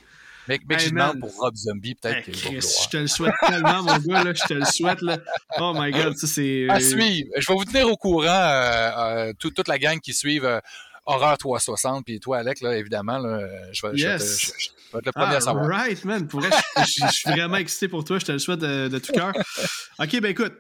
Mec, 0.49 0.63
mec 0.69 0.81
Hey, 0.81 0.87
je 0.87 0.91
demande 0.91 1.19
man. 1.19 1.21
pour 1.21 1.37
Rob 1.39 1.55
Zombie, 1.57 1.95
peut-être 1.95 2.29
Hey, 2.29 2.35
Chris, 2.35 2.61
je 2.85 2.89
te 2.89 2.97
le 2.97 3.07
souhaite 3.07 3.35
tellement, 3.47 3.83
mon 3.83 3.97
gars. 3.99 4.25
Là, 4.25 4.33
je 4.35 4.43
te 4.43 4.55
le 4.55 4.65
souhaite. 4.65 5.03
Là. 5.03 5.19
Oh 5.59 5.73
my 5.77 5.91
God, 5.91 6.17
ça, 6.17 6.27
c'est... 6.27 6.67
À 6.69 6.81
suivre. 6.81 7.29
Je 7.37 7.47
vais 7.47 7.55
vous 7.55 7.65
tenir 7.65 7.89
au 7.89 7.97
courant, 7.97 8.27
euh, 8.29 8.91
euh, 9.29 9.33
tout- 9.39 9.51
toute 9.51 9.69
la 9.69 9.79
gang 9.79 9.99
qui 10.01 10.13
suivent 10.15 10.45
euh, 10.45 10.61
Horreur 11.07 11.37
360. 11.39 12.05
Puis 12.05 12.19
toi, 12.21 12.39
Alec, 12.39 12.61
là, 12.61 12.77
évidemment, 12.77 13.19
là, 13.19 13.41
je, 13.73 13.87
vais, 13.87 13.97
je 13.97 14.07
vais 14.07 14.17
te- 14.19 14.23
Yes. 14.23 14.41
je- 14.41 14.47
je 14.47 14.71
vais 14.93 14.99
être 14.99 15.07
le 15.07 15.13
premier 15.13 15.35
Ah, 15.35 15.37
à 15.37 15.41
savoir. 15.41 15.67
right, 15.67 16.05
man. 16.05 16.27
Pour 16.27 16.41
vrai, 16.41 16.51
je, 16.79 17.07
suis 17.11 17.31
vraiment 17.31 17.57
excité 17.59 17.89
pour 17.89 18.05
toi. 18.05 18.19
Je 18.19 18.25
te 18.25 18.33
le 18.33 18.39
souhaite 18.39 18.61
de, 18.61 18.89
de 18.89 18.99
tout 18.99 19.13
cœur. 19.13 19.33
OK, 19.99 20.21
ben 20.21 20.31
écoute. 20.31 20.55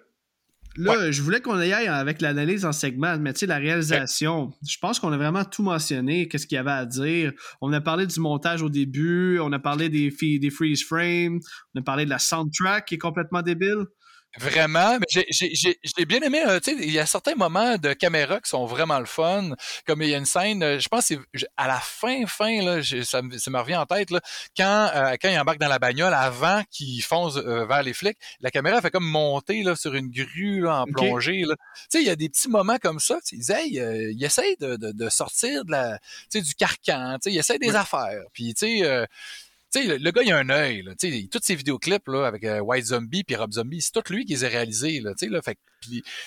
Là, 0.76 1.10
je 1.10 1.22
voulais 1.22 1.40
qu'on 1.40 1.54
aille 1.54 1.72
avec 1.72 2.20
l'analyse 2.20 2.64
en 2.64 2.72
segment, 2.72 3.16
mais 3.18 3.32
tu 3.32 3.40
sais, 3.40 3.46
la 3.46 3.58
réalisation, 3.58 4.52
je 4.66 4.76
pense 4.80 4.98
qu'on 4.98 5.12
a 5.12 5.16
vraiment 5.16 5.44
tout 5.44 5.62
mentionné, 5.62 6.26
qu'est-ce 6.26 6.46
qu'il 6.46 6.56
y 6.56 6.58
avait 6.58 6.70
à 6.72 6.84
dire. 6.84 7.32
On 7.60 7.72
a 7.72 7.80
parlé 7.80 8.06
du 8.06 8.18
montage 8.18 8.62
au 8.62 8.68
début, 8.68 9.38
on 9.40 9.52
a 9.52 9.58
parlé 9.58 9.88
des, 9.88 10.10
des 10.10 10.50
freeze 10.50 10.84
frames, 10.84 11.38
on 11.74 11.80
a 11.80 11.82
parlé 11.82 12.04
de 12.04 12.10
la 12.10 12.18
soundtrack 12.18 12.86
qui 12.86 12.96
est 12.96 12.98
complètement 12.98 13.42
débile. 13.42 13.84
Vraiment, 14.38 14.98
mais 14.98 15.06
j'ai- 15.10 15.26
j'ai 15.30 15.54
j'ai- 15.54 15.78
j'ai 15.82 16.04
bien 16.06 16.20
aimé, 16.20 16.42
euh, 16.44 16.58
tu 16.58 16.76
sais, 16.76 16.84
il 16.84 16.90
y 16.90 16.98
a 16.98 17.06
certains 17.06 17.36
moments 17.36 17.76
de 17.76 17.92
caméra 17.92 18.40
qui 18.40 18.50
sont 18.50 18.66
vraiment 18.66 18.98
le 18.98 19.06
fun, 19.06 19.50
comme 19.86 20.02
il 20.02 20.08
y 20.08 20.14
a 20.14 20.18
une 20.18 20.24
scène, 20.26 20.62
euh, 20.62 20.80
je 20.80 20.88
pense 20.88 21.06
que 21.08 21.14
c'est 21.34 21.46
à 21.56 21.68
la 21.68 21.78
fin, 21.78 22.26
fin, 22.26 22.62
là, 22.62 22.82
ça, 23.04 23.22
me- 23.22 23.38
ça 23.38 23.50
me 23.50 23.58
revient 23.60 23.76
en 23.76 23.86
tête, 23.86 24.10
là, 24.10 24.20
quand, 24.56 24.90
euh, 24.94 25.14
quand 25.22 25.28
il 25.28 25.38
embarque 25.38 25.58
dans 25.60 25.68
la 25.68 25.78
bagnole, 25.78 26.12
avant 26.12 26.62
qu'il 26.70 27.00
fonce 27.02 27.36
euh, 27.36 27.64
vers 27.66 27.82
les 27.84 27.92
flics, 27.92 28.18
la 28.40 28.50
caméra 28.50 28.80
fait 28.80 28.90
comme 28.90 29.04
monter 29.08 29.62
là, 29.62 29.76
sur 29.76 29.94
une 29.94 30.10
grue 30.10 30.60
là, 30.62 30.80
en 30.82 30.86
plongée. 30.86 31.42
là. 31.46 31.54
Tu 31.56 31.82
sais, 31.90 32.00
il 32.02 32.06
y 32.06 32.10
a 32.10 32.16
des 32.16 32.28
petits 32.28 32.48
moments 32.48 32.78
comme 32.78 32.98
ça, 32.98 33.18
tu 33.24 33.40
sais, 33.40 33.52
hey, 33.66 33.80
il 34.14 34.24
essaye 34.24 34.56
de, 34.58 34.76
de, 34.76 34.90
de 34.92 35.08
sortir 35.10 35.64
de 35.64 35.70
la, 35.70 35.98
tu 36.30 36.38
sais, 36.38 36.40
du 36.40 36.54
carcan, 36.54 37.18
tu 37.22 37.30
sais, 37.30 37.54
il 37.54 37.58
des 37.60 37.76
affaires, 37.76 38.22
puis 38.32 38.52
tu 38.54 38.80
sais... 38.82 39.06
tu 39.74 39.82
sais, 39.82 39.88
le, 39.88 39.96
le 39.96 40.10
gars, 40.12 40.22
il 40.22 40.32
a 40.32 40.38
un 40.38 40.50
œil. 40.50 40.82
Là, 40.82 40.92
toutes 41.30 41.44
ces 41.44 41.54
vidéoclips 41.54 42.06
là, 42.08 42.26
avec 42.26 42.44
euh, 42.44 42.60
White 42.60 42.86
Zombie 42.86 43.24
puis 43.24 43.34
Rob 43.34 43.52
Zombie, 43.52 43.82
c'est 43.82 43.92
tout 43.92 44.12
lui 44.12 44.24
qui 44.24 44.34
les 44.34 44.44
a 44.44 44.48
réalisés. 44.48 45.00
Là, 45.00 45.12
là, 45.20 45.42
fait, 45.42 45.58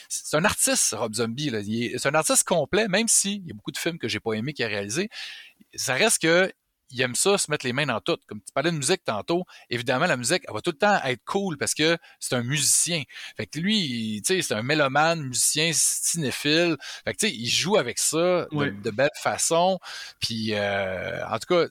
c'est 0.09 0.35
un 0.35 0.43
artiste, 0.45 0.93
Rob 0.97 1.13
Zombie. 1.15 1.49
Là, 1.49 1.61
c'est 1.63 2.07
un 2.07 2.15
artiste 2.15 2.43
complet, 2.43 2.87
même 2.87 3.07
s'il 3.07 3.45
y 3.47 3.51
a 3.51 3.53
beaucoup 3.53 3.71
de 3.71 3.77
films 3.77 3.97
que 3.97 4.07
j'ai 4.07 4.19
pas 4.19 4.33
aimé 4.33 4.53
qu'il 4.53 4.65
a 4.65 4.67
réalisé. 4.67 5.09
Ça 5.75 5.93
reste 5.93 6.21
que 6.21 6.51
il 6.89 7.01
aime 7.01 7.15
ça, 7.15 7.37
se 7.37 7.51
mettre 7.51 7.65
les 7.65 7.73
mains 7.73 7.85
dans 7.85 7.99
tout. 7.99 8.17
Comme 8.27 8.39
tu 8.39 8.53
parlais 8.53 8.71
de 8.71 8.77
musique 8.77 9.03
tantôt, 9.03 9.43
évidemment, 9.69 10.05
la 10.05 10.17
musique, 10.17 10.43
elle 10.47 10.53
va 10.53 10.61
tout 10.61 10.71
le 10.71 10.77
temps 10.77 10.99
être 11.03 11.23
cool 11.25 11.57
parce 11.57 11.73
que 11.73 11.97
c'est 12.19 12.35
un 12.35 12.43
musicien. 12.43 13.03
Fait 13.35 13.45
que 13.45 13.59
lui, 13.59 14.21
tu 14.25 14.35
sais, 14.35 14.41
c'est 14.41 14.53
un 14.53 14.63
mélomane, 14.63 15.21
musicien, 15.21 15.71
cinéphile. 15.73 16.77
Fait 17.03 17.13
que 17.13 17.19
tu 17.19 17.27
sais, 17.27 17.33
il 17.33 17.49
joue 17.49 17.77
avec 17.77 17.99
ça 17.99 18.47
de, 18.51 18.91
belle 18.91 19.09
façon. 19.15 19.79
Puis, 20.19 20.53
euh, 20.53 21.25
en 21.27 21.39
tout 21.39 21.53
cas, 21.55 21.67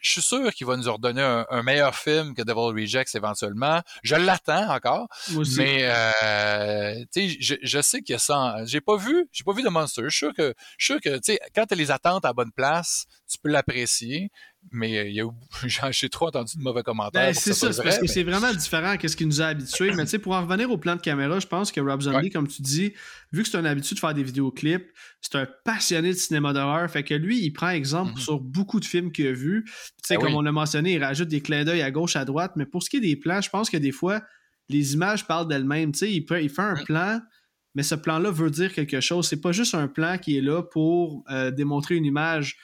je 0.00 0.12
suis 0.12 0.22
sûr 0.22 0.52
qu'il 0.52 0.66
va 0.66 0.76
nous 0.76 0.92
redonner 0.92 1.22
un, 1.22 1.46
un 1.50 1.62
meilleur 1.62 1.94
film 1.94 2.34
que 2.34 2.42
Devil 2.42 2.82
Rejects 2.82 3.14
éventuellement. 3.14 3.80
Je 4.02 4.16
l'attends 4.16 4.70
encore. 4.70 5.08
Moi 5.30 5.42
aussi. 5.42 5.58
Mais 5.58 5.80
euh, 5.82 6.94
tu 7.12 7.30
sais, 7.30 7.36
je, 7.40 7.54
je 7.62 7.80
sais 7.80 8.00
qu'il 8.00 8.14
y 8.14 8.16
a 8.16 8.18
ça. 8.18 8.56
J'ai 8.64 8.80
pas 8.80 8.96
vu, 8.96 9.28
j'ai 9.30 9.44
pas 9.44 9.52
vu 9.52 9.62
de 9.62 9.68
Monster. 9.68 10.02
Je 10.04 10.08
suis 10.08 10.26
sûr 10.26 10.34
que, 10.34 10.54
je 10.78 10.84
suis 10.84 10.94
sûr 10.94 11.00
que, 11.00 11.16
tu 11.16 11.32
sais, 11.34 11.40
quand 11.54 11.66
t'as 11.66 11.76
les 11.76 11.90
attentes 11.90 12.24
à 12.24 12.28
la 12.28 12.32
bonne 12.32 12.52
place, 12.52 13.06
tu 13.28 13.38
peux 13.38 13.50
l'apprécier. 13.50 14.30
Mais 14.72 15.12
euh, 15.18 15.28
j'ai 15.90 16.08
trop 16.08 16.28
entendu 16.28 16.56
de 16.56 16.62
mauvais 16.62 16.82
commentaires. 16.82 17.28
Ben, 17.28 17.34
c'est 17.34 17.54
ça, 17.54 17.66
parce 17.68 17.78
vrai, 17.78 17.98
que 18.00 18.06
c'est 18.06 18.22
vraiment 18.22 18.52
différent 18.52 18.94
de 18.94 19.08
ce 19.08 19.16
qui 19.16 19.26
nous 19.26 19.40
a 19.40 19.46
habitués. 19.46 19.92
Mais 19.94 20.04
tu 20.04 20.10
sais, 20.10 20.18
pour 20.18 20.32
en 20.34 20.42
revenir 20.42 20.70
au 20.70 20.78
plan 20.78 20.96
de 20.96 21.00
caméra, 21.00 21.40
je 21.40 21.46
pense 21.46 21.72
que 21.72 21.80
Rob 21.80 22.02
Zombie, 22.02 22.16
Ouais. 22.16 22.30
comme 22.30 22.46
tu 22.46 22.62
dis, 22.62 22.92
vu 23.32 23.42
que 23.42 23.48
c'est 23.48 23.56
un 23.56 23.64
habitude 23.64 23.96
de 23.96 24.00
faire 24.00 24.14
des 24.14 24.22
vidéoclips, 24.22 24.86
c'est 25.20 25.34
un 25.36 25.46
passionné 25.64 26.10
de 26.10 26.16
cinéma 26.18 26.52
d'horreur. 26.52 26.88
Fait 26.90 27.02
que 27.02 27.14
lui, 27.14 27.42
il 27.42 27.50
prend 27.52 27.70
exemple 27.70 28.12
Mhm. 28.12 28.18
sur 28.18 28.38
beaucoup 28.40 28.80
de 28.80 28.84
films 28.84 29.10
qu'il 29.12 29.26
a 29.28 29.32
vus. 29.32 29.64
Tu 29.66 29.72
sais, 30.04 30.14
Ben 30.16 30.20
comme 30.20 30.32
oui. 30.32 30.38
on 30.38 30.42
l'a 30.42 30.52
mentionné, 30.52 30.92
il 30.94 31.02
rajoute 31.02 31.28
des 31.28 31.40
clins 31.40 31.64
d'œil 31.64 31.82
à 31.82 31.90
gauche, 31.90 32.14
à 32.16 32.24
droite. 32.24 32.52
Mais 32.56 32.66
pour 32.66 32.82
ce 32.82 32.90
qui 32.90 32.98
est 32.98 33.00
des 33.00 33.16
plans, 33.16 33.40
je 33.40 33.50
pense 33.50 33.70
que 33.70 33.76
des 33.78 33.92
fois, 33.92 34.22
les 34.68 34.92
images 34.94 35.26
parlent 35.26 35.48
d'elles-mêmes. 35.48 35.92
Tu 35.92 35.98
sais, 36.00 36.12
il, 36.12 36.24
fait 36.26 36.50
un 36.62 36.74
Mhm. 36.74 36.84
plan. 36.84 37.20
Mais 37.74 37.82
ce 37.84 37.94
plan-là 37.94 38.30
veut 38.30 38.50
dire 38.50 38.72
quelque 38.72 39.00
chose. 39.00 39.28
C'est 39.28 39.40
pas 39.40 39.52
juste 39.52 39.74
un 39.74 39.86
plan 39.88 40.18
qui 40.18 40.36
est 40.36 40.40
là 40.40 40.62
pour 40.62 41.24
euh, 41.30 41.50
démontrer 41.52 41.94
une 41.96 42.04
image 42.04 42.56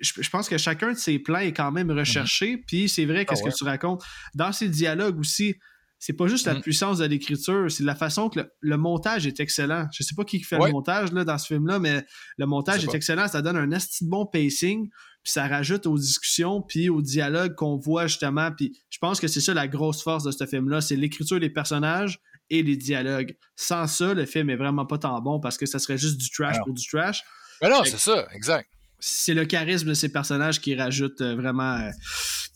je, 0.00 0.22
je 0.22 0.30
pense 0.30 0.48
que 0.48 0.58
chacun 0.58 0.92
de 0.92 0.98
ces 0.98 1.18
plans 1.18 1.38
est 1.38 1.52
quand 1.52 1.72
même 1.72 1.90
recherché. 1.90 2.58
Puis 2.66 2.88
c'est 2.88 3.04
vrai, 3.04 3.24
qu'est-ce 3.26 3.42
Ah 3.42 3.46
ouais. 3.46 3.52
que 3.52 3.56
tu 3.56 3.64
racontes. 3.64 4.02
Dans 4.34 4.52
ces 4.52 4.68
dialogues 4.68 5.18
aussi, 5.18 5.54
c'est 5.98 6.12
pas 6.12 6.26
juste 6.26 6.46
la 6.46 6.54
Mhm. 6.54 6.60
puissance 6.62 6.98
de 6.98 7.06
l'écriture, 7.06 7.70
c'est 7.70 7.82
la 7.82 7.94
façon 7.94 8.28
que 8.28 8.40
le, 8.40 8.50
le 8.60 8.76
montage 8.76 9.26
est 9.26 9.40
excellent. 9.40 9.86
Je 9.92 10.02
sais 10.02 10.14
pas 10.14 10.24
qui 10.24 10.40
fait 10.42 10.56
Ouais. 10.58 10.66
le 10.66 10.72
montage 10.72 11.10
là, 11.12 11.24
dans 11.24 11.38
ce 11.38 11.46
film-là, 11.46 11.78
mais 11.78 12.04
le 12.36 12.46
montage 12.46 12.84
est 12.84 12.86
pas. 12.86 12.92
excellent. 12.92 13.28
Ça 13.28 13.40
donne 13.42 13.56
un 13.56 13.66
de 13.66 13.78
bon 14.02 14.26
pacing. 14.26 14.88
Puis 15.22 15.32
ça 15.32 15.48
rajoute 15.48 15.86
aux 15.86 15.98
discussions, 15.98 16.62
puis 16.62 16.88
aux 16.88 17.02
dialogues 17.02 17.54
qu'on 17.56 17.76
voit 17.78 18.06
justement. 18.06 18.52
Puis 18.52 18.78
je 18.90 18.98
pense 18.98 19.18
que 19.20 19.26
c'est 19.26 19.40
ça 19.40 19.54
la 19.54 19.66
grosse 19.66 20.02
force 20.02 20.22
de 20.22 20.30
ce 20.30 20.46
film-là, 20.46 20.80
c'est 20.80 20.94
l'écriture 20.96 21.40
des 21.40 21.50
personnages 21.50 22.20
et 22.48 22.62
les 22.62 22.76
dialogues. 22.76 23.34
Sans 23.56 23.88
ça, 23.88 24.14
le 24.14 24.24
film 24.24 24.50
est 24.50 24.56
vraiment 24.56 24.86
pas 24.86 24.98
tant 24.98 25.20
bon 25.20 25.40
parce 25.40 25.56
que 25.58 25.66
ça 25.66 25.80
serait 25.80 25.98
juste 25.98 26.18
du 26.18 26.30
trash 26.30 26.54
Alors. 26.54 26.66
pour 26.66 26.74
du 26.74 26.86
trash 26.86 27.22
Mais 27.60 27.68
non, 27.70 27.82
c'est 27.84 27.98
ça, 27.98 28.24
exact. 28.34 28.68
C'est 28.98 29.34
le 29.34 29.44
charisme 29.44 29.88
de 29.88 29.94
ces 29.94 30.10
personnages 30.10 30.60
qui 30.60 30.74
rajoute 30.74 31.20
euh, 31.20 31.34
vraiment. 31.36 31.74
euh, 31.76 31.90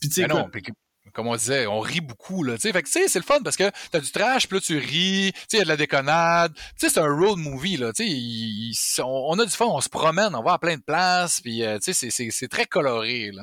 Puis 0.01 0.09
tu 0.09 0.15
sais, 0.17 0.23
que- 0.63 0.71
comme 1.13 1.27
on 1.27 1.35
disait, 1.35 1.67
on 1.67 1.81
rit 1.81 2.01
beaucoup, 2.01 2.45
là, 2.45 2.57
tu. 2.57 2.71
Fait 2.71 2.83
que, 2.83 2.87
tu 2.87 2.93
sais, 2.93 3.09
c'est 3.09 3.19
le 3.19 3.25
fun 3.25 3.41
parce 3.43 3.57
que 3.57 3.69
t'as 3.91 3.99
du 3.99 4.11
trash, 4.13 4.47
puis 4.47 4.59
là, 4.59 4.61
tu 4.61 4.79
ris, 4.79 5.33
tu 5.33 5.41
sais, 5.49 5.57
il 5.57 5.59
y 5.59 5.61
a 5.61 5.65
de 5.65 5.69
la 5.69 5.77
déconnade. 5.77 6.55
Tu 6.55 6.63
sais, 6.77 6.89
c'est 6.89 7.01
un 7.01 7.13
road 7.13 7.39
movie, 7.39 7.77
là, 7.79 7.93
tu 7.93 8.05
sais. 8.75 9.03
on, 9.03 9.31
on 9.31 9.39
a 9.41 9.45
du 9.45 9.51
fun, 9.51 9.65
on 9.67 9.81
se 9.81 9.89
promène, 9.89 10.35
on 10.37 10.43
va 10.45 10.53
à 10.53 10.59
plein 10.59 10.77
de 10.77 10.83
places, 10.83 11.41
puis, 11.41 11.65
euh, 11.65 11.79
tu 11.81 11.93
sais, 11.93 12.11
c'est- 12.31 12.49
très 12.49 12.67
coloré, 12.67 13.33
là. 13.33 13.43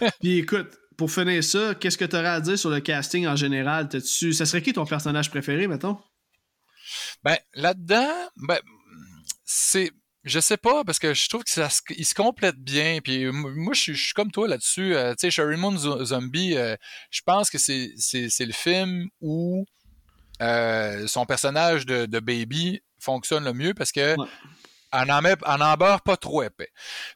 puis 0.20 0.38
écoute, 0.40 0.68
pour 0.98 1.10
finir 1.10 1.42
ça, 1.42 1.74
qu'est-ce 1.74 1.96
que 1.96 2.04
tu 2.04 2.16
aurais 2.16 2.26
à 2.28 2.40
dire 2.42 2.58
sur 2.58 2.68
le 2.68 2.80
casting 2.80 3.26
en 3.26 3.34
général? 3.36 3.88
T'as-tu- 3.88 4.34
Ça 4.34 4.44
serait 4.44 4.60
qui 4.60 4.74
ton 4.74 4.84
personnage 4.84 5.30
préféré, 5.30 5.66
mettons? 5.68 5.98
Ben, 7.24 7.38
là-dedans, 7.54 8.12
ben, 8.36 8.58
c'est. 9.44 9.90
Je 10.24 10.38
sais 10.38 10.58
pas, 10.58 10.84
parce 10.84 10.98
que 10.98 11.14
je 11.14 11.28
trouve 11.28 11.44
qu'il 11.44 11.54
se, 11.62 11.80
il 11.96 12.04
se 12.04 12.14
complète 12.14 12.56
bien. 12.56 13.00
Puis 13.02 13.24
moi, 13.32 13.72
je 13.74 13.80
suis, 13.80 13.94
je 13.94 14.04
suis 14.04 14.12
comme 14.14 14.30
toi 14.30 14.46
là-dessus. 14.48 14.94
Euh, 14.94 15.12
tu 15.12 15.20
sais, 15.20 15.30
Sherry 15.30 15.56
Moon 15.56 15.76
Zo- 15.76 16.04
Zombie, 16.04 16.56
euh, 16.56 16.76
je 17.10 17.22
pense 17.24 17.48
que 17.48 17.56
c'est, 17.58 17.90
le 18.40 18.52
film 18.52 19.08
où 19.22 19.64
euh, 20.42 21.06
son 21.06 21.24
personnage 21.26 21.86
de, 21.86 22.06
de 22.06 22.20
Baby 22.20 22.82
fonctionne 22.98 23.44
le 23.44 23.52
mieux 23.54 23.72
parce 23.74 23.92
que 23.92 24.16
Ouais. 24.18 24.26
en 24.92 25.08
en, 25.08 25.22
met, 25.22 25.36
en 25.46 25.60
en 25.60 25.74
beurre 25.76 26.02
pas 26.02 26.16
trop 26.16 26.42
épais. 26.42 26.68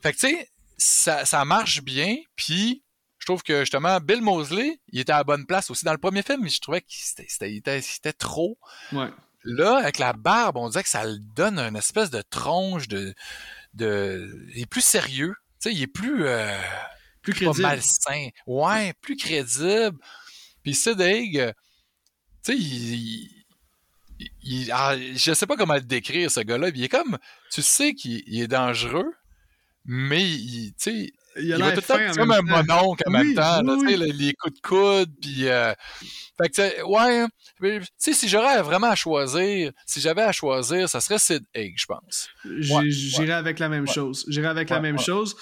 Fait 0.02 0.12
que 0.12 0.18
tu 0.18 0.28
sais, 0.28 0.48
ça, 0.78 1.24
ça 1.26 1.44
marche 1.44 1.82
bien. 1.82 2.16
Puis 2.36 2.82
je 3.18 3.26
trouve 3.26 3.42
que 3.42 3.60
justement, 3.60 4.00
Bill 4.00 4.20
Mosley, 4.22 4.78
il 4.92 5.00
était 5.00 5.12
à 5.12 5.18
la 5.18 5.24
bonne 5.24 5.44
place 5.46 5.70
aussi 5.70 5.84
dans 5.84 5.92
le 5.92 5.98
premier 5.98 6.22
film, 6.22 6.40
mais 6.42 6.48
je 6.50 6.60
trouvais 6.60 6.80
qu'il 6.82 7.56
était- 7.56 7.80
c'était 7.82 8.12
trop. 8.12 8.58
Ouais. 8.92 9.08
Là, 9.44 9.78
avec 9.78 9.98
la 9.98 10.12
barbe, 10.14 10.56
on 10.56 10.68
dirait 10.68 10.82
que 10.82 10.88
ça 10.88 11.04
le 11.04 11.18
donne 11.18 11.58
une 11.58 11.76
espèce 11.76 12.10
de 12.10 12.22
tronche 12.22 12.88
de. 12.88 13.14
de... 13.74 14.48
Il 14.54 14.62
est 14.62 14.66
plus 14.66 14.80
sérieux. 14.80 15.34
Tu 15.60 15.68
sais, 15.70 15.74
il 15.74 15.82
est 15.82 15.86
plus. 15.86 16.26
euh, 16.26 16.56
Plus 17.22 17.32
pas 17.32 17.38
crédible. 17.40 17.62
malsain. 17.62 18.28
Ouais, 18.46 18.92
plus 19.00 19.16
crédible. 19.16 19.98
Puis 20.62 20.74
Sid 20.74 21.00
Haig, 21.00 21.38
euh, 21.38 21.52
tu 22.44 22.52
sais, 22.52 22.58
il. 22.58 22.94
il- 22.94 23.30
il- 24.42 24.70
ah, 24.72 24.96
je 24.96 25.32
sais 25.34 25.46
pas 25.46 25.56
comment 25.56 25.74
le 25.74 25.80
décrire, 25.82 26.30
ce 26.30 26.40
gars-là. 26.40 26.70
Il 26.74 26.82
est 26.82 26.88
comme. 26.88 27.18
Tu 27.50 27.62
sais 27.62 27.94
qu'il 27.94 28.22
il 28.26 28.40
est 28.42 28.48
dangereux, 28.48 29.12
mais 29.84 30.22
il, 30.22 30.72
Il 31.36 31.52
a 31.52 31.58
l'air 31.58 31.82
fin 31.82 32.12
c'est 32.12 32.18
comme 32.18 32.30
un 32.30 32.42
mononcle 32.42 33.02
en 33.06 33.10
même 33.10 33.34
temps, 33.34 33.62
là, 33.62 33.76
oui, 33.78 33.96
les 33.96 34.34
coups 34.34 34.54
de 34.54 34.60
coude, 34.60 35.10
puis 35.20 35.48
euh, 35.48 35.72
fait 36.40 36.48
que, 36.48 36.82
ouais, 36.84 37.26
mais, 37.60 37.80
tu 37.80 37.86
sais, 37.96 38.12
si 38.12 38.28
j'aurais 38.28 38.60
vraiment 38.62 38.88
à 38.88 38.96
choisir, 38.96 39.70
si 39.86 40.00
j'avais 40.00 40.22
à 40.22 40.32
choisir, 40.32 40.88
ça 40.88 41.00
serait 41.00 41.18
Sid 41.18 41.44
Haig, 41.54 41.74
je 41.76 41.86
pense. 41.86 42.28
J'ai- 42.58 42.74
Ouais, 42.74 42.90
J'irai 42.90 43.32
avec 43.32 43.58
la 43.60 43.68
même 43.68 43.84
Ouais. 43.86 43.92
chose. 43.92 44.24
J'irai 44.28 44.48
avec 44.48 44.70
la 44.70 44.80
même 44.80 44.98
chose. 44.98 45.36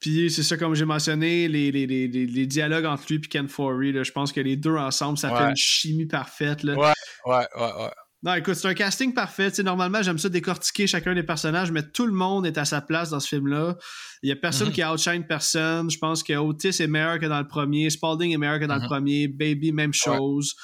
Puis 0.00 0.30
c'est 0.30 0.42
ça, 0.42 0.56
comme 0.56 0.74
j'ai 0.74 0.84
mentionné, 0.84 1.48
les, 1.48 1.72
les, 1.72 1.86
les, 1.86 2.08
les, 2.08 2.46
dialogues 2.46 2.84
entre 2.84 3.04
lui 3.08 3.16
et 3.16 3.20
Ken 3.28 3.48
Forey, 3.48 4.04
je 4.04 4.12
pense 4.12 4.32
que 4.32 4.40
les 4.40 4.56
deux 4.56 4.76
ensemble, 4.76 5.16
ça 5.16 5.34
fait 5.34 5.50
une 5.50 5.56
chimie 5.56 6.06
parfaite. 6.06 6.62
Là. 6.62 6.74
Ouais, 6.74 6.92
ouais, 7.26 7.46
ouais, 7.56 7.72
ouais. 7.84 7.90
Non, 8.24 8.32
écoute, 8.34 8.54
c'est 8.54 8.68
un 8.68 8.72
casting 8.74 9.12
parfait. 9.12 9.50
Tu 9.50 9.56
sais, 9.56 9.62
normalement, 9.62 10.00
j'aime 10.00 10.16
ça 10.16 10.30
décortiquer 10.30 10.86
chacun 10.86 11.14
des 11.14 11.22
personnages, 11.22 11.70
mais 11.70 11.82
tout 11.82 12.06
le 12.06 12.14
monde 12.14 12.46
est 12.46 12.56
à 12.56 12.64
sa 12.64 12.80
place 12.80 13.10
dans 13.10 13.20
ce 13.20 13.28
film-là. 13.28 13.76
Il 14.22 14.30
y 14.30 14.32
a 14.32 14.36
personne 14.36 14.68
Mhm. 14.68 14.72
qui 14.72 14.82
outshine 14.82 15.26
personne. 15.26 15.90
Je 15.90 15.98
pense 15.98 16.22
que 16.22 16.32
Otis 16.32 16.68
est 16.82 16.86
meilleur 16.86 17.18
que 17.18 17.26
dans 17.26 17.38
le 17.38 17.46
premier, 17.46 17.90
Spalding 17.90 18.32
est 18.32 18.38
meilleur 18.38 18.58
que 18.58 18.64
dans 18.64 18.76
le 18.76 18.80
Mhm. 18.80 18.86
premier, 18.86 19.28
Baby, 19.28 19.72
même 19.72 19.92
chose. 19.92 20.54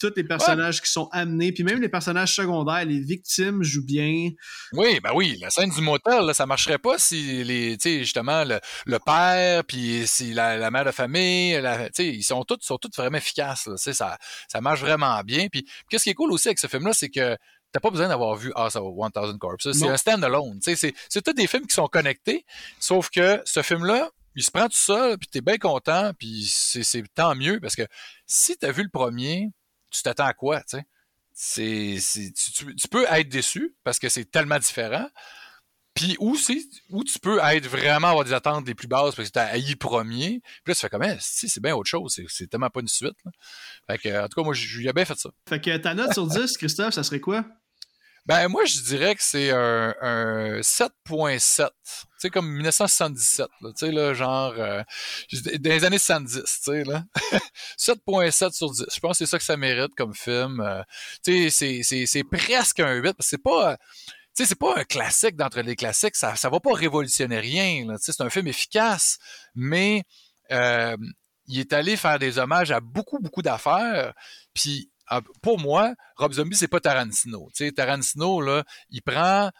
Tous 0.00 0.12
les 0.16 0.24
personnages 0.24 0.80
qui 0.80 0.90
sont 0.90 1.08
amenés, 1.12 1.52
puis 1.52 1.62
même 1.62 1.80
les 1.80 1.88
personnages 1.88 2.34
secondaires, 2.34 2.84
les 2.86 3.00
victimes 3.00 3.62
jouent 3.62 3.84
bien. 3.84 4.30
Oui, 4.72 4.98
ben 5.02 5.10
oui, 5.14 5.36
la 5.40 5.50
scène 5.50 5.70
du 5.70 5.80
motel, 5.82 6.24
là, 6.24 6.32
ça 6.34 6.46
marcherait 6.46 6.78
pas 6.78 6.98
si 6.98 7.44
les, 7.44 7.76
tu 7.76 7.90
sais, 7.90 7.98
justement, 8.00 8.44
le, 8.44 8.58
le 8.86 8.98
père, 8.98 9.62
puis 9.64 10.06
si 10.06 10.32
la, 10.32 10.56
la 10.56 10.70
mère 10.70 10.84
de 10.84 10.90
famille, 10.90 11.60
la- 11.60 11.86
tu 11.90 12.02
sais, 12.02 12.06
ils 12.08 12.22
sont 12.22 12.42
tous, 12.44 12.58
sont 12.62 12.78
tous 12.78 12.90
vraiment 12.96 13.18
efficaces, 13.18 13.66
là, 13.66 13.74
tu 13.76 13.82
sais, 13.82 13.92
ça, 13.92 14.16
ça 14.48 14.60
marche 14.60 14.80
vraiment 14.80 15.20
bien. 15.22 15.48
Puis, 15.48 15.66
qu'est-ce 15.88 16.04
qui 16.04 16.10
est 16.10 16.14
cool 16.14 16.32
aussi 16.32 16.48
avec 16.48 16.58
ce 16.58 16.66
film-là, 16.66 16.92
c'est 16.94 17.10
que 17.10 17.36
t'as 17.72 17.80
pas 17.80 17.90
besoin 17.90 18.08
d'avoir 18.08 18.34
vu 18.36 18.50
House 18.56 18.74
of 18.76 18.82
1000 18.82 19.38
Corpses. 19.38 19.72
C'est 19.72 19.88
un 19.88 19.96
stand-alone, 19.96 20.58
tu 20.60 20.74
sais, 20.76 20.92
c'est, 21.08 21.22
tous 21.22 21.32
des 21.32 21.46
films 21.46 21.66
qui 21.66 21.74
sont 21.74 21.86
connectés, 21.88 22.44
sauf 22.78 23.10
que 23.10 23.40
ce 23.44 23.62
film-là, 23.62 24.10
il 24.36 24.42
se 24.42 24.50
prend 24.50 24.66
tout 24.66 24.76
seul, 24.76 25.18
puis 25.18 25.28
t'es 25.28 25.40
bien 25.40 25.56
content, 25.58 26.12
puis 26.18 26.46
c'est, 26.48 26.82
c'est 26.84 27.02
tant 27.14 27.34
mieux, 27.34 27.58
parce 27.60 27.76
que 27.76 27.82
si 28.26 28.56
t'as 28.56 28.72
vu 28.72 28.82
le 28.82 28.88
premier, 28.88 29.48
tu 29.90 30.02
t'attends 30.02 30.26
à 30.26 30.34
quoi, 30.34 30.62
tu 30.62 30.78
sais? 30.78 30.86
tu, 32.76 32.88
peux 32.90 33.06
être 33.08 33.28
déçu 33.28 33.74
parce 33.84 33.98
que 33.98 34.08
c'est 34.08 34.30
tellement 34.30 34.58
différent. 34.58 35.08
Puis 35.94 36.16
c'est- 36.38 36.68
ou 36.90 37.02
tu 37.04 37.18
peux 37.18 37.38
être 37.42 37.66
vraiment 37.66 38.08
avoir 38.08 38.24
des 38.24 38.32
attentes 38.32 38.66
les 38.66 38.74
plus 38.74 38.86
basses 38.86 39.14
parce 39.14 39.28
que 39.28 39.32
tu 39.32 39.38
as 39.38 39.46
haï 39.46 39.74
premier. 39.74 40.40
Puis 40.40 40.70
là, 40.70 40.74
tu 40.74 40.80
fais 40.80 40.88
comme, 40.88 41.02
Eh, 41.02 41.16
si, 41.18 41.48
c'est 41.48 41.60
bien 41.60 41.74
autre 41.74 41.88
chose. 41.88 42.20
C'est, 42.28 42.46
tellement 42.46 42.70
pas 42.70 42.80
une 42.80 42.88
suite. 42.88 43.16
Fait 43.88 43.98
que, 43.98 44.24
en 44.24 44.28
tout 44.28 44.40
cas, 44.40 44.44
moi, 44.44 44.54
j'ai 44.54 44.92
bien 44.92 45.04
fait 45.04 45.18
ça. 45.18 45.30
Fait 45.48 45.60
que 45.60 45.76
ta 45.78 45.94
note 45.94 46.12
sur 46.12 46.26
10, 46.26 46.56
Christophe, 46.56 46.94
ça 46.94 47.02
serait 47.02 47.20
quoi? 47.20 47.44
Ben, 48.26 48.48
moi, 48.48 48.64
je 48.64 48.80
dirais 48.80 49.14
que 49.14 49.22
c'est 49.22 49.50
un, 49.50 49.94
un 50.00 50.60
7.7. 50.60 51.68
Tu 51.86 52.06
sais, 52.18 52.30
comme 52.30 52.48
1977, 52.50 53.48
là. 53.62 53.70
Tu 53.76 53.86
sais, 53.86 53.92
là, 53.92 54.14
genre, 54.14 54.52
euh, 54.58 54.82
dans 55.58 55.70
les 55.70 55.84
années 55.84 55.98
70, 55.98 56.42
tu 56.42 56.48
sais, 56.60 56.84
là. 56.84 57.04
7.7 57.78 58.52
sur 58.52 58.70
10. 58.70 58.84
Je 58.94 59.00
pense 59.00 59.18
que 59.18 59.24
c'est 59.24 59.30
ça 59.30 59.38
que 59.38 59.44
ça 59.44 59.56
mérite 59.56 59.94
comme 59.96 60.14
film. 60.14 60.60
Euh, 60.60 60.82
tu 61.24 61.50
sais, 61.50 61.82
c'est- 61.82 62.24
presque 62.24 62.80
un 62.80 62.94
8, 62.94 63.02
parce 63.14 63.16
que 63.18 63.24
c'est 63.30 63.42
pas... 63.42 63.76
Tu 64.36 64.44
sais, 64.44 64.48
c'est 64.50 64.58
pas 64.58 64.78
un 64.78 64.84
classique 64.84 65.34
d'entre 65.36 65.60
les 65.60 65.74
classiques, 65.74 66.14
ça, 66.14 66.36
ça 66.36 66.48
va 66.50 66.60
pas 66.60 66.72
révolutionner 66.72 67.40
rien. 67.40 67.84
Tu 67.96 67.98
sais, 68.00 68.12
c'est 68.12 68.22
un 68.22 68.30
film 68.30 68.46
efficace, 68.46 69.18
mais 69.56 70.04
euh, 70.52 70.96
il 71.48 71.58
est 71.58 71.72
allé 71.72 71.96
faire 71.96 72.18
des 72.20 72.38
hommages 72.38 72.70
à 72.70 72.78
beaucoup, 72.80 73.18
beaucoup 73.18 73.42
d'affaires, 73.42 74.14
puis 74.54 74.88
pour 75.42 75.58
moi, 75.58 75.94
Rob 76.16 76.32
Zombie, 76.32 76.56
c'est 76.56 76.68
pas 76.68 76.80
Tarantino. 76.80 77.50
Tarantino, 77.74 78.40
là, 78.40 78.64
il 78.90 79.02
prend 79.02 79.50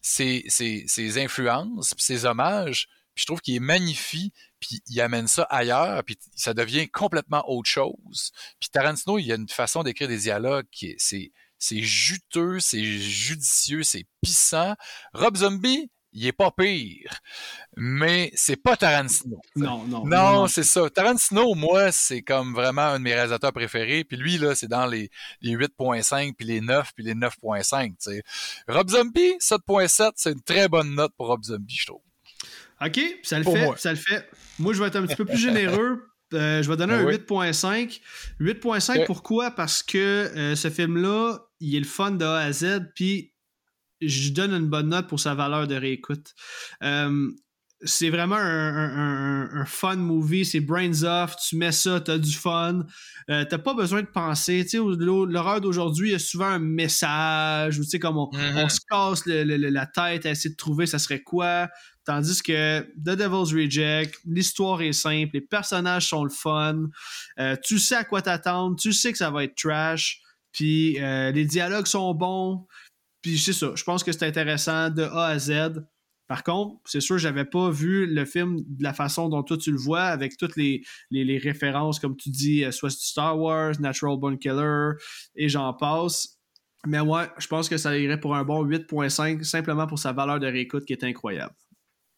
ses, 0.00 1.18
influences, 1.18 1.94
ses 1.98 2.24
hommages, 2.24 2.86
puis 3.14 3.22
je 3.22 3.26
trouve 3.26 3.40
qu'il 3.40 3.54
est 3.54 3.60
magnifique, 3.60 4.34
puis 4.60 4.82
il 4.88 5.00
amène 5.00 5.28
ça 5.28 5.44
ailleurs, 5.44 6.02
puis 6.04 6.18
ça 6.34 6.54
devient 6.54 6.88
complètement 6.88 7.48
autre 7.48 7.68
chose. 7.68 8.32
Puis 8.60 8.70
Tarantino, 8.70 9.18
il 9.18 9.26
y 9.26 9.32
a 9.32 9.36
une 9.36 9.48
façon 9.48 9.82
d'écrire 9.82 10.08
des 10.08 10.18
dialogues 10.18 10.66
qui 10.70 10.88
est, 10.88 10.96
c'est, 10.98 11.32
c'est 11.58 11.80
juteux, 11.80 12.60
c'est 12.60 12.82
judicieux, 12.82 13.82
c'est 13.82 14.06
pissant. 14.20 14.74
Rob 15.12 15.36
Zombie, 15.36 15.90
il 16.14 16.26
est 16.26 16.32
pas 16.32 16.50
pire. 16.50 17.10
mais 17.76 18.30
c'est 18.34 18.56
pas 18.56 18.76
Tarantino. 18.76 19.40
Non, 19.56 19.84
non. 19.86 20.06
Non, 20.06 20.46
c'est 20.46 20.62
ça. 20.62 20.88
Tarantino, 20.88 21.54
moi, 21.54 21.90
c'est 21.92 22.22
comme 22.22 22.54
vraiment 22.54 22.82
un 22.82 22.98
de 22.98 23.04
mes 23.04 23.14
réalisateurs 23.14 23.52
préférés. 23.52 24.04
Puis 24.04 24.16
lui, 24.16 24.38
là, 24.38 24.54
c'est 24.54 24.68
dans 24.68 24.86
les, 24.86 25.10
les 25.40 25.56
8.5, 25.56 26.34
puis 26.36 26.46
les 26.46 26.60
9, 26.60 26.90
puis 26.94 27.04
les 27.04 27.14
9.5. 27.14 27.88
tu 27.88 27.94
sais. 27.98 28.22
Rob 28.68 28.88
Zombie, 28.88 29.34
7.7, 29.40 30.12
c'est 30.16 30.32
une 30.32 30.42
très 30.42 30.68
bonne 30.68 30.94
note 30.94 31.12
pour 31.16 31.26
Rob 31.26 31.42
Zombie, 31.44 31.74
je 31.76 31.86
trouve. 31.86 32.00
OK, 32.84 33.00
ça 33.22 33.38
le 33.38 33.44
Pour 33.44 33.54
fait, 33.56 33.64
moi. 33.64 33.76
ça 33.76 33.90
le 33.90 33.96
fait. 33.98 34.28
Moi, 34.58 34.72
je 34.72 34.80
vais 34.80 34.88
être 34.88 34.96
un 34.96 35.06
petit 35.06 35.16
peu 35.16 35.24
plus 35.24 35.38
généreux. 35.38 36.06
Euh, 36.32 36.62
je 36.62 36.68
vais 36.70 36.76
donner 36.76 36.94
un 36.94 37.04
Oui. 37.04 37.14
8.5. 37.14 38.00
8.5, 38.40 39.00
Ok. 39.00 39.06
pourquoi? 39.06 39.50
Parce 39.52 39.82
que 39.82 39.98
euh, 39.98 40.56
ce 40.56 40.70
film-là, 40.70 41.38
il 41.60 41.76
est 41.76 41.80
le 41.80 41.84
fun 41.86 42.10
de 42.12 42.24
A 42.24 42.38
à 42.38 42.52
Z, 42.52 42.90
puis 42.94 43.32
je 44.00 44.30
donne 44.30 44.52
une 44.52 44.68
bonne 44.68 44.88
note 44.88 45.08
pour 45.08 45.20
sa 45.20 45.34
valeur 45.34 45.66
de 45.66 45.74
réécoute. 45.74 46.34
Euh, 46.82 47.30
c'est 47.86 48.08
vraiment 48.08 48.36
un, 48.36 48.40
un- 48.76 49.44
un- 49.50 49.60
un 49.60 49.64
fun 49.66 49.96
movie, 49.96 50.46
c'est 50.46 50.60
brains 50.60 51.02
off, 51.02 51.36
tu 51.36 51.56
mets 51.56 51.72
ça, 51.72 52.00
t'as 52.00 52.16
du 52.18 52.32
fun, 52.32 52.86
Euh, 53.30 53.44
t'as 53.48 53.58
pas 53.58 53.72
besoin 53.74 54.02
de 54.02 54.06
penser, 54.06 54.62
tu 54.64 54.70
sais, 54.70 54.76
l'horreur 54.78 55.60
d'aujourd'hui, 55.60 56.10
il 56.10 56.12
y 56.12 56.14
a 56.14 56.18
souvent 56.18 56.46
un 56.46 56.58
message, 56.58 57.78
ou 57.78 57.82
tu 57.84 57.90
sais, 57.90 57.98
comme 57.98 58.16
on, 58.18 58.28
Mhm. 58.32 58.56
on 58.58 58.68
se 58.68 58.80
casse 58.88 59.26
le- 59.26 59.44
le- 59.44 59.56
le- 59.56 59.70
la 59.70 59.86
tête 59.86 60.26
à 60.26 60.30
essayer 60.30 60.50
de 60.50 60.56
trouver 60.56 60.86
ça 60.86 60.98
serait 60.98 61.22
quoi, 61.22 61.68
tandis 62.04 62.42
que 62.42 62.80
The 62.80 63.16
Devil's 63.16 63.52
Reject, 63.54 64.18
l'histoire 64.26 64.80
est 64.82 64.92
simple, 64.92 65.30
les 65.34 65.40
personnages 65.40 66.08
sont 66.08 66.24
le 66.24 66.30
fun, 66.30 66.84
euh, 67.38 67.56
tu 67.62 67.78
sais 67.78 67.96
à 67.96 68.04
quoi 68.04 68.22
t'attendre, 68.22 68.76
tu 68.78 68.92
sais 68.92 69.12
que 69.12 69.18
ça 69.18 69.30
va 69.30 69.44
être 69.44 69.56
trash, 69.56 70.20
puis 70.52 71.00
euh, 71.00 71.32
les 71.32 71.44
dialogues 71.46 71.86
sont 71.86 72.14
bons, 72.14 72.66
puis 73.24 73.38
c'est 73.38 73.54
ça, 73.54 73.72
je 73.74 73.82
pense 73.84 74.04
que 74.04 74.12
c'est 74.12 74.26
intéressant 74.26 74.90
de 74.90 75.02
A 75.02 75.28
à 75.28 75.38
Z. 75.38 75.82
Par 76.26 76.44
contre, 76.44 76.78
c'est 76.84 77.00
sûr, 77.00 77.16
j'avais 77.16 77.46
pas 77.46 77.70
vu 77.70 78.04
le 78.06 78.26
film 78.26 78.58
de 78.66 78.82
la 78.82 78.92
façon 78.92 79.30
dont 79.30 79.42
toi 79.42 79.56
tu 79.56 79.70
le 79.70 79.78
vois, 79.78 80.02
avec 80.02 80.36
toutes 80.36 80.56
les, 80.56 80.82
les, 81.10 81.38
références, 81.38 81.98
comme 81.98 82.18
tu 82.18 82.28
dis, 82.28 82.66
euh, 82.66 82.70
soit 82.70 82.90
Star 82.90 83.40
Wars, 83.40 83.80
Natural 83.80 84.18
Born 84.18 84.38
Killer, 84.38 84.90
et 85.36 85.48
j'en 85.48 85.72
passe. 85.72 86.38
Mais 86.86 87.00
ouais, 87.00 87.24
je 87.38 87.46
pense 87.46 87.70
que 87.70 87.78
ça 87.78 87.96
irait 87.96 88.20
pour 88.20 88.36
un 88.36 88.44
bon 88.44 88.62
8.5, 88.62 89.42
simplement 89.42 89.86
pour 89.86 89.98
sa 89.98 90.12
valeur 90.12 90.38
de 90.38 90.46
réécoute 90.46 90.84
qui 90.84 90.92
est 90.92 91.04
incroyable. 91.04 91.54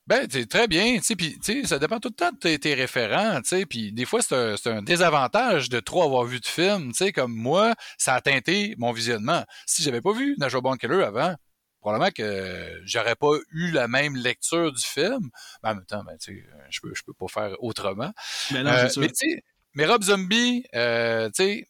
Ben, 0.06 0.26
c'est 0.30 0.48
très 0.48 0.68
bien, 0.68 0.98
tu 0.98 1.02
sais, 1.02 1.16
puis 1.16 1.36
tu 1.40 1.62
sais, 1.62 1.66
ça 1.66 1.80
dépend 1.80 1.98
tout 1.98 2.10
le 2.10 2.14
temps 2.14 2.30
de 2.30 2.38
tes, 2.38 2.58
tes 2.60 2.74
référents, 2.74 3.40
tu 3.42 3.48
sais, 3.48 3.66
puis 3.66 3.92
des 3.92 4.04
fois, 4.04 4.22
c'est 4.22 4.36
un, 4.36 4.56
c'est 4.56 4.70
un 4.70 4.82
désavantage 4.82 5.68
de 5.68 5.80
trop 5.80 6.04
avoir 6.04 6.22
vu 6.24 6.38
de 6.38 6.46
film, 6.46 6.92
tu 6.92 6.98
sais, 6.98 7.12
comme 7.12 7.34
moi, 7.34 7.74
ça 7.98 8.14
a 8.14 8.20
teinté 8.20 8.76
mon 8.78 8.92
visionnement. 8.92 9.44
Si 9.66 9.82
j'avais 9.82 10.00
pas 10.00 10.12
vu 10.12 10.36
Natural 10.38 10.62
Born 10.62 10.78
Killer 10.78 11.02
avant, 11.02 11.34
probablement 11.80 12.10
que 12.12 12.80
j'aurais 12.84 13.16
pas 13.16 13.32
eu 13.50 13.72
la 13.72 13.88
même 13.88 14.14
lecture 14.16 14.72
du 14.72 14.84
film, 14.84 15.28
mais 15.64 15.70
en 15.70 15.74
même 15.74 15.86
temps, 15.86 16.04
ben, 16.04 16.16
tu 16.18 16.34
sais, 16.34 16.46
je 16.70 16.80
peux, 16.80 16.94
je 16.94 17.02
peux 17.02 17.14
pas 17.14 17.26
faire 17.28 17.56
autrement. 17.58 18.12
Mais 18.52 18.62
non, 18.62 18.70
Euh, 18.70 18.88
mais 18.98 19.08
tu 19.08 19.14
sais, 19.14 19.42
mais 19.74 19.86
Rob 19.86 20.04
Zombie, 20.04 20.64
euh, 20.74 21.26
tu 21.30 21.44
sais, 21.44 21.68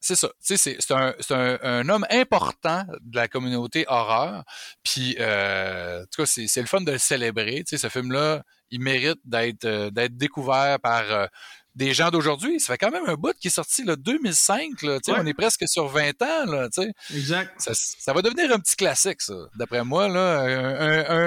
c'est 0.00 0.14
ça. 0.16 0.28
Tu 0.44 0.56
sais, 0.56 0.76
c'est- 0.80 0.92
un, 0.94 1.14
un, 1.30 1.58
un 1.62 1.88
homme 1.88 2.06
important 2.10 2.84
de 3.02 3.16
la 3.16 3.28
communauté 3.28 3.84
horreur. 3.88 4.44
Puis, 4.82 5.16
euh, 5.20 6.02
en 6.02 6.04
tout 6.06 6.22
cas, 6.22 6.26
c'est 6.26 6.60
le 6.60 6.66
fun 6.66 6.80
de 6.80 6.92
le 6.92 6.98
célébrer. 6.98 7.56
Tu 7.64 7.76
sais, 7.76 7.78
ce 7.78 7.88
film-là, 7.88 8.42
il 8.70 8.80
mérite 8.80 9.18
d'être 9.24 9.64
euh, 9.66 9.90
découvert 10.10 10.78
par 10.80 11.02
euh, 11.10 11.26
des 11.74 11.94
gens 11.94 12.10
d'aujourd'hui. 12.10 12.58
Ça 12.60 12.72
fait 12.74 12.78
quand 12.78 12.90
même 12.90 13.04
un 13.06 13.14
bout 13.14 13.32
qui 13.40 13.48
est 13.48 13.50
sorti 13.50 13.84
là, 13.84 13.96
2005. 13.96 14.82
Là, 14.82 14.98
tu 14.98 15.04
sais, 15.04 15.12
Ouais. 15.12 15.18
On 15.22 15.26
est 15.26 15.34
presque 15.34 15.64
sur 15.68 15.86
20 15.88 16.20
ans. 16.22 16.46
Là. 16.46 16.68
Exact. 17.14 17.52
ça, 17.58 17.72
ça 17.74 18.12
va 18.12 18.22
devenir 18.22 18.52
un 18.52 18.58
petit 18.58 18.76
classique, 18.76 19.20
ça. 19.22 19.34
D'après 19.56 19.84
moi, 19.84 20.08
là, 20.08 20.40
un, 20.40 20.80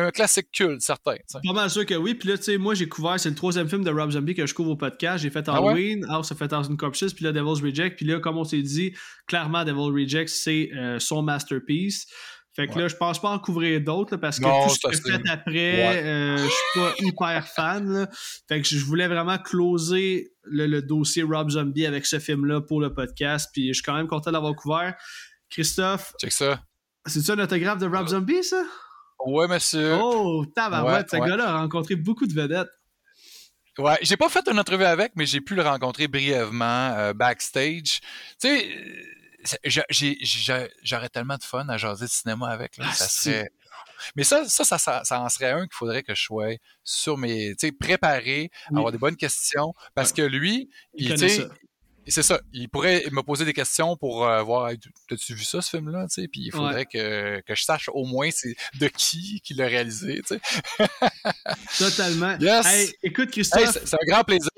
un- 0.04 0.08
un 0.08 0.12
classique 0.12 0.48
culte, 0.52 0.82
certain. 0.82 1.16
Pas 1.46 1.54
mal 1.54 1.70
sûr 1.70 1.86
que 1.86 1.94
oui. 1.96 2.14
Puis 2.16 2.30
là, 2.30 2.38
tu 2.38 2.44
sais, 2.44 2.58
moi, 2.58 2.74
j'ai 2.76 2.88
couvert, 2.90 3.20
c'est 3.20 3.30
le 3.30 3.36
troisième 3.36 3.70
film 3.70 3.84
de 3.84 3.92
Rob 3.92 4.12
Zombie 4.12 4.36
que 4.36 4.46
je 4.46 4.54
couvre 4.54 4.72
au 4.72 4.76
podcast. 4.76 5.24
J'ai 5.24 5.30
fait 5.30 5.48
Ah? 5.48 5.54
Halloween, 5.56 6.06
House 6.10 6.32
of 6.32 6.42
a 6.42 6.48
Thousand 6.48 6.76
Corpses, 6.76 7.14
puis 7.14 7.24
là, 7.26 7.32
Devil's 7.32 7.62
Reject. 7.62 7.98
Puis 7.98 8.06
là, 8.06 8.20
comme 8.20 8.38
on 8.38 8.44
s'est 8.44 8.62
dit, 8.62 8.94
clairement, 9.28 9.64
Devil's 9.64 9.94
Reject, 9.94 10.30
c'est 10.30 10.70
euh, 10.76 11.00
son 11.00 11.22
masterpiece. 11.22 12.08
Fait 12.56 12.68
que 12.68 12.74
Ouais. 12.76 12.82
là, 12.84 12.88
je 12.88 12.96
pense 12.96 13.20
pas 13.20 13.30
en 13.30 13.40
couvrir 13.40 13.82
d'autres, 13.82 14.16
parce 14.18 14.38
que 14.40 14.44
Non, 14.44 14.68
tout 14.68 14.74
ce 14.76 14.80
ça, 14.82 14.90
que 14.90 14.96
j'ai 14.96 15.02
c'est- 15.02 15.12
fait 15.24 15.30
après, 15.30 16.04
euh, 16.04 16.38
je 16.38 16.44
suis 16.44 16.80
pas 16.80 16.94
hyper 17.00 17.48
fan. 17.48 17.92
là. 17.92 18.08
Fait 18.48 18.62
que 18.62 18.68
je 18.68 18.78
voulais 18.86 19.08
vraiment 19.08 19.38
closer 19.40 20.32
le, 20.44 20.68
le 20.68 20.82
dossier 20.84 21.24
Rob 21.24 21.50
Zombie 21.50 21.86
avec 21.88 22.06
ce 22.06 22.20
film-là 22.20 22.62
pour 22.62 22.80
le 22.80 22.94
podcast. 22.94 23.50
Puis 23.54 23.70
je 23.70 23.74
suis 23.74 23.82
quand 23.84 23.96
même 23.96 24.08
content 24.08 24.32
d'avoir 24.32 24.56
couvert. 24.56 24.94
Christophe, 25.50 26.14
Check 26.22 26.32
ça. 26.32 26.62
c'est-tu 27.08 27.32
un 27.32 27.40
autographe 27.40 27.80
de 27.80 27.88
Rob 27.88 28.08
Zombie, 28.08 28.44
ça? 28.44 28.64
Ouais, 29.26 29.48
monsieur. 29.48 29.98
Oh, 30.02 30.46
tabarouette, 30.56 31.12
Ouais, 31.12 31.18
ce 31.18 31.22
ouais. 31.24 31.30
gars-là 31.30 31.50
a 31.50 31.58
rencontré 31.60 31.96
beaucoup 31.96 32.28
de 32.28 32.34
vedettes. 32.34 32.70
Ouais, 33.80 33.98
j'ai 34.04 34.18
pas 34.18 34.30
fait 34.30 34.48
une 34.52 34.60
entrevue 34.60 34.84
avec, 34.84 35.14
mais 35.16 35.26
j'ai 35.26 35.42
pu 35.42 35.56
le 35.56 35.64
rencontrer 35.64 36.08
brièvement 36.08 36.94
euh, 36.98 37.14
backstage. 37.14 38.02
Tu 38.40 38.48
sais, 38.48 38.68
j'aurais 40.84 41.10
tellement 41.10 41.38
de 41.38 41.44
fun 41.44 41.68
à 41.70 41.78
jaser 41.78 42.06
de 42.06 42.10
cinéma 42.12 42.50
avec. 42.50 42.78
Là, 42.78 42.86
Ah, 42.90 42.94
ça 42.94 43.08
si. 43.08 43.24
serait. 43.30 43.50
Mais 44.16 44.24
ça, 44.24 44.48
ça, 44.48 44.64
ça, 44.66 44.78
ça, 44.78 45.02
ça 45.04 45.22
en 45.22 45.30
serait 45.30 45.52
un 45.52 45.62
qu'il 45.62 45.76
faudrait 45.76 46.04
que 46.04 46.14
je 46.14 46.22
sois 46.22 46.56
sur 46.84 47.18
mes, 47.18 47.56
tu 47.56 47.68
sais, 47.68 47.72
préparé, 47.72 48.50
Oui. 48.72 48.78
avoir 48.78 48.92
des 48.92 48.98
bonnes 48.98 49.16
questions, 49.16 49.74
parce 49.96 50.12
que 50.12 50.22
lui, 50.22 50.70
Il 50.94 51.10
connaît 51.10 51.48
c'est 52.06 52.22
ça, 52.22 52.42
il 52.52 52.68
pourrait 52.68 53.06
me 53.14 53.22
poser 53.22 53.46
des 53.46 53.54
questions 53.54 53.96
pour 53.96 54.28
euh, 54.28 54.42
voir, 54.44 54.72
t'as-tu 55.08 55.36
vu 55.36 55.46
ça, 55.46 55.62
ce 55.62 55.70
film-là, 55.70 56.08
puis 56.14 56.30
il 56.36 56.52
faudrait 56.52 56.86
que, 56.86 57.40
que 57.48 57.56
je 57.56 57.64
sache 57.64 57.90
au 57.94 58.04
moins 58.06 58.30
c'est 58.30 58.56
de 58.78 58.88
qui 58.90 59.40
qui 59.42 59.54
l'a 59.54 59.68
réalisé. 59.68 60.22
Totalement. 61.78 62.38
Yes. 62.42 62.66
Hey, 62.66 62.94
écoute, 63.04 63.32
Christophe, 63.32 63.78
c'est 63.86 63.94
un 63.96 64.06
grand 64.06 64.24
plaisir. 64.24 64.50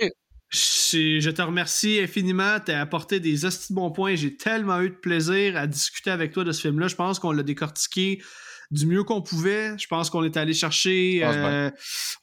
Je 0.55 1.19
je 1.19 1.29
te 1.29 1.41
remercie 1.41 1.99
infiniment. 1.99 2.59
Tu 2.65 2.71
as 2.71 2.81
apporté 2.81 3.19
des 3.19 3.45
hosties 3.45 3.73
de 3.73 3.75
bons 3.75 3.91
points. 3.91 4.15
J'ai 4.15 4.35
tellement 4.35 4.79
eu 4.81 4.89
de 4.89 4.95
plaisir 4.95 5.57
à 5.57 5.67
discuter 5.67 6.09
avec 6.11 6.31
toi 6.31 6.43
de 6.43 6.51
ce 6.51 6.61
film-là. 6.61 6.87
Je 6.87 6.95
pense 6.95 7.19
qu'on 7.19 7.31
l'a 7.31 7.43
décortiqué 7.43 8.21
du 8.71 8.85
mieux 8.87 9.03
qu'on 9.03 9.21
pouvait. 9.21 9.77
Je 9.77 9.87
pense 9.87 10.09
qu'on 10.09 10.23
est 10.23 10.37
allé 10.37 10.53
chercher, 10.53 11.21
euh, 11.23 11.69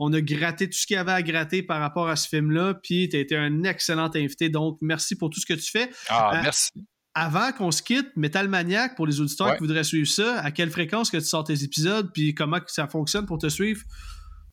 on 0.00 0.12
a 0.12 0.20
gratté 0.20 0.68
tout 0.68 0.76
ce 0.76 0.86
qu'il 0.86 0.94
y 0.96 0.98
avait 0.98 1.12
à 1.12 1.22
gratter 1.22 1.62
par 1.62 1.80
rapport 1.80 2.08
à 2.08 2.16
ce 2.16 2.28
film-là. 2.28 2.74
Puis 2.82 3.08
tu 3.08 3.16
as 3.16 3.20
été 3.20 3.36
un 3.36 3.62
excellent 3.64 4.10
invité. 4.14 4.48
Donc, 4.48 4.78
merci 4.80 5.14
pour 5.16 5.30
tout 5.30 5.38
ce 5.40 5.46
que 5.46 5.54
tu 5.54 5.70
fais. 5.70 5.90
Ah, 6.08 6.32
Euh, 6.34 6.40
merci. 6.42 6.70
Avant 7.14 7.52
qu'on 7.52 7.70
se 7.70 7.82
quitte, 7.82 8.08
Metal 8.16 8.48
Maniac, 8.48 8.96
pour 8.96 9.06
les 9.06 9.20
auditeurs 9.20 9.48
Ouais. 9.48 9.52
qui 9.54 9.60
voudraient 9.60 9.84
suivre 9.84 10.08
ça, 10.08 10.40
à 10.40 10.50
quelle 10.50 10.70
fréquence 10.70 11.10
que 11.10 11.18
tu 11.18 11.24
sors 11.26 11.44
tes 11.44 11.62
épisodes, 11.62 12.10
puis 12.14 12.34
comment 12.34 12.58
ça 12.68 12.88
fonctionne 12.88 13.26
pour 13.26 13.36
te 13.38 13.48
suivre? 13.50 13.82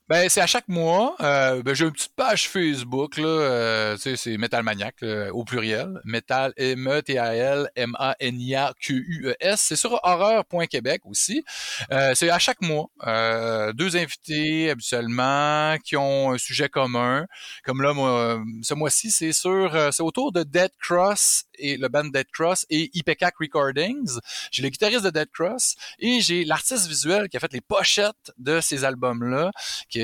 Ben, 0.10 0.28
c'est 0.28 0.42
à 0.42 0.48
chaque 0.48 0.68
mois. 0.68 1.16
Euh, 1.22 1.62
ben, 1.62 1.76
j'ai 1.76 1.86
une 1.86 1.92
petite 1.92 2.16
page 2.16 2.50
Facebook, 2.50 3.18
là. 3.18 3.28
euh, 3.28 3.96
tu 3.96 4.02
sais, 4.02 4.16
c'est 4.16 4.38
Metal 4.38 4.64
Maniac, 4.64 4.96
au 5.34 5.44
pluriel. 5.44 6.02
Metal, 6.04 6.52
M-E-T-A-L, 6.58 7.70
M-A-N-I-A-Q-U-E-S. 7.76 9.62
C'est 9.62 9.76
sur 9.76 10.00
horreur.québec 10.02 11.02
aussi. 11.06 11.44
Euh, 11.92 12.16
c'est 12.16 12.32
à 12.32 12.40
chaque 12.40 12.60
mois. 12.62 12.88
Euh, 13.06 13.72
deux 13.74 13.98
invités, 13.98 14.72
habituellement, 14.72 15.78
qui 15.84 15.96
ont 15.96 16.32
un 16.32 16.40
sujet 16.40 16.70
commun. 16.70 17.28
Comme 17.64 17.84
là, 17.84 17.94
moi, 17.94 18.42
ce 18.64 18.74
mois-ci, 18.74 19.12
c'est 19.12 19.32
sur, 19.32 19.76
euh, 19.76 19.92
c'est 19.92 20.02
autour 20.02 20.32
de 20.32 20.42
Dead 20.42 20.72
Cross 20.82 21.44
et 21.60 21.78
le 21.78 21.88
band 21.88 22.06
Dead 22.06 22.26
Cross 22.34 22.66
et 22.72 22.90
IPCAC 22.96 23.36
Recordings. 23.40 24.18
J'ai 24.52 24.64
le 24.64 24.70
guitariste 24.70 25.04
de 25.04 25.12
Dead 25.12 25.30
Cross 25.32 25.76
et 26.00 26.20
j'ai 26.22 26.46
l'artiste 26.46 26.88
visuel 26.88 27.30
qui 27.30 27.38
a 27.38 27.40
fait 27.40 27.54
les 27.54 27.62
pochettes 27.62 28.32
de 28.40 28.60
ces 28.60 28.84
albums-là 28.86 29.52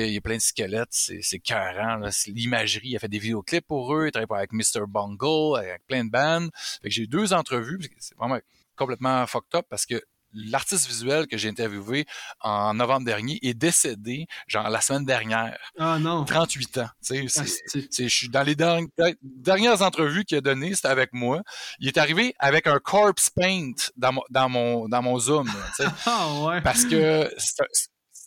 qu'il 0.04 0.12
y 0.12 0.16
a 0.16 0.20
plein 0.20 0.36
de 0.36 0.40
squelettes, 0.40 0.88
c'est 0.90 1.20
c'est 1.22 1.38
carrant, 1.38 1.96
là. 1.96 2.10
c'est 2.10 2.30
l'imagerie, 2.30 2.88
il 2.90 2.96
a 2.96 2.98
fait 2.98 3.08
des 3.08 3.18
vidéoclips 3.18 3.66
pour 3.66 3.94
eux, 3.94 4.06
il 4.06 4.12
travaille 4.12 4.38
avec 4.38 4.52
Mr. 4.52 4.86
Bungle, 4.88 5.58
avec 5.58 5.86
plein 5.86 6.04
de 6.04 6.10
bands. 6.10 6.48
Fait 6.82 6.88
que 6.88 6.94
j'ai 6.94 7.02
eu 7.02 7.08
deux 7.08 7.32
entrevues, 7.32 7.78
c'est 7.98 8.16
vraiment 8.16 8.38
complètement 8.76 9.26
fucked 9.26 9.54
up 9.54 9.66
parce 9.70 9.86
que 9.86 10.00
l'artiste 10.38 10.86
visuel 10.86 11.26
que 11.26 11.38
j'ai 11.38 11.48
interviewé 11.48 12.04
en 12.40 12.74
novembre 12.74 13.06
dernier 13.06 13.38
est 13.42 13.54
décédé, 13.54 14.26
genre 14.46 14.68
la 14.68 14.82
semaine 14.82 15.06
dernière, 15.06 15.56
Ah 15.78 15.98
non. 15.98 16.24
38 16.26 16.78
ans. 16.78 16.88
Tu 17.02 17.26
sais, 17.28 17.44
c'est- 17.90 18.08
je 18.08 18.14
suis 18.14 18.28
dans 18.28 18.42
les 18.42 18.54
derni- 18.54 18.88
dernières 19.22 19.80
entrevues 19.80 20.24
qu'il 20.24 20.36
a 20.36 20.40
données, 20.42 20.74
c'était 20.74 20.88
avec 20.88 21.14
moi. 21.14 21.40
Il 21.78 21.88
est 21.88 21.96
arrivé 21.96 22.34
avec 22.38 22.66
un 22.66 22.78
corpse 22.80 23.30
paint 23.30 23.70
dans 23.96 24.12
mon, 24.12 24.22
dans 24.28 24.48
mon, 24.50 24.88
dans 24.88 25.00
mon 25.00 25.18
Zoom. 25.18 25.46
là, 25.46 25.52
tu 25.74 25.84
sais 25.84 25.90
Ah 26.06 26.28
ouais. 26.44 26.60
parce 26.60 26.84
que 26.84 27.30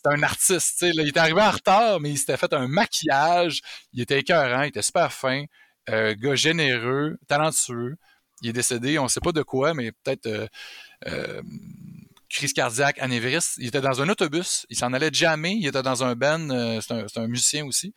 c'est 0.02 0.12
un, 0.12 0.16
c'est 0.16 0.24
artiste. 0.24 0.82
là. 0.82 1.02
il 1.02 1.08
est 1.08 1.16
arrivé 1.16 1.40
en 1.40 1.50
retard, 1.50 2.00
mais 2.00 2.10
il 2.10 2.18
s'était 2.18 2.36
fait 2.36 2.52
un 2.52 2.68
maquillage. 2.68 3.60
Il 3.92 4.00
était 4.00 4.18
écœurant, 4.20 4.62
il 4.62 4.68
était 4.68 4.82
super 4.82 5.12
fin, 5.12 5.44
euh, 5.88 6.14
gars 6.18 6.34
généreux, 6.34 7.18
talentueux. 7.28 7.96
Il 8.42 8.48
est 8.50 8.52
décédé, 8.54 8.98
on 8.98 9.04
ne 9.04 9.08
sait 9.08 9.20
pas 9.20 9.32
de 9.32 9.42
quoi, 9.42 9.74
mais 9.74 9.92
peut-être 9.92 10.26
euh, 10.26 10.46
euh, 11.06 11.42
crise 12.30 12.52
cardiaque, 12.52 12.98
anévrisme. 12.98 13.60
Il 13.60 13.66
était 13.68 13.80
dans 13.82 14.00
un 14.00 14.08
autobus, 14.08 14.64
il 14.70 14.76
s'en 14.76 14.92
allait 14.92 15.10
jammer, 15.12 15.52
il 15.52 15.66
était 15.66 15.82
dans 15.82 16.04
un 16.04 16.14
band, 16.14 16.48
c'est 16.80 16.92
un, 16.92 17.06
c'est 17.08 17.20
un 17.20 17.26
musicien 17.26 17.66
aussi. 17.66 17.92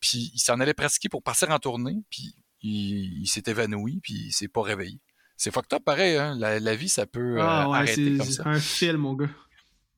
Puis 0.00 0.30
il 0.34 0.38
s'en 0.38 0.60
allait 0.60 0.74
pratiquer 0.74 1.08
pour 1.08 1.22
partir 1.22 1.50
en 1.50 1.58
tournée, 1.58 1.96
puis 2.10 2.34
il, 2.62 3.22
il 3.22 3.26
s'est 3.26 3.44
évanoui, 3.46 4.00
puis 4.02 4.14
il 4.26 4.32
s'est 4.32 4.48
pas 4.48 4.62
réveillé. 4.62 5.00
C'est 5.38 5.50
fucked 5.52 5.72
up 5.74 5.84
pareil, 5.84 6.16
hein? 6.16 6.34
la, 6.38 6.58
la 6.60 6.74
vie, 6.74 6.88
ça 6.88 7.06
peut 7.06 7.36
Ah 7.40 7.68
ouais, 7.68 7.76
arrêter 7.78 8.10
c'est 8.12 8.16
comme 8.18 8.30
ça. 8.30 8.42
un 8.46 8.58
film, 8.58 8.96
mon 8.98 9.14
gars. 9.14 9.28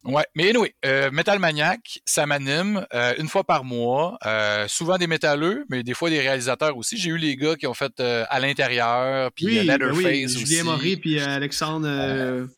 Ouais, 0.04 0.24
mais 0.34 0.50
anyway, 0.50 0.74
euh, 0.84 1.10
Metal 1.10 1.38
Maniac, 1.38 2.00
ça 2.06 2.24
m'anime 2.24 2.86
euh, 2.94 3.14
une 3.18 3.28
fois 3.28 3.44
par 3.44 3.64
mois, 3.64 4.16
euh, 4.24 4.66
souvent 4.68 4.96
des 4.96 5.06
métalleux, 5.08 5.64
mais 5.68 5.82
des 5.82 5.92
fois 5.92 6.08
des 6.08 6.20
réalisateurs 6.20 6.76
aussi. 6.76 6.96
J'ai 6.96 7.10
eu 7.10 7.18
les 7.18 7.36
gars 7.36 7.56
qui 7.56 7.66
ont 7.66 7.74
fait 7.74 7.92
euh, 8.00 8.24
à 8.30 8.38
l'intérieur, 8.38 9.30
puis 9.32 9.46
Oui, 9.46 9.66
ben 9.66 9.72
Leatherface 9.72 10.04
oui, 10.04 10.24
aussi. 10.26 10.46
Julien 10.46 10.64
Maury 10.64 10.96
puis 10.96 11.20
Alexandre. 11.20 12.48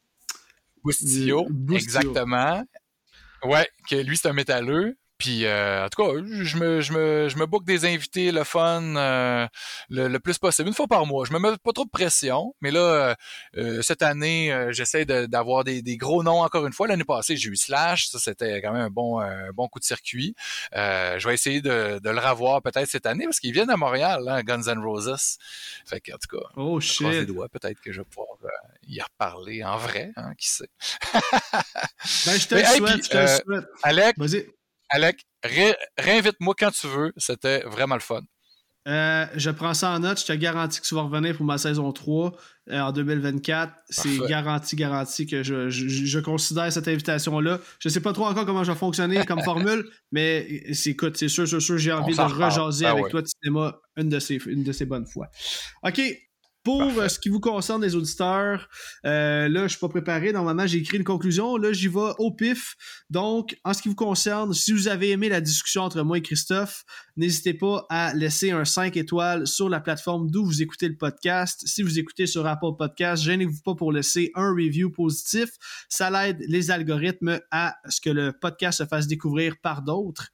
Bustillo. 0.84 1.48
exactement. 1.72 2.62
Ouais, 3.42 3.68
que 3.88 3.96
lui 3.96 4.16
c'est 4.18 4.28
un 4.28 4.32
métalleux. 4.34 4.96
Puis 5.20 5.44
euh, 5.44 5.84
en 5.84 5.88
tout 5.90 6.02
cas, 6.02 6.10
je 6.42 6.56
me, 6.56 6.80
je 6.80 6.92
me, 6.92 7.28
je 7.28 7.36
me 7.36 7.44
book 7.46 7.64
des 7.64 7.84
invités, 7.84 8.32
le 8.32 8.42
fun, 8.42 8.82
euh, 8.96 9.46
le, 9.90 10.08
le 10.08 10.18
plus 10.18 10.38
possible, 10.38 10.66
une 10.68 10.74
fois 10.74 10.86
par 10.88 11.04
mois. 11.04 11.26
Je 11.26 11.32
me 11.34 11.38
mets 11.38 11.56
pas 11.62 11.72
trop 11.72 11.84
de 11.84 11.90
pression, 11.90 12.54
mais 12.62 12.70
là, 12.70 12.80
euh, 12.80 13.14
euh, 13.58 13.82
cette 13.82 14.00
année, 14.02 14.50
euh, 14.50 14.72
j'essaie 14.72 15.04
de- 15.04 15.26
d'avoir 15.26 15.62
des, 15.62 15.82
des 15.82 15.98
gros 15.98 16.22
noms 16.22 16.40
encore 16.42 16.66
une 16.66 16.72
fois. 16.72 16.88
L'année 16.88 17.04
passée, 17.04 17.36
j'ai 17.36 17.50
eu 17.50 17.56
Slash, 17.56 18.08
ça 18.08 18.18
c'était 18.18 18.62
quand 18.62 18.72
même 18.72 18.80
un 18.86 18.88
bon, 18.90 19.20
euh, 19.20 19.50
bon 19.52 19.68
coup 19.68 19.78
de 19.78 19.84
circuit. 19.84 20.34
Euh, 20.74 21.18
je 21.18 21.28
vais 21.28 21.34
essayer 21.34 21.60
de, 21.60 22.00
de 22.02 22.10
le 22.10 22.18
revoir 22.18 22.62
peut-être 22.62 22.88
cette 22.88 23.04
année 23.04 23.24
parce 23.26 23.40
qu'ils 23.40 23.52
viennent 23.52 23.68
à 23.70 23.76
Montréal, 23.76 24.24
hein, 24.26 24.42
Guns 24.42 24.62
N' 24.68 24.78
Roses. 24.82 25.36
Fait 25.84 26.00
que 26.00 26.12
en 26.12 26.16
tout 26.16 26.34
cas, 26.38 26.46
Oh 26.56 26.80
je 26.80 26.94
croise 26.94 27.14
les 27.14 27.26
doigts, 27.26 27.48
peut-être 27.50 27.78
que 27.80 27.92
je 27.92 28.00
vais 28.00 28.06
pouvoir 28.06 28.38
y 28.88 29.00
reparler 29.02 29.62
en 29.64 29.76
vrai, 29.76 30.12
hein, 30.16 30.32
qui 30.38 30.48
sait. 30.48 30.70
Ben, 31.12 32.38
je 32.38 32.46
te 32.46 32.54
le 32.54 32.60
hey, 32.62 32.76
souhaite, 32.78 32.94
puis, 32.94 33.02
je 33.04 33.08
te 33.10 33.16
le 33.18 33.26
souhaite. 33.26 33.68
Alec, 33.82 34.14
Vas-y. 34.16 34.46
Alec, 34.90 35.24
ré- 35.42 35.76
réinvite-moi 35.98 36.54
quand 36.58 36.70
tu 36.70 36.86
veux. 36.86 37.12
C'était 37.16 37.60
vraiment 37.60 37.94
le 37.94 38.00
fun. 38.00 38.20
Euh, 38.88 39.26
je 39.36 39.50
prends 39.50 39.74
ça 39.74 39.90
en 39.90 39.98
note. 40.00 40.20
Je 40.20 40.26
te 40.26 40.32
garantis 40.32 40.80
que 40.80 40.86
tu 40.86 40.94
vas 40.94 41.02
revenir 41.02 41.36
pour 41.36 41.44
ma 41.44 41.58
saison 41.58 41.92
3 41.92 42.32
euh, 42.70 42.80
en 42.80 42.92
2024. 42.92 43.72
C'est 43.90 44.18
garanti, 44.26 44.74
garanti 44.74 45.26
que 45.26 45.42
je, 45.42 45.68
je, 45.68 45.86
je 45.86 46.18
considère 46.18 46.72
cette 46.72 46.88
invitation-là. 46.88 47.60
Je 47.78 47.88
sais 47.90 48.00
pas 48.00 48.12
trop 48.14 48.24
encore 48.26 48.46
comment 48.46 48.64
je 48.64 48.72
vais 48.72 48.78
fonctionner 48.78 49.24
comme 49.26 49.42
formule, 49.42 49.86
mais 50.12 50.72
c'est, 50.72 50.90
écoute, 50.90 51.16
c'est 51.18 51.28
sûr, 51.28 51.46
sûr, 51.46 51.60
sûr, 51.60 51.76
j'ai 51.76 51.92
envie 51.92 52.14
de 52.14 52.20
rejaser 52.22 52.86
Ah 52.86 52.92
avec 52.92 53.08
toi 53.10 53.20
de 53.22 53.26
cinéma 53.26 53.76
une 53.96 54.08
de 54.08 54.18
ces, 54.18 54.36
une 54.46 54.64
de 54.64 54.72
ces 54.72 54.86
bonnes 54.86 55.06
fois. 55.06 55.28
OK. 55.82 56.00
Pour 56.62 56.78
Parfait. 56.80 57.00
euh, 57.00 57.08
ce 57.08 57.18
qui 57.18 57.30
vous 57.30 57.40
concerne, 57.40 57.82
les 57.82 57.94
auditeurs, 57.94 58.68
euh, 59.06 59.48
là, 59.48 59.62
je 59.62 59.68
suis 59.68 59.78
pas 59.78 59.88
préparé. 59.88 60.32
Normalement, 60.32 60.66
j'ai 60.66 60.78
écrit 60.78 60.98
une 60.98 61.04
conclusion. 61.04 61.56
Là, 61.56 61.72
j'y 61.72 61.88
vais 61.88 62.12
au 62.18 62.32
pif. 62.32 62.76
Donc, 63.08 63.56
en 63.64 63.72
ce 63.72 63.80
qui 63.80 63.88
vous 63.88 63.94
concerne, 63.94 64.52
si 64.52 64.72
vous 64.72 64.86
avez 64.88 65.10
aimé 65.10 65.30
la 65.30 65.40
discussion 65.40 65.82
entre 65.82 66.02
moi 66.02 66.18
et 66.18 66.22
Christophe, 66.22 66.84
n'hésitez 67.16 67.54
pas 67.54 67.86
à 67.88 68.12
laisser 68.14 68.50
un 68.50 68.66
5 68.66 68.96
étoiles 68.98 69.46
sur 69.46 69.70
la 69.70 69.80
plateforme 69.80 70.30
d'où 70.30 70.44
vous 70.44 70.60
écoutez 70.60 70.88
le 70.88 70.96
podcast. 70.96 71.62
Si 71.64 71.82
vous 71.82 71.98
écoutez 71.98 72.26
sur 72.26 72.46
Apple 72.46 72.76
Podcast, 72.78 73.22
gênez-vous 73.22 73.62
pas 73.64 73.74
pour 73.74 73.90
laisser 73.90 74.30
un 74.34 74.50
review 74.52 74.90
positif. 74.90 75.48
Ça 75.88 76.10
l'aide 76.10 76.44
les 76.46 76.70
algorithmes 76.70 77.40
à 77.50 77.76
ce 77.88 78.02
que 78.02 78.10
le 78.10 78.32
podcast 78.38 78.78
se 78.78 78.86
fasse 78.86 79.06
découvrir 79.06 79.54
par 79.62 79.80
d'autres. 79.80 80.28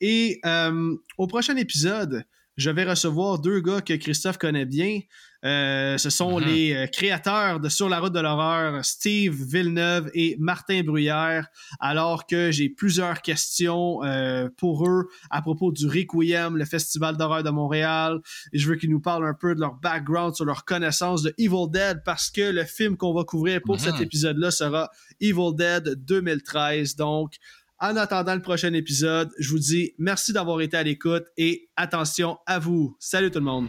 Et 0.00 0.40
euh, 0.44 0.94
au 1.18 1.26
prochain 1.26 1.56
épisode, 1.56 2.24
je 2.56 2.70
vais 2.70 2.84
recevoir 2.84 3.38
deux 3.38 3.60
gars 3.60 3.80
que 3.82 3.94
Christophe 3.94 4.38
connaît 4.38 4.64
bien. 4.64 5.00
Euh, 5.46 5.96
ce 5.96 6.10
sont 6.10 6.40
Mhm. 6.40 6.46
les 6.46 6.74
euh, 6.74 6.86
créateurs 6.88 7.60
de 7.60 7.68
Sur 7.68 7.88
la 7.88 8.00
route 8.00 8.12
de 8.12 8.18
l'horreur, 8.20 8.84
Steve 8.84 9.32
Villeneuve 9.34 10.10
et 10.12 10.36
Martin 10.40 10.82
Bruyère, 10.82 11.46
alors 11.78 12.26
que 12.26 12.50
j'ai 12.50 12.68
plusieurs 12.68 13.22
questions 13.22 14.02
euh, 14.02 14.48
pour 14.56 14.88
eux 14.88 15.06
à 15.30 15.42
propos 15.42 15.70
du 15.70 15.86
Requiem, 15.86 16.56
le 16.56 16.64
Festival 16.64 17.16
d'horreur 17.16 17.44
de 17.44 17.50
Montréal. 17.50 18.18
Et 18.52 18.58
je 18.58 18.68
veux 18.68 18.74
qu'ils 18.76 18.90
nous 18.90 19.00
parlent 19.00 19.26
un 19.26 19.34
peu 19.34 19.54
de 19.54 19.60
leur 19.60 19.74
background, 19.74 20.34
sur 20.34 20.44
leur 20.44 20.64
connaissance 20.64 21.22
de 21.22 21.32
Evil 21.38 21.70
Dead, 21.70 22.02
parce 22.04 22.28
que 22.30 22.50
le 22.50 22.64
film 22.64 22.96
qu'on 22.96 23.14
va 23.14 23.22
couvrir 23.24 23.60
pour 23.64 23.78
cet 23.78 24.00
épisode-là 24.00 24.50
sera 24.50 24.90
Evil 25.20 25.54
Dead 25.54 25.94
2013. 26.04 26.96
Donc, 26.96 27.34
en 27.78 27.94
attendant 27.96 28.34
le 28.34 28.42
prochain 28.42 28.72
épisode, 28.72 29.30
je 29.38 29.50
vous 29.50 29.58
dis 29.58 29.92
merci 29.98 30.32
d'avoir 30.32 30.60
été 30.62 30.76
à 30.76 30.82
l'écoute 30.82 31.24
et 31.36 31.68
attention 31.76 32.38
à 32.46 32.58
vous. 32.58 32.96
Salut 32.98 33.30
tout 33.30 33.38
le 33.38 33.44
monde. 33.44 33.68